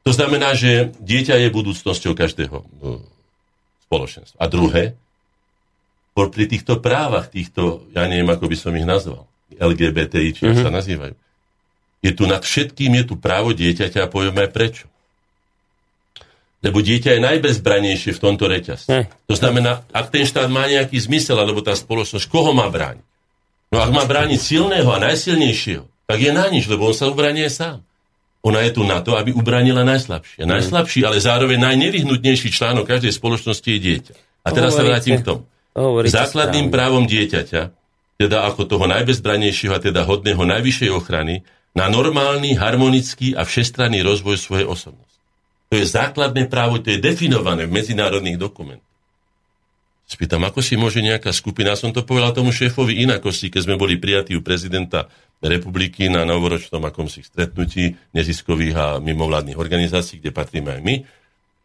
to 0.09 0.17
znamená, 0.17 0.57
že 0.57 0.97
dieťa 1.05 1.37
je 1.37 1.49
budúcnosťou 1.53 2.17
každého 2.17 2.65
no, 2.81 3.05
spoločenstva. 3.85 4.41
A 4.41 4.49
druhé, 4.49 4.97
pri 6.17 6.49
týchto 6.49 6.81
právach, 6.81 7.29
týchto, 7.29 7.85
ja 7.93 8.09
neviem, 8.09 8.33
ako 8.33 8.49
by 8.49 8.57
som 8.57 8.73
ich 8.73 8.89
nazval, 8.89 9.29
LGBTI, 9.53 10.29
či 10.33 10.43
mm-hmm. 10.49 10.65
sa 10.65 10.73
nazývajú, 10.73 11.13
je 12.01 12.11
tu 12.17 12.25
nad 12.25 12.41
všetkým, 12.41 12.97
je 12.97 13.05
tu 13.05 13.15
právo 13.21 13.53
dieťaťa 13.53 14.09
a 14.09 14.09
poviem 14.09 14.41
aj 14.41 14.49
prečo. 14.49 14.87
Lebo 16.65 16.81
dieťa 16.81 17.15
je 17.15 17.21
najbezbranejšie 17.23 18.17
v 18.17 18.23
tomto 18.23 18.49
reťazci. 18.49 18.89
To 19.29 19.35
znamená, 19.37 19.85
ak 19.93 20.09
ten 20.09 20.25
štát 20.25 20.49
má 20.49 20.67
nejaký 20.67 20.99
zmysel, 20.99 21.37
alebo 21.37 21.61
tá 21.61 21.77
spoločnosť, 21.77 22.27
koho 22.33 22.57
má 22.57 22.67
brániť? 22.67 23.05
No 23.71 23.85
ak 23.85 23.91
má 23.93 24.09
brániť 24.09 24.41
silného 24.41 24.89
a 24.89 24.99
najsilnejšieho, 25.05 25.85
tak 26.09 26.19
je 26.19 26.33
na 26.33 26.49
nič, 26.49 26.65
lebo 26.67 26.89
on 26.89 26.97
sa 26.97 27.13
ubranie 27.13 27.47
sám. 27.53 27.85
Ona 28.49 28.65
je 28.65 28.73
tu 28.73 28.83
na 28.89 29.05
to, 29.05 29.13
aby 29.21 29.37
ubranila 29.37 29.85
najslabšie. 29.85 30.49
Mm. 30.49 30.57
Najslabší, 30.57 31.05
ale 31.05 31.21
zároveň 31.21 31.61
najnevyhnutnejší 31.61 32.49
článok 32.49 32.89
každej 32.89 33.13
spoločnosti 33.13 33.69
je 33.69 33.79
dieťa. 33.79 34.15
A 34.45 34.49
teraz 34.57 34.73
sa 34.73 34.83
vrátim 34.83 35.21
k 35.21 35.25
tomu. 35.29 35.43
Základným 36.09 36.73
správne. 36.73 36.75
právom 36.75 37.05
dieťaťa, 37.05 37.63
teda 38.17 38.39
ako 38.49 38.65
toho 38.65 38.89
najbezbranejšieho 38.89 39.77
a 39.77 39.79
teda 39.79 40.09
hodného 40.09 40.43
najvyššej 40.43 40.91
ochrany, 40.91 41.45
na 41.77 41.87
normálny, 41.87 42.59
harmonický 42.59 43.39
a 43.39 43.47
všestranný 43.47 44.03
rozvoj 44.03 44.41
svojej 44.41 44.67
osobnosti. 44.67 45.21
To 45.69 45.77
je 45.77 45.85
základné 45.85 46.49
právo, 46.49 46.81
to 46.81 46.91
je 46.91 46.99
definované 46.99 47.69
v 47.69 47.77
medzinárodných 47.77 48.41
dokumentoch. 48.41 48.89
Spýtam, 50.09 50.41
ako 50.49 50.65
si 50.65 50.81
môže 50.81 51.05
nejaká 51.05 51.37
skupina, 51.37 51.77
som 51.77 51.93
to 51.93 52.01
povedal 52.01 52.33
tomu 52.33 52.49
šéfovi 52.49 53.05
inakosti, 53.05 53.53
keď 53.53 53.69
sme 53.69 53.77
boli 53.77 54.01
prijatí 54.01 54.33
u 54.33 54.41
prezidenta 54.41 55.13
republiky 55.39 56.11
na 56.11 56.27
novoročnom 56.27 56.83
akomsi 56.83 57.23
stretnutí 57.23 57.95
neziskových 58.11 58.75
a 58.75 58.87
mimovládnych 58.99 59.59
organizácií, 59.59 60.19
kde 60.19 60.35
patríme 60.35 60.79
aj 60.79 60.83
my. 60.83 60.95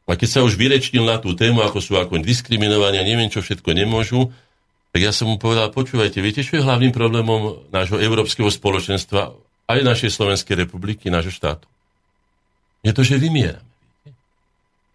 A 0.03 0.19
keď 0.19 0.29
sa 0.29 0.39
už 0.45 0.59
vyrečnil 0.59 1.07
na 1.07 1.17
tú 1.17 1.33
tému, 1.33 1.63
ako 1.63 1.79
sú 1.79 1.95
ako 1.95 2.19
diskriminovaní 2.19 2.99
a 2.99 3.07
neviem, 3.07 3.31
čo 3.31 3.39
všetko 3.41 3.71
nemôžu, 3.71 4.29
tak 4.93 5.01
ja 5.01 5.09
som 5.09 5.25
mu 5.25 5.41
povedal, 5.41 5.73
počúvajte, 5.73 6.21
viete, 6.21 6.45
čo 6.45 6.59
je 6.59 6.65
hlavným 6.65 6.93
problémom 6.93 7.65
nášho 7.73 7.97
európskeho 7.97 8.51
spoločenstva 8.51 9.33
aj 9.65 9.79
našej 9.81 10.11
Slovenskej 10.13 10.67
republiky, 10.67 11.09
nášho 11.09 11.33
štátu. 11.33 11.65
Je 12.85 12.93
to, 12.93 13.01
že 13.01 13.17
vymierame. 13.17 13.73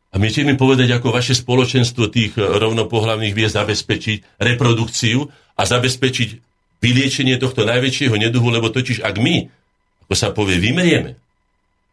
A 0.09 0.17
my 0.17 0.29
mi 0.33 0.57
povedať, 0.57 0.89
ako 0.97 1.13
vaše 1.13 1.37
spoločenstvo 1.37 2.09
tých 2.09 2.33
rovnopohľavných 2.37 3.37
vie 3.37 3.49
zabezpečiť 3.49 4.41
reprodukciu 4.41 5.29
a 5.59 5.63
zabezpečiť 5.69 6.48
vyliečenie 6.79 7.37
tohto 7.39 7.67
najväčšieho 7.67 8.15
neduhu, 8.15 8.49
lebo 8.51 8.71
totiž 8.71 9.03
ak 9.03 9.17
my, 9.19 9.51
ako 10.07 10.15
sa 10.15 10.31
povie, 10.31 10.63
vymrieme, 10.63 11.19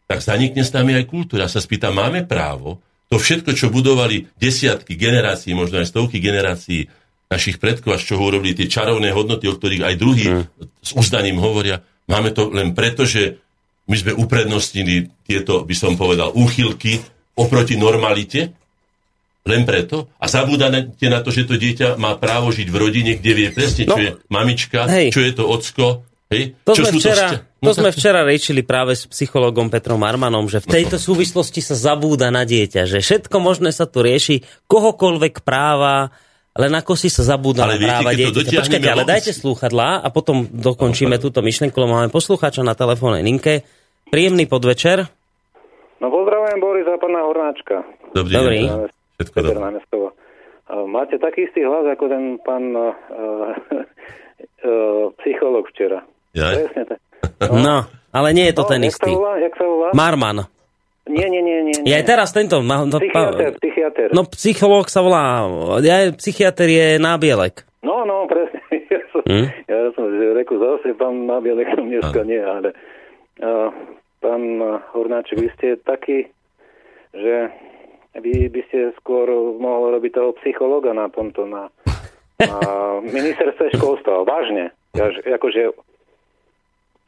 tak 0.05 0.21
zanikne 0.21 0.61
s 0.61 0.73
nami 0.73 0.93
aj 0.93 1.09
kultúra. 1.09 1.49
Sa 1.49 1.57
spýta, 1.57 1.89
máme 1.89 2.23
právo 2.23 2.77
to 3.09 3.21
všetko, 3.21 3.53
čo 3.53 3.73
budovali 3.73 4.29
desiatky 4.37 4.97
generácií, 4.97 5.53
možno 5.53 5.81
aj 5.81 5.89
stovky 5.89 6.17
generácií 6.17 6.89
našich 7.29 7.57
predkov, 7.57 7.97
až 7.97 8.13
čo 8.13 8.21
urobili 8.21 8.53
tie 8.53 8.69
čarovné 8.69 9.13
hodnoty, 9.13 9.49
o 9.49 9.57
ktorých 9.57 9.83
aj 9.85 9.95
druhý 9.97 10.25
mm. 10.29 10.43
s 10.81 10.93
uzdaním 10.93 11.41
hovoria, 11.41 11.81
Máme 12.05 12.29
to 12.33 12.53
len 12.53 12.77
preto, 12.77 13.03
že 13.03 13.41
my 13.89 13.95
sme 13.97 14.13
uprednostnili 14.17 15.09
tieto, 15.25 15.65
by 15.65 15.75
som 15.77 15.97
povedal, 15.97 16.33
úchylky 16.33 17.01
oproti 17.37 17.77
normalite, 17.77 18.53
len 19.45 19.61
preto. 19.63 20.09
A 20.17 20.25
zabúdate 20.25 21.05
na 21.05 21.21
to, 21.21 21.29
že 21.29 21.45
to 21.45 21.55
dieťa 21.55 22.01
má 22.01 22.17
právo 22.17 22.49
žiť 22.49 22.67
v 22.67 22.77
rodine, 22.81 23.11
kde 23.21 23.31
vie 23.37 23.49
presne, 23.53 23.85
čo 23.85 23.93
no, 23.93 24.01
je 24.01 24.09
mamička, 24.27 24.89
hej. 24.89 25.13
čo 25.13 25.21
je 25.21 25.31
to 25.37 25.45
ocko. 25.45 26.01
Hej? 26.33 26.57
To, 26.65 26.73
čo 26.73 26.89
sme, 26.89 26.97
včera, 26.97 27.25
to, 27.29 27.37
no, 27.61 27.69
to 27.69 27.71
sme 27.77 27.89
včera 27.93 28.25
rečili 28.25 28.65
práve 28.65 28.97
s 28.97 29.05
psychologom 29.05 29.69
Petrom 29.69 30.01
Armanom, 30.01 30.49
že 30.49 30.65
v 30.65 30.81
tejto 30.81 30.97
súvislosti 30.97 31.61
sa 31.61 31.77
zabúda 31.77 32.33
na 32.33 32.41
dieťa, 32.41 32.89
že 32.89 32.97
všetko 33.05 33.37
možné 33.37 33.69
sa 33.69 33.85
tu 33.85 34.01
rieši, 34.01 34.41
kohokoľvek 34.65 35.45
práva, 35.45 36.09
len 36.57 36.73
ako 36.73 36.97
si 36.97 37.13
sa 37.13 37.21
zabúda 37.21 37.69
na 37.69 37.77
práva 37.77 38.17
dieťaťa. 38.17 38.65
Počkajte, 38.65 38.89
ale 38.89 39.05
dajte 39.05 39.29
slúchadlá 39.37 40.01
a 40.01 40.07
potom 40.09 40.49
dokončíme 40.49 41.21
túto 41.21 41.45
myšlenku, 41.45 41.77
lebo 41.77 41.93
máme 41.93 42.09
poslucháča 42.09 42.65
na 42.65 42.73
telefónnej 42.73 43.21
linke. 43.21 43.61
Príjemný 44.09 44.49
podvečer. 44.49 45.05
No 46.01 46.07
pozdravujem 46.09 46.57
Boris 46.57 46.89
a 46.89 46.97
pána 46.97 47.21
Hornáčka. 47.21 47.85
Dobrý. 48.17 48.33
Dobrý. 48.33 48.61
Všetko 49.15 49.37
dobré. 49.41 49.79
Máte 50.65 51.21
taký 51.21 51.45
istý 51.45 51.61
hlas 51.61 51.85
ako 51.85 52.09
ten 52.09 52.23
pán 52.41 52.73
uh, 52.73 52.93
uh, 54.65 55.13
psycholog 55.21 55.69
včera. 55.69 56.01
Ja? 56.33 56.57
Presne 56.57 56.83
tak. 56.89 56.99
No. 57.47 57.61
no, 57.67 57.75
ale 58.11 58.27
nie 58.33 58.49
je 58.49 58.55
to 58.57 58.65
no, 58.65 58.69
ten 58.73 58.81
istý. 58.83 59.13
Sa 59.13 59.17
volá? 59.17 59.33
Jak 59.39 59.53
sa 59.55 59.65
volá? 59.65 59.87
Marman. 59.93 60.37
Nie, 61.05 61.29
nie, 61.29 61.41
nie, 61.45 61.61
nie. 61.61 61.77
nie. 61.85 61.85
Ja 61.85 62.01
aj 62.01 62.05
teraz 62.09 62.33
tento... 62.33 62.65
Ma, 62.65 62.81
no, 62.81 62.97
Psychiatr, 62.97 63.61
psychiatr. 63.61 64.09
no 64.09 64.25
psychológ 64.25 64.89
sa 64.89 65.05
volá... 65.05 65.45
Ja, 65.85 66.09
psychiatr 66.09 66.65
je 66.65 66.97
nábielek. 66.97 67.61
No, 67.85 68.01
no, 68.09 68.25
presne. 68.25 68.61
Ja 68.85 69.01
som, 69.09 69.21
Hm? 69.25 69.47
ja 69.65 69.77
som 69.97 70.05
že 70.13 70.25
reku 70.37 70.61
zase 70.61 70.93
pán 70.93 71.25
Nabielek 71.25 71.73
dneska 71.73 72.21
nie, 72.21 72.37
ale 72.37 72.69
uh, 73.41 73.73
pán 74.21 74.61
Hornáček, 74.93 75.41
vy 75.41 75.49
ste 75.57 75.67
taký, 75.81 76.29
že 77.09 77.49
vy 78.15 78.47
by 78.47 78.61
ste 78.65 78.79
skôr 78.95 79.27
mohol 79.55 79.93
robiť 79.93 80.11
toho 80.13 80.31
psychologa 80.39 80.91
na 80.91 81.07
tomto, 81.07 81.43
na, 81.43 81.67
na 82.37 82.59
ministerstve 83.15 83.75
školstva. 83.75 84.23
Vážne. 84.23 84.71
Ja, 84.91 85.09
že- 85.09 85.23
akože, 85.25 85.61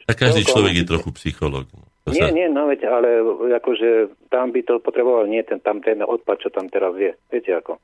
A 0.04 0.12
každý 0.12 0.44
človek 0.44 0.74
je 0.78 0.86
trochu 0.86 1.10
psychológ. 1.16 1.68
To 2.04 2.10
nie, 2.10 2.24
sa- 2.24 2.32
nie, 2.32 2.48
no 2.48 2.66
veď, 2.66 2.80
ale 2.86 3.10
akože 3.54 3.90
tam 4.28 4.50
by 4.50 4.64
to 4.64 4.80
potreboval 4.80 5.24
nie 5.24 5.44
ten, 5.44 5.60
tam 5.60 5.80
ten 5.80 6.00
odpad, 6.00 6.40
čo 6.40 6.48
tam 6.48 6.68
teraz 6.68 6.96
je. 6.96 7.12
Viete 7.28 7.52
ako? 7.54 7.76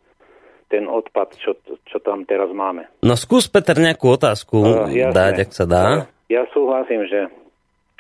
Ten 0.66 0.88
odpad, 0.88 1.36
čo, 1.36 1.54
čo 1.84 2.00
tam 2.00 2.24
teraz 2.24 2.48
máme. 2.50 2.88
No 3.00 3.14
skús, 3.14 3.46
Peter, 3.46 3.76
nejakú 3.76 4.08
otázku 4.10 4.56
Uh, 4.58 4.88
jasné. 4.88 5.12
dať, 5.12 5.36
ak 5.42 5.52
sa 5.52 5.66
dá. 5.66 5.86
Ja 6.28 6.48
súhlasím, 6.50 7.04
že 7.06 7.28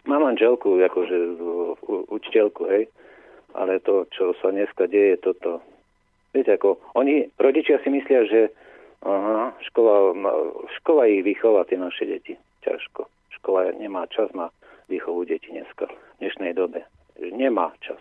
mám 0.03 0.23
manželku, 0.23 0.79
akože 0.81 1.15
učiteľku, 2.09 2.65
hej, 2.65 2.87
ale 3.53 3.80
to, 3.81 4.05
čo 4.13 4.34
sa 4.41 4.49
dneska 4.49 4.89
deje, 4.89 5.17
toto, 5.21 5.61
viete, 6.34 6.53
ako, 6.53 6.81
oni, 6.97 7.30
rodičia 7.38 7.80
si 7.81 7.89
myslia, 7.93 8.25
že 8.25 8.41
aha, 9.05 9.53
škola, 9.69 10.15
škola 10.81 11.05
ich 11.07 11.23
vychová 11.23 11.67
tie 11.67 11.77
naše 11.77 12.07
deti. 12.07 12.34
Ťažko. 12.63 13.05
Škola 13.39 13.75
nemá 13.75 14.07
čas 14.07 14.31
na 14.31 14.47
výchovu 14.88 15.27
detí 15.27 15.51
dneska, 15.51 15.88
v 15.88 16.17
dnešnej 16.23 16.55
dobe. 16.55 16.88
Nemá 17.19 17.75
čas. 17.84 17.99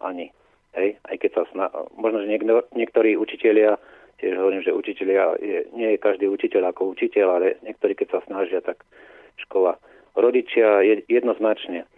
Ani. 0.00 0.30
Hej, 0.76 1.00
aj 1.08 1.16
keď 1.18 1.30
sa 1.32 1.42
sna... 1.50 1.66
možno, 1.96 2.22
že 2.22 2.30
niekto, 2.30 2.62
niektorí 2.76 3.16
učitelia, 3.16 3.80
tiež 4.20 4.36
hovorím, 4.36 4.62
že 4.62 4.76
učitelia, 4.76 5.34
je, 5.40 5.58
nie 5.72 5.96
je 5.96 5.98
každý 6.04 6.28
učiteľ 6.28 6.70
ako 6.70 6.92
učiteľ, 6.94 7.26
ale 7.40 7.46
niektorí, 7.64 7.96
keď 7.96 8.18
sa 8.18 8.20
snažia, 8.28 8.60
tak 8.60 8.84
škola. 9.48 9.80
Rodičia 10.14 10.84
je, 10.84 11.02
jednoznačne 11.08 11.88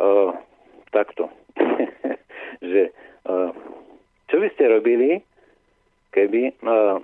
uh, 0.00 0.34
takto, 0.90 1.30
že 2.62 2.92
uh, 3.28 3.50
čo 4.28 4.36
by 4.38 4.48
ste 4.54 4.64
robili, 4.68 5.22
keby, 6.12 6.58
uh, 6.62 6.98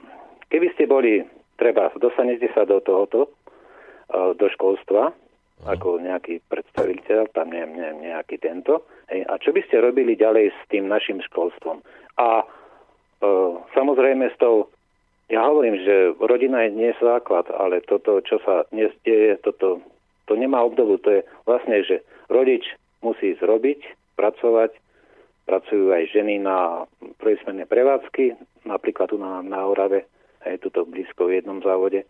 keby 0.50 0.66
ste 0.74 0.84
boli, 0.90 1.24
treba, 1.56 1.90
dostanete 1.96 2.50
sa 2.52 2.66
do 2.68 2.80
tohoto, 2.82 3.30
uh, 4.12 4.34
do 4.36 4.46
školstva, 4.52 5.14
ako 5.64 6.02
nejaký 6.02 6.44
predstaviteľ, 6.50 7.32
tam 7.32 7.48
neviem, 7.54 7.78
neviem, 7.78 8.12
nejaký 8.12 8.36
tento. 8.42 8.84
Hej, 9.08 9.24
a 9.30 9.38
čo 9.40 9.54
by 9.54 9.62
ste 9.64 9.80
robili 9.80 10.12
ďalej 10.18 10.52
s 10.52 10.60
tým 10.68 10.90
našim 10.90 11.22
školstvom? 11.24 11.80
A 12.20 12.44
samozrejme 13.72 14.28
s 14.28 14.36
tou, 14.36 14.68
ja 15.32 15.46
hovorím, 15.48 15.80
že 15.80 16.12
rodina 16.20 16.68
je 16.68 16.76
nie 16.76 16.92
základ, 17.00 17.48
ale 17.48 17.80
toto, 17.80 18.20
čo 18.20 18.36
sa 18.44 18.68
dnes 18.68 18.92
deje, 19.08 19.40
toto, 19.40 19.80
to 20.28 20.36
nemá 20.36 20.60
obdobu. 20.60 21.00
To 21.00 21.10
je 21.20 21.22
vlastne, 21.48 21.80
že 21.80 22.04
rodič 22.28 22.68
musí 23.00 23.32
zrobiť, 23.40 23.80
pracovať, 24.20 24.76
pracujú 25.44 25.92
aj 25.92 26.08
ženy 26.10 26.38
na 26.38 26.88
prvýsmenné 27.16 27.64
prevádzky, 27.64 28.32
napríklad 28.64 29.08
tu 29.08 29.16
na, 29.16 29.40
na 29.40 29.64
Orave, 29.64 30.08
aj 30.40 30.60
tuto 30.60 30.82
blízko 30.82 31.28
v 31.28 31.38
jednom 31.38 31.60
závode. 31.60 32.04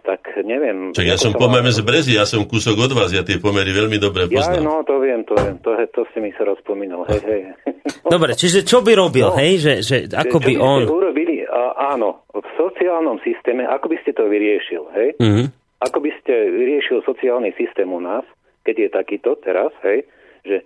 Tak 0.00 0.40
neviem. 0.40 0.94
Čak 0.94 1.04
ja 1.04 1.18
som 1.18 1.34
má- 1.34 1.68
z 1.68 1.82
Brezy, 1.82 2.14
ja 2.14 2.24
som 2.24 2.46
kúsok 2.46 2.78
od 2.78 2.94
vás, 2.94 3.10
ja 3.10 3.20
tie 3.20 3.36
pomery 3.36 3.70
veľmi 3.70 3.98
dobre 3.98 4.24
Ja, 4.26 4.40
poznám. 4.40 4.62
no, 4.62 4.74
to 4.80 5.02
viem, 5.02 5.20
to 5.22 5.34
viem. 5.34 5.58
To, 5.60 5.74
to 5.86 6.06
si 6.14 6.18
mi 6.18 6.30
sa 6.32 6.46
rozpomínal. 6.46 7.04
Hej, 7.04 7.22
hej. 7.22 7.42
Dobre, 8.14 8.32
čiže 8.32 8.64
čo 8.64 8.80
by 8.80 8.94
robil, 8.94 9.28
No. 9.28 9.36
hej? 9.36 9.60
Že, 9.60 9.72
že 9.82 9.96
ako 10.08 10.38
Čo 10.38 10.46
by 10.48 10.52
on... 10.56 10.80
ste 10.80 10.94
urobili, 10.94 11.36
a, 11.44 11.60
áno, 11.92 12.24
v 12.30 12.46
sociálnom 12.56 13.20
systéme, 13.20 13.68
ako 13.68 13.90
by 13.90 13.96
ste 14.00 14.16
to 14.16 14.24
vyriešil, 14.24 14.88
hej? 14.96 15.08
Mhm. 15.20 15.44
Ako 15.78 15.98
by 16.00 16.10
ste 16.16 16.32
vyriešil 16.48 17.04
sociálny 17.04 17.52
systém 17.54 17.86
u 17.86 18.00
nás, 18.00 18.24
keď 18.62 18.74
je 18.78 18.88
takýto 18.88 19.36
teraz, 19.38 19.70
hej? 19.82 20.08
Že 20.42 20.56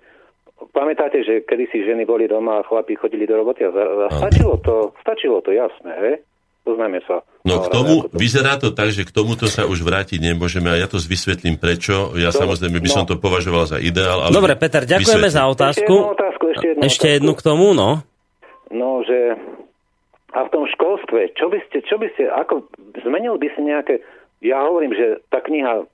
pamätáte, 0.71 1.23
že 1.23 1.43
kedysi 1.43 1.83
ženy 1.83 2.05
boli 2.05 2.31
doma 2.31 2.61
a 2.61 2.67
chlapi 2.67 2.95
chodili 2.95 3.27
do 3.27 3.35
roboty 3.35 3.67
a, 3.67 3.71
za, 3.71 3.83
a 3.83 4.09
stačilo 4.15 4.55
to, 4.61 4.95
stačilo 5.03 5.43
to, 5.43 5.51
jasné, 5.51 5.93
hej? 5.99 6.17
Poznáme 6.63 7.03
sa. 7.03 7.27
No 7.43 7.59
Ale 7.59 7.65
k 7.67 7.69
tomu, 7.75 7.95
to- 8.07 8.15
vyzerá 8.15 8.55
to 8.55 8.71
tak, 8.71 8.95
že 8.95 9.03
k 9.03 9.11
tomuto 9.11 9.51
sa 9.51 9.67
už 9.67 9.83
vrátiť 9.83 10.23
nemôžeme 10.23 10.71
a 10.71 10.79
ja 10.79 10.87
to 10.87 11.03
vysvetlím 11.03 11.59
prečo. 11.59 12.15
Ja 12.15 12.31
To- 12.31 12.47
samozrejme 12.47 12.79
by 12.79 12.87
som 12.87 13.03
no. 13.03 13.11
to 13.11 13.17
považoval 13.19 13.67
za 13.67 13.83
ideál, 13.83 14.23
ale... 14.23 14.31
Dobre, 14.31 14.55
Peter, 14.55 14.87
ďakujeme 14.87 15.27
vysvetlím. 15.27 15.35
za 15.35 15.43
Ešte 15.43 15.55
otázku. 15.59 15.95
jednu 15.99 16.15
otázku, 16.15 16.45
ešte 16.55 16.67
jednu 16.71 16.81
Ešte 16.87 16.99
otázku. 17.03 17.15
jednu 17.19 17.33
k 17.35 17.43
tomu, 17.43 17.67
no. 17.75 17.91
No, 18.71 18.89
že 19.03 19.19
a 20.33 20.39
v 20.47 20.53
tom 20.55 20.65
školstve, 20.65 21.35
čo 21.37 21.51
by 21.51 21.59
ste, 21.67 21.83
čo 21.85 21.99
by 21.99 22.07
ste, 22.15 22.25
ako 22.25 22.65
zmenil 23.03 23.37
by 23.37 23.49
si 23.53 23.61
nejaké, 23.61 23.95
ja 24.41 24.65
hovorím, 24.65 24.95
že 24.95 25.21
tá 25.29 25.43
kniha, 25.43 25.85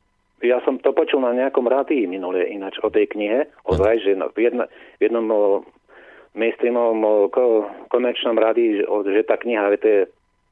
ja 0.42 0.62
som 0.62 0.78
to 0.78 0.94
počul 0.94 1.22
na 1.22 1.34
nejakom 1.34 1.66
rádii 1.66 2.06
minule 2.06 2.46
ináč 2.46 2.78
o 2.82 2.88
tej 2.90 3.10
knihe, 3.10 3.50
ozaj, 3.66 4.06
že 4.06 4.12
no, 4.14 4.30
v, 4.30 4.50
jedna, 4.50 4.64
v 4.98 5.00
jednom 5.02 5.26
mainstreamovom 6.38 7.00
o, 7.02 7.14
ko, 7.32 7.66
komerčnom 7.90 8.38
rádii, 8.38 8.82
že, 8.82 8.84
že 8.86 9.22
tá 9.26 9.34
kniha, 9.34 9.74
že 9.74 9.78
to 9.82 9.88
je 9.88 10.02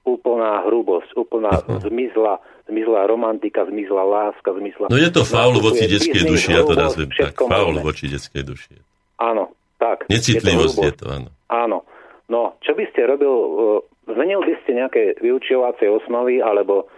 úplná 0.06 0.62
hrubosť, 0.66 1.18
úplná 1.18 1.50
zmizla, 1.82 2.38
zmizla 2.70 3.10
romantika, 3.10 3.66
zmizla 3.66 4.02
láska, 4.06 4.54
zmizla... 4.54 4.86
No 4.90 4.98
je 4.98 5.10
to 5.10 5.26
faul 5.26 5.58
voči 5.58 5.86
nastupuje 5.86 5.92
detskej 5.98 6.22
duši, 6.30 6.48
ja 6.54 6.62
to 6.62 6.74
nazvem 6.78 7.10
tak. 7.10 7.34
Faul 7.34 7.76
voči 7.82 8.06
detskej 8.06 8.42
duši. 8.46 8.74
Áno, 9.18 9.54
tak. 9.82 10.06
Necitlivosť 10.06 10.76
je 10.78 10.92
hrubosť. 10.94 10.98
to, 10.98 11.04
áno. 11.10 11.28
Áno. 11.50 11.78
No, 12.26 12.58
čo 12.58 12.74
by 12.74 12.90
ste 12.90 13.06
robil, 13.06 13.30
zmenil 14.06 14.42
by 14.42 14.54
ste 14.62 14.78
nejaké 14.78 15.02
vyučovacie 15.22 15.86
osnovy, 15.86 16.42
alebo 16.42 16.90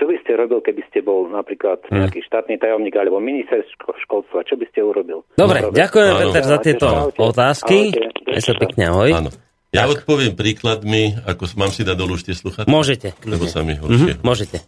čo 0.00 0.08
by 0.08 0.16
ste 0.16 0.32
robil, 0.32 0.58
keby 0.58 0.80
ste 0.88 0.98
bol 1.00 1.28
napríklad 1.28 1.84
Hm. 1.84 1.92
nejaký 2.00 2.24
štátny 2.24 2.56
tajomník 2.56 2.96
alebo 2.96 3.20
minister 3.20 3.60
ško- 3.68 4.00
školstva, 4.00 4.40
čo 4.42 4.56
by 4.56 4.64
ste 4.66 4.80
urobil? 4.80 5.20
Dobre, 5.34 5.60
Robil. 5.60 5.76
ďakujem. 5.76 6.12
Peter, 6.24 6.42
za 6.42 6.58
tieto 6.58 6.86
Ahojte. 6.88 7.20
otázky. 7.20 7.78
Ahojte. 7.92 8.32
Aj 8.32 8.40
sa 8.40 8.54
pekne, 8.54 8.82
ahoj. 8.86 9.10
Áno. 9.12 9.30
Ja 9.70 9.86
odpoviem 9.86 10.34
príkladmi, 10.34 11.20
ako 11.22 11.46
mám 11.54 11.68
si 11.68 11.84
dať 11.84 11.94
dolu 11.94 12.16
už 12.16 12.24
tie 12.24 12.34
sluchatka? 12.34 12.66
Môžete. 12.66 13.14
Lebo 13.22 13.44
sa 13.44 13.60
mi 13.60 13.76
horšie. 13.76 14.16
Mhm, 14.16 14.24
môžete. 14.24 14.58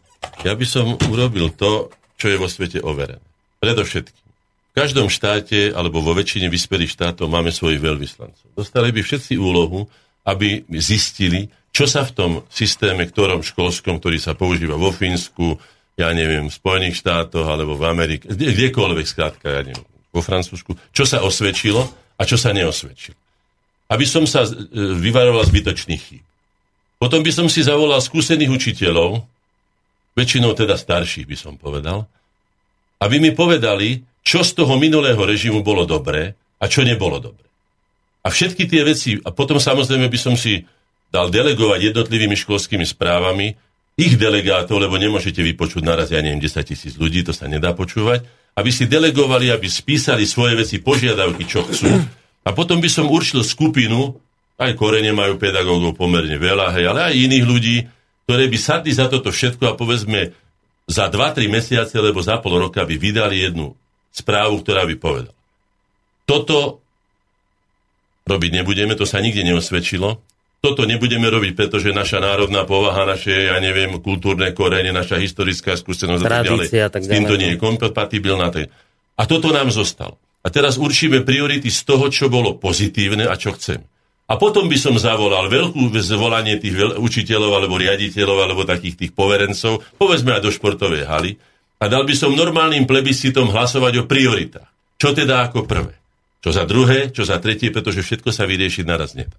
Ja 0.42 0.52
by 0.52 0.62
som 0.62 0.94
urobil 1.08 1.50
to, 1.50 1.88
čo 2.14 2.28
je 2.28 2.36
vo 2.36 2.46
svete 2.46 2.78
overené. 2.78 3.18
Predovšetkým. 3.58 4.20
V 4.68 4.74
každom 4.74 5.06
štáte, 5.06 5.70
alebo 5.70 5.98
vo 5.98 6.12
väčšine 6.12 6.46
vyspelých 6.46 6.92
štátov 6.92 7.26
máme 7.26 7.50
svojich 7.50 7.78
veľvyslancov. 7.78 8.46
Dostali 8.52 8.88
by 8.88 9.00
všetci 9.00 9.34
úlohu, 9.36 9.84
aby 10.22 10.62
zistili, 10.78 11.50
čo 11.72 11.88
sa 11.88 12.04
v 12.04 12.12
tom 12.12 12.32
systéme, 12.52 13.08
ktorom 13.08 13.40
školskom, 13.40 13.96
ktorý 13.96 14.20
sa 14.20 14.36
používa 14.36 14.76
vo 14.76 14.92
Fínsku, 14.92 15.56
ja 15.96 16.12
neviem, 16.12 16.52
v 16.52 16.54
Spojených 16.54 17.00
štátoch, 17.00 17.48
alebo 17.48 17.76
v 17.76 17.88
Amerike, 17.88 18.28
kde- 18.28 18.52
kdekoľvek, 18.52 19.06
skrátka, 19.08 19.48
ja 19.48 19.62
neviem, 19.64 19.88
vo 20.12 20.20
Francúzsku, 20.20 20.76
čo 20.92 21.08
sa 21.08 21.24
osvedčilo 21.24 21.88
a 22.20 22.22
čo 22.28 22.36
sa 22.36 22.52
neosvedčilo. 22.52 23.16
Aby 23.88 24.04
som 24.04 24.28
sa 24.28 24.44
e, 24.44 24.52
vyvaroval 25.00 25.48
zbytočných 25.48 26.02
chýb. 26.04 26.24
Potom 27.00 27.24
by 27.24 27.32
som 27.34 27.48
si 27.48 27.64
zavolal 27.64 27.98
skúsených 27.98 28.52
učiteľov, 28.52 29.24
väčšinou 30.12 30.52
teda 30.52 30.76
starších 30.76 31.24
by 31.24 31.36
som 31.36 31.56
povedal, 31.56 32.04
aby 33.00 33.16
mi 33.18 33.32
povedali, 33.34 34.04
čo 34.22 34.46
z 34.46 34.54
toho 34.54 34.78
minulého 34.78 35.18
režimu 35.18 35.64
bolo 35.66 35.82
dobré 35.82 36.36
a 36.62 36.64
čo 36.70 36.86
nebolo 36.86 37.18
dobré. 37.18 37.48
A 38.22 38.30
všetky 38.30 38.70
tie 38.70 38.86
veci, 38.86 39.18
a 39.18 39.34
potom 39.34 39.58
samozrejme 39.58 40.06
by 40.06 40.18
som 40.20 40.38
si 40.38 40.62
dal 41.12 41.28
delegovať 41.28 41.92
jednotlivými 41.92 42.34
školskými 42.34 42.88
správami 42.88 43.52
ich 44.00 44.16
delegátov, 44.16 44.80
lebo 44.80 44.96
nemôžete 44.96 45.44
vypočuť 45.44 45.84
naraz, 45.84 46.08
ja 46.08 46.24
neviem, 46.24 46.40
10 46.40 46.64
tisíc 46.64 46.96
ľudí, 46.96 47.20
to 47.20 47.36
sa 47.36 47.44
nedá 47.44 47.76
počúvať, 47.76 48.24
aby 48.56 48.70
si 48.72 48.88
delegovali, 48.88 49.52
aby 49.52 49.68
spísali 49.68 50.24
svoje 50.24 50.56
veci, 50.56 50.80
požiadavky, 50.80 51.44
čo 51.44 51.68
chcú. 51.68 51.92
A 52.42 52.50
potom 52.56 52.80
by 52.80 52.88
som 52.88 53.12
určil 53.12 53.44
skupinu, 53.44 54.16
aj 54.56 54.72
korene 54.80 55.12
majú 55.12 55.36
pedagógov 55.36 56.00
pomerne 56.00 56.40
veľa, 56.40 56.72
hej, 56.72 56.88
ale 56.88 57.12
aj 57.12 57.14
iných 57.14 57.44
ľudí, 57.44 57.76
ktoré 58.24 58.48
by 58.48 58.58
sadli 58.58 58.96
za 58.96 59.12
toto 59.12 59.28
všetko 59.28 59.64
a 59.68 59.76
povedzme 59.76 60.32
za 60.88 61.12
2-3 61.12 61.52
mesiace, 61.52 61.94
alebo 62.00 62.24
za 62.24 62.40
pol 62.40 62.56
roka 62.56 62.82
by 62.82 62.96
vydali 62.96 63.44
jednu 63.44 63.76
správu, 64.08 64.64
ktorá 64.64 64.88
by 64.88 64.96
povedala. 64.96 65.36
Toto 66.24 66.80
robiť 68.24 68.50
nebudeme, 68.62 68.94
to 68.94 69.04
sa 69.04 69.18
nikde 69.18 69.42
neosvedčilo. 69.42 70.22
Toto 70.62 70.86
nebudeme 70.86 71.26
robiť, 71.26 71.58
pretože 71.58 71.90
naša 71.90 72.22
národná 72.22 72.62
povaha, 72.62 73.02
naše, 73.02 73.50
ja 73.50 73.58
neviem, 73.58 73.98
kultúrne 73.98 74.54
korene, 74.54 74.94
naša 74.94 75.18
historická 75.18 75.74
skúsenosť 75.74 76.22
a 76.22 76.28
tak 76.30 76.46
ďalej, 76.46 76.70
Tradícia 76.70 76.82
a 76.86 76.90
tak 76.94 77.02
s 77.02 77.08
týmto 77.10 77.34
ďalej. 77.34 77.42
nie 77.42 77.50
je 77.50 77.58
kompatibilná. 77.58 78.46
A 79.18 79.22
toto 79.26 79.50
nám 79.50 79.74
zostalo. 79.74 80.22
A 80.46 80.54
teraz 80.54 80.78
určíme 80.78 81.26
priority 81.26 81.66
z 81.66 81.82
toho, 81.82 82.06
čo 82.14 82.30
bolo 82.30 82.54
pozitívne 82.62 83.26
a 83.26 83.34
čo 83.34 83.58
chcem. 83.58 83.82
A 84.30 84.38
potom 84.38 84.70
by 84.70 84.78
som 84.78 84.94
zavolal 84.94 85.50
veľkú 85.50 85.90
zvolanie 85.98 86.62
tých 86.62 86.94
učiteľov 86.94 87.58
alebo 87.58 87.74
riaditeľov 87.74 88.38
alebo 88.46 88.62
takých 88.62 88.94
tých 89.02 89.12
poverencov, 89.18 89.82
povedzme 89.98 90.38
aj 90.38 90.46
do 90.46 90.50
športovej 90.54 91.10
haly, 91.10 91.34
a 91.82 91.90
dal 91.90 92.06
by 92.06 92.14
som 92.14 92.30
normálnym 92.38 92.86
plebiscitom 92.86 93.50
hlasovať 93.50 94.06
o 94.06 94.06
prioritách. 94.06 94.70
Čo 94.94 95.10
teda 95.10 95.42
ako 95.50 95.66
prvé? 95.66 95.98
čo 96.42 96.50
za 96.50 96.66
druhé, 96.66 97.14
čo 97.14 97.22
za 97.22 97.38
tretie, 97.38 97.70
pretože 97.70 98.02
všetko 98.02 98.34
sa 98.34 98.44
vyriešiť 98.50 98.84
naraz 98.84 99.14
nedá. 99.14 99.38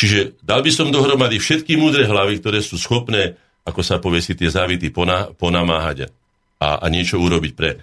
Čiže 0.00 0.40
dal 0.40 0.64
by 0.64 0.72
som 0.72 0.88
dohromady 0.88 1.36
všetky 1.36 1.76
múdre 1.76 2.08
hlavy, 2.08 2.40
ktoré 2.40 2.64
sú 2.64 2.80
schopné, 2.80 3.36
ako 3.68 3.84
sa 3.84 4.00
povie 4.00 4.24
si, 4.24 4.32
tie 4.32 4.48
závity 4.48 4.88
pona, 4.88 5.28
ponamáhať 5.36 6.08
a, 6.56 6.80
a 6.80 6.86
niečo 6.88 7.20
urobiť 7.20 7.52
pre, 7.52 7.76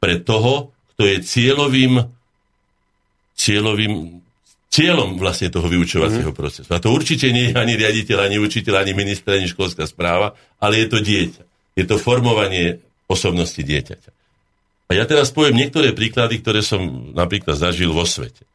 pre 0.00 0.24
toho, 0.24 0.72
kto 0.96 1.02
je 1.04 1.20
cieľovým, 1.20 2.00
cieľovým 3.36 4.24
cieľom 4.72 5.20
vlastne 5.20 5.52
toho 5.52 5.68
vyučovacieho 5.68 6.32
mm. 6.32 6.38
procesu. 6.40 6.70
A 6.72 6.80
to 6.80 6.88
určite 6.88 7.28
nie 7.28 7.52
je 7.52 7.60
ani 7.60 7.76
riaditeľ, 7.76 8.24
ani 8.24 8.40
učiteľ, 8.40 8.80
ani 8.80 8.96
minister, 8.96 9.36
ani 9.36 9.44
školská 9.44 9.84
správa, 9.84 10.32
ale 10.56 10.80
je 10.80 10.86
to 10.88 10.98
dieťa. 11.04 11.42
Je 11.76 11.84
to 11.84 12.00
formovanie 12.00 12.80
osobnosti 13.04 13.60
dieťaťa. 13.60 14.10
A 14.88 14.96
ja 14.96 15.04
teraz 15.04 15.28
poviem 15.28 15.60
niektoré 15.60 15.92
príklady, 15.92 16.40
ktoré 16.40 16.64
som 16.64 17.12
napríklad 17.12 17.60
zažil 17.60 17.92
vo 17.92 18.08
svete. 18.08 18.48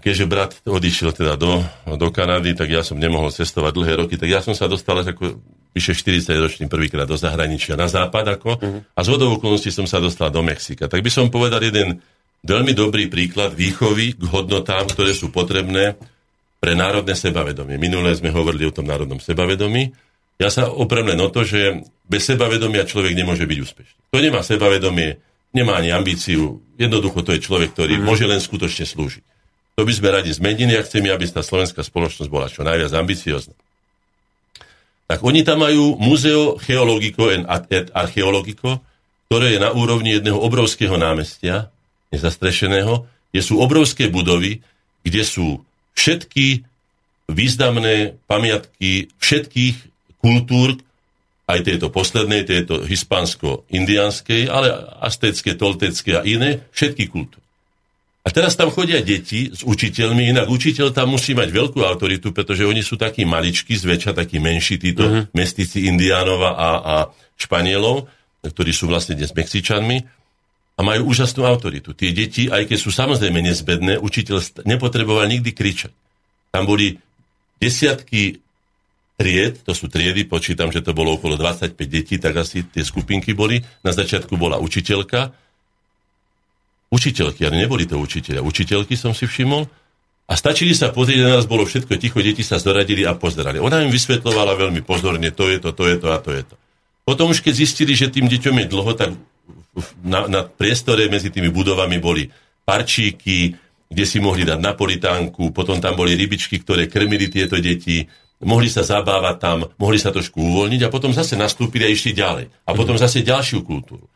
Keďže 0.00 0.24
brat 0.24 0.52
odišiel 0.64 1.12
teda 1.12 1.36
do, 1.36 1.60
do 1.84 2.08
Kanady, 2.08 2.56
tak 2.56 2.72
ja 2.72 2.80
som 2.80 2.96
nemohol 2.96 3.28
cestovať 3.28 3.72
dlhé 3.76 3.92
roky, 4.00 4.16
tak 4.16 4.32
ja 4.32 4.40
som 4.40 4.56
sa 4.56 4.64
dostal 4.64 4.96
až 4.96 5.12
ako 5.12 5.38
vyše 5.70 5.94
40 5.94 6.34
ročný 6.40 6.64
prvýkrát 6.66 7.06
do 7.06 7.14
zahraničia 7.14 7.78
na 7.78 7.86
západ 7.86 8.40
ako, 8.40 8.50
mm. 8.58 8.80
a 8.96 9.00
z 9.00 9.08
hodou 9.12 9.38
okolností 9.38 9.70
som 9.70 9.86
sa 9.86 10.02
dostal 10.02 10.32
do 10.34 10.42
Mexika. 10.42 10.90
Tak 10.90 10.98
by 10.98 11.10
som 11.12 11.30
povedal 11.30 11.62
jeden 11.62 12.02
veľmi 12.42 12.72
dobrý 12.74 13.06
príklad 13.06 13.54
výchovy 13.54 14.18
k 14.18 14.22
hodnotám, 14.34 14.88
ktoré 14.90 15.14
sú 15.14 15.30
potrebné 15.30 15.94
pre 16.60 16.76
národné 16.76 17.14
sebavedomie. 17.16 17.80
Minulé 17.80 18.12
sme 18.18 18.34
hovorili 18.34 18.68
o 18.68 18.74
tom 18.74 18.88
národnom 18.88 19.22
sebavedomí. 19.22 19.94
Ja 20.40 20.48
sa 20.48 20.68
oprem 20.68 21.08
len 21.08 21.20
o 21.20 21.28
to, 21.28 21.44
že 21.44 21.84
bez 22.08 22.26
sebavedomia 22.26 22.88
človek 22.88 23.12
nemôže 23.14 23.44
byť 23.44 23.58
úspešný. 23.60 23.98
To 24.10 24.18
nemá 24.18 24.40
sebavedomie, 24.42 25.20
nemá 25.54 25.78
ani 25.78 25.94
ambíciu. 25.94 26.60
Jednoducho 26.80 27.22
to 27.22 27.36
je 27.36 27.44
človek, 27.44 27.76
ktorý 27.76 28.00
mm. 28.00 28.04
môže 28.04 28.26
len 28.26 28.42
skutočne 28.42 28.88
slúžiť. 28.88 29.24
To 29.80 29.88
by 29.88 29.96
sme 29.96 30.12
radi 30.12 30.28
zmenili 30.28 30.76
a 30.76 30.84
chceme, 30.84 31.08
aby 31.08 31.24
tá 31.24 31.40
slovenská 31.40 31.80
spoločnosť 31.80 32.28
bola 32.28 32.52
čo 32.52 32.60
najviac 32.60 32.92
ambiciozna. 32.92 33.56
Tak 35.08 35.24
oni 35.24 35.40
tam 35.40 35.64
majú 35.64 35.96
Museo 35.96 36.60
Geologico 36.60 37.32
et 37.32 37.88
Archeologico, 37.96 38.84
ktoré 39.32 39.56
je 39.56 39.64
na 39.64 39.72
úrovni 39.72 40.20
jedného 40.20 40.36
obrovského 40.36 41.00
námestia, 41.00 41.72
nezastrešeného, 42.12 43.08
kde 43.32 43.40
sú 43.40 43.56
obrovské 43.56 44.12
budovy, 44.12 44.60
kde 45.00 45.24
sú 45.24 45.64
všetky 45.96 46.60
významné 47.32 48.20
pamiatky 48.28 49.08
všetkých 49.16 49.76
kultúr, 50.20 50.76
aj 51.48 51.64
tejto 51.64 51.88
poslednej, 51.88 52.44
tejto 52.44 52.84
hispánsko-indianskej, 52.84 54.44
ale 54.44 54.76
aztecké, 55.00 55.56
toltecké 55.56 56.20
a 56.20 56.22
iné, 56.28 56.68
všetky 56.76 57.08
kultúry. 57.08 57.40
A 58.20 58.28
teraz 58.28 58.52
tam 58.52 58.68
chodia 58.68 59.00
deti 59.00 59.48
s 59.48 59.64
učiteľmi, 59.64 60.28
inak 60.28 60.52
učiteľ 60.52 60.92
tam 60.92 61.16
musí 61.16 61.32
mať 61.32 61.48
veľkú 61.48 61.80
autoritu, 61.80 62.36
pretože 62.36 62.68
oni 62.68 62.84
sú 62.84 63.00
takí 63.00 63.24
maličky, 63.24 63.72
zväčša 63.72 64.12
takí 64.12 64.36
menší, 64.36 64.76
títo 64.76 65.08
uh-huh. 65.08 65.32
mestici 65.32 65.88
Indiánova 65.88 66.52
a, 66.52 66.68
a 66.84 66.94
Španielov, 67.40 68.12
ktorí 68.44 68.76
sú 68.76 68.92
vlastne 68.92 69.16
dnes 69.16 69.32
Mexičanmi 69.32 70.04
a 70.76 70.80
majú 70.84 71.08
úžasnú 71.12 71.48
autoritu. 71.48 71.96
Tie 71.96 72.12
deti, 72.12 72.52
aj 72.52 72.68
keď 72.68 72.78
sú 72.80 72.92
samozrejme 72.92 73.40
nezbedné, 73.40 73.96
učiteľ 73.96 74.68
nepotreboval 74.68 75.24
nikdy 75.24 75.56
kričať. 75.56 75.92
Tam 76.52 76.68
boli 76.68 77.00
desiatky 77.56 78.40
tried, 79.20 79.60
to 79.64 79.76
sú 79.76 79.92
triedy, 79.92 80.24
počítam, 80.24 80.72
že 80.72 80.80
to 80.80 80.96
bolo 80.96 81.20
okolo 81.20 81.36
25 81.36 81.76
detí, 81.84 82.16
tak 82.16 82.36
asi 82.40 82.64
tie 82.64 82.80
skupinky 82.80 83.36
boli. 83.36 83.60
Na 83.84 83.92
začiatku 83.92 84.36
bola 84.40 84.56
učiteľka, 84.56 85.36
učiteľky, 86.90 87.46
ale 87.46 87.64
neboli 87.64 87.86
to 87.86 87.96
učiteľia. 87.96 88.42
Učiteľky 88.42 88.98
som 88.98 89.14
si 89.14 89.24
všimol. 89.24 89.64
A 90.30 90.38
stačili 90.38 90.74
sa 90.78 90.94
pozrieť, 90.94 91.26
na 91.26 91.34
nás 91.38 91.46
bolo 91.46 91.66
všetko 91.66 91.98
ticho, 91.98 92.22
deti 92.22 92.46
sa 92.46 92.62
zoradili 92.62 93.02
a 93.02 93.18
pozerali. 93.18 93.58
Ona 93.58 93.82
im 93.82 93.90
vysvetlovala 93.90 94.54
veľmi 94.54 94.82
pozorne, 94.86 95.34
to 95.34 95.50
je 95.50 95.58
to, 95.58 95.74
to 95.74 95.84
je 95.90 95.96
to 95.98 96.08
a 96.10 96.18
to 96.22 96.30
je 96.30 96.42
to. 96.46 96.54
Potom 97.02 97.34
už 97.34 97.42
keď 97.42 97.54
zistili, 97.66 97.98
že 97.98 98.14
tým 98.14 98.30
deťom 98.30 98.54
je 98.62 98.66
dlho, 98.70 98.92
tak 98.94 99.10
na, 100.06 100.30
na 100.30 100.46
priestore 100.46 101.10
medzi 101.10 101.34
tými 101.34 101.50
budovami 101.50 101.98
boli 101.98 102.30
parčíky, 102.62 103.58
kde 103.90 104.04
si 104.06 104.22
mohli 104.22 104.46
dať 104.46 104.62
napolitánku, 104.62 105.50
potom 105.50 105.82
tam 105.82 105.98
boli 105.98 106.14
rybičky, 106.14 106.62
ktoré 106.62 106.86
krmili 106.86 107.26
tieto 107.26 107.58
deti, 107.58 108.06
mohli 108.46 108.70
sa 108.70 108.86
zabávať 108.86 109.36
tam, 109.42 109.66
mohli 109.82 109.98
sa 109.98 110.14
trošku 110.14 110.38
uvoľniť 110.38 110.86
a 110.86 110.92
potom 110.92 111.10
zase 111.10 111.34
nastúpili 111.34 111.84
a 111.86 111.90
išli 111.90 112.14
ďalej. 112.14 112.46
A 112.66 112.70
potom 112.70 112.94
mhm. 112.94 113.02
zase 113.02 113.26
ďalšiu 113.26 113.66
kultúru. 113.66 114.06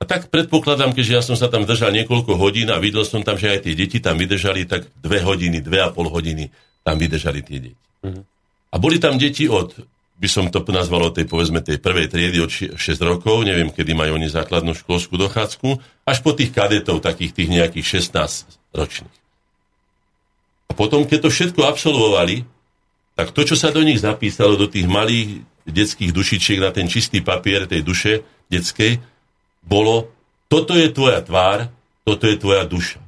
A 0.00 0.08
tak 0.08 0.32
predpokladám, 0.32 0.96
keďže 0.96 1.12
ja 1.12 1.22
som 1.22 1.36
sa 1.36 1.52
tam 1.52 1.68
držal 1.68 1.92
niekoľko 1.92 2.40
hodín 2.40 2.72
a 2.72 2.80
videl 2.80 3.04
som 3.04 3.20
tam, 3.20 3.36
že 3.36 3.52
aj 3.52 3.68
tie 3.68 3.76
deti 3.76 4.00
tam 4.00 4.16
vydržali, 4.16 4.64
tak 4.64 4.88
dve 4.96 5.20
hodiny, 5.20 5.60
dve 5.60 5.84
a 5.84 5.92
pol 5.92 6.08
hodiny 6.08 6.48
tam 6.80 6.96
vydržali 6.96 7.44
tie 7.44 7.58
deti. 7.68 7.80
Uh-huh. 8.00 8.24
A 8.72 8.76
boli 8.80 8.96
tam 8.96 9.20
deti 9.20 9.44
od 9.44 9.76
by 10.20 10.28
som 10.28 10.52
to 10.52 10.60
nazval 10.68 11.08
od 11.08 11.16
tej, 11.16 11.24
povedzme, 11.24 11.64
tej 11.64 11.80
prvej 11.80 12.12
triedy 12.12 12.44
od 12.44 12.52
6 12.52 12.76
rokov, 13.00 13.40
neviem, 13.40 13.72
kedy 13.72 13.96
majú 13.96 14.20
oni 14.20 14.28
základnú 14.28 14.76
školskú 14.76 15.16
dochádzku, 15.16 15.80
až 16.04 16.18
po 16.20 16.36
tých 16.36 16.52
kadetov, 16.52 17.00
takých 17.00 17.32
tých 17.32 17.48
nejakých 17.48 18.04
16 18.04 18.76
ročných. 18.76 19.16
A 20.68 20.72
potom, 20.76 21.08
keď 21.08 21.24
to 21.24 21.30
všetko 21.32 21.64
absolvovali, 21.64 22.44
tak 23.16 23.32
to, 23.32 23.48
čo 23.48 23.56
sa 23.56 23.72
do 23.72 23.80
nich 23.80 24.04
zapísalo, 24.04 24.60
do 24.60 24.68
tých 24.68 24.84
malých 24.84 25.40
detských 25.64 26.12
dušičiek 26.12 26.60
na 26.60 26.68
ten 26.68 26.84
čistý 26.84 27.24
papier 27.24 27.64
tej 27.64 27.80
duše 27.80 28.20
detskej, 28.52 29.00
bolo, 29.64 30.10
toto 30.50 30.74
je 30.74 30.90
tvoja 30.90 31.22
tvár, 31.22 31.70
toto 32.02 32.26
je 32.26 32.36
tvoja 32.36 32.66
duša. 32.66 32.98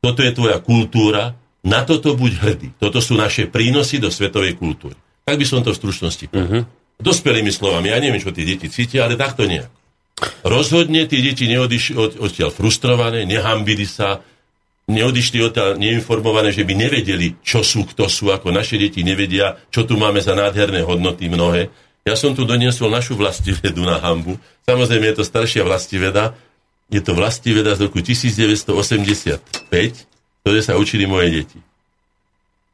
Toto 0.00 0.22
je 0.22 0.32
tvoja 0.32 0.62
kultúra, 0.62 1.36
na 1.66 1.82
toto 1.82 2.14
buď 2.14 2.32
hrdý. 2.38 2.68
Toto 2.78 3.02
sú 3.02 3.18
naše 3.18 3.50
prínosy 3.50 3.98
do 3.98 4.08
svetovej 4.08 4.56
kultúry. 4.56 4.94
Tak 5.26 5.36
by 5.36 5.44
som 5.44 5.60
to 5.60 5.74
v 5.74 5.80
stručnosti 5.80 6.24
povedal. 6.30 6.46
Uh-huh. 6.46 6.62
Dospelými 6.98 7.52
slovami, 7.52 7.94
ja 7.94 7.98
neviem, 8.02 8.18
čo 8.18 8.34
tie 8.34 8.42
deti 8.42 8.66
cítia, 8.66 9.06
ale 9.06 9.14
takto 9.14 9.46
nejak. 9.46 9.70
Rozhodne 10.42 11.06
tie 11.06 11.22
deti 11.22 11.46
neodišli 11.46 11.94
od, 11.94 12.12
odtiaľ 12.18 12.50
frustrované, 12.50 13.22
nehambili 13.22 13.86
sa, 13.86 14.18
neodišli 14.90 15.38
odtiaľ 15.38 15.78
neinformované, 15.78 16.50
že 16.50 16.66
by 16.66 16.74
nevedeli, 16.74 17.38
čo 17.38 17.62
sú, 17.62 17.86
kto 17.86 18.10
sú, 18.10 18.34
ako 18.34 18.50
naše 18.50 18.80
deti 18.82 19.06
nevedia, 19.06 19.62
čo 19.70 19.86
tu 19.86 19.94
máme 19.94 20.18
za 20.18 20.34
nádherné 20.34 20.82
hodnoty 20.82 21.30
mnohé. 21.30 21.70
Ja 22.08 22.16
som 22.16 22.32
tu 22.32 22.48
doniesol 22.48 22.88
našu 22.88 23.20
vlastivedu 23.20 23.84
na 23.84 24.00
hambu. 24.00 24.40
Samozrejme, 24.64 25.12
je 25.12 25.16
to 25.20 25.24
staršia 25.28 25.60
vlastiveda. 25.60 26.32
Je 26.88 27.04
to 27.04 27.12
vlastiveda 27.12 27.76
z 27.76 27.84
roku 27.84 28.00
1985, 28.00 29.44
ktoré 30.40 30.58
sa 30.64 30.80
učili 30.80 31.04
moje 31.04 31.44
deti. 31.44 31.60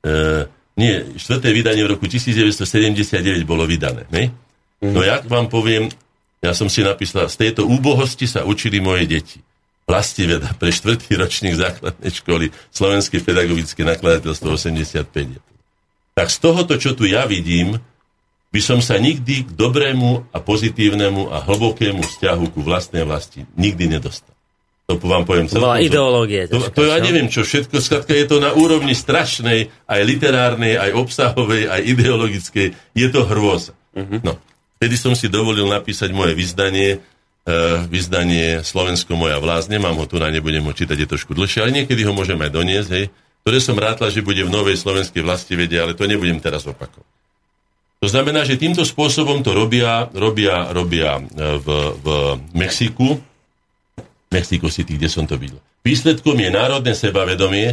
E, 0.06 0.46
nie, 0.78 1.18
štvrté 1.18 1.50
vydanie 1.50 1.82
v 1.82 1.98
roku 1.98 2.06
1979 2.06 3.42
bolo 3.42 3.66
vydané. 3.66 4.06
Ne? 4.14 4.30
No 4.78 5.02
ja 5.02 5.18
vám 5.26 5.50
poviem, 5.50 5.90
ja 6.38 6.54
som 6.54 6.70
si 6.70 6.86
napísal, 6.86 7.26
z 7.26 7.50
tejto 7.50 7.66
úbohosti 7.66 8.30
sa 8.30 8.46
učili 8.46 8.78
moje 8.78 9.10
deti. 9.10 9.42
Vlastiveda 9.90 10.54
pre 10.54 10.70
štvrtý 10.70 11.18
ročník 11.18 11.58
základnej 11.58 12.12
školy 12.14 12.54
Slovenské 12.70 13.18
pedagogické 13.18 13.82
nakladateľstvo 13.82 14.54
85. 14.54 15.42
Tak 16.14 16.28
z 16.30 16.38
tohoto, 16.38 16.78
čo 16.78 16.94
tu 16.94 17.02
ja 17.10 17.26
vidím, 17.26 17.82
by 18.55 18.60
som 18.62 18.78
sa 18.78 18.94
nikdy 19.02 19.50
k 19.50 19.50
dobrému 19.58 20.31
a 20.31 20.39
pozitívnemu 20.39 21.26
a 21.26 21.42
hlbokému 21.42 22.07
vzťahu 22.07 22.55
ku 22.55 22.62
vlastnej 22.62 23.02
vlasti 23.02 23.42
nikdy 23.58 23.99
nedostal. 23.99 24.31
To 24.86 25.00
vám 25.00 25.24
poviem 25.26 25.49
celkom. 25.49 25.65
Bola 25.65 25.81
ideológie. 25.81 26.44
To, 26.47 26.60
to 26.70 26.86
ja 26.86 27.00
neviem, 27.00 27.33
čo 27.33 27.41
všetko. 27.41 27.81
Skladka 27.81 28.12
je 28.15 28.28
to 28.28 28.36
na 28.36 28.52
úrovni 28.52 28.92
strašnej, 28.92 29.73
aj 29.89 30.00
literárnej, 30.05 30.76
aj 30.76 30.92
obsahovej, 30.92 31.73
aj 31.73 31.81
ideologickej. 31.89 32.66
Je 32.92 33.07
to 33.08 33.24
hrôza. 33.24 33.73
Uh-huh. 33.97 34.20
No. 34.20 34.36
Vtedy 34.76 35.00
som 35.00 35.16
si 35.16 35.33
dovolil 35.33 35.65
napísať 35.65 36.12
moje 36.12 36.36
vyzdanie, 36.36 37.00
uh, 37.00 37.81
vyzdanie 37.89 38.60
Slovensko 38.60 39.16
moja 39.16 39.41
vlásť. 39.41 39.73
Nemám 39.73 39.97
ho 39.97 40.05
tu, 40.05 40.20
na 40.20 40.28
nebudem 40.28 40.62
ho 40.68 40.76
čítať, 40.76 41.00
je 41.00 41.08
trošku 41.08 41.33
dlhšie, 41.33 41.65
ale 41.65 41.81
niekedy 41.81 42.05
ho 42.05 42.12
môžem 42.12 42.36
aj 42.36 42.52
doniesť, 42.52 42.91
hej, 42.92 43.08
ktoré 43.41 43.58
som 43.65 43.81
rátla, 43.81 44.12
že 44.12 44.20
bude 44.20 44.44
v 44.44 44.52
novej 44.52 44.76
slovenskej 44.76 45.24
vlasti 45.24 45.57
vedie, 45.57 45.81
ale 45.81 45.97
to 45.97 46.05
nebudem 46.05 46.44
teraz 46.44 46.68
opakovať. 46.68 47.24
To 48.05 48.12
znamená, 48.12 48.44
že 48.44 48.60
týmto 48.60 48.84
spôsobom 48.84 49.41
to 49.41 49.57
robia, 49.57 50.12
robia, 50.12 50.68
robia 50.76 51.24
e, 51.24 51.57
v, 51.57 51.68
v 52.05 52.07
Mexiku, 52.52 53.16
Mexico 54.28 54.68
City, 54.68 55.00
kde 55.00 55.08
som 55.08 55.24
to 55.24 55.41
videl. 55.41 55.57
Výsledkom 55.81 56.36
je 56.36 56.52
národné 56.52 56.92
sebavedomie, 56.92 57.73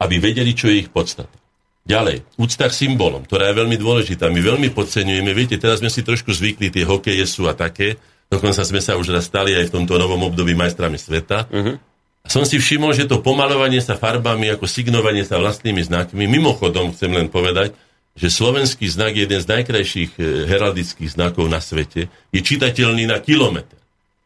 aby 0.00 0.14
vedeli, 0.16 0.56
čo 0.56 0.72
je 0.72 0.80
ich 0.80 0.88
podstata. 0.88 1.36
Ďalej, 1.84 2.24
úcta 2.40 2.64
k 2.64 2.80
symbolom, 2.80 3.28
ktorá 3.28 3.52
je 3.52 3.60
veľmi 3.60 3.76
dôležitá. 3.76 4.32
My 4.32 4.40
veľmi 4.40 4.72
podceňujeme, 4.72 5.36
viete, 5.36 5.60
teraz 5.60 5.84
sme 5.84 5.92
si 5.92 6.00
trošku 6.00 6.32
zvykli, 6.32 6.72
tie 6.72 6.88
hokeje 6.88 7.28
sú 7.28 7.44
a 7.44 7.52
také, 7.52 8.00
dokonca 8.32 8.64
sme 8.64 8.80
sa 8.80 8.96
už 8.96 9.12
raz 9.12 9.28
stali 9.28 9.52
aj 9.52 9.68
v 9.68 9.74
tomto 9.84 10.00
novom 10.00 10.32
období 10.32 10.56
majstrami 10.56 10.96
sveta. 10.96 11.44
Uh-huh. 11.44 11.76
Som 12.24 12.48
si 12.48 12.56
všimol, 12.56 12.96
že 12.96 13.04
to 13.04 13.20
pomalovanie 13.20 13.84
sa 13.84 14.00
farbami, 14.00 14.48
ako 14.48 14.64
signovanie 14.64 15.28
sa 15.28 15.36
vlastnými 15.36 15.84
znakmi, 15.84 16.24
mimochodom 16.24 16.96
chcem 16.96 17.12
len 17.12 17.28
povedať, 17.28 17.76
že 18.18 18.28
slovenský 18.34 18.90
znak 18.90 19.14
je 19.14 19.22
jeden 19.30 19.38
z 19.38 19.46
najkrajších 19.46 20.10
eh, 20.18 20.50
heraldických 20.50 21.14
znakov 21.14 21.46
na 21.46 21.62
svete, 21.62 22.10
je 22.34 22.40
čitateľný 22.42 23.06
na 23.06 23.22
kilometr. 23.22 23.78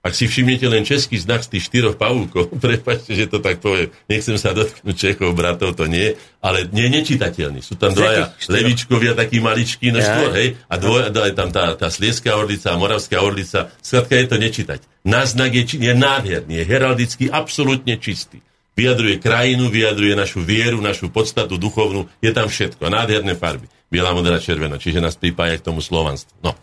Ak 0.03 0.19
si 0.19 0.27
všimnete 0.27 0.67
len 0.67 0.83
český 0.83 1.15
znak 1.15 1.47
z 1.47 1.55
tých 1.55 1.71
štyroch 1.71 1.95
pavúkov, 1.95 2.51
prepačte, 2.65 3.15
že 3.15 3.31
to 3.31 3.39
tak 3.39 3.62
poviem, 3.62 3.95
nechcem 4.11 4.35
sa 4.35 4.51
dotknúť 4.51 4.97
Čechov, 4.99 5.31
bratov, 5.37 5.79
to 5.79 5.87
nie, 5.87 6.19
ale 6.43 6.67
nie 6.75 6.91
nečitateľný. 6.91 7.62
Sú 7.62 7.79
tam 7.79 7.95
dvaja 7.95 8.35
levičkovia, 8.51 9.15
takí 9.15 9.39
maličkí, 9.39 9.95
no 9.95 10.03
skôr, 10.03 10.35
hej, 10.35 10.59
a 10.67 10.75
dvoj, 10.75 11.15
je 11.15 11.35
tam 11.39 11.55
tá, 11.55 11.79
tá 11.79 11.87
Slieská 11.87 12.35
orlica 12.35 12.75
a 12.75 12.81
Moravská 12.81 13.23
orlica, 13.23 13.71
skrátka 13.79 14.19
je 14.19 14.27
to 14.27 14.37
nečítať. 14.43 14.81
Náznak 15.07 15.55
je, 15.55 15.79
je 15.79 15.93
nádherný, 15.95 16.59
je 16.59 16.65
heraldicky 16.67 17.25
absolútne 17.31 17.95
čistý. 18.03 18.43
Vyjadruje 18.73 19.21
krajinu, 19.21 19.69
vyjadruje 19.69 20.17
našu 20.17 20.41
vieru, 20.41 20.81
našu 20.81 21.12
podstatu 21.12 21.61
duchovnú, 21.61 22.09
je 22.25 22.33
tam 22.33 22.49
všetko. 22.49 22.89
Nádherné 22.89 23.37
farby. 23.37 23.69
Biela, 23.93 24.17
modrá, 24.17 24.41
červená, 24.41 24.81
čiže 24.81 25.05
nás 25.05 25.21
pripája 25.21 25.61
k 25.61 25.69
tomu 25.69 25.85
slovanstvu. 25.85 26.33
No. 26.41 26.57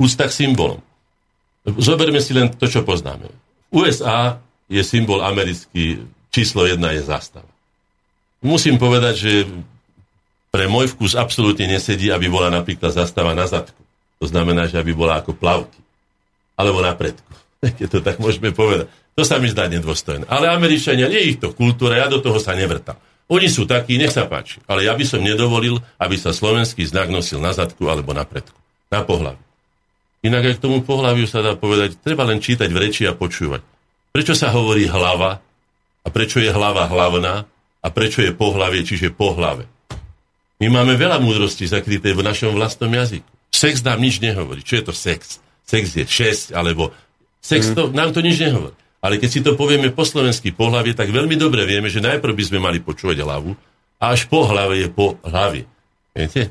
Ústa 0.00 0.24
k 0.24 0.32
symbolom. 0.32 0.80
Zoberme 1.76 2.24
si 2.24 2.32
len 2.32 2.48
to, 2.56 2.64
čo 2.64 2.80
poznáme. 2.80 3.28
USA 3.68 4.40
je 4.72 4.80
symbol 4.80 5.20
americký, 5.20 6.08
číslo 6.32 6.64
jedna 6.64 6.96
je 6.96 7.04
zastava. 7.04 7.48
Musím 8.40 8.80
povedať, 8.80 9.14
že 9.16 9.32
pre 10.48 10.70
môj 10.70 10.96
vkus 10.96 11.12
absolútne 11.16 11.68
nesedí, 11.68 12.08
aby 12.08 12.32
bola 12.32 12.48
napríklad 12.48 12.96
zastava 12.96 13.36
na 13.36 13.44
zadku. 13.44 13.80
To 14.22 14.26
znamená, 14.28 14.64
že 14.64 14.80
aby 14.80 14.96
bola 14.96 15.20
ako 15.20 15.36
plavky. 15.36 15.80
Alebo 16.56 16.80
na 16.80 16.96
predku. 16.96 17.28
Keď 17.80 17.88
to 17.92 17.98
tak 18.00 18.16
môžeme 18.20 18.56
povedať. 18.56 18.88
To 19.18 19.22
sa 19.26 19.36
mi 19.36 19.52
zdá 19.52 19.68
nedôstojné. 19.68 20.30
Ale 20.32 20.48
Američania, 20.48 21.12
nie 21.12 21.34
ich 21.34 21.38
to 21.42 21.52
kultúra, 21.52 22.00
ja 22.00 22.06
do 22.08 22.24
toho 22.24 22.40
sa 22.40 22.56
nevrtam. 22.56 22.96
Oni 23.32 23.48
sú 23.48 23.64
takí, 23.64 23.96
nech 23.96 24.12
sa 24.12 24.28
páči. 24.28 24.60
Ale 24.68 24.84
ja 24.84 24.92
by 24.92 25.04
som 25.08 25.24
nedovolil, 25.24 25.80
aby 25.96 26.16
sa 26.20 26.36
slovenský 26.36 26.84
znak 26.84 27.08
nosil 27.08 27.40
na 27.40 27.56
zadku 27.56 27.88
alebo 27.88 28.12
na 28.12 28.28
predku. 28.28 28.56
Na 28.92 29.00
pohľad. 29.00 29.40
Inak 30.24 30.44
aj 30.44 30.54
k 30.60 30.64
tomu 30.64 30.80
pohľaviu 30.84 31.28
sa 31.28 31.44
dá 31.44 31.56
povedať, 31.56 32.00
treba 32.00 32.24
len 32.24 32.40
čítať 32.40 32.68
v 32.68 32.80
reči 32.80 33.04
a 33.04 33.16
počúvať. 33.16 33.60
Prečo 34.12 34.32
sa 34.36 34.52
hovorí 34.52 34.88
hlava 34.88 35.40
a 36.04 36.08
prečo 36.08 36.40
je 36.40 36.52
hlava 36.52 36.88
hlavná 36.88 37.44
a 37.84 37.88
prečo 37.92 38.24
je 38.24 38.32
pohlavie, 38.32 38.84
čiže 38.84 39.12
pohlave. 39.12 39.68
My 40.64 40.72
máme 40.80 40.96
veľa 40.96 41.20
múdrosti 41.20 41.68
zakryté 41.68 42.16
v 42.16 42.24
našom 42.24 42.56
vlastnom 42.56 42.88
jazyku. 42.88 43.28
Sex 43.52 43.84
nám 43.84 44.00
nič 44.00 44.20
nehovorí. 44.24 44.64
Čo 44.64 44.80
je 44.80 44.84
to 44.84 44.94
sex? 44.96 45.40
Sex 45.64 45.92
je 45.92 46.04
šesť, 46.04 46.56
alebo 46.56 46.92
sex 47.44 47.72
to, 47.76 47.88
mm. 47.88 47.92
nám 47.92 48.16
to 48.16 48.24
nič 48.24 48.40
nehovorí. 48.40 48.76
Ale 49.04 49.20
keď 49.20 49.28
si 49.28 49.44
to 49.44 49.52
povieme 49.52 49.92
po 49.92 50.08
slovensky 50.08 50.48
pohlavie, 50.56 50.96
tak 50.96 51.12
veľmi 51.12 51.36
dobre 51.36 51.68
vieme, 51.68 51.92
že 51.92 52.00
najprv 52.00 52.32
by 52.32 52.44
sme 52.48 52.58
mali 52.64 52.80
počúvať 52.80 53.20
hlavu 53.20 53.52
a 54.00 54.04
až 54.16 54.24
po 54.32 54.48
hlave 54.48 54.80
je 54.80 54.88
po 54.88 55.20
hlavie. 55.20 55.68
Viete? 56.16 56.48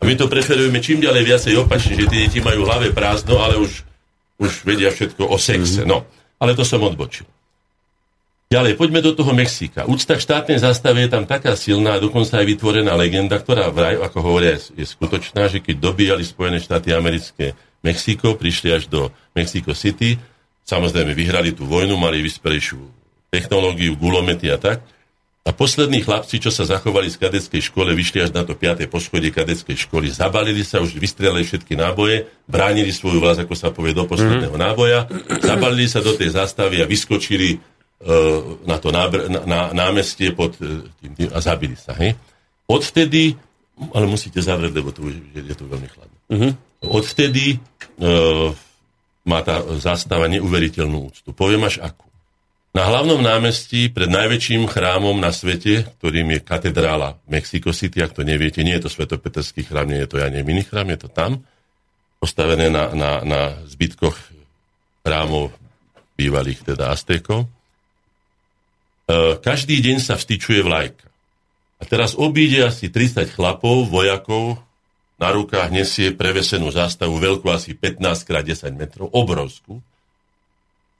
A 0.00 0.02
my 0.08 0.14
to 0.16 0.24
preferujeme 0.24 0.80
čím 0.80 1.04
ďalej 1.04 1.22
viacej 1.28 1.54
opačne, 1.60 2.00
že 2.00 2.08
tie 2.08 2.24
deti 2.24 2.40
majú 2.40 2.64
hlave 2.64 2.96
prázdno, 2.96 3.44
ale 3.44 3.60
už, 3.60 3.84
už 4.40 4.64
vedia 4.64 4.88
všetko 4.88 5.28
o 5.28 5.36
sexe. 5.36 5.84
No, 5.84 6.08
ale 6.40 6.56
to 6.56 6.64
som 6.64 6.80
odbočil. 6.80 7.28
Ďalej, 8.50 8.80
poďme 8.80 8.98
do 9.04 9.14
toho 9.14 9.30
Mexika. 9.30 9.86
Úcta 9.86 10.18
k 10.18 10.24
štátnej 10.26 10.58
zastave 10.58 11.06
je 11.06 11.10
tam 11.12 11.22
taká 11.22 11.54
silná, 11.54 12.02
dokonca 12.02 12.40
aj 12.40 12.46
vytvorená 12.50 12.98
legenda, 12.98 13.38
ktorá 13.38 13.70
vraj, 13.70 14.00
ako 14.02 14.18
hovoria, 14.26 14.58
je 14.58 14.82
skutočná, 14.82 15.46
že 15.46 15.62
keď 15.62 15.78
dobíjali 15.78 16.26
Spojené 16.26 16.58
štáty 16.58 16.90
americké 16.90 17.54
Mexiko, 17.86 18.34
prišli 18.34 18.74
až 18.74 18.90
do 18.90 19.14
Mexico 19.38 19.70
City, 19.70 20.18
samozrejme 20.66 21.12
vyhrali 21.14 21.54
tú 21.54 21.66
vojnu, 21.66 21.96
mali 21.96 22.24
vyspelejšiu 22.24 22.78
technológiu, 23.30 23.94
gulomety 23.94 24.50
a 24.50 24.58
tak, 24.58 24.82
a 25.40 25.56
poslední 25.56 26.04
chlapci, 26.04 26.36
čo 26.36 26.52
sa 26.52 26.68
zachovali 26.68 27.08
z 27.08 27.16
kadeckej 27.16 27.72
škole, 27.72 27.96
vyšli 27.96 28.28
až 28.28 28.36
na 28.36 28.44
to 28.44 28.52
5. 28.52 28.84
poschodie 28.92 29.32
kadeckej 29.32 29.88
školy, 29.88 30.12
zabalili 30.12 30.60
sa, 30.60 30.84
už 30.84 31.00
vystrelili 31.00 31.48
všetky 31.48 31.80
náboje, 31.80 32.28
bránili 32.44 32.92
svoju 32.92 33.24
vlast, 33.24 33.40
ako 33.40 33.56
sa 33.56 33.72
povie, 33.72 33.96
do 33.96 34.04
posledného 34.04 34.52
mm. 34.52 34.60
náboja, 34.60 35.08
zabalili 35.40 35.88
sa 35.88 36.04
do 36.04 36.12
tej 36.12 36.36
zastavy 36.36 36.84
a 36.84 36.86
vyskočili 36.86 37.56
uh, 37.56 38.62
na 38.68 38.76
to 38.76 38.92
nábr- 38.92 39.32
na, 39.32 39.40
na, 39.48 39.60
námestie 39.72 40.36
pod 40.36 40.60
uh, 40.60 40.84
tým, 41.00 41.16
tým, 41.16 41.32
a 41.32 41.40
zabili 41.40 41.74
sa. 41.74 41.96
Hej? 41.96 42.20
Odvtedy, 42.68 43.32
ale 43.96 44.04
musíte 44.04 44.44
zavrieť, 44.44 44.76
lebo 44.76 44.92
tu 44.92 45.08
je, 45.08 45.40
je 45.40 45.56
to 45.56 45.64
veľmi 45.64 45.88
chladné. 45.88 46.16
Mm-hmm. 46.36 46.52
Odvtedy 46.84 47.56
uh, 47.56 48.52
má 49.30 49.46
tá 49.46 49.62
zastava 49.78 50.26
neuveriteľnú 50.26 51.14
úctu. 51.14 51.30
Poviem 51.30 51.70
až 51.70 51.78
akú. 51.78 52.10
Na 52.70 52.86
hlavnom 52.86 53.18
námestí 53.18 53.90
pred 53.90 54.06
najväčším 54.06 54.70
chrámom 54.70 55.18
na 55.18 55.34
svete, 55.34 55.90
ktorým 55.98 56.38
je 56.38 56.40
katedrála 56.42 57.18
Mexico 57.26 57.74
City, 57.74 57.98
ak 57.98 58.14
to 58.14 58.22
neviete, 58.22 58.62
nie 58.62 58.74
je 58.78 58.86
to 58.86 58.90
svetopeterský 58.90 59.66
chrám, 59.66 59.90
nie 59.90 60.02
je 60.02 60.10
to 60.10 60.22
ja 60.22 60.30
neviem, 60.30 60.54
iný 60.54 60.62
chrám, 60.62 60.86
je 60.94 61.06
to 61.06 61.08
tam, 61.10 61.42
postavené 62.22 62.70
na, 62.70 62.94
na, 62.94 63.10
na 63.26 63.40
zbytkoch 63.66 64.14
chrámov 65.02 65.50
bývalých 66.14 66.62
teda 66.62 66.94
Aztékov. 66.94 67.46
E, 67.46 67.48
každý 69.42 69.82
deň 69.82 69.98
sa 69.98 70.14
vstyčuje 70.14 70.62
vlajka. 70.62 71.10
A 71.80 71.82
teraz 71.88 72.14
obíde 72.14 72.62
asi 72.62 72.86
30 72.86 73.34
chlapov, 73.34 73.90
vojakov, 73.90 74.62
na 75.20 75.28
rukách 75.36 75.68
nesie 75.68 76.16
prevesenú 76.16 76.72
zástavu 76.72 77.20
veľkú 77.20 77.46
asi 77.52 77.76
15 77.76 78.24
x 78.24 78.64
10 78.64 78.72
metrov, 78.72 79.12
obrovskú, 79.12 79.84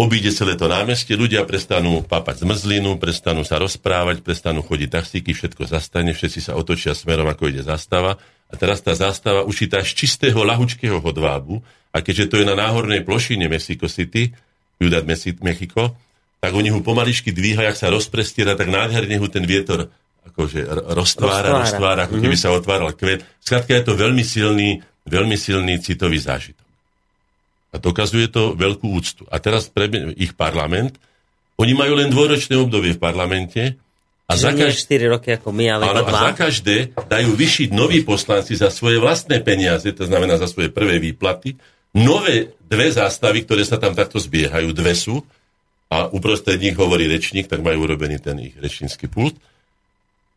obíde 0.01 0.33
celé 0.33 0.57
to 0.61 0.69
námestie, 0.69 1.17
ľudia 1.17 1.45
prestanú 1.45 2.01
papať 2.05 2.45
zmrzlinu, 2.45 2.97
prestanú 2.97 3.45
sa 3.45 3.61
rozprávať, 3.61 4.25
prestanú 4.25 4.61
chodiť 4.61 4.89
taxíky, 4.89 5.33
všetko 5.37 5.69
zastane, 5.69 6.17
všetci 6.17 6.41
sa 6.41 6.57
otočia 6.57 6.97
smerom, 6.97 7.29
ako 7.29 7.53
ide 7.53 7.61
zastava. 7.61 8.17
A 8.51 8.55
teraz 8.57 8.81
tá 8.81 8.97
zástava 8.97 9.45
ušitá 9.45 9.85
z 9.85 9.93
čistého 9.93 10.41
lahučkého 10.41 11.01
hodvábu, 11.01 11.61
a 11.93 12.01
keďže 12.01 12.33
to 12.33 12.37
je 12.41 12.49
na 12.49 12.57
náhornej 12.57 13.05
plošine 13.05 13.49
Mexico 13.49 13.89
City, 13.89 14.33
Ciudad 14.81 15.05
Mexico, 15.05 15.97
tak 16.41 16.57
oni 16.57 16.73
ho 16.73 16.81
pomaličky 16.81 17.37
dvíhajú, 17.37 17.69
ak 17.69 17.77
sa 17.77 17.93
rozprestiera, 17.93 18.57
tak 18.57 18.73
nádherne 18.73 19.21
ho 19.21 19.29
ten 19.29 19.45
vietor 19.45 19.93
akože 20.31 20.61
roztvára, 20.95 20.95
roztvára, 20.95 21.51
roztvára 21.67 22.01
ako 22.07 22.17
keby 22.23 22.37
mm-hmm. 22.39 22.55
sa 22.55 22.57
otváral 22.57 22.91
kvet. 22.95 23.27
Skrátka 23.43 23.75
je 23.75 23.85
to 23.85 23.93
veľmi 23.99 24.23
silný, 24.23 24.79
veľmi 25.05 25.35
silný 25.35 25.83
citový 25.83 26.23
zážitok. 26.23 26.67
A 27.71 27.77
dokazuje 27.79 28.27
to 28.31 28.55
veľkú 28.55 28.87
úctu. 28.87 29.23
A 29.31 29.39
teraz 29.43 29.71
pre 29.71 29.91
ich 30.19 30.35
parlament, 30.35 30.99
oni 31.59 31.75
majú 31.75 31.99
len 31.99 32.09
dvojročné 32.09 32.57
obdobie 32.57 32.97
v 32.97 33.03
parlamente 33.03 33.77
a 34.31 34.33
za, 34.39 34.55
kaž... 34.55 34.87
4 34.87 35.11
roky 35.11 35.35
ako 35.35 35.51
my, 35.51 35.67
ale 35.67 35.83
áno, 35.91 36.07
a 36.07 36.31
za 36.31 36.33
každé 36.39 36.95
dajú 36.95 37.35
vyšiť 37.35 37.69
noví 37.75 38.07
poslanci 38.07 38.55
za 38.55 38.71
svoje 38.71 39.03
vlastné 39.03 39.43
peniaze, 39.43 39.91
to 39.91 40.07
znamená 40.07 40.39
za 40.39 40.47
svoje 40.47 40.71
prvé 40.71 41.03
výplaty, 41.03 41.59
nové 41.99 42.55
dve 42.71 42.95
zástavy, 42.95 43.43
ktoré 43.43 43.67
sa 43.67 43.83
tam 43.83 43.99
takto 43.99 44.23
zbiehajú, 44.23 44.71
dve 44.71 44.95
sú, 44.95 45.19
a 45.91 46.07
uprostred 46.07 46.63
nich 46.63 46.79
hovorí 46.79 47.11
rečník, 47.11 47.51
tak 47.51 47.67
majú 47.67 47.83
urobený 47.91 48.23
ten 48.23 48.39
ich 48.39 48.55
rečnícky 48.55 49.11
pult 49.11 49.35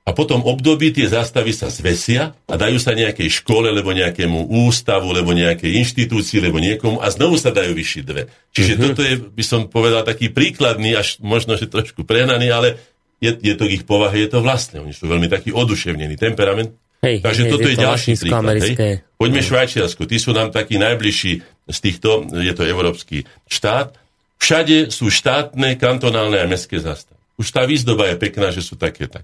a 0.04 0.12
potom 0.12 0.44
období 0.44 0.92
tie 0.92 1.08
zástavy 1.08 1.56
sa 1.56 1.72
zvesia 1.72 2.36
a 2.52 2.56
dajú 2.60 2.76
sa 2.76 2.92
nejakej 2.92 3.40
škole, 3.40 3.72
alebo 3.72 3.96
nejakému 3.96 4.52
ústavu, 4.68 5.16
alebo 5.16 5.32
nejakej 5.32 5.80
inštitúcii, 5.80 6.44
alebo 6.44 6.60
niekomu 6.60 7.00
a 7.00 7.08
znovu 7.08 7.40
sa 7.40 7.56
dajú 7.56 7.72
vyššiť 7.72 8.04
dve. 8.04 8.28
Čiže 8.52 8.74
mm-hmm. 8.76 8.88
toto 8.92 9.02
je, 9.08 9.16
by 9.32 9.44
som 9.48 9.62
povedal, 9.72 10.04
taký 10.04 10.28
príkladný, 10.28 10.92
až 11.00 11.24
možno, 11.24 11.56
že 11.56 11.72
trošku 11.72 12.04
prehnaný, 12.04 12.52
ale 12.52 12.76
je, 13.24 13.32
je 13.32 13.56
to 13.56 13.64
ich 13.64 13.88
povahe, 13.88 14.20
je 14.20 14.28
to 14.28 14.44
vlastné. 14.44 14.84
Oni 14.84 14.92
sú 14.92 15.08
veľmi 15.08 15.32
takí 15.32 15.56
oduševnení, 15.56 16.20
temperament. 16.20 16.76
Hej, 17.00 17.24
Takže 17.24 17.44
hej, 17.48 17.52
toto 17.52 17.68
je, 17.68 17.72
je 17.72 17.78
to 17.80 17.84
ďalší 17.88 18.14
príklad. 18.20 18.56
Hej. 18.60 18.96
Poďme 19.16 19.42
no. 19.44 19.48
Švajčiarsku. 19.48 20.02
Tí 20.04 20.18
sú 20.20 20.32
nám 20.36 20.52
takí 20.52 20.76
najbližší 20.76 21.34
z 21.68 21.78
týchto, 21.80 22.28
je 22.28 22.52
to 22.52 22.68
európsky 22.68 23.24
štát. 23.48 23.96
Všade 24.36 24.92
sú 24.92 25.08
štátne, 25.08 25.80
kantonálne 25.80 26.44
a 26.44 26.48
mestské 26.48 26.76
zastavy. 26.84 27.20
Už 27.40 27.48
tá 27.56 27.64
výzdoba 27.64 28.12
je 28.12 28.20
pekná, 28.20 28.52
že 28.52 28.60
sú 28.60 28.76
také 28.76 29.08
tak. 29.08 29.24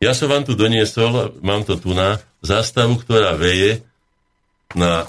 Ja 0.00 0.16
som 0.16 0.32
vám 0.32 0.48
tu 0.48 0.56
doniesol, 0.56 1.36
mám 1.44 1.60
to 1.68 1.76
tu 1.76 1.92
na 1.92 2.24
zástavu, 2.40 2.96
ktorá 2.96 3.36
veje 3.36 3.84
na 4.72 5.04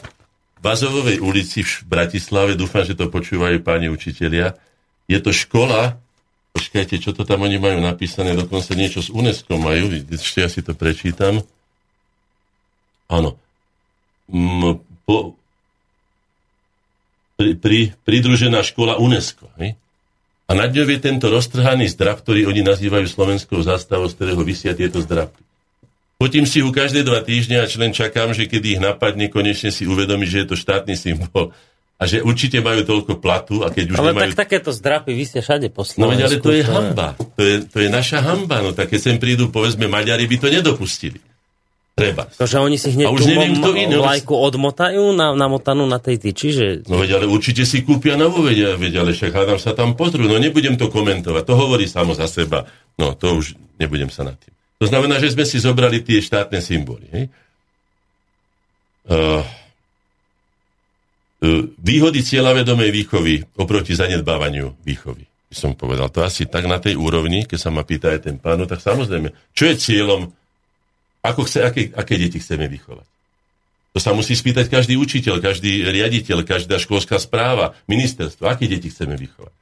Bazovovej 0.59 1.23
ulici 1.23 1.63
v 1.63 1.87
Bratislave. 1.87 2.59
Dúfam, 2.59 2.83
že 2.83 2.99
to 2.99 3.07
počúvajú 3.07 3.63
páni 3.63 3.87
učitelia. 3.87 4.59
Je 5.07 5.15
to 5.23 5.31
škola, 5.31 5.95
počkajte, 6.51 6.99
čo 6.99 7.15
to 7.15 7.23
tam 7.23 7.47
oni 7.47 7.55
majú 7.55 7.79
napísané, 7.79 8.35
dokonca 8.35 8.75
niečo 8.75 8.99
z 8.99 9.15
UNESCO 9.15 9.55
majú, 9.55 9.95
ešte 10.11 10.43
ja 10.43 10.51
si 10.51 10.59
to 10.59 10.75
prečítam. 10.75 11.39
Áno. 13.07 13.39
M, 14.27 14.75
po, 15.07 15.39
pri, 17.39 17.55
pri, 17.55 17.79
pridružená 18.03 18.59
škola 18.59 18.99
UNESCO. 18.99 19.47
Hej? 19.55 19.79
A 20.51 20.67
nad 20.67 20.75
ňou 20.75 20.83
je 20.83 20.99
tento 20.99 21.31
roztrhaný 21.31 21.87
zdrab, 21.87 22.19
ktorý 22.19 22.43
oni 22.51 22.59
nazývajú 22.59 23.07
slovenskou 23.07 23.63
zástavou, 23.63 24.11
z 24.11 24.19
ktorého 24.19 24.43
vysia 24.43 24.75
tieto 24.75 24.99
zdraby. 24.99 25.31
Potím 26.19 26.43
si 26.43 26.59
ho 26.59 26.69
každé 26.69 27.07
dva 27.07 27.23
týždne 27.23 27.63
a 27.63 27.65
len 27.65 27.95
čakám, 27.95 28.35
že 28.35 28.45
keď 28.51 28.61
ich 28.67 28.79
napadne, 28.83 29.31
konečne 29.31 29.71
si 29.71 29.87
uvedomí, 29.87 30.27
že 30.27 30.43
je 30.43 30.53
to 30.53 30.55
štátny 30.59 30.93
symbol 30.99 31.55
a 31.97 32.03
že 32.03 32.19
určite 32.19 32.59
majú 32.59 32.83
toľko 32.83 33.17
platu 33.17 33.63
a 33.63 33.71
keď 33.71 33.93
už 33.93 33.97
ale 33.97 34.11
nemajú... 34.11 34.29
tak 34.35 34.49
takéto 34.49 34.69
zdrapy 34.75 35.15
vysia 35.15 35.39
všade 35.41 35.71
po 35.71 35.87
Slovensku. 35.87 36.19
No 36.19 36.29
ale 36.29 36.37
to 36.43 36.51
je 36.51 36.63
hamba. 36.67 37.07
To 37.17 37.41
je, 37.41 37.55
to 37.65 37.77
je 37.81 37.89
naša 37.89 38.19
hamba. 38.21 38.59
No 38.59 38.75
tak 38.75 38.91
keď 38.91 38.99
sem 38.99 39.17
prídu, 39.17 39.49
povedzme, 39.53 39.87
Maďari 39.87 40.27
by 40.27 40.37
to 40.41 40.47
nedopustili. 40.51 41.30
Treba. 41.91 42.23
To, 42.39 42.47
že 42.47 42.57
oni 42.57 42.79
si 42.79 42.95
hneď 42.95 43.07
A 43.07 43.11
už 43.11 43.27
neviem, 43.27 43.59
kto 43.59 43.75
iný. 43.75 43.99
vlajku 43.99 44.31
odmotajú, 44.31 45.11
na, 45.11 45.35
namotanú 45.35 45.83
na 45.83 45.99
tej 45.99 46.23
tyči, 46.23 46.47
že... 46.55 46.67
No 46.87 46.97
veď, 46.97 47.19
ale 47.19 47.25
určite 47.27 47.67
si 47.67 47.83
kúpia 47.83 48.15
novú, 48.15 48.47
veď, 48.47 48.79
veď 48.79 49.03
ale 49.03 49.11
však 49.11 49.35
hádam 49.35 49.59
sa 49.59 49.75
tam 49.75 49.99
pozrú. 49.99 50.23
No 50.23 50.39
nebudem 50.39 50.79
to 50.79 50.87
komentovať, 50.87 51.43
to 51.43 51.53
hovorí 51.53 51.85
samo 51.85 52.15
za 52.15 52.31
seba. 52.31 52.63
No 52.95 53.11
to 53.11 53.35
už 53.35 53.59
nebudem 53.75 54.07
sa 54.07 54.23
nad 54.23 54.39
tým. 54.39 54.55
To 54.81 54.89
znamená, 54.89 55.19
že 55.19 55.35
sme 55.35 55.45
si 55.45 55.59
zobrali 55.61 56.01
tie 56.01 56.23
štátne 56.23 56.57
symboly. 56.63 57.05
Hej? 57.11 57.23
Uh, 59.11 59.43
výhody 61.77 62.23
cieľavedomej 62.23 62.89
výchovy 62.89 63.33
oproti 63.59 63.93
zanedbávaniu 63.93 64.79
výchovy. 64.81 65.27
By 65.51 65.55
som 65.57 65.71
povedal. 65.75 66.07
To 66.15 66.23
asi 66.23 66.47
tak 66.47 66.65
na 66.71 66.79
tej 66.79 66.95
úrovni, 66.95 67.43
keď 67.43 67.59
sa 67.59 67.69
ma 67.69 67.83
pýta 67.83 68.15
aj 68.15 68.31
ten 68.31 68.35
pán, 68.39 68.55
no 68.55 68.65
tak 68.65 68.79
samozrejme, 68.79 69.35
čo 69.51 69.67
je 69.67 69.75
cieľom, 69.75 70.31
ako 71.21 71.45
chce, 71.45 71.59
aké, 71.61 71.81
aké 71.93 72.17
deti 72.17 72.41
chceme 72.41 72.65
vychovať. 72.65 73.07
To 73.91 73.99
sa 73.99 74.15
musí 74.15 74.33
spýtať 74.33 74.71
každý 74.71 74.95
učiteľ, 74.95 75.43
každý 75.43 75.83
riaditeľ, 75.83 76.47
každá 76.47 76.79
školská 76.79 77.19
správa, 77.19 77.75
ministerstvo, 77.91 78.47
aké 78.47 78.65
deti 78.71 78.87
chceme 78.87 79.19
vychovať. 79.19 79.53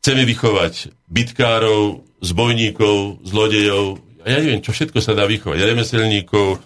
Chceme 0.00 0.22
vychovať 0.24 0.92
bitkárov, 1.08 2.04
zbojníkov, 2.24 3.24
zlodejov, 3.24 4.00
ja 4.24 4.40
neviem, 4.40 4.64
čo 4.64 4.72
všetko 4.72 4.98
sa 5.04 5.12
dá 5.12 5.28
vychovať. 5.28 5.60
Remeselníkov, 5.60 6.56
e, 6.56 6.58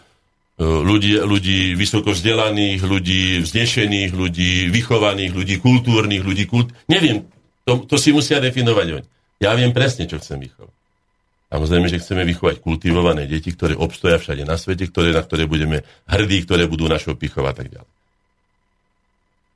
ľudí, 0.63 1.19
ľudí 1.19 1.75
vysoko 1.75 2.15
vzdelaných, 2.15 2.81
ľudí 2.87 3.43
vznešených, 3.43 4.15
ľudí 4.15 4.71
vychovaných, 4.71 5.35
ľudí 5.35 5.59
kultúrnych, 5.59 6.23
ľudí 6.23 6.47
kult... 6.47 6.71
Neviem, 6.87 7.27
to, 7.67 7.83
to 7.91 7.99
si 7.99 8.15
musia 8.15 8.39
definovať 8.39 8.87
oni. 9.03 9.09
Ja 9.43 9.59
viem 9.59 9.75
presne, 9.75 10.07
čo 10.07 10.23
chcem 10.23 10.39
vychovať. 10.39 10.78
Samozrejme, 11.49 11.89
že 11.89 11.97
chceme 11.97 12.29
vychovať 12.29 12.61
kultivované 12.61 13.25
deti, 13.25 13.49
ktoré 13.57 13.73
obstoja 13.73 14.21
všade 14.21 14.45
na 14.45 14.61
svete, 14.61 14.85
ktoré, 14.85 15.17
na 15.17 15.25
ktoré 15.25 15.49
budeme 15.49 15.81
hrdí, 16.05 16.45
ktoré 16.45 16.69
budú 16.69 16.93
našou 16.93 17.17
pichou 17.17 17.49
a 17.49 17.57
tak 17.57 17.73
ďalej. 17.73 17.89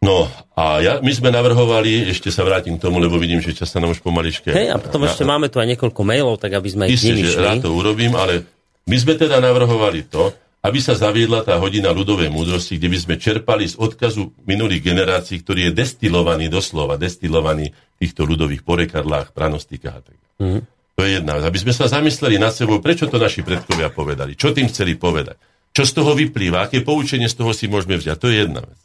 No 0.03 0.27
a 0.59 0.83
ja, 0.83 0.99
my 0.99 1.13
sme 1.15 1.31
navrhovali, 1.31 2.11
ešte 2.11 2.35
sa 2.35 2.43
vrátim 2.43 2.75
k 2.75 2.83
tomu, 2.83 2.99
lebo 2.99 3.23
vidím, 3.23 3.39
že 3.39 3.55
čas 3.55 3.71
sa 3.71 3.79
nám 3.79 3.95
už 3.95 4.03
pomaličke... 4.03 4.51
Hej, 4.51 4.75
a 4.75 4.77
potom 4.83 5.07
ešte 5.07 5.23
máme 5.23 5.47
tu 5.47 5.63
aj 5.63 5.69
niekoľko 5.77 6.03
mailov, 6.03 6.43
tak 6.43 6.59
aby 6.59 6.69
sme 6.75 6.91
ich 6.91 6.99
Isté, 6.99 7.15
nimi 7.15 7.23
že 7.31 7.39
rád 7.39 7.63
to 7.63 7.71
urobím, 7.71 8.19
ale 8.19 8.43
my 8.89 8.97
sme 8.99 9.15
teda 9.15 9.39
navrhovali 9.39 10.03
to, 10.11 10.35
aby 10.63 10.79
sa 10.83 10.99
zaviedla 10.99 11.47
tá 11.47 11.55
hodina 11.59 11.95
ľudovej 11.95 12.35
múdrosti, 12.35 12.83
kde 12.83 12.89
by 12.91 12.99
sme 12.99 13.15
čerpali 13.15 13.71
z 13.71 13.79
odkazu 13.79 14.35
minulých 14.43 14.83
generácií, 14.83 15.39
ktorý 15.39 15.71
je 15.71 15.87
destilovaný 15.87 16.51
doslova, 16.51 16.99
destilovaný 16.99 17.71
v 17.71 17.97
týchto 18.03 18.27
ľudových 18.27 18.67
porekadlách, 18.67 19.31
pranostikách 19.35 19.97
a 19.99 20.03
tak 20.03 20.17
ďalej. 20.19 20.35
Mhm. 20.41 20.61
To 20.97 21.01
je 21.05 21.21
jedna 21.21 21.41
vec. 21.41 21.45
Aby 21.49 21.59
sme 21.63 21.73
sa 21.73 21.89
zamysleli 21.89 22.37
nad 22.37 22.53
sebou, 22.53 22.79
prečo 22.79 23.09
to 23.09 23.17
naši 23.17 23.41
predkovia 23.41 23.89
povedali, 23.89 24.37
čo 24.37 24.53
tým 24.53 24.69
chceli 24.69 24.97
povedať, 24.97 25.41
čo 25.73 25.89
z 25.89 25.93
toho 25.97 26.13
vyplýva, 26.13 26.69
aké 26.69 26.85
poučenie 26.85 27.27
z 27.27 27.37
toho 27.41 27.57
si 27.57 27.67
môžeme 27.67 27.97
vziať. 27.97 28.17
To 28.21 28.29
je 28.29 28.37
jedna 28.45 28.61
vec. 28.61 28.79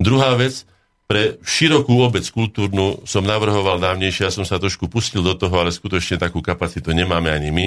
Druhá 0.00 0.38
vec, 0.38 0.62
pre 1.10 1.42
širokú 1.42 2.06
obec 2.06 2.22
kultúrnu 2.30 3.02
som 3.02 3.26
navrhoval 3.26 3.82
dávnejšie, 3.82 4.30
ja 4.30 4.32
som 4.32 4.46
sa 4.46 4.62
trošku 4.62 4.86
pustil 4.86 5.26
do 5.26 5.34
toho, 5.34 5.58
ale 5.58 5.74
skutočne 5.74 6.22
takú 6.22 6.38
kapacitu 6.38 6.94
nemáme 6.94 7.34
ani 7.34 7.50
my, 7.50 7.66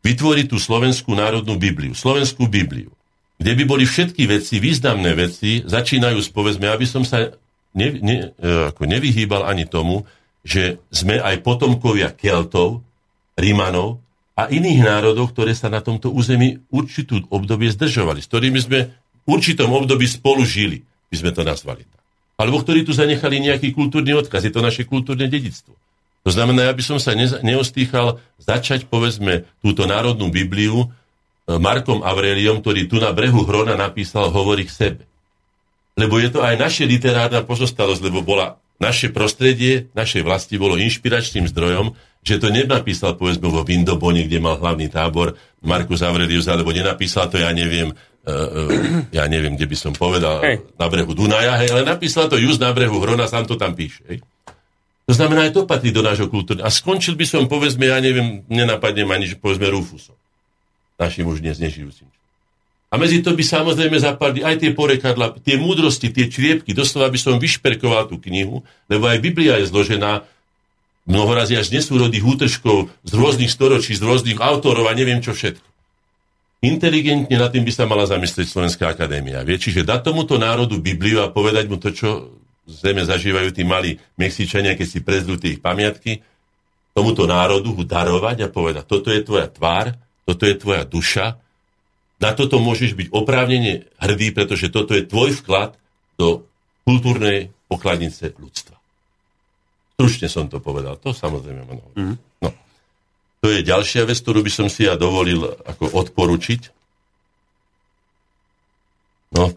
vytvoriť 0.00 0.46
tú 0.48 0.56
slovenskú 0.56 1.12
národnú 1.12 1.60
Bibliu, 1.60 1.92
slovenskú 1.92 2.48
Bibliu, 2.48 2.90
kde 3.36 3.52
by 3.52 3.64
boli 3.68 3.84
všetky 3.84 4.24
veci, 4.24 4.58
významné 4.58 5.12
veci, 5.12 5.60
začínajú 5.60 6.18
s 6.24 6.32
povedzme, 6.32 6.72
aby 6.72 6.88
som 6.88 7.04
sa 7.04 7.36
ne, 7.76 7.88
ne, 8.00 8.32
e, 8.32 8.48
ako 8.72 8.82
nevyhýbal 8.88 9.44
ani 9.44 9.68
tomu, 9.68 10.08
že 10.42 10.82
sme 10.90 11.22
aj 11.22 11.42
potomkovia 11.46 12.10
Keltov, 12.10 12.82
Rímanov 13.38 14.02
a 14.34 14.50
iných 14.50 14.80
národov, 14.82 15.30
ktoré 15.32 15.54
sa 15.54 15.70
na 15.70 15.80
tomto 15.80 16.10
území 16.10 16.66
určitú 16.68 17.22
obdobie 17.30 17.70
zdržovali, 17.70 18.20
s 18.20 18.28
ktorými 18.28 18.60
sme 18.60 18.78
v 19.22 19.26
určitom 19.30 19.70
období 19.70 20.04
spolu 20.10 20.42
žili, 20.42 20.82
by 21.08 21.16
sme 21.16 21.30
to 21.30 21.42
nazvali. 21.46 21.86
Alebo 22.40 22.58
ktorí 22.58 22.82
tu 22.82 22.90
zanechali 22.90 23.38
nejaký 23.38 23.70
kultúrny 23.70 24.18
odkaz, 24.18 24.42
je 24.42 24.52
to 24.52 24.64
naše 24.64 24.82
kultúrne 24.82 25.30
dedictvo. 25.30 25.78
To 26.22 26.30
znamená, 26.30 26.70
ja 26.70 26.74
by 26.74 26.82
som 26.82 26.98
sa 27.02 27.14
ne- 27.18 27.42
neostýchal 27.42 28.22
začať, 28.38 28.86
povedzme, 28.86 29.46
túto 29.58 29.86
národnú 29.86 30.30
Bibliu 30.30 30.86
e, 30.86 30.88
Markom 31.58 32.02
Aureliom, 32.02 32.62
ktorý 32.62 32.86
tu 32.86 33.02
na 33.02 33.10
brehu 33.10 33.42
Hrona 33.42 33.74
napísal 33.74 34.30
Hovorí 34.30 34.66
k 34.66 34.74
sebe. 34.74 35.02
Lebo 35.98 36.16
je 36.22 36.30
to 36.30 36.40
aj 36.40 36.56
naše 36.56 36.86
literárna 36.86 37.42
pozostalosť, 37.42 38.00
lebo 38.06 38.22
bola 38.22 38.61
naše 38.82 39.14
prostredie, 39.14 39.86
našej 39.94 40.26
vlasti 40.26 40.58
bolo 40.58 40.74
inšpiračným 40.74 41.46
zdrojom, 41.46 41.94
že 42.22 42.42
to 42.42 42.50
nenapísal, 42.50 43.14
povedzme, 43.14 43.46
vo 43.46 43.62
Vindobone, 43.62 44.26
kde 44.26 44.42
mal 44.42 44.58
hlavný 44.58 44.90
tábor 44.90 45.38
Markus 45.62 46.02
Aurelius, 46.02 46.50
alebo 46.50 46.74
nenapísal 46.74 47.30
to, 47.30 47.38
ja 47.38 47.50
neviem, 47.54 47.94
uh, 47.94 49.06
ja 49.14 49.26
neviem, 49.30 49.54
kde 49.54 49.66
by 49.70 49.76
som 49.78 49.92
povedal, 49.94 50.42
Hej. 50.42 50.66
na 50.78 50.86
brehu 50.90 51.14
Dunaja, 51.14 51.58
hej, 51.62 51.70
ale 51.74 51.82
napísal 51.86 52.26
to 52.26 52.38
Just 52.38 52.62
na 52.62 52.74
brehu 52.74 52.98
Hrona, 52.98 53.30
sám 53.30 53.46
to 53.46 53.54
tam 53.54 53.74
píše. 53.74 54.02
Hej. 54.06 54.22
To 55.10 55.18
znamená, 55.18 55.50
aj 55.50 55.58
to 55.58 55.66
patrí 55.66 55.90
do 55.90 55.98
nášho 55.98 56.30
kultúrneho. 56.30 56.62
A 56.62 56.70
skončil 56.70 57.18
by 57.18 57.26
som, 57.26 57.50
povedzme, 57.50 57.90
ja 57.90 57.98
neviem, 57.98 58.46
nenapadne 58.46 59.02
ma 59.02 59.18
nič, 59.18 59.34
povedzme, 59.42 59.66
Rufusom. 59.66 60.14
Našim 60.94 61.26
už 61.26 61.42
dnes 61.42 61.58
nežijúcim. 61.58 62.06
A 62.92 63.00
medzi 63.00 63.24
to 63.24 63.32
by 63.32 63.40
samozrejme 63.40 63.96
zapadli 63.96 64.44
aj 64.44 64.60
tie 64.60 64.76
porekadla, 64.76 65.40
tie 65.40 65.56
múdrosti, 65.56 66.12
tie 66.12 66.28
čriepky. 66.28 66.76
Doslova 66.76 67.08
by 67.08 67.16
som 67.16 67.40
vyšperkoval 67.40 68.12
tú 68.12 68.20
knihu, 68.20 68.60
lebo 68.92 69.08
aj 69.08 69.16
Biblia 69.24 69.56
je 69.56 69.72
zložená 69.72 70.28
mnohorazí 71.08 71.56
až 71.56 71.72
nesúrodých 71.72 72.20
útržkov 72.20 72.92
z 73.02 73.12
rôznych 73.16 73.48
storočí, 73.48 73.96
z 73.96 74.04
rôznych 74.04 74.38
autorov 74.38 74.86
a 74.86 74.94
neviem 74.94 75.24
čo 75.24 75.32
všetko. 75.32 75.64
Inteligentne 76.62 77.32
nad 77.42 77.50
tým 77.50 77.66
by 77.66 77.72
sa 77.74 77.90
mala 77.90 78.06
zamyslieť 78.06 78.46
Slovenská 78.46 78.86
akadémia. 78.86 79.42
Vie, 79.42 79.58
čiže 79.58 79.82
dať 79.82 80.12
tomuto 80.12 80.38
národu 80.38 80.78
Bibliu 80.78 81.18
a 81.24 81.32
povedať 81.32 81.66
mu 81.66 81.80
to, 81.80 81.90
čo 81.90 82.38
zrejme 82.70 83.02
zažívajú 83.02 83.50
tí 83.50 83.66
malí 83.66 83.98
Mexičania, 84.14 84.78
keď 84.78 84.86
si 84.86 85.02
prezrú 85.02 85.34
tie 85.34 85.58
ich 85.58 85.64
pamiatky, 85.64 86.22
tomuto 86.94 87.26
národu 87.26 87.74
darovať 87.82 88.46
a 88.46 88.48
povedať, 88.52 88.84
toto 88.86 89.10
je 89.10 89.24
tvoja 89.26 89.48
tvár, 89.50 89.96
toto 90.22 90.44
je 90.46 90.54
tvoja 90.54 90.86
duša, 90.86 91.40
na 92.22 92.30
toto 92.30 92.62
môžeš 92.62 92.94
byť 92.94 93.08
oprávnene 93.10 93.90
hrdý, 93.98 94.30
pretože 94.30 94.70
toto 94.70 94.94
je 94.94 95.02
tvoj 95.02 95.34
vklad 95.42 95.74
do 96.14 96.46
kultúrnej 96.86 97.50
pokladnice 97.66 98.30
ľudstva. 98.38 98.78
Stručne 99.98 100.30
som 100.30 100.46
to 100.46 100.62
povedal. 100.62 100.94
To 101.02 101.10
samozrejme 101.10 101.66
mnoho. 101.66 101.90
Mm. 101.98 102.16
No. 102.46 102.48
To 103.42 103.46
je 103.50 103.66
ďalšia 103.66 104.06
vec, 104.06 104.22
ktorú 104.22 104.46
by 104.46 104.52
som 104.54 104.70
si 104.70 104.86
ja 104.86 104.94
dovolil 104.94 105.42
ako 105.66 105.98
odporučiť. 105.98 106.70
No, 109.32 109.50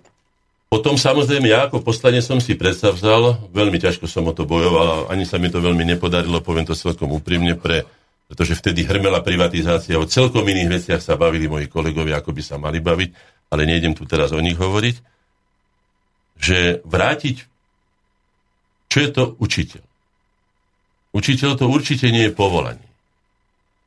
potom 0.71 0.99
samozrejme 0.99 1.47
ja 1.51 1.67
ako 1.67 1.83
poslanec 1.83 2.23
som 2.25 2.43
si 2.43 2.57
predstavzal, 2.57 3.47
veľmi 3.51 3.79
ťažko 3.79 4.11
som 4.11 4.27
o 4.27 4.33
to 4.33 4.47
bojoval, 4.47 5.07
ani 5.07 5.27
sa 5.27 5.39
mi 5.39 5.51
to 5.51 5.63
veľmi 5.63 5.83
nepodarilo, 5.83 6.43
poviem 6.43 6.65
to 6.65 6.75
celkom 6.75 7.11
úprimne, 7.15 7.55
pre, 7.59 7.87
pretože 8.25 8.57
vtedy 8.57 8.85
hrmela 8.85 9.21
privatizácia, 9.21 10.01
o 10.01 10.09
celkom 10.09 10.41
iných 10.41 10.69
veciach 10.81 11.01
sa 11.01 11.13
bavili 11.13 11.45
moji 11.45 11.69
kolegovia, 11.69 12.17
ako 12.17 12.33
by 12.33 12.41
sa 12.41 12.57
mali 12.57 12.81
baviť, 12.81 13.09
ale 13.53 13.69
nejdem 13.69 13.93
tu 13.93 14.09
teraz 14.09 14.33
o 14.33 14.41
nich 14.41 14.57
hovoriť, 14.57 14.95
že 16.41 16.81
vrátiť, 16.83 17.37
čo 18.89 18.97
je 18.97 19.09
to 19.13 19.23
učiteľ? 19.37 19.83
Učiteľ 21.15 21.51
to 21.55 21.65
určite 21.71 22.11
nie 22.11 22.27
je 22.27 22.33
povolanie. 22.35 22.89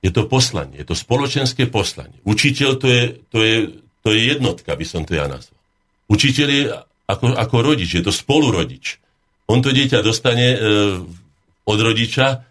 Je 0.00 0.15
to 0.15 0.31
poslanie, 0.31 0.78
je 0.78 0.86
to 0.86 0.97
spoločenské 0.97 1.67
poslanie. 1.67 2.17
Učiteľ 2.23 2.70
to 2.78 2.86
je, 2.86 3.02
to 3.28 3.39
je, 3.42 3.57
to 4.07 4.08
je 4.15 4.20
jednotka, 4.33 4.70
by 4.73 4.86
som 4.86 5.02
to 5.02 5.18
ja 5.18 5.26
nazval. 5.26 5.58
Učiteľ 6.08 6.49
je 6.49 6.62
ako, 7.10 7.36
ako 7.36 7.57
rodič, 7.60 7.91
je 7.99 8.05
to 8.07 8.15
spolurodič. 8.15 9.02
On 9.49 9.60
to 9.65 9.73
dieťa 9.73 10.05
dostane 10.05 10.49
e, 10.55 10.58
od 11.65 11.78
rodiča, 11.81 12.48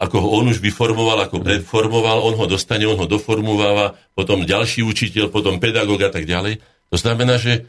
ako 0.00 0.16
ho 0.16 0.28
on 0.40 0.48
už 0.48 0.64
vyformoval, 0.64 1.28
ako 1.28 1.44
predformoval, 1.44 2.24
on 2.24 2.34
ho 2.40 2.46
dostane, 2.48 2.88
on 2.88 2.96
ho 2.96 3.04
doformováva, 3.04 4.00
potom 4.16 4.48
ďalší 4.48 4.80
učiteľ, 4.80 5.28
potom 5.28 5.60
pedagóg 5.60 6.00
a 6.00 6.10
tak 6.10 6.24
ďalej. 6.24 6.64
To 6.88 6.96
znamená, 6.96 7.36
že, 7.36 7.68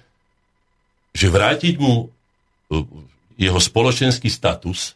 že 1.12 1.28
vrátiť 1.28 1.76
mu 1.76 2.08
e, 2.72 2.80
jeho 3.36 3.60
spoločenský 3.60 4.32
status, 4.32 4.96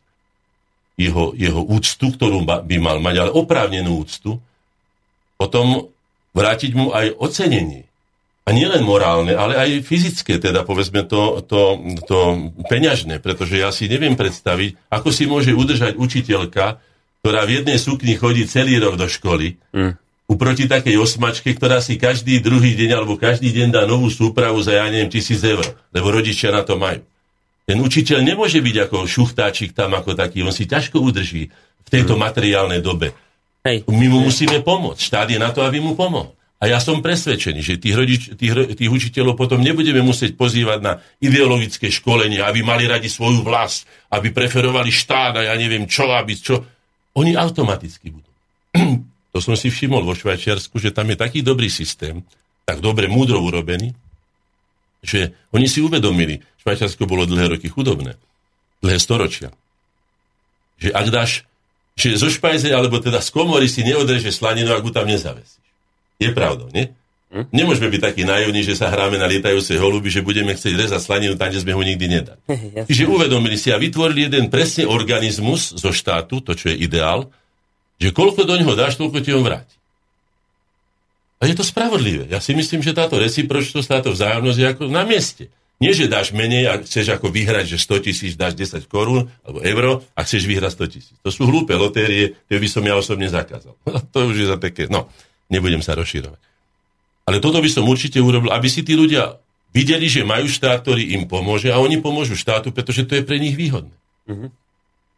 jeho, 0.95 1.35
jeho 1.35 1.59
úctu, 1.59 2.15
ktorú 2.15 2.47
by 2.47 2.77
mal 2.79 3.03
mať, 3.03 3.27
ale 3.27 3.31
oprávnenú 3.35 3.99
úctu, 3.99 4.39
potom 5.35 5.91
vrátiť 6.31 6.71
mu 6.71 6.95
aj 6.95 7.19
ocenenie. 7.19 7.83
A 8.45 8.53
nielen 8.53 8.85
morálne, 8.85 9.33
ale 9.35 9.57
aj 9.57 9.83
fyzické, 9.83 10.37
teda 10.37 10.63
povedzme 10.63 11.03
to, 11.03 11.43
to, 11.43 11.81
to 12.05 12.17
peňažné, 12.69 13.19
pretože 13.19 13.57
ja 13.59 13.73
si 13.75 13.89
neviem 13.89 14.13
predstaviť, 14.13 14.87
ako 14.87 15.09
si 15.11 15.25
môže 15.25 15.51
udržať 15.51 15.97
učiteľka, 15.97 16.79
ktorá 17.25 17.41
v 17.49 17.57
jednej 17.57 17.81
sukni 17.81 18.13
chodí 18.13 18.45
celý 18.45 18.77
rok 18.77 19.01
do 19.01 19.09
školy, 19.09 19.57
mm. 19.73 19.97
uproti 20.29 20.69
takej 20.69 21.01
osmačke, 21.01 21.57
ktorá 21.57 21.81
si 21.81 21.97
každý 21.97 22.37
druhý 22.37 22.77
deň 22.77 23.01
alebo 23.01 23.17
každý 23.17 23.49
deň 23.49 23.73
dá 23.73 23.89
novú 23.89 24.13
súpravu 24.13 24.61
za, 24.61 24.77
ja 24.77 24.85
neviem, 24.93 25.09
tisíc 25.09 25.41
eur, 25.41 25.65
lebo 25.89 26.13
rodičia 26.13 26.53
na 26.53 26.61
to 26.61 26.77
majú. 26.77 27.01
Ten 27.65 27.81
učiteľ 27.81 28.21
nemôže 28.21 28.61
byť 28.61 28.75
ako 28.77 29.09
šuchtáčik 29.09 29.73
tam 29.73 29.97
ako 29.97 30.13
taký, 30.13 30.45
on 30.45 30.53
si 30.53 30.69
ťažko 30.69 31.01
udrží 31.01 31.49
v 31.81 31.89
tejto 31.89 32.13
mm. 32.13 32.21
materiálnej 32.21 32.85
dobe. 32.85 33.09
Hej. 33.65 33.89
My 33.89 34.05
mu 34.05 34.21
musíme 34.21 34.61
pomôcť. 34.61 35.01
Štát 35.01 35.25
je 35.25 35.41
na 35.41 35.49
to, 35.49 35.65
aby 35.65 35.81
mu 35.81 35.97
pomohol. 35.97 36.37
A 36.61 36.69
ja 36.69 36.77
som 36.77 37.01
presvedčený, 37.01 37.61
že 37.65 37.81
tých, 37.81 37.95
rodič, 37.97 38.21
tých, 38.37 38.77
tých 38.77 38.91
učiteľov 38.93 39.33
potom 39.33 39.65
nebudeme 39.65 40.05
musieť 40.05 40.37
pozývať 40.37 40.79
na 40.79 40.93
ideologické 41.17 41.89
školenie, 41.89 42.37
aby 42.45 42.61
mali 42.61 42.85
radi 42.85 43.09
svoju 43.09 43.41
vlast, 43.41 43.89
aby 44.13 44.29
preferovali 44.29 44.93
štát 44.93 45.41
a 45.41 45.41
ja 45.49 45.53
neviem 45.57 45.89
čo, 45.89 46.05
aby 46.13 46.37
čo. 46.37 46.74
Oni 47.15 47.33
automaticky 47.33 48.11
budú. 48.11 48.31
to 49.33 49.39
som 49.39 49.55
si 49.55 49.71
všimol 49.71 50.03
vo 50.03 50.15
Švajčiarsku, 50.15 50.79
že 50.79 50.91
tam 50.91 51.11
je 51.11 51.17
taký 51.19 51.39
dobrý 51.39 51.71
systém, 51.71 52.23
tak 52.67 52.83
dobre, 52.83 53.07
múdro 53.07 53.39
urobený, 53.39 53.95
že 55.05 55.31
oni 55.55 55.69
si 55.69 55.79
uvedomili, 55.79 56.43
Švajčiarsko 56.65 57.07
bolo 57.07 57.29
dlhé 57.29 57.55
roky 57.55 57.71
chudobné, 57.71 58.17
dlhé 58.83 58.97
storočia, 58.99 59.53
že 60.81 60.91
ak 60.91 61.07
dáš, 61.13 61.31
že 61.95 62.19
zo 62.19 62.27
špajze, 62.27 62.67
alebo 62.75 62.99
teda 62.99 63.23
z 63.23 63.29
komory 63.31 63.71
si 63.71 63.85
neodreže 63.87 64.33
slaninu, 64.33 64.75
ak 64.75 64.83
mu 64.83 64.91
tam 64.91 65.07
nezavesí. 65.07 65.63
Je 66.19 66.31
pravda, 66.35 66.67
nie? 66.75 66.91
Hm? 67.35 67.51
Nemôžeme 67.51 67.91
byť 67.91 68.01
takí 68.01 68.23
naivní, 68.23 68.63
že 68.63 68.79
sa 68.79 68.87
hráme 68.87 69.19
na 69.19 69.27
lietajúce 69.27 69.75
holuby, 69.75 70.07
že 70.07 70.23
budeme 70.23 70.55
chcieť 70.55 70.71
rezať 70.71 71.03
slaninu 71.03 71.35
tam, 71.35 71.51
kde 71.51 71.67
sme 71.67 71.75
ho 71.75 71.83
nikdy 71.83 72.05
nedali. 72.07 72.39
Čiže 72.87 73.11
uvedomili 73.11 73.59
si 73.59 73.75
a 73.75 73.77
vytvorili 73.77 74.31
jeden 74.31 74.47
presne 74.47 74.87
organizmus 74.87 75.75
zo 75.75 75.91
štátu, 75.91 76.39
to 76.39 76.55
čo 76.55 76.71
je 76.71 76.79
ideál, 76.79 77.27
že 77.99 78.15
koľko 78.15 78.47
do 78.47 78.55
neho 78.55 78.71
dáš, 78.71 78.95
toľko 78.95 79.19
ti 79.19 79.35
on 79.35 79.43
vráti. 79.43 79.75
A 81.43 81.51
je 81.51 81.59
to 81.59 81.67
spravodlivé. 81.67 82.31
Ja 82.31 82.39
si 82.39 82.55
myslím, 82.55 82.79
že 82.79 82.95
táto 82.95 83.19
recipročnosť, 83.19 83.87
táto 83.91 84.15
vzájomnosť 84.15 84.59
je 84.59 84.67
ako 84.71 84.83
na 84.87 85.03
mieste. 85.03 85.51
Nie, 85.83 85.91
že 85.91 86.07
dáš 86.07 86.31
menej 86.31 86.71
a 86.71 86.79
chceš 86.79 87.19
ako 87.19 87.27
vyhrať, 87.35 87.75
že 87.75 87.83
100 87.83 88.07
tisíc 88.07 88.33
dáš 88.39 88.55
10 88.55 88.87
korún 88.87 89.27
alebo 89.43 89.59
euro 89.59 90.07
a 90.15 90.23
chceš 90.23 90.47
vyhrať 90.47 90.71
100 90.71 90.93
tisíc. 90.95 91.15
To 91.19 91.27
sú 91.35 91.43
hlúpe 91.51 91.75
lotérie, 91.75 92.39
tie 92.47 92.55
by 92.55 92.67
som 92.71 92.79
ja 92.87 92.95
osobne 92.95 93.27
zakázal. 93.27 93.75
to 94.15 94.19
už 94.23 94.35
je 94.39 94.47
za 94.47 94.55
také, 94.55 94.87
no. 94.87 95.11
Nebudem 95.51 95.83
sa 95.83 95.99
rozširovať. 95.99 96.54
Ale 97.25 97.41
toto 97.41 97.57
by 97.57 97.69
som 97.69 97.89
určite 97.89 98.21
urobil, 98.21 98.53
aby 98.53 98.69
si 98.69 98.85
tí 98.85 98.93
ľudia 98.93 99.41
videli, 99.73 100.05
že 100.07 100.23
majú 100.23 100.45
štát, 100.45 100.85
ktorý 100.85 101.17
im 101.17 101.25
pomôže 101.25 101.73
a 101.73 101.81
oni 101.81 101.99
pomôžu 101.99 102.37
štátu, 102.37 102.69
pretože 102.71 103.03
to 103.09 103.17
je 103.17 103.27
pre 103.27 103.41
nich 103.41 103.57
výhodné. 103.57 103.91
Uh-huh. 104.29 104.53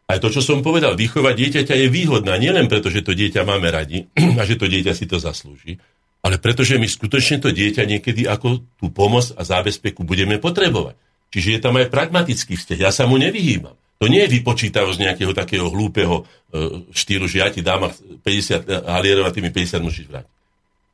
Aj 0.08 0.18
to, 0.18 0.32
čo 0.32 0.40
som 0.40 0.64
povedal, 0.64 0.96
výchova 0.96 1.36
dieťaťa 1.36 1.76
je 1.84 1.88
výhodná 1.92 2.40
nielen 2.40 2.64
preto, 2.64 2.88
že 2.88 3.04
to 3.04 3.12
dieťa 3.12 3.44
máme 3.44 3.68
radi 3.68 4.08
a 4.40 4.42
že 4.48 4.56
to 4.56 4.64
dieťa 4.64 4.96
si 4.96 5.04
to 5.04 5.20
zaslúži, 5.20 5.76
ale 6.24 6.40
pretože 6.40 6.80
my 6.80 6.88
skutočne 6.88 7.44
to 7.44 7.52
dieťa 7.52 7.84
niekedy 7.84 8.24
ako 8.24 8.64
tú 8.80 8.88
pomoc 8.88 9.28
a 9.36 9.44
zábezpeku 9.44 10.02
budeme 10.02 10.40
potrebovať. 10.40 10.96
Čiže 11.28 11.48
je 11.54 11.60
tam 11.60 11.76
aj 11.76 11.92
pragmatický 11.92 12.56
vzťah. 12.56 12.88
Ja 12.88 12.90
sa 12.90 13.04
mu 13.04 13.20
nevyhýbam. 13.20 13.76
To 14.00 14.06
nie 14.08 14.24
je 14.24 14.32
vypočítavosť 14.40 14.96
nejakého 14.96 15.36
takého 15.36 15.68
hlúpeho 15.68 16.22
e, 16.22 16.88
štýlu, 16.88 17.28
že 17.28 17.44
ja 17.44 17.52
ti 17.52 17.60
dám 17.60 17.90
50 17.90 18.64
halierov 18.64 19.28
a 19.28 19.34
ty 19.34 19.42
mi 19.42 19.52
50 19.52 19.82
musíš 19.84 20.08
vrátiť. 20.08 20.37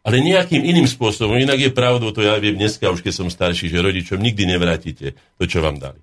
Ale 0.04 0.20
nejakým 0.20 0.60
iným 0.60 0.84
spôsobom, 0.84 1.40
inak 1.40 1.56
je 1.56 1.72
pravdou, 1.72 2.12
to 2.12 2.20
ja 2.20 2.36
viem 2.36 2.60
dneska, 2.60 2.92
už 2.92 3.00
keď 3.00 3.24
som 3.24 3.28
starší, 3.32 3.72
že 3.72 3.80
rodičom 3.80 4.20
nikdy 4.20 4.44
nevrátite 4.44 5.16
to, 5.40 5.44
čo 5.48 5.64
vám 5.64 5.80
dali. 5.80 5.96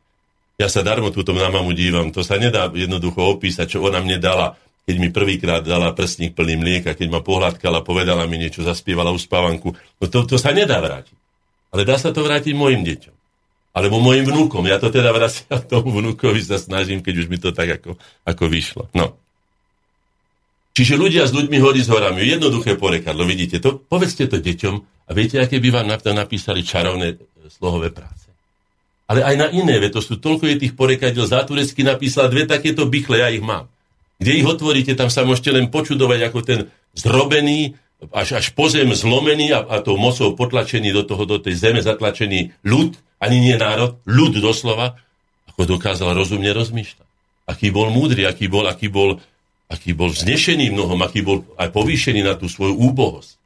Ja 0.57 0.69
sa 0.69 0.81
darmo 0.81 1.13
túto 1.13 1.33
na 1.37 1.53
mamu 1.53 1.73
dívam, 1.73 2.09
to 2.09 2.25
sa 2.25 2.41
nedá 2.41 2.69
jednoducho 2.73 3.37
opísať, 3.37 3.77
čo 3.77 3.85
ona 3.85 4.01
mne 4.01 4.17
dala, 4.17 4.57
keď 4.89 4.95
mi 4.97 5.13
prvýkrát 5.13 5.61
dala 5.61 5.93
prstník 5.93 6.33
plný 6.33 6.57
mlieka, 6.57 6.97
keď 6.97 7.07
ma 7.13 7.21
pohľadkala, 7.21 7.85
povedala 7.85 8.25
mi 8.25 8.41
niečo, 8.41 8.65
zaspievala 8.65 9.13
uspávanku. 9.13 9.73
No 9.73 10.05
to, 10.09 10.25
to 10.25 10.41
sa 10.41 10.49
nedá 10.49 10.81
vrátiť. 10.81 11.17
Ale 11.71 11.85
dá 11.85 12.01
sa 12.01 12.09
to 12.09 12.25
vrátiť 12.25 12.57
mojim 12.57 12.81
deťom 12.81 13.21
alebo 13.71 14.03
mojim 14.03 14.27
vnúkom. 14.27 14.67
Ja 14.67 14.77
to 14.77 14.91
teda 14.91 15.15
vraciam 15.15 15.63
tomu 15.71 15.95
vnúkovi, 16.03 16.43
sa 16.43 16.59
snažím, 16.59 16.99
keď 16.99 17.25
už 17.25 17.27
mi 17.31 17.39
to 17.39 17.55
tak 17.55 17.81
ako, 17.81 17.95
ako 18.27 18.43
vyšlo. 18.51 18.91
No. 18.91 19.15
Čiže 20.71 20.95
ľudia 20.95 21.27
s 21.27 21.35
ľuďmi 21.35 21.57
horí 21.59 21.83
s 21.83 21.91
horami. 21.91 22.23
Jednoduché 22.23 22.79
porekadlo, 22.79 23.27
vidíte 23.27 23.59
to? 23.59 23.83
Povedzte 23.83 24.31
to 24.31 24.39
deťom 24.39 24.75
a 25.07 25.11
viete, 25.11 25.35
aké 25.43 25.59
by 25.59 25.69
vám 25.83 25.87
napísali 25.91 26.63
čarovné 26.63 27.19
e, 27.19 27.51
slohové 27.51 27.91
práce. 27.91 28.31
Ale 29.11 29.27
aj 29.27 29.35
na 29.35 29.47
iné, 29.51 29.83
to 29.91 29.99
sú 29.99 30.15
toľko 30.15 30.47
je 30.47 30.55
tých 30.63 30.73
porekadiel. 30.79 31.27
Záturecky 31.27 31.83
napísal 31.83 32.31
dve 32.31 32.47
takéto 32.47 32.87
bychle, 32.87 33.19
ja 33.19 33.27
ich 33.27 33.43
mám. 33.43 33.67
Kde 34.23 34.39
ich 34.39 34.47
otvoríte, 34.47 34.95
tam 34.95 35.11
sa 35.11 35.27
môžete 35.27 35.51
len 35.51 35.67
počudovať, 35.67 36.19
ako 36.31 36.39
ten 36.39 36.59
zrobený, 36.95 37.75
až, 38.15 38.39
až 38.39 38.55
po 38.55 38.71
zlomený 38.71 39.51
a, 39.51 39.67
a 39.67 39.83
tou 39.83 39.99
mocou 39.99 40.31
potlačený 40.31 40.95
do, 40.95 41.03
toho, 41.03 41.27
do 41.27 41.37
tej 41.43 41.59
zeme 41.59 41.83
zatlačený 41.83 42.55
ľud, 42.63 42.95
ani 43.19 43.37
nie 43.43 43.55
národ, 43.59 43.99
ľud 44.07 44.39
doslova, 44.39 44.95
ako 45.51 45.77
dokázal 45.77 46.15
rozumne 46.15 46.49
rozmýšľať. 46.55 47.07
Aký 47.51 47.67
bol 47.69 47.91
múdry, 47.91 48.23
aký 48.23 48.47
bol, 48.47 48.63
aký 48.65 48.87
bol, 48.87 49.19
aký 49.71 49.95
bol 49.95 50.11
vznešený 50.11 50.75
mnohom, 50.75 50.99
aký 50.99 51.23
bol 51.23 51.47
aj 51.55 51.71
povýšený 51.71 52.27
na 52.27 52.35
tú 52.35 52.51
svoju 52.51 52.75
úbohosť. 52.75 53.39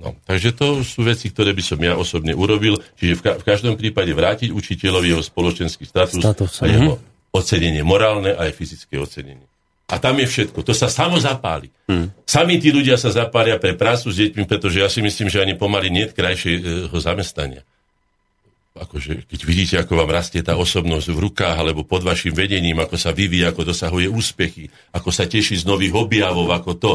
No, 0.00 0.16
takže 0.24 0.56
to 0.56 0.80
sú 0.80 1.04
veci, 1.04 1.28
ktoré 1.28 1.52
by 1.52 1.60
som 1.60 1.76
ja 1.76 1.92
osobne 1.92 2.32
urobil. 2.32 2.80
Čiže 2.96 3.20
v, 3.20 3.22
ka- 3.22 3.36
v 3.36 3.44
každom 3.44 3.76
prípade 3.76 4.16
vrátiť 4.16 4.48
učiteľovi 4.48 5.12
jeho 5.12 5.20
spoločenský 5.20 5.84
status, 5.84 6.24
status 6.24 6.64
a 6.64 6.72
jeho 6.72 6.96
mm-hmm. 6.96 7.36
ocenenie 7.36 7.84
morálne 7.84 8.32
a 8.32 8.48
aj 8.48 8.56
fyzické 8.56 8.96
ocenenie. 8.96 9.44
A 9.92 10.00
tam 10.00 10.16
je 10.16 10.24
všetko. 10.24 10.64
To 10.64 10.72
sa 10.72 10.86
samo 10.86 11.18
zapáli. 11.18 11.68
Hmm. 11.90 12.14
Sami 12.22 12.62
tí 12.62 12.70
ľudia 12.70 12.94
sa 12.94 13.10
zapália 13.10 13.58
pre 13.58 13.74
prácu 13.74 14.14
s 14.14 14.22
deťmi, 14.22 14.46
pretože 14.46 14.78
ja 14.78 14.86
si 14.86 15.02
myslím, 15.02 15.26
že 15.26 15.42
ani 15.42 15.58
pomaly 15.58 15.90
nie 15.90 16.06
krajšieho 16.06 16.94
zamestnania 16.94 17.66
akože, 18.76 19.26
keď 19.26 19.40
vidíte, 19.42 19.74
ako 19.82 19.98
vám 19.98 20.14
rastie 20.14 20.46
tá 20.46 20.54
osobnosť 20.54 21.10
v 21.10 21.18
rukách 21.26 21.56
alebo 21.58 21.82
pod 21.82 22.06
vašim 22.06 22.30
vedením, 22.30 22.78
ako 22.78 22.94
sa 22.94 23.10
vyvíja, 23.10 23.50
ako 23.50 23.66
dosahuje 23.66 24.06
úspechy, 24.06 24.70
ako 24.94 25.10
sa 25.10 25.26
teší 25.26 25.58
z 25.58 25.64
nových 25.66 25.94
objavov, 25.98 26.46
ako 26.54 26.70
to. 26.78 26.92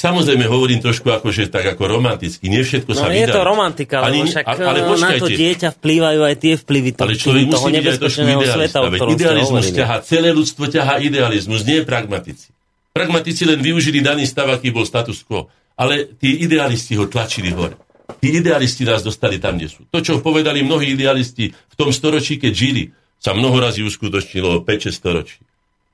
Samozrejme, 0.00 0.48
hovorím 0.48 0.80
trošku 0.80 1.12
akože 1.12 1.52
tak 1.52 1.76
ako 1.76 1.84
romanticky. 1.84 2.48
Nie 2.48 2.64
všetko 2.64 2.96
no, 2.96 3.00
sa 3.04 3.12
vydá. 3.12 3.20
je 3.20 3.26
to 3.36 3.42
romantika, 3.44 3.96
Ani, 4.00 4.24
však 4.24 4.44
ale, 4.48 4.80
ale 4.80 4.96
na 4.96 5.10
to 5.20 5.28
dieťa 5.28 5.68
vplývajú 5.76 6.20
aj 6.24 6.34
tie 6.40 6.54
vplyvy 6.56 6.90
to, 6.96 7.02
ale 7.04 7.20
človek 7.20 7.44
musí 7.52 7.68
byť 7.68 7.84
aj 7.84 7.98
trošku 8.00 8.22
idealista. 8.24 8.78
Veď 8.88 9.00
idealizmus 9.12 9.66
ťaha, 9.76 9.96
celé 10.00 10.28
ľudstvo 10.32 10.64
ťaha 10.72 11.04
idealizmus, 11.04 11.68
nie 11.68 11.84
pragmatici. 11.84 12.48
Pragmatici 12.96 13.44
len 13.44 13.60
využili 13.60 14.00
daný 14.00 14.24
stav, 14.24 14.48
aký 14.48 14.72
bol 14.72 14.88
status 14.88 15.20
quo. 15.20 15.52
Ale 15.76 16.16
tí 16.16 16.48
idealisti 16.48 16.96
ho 16.96 17.04
tlačili 17.04 17.52
hore. 17.52 17.76
Tí 18.18 18.42
idealisti 18.42 18.82
nás 18.82 19.06
dostali 19.06 19.38
tam, 19.38 19.60
kde 19.60 19.70
sú. 19.70 19.86
To, 19.92 20.02
čo 20.02 20.18
povedali 20.18 20.66
mnohí 20.66 20.98
idealisti 20.98 21.54
v 21.54 21.74
tom 21.78 21.94
storočí, 21.94 22.40
keď 22.40 22.52
žili, 22.52 22.90
sa 23.20 23.36
mnoho 23.36 23.60
razy 23.60 23.84
uskutočnilo 23.84 24.64
5-6 24.64 24.90
storočí. 24.90 25.38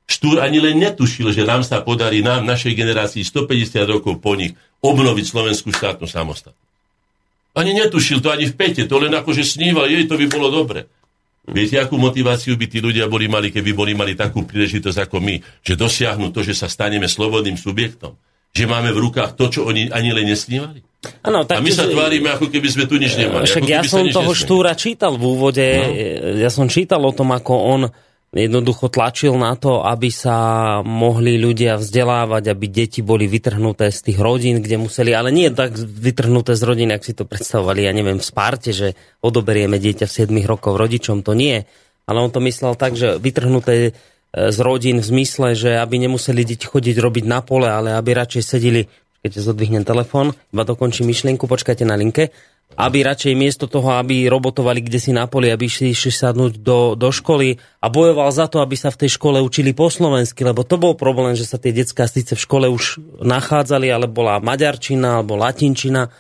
Štúr 0.07 0.39
ani 0.39 0.63
len 0.63 0.79
netušil, 0.79 1.35
že 1.35 1.43
nám 1.43 1.67
sa 1.67 1.83
podarí, 1.83 2.23
nám, 2.23 2.47
našej 2.47 2.79
generácii, 2.79 3.27
150 3.27 3.83
rokov 3.91 4.23
po 4.23 4.39
nich, 4.39 4.55
obnoviť 4.79 5.25
slovenskú 5.27 5.75
štátnu 5.75 6.07
samostatnosť. 6.07 6.65
Ani 7.59 7.75
netušil 7.75 8.23
to 8.23 8.31
ani 8.31 8.47
v 8.47 8.55
pete, 8.55 8.87
to 8.87 8.97
len 9.03 9.11
akože 9.11 9.43
sníval, 9.43 9.91
jej 9.91 10.07
to 10.07 10.15
by 10.15 10.27
bolo 10.31 10.53
dobre. 10.53 10.87
Viete, 11.47 11.79
akú 11.79 11.95
motiváciu 11.99 12.59
by 12.59 12.67
tí 12.67 12.79
ľudia 12.83 13.07
boli 13.07 13.31
mali, 13.31 13.55
keby 13.55 13.71
boli 13.71 13.95
mali 13.95 14.19
takú 14.19 14.43
príležitosť 14.47 15.07
ako 15.07 15.23
my, 15.23 15.35
že 15.63 15.79
dosiahnu 15.79 16.35
to, 16.35 16.43
že 16.43 16.59
sa 16.59 16.67
staneme 16.67 17.07
slobodným 17.07 17.55
subjektom? 17.55 18.19
Že 18.51 18.65
máme 18.67 18.91
v 18.91 18.99
rukách 19.11 19.39
to, 19.39 19.51
čo 19.51 19.61
oni 19.67 19.89
ani 19.91 20.11
len 20.11 20.27
nesnívali? 20.27 20.83
Ano, 21.27 21.43
tak, 21.47 21.59
a 21.59 21.65
my 21.65 21.71
sa 21.73 21.87
tvárime, 21.87 22.29
ako 22.33 22.47
keby 22.53 22.69
sme 22.71 22.85
tu 22.87 23.01
nič 23.01 23.19
nemali. 23.19 23.47
Však 23.47 23.67
ja 23.67 23.83
som 23.83 24.07
toho 24.07 24.33
nesmeli. 24.33 24.43
Štúra 24.47 24.73
čítal 24.79 25.19
v 25.19 25.25
úvode, 25.27 25.67
no. 25.67 26.39
ja 26.39 26.51
som 26.53 26.71
čítal 26.71 27.03
o 27.03 27.13
tom, 27.15 27.35
ako 27.35 27.53
on 27.55 27.83
jednoducho 28.37 28.93
tlačil 28.93 29.39
na 29.39 29.57
to, 29.57 29.81
aby 29.81 30.13
sa 30.13 30.37
mohli 30.85 31.41
ľudia 31.41 31.81
vzdelávať, 31.81 32.53
aby 32.53 32.67
deti 32.69 33.01
boli 33.01 33.25
vytrhnuté 33.25 33.89
z 33.89 34.13
tých 34.13 34.19
rodín, 34.21 34.61
kde 34.61 34.77
museli, 34.77 35.17
ale 35.17 35.33
nie 35.33 35.49
tak 35.55 35.79
vytrhnuté 35.79 36.53
z 36.59 36.63
rodín, 36.67 36.91
ak 36.93 37.07
si 37.07 37.17
to 37.17 37.25
predstavovali, 37.25 37.87
ja 37.87 37.93
neviem, 37.97 38.21
v 38.21 38.27
Sparte, 38.27 38.75
že 38.75 38.93
odoberieme 39.25 39.81
dieťa 39.81 40.05
v 40.05 40.17
7 40.29 40.29
rokov 40.45 40.77
rodičom, 40.77 41.25
to 41.25 41.33
nie. 41.33 41.65
Ale 42.07 42.23
on 42.23 42.31
to 42.31 42.39
myslel 42.45 42.79
tak, 42.79 42.95
že 42.95 43.19
vytrhnuté 43.19 43.91
e, 43.91 43.93
z 44.33 44.59
rodín 44.63 45.03
v 45.03 45.07
zmysle, 45.07 45.59
že 45.59 45.81
aby 45.81 45.99
nemuseli 45.99 46.47
deti 46.47 46.67
chodiť 46.67 46.97
robiť 46.99 47.25
na 47.27 47.41
pole, 47.43 47.67
ale 47.67 47.97
aby 47.99 48.15
radšej 48.15 48.43
sedeli 48.43 48.87
keď 49.27 49.43
zodvihnem 49.43 49.83
telefón, 49.83 50.31
iba 50.55 50.63
dokončím 50.63 51.11
myšlienku, 51.11 51.51
počkajte 51.51 51.83
na 51.83 51.99
linke, 51.99 52.31
aby 52.79 53.03
radšej 53.03 53.35
miesto 53.35 53.67
toho, 53.67 53.95
aby 53.99 54.31
robotovali 54.31 54.83
kde 54.83 54.99
si 55.03 55.11
na 55.11 55.27
poli, 55.27 55.51
aby 55.51 55.67
išli, 55.67 55.91
išli 55.91 56.15
sadnúť 56.15 56.63
do, 56.63 56.95
do 56.95 57.09
školy 57.11 57.59
a 57.83 57.87
bojoval 57.91 58.31
za 58.31 58.47
to, 58.51 58.63
aby 58.63 58.79
sa 58.79 58.95
v 58.95 59.07
tej 59.07 59.19
škole 59.19 59.39
učili 59.39 59.75
po 59.75 59.87
slovensky, 59.91 60.43
lebo 60.43 60.63
to 60.63 60.79
bol 60.79 60.95
problém, 60.95 61.35
že 61.35 61.47
sa 61.47 61.59
tie 61.59 61.75
detská 61.75 62.07
síce 62.07 62.39
v 62.39 62.45
škole 62.47 62.67
už 62.71 63.03
nachádzali, 63.23 63.91
ale 63.91 64.07
bola 64.07 64.43
maďarčina 64.43 65.23
alebo 65.23 65.39
latinčina 65.39 66.11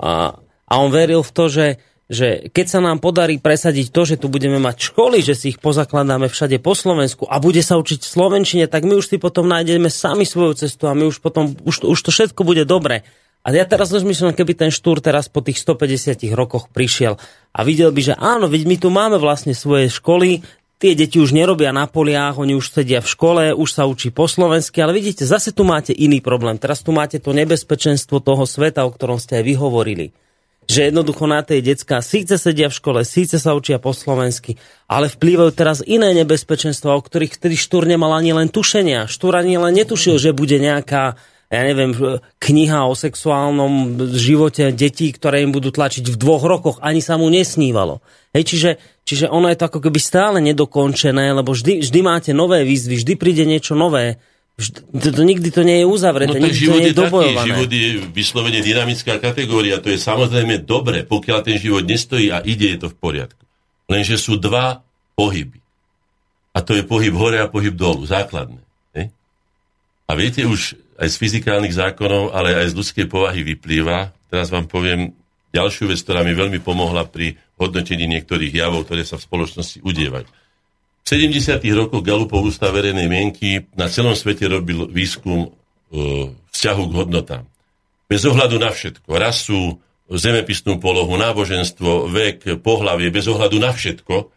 a, 0.00 0.34
a 0.66 0.72
on 0.78 0.88
veril 0.88 1.20
v 1.20 1.34
to, 1.34 1.44
že 1.46 1.66
že 2.10 2.50
keď 2.50 2.66
sa 2.66 2.80
nám 2.82 2.98
podarí 2.98 3.38
presadiť 3.38 3.94
to, 3.94 4.02
že 4.02 4.18
tu 4.18 4.26
budeme 4.26 4.58
mať 4.58 4.90
školy, 4.90 5.22
že 5.22 5.38
si 5.38 5.54
ich 5.54 5.62
pozakladáme 5.62 6.26
všade 6.26 6.58
po 6.58 6.74
Slovensku 6.74 7.30
a 7.30 7.38
bude 7.38 7.62
sa 7.62 7.78
učiť 7.78 8.02
v 8.02 8.10
Slovenčine, 8.10 8.66
tak 8.66 8.82
my 8.82 8.98
už 8.98 9.14
si 9.14 9.16
potom 9.22 9.46
nájdeme 9.46 9.86
sami 9.86 10.26
svoju 10.26 10.58
cestu 10.58 10.90
a 10.90 10.98
my 10.98 11.06
už 11.06 11.22
potom, 11.22 11.54
už, 11.62 11.86
už 11.86 12.00
to 12.02 12.10
všetko 12.10 12.42
bude 12.42 12.66
dobre. 12.66 13.06
A 13.46 13.54
ja 13.54 13.62
teraz 13.64 13.94
rozmýšľam, 13.94 14.34
keby 14.34 14.52
ten 14.52 14.70
štúr 14.74 14.98
teraz 14.98 15.30
po 15.30 15.40
tých 15.40 15.62
150 15.62 16.18
rokoch 16.34 16.66
prišiel 16.68 17.16
a 17.54 17.60
videl 17.62 17.94
by, 17.94 18.12
že 18.12 18.14
áno, 18.18 18.50
veď 18.50 18.62
my 18.66 18.76
tu 18.76 18.88
máme 18.90 19.16
vlastne 19.16 19.54
svoje 19.54 19.88
školy, 19.88 20.42
tie 20.82 20.98
deti 20.98 21.22
už 21.22 21.30
nerobia 21.30 21.70
na 21.70 21.86
poliach, 21.86 22.42
oni 22.42 22.58
už 22.58 22.74
sedia 22.74 22.98
v 22.98 23.08
škole, 23.08 23.44
už 23.54 23.70
sa 23.70 23.86
učí 23.86 24.10
po 24.10 24.26
slovensky, 24.26 24.82
ale 24.82 24.98
vidíte, 24.98 25.24
zase 25.24 25.54
tu 25.54 25.62
máte 25.62 25.94
iný 25.94 26.18
problém. 26.18 26.58
Teraz 26.58 26.82
tu 26.82 26.90
máte 26.90 27.22
to 27.22 27.30
nebezpečenstvo 27.30 28.18
toho 28.18 28.44
sveta, 28.44 28.82
o 28.82 28.90
ktorom 28.90 29.16
ste 29.16 29.40
aj 29.40 29.44
vyhovorili. 29.46 30.10
Že 30.70 30.94
jednoducho 30.94 31.26
na 31.26 31.42
tej 31.42 31.66
decka 31.66 31.98
síce 31.98 32.38
sedia 32.38 32.70
v 32.70 32.78
škole, 32.78 33.02
síce 33.02 33.42
sa 33.42 33.58
učia 33.58 33.82
po 33.82 33.90
slovensky, 33.90 34.54
ale 34.86 35.10
vplývajú 35.10 35.50
teraz 35.50 35.82
iné 35.82 36.14
nebezpečenstva, 36.14 36.94
o 36.94 37.02
ktorých 37.02 37.34
vtedy 37.34 37.58
Štúr 37.58 37.90
nemal 37.90 38.14
ani 38.14 38.30
len 38.30 38.46
tušenia. 38.46 39.10
Štúr 39.10 39.42
ani 39.42 39.58
len 39.58 39.74
netušil, 39.74 40.22
že 40.22 40.30
bude 40.30 40.62
nejaká 40.62 41.18
ja 41.50 41.66
neviem, 41.66 41.90
kniha 42.38 42.86
o 42.86 42.94
sexuálnom 42.94 43.98
živote 44.14 44.70
detí, 44.70 45.10
ktoré 45.10 45.42
im 45.42 45.50
budú 45.50 45.74
tlačiť 45.74 46.06
v 46.06 46.14
dvoch 46.14 46.46
rokoch, 46.46 46.78
ani 46.78 47.02
sa 47.02 47.18
mu 47.18 47.26
nesnívalo. 47.26 47.98
Hej, 48.30 48.54
čiže, 48.54 48.70
čiže 49.02 49.26
ono 49.26 49.50
je 49.50 49.58
to 49.58 49.66
ako 49.66 49.82
keby 49.82 49.98
stále 49.98 50.38
nedokončené, 50.38 51.34
lebo 51.34 51.50
vždy, 51.50 51.82
vždy 51.82 52.00
máte 52.06 52.30
nové 52.30 52.62
výzvy, 52.62 53.02
vždy 53.02 53.12
príde 53.18 53.42
niečo 53.50 53.74
nové. 53.74 54.22
To, 54.92 55.08
to, 55.08 55.22
nikdy 55.24 55.48
to 55.48 55.64
nie 55.64 55.80
je 55.80 55.86
uzavreté, 55.88 56.36
no, 56.36 56.44
nikdy 56.44 56.58
život 56.58 56.76
to 56.76 56.84
nie 56.84 56.90
je, 56.90 56.92
je 56.92 57.00
dobojované. 57.00 57.36
Taký, 57.40 57.48
život 57.48 57.70
je 57.72 57.88
vyslovene 58.12 58.60
dynamická 58.60 59.14
kategória, 59.16 59.80
to 59.80 59.88
je 59.88 59.96
samozrejme 59.96 60.68
dobre, 60.68 61.00
pokiaľ 61.08 61.38
ten 61.40 61.56
život 61.56 61.80
nestojí 61.80 62.28
a 62.28 62.44
ide, 62.44 62.76
je 62.76 62.78
to 62.84 62.88
v 62.92 62.96
poriadku. 63.00 63.40
Lenže 63.88 64.20
sú 64.20 64.36
dva 64.36 64.84
pohyby. 65.16 65.60
A 66.52 66.60
to 66.60 66.76
je 66.76 66.84
pohyb 66.84 67.14
hore 67.16 67.40
a 67.40 67.48
pohyb 67.48 67.72
dolu, 67.72 68.04
základné. 68.04 68.60
Ne? 68.92 69.04
A 70.04 70.12
viete, 70.12 70.44
už 70.44 70.76
aj 71.00 71.08
z 71.08 71.16
fyzikálnych 71.16 71.72
zákonov, 71.72 72.36
ale 72.36 72.52
aj 72.60 72.76
z 72.76 72.76
ľudskej 72.76 73.06
povahy 73.08 73.40
vyplýva. 73.40 74.12
Teraz 74.28 74.52
vám 74.52 74.68
poviem 74.68 75.16
ďalšiu 75.56 75.88
vec, 75.88 76.04
ktorá 76.04 76.20
mi 76.20 76.36
veľmi 76.36 76.60
pomohla 76.60 77.08
pri 77.08 77.40
hodnotení 77.56 78.04
niektorých 78.04 78.52
javov, 78.52 78.84
ktoré 78.84 79.08
sa 79.08 79.16
v 79.16 79.24
spoločnosti 79.24 79.80
udievajú. 79.80 80.28
V 81.02 81.06
70. 81.08 81.60
rokoch 81.74 82.02
Galupov 82.04 82.46
ústav 82.46 82.70
verejnej 82.70 83.10
mienky 83.10 83.66
na 83.74 83.90
celom 83.90 84.14
svete 84.14 84.46
robil 84.46 84.86
výskum 84.86 85.46
e, 85.46 85.48
vzťahu 86.54 86.82
k 86.86 86.92
hodnotám. 86.94 87.44
Bez 88.06 88.22
ohľadu 88.26 88.56
na 88.58 88.70
všetko. 88.70 89.10
Rasu, 89.10 89.78
zemepisnú 90.10 90.82
polohu, 90.82 91.14
náboženstvo, 91.14 92.10
vek, 92.10 92.62
pohlavie, 92.62 93.10
bez 93.14 93.30
ohľadu 93.30 93.58
na 93.58 93.70
všetko, 93.70 94.30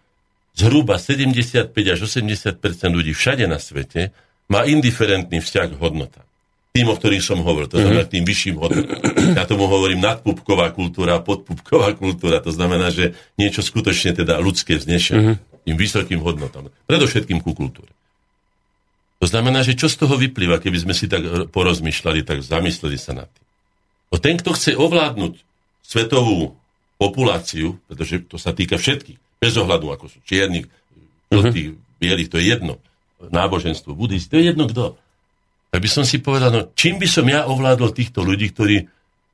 zhruba 0.53 1.01
75 1.01 1.73
až 1.73 1.99
80% 2.05 2.61
ľudí 2.93 3.13
všade 3.13 3.45
na 3.49 3.57
svete 3.57 4.13
má 4.49 4.65
indiferentný 4.69 5.41
vzťah 5.41 5.67
k 5.73 5.79
hodnotám 5.81 6.27
tým, 6.73 6.89
o 6.89 6.97
ktorých 6.97 7.21
som 7.21 7.37
hovoril, 7.45 7.69
to 7.69 7.77
znamená 7.77 8.01
tým 8.09 8.25
vyšším 8.25 8.57
hodnotám. 8.57 8.97
Ja 9.37 9.45
tomu 9.45 9.69
hovorím 9.69 10.01
nadpupková 10.01 10.73
kultúra, 10.73 11.21
podpupková 11.21 11.93
kultúra, 11.93 12.41
to 12.41 12.49
znamená, 12.49 12.89
že 12.89 13.13
niečo 13.37 13.61
skutočne 13.61 14.17
teda 14.17 14.41
ľudské 14.41 14.81
vznešené, 14.81 15.37
tým 15.63 15.75
vysokým 15.79 16.19
hodnotám. 16.19 16.69
Predovšetkým 16.85 17.39
ku 17.39 17.55
kultúre. 17.55 17.89
To 19.23 19.27
znamená, 19.27 19.63
že 19.63 19.79
čo 19.79 19.87
z 19.87 20.03
toho 20.03 20.19
vyplýva, 20.19 20.59
keby 20.59 20.77
sme 20.83 20.93
si 20.95 21.07
tak 21.07 21.23
porozmýšľali, 21.49 22.27
tak 22.27 22.43
zamysleli 22.43 22.99
sa 22.99 23.15
nad 23.15 23.29
tým. 23.31 23.47
No 24.11 24.15
ten, 24.19 24.35
kto 24.35 24.51
chce 24.53 24.75
ovládnuť 24.75 25.33
svetovú 25.83 26.59
populáciu, 26.99 27.79
pretože 27.87 28.27
to 28.27 28.35
sa 28.35 28.51
týka 28.51 28.75
všetkých, 28.75 29.39
bez 29.39 29.53
ohľadu, 29.55 29.95
ako 29.95 30.05
sú 30.11 30.19
čierni, 30.27 30.67
žltých, 31.31 31.79
bielých, 32.03 32.29
to 32.29 32.37
je 32.37 32.45
jedno. 32.51 32.83
Náboženstvo, 33.23 33.95
buddhisti, 33.95 34.27
to 34.27 34.37
je 34.39 34.51
jedno 34.51 34.67
kto 34.67 34.99
tak 35.73 35.81
by 35.81 35.89
som 35.89 36.05
si 36.05 36.21
povedal, 36.21 36.53
no 36.53 36.69
čím 36.77 37.01
by 37.01 37.09
som 37.09 37.25
ja 37.25 37.49
ovládol 37.49 37.97
týchto 37.97 38.21
ľudí, 38.21 38.53
ktorí, 38.53 38.85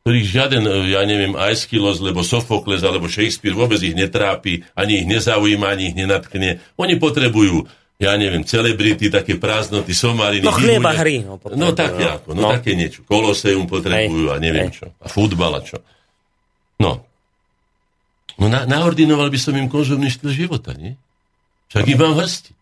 ktorých 0.04 0.26
žiaden, 0.26 0.64
e, 0.66 0.96
ja 0.96 1.04
neviem, 1.04 1.36
Aeschylus, 1.36 2.00
lebo 2.00 2.24
Sofokles, 2.24 2.82
alebo 2.88 3.12
Shakespeare 3.12 3.56
vôbec 3.56 3.78
ich 3.84 3.94
netrápi, 3.94 4.64
ani 4.74 5.04
ich 5.04 5.08
nezaujíma, 5.08 5.76
ani 5.76 5.92
ich 5.92 5.96
nenatkne. 5.96 6.64
Oni 6.80 6.96
potrebujú 6.96 7.68
ja 8.00 8.16
neviem, 8.16 8.48
celebrity, 8.48 9.12
také 9.12 9.36
prázdnoty, 9.36 9.92
somariny. 9.92 10.48
No 10.48 10.56
chlieba 10.56 10.96
hry. 10.96 11.20
No, 11.20 11.36
no 11.36 11.76
také 11.76 12.08
no. 12.08 12.16
ako, 12.16 12.30
no, 12.32 12.48
no 12.48 12.56
také 12.56 12.72
niečo. 12.72 13.04
Koloseum 13.04 13.68
potrebujú 13.68 14.32
hej, 14.32 14.34
a 14.34 14.36
neviem 14.40 14.72
hej. 14.72 14.80
čo. 14.80 14.86
A 15.04 15.12
futbal 15.12 15.60
a 15.60 15.62
čo. 15.68 15.84
No. 16.80 17.04
No 18.40 18.48
na, 18.48 18.64
naordinoval 18.64 19.28
by 19.28 19.36
som 19.36 19.52
im 19.60 19.68
konzumný 19.68 20.08
štýl 20.08 20.32
života, 20.32 20.72
nie? 20.80 20.96
Však 21.76 21.92
im 21.92 22.00
mám 22.00 22.16
hrsti. 22.16 22.56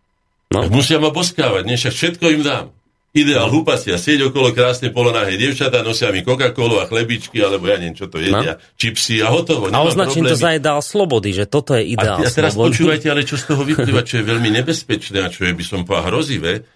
No. 0.50 0.66
Tak 0.66 0.74
musia 0.74 0.98
ma 0.98 1.14
boskávať, 1.14 1.70
nie? 1.70 1.78
Však 1.78 1.94
všetko 1.94 2.24
im 2.34 2.42
dám 2.42 2.66
ideál 3.16 3.48
húpasia, 3.48 3.96
sieť 3.96 4.28
okolo 4.28 4.52
krásne 4.52 4.92
polonáhej 4.92 5.40
dievčatá, 5.40 5.80
nosia 5.80 6.12
mi 6.12 6.20
Coca-Colu 6.20 6.78
a 6.78 6.84
chlebičky, 6.84 7.40
alebo 7.40 7.64
ja 7.66 7.80
neviem, 7.80 7.96
čo 7.96 8.06
to 8.06 8.20
jedia, 8.20 8.60
no. 8.60 8.62
čipsy 8.76 9.24
a 9.24 9.32
hotovo. 9.32 9.72
A 9.72 9.80
označím 9.80 10.28
to 10.28 10.36
za 10.36 10.60
ideál 10.60 10.84
slobody, 10.84 11.32
že 11.32 11.48
toto 11.48 11.72
je 11.72 11.88
ideál 11.88 12.20
a, 12.20 12.28
a 12.28 12.30
teraz 12.30 12.52
slobody. 12.52 12.76
počúvajte, 12.76 13.06
ale 13.08 13.22
čo 13.24 13.40
z 13.40 13.44
toho 13.48 13.62
vyplýva, 13.70 14.04
čo 14.04 14.20
je 14.20 14.24
veľmi 14.28 14.50
nebezpečné 14.60 15.18
a 15.24 15.28
čo 15.32 15.48
je, 15.48 15.52
by 15.56 15.64
som 15.64 15.80
povedal, 15.88 16.12
hrozivé, 16.12 16.68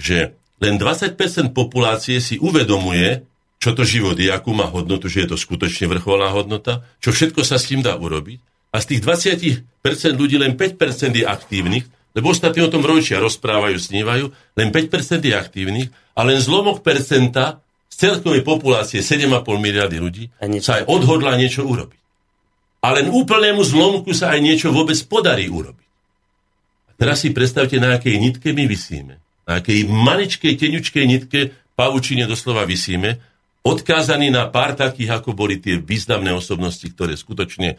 že 0.00 0.32
len 0.58 0.74
20% 0.80 1.14
populácie 1.54 2.18
si 2.18 2.40
uvedomuje, 2.40 3.22
čo 3.58 3.74
to 3.74 3.82
život 3.82 4.16
je, 4.18 4.30
akú 4.30 4.54
má 4.54 4.70
hodnotu, 4.70 5.10
že 5.10 5.26
je 5.26 5.34
to 5.34 5.38
skutočne 5.38 5.90
vrcholná 5.90 6.30
hodnota, 6.30 6.86
čo 7.02 7.10
všetko 7.10 7.42
sa 7.42 7.58
s 7.58 7.70
tým 7.70 7.82
dá 7.82 7.94
urobiť. 7.98 8.38
A 8.74 8.82
z 8.82 8.94
tých 8.94 9.00
20% 9.02 10.20
ľudí 10.20 10.36
len 10.38 10.54
5% 10.54 11.14
je 11.14 11.24
aktívnych, 11.26 11.86
lebo 12.16 12.32
ostatní 12.32 12.64
o 12.64 12.72
tom 12.72 12.84
rodičia 12.84 13.20
rozprávajú, 13.20 13.76
snívajú, 13.76 14.24
len 14.56 14.68
5% 14.72 15.22
je 15.22 15.34
aktívnych 15.36 15.88
a 16.16 16.20
len 16.24 16.40
zlomok 16.40 16.80
percenta 16.80 17.60
z 17.88 17.94
celkovej 17.94 18.42
populácie 18.44 19.00
7,5 19.04 19.44
miliardy 19.58 19.98
ľudí 20.00 20.24
sa 20.62 20.82
aj 20.82 20.88
odhodla 20.88 21.36
niečo 21.36 21.64
urobiť. 21.66 22.00
A 22.78 22.94
len 22.94 23.10
úplnému 23.10 23.60
zlomku 23.66 24.14
sa 24.14 24.34
aj 24.34 24.40
niečo 24.40 24.70
vôbec 24.70 24.96
podarí 25.10 25.50
urobiť. 25.50 25.88
A 26.88 26.90
teraz 26.94 27.26
si 27.26 27.34
predstavte, 27.34 27.76
na 27.82 27.98
akej 27.98 28.16
nitke 28.22 28.54
my 28.54 28.64
vysíme. 28.70 29.18
Na 29.50 29.58
akej 29.58 29.88
maličkej, 29.90 30.54
teňučkej 30.54 31.04
nitke 31.04 31.40
pavučine 31.74 32.26
doslova 32.30 32.62
vysíme, 32.66 33.18
odkázaní 33.66 34.30
na 34.30 34.46
pár 34.46 34.78
takých, 34.78 35.18
ako 35.22 35.34
boli 35.34 35.58
tie 35.58 35.82
významné 35.82 36.30
osobnosti, 36.30 36.86
ktoré 36.86 37.18
skutočne 37.18 37.76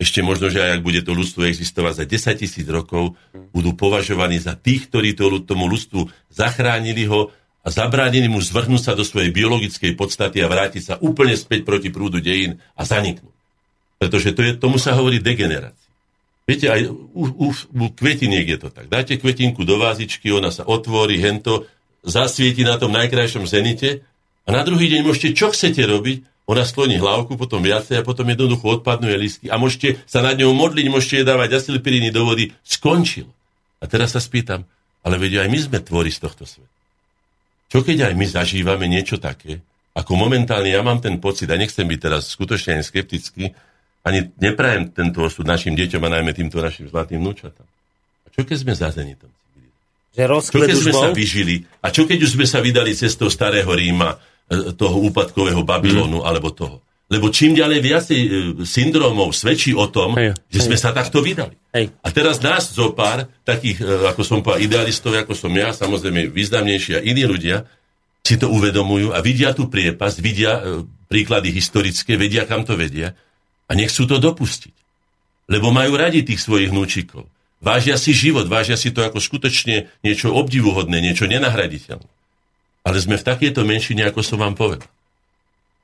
ešte 0.00 0.24
možno, 0.24 0.48
že 0.48 0.64
aj 0.64 0.80
ak 0.80 0.82
bude 0.82 1.04
to 1.04 1.12
ľudstvo 1.12 1.44
existovať 1.44 1.92
za 2.00 2.04
10 2.08 2.40
tisíc 2.40 2.64
rokov, 2.64 3.20
budú 3.52 3.76
považovaní 3.76 4.40
za 4.40 4.56
tých, 4.56 4.88
ktorí 4.88 5.12
to, 5.12 5.44
tomu 5.44 5.68
ľudstvu 5.68 6.08
zachránili 6.32 7.04
ho 7.04 7.28
a 7.60 7.68
zabránili 7.68 8.32
mu 8.32 8.40
zvrhnúť 8.40 8.80
sa 8.80 8.92
do 8.96 9.04
svojej 9.04 9.28
biologickej 9.28 9.92
podstaty 10.00 10.40
a 10.40 10.48
vrátiť 10.48 10.82
sa 10.82 10.94
úplne 11.04 11.36
späť 11.36 11.68
proti 11.68 11.92
prúdu 11.92 12.24
dejín 12.24 12.56
a 12.72 12.88
zaniknúť. 12.88 13.36
Pretože 14.00 14.32
to 14.32 14.40
je, 14.40 14.50
tomu 14.56 14.80
sa 14.80 14.96
hovorí 14.96 15.20
degenerácia. 15.20 15.92
Viete, 16.48 16.72
aj 16.72 16.88
u, 16.88 17.24
u, 17.36 17.48
u 17.52 17.84
kvetiniek 17.92 18.48
je 18.56 18.58
to 18.58 18.72
tak. 18.72 18.88
Dáte 18.88 19.20
kvetinku 19.20 19.68
do 19.68 19.76
vázičky, 19.76 20.32
ona 20.32 20.48
sa 20.48 20.64
otvorí, 20.64 21.20
hento, 21.20 21.68
zasvieti 22.00 22.64
na 22.64 22.80
tom 22.80 22.96
najkrajšom 22.96 23.44
zenite 23.44 24.00
a 24.48 24.56
na 24.56 24.64
druhý 24.64 24.88
deň 24.88 25.04
môžete, 25.04 25.36
čo 25.36 25.52
chcete 25.52 25.84
robiť, 25.84 26.39
ona 26.48 26.66
skloní 26.66 26.98
hlavku, 26.98 27.38
potom 27.38 27.62
viacej 27.62 28.00
a 28.00 28.06
potom 28.06 28.26
jednoducho 28.26 28.80
odpadnú 28.80 29.06
jej 29.10 29.20
lístky. 29.20 29.46
A 29.52 29.60
môžete 29.60 30.02
sa 30.08 30.24
nad 30.24 30.34
ňou 30.34 30.50
modliť, 30.56 30.86
môžete 30.90 31.14
jej 31.22 31.26
dávať 31.26 31.62
asilpiriny 31.62 32.10
do 32.10 32.26
vody. 32.26 32.50
Skončil. 32.66 33.30
A 33.80 33.86
teraz 33.86 34.12
sa 34.12 34.20
spýtam, 34.20 34.66
ale 35.06 35.14
vedia, 35.16 35.46
aj 35.46 35.50
my 35.50 35.58
sme 35.58 35.78
tvori 35.80 36.10
z 36.10 36.20
tohto 36.20 36.44
sveta. 36.44 36.68
Čo 37.70 37.86
keď 37.86 38.10
aj 38.10 38.14
my 38.18 38.26
zažívame 38.26 38.90
niečo 38.90 39.22
také, 39.22 39.62
ako 39.94 40.18
momentálne 40.18 40.70
ja 40.70 40.82
mám 40.82 40.98
ten 40.98 41.22
pocit, 41.22 41.46
a 41.50 41.56
nechcem 41.58 41.86
byť 41.86 41.98
teraz 42.02 42.34
skutočne 42.34 42.78
ani 42.78 42.84
skeptický, 42.84 43.54
ani 44.02 44.32
neprajem 44.42 44.90
tento 44.90 45.22
osud 45.22 45.46
našim 45.46 45.78
deťom 45.78 46.02
a 46.02 46.12
najmä 46.18 46.34
týmto 46.34 46.58
našim 46.58 46.90
zlatým 46.90 47.22
vnúčatám. 47.22 47.68
A 48.26 48.28
čo 48.34 48.42
keď 48.42 48.56
sme 48.58 48.74
za 48.74 48.90
zenitom? 48.90 49.30
Že 50.10 50.26
čo 50.50 50.58
keď 50.58 50.74
sme 50.74 50.92
bol? 50.94 51.02
sa 51.06 51.08
vyžili? 51.14 51.62
A 51.78 51.94
čo 51.94 52.02
keď 52.02 52.26
už 52.26 52.34
sme 52.34 52.46
sa 52.46 52.58
vydali 52.58 52.90
cestou 52.98 53.30
starého 53.30 53.70
Ríma, 53.70 54.18
toho 54.74 54.96
úpadkového 55.06 55.62
Babylonu 55.62 56.20
mm. 56.22 56.26
alebo 56.26 56.50
toho. 56.50 56.82
Lebo 57.10 57.26
čím 57.30 57.58
ďalej 57.58 57.80
viacej 57.82 58.20
e, 58.22 58.28
syndromov 58.62 59.34
svedčí 59.34 59.74
o 59.74 59.90
tom, 59.90 60.14
hej, 60.14 60.34
že 60.46 60.62
hej. 60.62 60.66
sme 60.70 60.76
sa 60.78 60.94
takto 60.94 61.18
vydali. 61.18 61.58
Hej. 61.74 61.90
A 62.02 62.08
teraz 62.14 62.38
nás 62.38 62.70
zo 62.70 62.94
pár, 62.94 63.26
takých, 63.42 63.82
e, 63.82 64.14
ako 64.14 64.22
som 64.22 64.38
povedal, 64.42 64.62
idealistov, 64.62 65.18
ako 65.18 65.34
som 65.34 65.50
ja, 65.50 65.74
samozrejme 65.74 66.30
významnejší 66.30 66.98
a 66.98 67.00
iní 67.02 67.26
ľudia, 67.26 67.66
si 68.22 68.38
to 68.38 68.46
uvedomujú 68.46 69.10
a 69.10 69.18
vidia 69.24 69.50
tú 69.50 69.66
priepasť, 69.66 70.16
vidia 70.22 70.62
príklady 71.10 71.50
historické, 71.50 72.14
vedia, 72.14 72.46
kam 72.46 72.62
to 72.62 72.78
vedia 72.78 73.16
a 73.66 73.72
nechcú 73.74 74.06
to 74.06 74.22
dopustiť. 74.22 74.76
Lebo 75.50 75.74
majú 75.74 75.98
radi 75.98 76.22
tých 76.22 76.38
svojich 76.38 76.70
hnúčikov. 76.70 77.26
Vážia 77.58 77.98
si 77.98 78.14
život, 78.14 78.46
vážia 78.46 78.78
si 78.78 78.94
to 78.94 79.02
ako 79.02 79.18
skutočne 79.18 79.90
niečo 80.06 80.30
obdivuhodné, 80.30 81.02
niečo 81.02 81.26
nenahraditeľné. 81.26 82.19
Ale 82.80 82.96
sme 82.98 83.20
v 83.20 83.26
takejto 83.26 83.60
menšine, 83.62 84.08
ako 84.08 84.24
som 84.24 84.40
vám 84.40 84.56
povedal. 84.56 84.88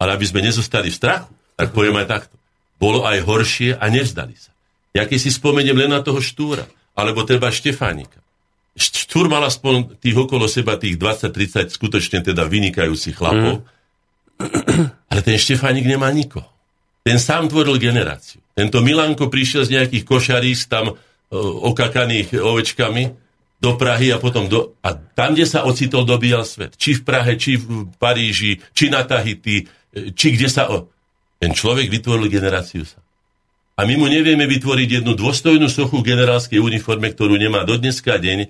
Ale 0.01 0.17
aby 0.17 0.25
sme 0.25 0.45
nezostali 0.45 0.89
v 0.89 0.97
strachu, 0.97 1.33
tak 1.57 1.73
poviem 1.73 1.97
aj 2.01 2.07
takto. 2.09 2.37
Bolo 2.77 3.05
aj 3.09 3.25
horšie 3.25 3.77
a 3.77 3.85
nevzdali 3.89 4.37
sa. 4.37 4.53
Ja 4.97 5.05
keď 5.05 5.19
si 5.21 5.31
spomeniem 5.33 5.77
len 5.77 5.93
na 5.93 6.01
toho 6.01 6.21
Štúra, 6.21 6.65
alebo 6.97 7.25
treba 7.29 7.53
Štefánika. 7.53 8.21
Štúr 8.77 9.29
mal 9.29 9.45
aspoň 9.45 10.01
tých 10.01 10.17
okolo 10.17 10.49
seba, 10.49 10.77
tých 10.77 11.01
20-30 11.01 11.73
skutočne 11.73 12.21
teda 12.21 12.45
vynikajúcich 12.45 13.17
chlapov, 13.17 13.65
mm. 13.65 15.13
ale 15.13 15.21
ten 15.25 15.37
Štefánik 15.41 15.85
nemá 15.85 16.13
nikoho. 16.13 16.49
Ten 17.05 17.17
sám 17.17 17.49
tvoril 17.49 17.81
generáciu. 17.81 18.41
Tento 18.53 18.81
Milanko 18.85 19.33
prišiel 19.33 19.65
z 19.65 19.81
nejakých 19.81 20.05
košarísk, 20.05 20.69
tam 20.69 20.97
okakaných 21.33 22.37
ovečkami 22.41 23.26
do 23.57 23.75
Prahy 23.81 24.13
a 24.13 24.21
potom 24.21 24.47
do... 24.47 24.77
A 24.85 24.93
tam, 24.93 25.33
kde 25.33 25.49
sa 25.49 25.65
ocitol, 25.65 26.05
dobíjal 26.05 26.45
svet. 26.45 26.77
Či 26.77 27.01
v 27.01 27.03
Prahe, 27.03 27.33
či 27.41 27.57
v 27.57 27.89
Paríži, 27.97 28.61
či 28.77 28.93
na 28.93 29.03
Tahiti, 29.03 29.65
či 30.13 30.27
kde 30.37 30.49
sa... 30.49 30.69
O... 30.69 30.93
Ten 31.37 31.53
človek 31.53 31.93
vytvoril 31.93 32.33
generáciu 32.33 32.85
sa. 32.85 33.01
A 33.77 33.85
my 33.85 34.01
mu 34.01 34.09
nevieme 34.09 34.49
vytvoriť 34.49 35.01
jednu 35.01 35.13
dôstojnú 35.13 35.69
sochu 35.69 36.01
v 36.01 36.17
generálskej 36.17 36.57
uniforme, 36.57 37.13
ktorú 37.13 37.37
nemá 37.37 37.61
do 37.69 37.77
dneska 37.77 38.17
deň. 38.17 38.49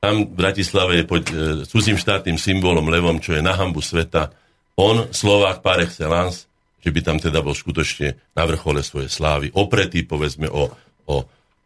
Tam 0.00 0.24
v 0.24 0.32
Bratislave 0.32 0.92
je 1.00 1.04
pod 1.04 1.24
e, 1.28 1.32
cudzím 1.68 2.00
štátnym 2.00 2.40
symbolom 2.40 2.88
levom, 2.88 3.20
čo 3.20 3.36
je 3.36 3.44
na 3.44 3.52
hambu 3.52 3.84
sveta. 3.84 4.32
On, 4.80 5.12
Slovák 5.12 5.60
par 5.60 5.84
excellence, 5.84 6.48
že 6.80 6.88
by 6.88 7.00
tam 7.04 7.20
teda 7.20 7.44
bol 7.44 7.52
skutočne 7.52 8.16
na 8.32 8.42
vrchole 8.48 8.80
svojej 8.80 9.12
slávy. 9.12 9.52
Opretý, 9.52 10.08
povedzme, 10.08 10.48
o, 10.48 10.72
o 11.04 11.16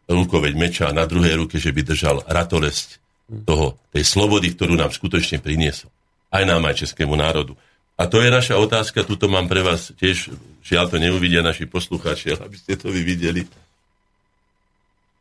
rukoveď 0.07 0.53
meča 0.55 0.83
a 0.89 0.95
na 0.95 1.03
druhej 1.03 1.35
ruke, 1.35 1.59
že 1.59 1.75
by 1.75 1.83
držal 1.83 2.23
ratolesť 2.23 3.03
toho, 3.43 3.75
tej 3.91 4.07
slobody, 4.07 4.55
ktorú 4.55 4.79
nám 4.79 4.95
skutočne 4.95 5.43
priniesol. 5.43 5.91
Aj 6.31 6.47
nám, 6.47 6.63
aj 6.63 6.87
českému 6.87 7.15
národu. 7.19 7.59
A 7.99 8.07
to 8.07 8.23
je 8.23 8.31
naša 8.31 8.55
otázka, 8.55 9.03
tuto 9.03 9.27
mám 9.27 9.51
pre 9.51 9.65
vás 9.65 9.91
tiež, 9.99 10.31
žiaľ 10.63 10.87
to 10.87 10.97
neuvidia 11.01 11.43
naši 11.43 11.67
poslucháči, 11.67 12.39
aby 12.39 12.55
ste 12.55 12.79
to 12.79 12.87
vy 12.93 13.03
videli. 13.03 13.43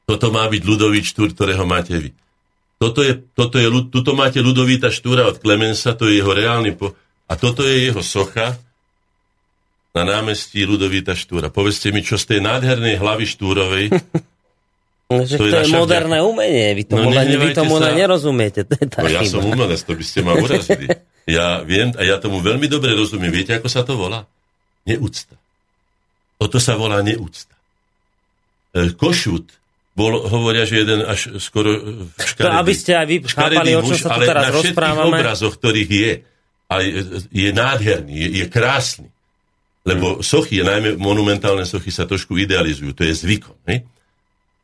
Toto 0.07 0.31
má 0.31 0.47
byť 0.47 0.63
ľudový 0.63 1.03
štúr, 1.03 1.35
ktorého 1.35 1.67
máte 1.67 1.99
vy. 1.99 2.11
Toto 2.77 3.01
je, 3.01 3.17
toto 3.33 3.57
je, 3.57 3.67
tuto 3.89 4.13
máte 4.13 4.39
ľudovíta 4.39 4.93
štúra 4.93 5.27
od 5.27 5.41
Klemensa, 5.41 5.97
to 5.97 6.07
je 6.07 6.21
jeho 6.21 6.31
reálny 6.31 6.77
po... 6.77 6.93
A 7.27 7.35
toto 7.35 7.67
je 7.67 7.91
jeho 7.91 8.05
socha 8.05 8.55
na 9.97 10.05
námestí 10.05 10.63
ľudovíta 10.63 11.17
štúra. 11.17 11.49
Povedzte 11.49 11.91
mi, 11.91 12.05
čo 12.05 12.21
z 12.21 12.37
tej 12.37 12.41
nádhernej 12.45 13.01
hlavy 13.01 13.25
štúrovej 13.25 13.85
že 15.07 15.39
to, 15.39 15.47
to 15.47 15.57
je 15.63 15.71
moderné 15.71 16.19
vďaka. 16.19 16.31
umenie, 16.35 16.67
vy 16.75 16.83
tomu, 16.83 17.07
no, 17.07 17.15
len, 17.15 17.27
vy 17.31 17.49
tomu 17.55 17.75
len 17.79 17.95
nerozumiete. 17.95 18.67
To 18.67 18.75
je 18.75 18.87
tá 18.91 19.01
no, 19.07 19.11
ja 19.11 19.23
som 19.23 19.43
umelec, 19.47 19.79
to 19.87 19.95
by 19.95 20.05
ste 20.05 20.21
ma 20.27 20.35
urazili. 20.35 20.87
Ja 21.27 21.59
viem 21.67 21.91
a 21.99 22.07
ja 22.07 22.23
tomu 22.23 22.39
veľmi 22.39 22.71
dobre 22.71 22.95
rozumiem. 22.95 23.35
Viete, 23.35 23.59
ako 23.59 23.67
sa 23.67 23.83
to 23.83 23.99
volá? 23.99 24.31
Neúcta. 24.87 25.35
Toto 26.39 26.63
sa 26.63 26.79
volá 26.79 27.03
neúcta. 27.03 27.51
E, 28.71 28.95
Košut 28.95 29.51
bol, 29.99 30.23
hovoria, 30.23 30.63
že 30.63 30.87
jeden 30.87 31.03
až 31.03 31.43
skoro 31.43 31.75
e, 31.75 32.07
škaredý, 32.15 32.47
to, 32.47 32.63
aby 32.63 32.75
ste 32.79 32.93
aj 32.95 33.07
vy 33.11 33.17
chápali, 33.27 33.71
o 33.75 33.83
čom 33.83 33.99
sa 33.99 34.15
tu 34.15 34.21
teraz 34.23 34.43
na 34.47 34.55
rozprávame. 34.55 35.19
obrazoch, 35.19 35.59
ktorých 35.59 35.91
je, 35.91 36.13
ale 36.71 36.83
je 37.35 37.51
nádherný, 37.51 38.15
je, 38.15 38.29
je 38.39 38.47
krásny. 38.47 39.11
Lebo 39.83 40.23
sochy, 40.23 40.63
najmä 40.63 40.95
monumentálne 40.95 41.67
sochy 41.67 41.91
sa 41.91 42.07
trošku 42.07 42.39
idealizujú, 42.39 42.95
to 42.95 43.03
je 43.03 43.19
zvykom. 43.19 43.59
Ne? 43.67 43.83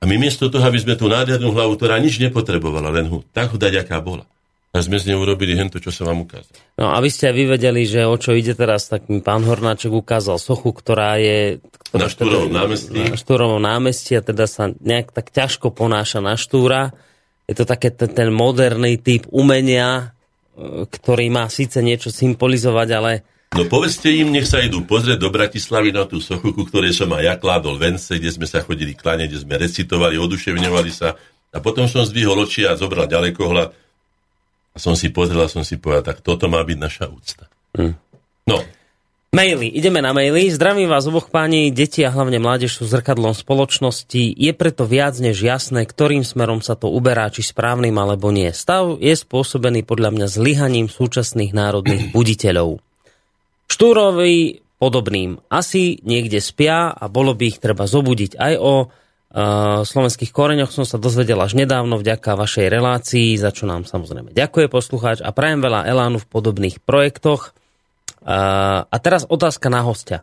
A 0.02 0.04
my 0.04 0.18
miesto 0.18 0.50
toho, 0.50 0.66
aby 0.66 0.82
sme 0.82 0.98
tú 0.98 1.06
nádhernú 1.06 1.54
hlavu, 1.54 1.78
ktorá 1.78 2.02
nič 2.02 2.18
nepotrebovala, 2.18 2.90
len 2.90 3.06
ho 3.06 3.22
tak 3.30 3.54
dať, 3.54 3.86
aká 3.86 4.02
bola. 4.02 4.26
A 4.72 4.80
sme 4.80 4.98
z 4.98 5.12
nej 5.12 5.20
urobili 5.20 5.54
hento, 5.54 5.78
čo 5.78 5.92
sa 5.94 6.08
vám 6.08 6.26
ukázal. 6.26 6.58
No 6.80 6.90
a 6.90 6.98
vy 6.98 7.12
ste 7.12 7.28
aj 7.28 7.36
vyvedeli, 7.36 7.84
že 7.86 8.08
o 8.08 8.16
čo 8.16 8.32
ide 8.32 8.56
teraz, 8.56 8.88
tak 8.88 9.06
mi 9.06 9.22
pán 9.22 9.44
Hornáček 9.46 9.92
ukázal 9.92 10.40
sochu, 10.42 10.74
ktorá 10.74 11.20
je... 11.20 11.60
Ktorá 11.92 12.08
na 12.08 12.10
Štúrovom 12.10 12.50
teda, 12.50 12.58
námestí. 12.64 13.00
Na 13.04 13.20
Štúrovom 13.20 13.60
námestí 13.62 14.12
a 14.16 14.24
teda 14.24 14.48
sa 14.48 14.72
nejak 14.72 15.12
tak 15.12 15.28
ťažko 15.28 15.70
ponáša 15.76 16.24
na 16.24 16.40
Štúra. 16.40 16.96
Je 17.44 17.54
to 17.54 17.68
také 17.68 17.92
ten, 17.92 18.10
ten 18.10 18.32
moderný 18.32 18.96
typ 18.96 19.28
umenia, 19.28 20.16
e, 20.56 20.88
ktorý 20.88 21.28
má 21.28 21.52
síce 21.52 21.84
niečo 21.84 22.08
symbolizovať, 22.08 22.88
ale 22.96 23.12
No 23.52 23.68
povedzte 23.68 24.08
im, 24.08 24.32
nech 24.32 24.48
sa 24.48 24.64
idú 24.64 24.80
pozrieť 24.80 25.20
do 25.20 25.28
Bratislavy 25.28 25.92
na 25.92 26.08
tú 26.08 26.24
sochu, 26.24 26.56
ku 26.56 26.64
ktorej 26.64 26.96
som 26.96 27.12
aj 27.12 27.22
ja 27.22 27.34
kládol 27.36 27.76
vence, 27.76 28.08
kde 28.08 28.32
sme 28.32 28.48
sa 28.48 28.64
chodili 28.64 28.96
kláňať, 28.96 29.28
kde 29.28 29.42
sme 29.44 29.54
recitovali, 29.60 30.16
oduševňovali 30.16 30.92
sa. 30.92 31.12
A 31.52 31.60
potom 31.60 31.84
som 31.84 32.00
zdvihol 32.00 32.48
oči 32.48 32.64
a 32.64 32.80
zobral 32.80 33.04
ďalekohľad 33.04 33.68
a 34.72 34.76
som 34.80 34.96
si 34.96 35.12
pozrel 35.12 35.44
a 35.44 35.52
som 35.52 35.60
si 35.68 35.76
povedal, 35.76 36.16
tak 36.16 36.24
toto 36.24 36.48
má 36.48 36.64
byť 36.64 36.78
naša 36.80 37.04
úcta. 37.12 37.44
Hmm. 37.76 37.92
No. 38.48 38.56
Maily. 39.36 39.68
Ideme 39.68 40.00
na 40.00 40.16
maily. 40.16 40.48
Zdravím 40.48 40.88
vás 40.88 41.08
oboch 41.08 41.28
páni. 41.28 41.72
Deti 41.72 42.04
a 42.04 42.12
hlavne 42.12 42.36
mládež 42.40 42.80
sú 42.80 42.84
zrkadlom 42.88 43.32
spoločnosti. 43.32 44.32
Je 44.32 44.52
preto 44.52 44.84
viac 44.84 45.16
než 45.20 45.40
jasné, 45.40 45.84
ktorým 45.88 46.24
smerom 46.24 46.60
sa 46.64 46.76
to 46.76 46.88
uberá, 46.88 47.28
či 47.32 47.40
správnym 47.44 47.96
alebo 47.96 48.28
nie. 48.28 48.52
Stav 48.52 49.00
je 49.00 49.12
spôsobený 49.12 49.84
podľa 49.88 50.12
mňa 50.12 50.26
zlyhaním 50.28 50.88
súčasných 50.88 51.52
národných 51.52 52.12
buditeľov. 52.16 52.80
Štúrovi 53.72 54.60
podobným 54.76 55.40
asi 55.48 55.96
niekde 56.04 56.44
spia 56.44 56.92
a 56.92 57.08
bolo 57.08 57.32
by 57.32 57.56
ich 57.56 57.58
treba 57.62 57.88
zobudiť. 57.88 58.36
Aj 58.36 58.54
o 58.60 58.84
uh, 58.84 59.80
slovenských 59.80 60.28
koreňoch 60.28 60.68
som 60.68 60.84
sa 60.84 61.00
dozvedel 61.00 61.40
až 61.40 61.56
nedávno 61.56 61.96
vďaka 61.96 62.36
vašej 62.36 62.68
relácii, 62.68 63.40
za 63.40 63.48
čo 63.48 63.64
nám 63.64 63.88
samozrejme 63.88 64.36
ďakuje 64.36 64.68
poslucháč 64.68 65.18
a 65.24 65.32
prajem 65.32 65.64
veľa 65.64 65.88
elánu 65.88 66.20
v 66.20 66.28
podobných 66.28 66.84
projektoch. 66.84 67.56
Uh, 68.20 68.84
a 68.84 68.96
teraz 69.00 69.24
otázka 69.24 69.72
na 69.72 69.80
hostia. 69.80 70.20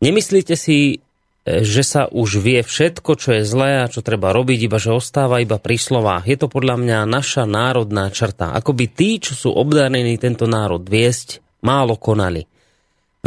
Nemyslíte 0.00 0.56
si, 0.56 1.04
že 1.46 1.86
sa 1.86 2.10
už 2.10 2.42
vie 2.42 2.60
všetko, 2.64 3.10
čo 3.14 3.38
je 3.38 3.42
zlé 3.46 3.86
a 3.86 3.92
čo 3.92 4.02
treba 4.02 4.34
robiť, 4.34 4.66
iba 4.66 4.82
že 4.82 4.90
ostáva 4.90 5.38
iba 5.38 5.62
pri 5.62 5.78
slovách. 5.78 6.26
Je 6.26 6.34
to 6.34 6.50
podľa 6.50 6.74
mňa 6.74 6.98
naša 7.06 7.46
národná 7.46 8.10
črta. 8.10 8.50
Akoby 8.50 8.90
tí, 8.90 9.22
čo 9.22 9.38
sú 9.38 9.48
obdarení 9.54 10.18
tento 10.18 10.50
národ 10.50 10.82
viesť, 10.82 11.38
málo 11.62 11.94
konali. 11.94 12.55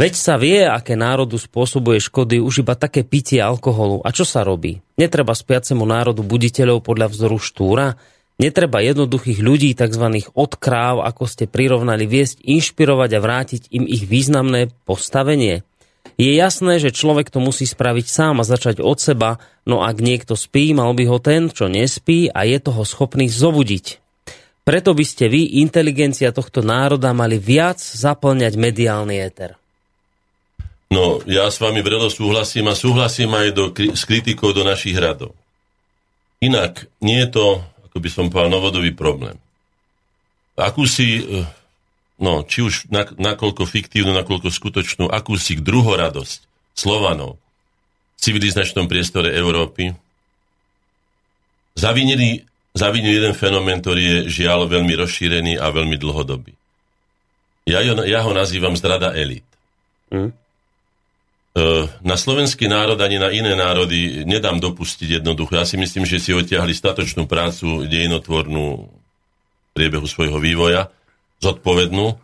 Veď 0.00 0.16
sa 0.16 0.40
vie, 0.40 0.64
aké 0.64 0.96
národu 0.96 1.36
spôsobuje 1.36 2.00
škody 2.00 2.40
už 2.40 2.64
iba 2.64 2.72
také 2.72 3.04
pitie 3.04 3.36
alkoholu. 3.36 4.00
A 4.00 4.08
čo 4.16 4.24
sa 4.24 4.40
robí? 4.40 4.80
Netreba 4.96 5.36
spiacemu 5.36 5.84
národu 5.84 6.24
buditeľov 6.24 6.80
podľa 6.80 7.12
vzoru 7.12 7.36
štúra? 7.36 8.00
Netreba 8.40 8.80
jednoduchých 8.80 9.44
ľudí, 9.44 9.76
tzv. 9.76 10.24
odkráv, 10.32 11.04
ako 11.04 11.28
ste 11.28 11.44
prirovnali, 11.44 12.08
viesť, 12.08 12.40
inšpirovať 12.40 13.10
a 13.12 13.20
vrátiť 13.20 13.62
im 13.76 13.84
ich 13.84 14.08
významné 14.08 14.72
postavenie? 14.88 15.68
Je 16.16 16.32
jasné, 16.32 16.80
že 16.80 16.96
človek 16.96 17.28
to 17.28 17.44
musí 17.44 17.68
spraviť 17.68 18.08
sám 18.08 18.40
a 18.40 18.48
začať 18.48 18.80
od 18.80 18.96
seba, 18.96 19.36
no 19.68 19.84
ak 19.84 20.00
niekto 20.00 20.32
spí, 20.32 20.72
mal 20.72 20.96
by 20.96 21.04
ho 21.12 21.20
ten, 21.20 21.52
čo 21.52 21.68
nespí 21.68 22.32
a 22.32 22.48
je 22.48 22.56
toho 22.56 22.88
schopný 22.88 23.28
zobudiť. 23.28 24.00
Preto 24.64 24.96
by 24.96 25.04
ste 25.04 25.28
vy, 25.28 25.60
inteligencia 25.60 26.32
tohto 26.32 26.64
národa, 26.64 27.12
mali 27.12 27.36
viac 27.36 27.76
zaplňať 27.76 28.56
mediálny 28.56 29.20
éter. 29.20 29.59
No, 30.90 31.22
ja 31.22 31.46
s 31.46 31.62
vami 31.62 31.86
vrelo 31.86 32.10
súhlasím 32.10 32.66
a 32.66 32.74
súhlasím 32.74 33.30
aj 33.30 33.48
do, 33.54 33.70
s 33.94 34.02
kritikou 34.02 34.50
do 34.50 34.66
našich 34.66 34.98
radov. 34.98 35.38
Inak, 36.42 36.90
nie 36.98 37.22
je 37.22 37.30
to, 37.30 37.46
ako 37.86 37.96
by 38.02 38.08
som 38.10 38.26
povedal, 38.26 38.50
novodový 38.50 38.90
problém. 38.90 39.38
Akúsi, 40.58 41.22
eh, 41.22 41.46
no, 42.18 42.42
či 42.42 42.66
už 42.66 42.90
na, 42.90 43.06
nakoľko 43.06 43.70
fiktívnu, 43.70 44.10
nakoľko 44.18 44.50
skutočnú, 44.50 45.06
akúsi 45.06 45.62
druhoradosť 45.62 46.50
Slovanov 46.74 47.38
v 48.16 48.18
civilizačnom 48.18 48.90
priestore 48.90 49.30
Európy, 49.30 49.94
zavinili, 51.78 52.42
zavinili 52.74 53.14
jeden 53.14 53.34
fenomén, 53.38 53.78
ktorý 53.78 54.02
je 54.02 54.42
žiaľ 54.42 54.66
veľmi 54.66 54.90
rozšírený 54.98 55.54
a 55.54 55.70
veľmi 55.70 55.94
dlhodobý. 55.94 56.52
Ja, 57.70 57.78
ja 57.86 58.20
ho 58.26 58.32
nazývam 58.34 58.74
zrada 58.74 59.14
elit. 59.14 59.46
Mm. 60.10 60.34
E, 61.50 61.90
na 62.06 62.14
slovenský 62.14 62.70
národ 62.70 62.94
ani 63.02 63.18
na 63.18 63.34
iné 63.34 63.58
národy 63.58 64.22
nedám 64.22 64.62
dopustiť 64.62 65.18
jednoducho. 65.18 65.58
Ja 65.58 65.66
si 65.66 65.74
myslím, 65.74 66.06
že 66.06 66.22
si 66.22 66.30
odtiahli 66.30 66.70
statočnú 66.70 67.26
prácu 67.26 67.90
dejinotvornú 67.90 68.86
priebehu 69.74 70.06
svojho 70.06 70.38
vývoja, 70.38 70.94
zodpovednú. 71.42 72.14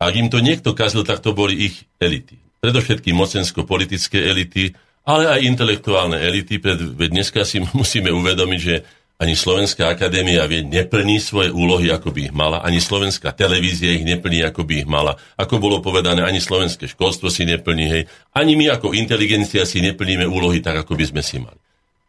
Ak 0.00 0.12
im 0.16 0.32
to 0.32 0.40
niekto 0.40 0.72
kazil, 0.72 1.04
tak 1.04 1.20
to 1.20 1.36
boli 1.36 1.68
ich 1.68 1.84
elity. 2.00 2.40
Predovšetkým 2.64 3.12
mocensko-politické 3.12 4.24
elity, 4.24 4.72
ale 5.04 5.28
aj 5.28 5.40
intelektuálne 5.44 6.16
elity. 6.16 6.56
Veď 6.96 7.12
dneska 7.12 7.44
si 7.44 7.60
musíme 7.76 8.08
uvedomiť, 8.08 8.60
že 8.60 8.88
ani 9.16 9.32
Slovenská 9.32 9.88
akadémia 9.88 10.44
vie, 10.44 10.60
neplní 10.60 11.16
svoje 11.24 11.48
úlohy, 11.48 11.88
ako 11.88 12.12
by 12.12 12.28
ich 12.28 12.34
mala. 12.36 12.60
Ani 12.60 12.84
Slovenská 12.84 13.32
televízia 13.32 13.96
ich 13.96 14.04
neplní, 14.04 14.44
ako 14.44 14.68
by 14.68 14.84
ich 14.84 14.88
mala. 14.88 15.16
Ako 15.40 15.56
bolo 15.56 15.80
povedané, 15.80 16.20
ani 16.20 16.36
slovenské 16.36 16.84
školstvo 16.84 17.32
si 17.32 17.48
neplní, 17.48 17.84
hej. 17.88 18.02
Ani 18.36 18.60
my 18.60 18.76
ako 18.76 18.92
inteligencia 18.92 19.64
si 19.64 19.80
neplníme 19.80 20.28
úlohy 20.28 20.60
tak, 20.60 20.84
ako 20.84 21.00
by 21.00 21.04
sme 21.08 21.22
si 21.24 21.40
mali. 21.40 21.56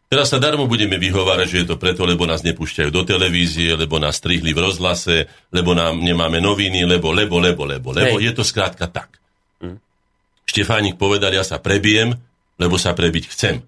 Teraz 0.08 0.32
sa 0.32 0.40
darmo 0.40 0.68
budeme 0.68 1.00
vyhovárať, 1.00 1.48
že 1.48 1.58
je 1.64 1.66
to 1.72 1.76
preto, 1.80 2.04
lebo 2.04 2.28
nás 2.28 2.44
nepúšťajú 2.44 2.88
do 2.92 3.04
televízie, 3.04 3.76
lebo 3.76 3.96
nás 3.96 4.20
strihli 4.20 4.52
v 4.52 4.68
rozhlase, 4.68 5.28
lebo 5.52 5.72
nám 5.72 6.00
nemáme 6.00 6.44
noviny, 6.44 6.84
lebo, 6.84 7.12
lebo, 7.12 7.40
lebo, 7.40 7.64
lebo, 7.64 7.92
lebo. 7.92 8.16
Hej. 8.20 8.28
Je 8.28 8.32
to 8.36 8.44
skrátka 8.44 8.84
tak. 8.88 9.16
Hm. 9.64 9.80
Štefánik 10.44 11.00
povedal, 11.00 11.32
ja 11.32 11.44
sa 11.44 11.56
prebijem, 11.56 12.16
lebo 12.60 12.76
sa 12.76 12.92
prebiť 12.92 13.32
chcem. 13.32 13.64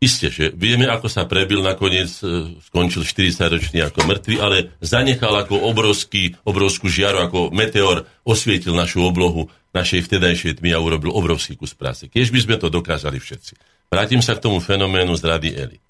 Isté, 0.00 0.32
že 0.32 0.48
vieme, 0.56 0.88
ako 0.88 1.12
sa 1.12 1.28
prebil, 1.28 1.60
nakoniec 1.60 2.08
e, 2.24 2.56
skončil 2.72 3.04
40-ročný 3.04 3.84
ako 3.84 4.08
mŕtvy, 4.08 4.40
ale 4.40 4.72
zanechal 4.80 5.44
ako 5.44 5.60
obrovský, 5.68 6.40
obrovskú 6.40 6.88
žiaru, 6.88 7.20
ako 7.20 7.52
meteor 7.52 8.08
osvietil 8.24 8.72
našu 8.72 9.04
oblohu 9.04 9.52
našej 9.76 10.08
vtedajšej 10.08 10.64
tmy 10.64 10.72
a 10.72 10.80
urobil 10.80 11.12
obrovský 11.12 11.52
kus 11.52 11.76
práce. 11.76 12.08
Keď 12.08 12.32
by 12.32 12.40
sme 12.40 12.56
to 12.56 12.72
dokázali 12.72 13.20
všetci. 13.20 13.52
Vrátim 13.92 14.24
sa 14.24 14.40
k 14.40 14.42
tomu 14.48 14.56
fenoménu 14.56 15.12
zrady 15.20 15.52
elit. 15.52 15.84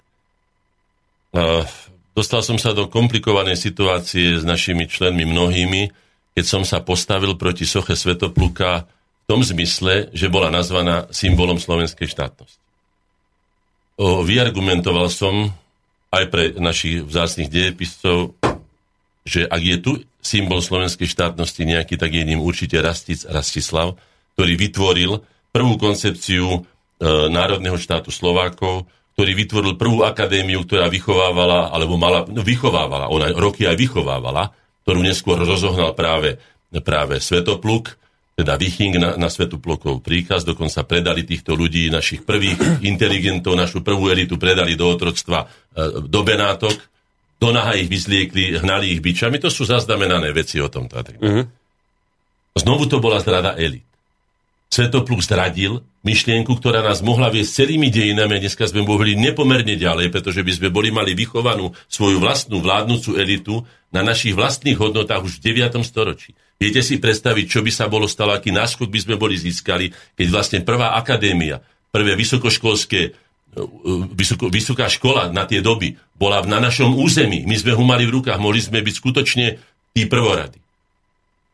dostal 2.11 2.43
som 2.43 2.59
sa 2.59 2.75
do 2.75 2.91
komplikovanej 2.91 3.55
situácie 3.55 4.37
s 4.37 4.43
našimi 4.43 4.91
členmi 4.91 5.23
mnohými, 5.23 5.87
keď 6.35 6.45
som 6.45 6.63
sa 6.67 6.83
postavil 6.83 7.39
proti 7.39 7.63
soche 7.63 7.95
Svetopluka 7.95 8.83
v 8.83 9.23
tom 9.23 9.39
zmysle, 9.39 10.11
že 10.11 10.27
bola 10.27 10.51
nazvaná 10.51 11.07
symbolom 11.15 11.55
slovenskej 11.55 12.11
štátnosti. 12.11 12.60
O, 13.99 14.23
vyargumentoval 14.23 15.11
som 15.11 15.51
aj 16.11 16.23
pre 16.27 16.43
našich 16.59 17.03
vzácných 17.07 17.49
dejepiscov, 17.51 18.35
že 19.23 19.47
ak 19.47 19.61
je 19.61 19.77
tu 19.79 19.91
symbol 20.19 20.59
slovenskej 20.61 21.07
štátnosti 21.07 21.61
nejaký, 21.63 21.95
tak 21.97 22.11
je 22.13 22.23
ním 22.25 22.41
určite 22.41 22.77
Rastic 22.77 23.25
Rastislav, 23.25 23.97
ktorý 24.35 24.53
vytvoril 24.57 25.11
prvú 25.51 25.75
koncepciu 25.77 26.47
e, 26.47 26.59
národného 27.29 27.77
štátu 27.77 28.09
Slovákov, 28.09 28.87
ktorý 29.15 29.31
vytvoril 29.37 29.73
prvú 29.77 30.01
akadémiu, 30.07 30.63
ktorá 30.65 30.87
vychovávala, 30.87 31.69
alebo 31.69 31.99
mala, 31.99 32.25
no 32.25 32.41
vychovávala, 32.41 33.11
ona 33.11 33.29
roky 33.35 33.67
aj 33.69 33.77
vychovávala, 33.77 34.49
ktorú 34.87 34.99
neskôr 35.03 35.37
rozohnal 35.37 35.93
práve, 35.93 36.41
práve 36.81 37.21
Svetopluk, 37.21 38.00
teda 38.41 38.57
Viching 38.57 38.97
na, 38.97 39.13
na 39.21 39.29
Svetoplukov 39.29 40.01
príkaz, 40.01 40.41
dokonca 40.41 40.81
predali 40.81 41.21
týchto 41.21 41.53
ľudí, 41.53 41.93
našich 41.93 42.25
prvých 42.25 42.81
inteligentov, 42.81 43.53
našu 43.53 43.85
prvú 43.85 44.09
elitu 44.09 44.41
predali 44.41 44.73
do 44.73 44.89
otroctva 44.89 45.45
e, 45.45 46.09
do 46.09 46.21
Benátok, 46.25 46.73
do 47.37 47.53
naha 47.53 47.77
ich 47.77 47.85
vyzliekli, 47.85 48.57
hnali 48.57 48.97
ich 48.97 49.01
bičami, 49.05 49.37
to 49.37 49.53
sú 49.53 49.69
zaznamenané 49.69 50.33
veci 50.33 50.57
o 50.57 50.69
tomto. 50.69 50.97
Mm-hmm. 50.97 51.45
Znovu 52.57 52.89
to 52.89 52.97
bola 52.97 53.21
zrada 53.21 53.53
elit. 53.61 53.85
Svetopluk 54.71 55.19
zradil 55.19 55.83
myšlienku, 56.07 56.55
ktorá 56.55 56.79
nás 56.79 57.03
mohla 57.03 57.27
viesť 57.27 57.65
celými 57.65 57.91
dejinami 57.91 58.39
a 58.39 58.41
dneska 58.41 58.63
sme 58.71 58.87
mohli 58.87 59.19
nepomerne 59.19 59.75
ďalej, 59.75 60.09
pretože 60.15 60.41
by 60.47 60.51
sme 60.55 60.69
boli 60.71 60.95
mali 60.95 61.11
vychovanú 61.11 61.75
svoju 61.91 62.23
vlastnú 62.23 62.63
vládnúcu 62.63 63.19
elitu 63.19 63.67
na 63.91 63.99
našich 63.99 64.31
vlastných 64.31 64.79
hodnotách 64.79 65.27
už 65.27 65.43
v 65.43 65.59
9. 65.59 65.75
storočí. 65.83 66.31
Viete 66.61 66.85
si 66.85 67.01
predstaviť, 67.01 67.45
čo 67.49 67.65
by 67.65 67.71
sa 67.73 67.89
bolo 67.89 68.05
stalo, 68.05 68.37
aký 68.37 68.53
náskok 68.53 68.85
by 68.85 68.99
sme 69.01 69.15
boli 69.17 69.33
získali, 69.33 69.89
keď 70.13 70.27
vlastne 70.29 70.59
prvá 70.61 70.93
akadémia, 70.93 71.57
prvé 71.89 72.13
vysokoškolské 72.13 73.01
e, 73.01 73.11
vysoko, 74.13 74.45
vysoká 74.53 74.85
škola 74.85 75.33
na 75.33 75.49
tie 75.49 75.65
doby 75.65 75.97
bola 76.13 76.45
na 76.45 76.61
našom 76.61 76.93
území. 76.93 77.49
My 77.49 77.57
sme 77.57 77.73
ho 77.73 77.81
mali 77.81 78.05
v 78.05 78.21
rukách, 78.21 78.37
mohli 78.37 78.61
sme 78.61 78.85
byť 78.85 78.93
skutočne 78.93 79.57
tí 79.97 80.05
prvorady. 80.05 80.61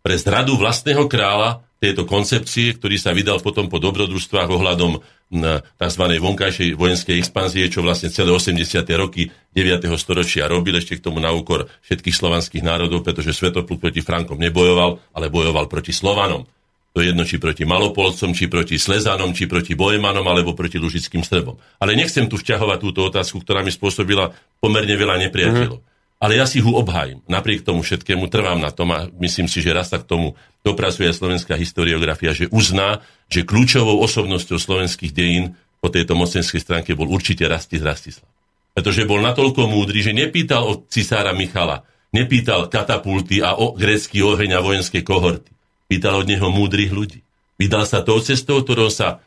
Pre 0.04 0.16
zradu 0.20 0.60
vlastného 0.60 1.08
kráľa 1.08 1.64
tejto 1.80 2.04
koncepcie, 2.04 2.76
ktorý 2.76 3.00
sa 3.00 3.16
vydal 3.16 3.40
potom 3.40 3.72
po 3.72 3.80
dobrodružstvách 3.80 4.50
ohľadom 4.52 5.00
tzv. 5.28 6.04
vonkajšej 6.24 6.80
vojenskej 6.80 7.20
expanzie, 7.20 7.68
čo 7.68 7.84
vlastne 7.84 8.08
celé 8.08 8.32
80. 8.32 8.64
roky 8.96 9.28
9. 9.52 9.84
storočia 10.00 10.48
robil 10.48 10.80
ešte 10.80 10.96
k 10.96 11.04
tomu 11.04 11.20
na 11.20 11.36
úkor 11.36 11.68
všetkých 11.84 12.16
slovanských 12.16 12.64
národov, 12.64 13.04
pretože 13.04 13.36
Svetopluk 13.36 13.84
proti 13.84 14.00
Frankom 14.00 14.40
nebojoval, 14.40 15.04
ale 15.12 15.28
bojoval 15.28 15.68
proti 15.68 15.92
Slovanom. 15.92 16.48
To 16.96 17.06
je 17.06 17.14
jedno, 17.14 17.30
či 17.30 17.38
proti 17.38 17.62
Malopolcom, 17.62 18.34
či 18.34 18.50
proti 18.50 18.82
Slezanom, 18.82 19.30
či 19.30 19.46
proti 19.46 19.78
Bojemanom, 19.78 20.26
alebo 20.26 20.58
proti 20.58 20.82
Lužickým 20.82 21.22
strebom. 21.22 21.60
Ale 21.78 21.94
nechcem 21.94 22.26
tu 22.26 22.42
vťahovať 22.42 22.80
túto 22.82 23.06
otázku, 23.06 23.44
ktorá 23.46 23.62
mi 23.62 23.70
spôsobila 23.70 24.34
pomerne 24.58 24.98
veľa 24.98 25.22
nepriateľov. 25.30 25.78
Mm-hmm. 25.78 25.87
Ale 26.18 26.34
ja 26.34 26.50
si 26.50 26.58
ho 26.58 26.74
obhájim. 26.74 27.22
Napriek 27.30 27.62
tomu 27.62 27.86
všetkému 27.86 28.26
trvám 28.34 28.58
na 28.58 28.74
tom 28.74 28.90
a 28.90 29.06
myslím 29.22 29.46
si, 29.46 29.62
že 29.62 29.70
raz 29.70 29.94
tak 29.94 30.10
tomu 30.10 30.34
dopracuje 30.66 31.14
slovenská 31.14 31.54
historiografia, 31.54 32.34
že 32.34 32.50
uzná, 32.50 33.06
že 33.30 33.46
kľúčovou 33.46 34.02
osobnosťou 34.02 34.58
slovenských 34.58 35.14
dejín 35.14 35.54
po 35.78 35.94
tejto 35.94 36.18
mocenskej 36.18 36.58
stránke 36.58 36.98
bol 36.98 37.06
určite 37.06 37.46
Rastis 37.46 37.86
Rastislav. 37.86 38.26
Pretože 38.74 39.06
bol 39.06 39.22
natoľko 39.22 39.70
múdry, 39.70 40.02
že 40.02 40.14
nepýtal 40.14 40.66
od 40.66 40.90
cisára 40.90 41.38
Michala, 41.38 41.86
nepýtal 42.14 42.66
katapulty 42.66 43.42
a 43.46 43.54
o 43.54 43.78
grécky 43.78 44.26
oheň 44.26 44.58
a 44.58 44.64
vojenské 44.66 45.06
kohorty. 45.06 45.54
Pýtal 45.86 46.26
od 46.26 46.26
neho 46.26 46.50
múdrych 46.50 46.90
ľudí. 46.90 47.22
Vydal 47.58 47.86
sa 47.86 48.02
tou 48.06 48.22
cestou, 48.22 48.62
ktorou 48.62 48.90
sa 48.90 49.22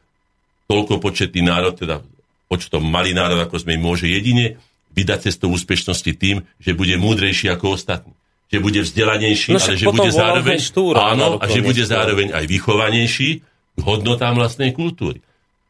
toľko 0.70 1.02
početný 1.02 1.42
národ, 1.42 1.74
teda 1.74 2.02
počtom 2.46 2.82
malý 2.82 3.10
národ, 3.14 3.42
ako 3.42 3.62
sme 3.62 3.78
môže 3.78 4.06
jedine, 4.06 4.58
vydať 4.94 5.30
cestou 5.30 5.52
úspešnosti 5.54 6.12
tým, 6.18 6.42
že 6.58 6.74
bude 6.74 6.94
múdrejší 6.98 7.50
ako 7.52 7.78
ostatní. 7.78 8.14
Že 8.50 8.58
bude 8.58 8.80
vzdelanejší, 8.82 9.54
no, 9.54 9.62
ale 9.62 9.78
že 9.78 9.86
bude 9.86 10.10
zároveň, 10.10 10.58
štúra, 10.58 11.14
áno, 11.14 11.38
a 11.38 11.44
že 11.46 11.62
bude 11.62 11.86
zároveň 11.86 12.34
aj 12.34 12.44
vychovanejší 12.50 13.30
k 13.78 13.80
hodnotám 13.86 14.34
vlastnej 14.34 14.74
kultúry. 14.74 15.22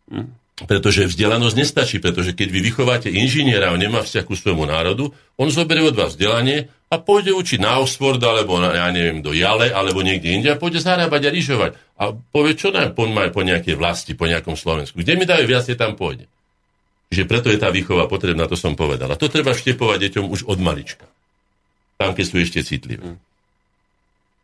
Hm. 0.08 0.40
Pretože 0.60 1.08
vzdelanosť 1.08 1.57
nestačí, 1.57 1.97
pretože 2.05 2.36
keď 2.36 2.49
vy 2.52 2.60
vychováte 2.60 3.08
inžiniera 3.08 3.73
a 3.73 3.74
on 3.76 3.81
nemá 3.81 4.05
vzťah 4.05 4.24
ku 4.28 4.36
svojmu 4.36 4.68
národu, 4.68 5.08
on 5.40 5.49
zoberie 5.49 5.89
od 5.89 5.97
vás 5.97 6.12
vzdelanie 6.12 6.68
a 6.92 7.00
pôjde 7.00 7.32
učiť 7.32 7.65
na 7.65 7.81
Oxford, 7.81 8.20
alebo 8.20 8.60
na, 8.60 8.76
ja 8.76 8.89
neviem, 8.92 9.24
do 9.24 9.32
Jale, 9.32 9.73
alebo 9.73 10.05
niekde 10.05 10.36
inde 10.36 10.49
a 10.52 10.60
pôjde 10.60 10.84
zarábať 10.84 11.28
a 11.28 11.31
lyžovať. 11.32 11.70
A 11.97 12.12
povie, 12.12 12.60
čo 12.60 12.74
nám 12.74 12.92
poďme 12.92 13.32
po 13.32 13.40
nejakej 13.40 13.78
vlasti, 13.78 14.12
po 14.12 14.28
nejakom 14.28 14.52
Slovensku. 14.52 15.00
Kde 15.00 15.16
mi 15.16 15.24
dajú 15.24 15.49
viac, 15.49 15.65
tam 15.81 15.97
pôjde. 15.97 16.28
Že 17.10 17.26
preto 17.26 17.50
je 17.50 17.58
tá 17.58 17.74
výchova 17.74 18.06
potrebná, 18.06 18.47
to 18.47 18.55
som 18.55 18.78
povedal. 18.78 19.10
A 19.10 19.18
to 19.18 19.26
treba 19.26 19.50
vštepovať 19.50 19.98
deťom 20.08 20.30
už 20.30 20.47
od 20.47 20.58
malička. 20.62 21.10
Tam, 21.98 22.14
keď 22.14 22.24
sú 22.24 22.36
ešte 22.39 22.62
citlivé. 22.62 23.02
Mm. 23.02 23.18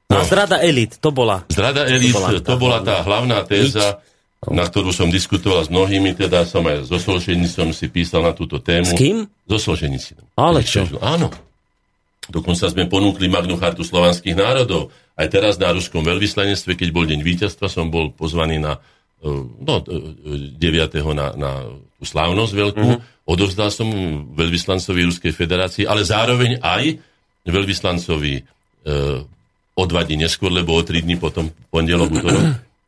No. 0.06 0.22
A 0.22 0.26
zrada 0.26 0.62
elit, 0.62 0.98
to 0.98 1.10
bola... 1.10 1.46
Zrada 1.50 1.86
elit, 1.86 2.14
to 2.14 2.18
bola 2.18 2.28
tá, 2.30 2.42
to 2.42 2.54
bola 2.58 2.78
tá 2.82 2.96
hlavná 3.02 3.38
téza, 3.42 3.98
na 4.46 4.62
ktorú 4.62 4.94
som 4.94 5.10
diskutoval 5.10 5.66
s 5.66 5.70
mnohými, 5.70 6.14
teda 6.14 6.46
som 6.46 6.62
aj 6.62 6.86
so 6.86 6.98
Solženicom 6.98 7.74
si 7.74 7.90
písal 7.90 8.22
na 8.22 8.30
túto 8.30 8.62
tému. 8.62 8.86
S 8.86 8.94
kým? 8.94 9.26
So 9.50 9.58
Solženicom. 9.58 10.22
Ale 10.38 10.62
čo? 10.62 10.86
Áno. 11.02 11.30
Dokonca 12.26 12.66
sme 12.70 12.90
ponúkli 12.90 13.30
Magnu 13.30 13.58
chartu 13.58 13.86
slovanských 13.86 14.34
národov. 14.34 14.90
Aj 15.14 15.26
teraz 15.30 15.58
na 15.58 15.70
ruskom 15.70 16.02
veľvyslanectve, 16.02 16.74
keď 16.74 16.88
bol 16.90 17.06
deň 17.06 17.22
víťazstva, 17.22 17.66
som 17.70 17.90
bol 17.90 18.10
pozvaný 18.10 18.58
na 18.62 18.78
no, 19.24 19.74
9. 19.80 20.58
na, 21.16 21.26
na 21.36 21.50
tú 21.96 22.04
slávnosť 22.04 22.52
veľkú, 22.52 22.88
mm-hmm. 22.92 23.24
odovzdal 23.24 23.72
som 23.72 23.88
veľvyslancovi 24.36 25.00
Ruskej 25.08 25.32
federácii, 25.32 25.84
ale 25.88 26.04
zároveň 26.04 26.60
aj 26.60 27.00
veľvyslancovi 27.48 28.34
e, 28.36 28.42
o 29.76 29.84
dva 29.88 30.02
dní 30.04 30.28
neskôr, 30.28 30.52
lebo 30.52 30.76
o 30.76 30.82
tri 30.84 31.00
dní 31.00 31.16
potom 31.16 31.48
pondelok, 31.72 32.12
útorok, 32.12 32.44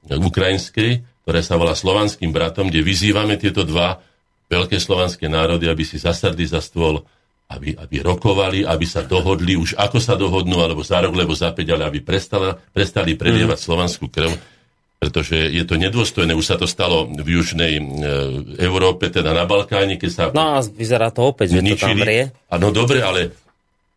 ukrajinskej, 0.08 1.05
ktoré 1.24 1.40
sa 1.44 1.57
volá 1.57 1.73
Slovanským 1.73 2.32
bratom, 2.32 2.68
kde 2.68 2.84
vyzývame 2.84 3.40
tieto 3.40 3.65
dva 3.65 4.00
veľké 4.48 4.81
slovanské 4.81 5.28
národy, 5.28 5.68
aby 5.68 5.84
si 5.84 6.00
zasadli 6.00 6.48
za 6.48 6.65
stôl, 6.65 7.05
aby, 7.52 7.76
aby 7.76 8.00
rokovali, 8.00 8.65
aby 8.65 8.84
sa 8.84 9.05
dohodli, 9.05 9.57
už 9.57 9.76
ako 9.76 10.00
sa 10.00 10.16
dohodnú, 10.16 10.60
alebo 10.60 10.84
za 10.84 11.00
rok, 11.00 11.12
lebo 11.16 11.32
za 11.36 11.52
päť, 11.52 11.76
ale 11.76 11.89
aby 11.89 12.00
prestala, 12.00 12.57
prestali 12.57 13.16
prelievať 13.16 13.57
mm. 13.60 13.65
slovanskú 13.65 14.08
krv 14.08 14.58
pretože 14.99 15.39
je 15.39 15.62
to 15.62 15.78
nedôstojné. 15.78 16.35
Už 16.35 16.47
sa 16.47 16.57
to 16.59 16.67
stalo 16.67 17.07
v 17.07 17.39
južnej 17.39 17.78
e, 17.78 17.83
Európe, 18.59 19.09
teda 19.15 19.31
na 19.31 19.47
Balkáne, 19.47 19.94
keď 19.94 20.10
sa... 20.10 20.23
No 20.35 20.59
a 20.59 20.62
vyzerá 20.62 21.15
to 21.15 21.31
opäť, 21.31 21.55
že 21.55 21.62
to 21.62 21.77
tam 21.78 21.97
vrie. 22.02 22.35
no 22.59 22.75
dobre, 22.75 22.99
ale 22.99 23.31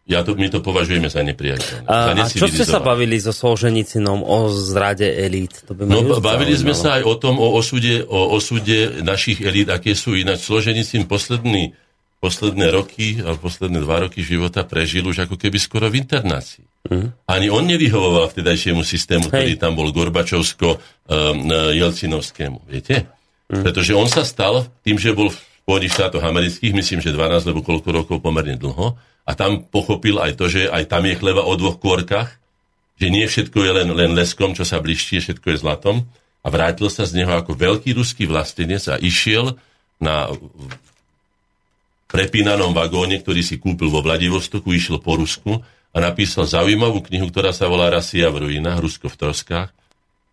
ja 0.06 0.22
to, 0.22 0.38
my 0.38 0.50
to 0.54 0.62
považujeme 0.62 1.10
za 1.10 1.26
nepriateľné. 1.26 1.90
A, 1.90 2.14
a 2.14 2.26
čo 2.30 2.46
ste 2.46 2.66
sa 2.66 2.82
bavili 2.82 3.18
so 3.18 3.34
Solženicinom 3.34 4.22
o 4.22 4.50
zrade 4.54 5.10
elít? 5.10 5.66
To 5.66 5.74
by 5.74 5.90
no, 5.90 6.22
bavili 6.22 6.54
sme 6.54 6.78
sa 6.78 7.02
aj 7.02 7.04
o 7.06 7.16
tom, 7.18 7.42
o 7.42 7.50
osude, 7.58 8.06
o 8.06 8.38
osude 8.38 9.02
našich 9.02 9.42
elít, 9.42 9.74
aké 9.74 9.98
sú 9.98 10.14
ináč. 10.14 10.46
Solženicin 10.46 11.10
posledný 11.10 11.74
posledné 12.22 12.70
roky, 12.70 13.18
alebo 13.18 13.50
posledné 13.50 13.82
dva 13.82 14.06
roky 14.06 14.22
života 14.22 14.62
prežil 14.62 15.02
už 15.10 15.26
ako 15.26 15.42
keby 15.42 15.58
skoro 15.58 15.90
v 15.90 16.06
internácii. 16.06 16.71
Mm. 16.92 17.16
Ani 17.24 17.48
on 17.48 17.64
nevyhovoval 17.64 18.36
vtedajšiemu 18.36 18.84
systému, 18.84 19.32
Hej. 19.32 19.34
ktorý 19.56 19.56
tam 19.56 19.80
bol 19.80 19.96
Gorbačovsko-Jelcinovskému. 19.96 22.60
Um, 22.60 22.68
viete? 22.68 23.08
Mm. 23.48 23.64
Pretože 23.64 23.96
on 23.96 24.12
sa 24.12 24.28
stal 24.28 24.68
tým, 24.84 25.00
že 25.00 25.16
bol 25.16 25.32
v 25.32 25.40
Spojených 25.64 25.96
štátoch 25.96 26.20
amerických, 26.20 26.76
myslím, 26.76 27.00
že 27.00 27.16
12 27.16 27.48
alebo 27.48 27.64
koľko 27.64 27.96
rokov 27.96 28.20
pomerne 28.20 28.60
dlho, 28.60 29.00
a 29.24 29.32
tam 29.38 29.62
pochopil 29.64 30.20
aj 30.20 30.36
to, 30.36 30.52
že 30.52 30.68
aj 30.68 30.92
tam 30.92 31.08
je 31.08 31.16
chleba 31.16 31.48
o 31.48 31.56
dvoch 31.56 31.80
kôrkach, 31.80 32.36
že 33.00 33.08
nie 33.08 33.24
všetko 33.24 33.64
je 33.64 33.72
len, 33.72 33.88
len 33.96 34.12
leskom, 34.12 34.52
čo 34.52 34.68
sa 34.68 34.84
bliští, 34.84 35.24
všetko 35.24 35.48
je 35.48 35.64
zlatom. 35.64 36.04
A 36.42 36.50
vrátil 36.50 36.90
sa 36.90 37.06
z 37.08 37.22
neho 37.22 37.30
ako 37.32 37.54
veľký 37.54 37.94
ruský 37.96 38.26
vlastenec 38.28 38.82
a 38.92 38.98
išiel 38.98 39.56
na 40.02 40.34
prepínanom 42.10 42.74
vagóne, 42.76 43.22
ktorý 43.22 43.46
si 43.46 43.62
kúpil 43.62 43.88
vo 43.88 44.02
Vladivostoku, 44.04 44.74
išiel 44.74 45.00
po 45.00 45.16
Rusku 45.16 45.64
a 45.92 45.98
napísal 46.00 46.48
zaujímavú 46.48 47.04
knihu, 47.08 47.28
ktorá 47.28 47.52
sa 47.52 47.68
volá 47.68 47.92
Rasia 47.92 48.32
v 48.32 48.48
ruinách, 48.48 48.80
Rusko 48.80 49.12
v 49.12 49.20
troskách, 49.28 49.70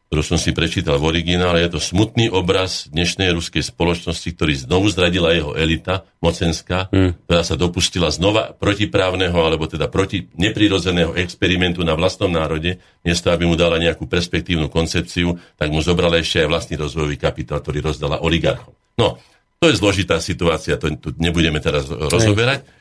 ktorú 0.09 0.25
som 0.25 0.39
si 0.41 0.57
prečítal 0.57 0.97
v 0.97 1.13
originále. 1.13 1.61
Je 1.61 1.77
to 1.77 1.81
smutný 1.85 2.33
obraz 2.33 2.89
dnešnej 2.89 3.29
ruskej 3.37 3.61
spoločnosti, 3.61 4.25
ktorý 4.33 4.57
znovu 4.57 4.89
zradila 4.89 5.37
jeho 5.37 5.53
elita 5.53 6.09
mocenská, 6.25 6.89
hmm. 6.89 7.29
ktorá 7.29 7.43
sa 7.45 7.61
dopustila 7.61 8.09
znova 8.09 8.57
protiprávneho, 8.57 9.37
alebo 9.37 9.69
teda 9.69 9.93
proti 9.93 10.25
neprirodzeného 10.33 11.13
experimentu 11.21 11.85
na 11.85 11.93
vlastnom 11.93 12.33
národe, 12.33 12.81
miesto 13.05 13.29
aby 13.29 13.45
mu 13.45 13.53
dala 13.53 13.77
nejakú 13.77 14.09
perspektívnu 14.09 14.73
koncepciu, 14.73 15.37
tak 15.61 15.69
mu 15.69 15.85
zobrala 15.85 16.25
ešte 16.25 16.41
aj 16.41 16.49
vlastný 16.49 16.81
rozvojový 16.81 17.21
kapitál, 17.21 17.61
ktorý 17.61 17.93
rozdala 17.93 18.25
oligarchom. 18.25 18.73
No, 18.97 19.21
to 19.61 19.69
je 19.69 19.77
zložitá 19.77 20.23
situácia, 20.25 20.81
to 20.81 20.89
tu 20.97 21.13
nebudeme 21.21 21.61
teraz 21.61 21.85
rozoberať. 21.91 22.78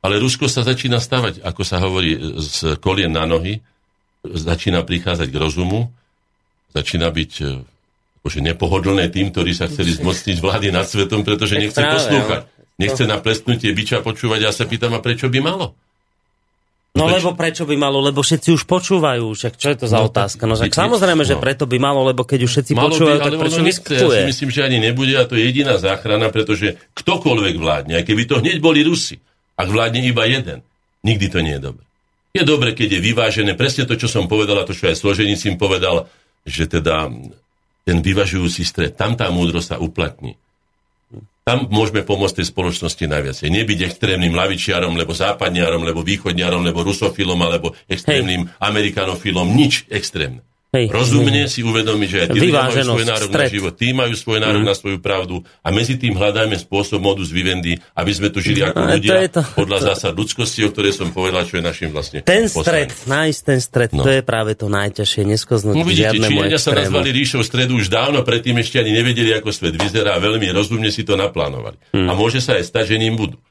Ale 0.00 0.16
Rusko 0.16 0.48
sa 0.48 0.64
začína 0.64 0.96
stavať, 0.96 1.44
ako 1.44 1.62
sa 1.62 1.76
hovorí, 1.84 2.16
z 2.40 2.80
kolien 2.80 3.12
na 3.12 3.28
nohy, 3.28 3.60
začína 4.24 4.80
prichádzať 4.84 5.28
k 5.28 5.36
rozumu, 5.36 5.92
začína 6.72 7.12
byť 7.12 7.32
e, 7.40 7.44
akože 8.24 8.40
nepohodlné 8.40 9.12
tým, 9.12 9.28
ktorí 9.32 9.52
sa 9.52 9.68
chceli 9.68 9.92
zmocniť 9.96 10.36
vlády 10.40 10.72
nad 10.72 10.88
svetom, 10.88 11.20
pretože 11.20 11.60
nechce 11.60 11.80
poslúchať. 11.80 12.48
Nechce 12.80 13.04
na 13.04 13.20
plesnutie 13.20 13.68
biča 13.76 14.00
počúvať. 14.00 14.48
Ja 14.48 14.52
sa 14.56 14.64
pýtam, 14.64 14.96
a 14.96 15.04
prečo 15.04 15.28
by 15.28 15.40
malo? 15.44 15.76
No 16.96 17.06
prečo? 17.06 17.16
lebo 17.20 17.28
prečo 17.36 17.62
by 17.68 17.76
malo? 17.76 18.00
Lebo 18.00 18.24
všetci 18.24 18.56
už 18.56 18.64
počúvajú. 18.64 19.36
Však 19.36 19.52
čo 19.60 19.68
je 19.68 19.76
to 19.84 19.86
za 19.86 20.00
no, 20.00 20.08
otázka? 20.08 20.48
No 20.48 20.56
však 20.56 20.72
samozrejme, 20.72 21.22
no. 21.22 21.28
že 21.28 21.36
preto 21.36 21.68
by 21.68 21.76
malo, 21.76 22.02
lebo 22.08 22.24
keď 22.24 22.48
už 22.48 22.50
všetci 22.56 22.72
malo 22.72 22.90
počúvajú, 22.90 23.20
by, 23.20 23.24
tak 23.28 23.32
prečo 23.36 23.62
vyskutuje? 23.62 24.16
Ja 24.16 24.24
si 24.24 24.30
myslím, 24.32 24.50
že 24.50 24.60
ani 24.64 24.78
nebude 24.80 25.14
a 25.14 25.28
to 25.28 25.36
je 25.36 25.44
jediná 25.44 25.76
záchrana, 25.76 26.32
pretože 26.32 26.80
ktokoľvek 26.96 27.54
vládne, 27.60 27.94
aj 28.00 28.04
keby 28.08 28.22
to 28.26 28.40
hneď 28.40 28.58
boli 28.64 28.80
Rusi, 28.82 29.20
ak 29.60 29.68
vládne 29.68 30.00
iba 30.00 30.24
jeden, 30.24 30.64
nikdy 31.04 31.26
to 31.28 31.44
nie 31.44 31.60
je 31.60 31.62
dobre. 31.68 31.84
Je 32.30 32.42
dobre, 32.46 32.72
keď 32.72 32.98
je 32.98 33.00
vyvážené, 33.10 33.52
presne 33.58 33.84
to, 33.84 33.98
čo 33.98 34.06
som 34.06 34.30
povedal 34.30 34.62
a 34.62 34.66
to, 34.66 34.72
čo 34.72 34.86
aj 34.86 34.96
Složenicím 34.96 35.58
povedal, 35.58 36.06
že 36.46 36.70
teda 36.70 37.10
ten 37.82 37.98
vyvažujúci 38.00 38.62
stred, 38.62 38.94
tam 38.94 39.18
tá 39.18 39.28
múdrosť 39.34 39.74
sa 39.74 39.76
uplatní. 39.82 40.38
Tam 41.42 41.66
môžeme 41.66 42.06
pomôcť 42.06 42.38
tej 42.38 42.46
spoločnosti 42.52 43.04
najviac. 43.10 43.42
Nebyť 43.42 43.78
extrémnym 43.90 44.30
lavičiarom, 44.30 44.94
lebo 44.94 45.10
západniarom, 45.10 45.82
lebo 45.82 46.06
východniarom, 46.06 46.62
lebo 46.62 46.86
rusofilom, 46.86 47.40
alebo 47.42 47.74
extrémnym 47.90 48.46
Hej. 48.46 48.54
amerikanofilom. 48.62 49.50
Nič 49.50 49.88
extrémne. 49.90 50.46
Hej, 50.70 50.86
Rozumne 50.94 51.44
hej. 51.44 51.50
si 51.50 51.66
uvedomiť, 51.66 52.08
že 52.08 52.18
aj 52.22 52.28
tí 52.30 52.38
ľudia 52.46 52.62
majú 52.62 52.78
svoj 52.94 53.06
nárok 53.10 53.30
stret. 53.34 53.50
na 53.50 53.54
život, 53.58 53.74
tí 53.74 53.88
majú 53.90 54.14
svoj 54.14 54.38
nárok 54.38 54.62
mm. 54.62 54.68
na 54.70 54.74
svoju 54.78 54.98
pravdu 55.02 55.42
a 55.66 55.68
medzi 55.74 55.98
tým 55.98 56.14
hľadajme 56.14 56.54
spôsob 56.62 57.02
modus 57.02 57.34
vivendi, 57.34 57.74
aby 57.98 58.12
sme 58.14 58.30
tu 58.30 58.38
žili 58.38 58.62
ako 58.62 58.78
no, 58.78 58.94
ľudia 58.94 59.26
to 59.34 59.42
to, 59.42 59.66
podľa 59.66 59.78
to... 59.82 59.86
zásad 59.90 60.12
ľudskosti, 60.14 60.62
o 60.62 60.70
ktorej 60.70 60.94
som 60.94 61.10
povedal, 61.10 61.42
čo 61.42 61.58
je 61.58 61.62
našim 61.66 61.90
vlastne 61.90 62.22
Ten 62.22 62.46
stred, 62.46 62.94
nájsť 63.02 63.40
ten 63.42 63.58
stred, 63.58 63.90
no. 63.98 64.06
to 64.06 64.14
je 64.14 64.22
práve 64.22 64.54
to 64.54 64.70
najťažšie, 64.70 65.22
neskoznúť 65.26 65.74
no, 65.74 65.82
vidíte, 65.82 66.22
Číňania 66.22 66.62
sa 66.62 66.70
nazvali 66.70 67.10
ríšou 67.18 67.42
stredu 67.42 67.74
už 67.74 67.90
dávno, 67.90 68.22
predtým 68.22 68.54
ešte 68.62 68.78
ani 68.78 68.94
nevedeli, 68.94 69.34
ako 69.34 69.50
svet 69.50 69.74
vyzerá 69.74 70.22
veľmi 70.22 70.54
rozumne 70.54 70.94
si 70.94 71.02
to 71.02 71.18
naplánovali. 71.18 71.82
Mm. 71.98 72.06
A 72.06 72.12
môže 72.14 72.38
sa 72.38 72.54
aj 72.54 72.70
stať, 72.70 72.94
že 72.94 73.02
ním 73.02 73.18
budú. 73.18 73.42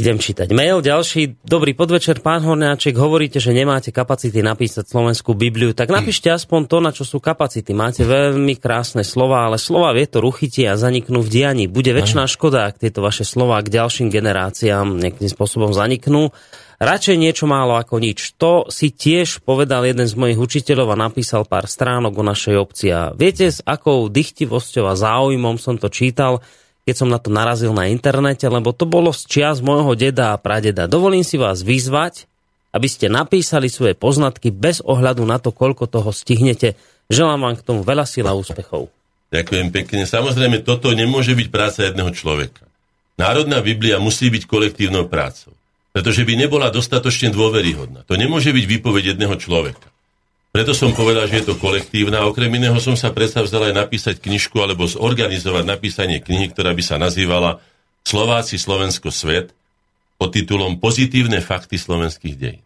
Idem 0.00 0.16
čítať 0.16 0.48
mail. 0.56 0.80
Ďalší. 0.80 1.44
Dobrý 1.44 1.76
podvečer, 1.76 2.24
pán 2.24 2.40
Hornáček. 2.40 2.96
Hovoríte, 2.96 3.36
že 3.36 3.52
nemáte 3.52 3.92
kapacity 3.92 4.40
napísať 4.40 4.88
slovenskú 4.88 5.36
Bibliu. 5.36 5.76
Tak 5.76 5.92
napíšte 5.92 6.32
aspoň 6.32 6.60
to, 6.72 6.76
na 6.80 6.88
čo 6.88 7.04
sú 7.04 7.20
kapacity. 7.20 7.76
Máte 7.76 8.08
veľmi 8.08 8.56
krásne 8.56 9.04
slova, 9.04 9.44
ale 9.44 9.60
slova 9.60 9.92
vietor 9.92 10.24
uchytia 10.24 10.72
a 10.72 10.80
zaniknú 10.80 11.20
v 11.20 11.28
dianí. 11.28 11.64
Bude 11.68 11.92
väčšiná 11.92 12.24
škoda, 12.32 12.72
ak 12.72 12.80
tieto 12.80 13.04
vaše 13.04 13.28
slova 13.28 13.60
k 13.60 13.76
ďalším 13.76 14.08
generáciám 14.08 14.96
nejakým 15.04 15.28
spôsobom 15.28 15.76
zaniknú. 15.76 16.32
Radšej 16.80 17.20
niečo 17.20 17.44
málo 17.44 17.76
ako 17.76 18.00
nič. 18.00 18.40
To 18.40 18.72
si 18.72 18.96
tiež 18.96 19.44
povedal 19.44 19.84
jeden 19.84 20.08
z 20.08 20.16
mojich 20.16 20.40
učiteľov 20.40 20.96
a 20.96 21.02
napísal 21.12 21.44
pár 21.44 21.68
stránok 21.68 22.16
o 22.16 22.24
našej 22.24 22.56
obci. 22.56 22.88
A 22.88 23.12
viete, 23.12 23.52
s 23.52 23.60
akou 23.60 24.08
dychtivosťou 24.08 24.88
a 24.88 24.96
záujmom 24.96 25.60
som 25.60 25.76
to 25.76 25.92
čítal, 25.92 26.40
keď 26.88 26.94
som 26.96 27.08
na 27.08 27.20
to 27.20 27.28
narazil 27.28 27.72
na 27.76 27.88
internete, 27.90 28.48
lebo 28.48 28.72
to 28.72 28.88
bolo 28.88 29.12
z 29.12 29.26
čias 29.28 29.60
môjho 29.60 29.92
deda 29.94 30.32
a 30.34 30.40
pradeda. 30.40 30.90
Dovolím 30.90 31.22
si 31.22 31.36
vás 31.36 31.60
vyzvať, 31.60 32.30
aby 32.70 32.86
ste 32.86 33.10
napísali 33.10 33.66
svoje 33.66 33.98
poznatky 33.98 34.54
bez 34.54 34.78
ohľadu 34.82 35.26
na 35.26 35.42
to, 35.42 35.50
koľko 35.50 35.90
toho 35.90 36.14
stihnete. 36.14 36.78
Želám 37.10 37.40
vám 37.42 37.54
k 37.58 37.66
tomu 37.66 37.80
veľa 37.82 38.06
síl 38.06 38.26
a 38.30 38.34
úspechov. 38.34 38.90
Ďakujem 39.30 39.68
pekne. 39.70 40.02
Samozrejme, 40.06 40.62
toto 40.62 40.90
nemôže 40.94 41.34
byť 41.34 41.48
práca 41.50 41.86
jedného 41.86 42.10
človeka. 42.14 42.66
Národná 43.18 43.60
Biblia 43.60 44.00
musí 44.00 44.30
byť 44.30 44.48
kolektívnou 44.48 45.06
prácou, 45.06 45.52
pretože 45.92 46.24
by 46.24 46.34
nebola 46.38 46.72
dostatočne 46.72 47.34
dôveryhodná. 47.34 48.06
To 48.06 48.14
nemôže 48.16 48.50
byť 48.50 48.64
výpoveď 48.64 49.14
jedného 49.14 49.34
človeka. 49.36 49.89
Preto 50.50 50.74
som 50.74 50.90
povedal, 50.90 51.30
že 51.30 51.42
je 51.42 51.54
to 51.54 51.60
kolektívna. 51.62 52.26
Okrem 52.26 52.50
iného 52.50 52.74
som 52.82 52.98
sa 52.98 53.14
predsa 53.14 53.46
aj 53.46 53.74
napísať 53.74 54.18
knižku 54.18 54.58
alebo 54.58 54.90
zorganizovať 54.90 55.62
napísanie 55.62 56.18
knihy, 56.18 56.50
ktorá 56.50 56.74
by 56.74 56.82
sa 56.82 56.98
nazývala 56.98 57.62
Slováci 58.02 58.58
Slovensko 58.58 59.14
svet 59.14 59.54
pod 60.18 60.34
titulom 60.34 60.82
Pozitívne 60.82 61.38
fakty 61.38 61.78
slovenských 61.78 62.34
dejín. 62.34 62.62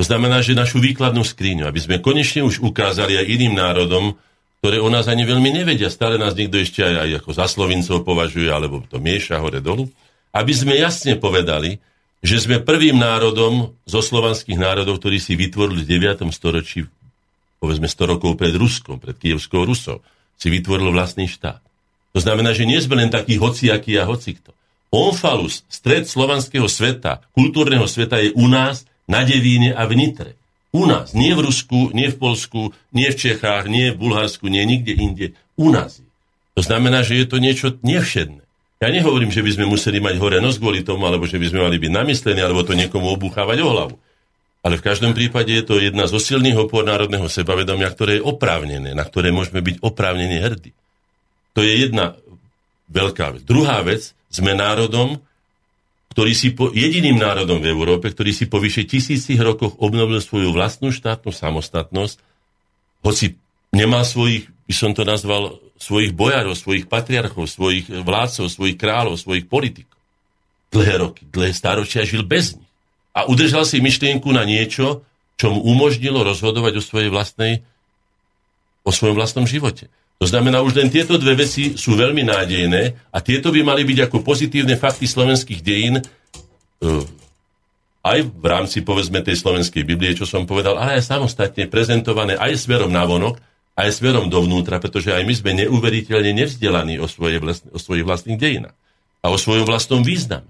To 0.00 0.02
znamená, 0.02 0.42
že 0.42 0.58
našu 0.58 0.82
výkladnú 0.82 1.22
skríňu, 1.22 1.70
aby 1.70 1.78
sme 1.78 2.02
konečne 2.02 2.42
už 2.42 2.58
ukázali 2.58 3.14
aj 3.14 3.30
iným 3.30 3.54
národom, 3.54 4.18
ktoré 4.58 4.82
o 4.82 4.90
nás 4.90 5.06
ani 5.06 5.22
veľmi 5.22 5.62
nevedia, 5.62 5.86
stále 5.86 6.18
nás 6.18 6.34
niekto 6.34 6.58
ešte 6.58 6.82
aj, 6.82 6.94
aj 7.06 7.10
ako 7.22 7.30
za 7.30 7.46
Slovincov 7.46 8.02
považuje, 8.02 8.50
alebo 8.50 8.82
to 8.90 8.98
mieša 8.98 9.38
hore 9.38 9.62
dolu, 9.62 9.86
aby 10.34 10.50
sme 10.50 10.74
jasne 10.74 11.14
povedali, 11.14 11.78
že 12.22 12.38
sme 12.38 12.62
prvým 12.62 13.02
národom 13.02 13.74
zo 13.82 14.00
slovanských 14.00 14.54
národov, 14.54 15.02
ktorý 15.02 15.18
si 15.18 15.34
vytvoril 15.34 15.82
v 15.82 15.98
9. 15.98 16.22
storočí, 16.30 16.86
povedzme 17.58 17.90
100 17.90 18.12
rokov 18.16 18.38
pred 18.38 18.54
Ruskom, 18.54 19.02
pred 19.02 19.18
Kievskou 19.18 19.66
Rusou, 19.66 19.98
si 20.38 20.46
vytvoril 20.46 20.94
vlastný 20.94 21.26
štát. 21.26 21.58
To 22.14 22.20
znamená, 22.22 22.54
že 22.54 22.62
nie 22.62 22.78
sme 22.78 23.02
len 23.02 23.10
takí 23.10 23.36
hociakí 23.42 23.98
a 23.98 24.06
hocikto. 24.06 24.54
Onfalus, 24.94 25.66
stred 25.66 26.06
slovanského 26.06 26.68
sveta, 26.70 27.24
kultúrneho 27.34 27.88
sveta 27.90 28.22
je 28.22 28.30
u 28.36 28.46
nás, 28.46 28.86
na 29.10 29.26
Devíne 29.26 29.74
a 29.74 29.82
v 29.88 29.98
Nitre. 29.98 30.32
U 30.72 30.88
nás, 30.88 31.12
nie 31.12 31.36
v 31.36 31.44
Rusku, 31.48 31.92
nie 31.92 32.08
v 32.08 32.16
Polsku, 32.16 32.72
nie 32.94 33.12
v 33.12 33.16
Čechách, 33.18 33.68
nie 33.68 33.92
v 33.92 34.00
Bulharsku, 34.00 34.48
nie 34.48 34.64
nikde 34.64 34.94
inde. 34.96 35.26
U 35.58 35.68
nás 35.68 36.00
je. 36.00 36.08
To 36.56 36.62
znamená, 36.64 37.04
že 37.04 37.16
je 37.16 37.26
to 37.28 37.40
niečo 37.40 37.76
nevšedné. 37.80 38.41
Ja 38.82 38.90
nehovorím, 38.90 39.30
že 39.30 39.46
by 39.46 39.50
sme 39.54 39.70
museli 39.70 40.02
mať 40.02 40.18
hore 40.18 40.42
nos 40.42 40.58
kvôli 40.58 40.82
tomu, 40.82 41.06
alebo 41.06 41.22
že 41.22 41.38
by 41.38 41.54
sme 41.54 41.70
mali 41.70 41.78
byť 41.78 41.92
namyslení, 41.94 42.42
alebo 42.42 42.66
to 42.66 42.74
niekomu 42.74 43.14
obúchávať 43.14 43.62
o 43.62 43.70
hlavu. 43.70 43.96
Ale 44.66 44.74
v 44.74 44.82
každom 44.82 45.14
prípade 45.14 45.54
je 45.54 45.62
to 45.62 45.78
jedna 45.78 46.10
zo 46.10 46.18
silných 46.18 46.58
opor 46.58 46.82
národného 46.82 47.30
sebavedomia, 47.30 47.94
ktoré 47.94 48.18
je 48.18 48.26
oprávnené, 48.26 48.90
na 48.98 49.06
ktoré 49.06 49.30
môžeme 49.30 49.62
byť 49.62 49.86
oprávnene 49.86 50.42
hrdí. 50.42 50.74
To 51.54 51.62
je 51.62 51.86
jedna 51.86 52.18
veľká 52.90 53.38
vec. 53.38 53.42
Druhá 53.46 53.86
vec, 53.86 54.18
sme 54.32 54.56
národom, 54.58 55.22
ktorý 56.16 56.32
si 56.34 56.50
po, 56.50 56.74
jediným 56.74 57.22
národom 57.22 57.62
v 57.62 57.70
Európe, 57.70 58.10
ktorý 58.10 58.34
si 58.34 58.50
po 58.50 58.58
vyše 58.58 58.82
tisícich 58.88 59.38
rokoch 59.38 59.78
obnovil 59.78 60.18
svoju 60.18 60.50
vlastnú 60.50 60.90
štátnu 60.90 61.30
samostatnosť, 61.30 62.18
hoci 63.04 63.38
nemá 63.70 64.02
svojich, 64.02 64.48
by 64.66 64.74
som 64.74 64.90
to 64.96 65.04
nazval, 65.04 65.60
svojich 65.82 66.14
bojárov, 66.14 66.54
svojich 66.54 66.86
patriarchov, 66.86 67.50
svojich 67.50 67.90
vládcov, 67.90 68.46
svojich 68.46 68.78
kráľov, 68.78 69.18
svojich 69.18 69.50
politikov. 69.50 69.98
Dlhé 70.70 70.94
roky, 71.02 71.26
dlhé 71.26 71.50
staročia 71.50 72.06
žil 72.06 72.22
bez 72.22 72.54
nich. 72.54 72.70
A 73.12 73.26
udržal 73.26 73.66
si 73.66 73.82
myšlienku 73.82 74.30
na 74.30 74.46
niečo, 74.46 75.02
čo 75.36 75.50
mu 75.50 75.60
umožnilo 75.74 76.22
rozhodovať 76.22 76.78
o 76.78 76.82
svojej 76.82 77.10
vlastnej, 77.10 77.66
o 78.86 78.94
svojom 78.94 79.18
vlastnom 79.18 79.44
živote. 79.44 79.90
To 80.22 80.30
znamená, 80.30 80.62
už 80.62 80.78
len 80.78 80.86
tieto 80.86 81.18
dve 81.18 81.34
veci 81.34 81.74
sú 81.74 81.98
veľmi 81.98 82.22
nádejné 82.22 83.10
a 83.10 83.18
tieto 83.18 83.50
by 83.50 83.66
mali 83.66 83.82
byť 83.82 84.06
ako 84.06 84.22
pozitívne 84.22 84.78
fakty 84.78 85.10
slovenských 85.10 85.60
dejín 85.60 85.98
uh, 85.98 87.02
aj 88.06 88.18
v 88.30 88.46
rámci, 88.46 88.86
povedzme, 88.86 89.18
tej 89.18 89.38
slovenskej 89.42 89.82
Biblie, 89.82 90.14
čo 90.14 90.22
som 90.22 90.46
povedal, 90.46 90.78
ale 90.78 91.02
aj 91.02 91.10
samostatne 91.10 91.66
prezentované 91.66 92.38
aj 92.38 92.54
smerom 92.54 92.90
na 92.90 93.02
vonok, 93.02 93.38
aj 93.72 93.88
smerom 93.88 94.28
dovnútra, 94.28 94.76
pretože 94.78 95.12
aj 95.12 95.24
my 95.24 95.34
sme 95.34 95.50
neuveriteľne 95.64 96.32
nevzdelaní 96.36 97.00
o, 97.00 97.08
svoje 97.08 97.40
vlastne, 97.40 97.72
o 97.72 97.78
svojich 97.80 98.04
vlastných 98.04 98.36
dejinách 98.36 98.76
a 99.22 99.26
o 99.32 99.38
svojom 99.40 99.64
vlastnom 99.64 100.04
význame. 100.04 100.48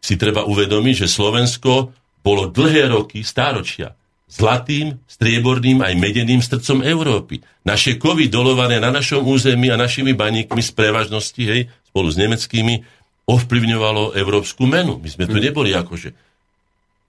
Si 0.00 0.16
treba 0.16 0.46
uvedomiť, 0.46 1.04
že 1.04 1.08
Slovensko 1.10 1.92
bolo 2.24 2.48
dlhé 2.48 2.88
roky, 2.88 3.20
stáročia, 3.26 3.92
zlatým, 4.28 5.00
strieborným 5.08 5.82
aj 5.82 5.94
medeným 5.98 6.40
srdcom 6.44 6.84
Európy. 6.84 7.40
Naše 7.64 7.96
kovy 7.96 8.28
dolované 8.28 8.78
na 8.78 8.92
našom 8.92 9.24
území 9.24 9.72
a 9.72 9.80
našimi 9.80 10.12
baníkmi 10.14 10.60
z 10.60 10.70
prevažnosti, 10.72 11.42
hej, 11.42 11.72
spolu 11.88 12.08
s 12.12 12.16
nemeckými, 12.16 12.74
ovplyvňovalo 13.28 14.16
európsku 14.16 14.64
menu. 14.64 14.96
My 15.00 15.08
sme 15.08 15.24
tu 15.28 15.36
hm. 15.36 15.44
neboli 15.44 15.76
akože 15.76 16.27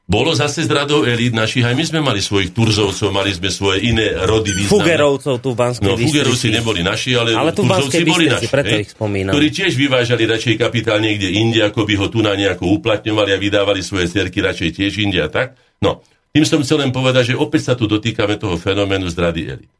bolo 0.09 0.33
zase 0.33 0.65
z 0.65 0.73
radov 0.73 1.05
elít 1.05 1.37
našich, 1.37 1.61
aj 1.61 1.77
my 1.77 1.85
sme 1.85 1.99
mali 2.01 2.17
svojich 2.17 2.49
Turzovcov, 2.49 3.13
mali 3.13 3.29
sme 3.29 3.53
svoje 3.53 3.93
iné 3.93 4.17
rody 4.25 4.57
významné. 4.57 4.73
Fugerovcov 4.73 5.35
tu 5.37 5.49
v 5.53 5.57
Banskej 5.61 5.85
No, 5.85 5.93
Fugerovci 6.01 6.47
neboli 6.49 6.81
naši, 6.81 7.13
ale, 7.13 7.37
ale 7.37 7.53
tu 7.53 7.61
Turzovci 7.61 8.01
boli 8.09 8.25
naši. 8.25 8.49
Preto 8.49 8.73
ich 8.73 8.89
spomínam. 8.89 9.37
Ktorí 9.37 9.47
tiež 9.53 9.77
vyvážali 9.77 10.25
radšej 10.25 10.55
kapitál 10.57 10.97
niekde 10.97 11.29
inde, 11.29 11.61
ako 11.61 11.85
by 11.85 11.93
ho 12.01 12.09
tu 12.09 12.25
na 12.25 12.33
nejako 12.33 12.81
uplatňovali 12.81 13.29
a 13.29 13.37
vydávali 13.37 13.85
svoje 13.85 14.09
cerky 14.09 14.41
radšej 14.41 14.81
tiež 14.81 14.97
inde 14.97 15.21
a 15.21 15.29
tak. 15.29 15.53
No, 15.77 16.01
tým 16.33 16.41
som 16.41 16.57
chcel 16.65 16.81
len 16.81 16.89
povedať, 16.89 17.33
že 17.33 17.35
opäť 17.37 17.69
sa 17.69 17.73
tu 17.77 17.85
dotýkame 17.85 18.41
toho 18.41 18.57
fenoménu 18.57 19.05
zdrady 19.13 19.41
elit. 19.45 19.71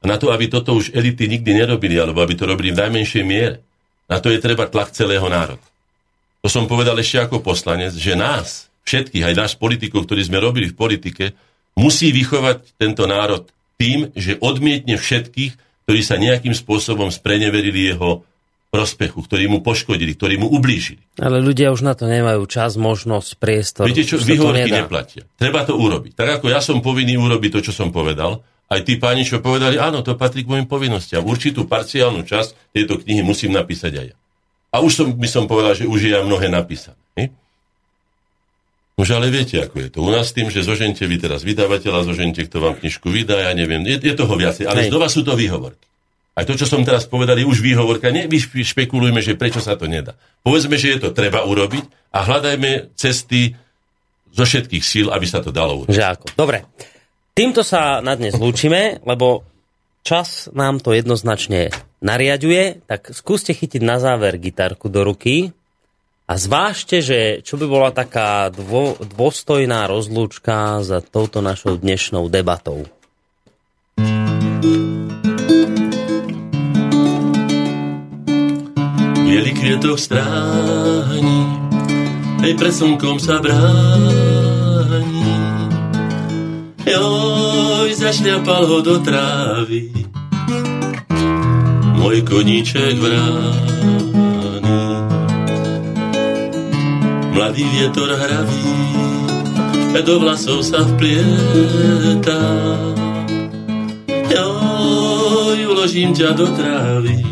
A 0.00 0.08
na 0.08 0.20
to, 0.20 0.28
aby 0.28 0.48
toto 0.52 0.76
už 0.76 0.92
elity 0.92 1.24
nikdy 1.24 1.56
nerobili, 1.56 1.96
alebo 1.96 2.20
aby 2.20 2.36
to 2.36 2.44
robili 2.44 2.72
v 2.72 2.80
najmenšej 2.84 3.24
miere, 3.24 3.64
na 4.08 4.20
to 4.20 4.28
je 4.28 4.40
treba 4.40 4.68
tlak 4.68 4.92
celého 4.92 5.24
národa. 5.28 5.64
To 6.40 6.48
som 6.48 6.64
povedal 6.64 6.96
ešte 6.96 7.20
ako 7.20 7.44
poslanec, 7.44 7.92
že 7.92 8.16
nás, 8.16 8.69
všetkých, 8.90 9.22
aj 9.30 9.34
nás 9.38 9.52
politikov, 9.54 10.10
ktorí 10.10 10.26
sme 10.26 10.42
robili 10.42 10.66
v 10.66 10.74
politike, 10.74 11.24
musí 11.78 12.10
vychovať 12.10 12.74
tento 12.74 13.06
národ 13.06 13.46
tým, 13.78 14.10
že 14.18 14.34
odmietne 14.42 14.98
všetkých, 14.98 15.52
ktorí 15.86 16.00
sa 16.02 16.18
nejakým 16.18 16.52
spôsobom 16.52 17.14
spreneverili 17.14 17.94
jeho 17.94 18.26
prospechu, 18.70 19.18
ktorí 19.26 19.50
mu 19.50 19.62
poškodili, 19.66 20.14
ktorí 20.14 20.38
mu 20.38 20.46
ublížili. 20.46 21.02
Ale 21.18 21.42
ľudia 21.42 21.74
už 21.74 21.82
na 21.82 21.98
to 21.98 22.06
nemajú 22.06 22.46
čas, 22.46 22.78
možnosť, 22.78 23.30
priestor. 23.42 23.90
Viete 23.90 24.06
čo, 24.06 24.22
výhovorky 24.22 24.70
neplatia. 24.70 25.26
Treba 25.34 25.66
to 25.66 25.74
urobiť. 25.74 26.14
Tak 26.14 26.28
ako 26.38 26.46
ja 26.54 26.62
som 26.62 26.78
povinný 26.78 27.18
urobiť 27.18 27.50
to, 27.58 27.60
čo 27.66 27.72
som 27.74 27.90
povedal, 27.90 28.46
aj 28.70 28.86
tí 28.86 29.02
páni, 29.02 29.26
čo 29.26 29.42
povedali, 29.42 29.74
áno, 29.82 30.06
to 30.06 30.14
patrí 30.14 30.46
k 30.46 30.54
mojim 30.54 30.70
povinnostiam. 30.70 31.26
Určitú 31.26 31.66
parciálnu 31.66 32.22
časť 32.22 32.70
tejto 32.70 33.02
knihy 33.02 33.26
musím 33.26 33.50
napísať 33.50 33.92
aj 33.98 34.06
ja. 34.14 34.16
A 34.70 34.78
už 34.78 34.92
som, 34.94 35.06
by 35.10 35.26
som 35.26 35.50
povedal, 35.50 35.74
že 35.74 35.90
už 35.90 36.06
je 36.06 36.14
ja 36.14 36.22
mnohé 36.22 36.46
napísané. 36.46 36.94
Už 39.00 39.16
ale 39.16 39.32
viete, 39.32 39.64
ako 39.64 39.80
je 39.80 39.88
to. 39.88 40.04
U 40.04 40.12
nás 40.12 40.28
tým, 40.36 40.52
že 40.52 40.60
zožente 40.60 41.08
vy 41.08 41.16
teraz 41.16 41.40
vydavateľa, 41.40 42.04
zožente, 42.04 42.44
kto 42.44 42.60
vám 42.60 42.76
knižku 42.76 43.08
vydá, 43.08 43.48
ja 43.48 43.56
neviem, 43.56 43.80
je, 43.88 43.96
je 43.96 44.12
toho 44.12 44.36
viacej. 44.36 44.68
Ale 44.68 44.84
Hej. 44.84 44.92
znova 44.92 45.08
sú 45.08 45.24
to 45.24 45.32
výhovorky. 45.32 45.88
Aj 46.36 46.44
to, 46.44 46.52
čo 46.52 46.68
som 46.68 46.84
teraz 46.84 47.08
povedal, 47.08 47.40
je 47.40 47.48
už 47.48 47.64
výhovorka. 47.64 48.12
Nevyšpekulujme, 48.12 49.24
že 49.24 49.40
prečo 49.40 49.64
sa 49.64 49.80
to 49.80 49.88
nedá. 49.88 50.20
Povedzme, 50.44 50.76
že 50.76 50.96
je 50.96 50.98
to 51.00 51.16
treba 51.16 51.48
urobiť 51.48 52.12
a 52.12 52.28
hľadajme 52.28 52.92
cesty 52.92 53.56
zo 54.30 54.44
všetkých 54.44 54.84
síl, 54.84 55.08
aby 55.08 55.24
sa 55.24 55.40
to 55.40 55.48
dalo 55.48 55.84
urobiť. 55.84 55.96
Že 55.96 56.04
ako. 56.04 56.26
Dobre. 56.36 56.68
Týmto 57.32 57.64
sa 57.64 58.04
na 58.04 58.12
dnes 58.20 58.36
lúčime, 58.36 59.00
lebo 59.08 59.48
čas 60.04 60.52
nám 60.52 60.76
to 60.84 60.92
jednoznačne 60.92 61.72
nariaduje, 62.04 62.84
tak 62.84 63.16
skúste 63.16 63.56
chytiť 63.56 63.80
na 63.80 63.96
záver 63.96 64.36
gitarku 64.36 64.92
do 64.92 65.08
ruky 65.08 65.56
a 66.30 66.38
zvážte, 66.38 67.02
že 67.02 67.42
čo 67.42 67.58
by 67.58 67.66
bola 67.66 67.90
taká 67.90 68.54
dvo, 68.54 68.94
dôstojná 69.02 69.90
rozlúčka 69.90 70.78
za 70.86 71.02
touto 71.02 71.42
našou 71.42 71.74
dnešnou 71.74 72.30
debatou. 72.30 72.86
Bielý 79.26 79.52
kvietok 79.58 79.98
stráni, 79.98 81.50
aj 82.46 82.52
pred 82.54 82.74
slnkom 82.78 83.18
sa 83.18 83.42
bráni. 83.42 85.34
Joj, 86.86 87.90
zašľapal 87.98 88.62
ho 88.70 88.78
do 88.78 89.02
trávy, 89.02 89.90
môj 91.98 92.22
koníček 92.22 93.02
vráni. 93.02 93.99
Mladý 97.40 97.64
vietor 97.72 98.12
hraví, 98.20 98.68
do 100.04 100.20
vlasov 100.20 100.60
sa 100.60 100.84
vplieta. 100.84 102.36
Joj, 104.28 105.58
uložím 105.72 106.12
ťa 106.12 106.36
do 106.36 106.44
trávy, 106.52 107.24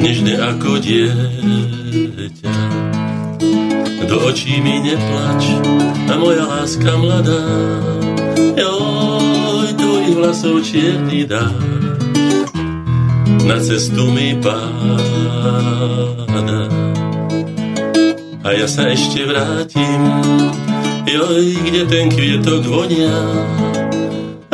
nežne 0.00 0.32
ako 0.32 0.80
dieťa. 0.80 2.56
Do 4.08 4.16
očí 4.32 4.64
mi 4.64 4.80
neplač, 4.80 5.52
a 6.08 6.16
moja 6.16 6.48
láska 6.48 6.96
mladá, 6.96 7.44
joj, 8.56 9.76
tvojich 9.76 10.16
vlasov 10.16 10.64
čierny 10.64 11.28
dá, 11.28 11.52
na 13.44 13.60
cestu 13.60 14.08
mi 14.08 14.40
páda 14.40 14.64
a 18.46 18.54
ja 18.54 18.70
sa 18.70 18.86
ešte 18.86 19.26
vrátim. 19.26 20.02
Joj, 21.06 21.46
kde 21.66 21.82
ten 21.90 22.06
kvietok 22.14 22.62
vonia, 22.70 23.18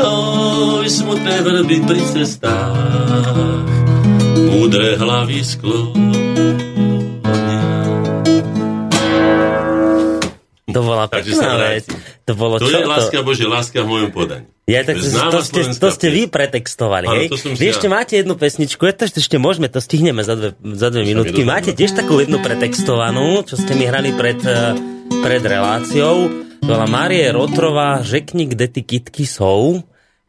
oj, 0.01 0.89
smutné 0.89 1.45
vrby 1.45 1.85
pri 1.85 2.01
cestách, 2.01 3.69
múdre 4.49 4.97
hlavy 4.97 5.41
sklo. 5.45 5.93
To 10.73 10.81
bola 10.81 11.05
pekná 11.09 11.61
vec. 11.61 11.85
To, 12.25 12.33
bolo 12.33 12.57
to 12.57 12.69
čo 12.69 12.81
je 12.81 12.85
to? 12.85 12.91
láska 12.91 13.19
Bože, 13.21 13.45
láska 13.47 13.79
v 13.85 13.89
mojom 13.89 14.11
podaní. 14.11 14.47
Ja, 14.63 14.87
tak 14.87 15.03
to, 15.03 15.11
to, 15.11 15.41
ste, 15.43 15.61
to 15.75 15.89
ste 15.91 16.09
vy 16.09 16.31
pretextovali, 16.31 17.07
hej? 17.11 17.27
Vy 17.59 17.67
ešte 17.67 17.91
ja. 17.91 17.93
máte 17.99 18.15
jednu 18.23 18.39
pesničku, 18.39 18.87
ja 18.87 18.95
to 18.95 19.11
ešte 19.11 19.37
môžeme, 19.37 19.67
to 19.67 19.83
stihneme 19.83 20.23
za 20.23 20.39
dve, 20.39 20.51
za 20.79 20.89
dve 20.95 21.03
minútky. 21.03 21.43
Máte 21.43 21.75
tiež 21.75 21.99
takú 21.99 22.23
jednu 22.23 22.39
pretextovanú, 22.39 23.43
čo 23.43 23.59
ste 23.59 23.75
mi 23.75 23.91
hrali 23.91 24.15
pred, 24.15 24.39
eh, 24.47 24.73
pred 25.21 25.43
reláciou. 25.43 26.31
To 26.63 26.65
bola 26.65 26.87
Márie 26.87 27.27
Rotrová, 27.35 28.07
Řekni, 28.07 28.47
kde 28.47 28.71
ty 28.71 28.81
kitky 28.87 29.27
sú. 29.27 29.83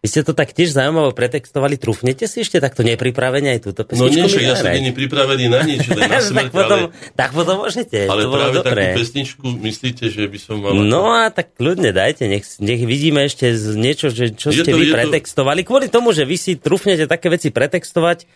Vy 0.04 0.12
ste 0.12 0.28
to 0.28 0.36
tak 0.36 0.52
tiež 0.52 0.76
zaujímavo 0.76 1.16
pretextovali. 1.16 1.80
Trúfnete 1.80 2.28
si 2.28 2.44
ešte 2.44 2.60
takto 2.60 2.84
nepripravene 2.84 3.56
aj 3.56 3.60
túto 3.64 3.88
pesničku? 3.88 4.20
No 4.20 4.28
nie, 4.28 4.52
ja 4.52 4.60
som 4.60 4.76
není 4.76 4.92
pripravený 4.92 5.48
na 5.48 5.64
nič, 5.64 5.88
len 5.88 6.12
na 6.12 6.20
smrť, 6.28 6.52
tak, 6.52 6.52
potom, 6.52 6.80
ale... 6.92 7.16
tak 7.16 7.30
potom 7.32 7.56
môžete. 7.64 8.12
Ale 8.12 8.28
to 8.28 8.36
práve 8.36 8.56
dobré. 8.60 8.84
takú 8.92 9.00
pesničku 9.00 9.48
myslíte, 9.64 10.12
že 10.12 10.28
by 10.28 10.40
som 10.44 10.60
mal... 10.60 10.76
No 10.76 11.08
a 11.08 11.32
tak 11.32 11.56
ľudne 11.56 11.96
dajte, 11.96 12.28
nech, 12.28 12.44
nech 12.60 12.84
vidíme 12.84 13.32
ešte 13.32 13.56
z 13.56 13.80
niečo, 13.80 14.12
že, 14.12 14.36
čo 14.36 14.52
je 14.52 14.68
ste 14.68 14.76
to, 14.76 14.84
vy 14.84 14.92
pretextovali. 14.92 15.64
To... 15.64 15.68
Kvôli 15.72 15.88
tomu, 15.88 16.12
že 16.12 16.28
vy 16.28 16.36
si 16.36 16.60
trúfnete 16.60 17.08
také 17.08 17.32
veci 17.32 17.56
pretextovať 17.56 18.28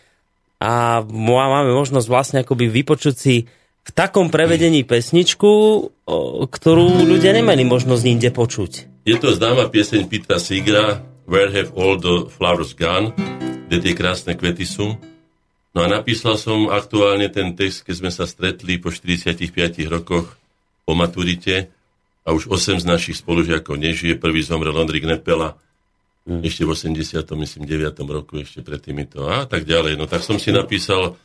a 0.64 1.04
máme 1.04 1.76
možnosť 1.76 2.06
vlastne 2.08 2.38
akoby 2.48 2.64
vypočuť 2.80 3.12
si 3.12 3.44
v 3.84 3.90
takom 3.92 4.32
prevedení 4.32 4.88
pesničku, 4.88 5.52
ktorú 6.48 6.86
ľudia 7.04 7.36
nemali 7.36 7.60
možnosť 7.68 8.04
inde 8.08 8.32
počuť. 8.32 9.04
Je 9.04 9.16
to 9.20 9.36
známa 9.36 9.68
pieseň 9.68 10.08
Petra 10.08 10.40
Sigra, 10.40 11.04
Where 11.28 11.52
have 11.52 11.76
all 11.76 12.00
the 12.00 12.24
flowers 12.32 12.72
gone? 12.72 13.12
Kde 13.68 13.84
tie 13.84 13.92
krásne 13.92 14.32
kvety 14.32 14.64
sú? 14.64 14.96
No 15.76 15.84
a 15.84 15.86
napísal 15.86 16.40
som 16.40 16.72
aktuálne 16.72 17.28
ten 17.28 17.52
text, 17.52 17.84
keď 17.84 17.94
sme 18.00 18.08
sa 18.08 18.24
stretli 18.24 18.80
po 18.80 18.88
45 18.88 19.36
rokoch 19.92 20.40
po 20.88 20.92
maturite 20.96 21.68
a 22.24 22.32
už 22.32 22.48
8 22.48 22.80
z 22.80 22.88
našich 22.88 23.20
spolužiakov 23.20 23.76
nežije. 23.76 24.16
Prvý 24.16 24.40
zomrel 24.40 24.72
Ondrik 24.72 25.04
Nepela, 25.04 25.60
mm. 26.24 26.48
ešte 26.48 26.64
v 26.64 26.72
80. 26.72 26.96
myslím 27.20 27.62
9. 27.68 27.92
roku, 28.08 28.40
ešte 28.40 28.64
pred 28.64 28.80
týmito 28.80 29.28
a 29.28 29.44
tak 29.44 29.68
ďalej. 29.68 30.00
No 30.00 30.08
tak 30.08 30.24
som 30.24 30.40
si 30.40 30.48
napísal 30.48 31.20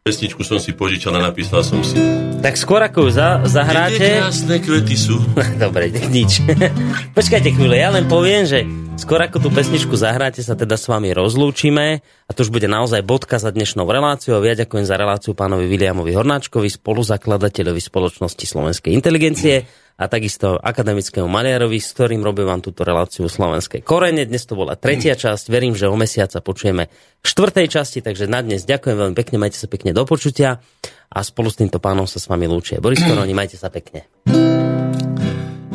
pesničku 0.00 0.40
som 0.40 0.56
si 0.56 0.72
požičal 0.72 1.12
a 1.12 1.28
napísal 1.28 1.60
som 1.60 1.84
si. 1.84 2.00
Tak 2.40 2.56
skôr 2.56 2.80
ako 2.80 3.04
ju 3.04 3.20
za, 3.20 3.44
zahráte... 3.44 4.00
Kde 4.00 4.24
krásne 4.24 4.56
kvety 4.56 4.96
sú. 4.96 5.20
Dobre, 5.68 5.92
nič. 5.92 6.40
Počkajte 7.20 7.52
chvíľu, 7.52 7.76
ja 7.76 7.92
len 7.92 8.08
poviem, 8.08 8.48
že 8.48 8.64
skôr 8.96 9.20
ako 9.20 9.44
tú 9.44 9.52
pesničku 9.52 9.92
zahráte, 10.00 10.40
sa 10.40 10.56
teda 10.56 10.80
s 10.80 10.88
vami 10.88 11.12
rozlúčime 11.12 12.00
a 12.00 12.30
to 12.32 12.48
už 12.48 12.48
bude 12.48 12.64
naozaj 12.64 13.04
bodka 13.04 13.36
za 13.36 13.52
dnešnou 13.52 13.84
reláciou. 13.84 14.40
Viac 14.40 14.64
ďakujem 14.64 14.88
za 14.88 14.96
reláciu 14.96 15.36
pánovi 15.36 15.68
Viliamovi 15.68 16.16
Hornáčkovi, 16.16 16.72
spoluzakladateľovi 16.80 17.80
spoločnosti 17.84 18.44
Slovenskej 18.48 18.96
inteligencie 18.96 19.68
a 19.96 20.04
takisto 20.06 20.60
akademickému 20.60 21.26
maliarovi, 21.26 21.80
s 21.80 21.92
ktorým 21.96 22.22
robím 22.22 22.46
vám 22.48 22.62
túto 22.62 22.86
reláciu 22.86 23.26
Slovenskej 23.26 23.82
korene. 23.82 24.28
Dnes 24.28 24.46
to 24.46 24.54
bola 24.54 24.78
tretia 24.78 25.16
časť, 25.16 25.50
verím, 25.50 25.74
že 25.74 25.90
o 25.90 25.96
mesiac 25.98 26.30
sa 26.30 26.44
počujeme 26.44 26.88
v 27.20 27.26
štvrtej 27.26 27.66
časti, 27.66 27.98
takže 28.00 28.30
na 28.30 28.40
dnes 28.40 28.64
ďakujem 28.64 28.96
veľmi 28.96 29.16
pekne, 29.16 29.36
majte 29.36 29.58
sa 29.60 29.66
pekne 29.66 29.90
do 29.92 30.06
počutia. 30.06 30.62
A 31.10 31.26
spolu 31.26 31.50
s 31.50 31.58
týmto 31.58 31.82
pánom 31.82 32.06
sa 32.06 32.22
s 32.22 32.30
vami 32.30 32.46
lúčie. 32.46 32.78
Boris 32.78 33.02
Koroni, 33.02 33.34
majte 33.34 33.58
sa 33.58 33.66
pekne. 33.66 34.06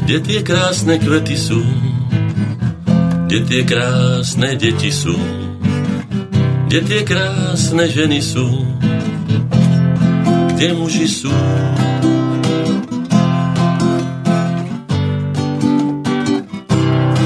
Kde 0.06 0.18
tie 0.24 0.40
krásne 0.46 0.96
kvety 0.96 1.36
sú, 1.36 1.60
kde 3.28 3.40
tie 3.44 3.62
krásne 3.68 4.56
deti 4.56 4.94
sú, 4.94 5.18
kde 6.72 6.80
tie 6.88 7.02
krásne 7.04 7.86
ženy 7.90 8.22
sú, 8.22 8.48
kde 10.56 10.68
muži 10.78 11.10
sú, 11.10 11.34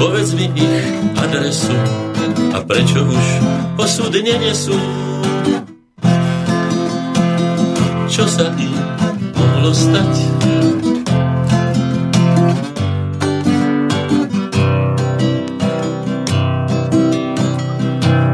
Povedz 0.00 0.32
mi 0.32 0.48
ich 0.56 0.80
adresu 1.12 1.76
a 2.56 2.64
prečo 2.64 3.04
už 3.04 3.26
osud 3.76 4.08
nenesú. 4.16 4.72
Čo 8.08 8.24
sa 8.24 8.48
im 8.56 8.80
mohlo 9.36 9.76
stať? 9.76 10.12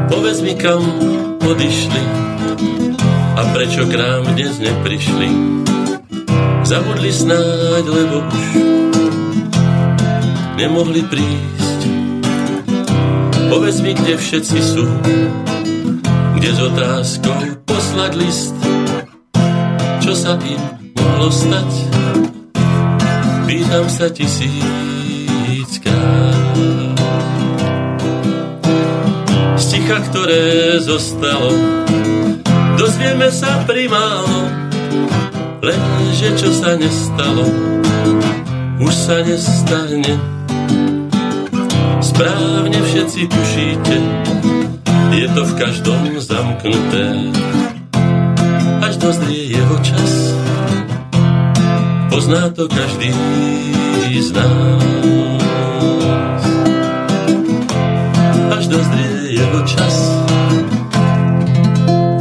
Povedz 0.07 0.39
mi, 0.47 0.55
kam 0.55 0.87
odišli 1.43 2.03
a 3.35 3.41
prečo 3.51 3.83
k 3.91 3.93
nám 3.99 4.23
dnes 4.39 4.55
neprišli. 4.55 5.29
Zabudli 6.63 7.11
snáď, 7.11 7.83
lebo 7.91 8.23
už 8.23 8.45
nemohli 10.57 11.05
prísť. 11.05 11.79
Povedz 13.47 13.79
mi, 13.85 13.93
kde 13.93 14.17
všetci 14.17 14.57
sú, 14.57 14.89
kde 16.33 16.49
s 16.49 16.59
otázkou 16.59 17.61
poslať 17.69 18.11
list, 18.17 18.57
čo 20.01 20.17
sa 20.17 20.33
im 20.41 20.57
mohlo 20.97 21.29
stať. 21.29 21.69
Pýtam 23.45 23.85
sa 23.87 24.09
tisíckrát. 24.09 24.57
Z 29.61 29.63
ticha, 29.71 30.01
ktoré 30.09 30.81
zostalo, 30.81 31.53
dozvieme 32.81 33.29
sa 33.29 33.61
primálo, 33.63 34.49
lenže 35.61 36.33
čo 36.35 36.49
sa 36.49 36.75
nestalo, 36.75 37.45
už 38.81 38.93
sa 38.93 39.21
nestane. 39.21 40.36
Správne 41.97 42.77
všetci 42.77 43.25
tušíte, 43.25 43.97
je 45.17 45.27
to 45.33 45.41
v 45.45 45.53
každom 45.57 46.21
zamknuté, 46.21 47.33
až 48.85 49.01
dozrie 49.01 49.57
jeho 49.57 49.77
čas. 49.81 50.37
Pozná 52.13 52.53
to 52.53 52.69
každý 52.69 53.09
z 54.17 54.33
nás. 54.33 56.43
Až 58.57 58.63
dozrie 58.69 59.37
jeho 59.37 59.61
čas. 59.65 59.95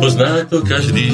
Pozná 0.00 0.44
to 0.48 0.64
každý 0.64 1.08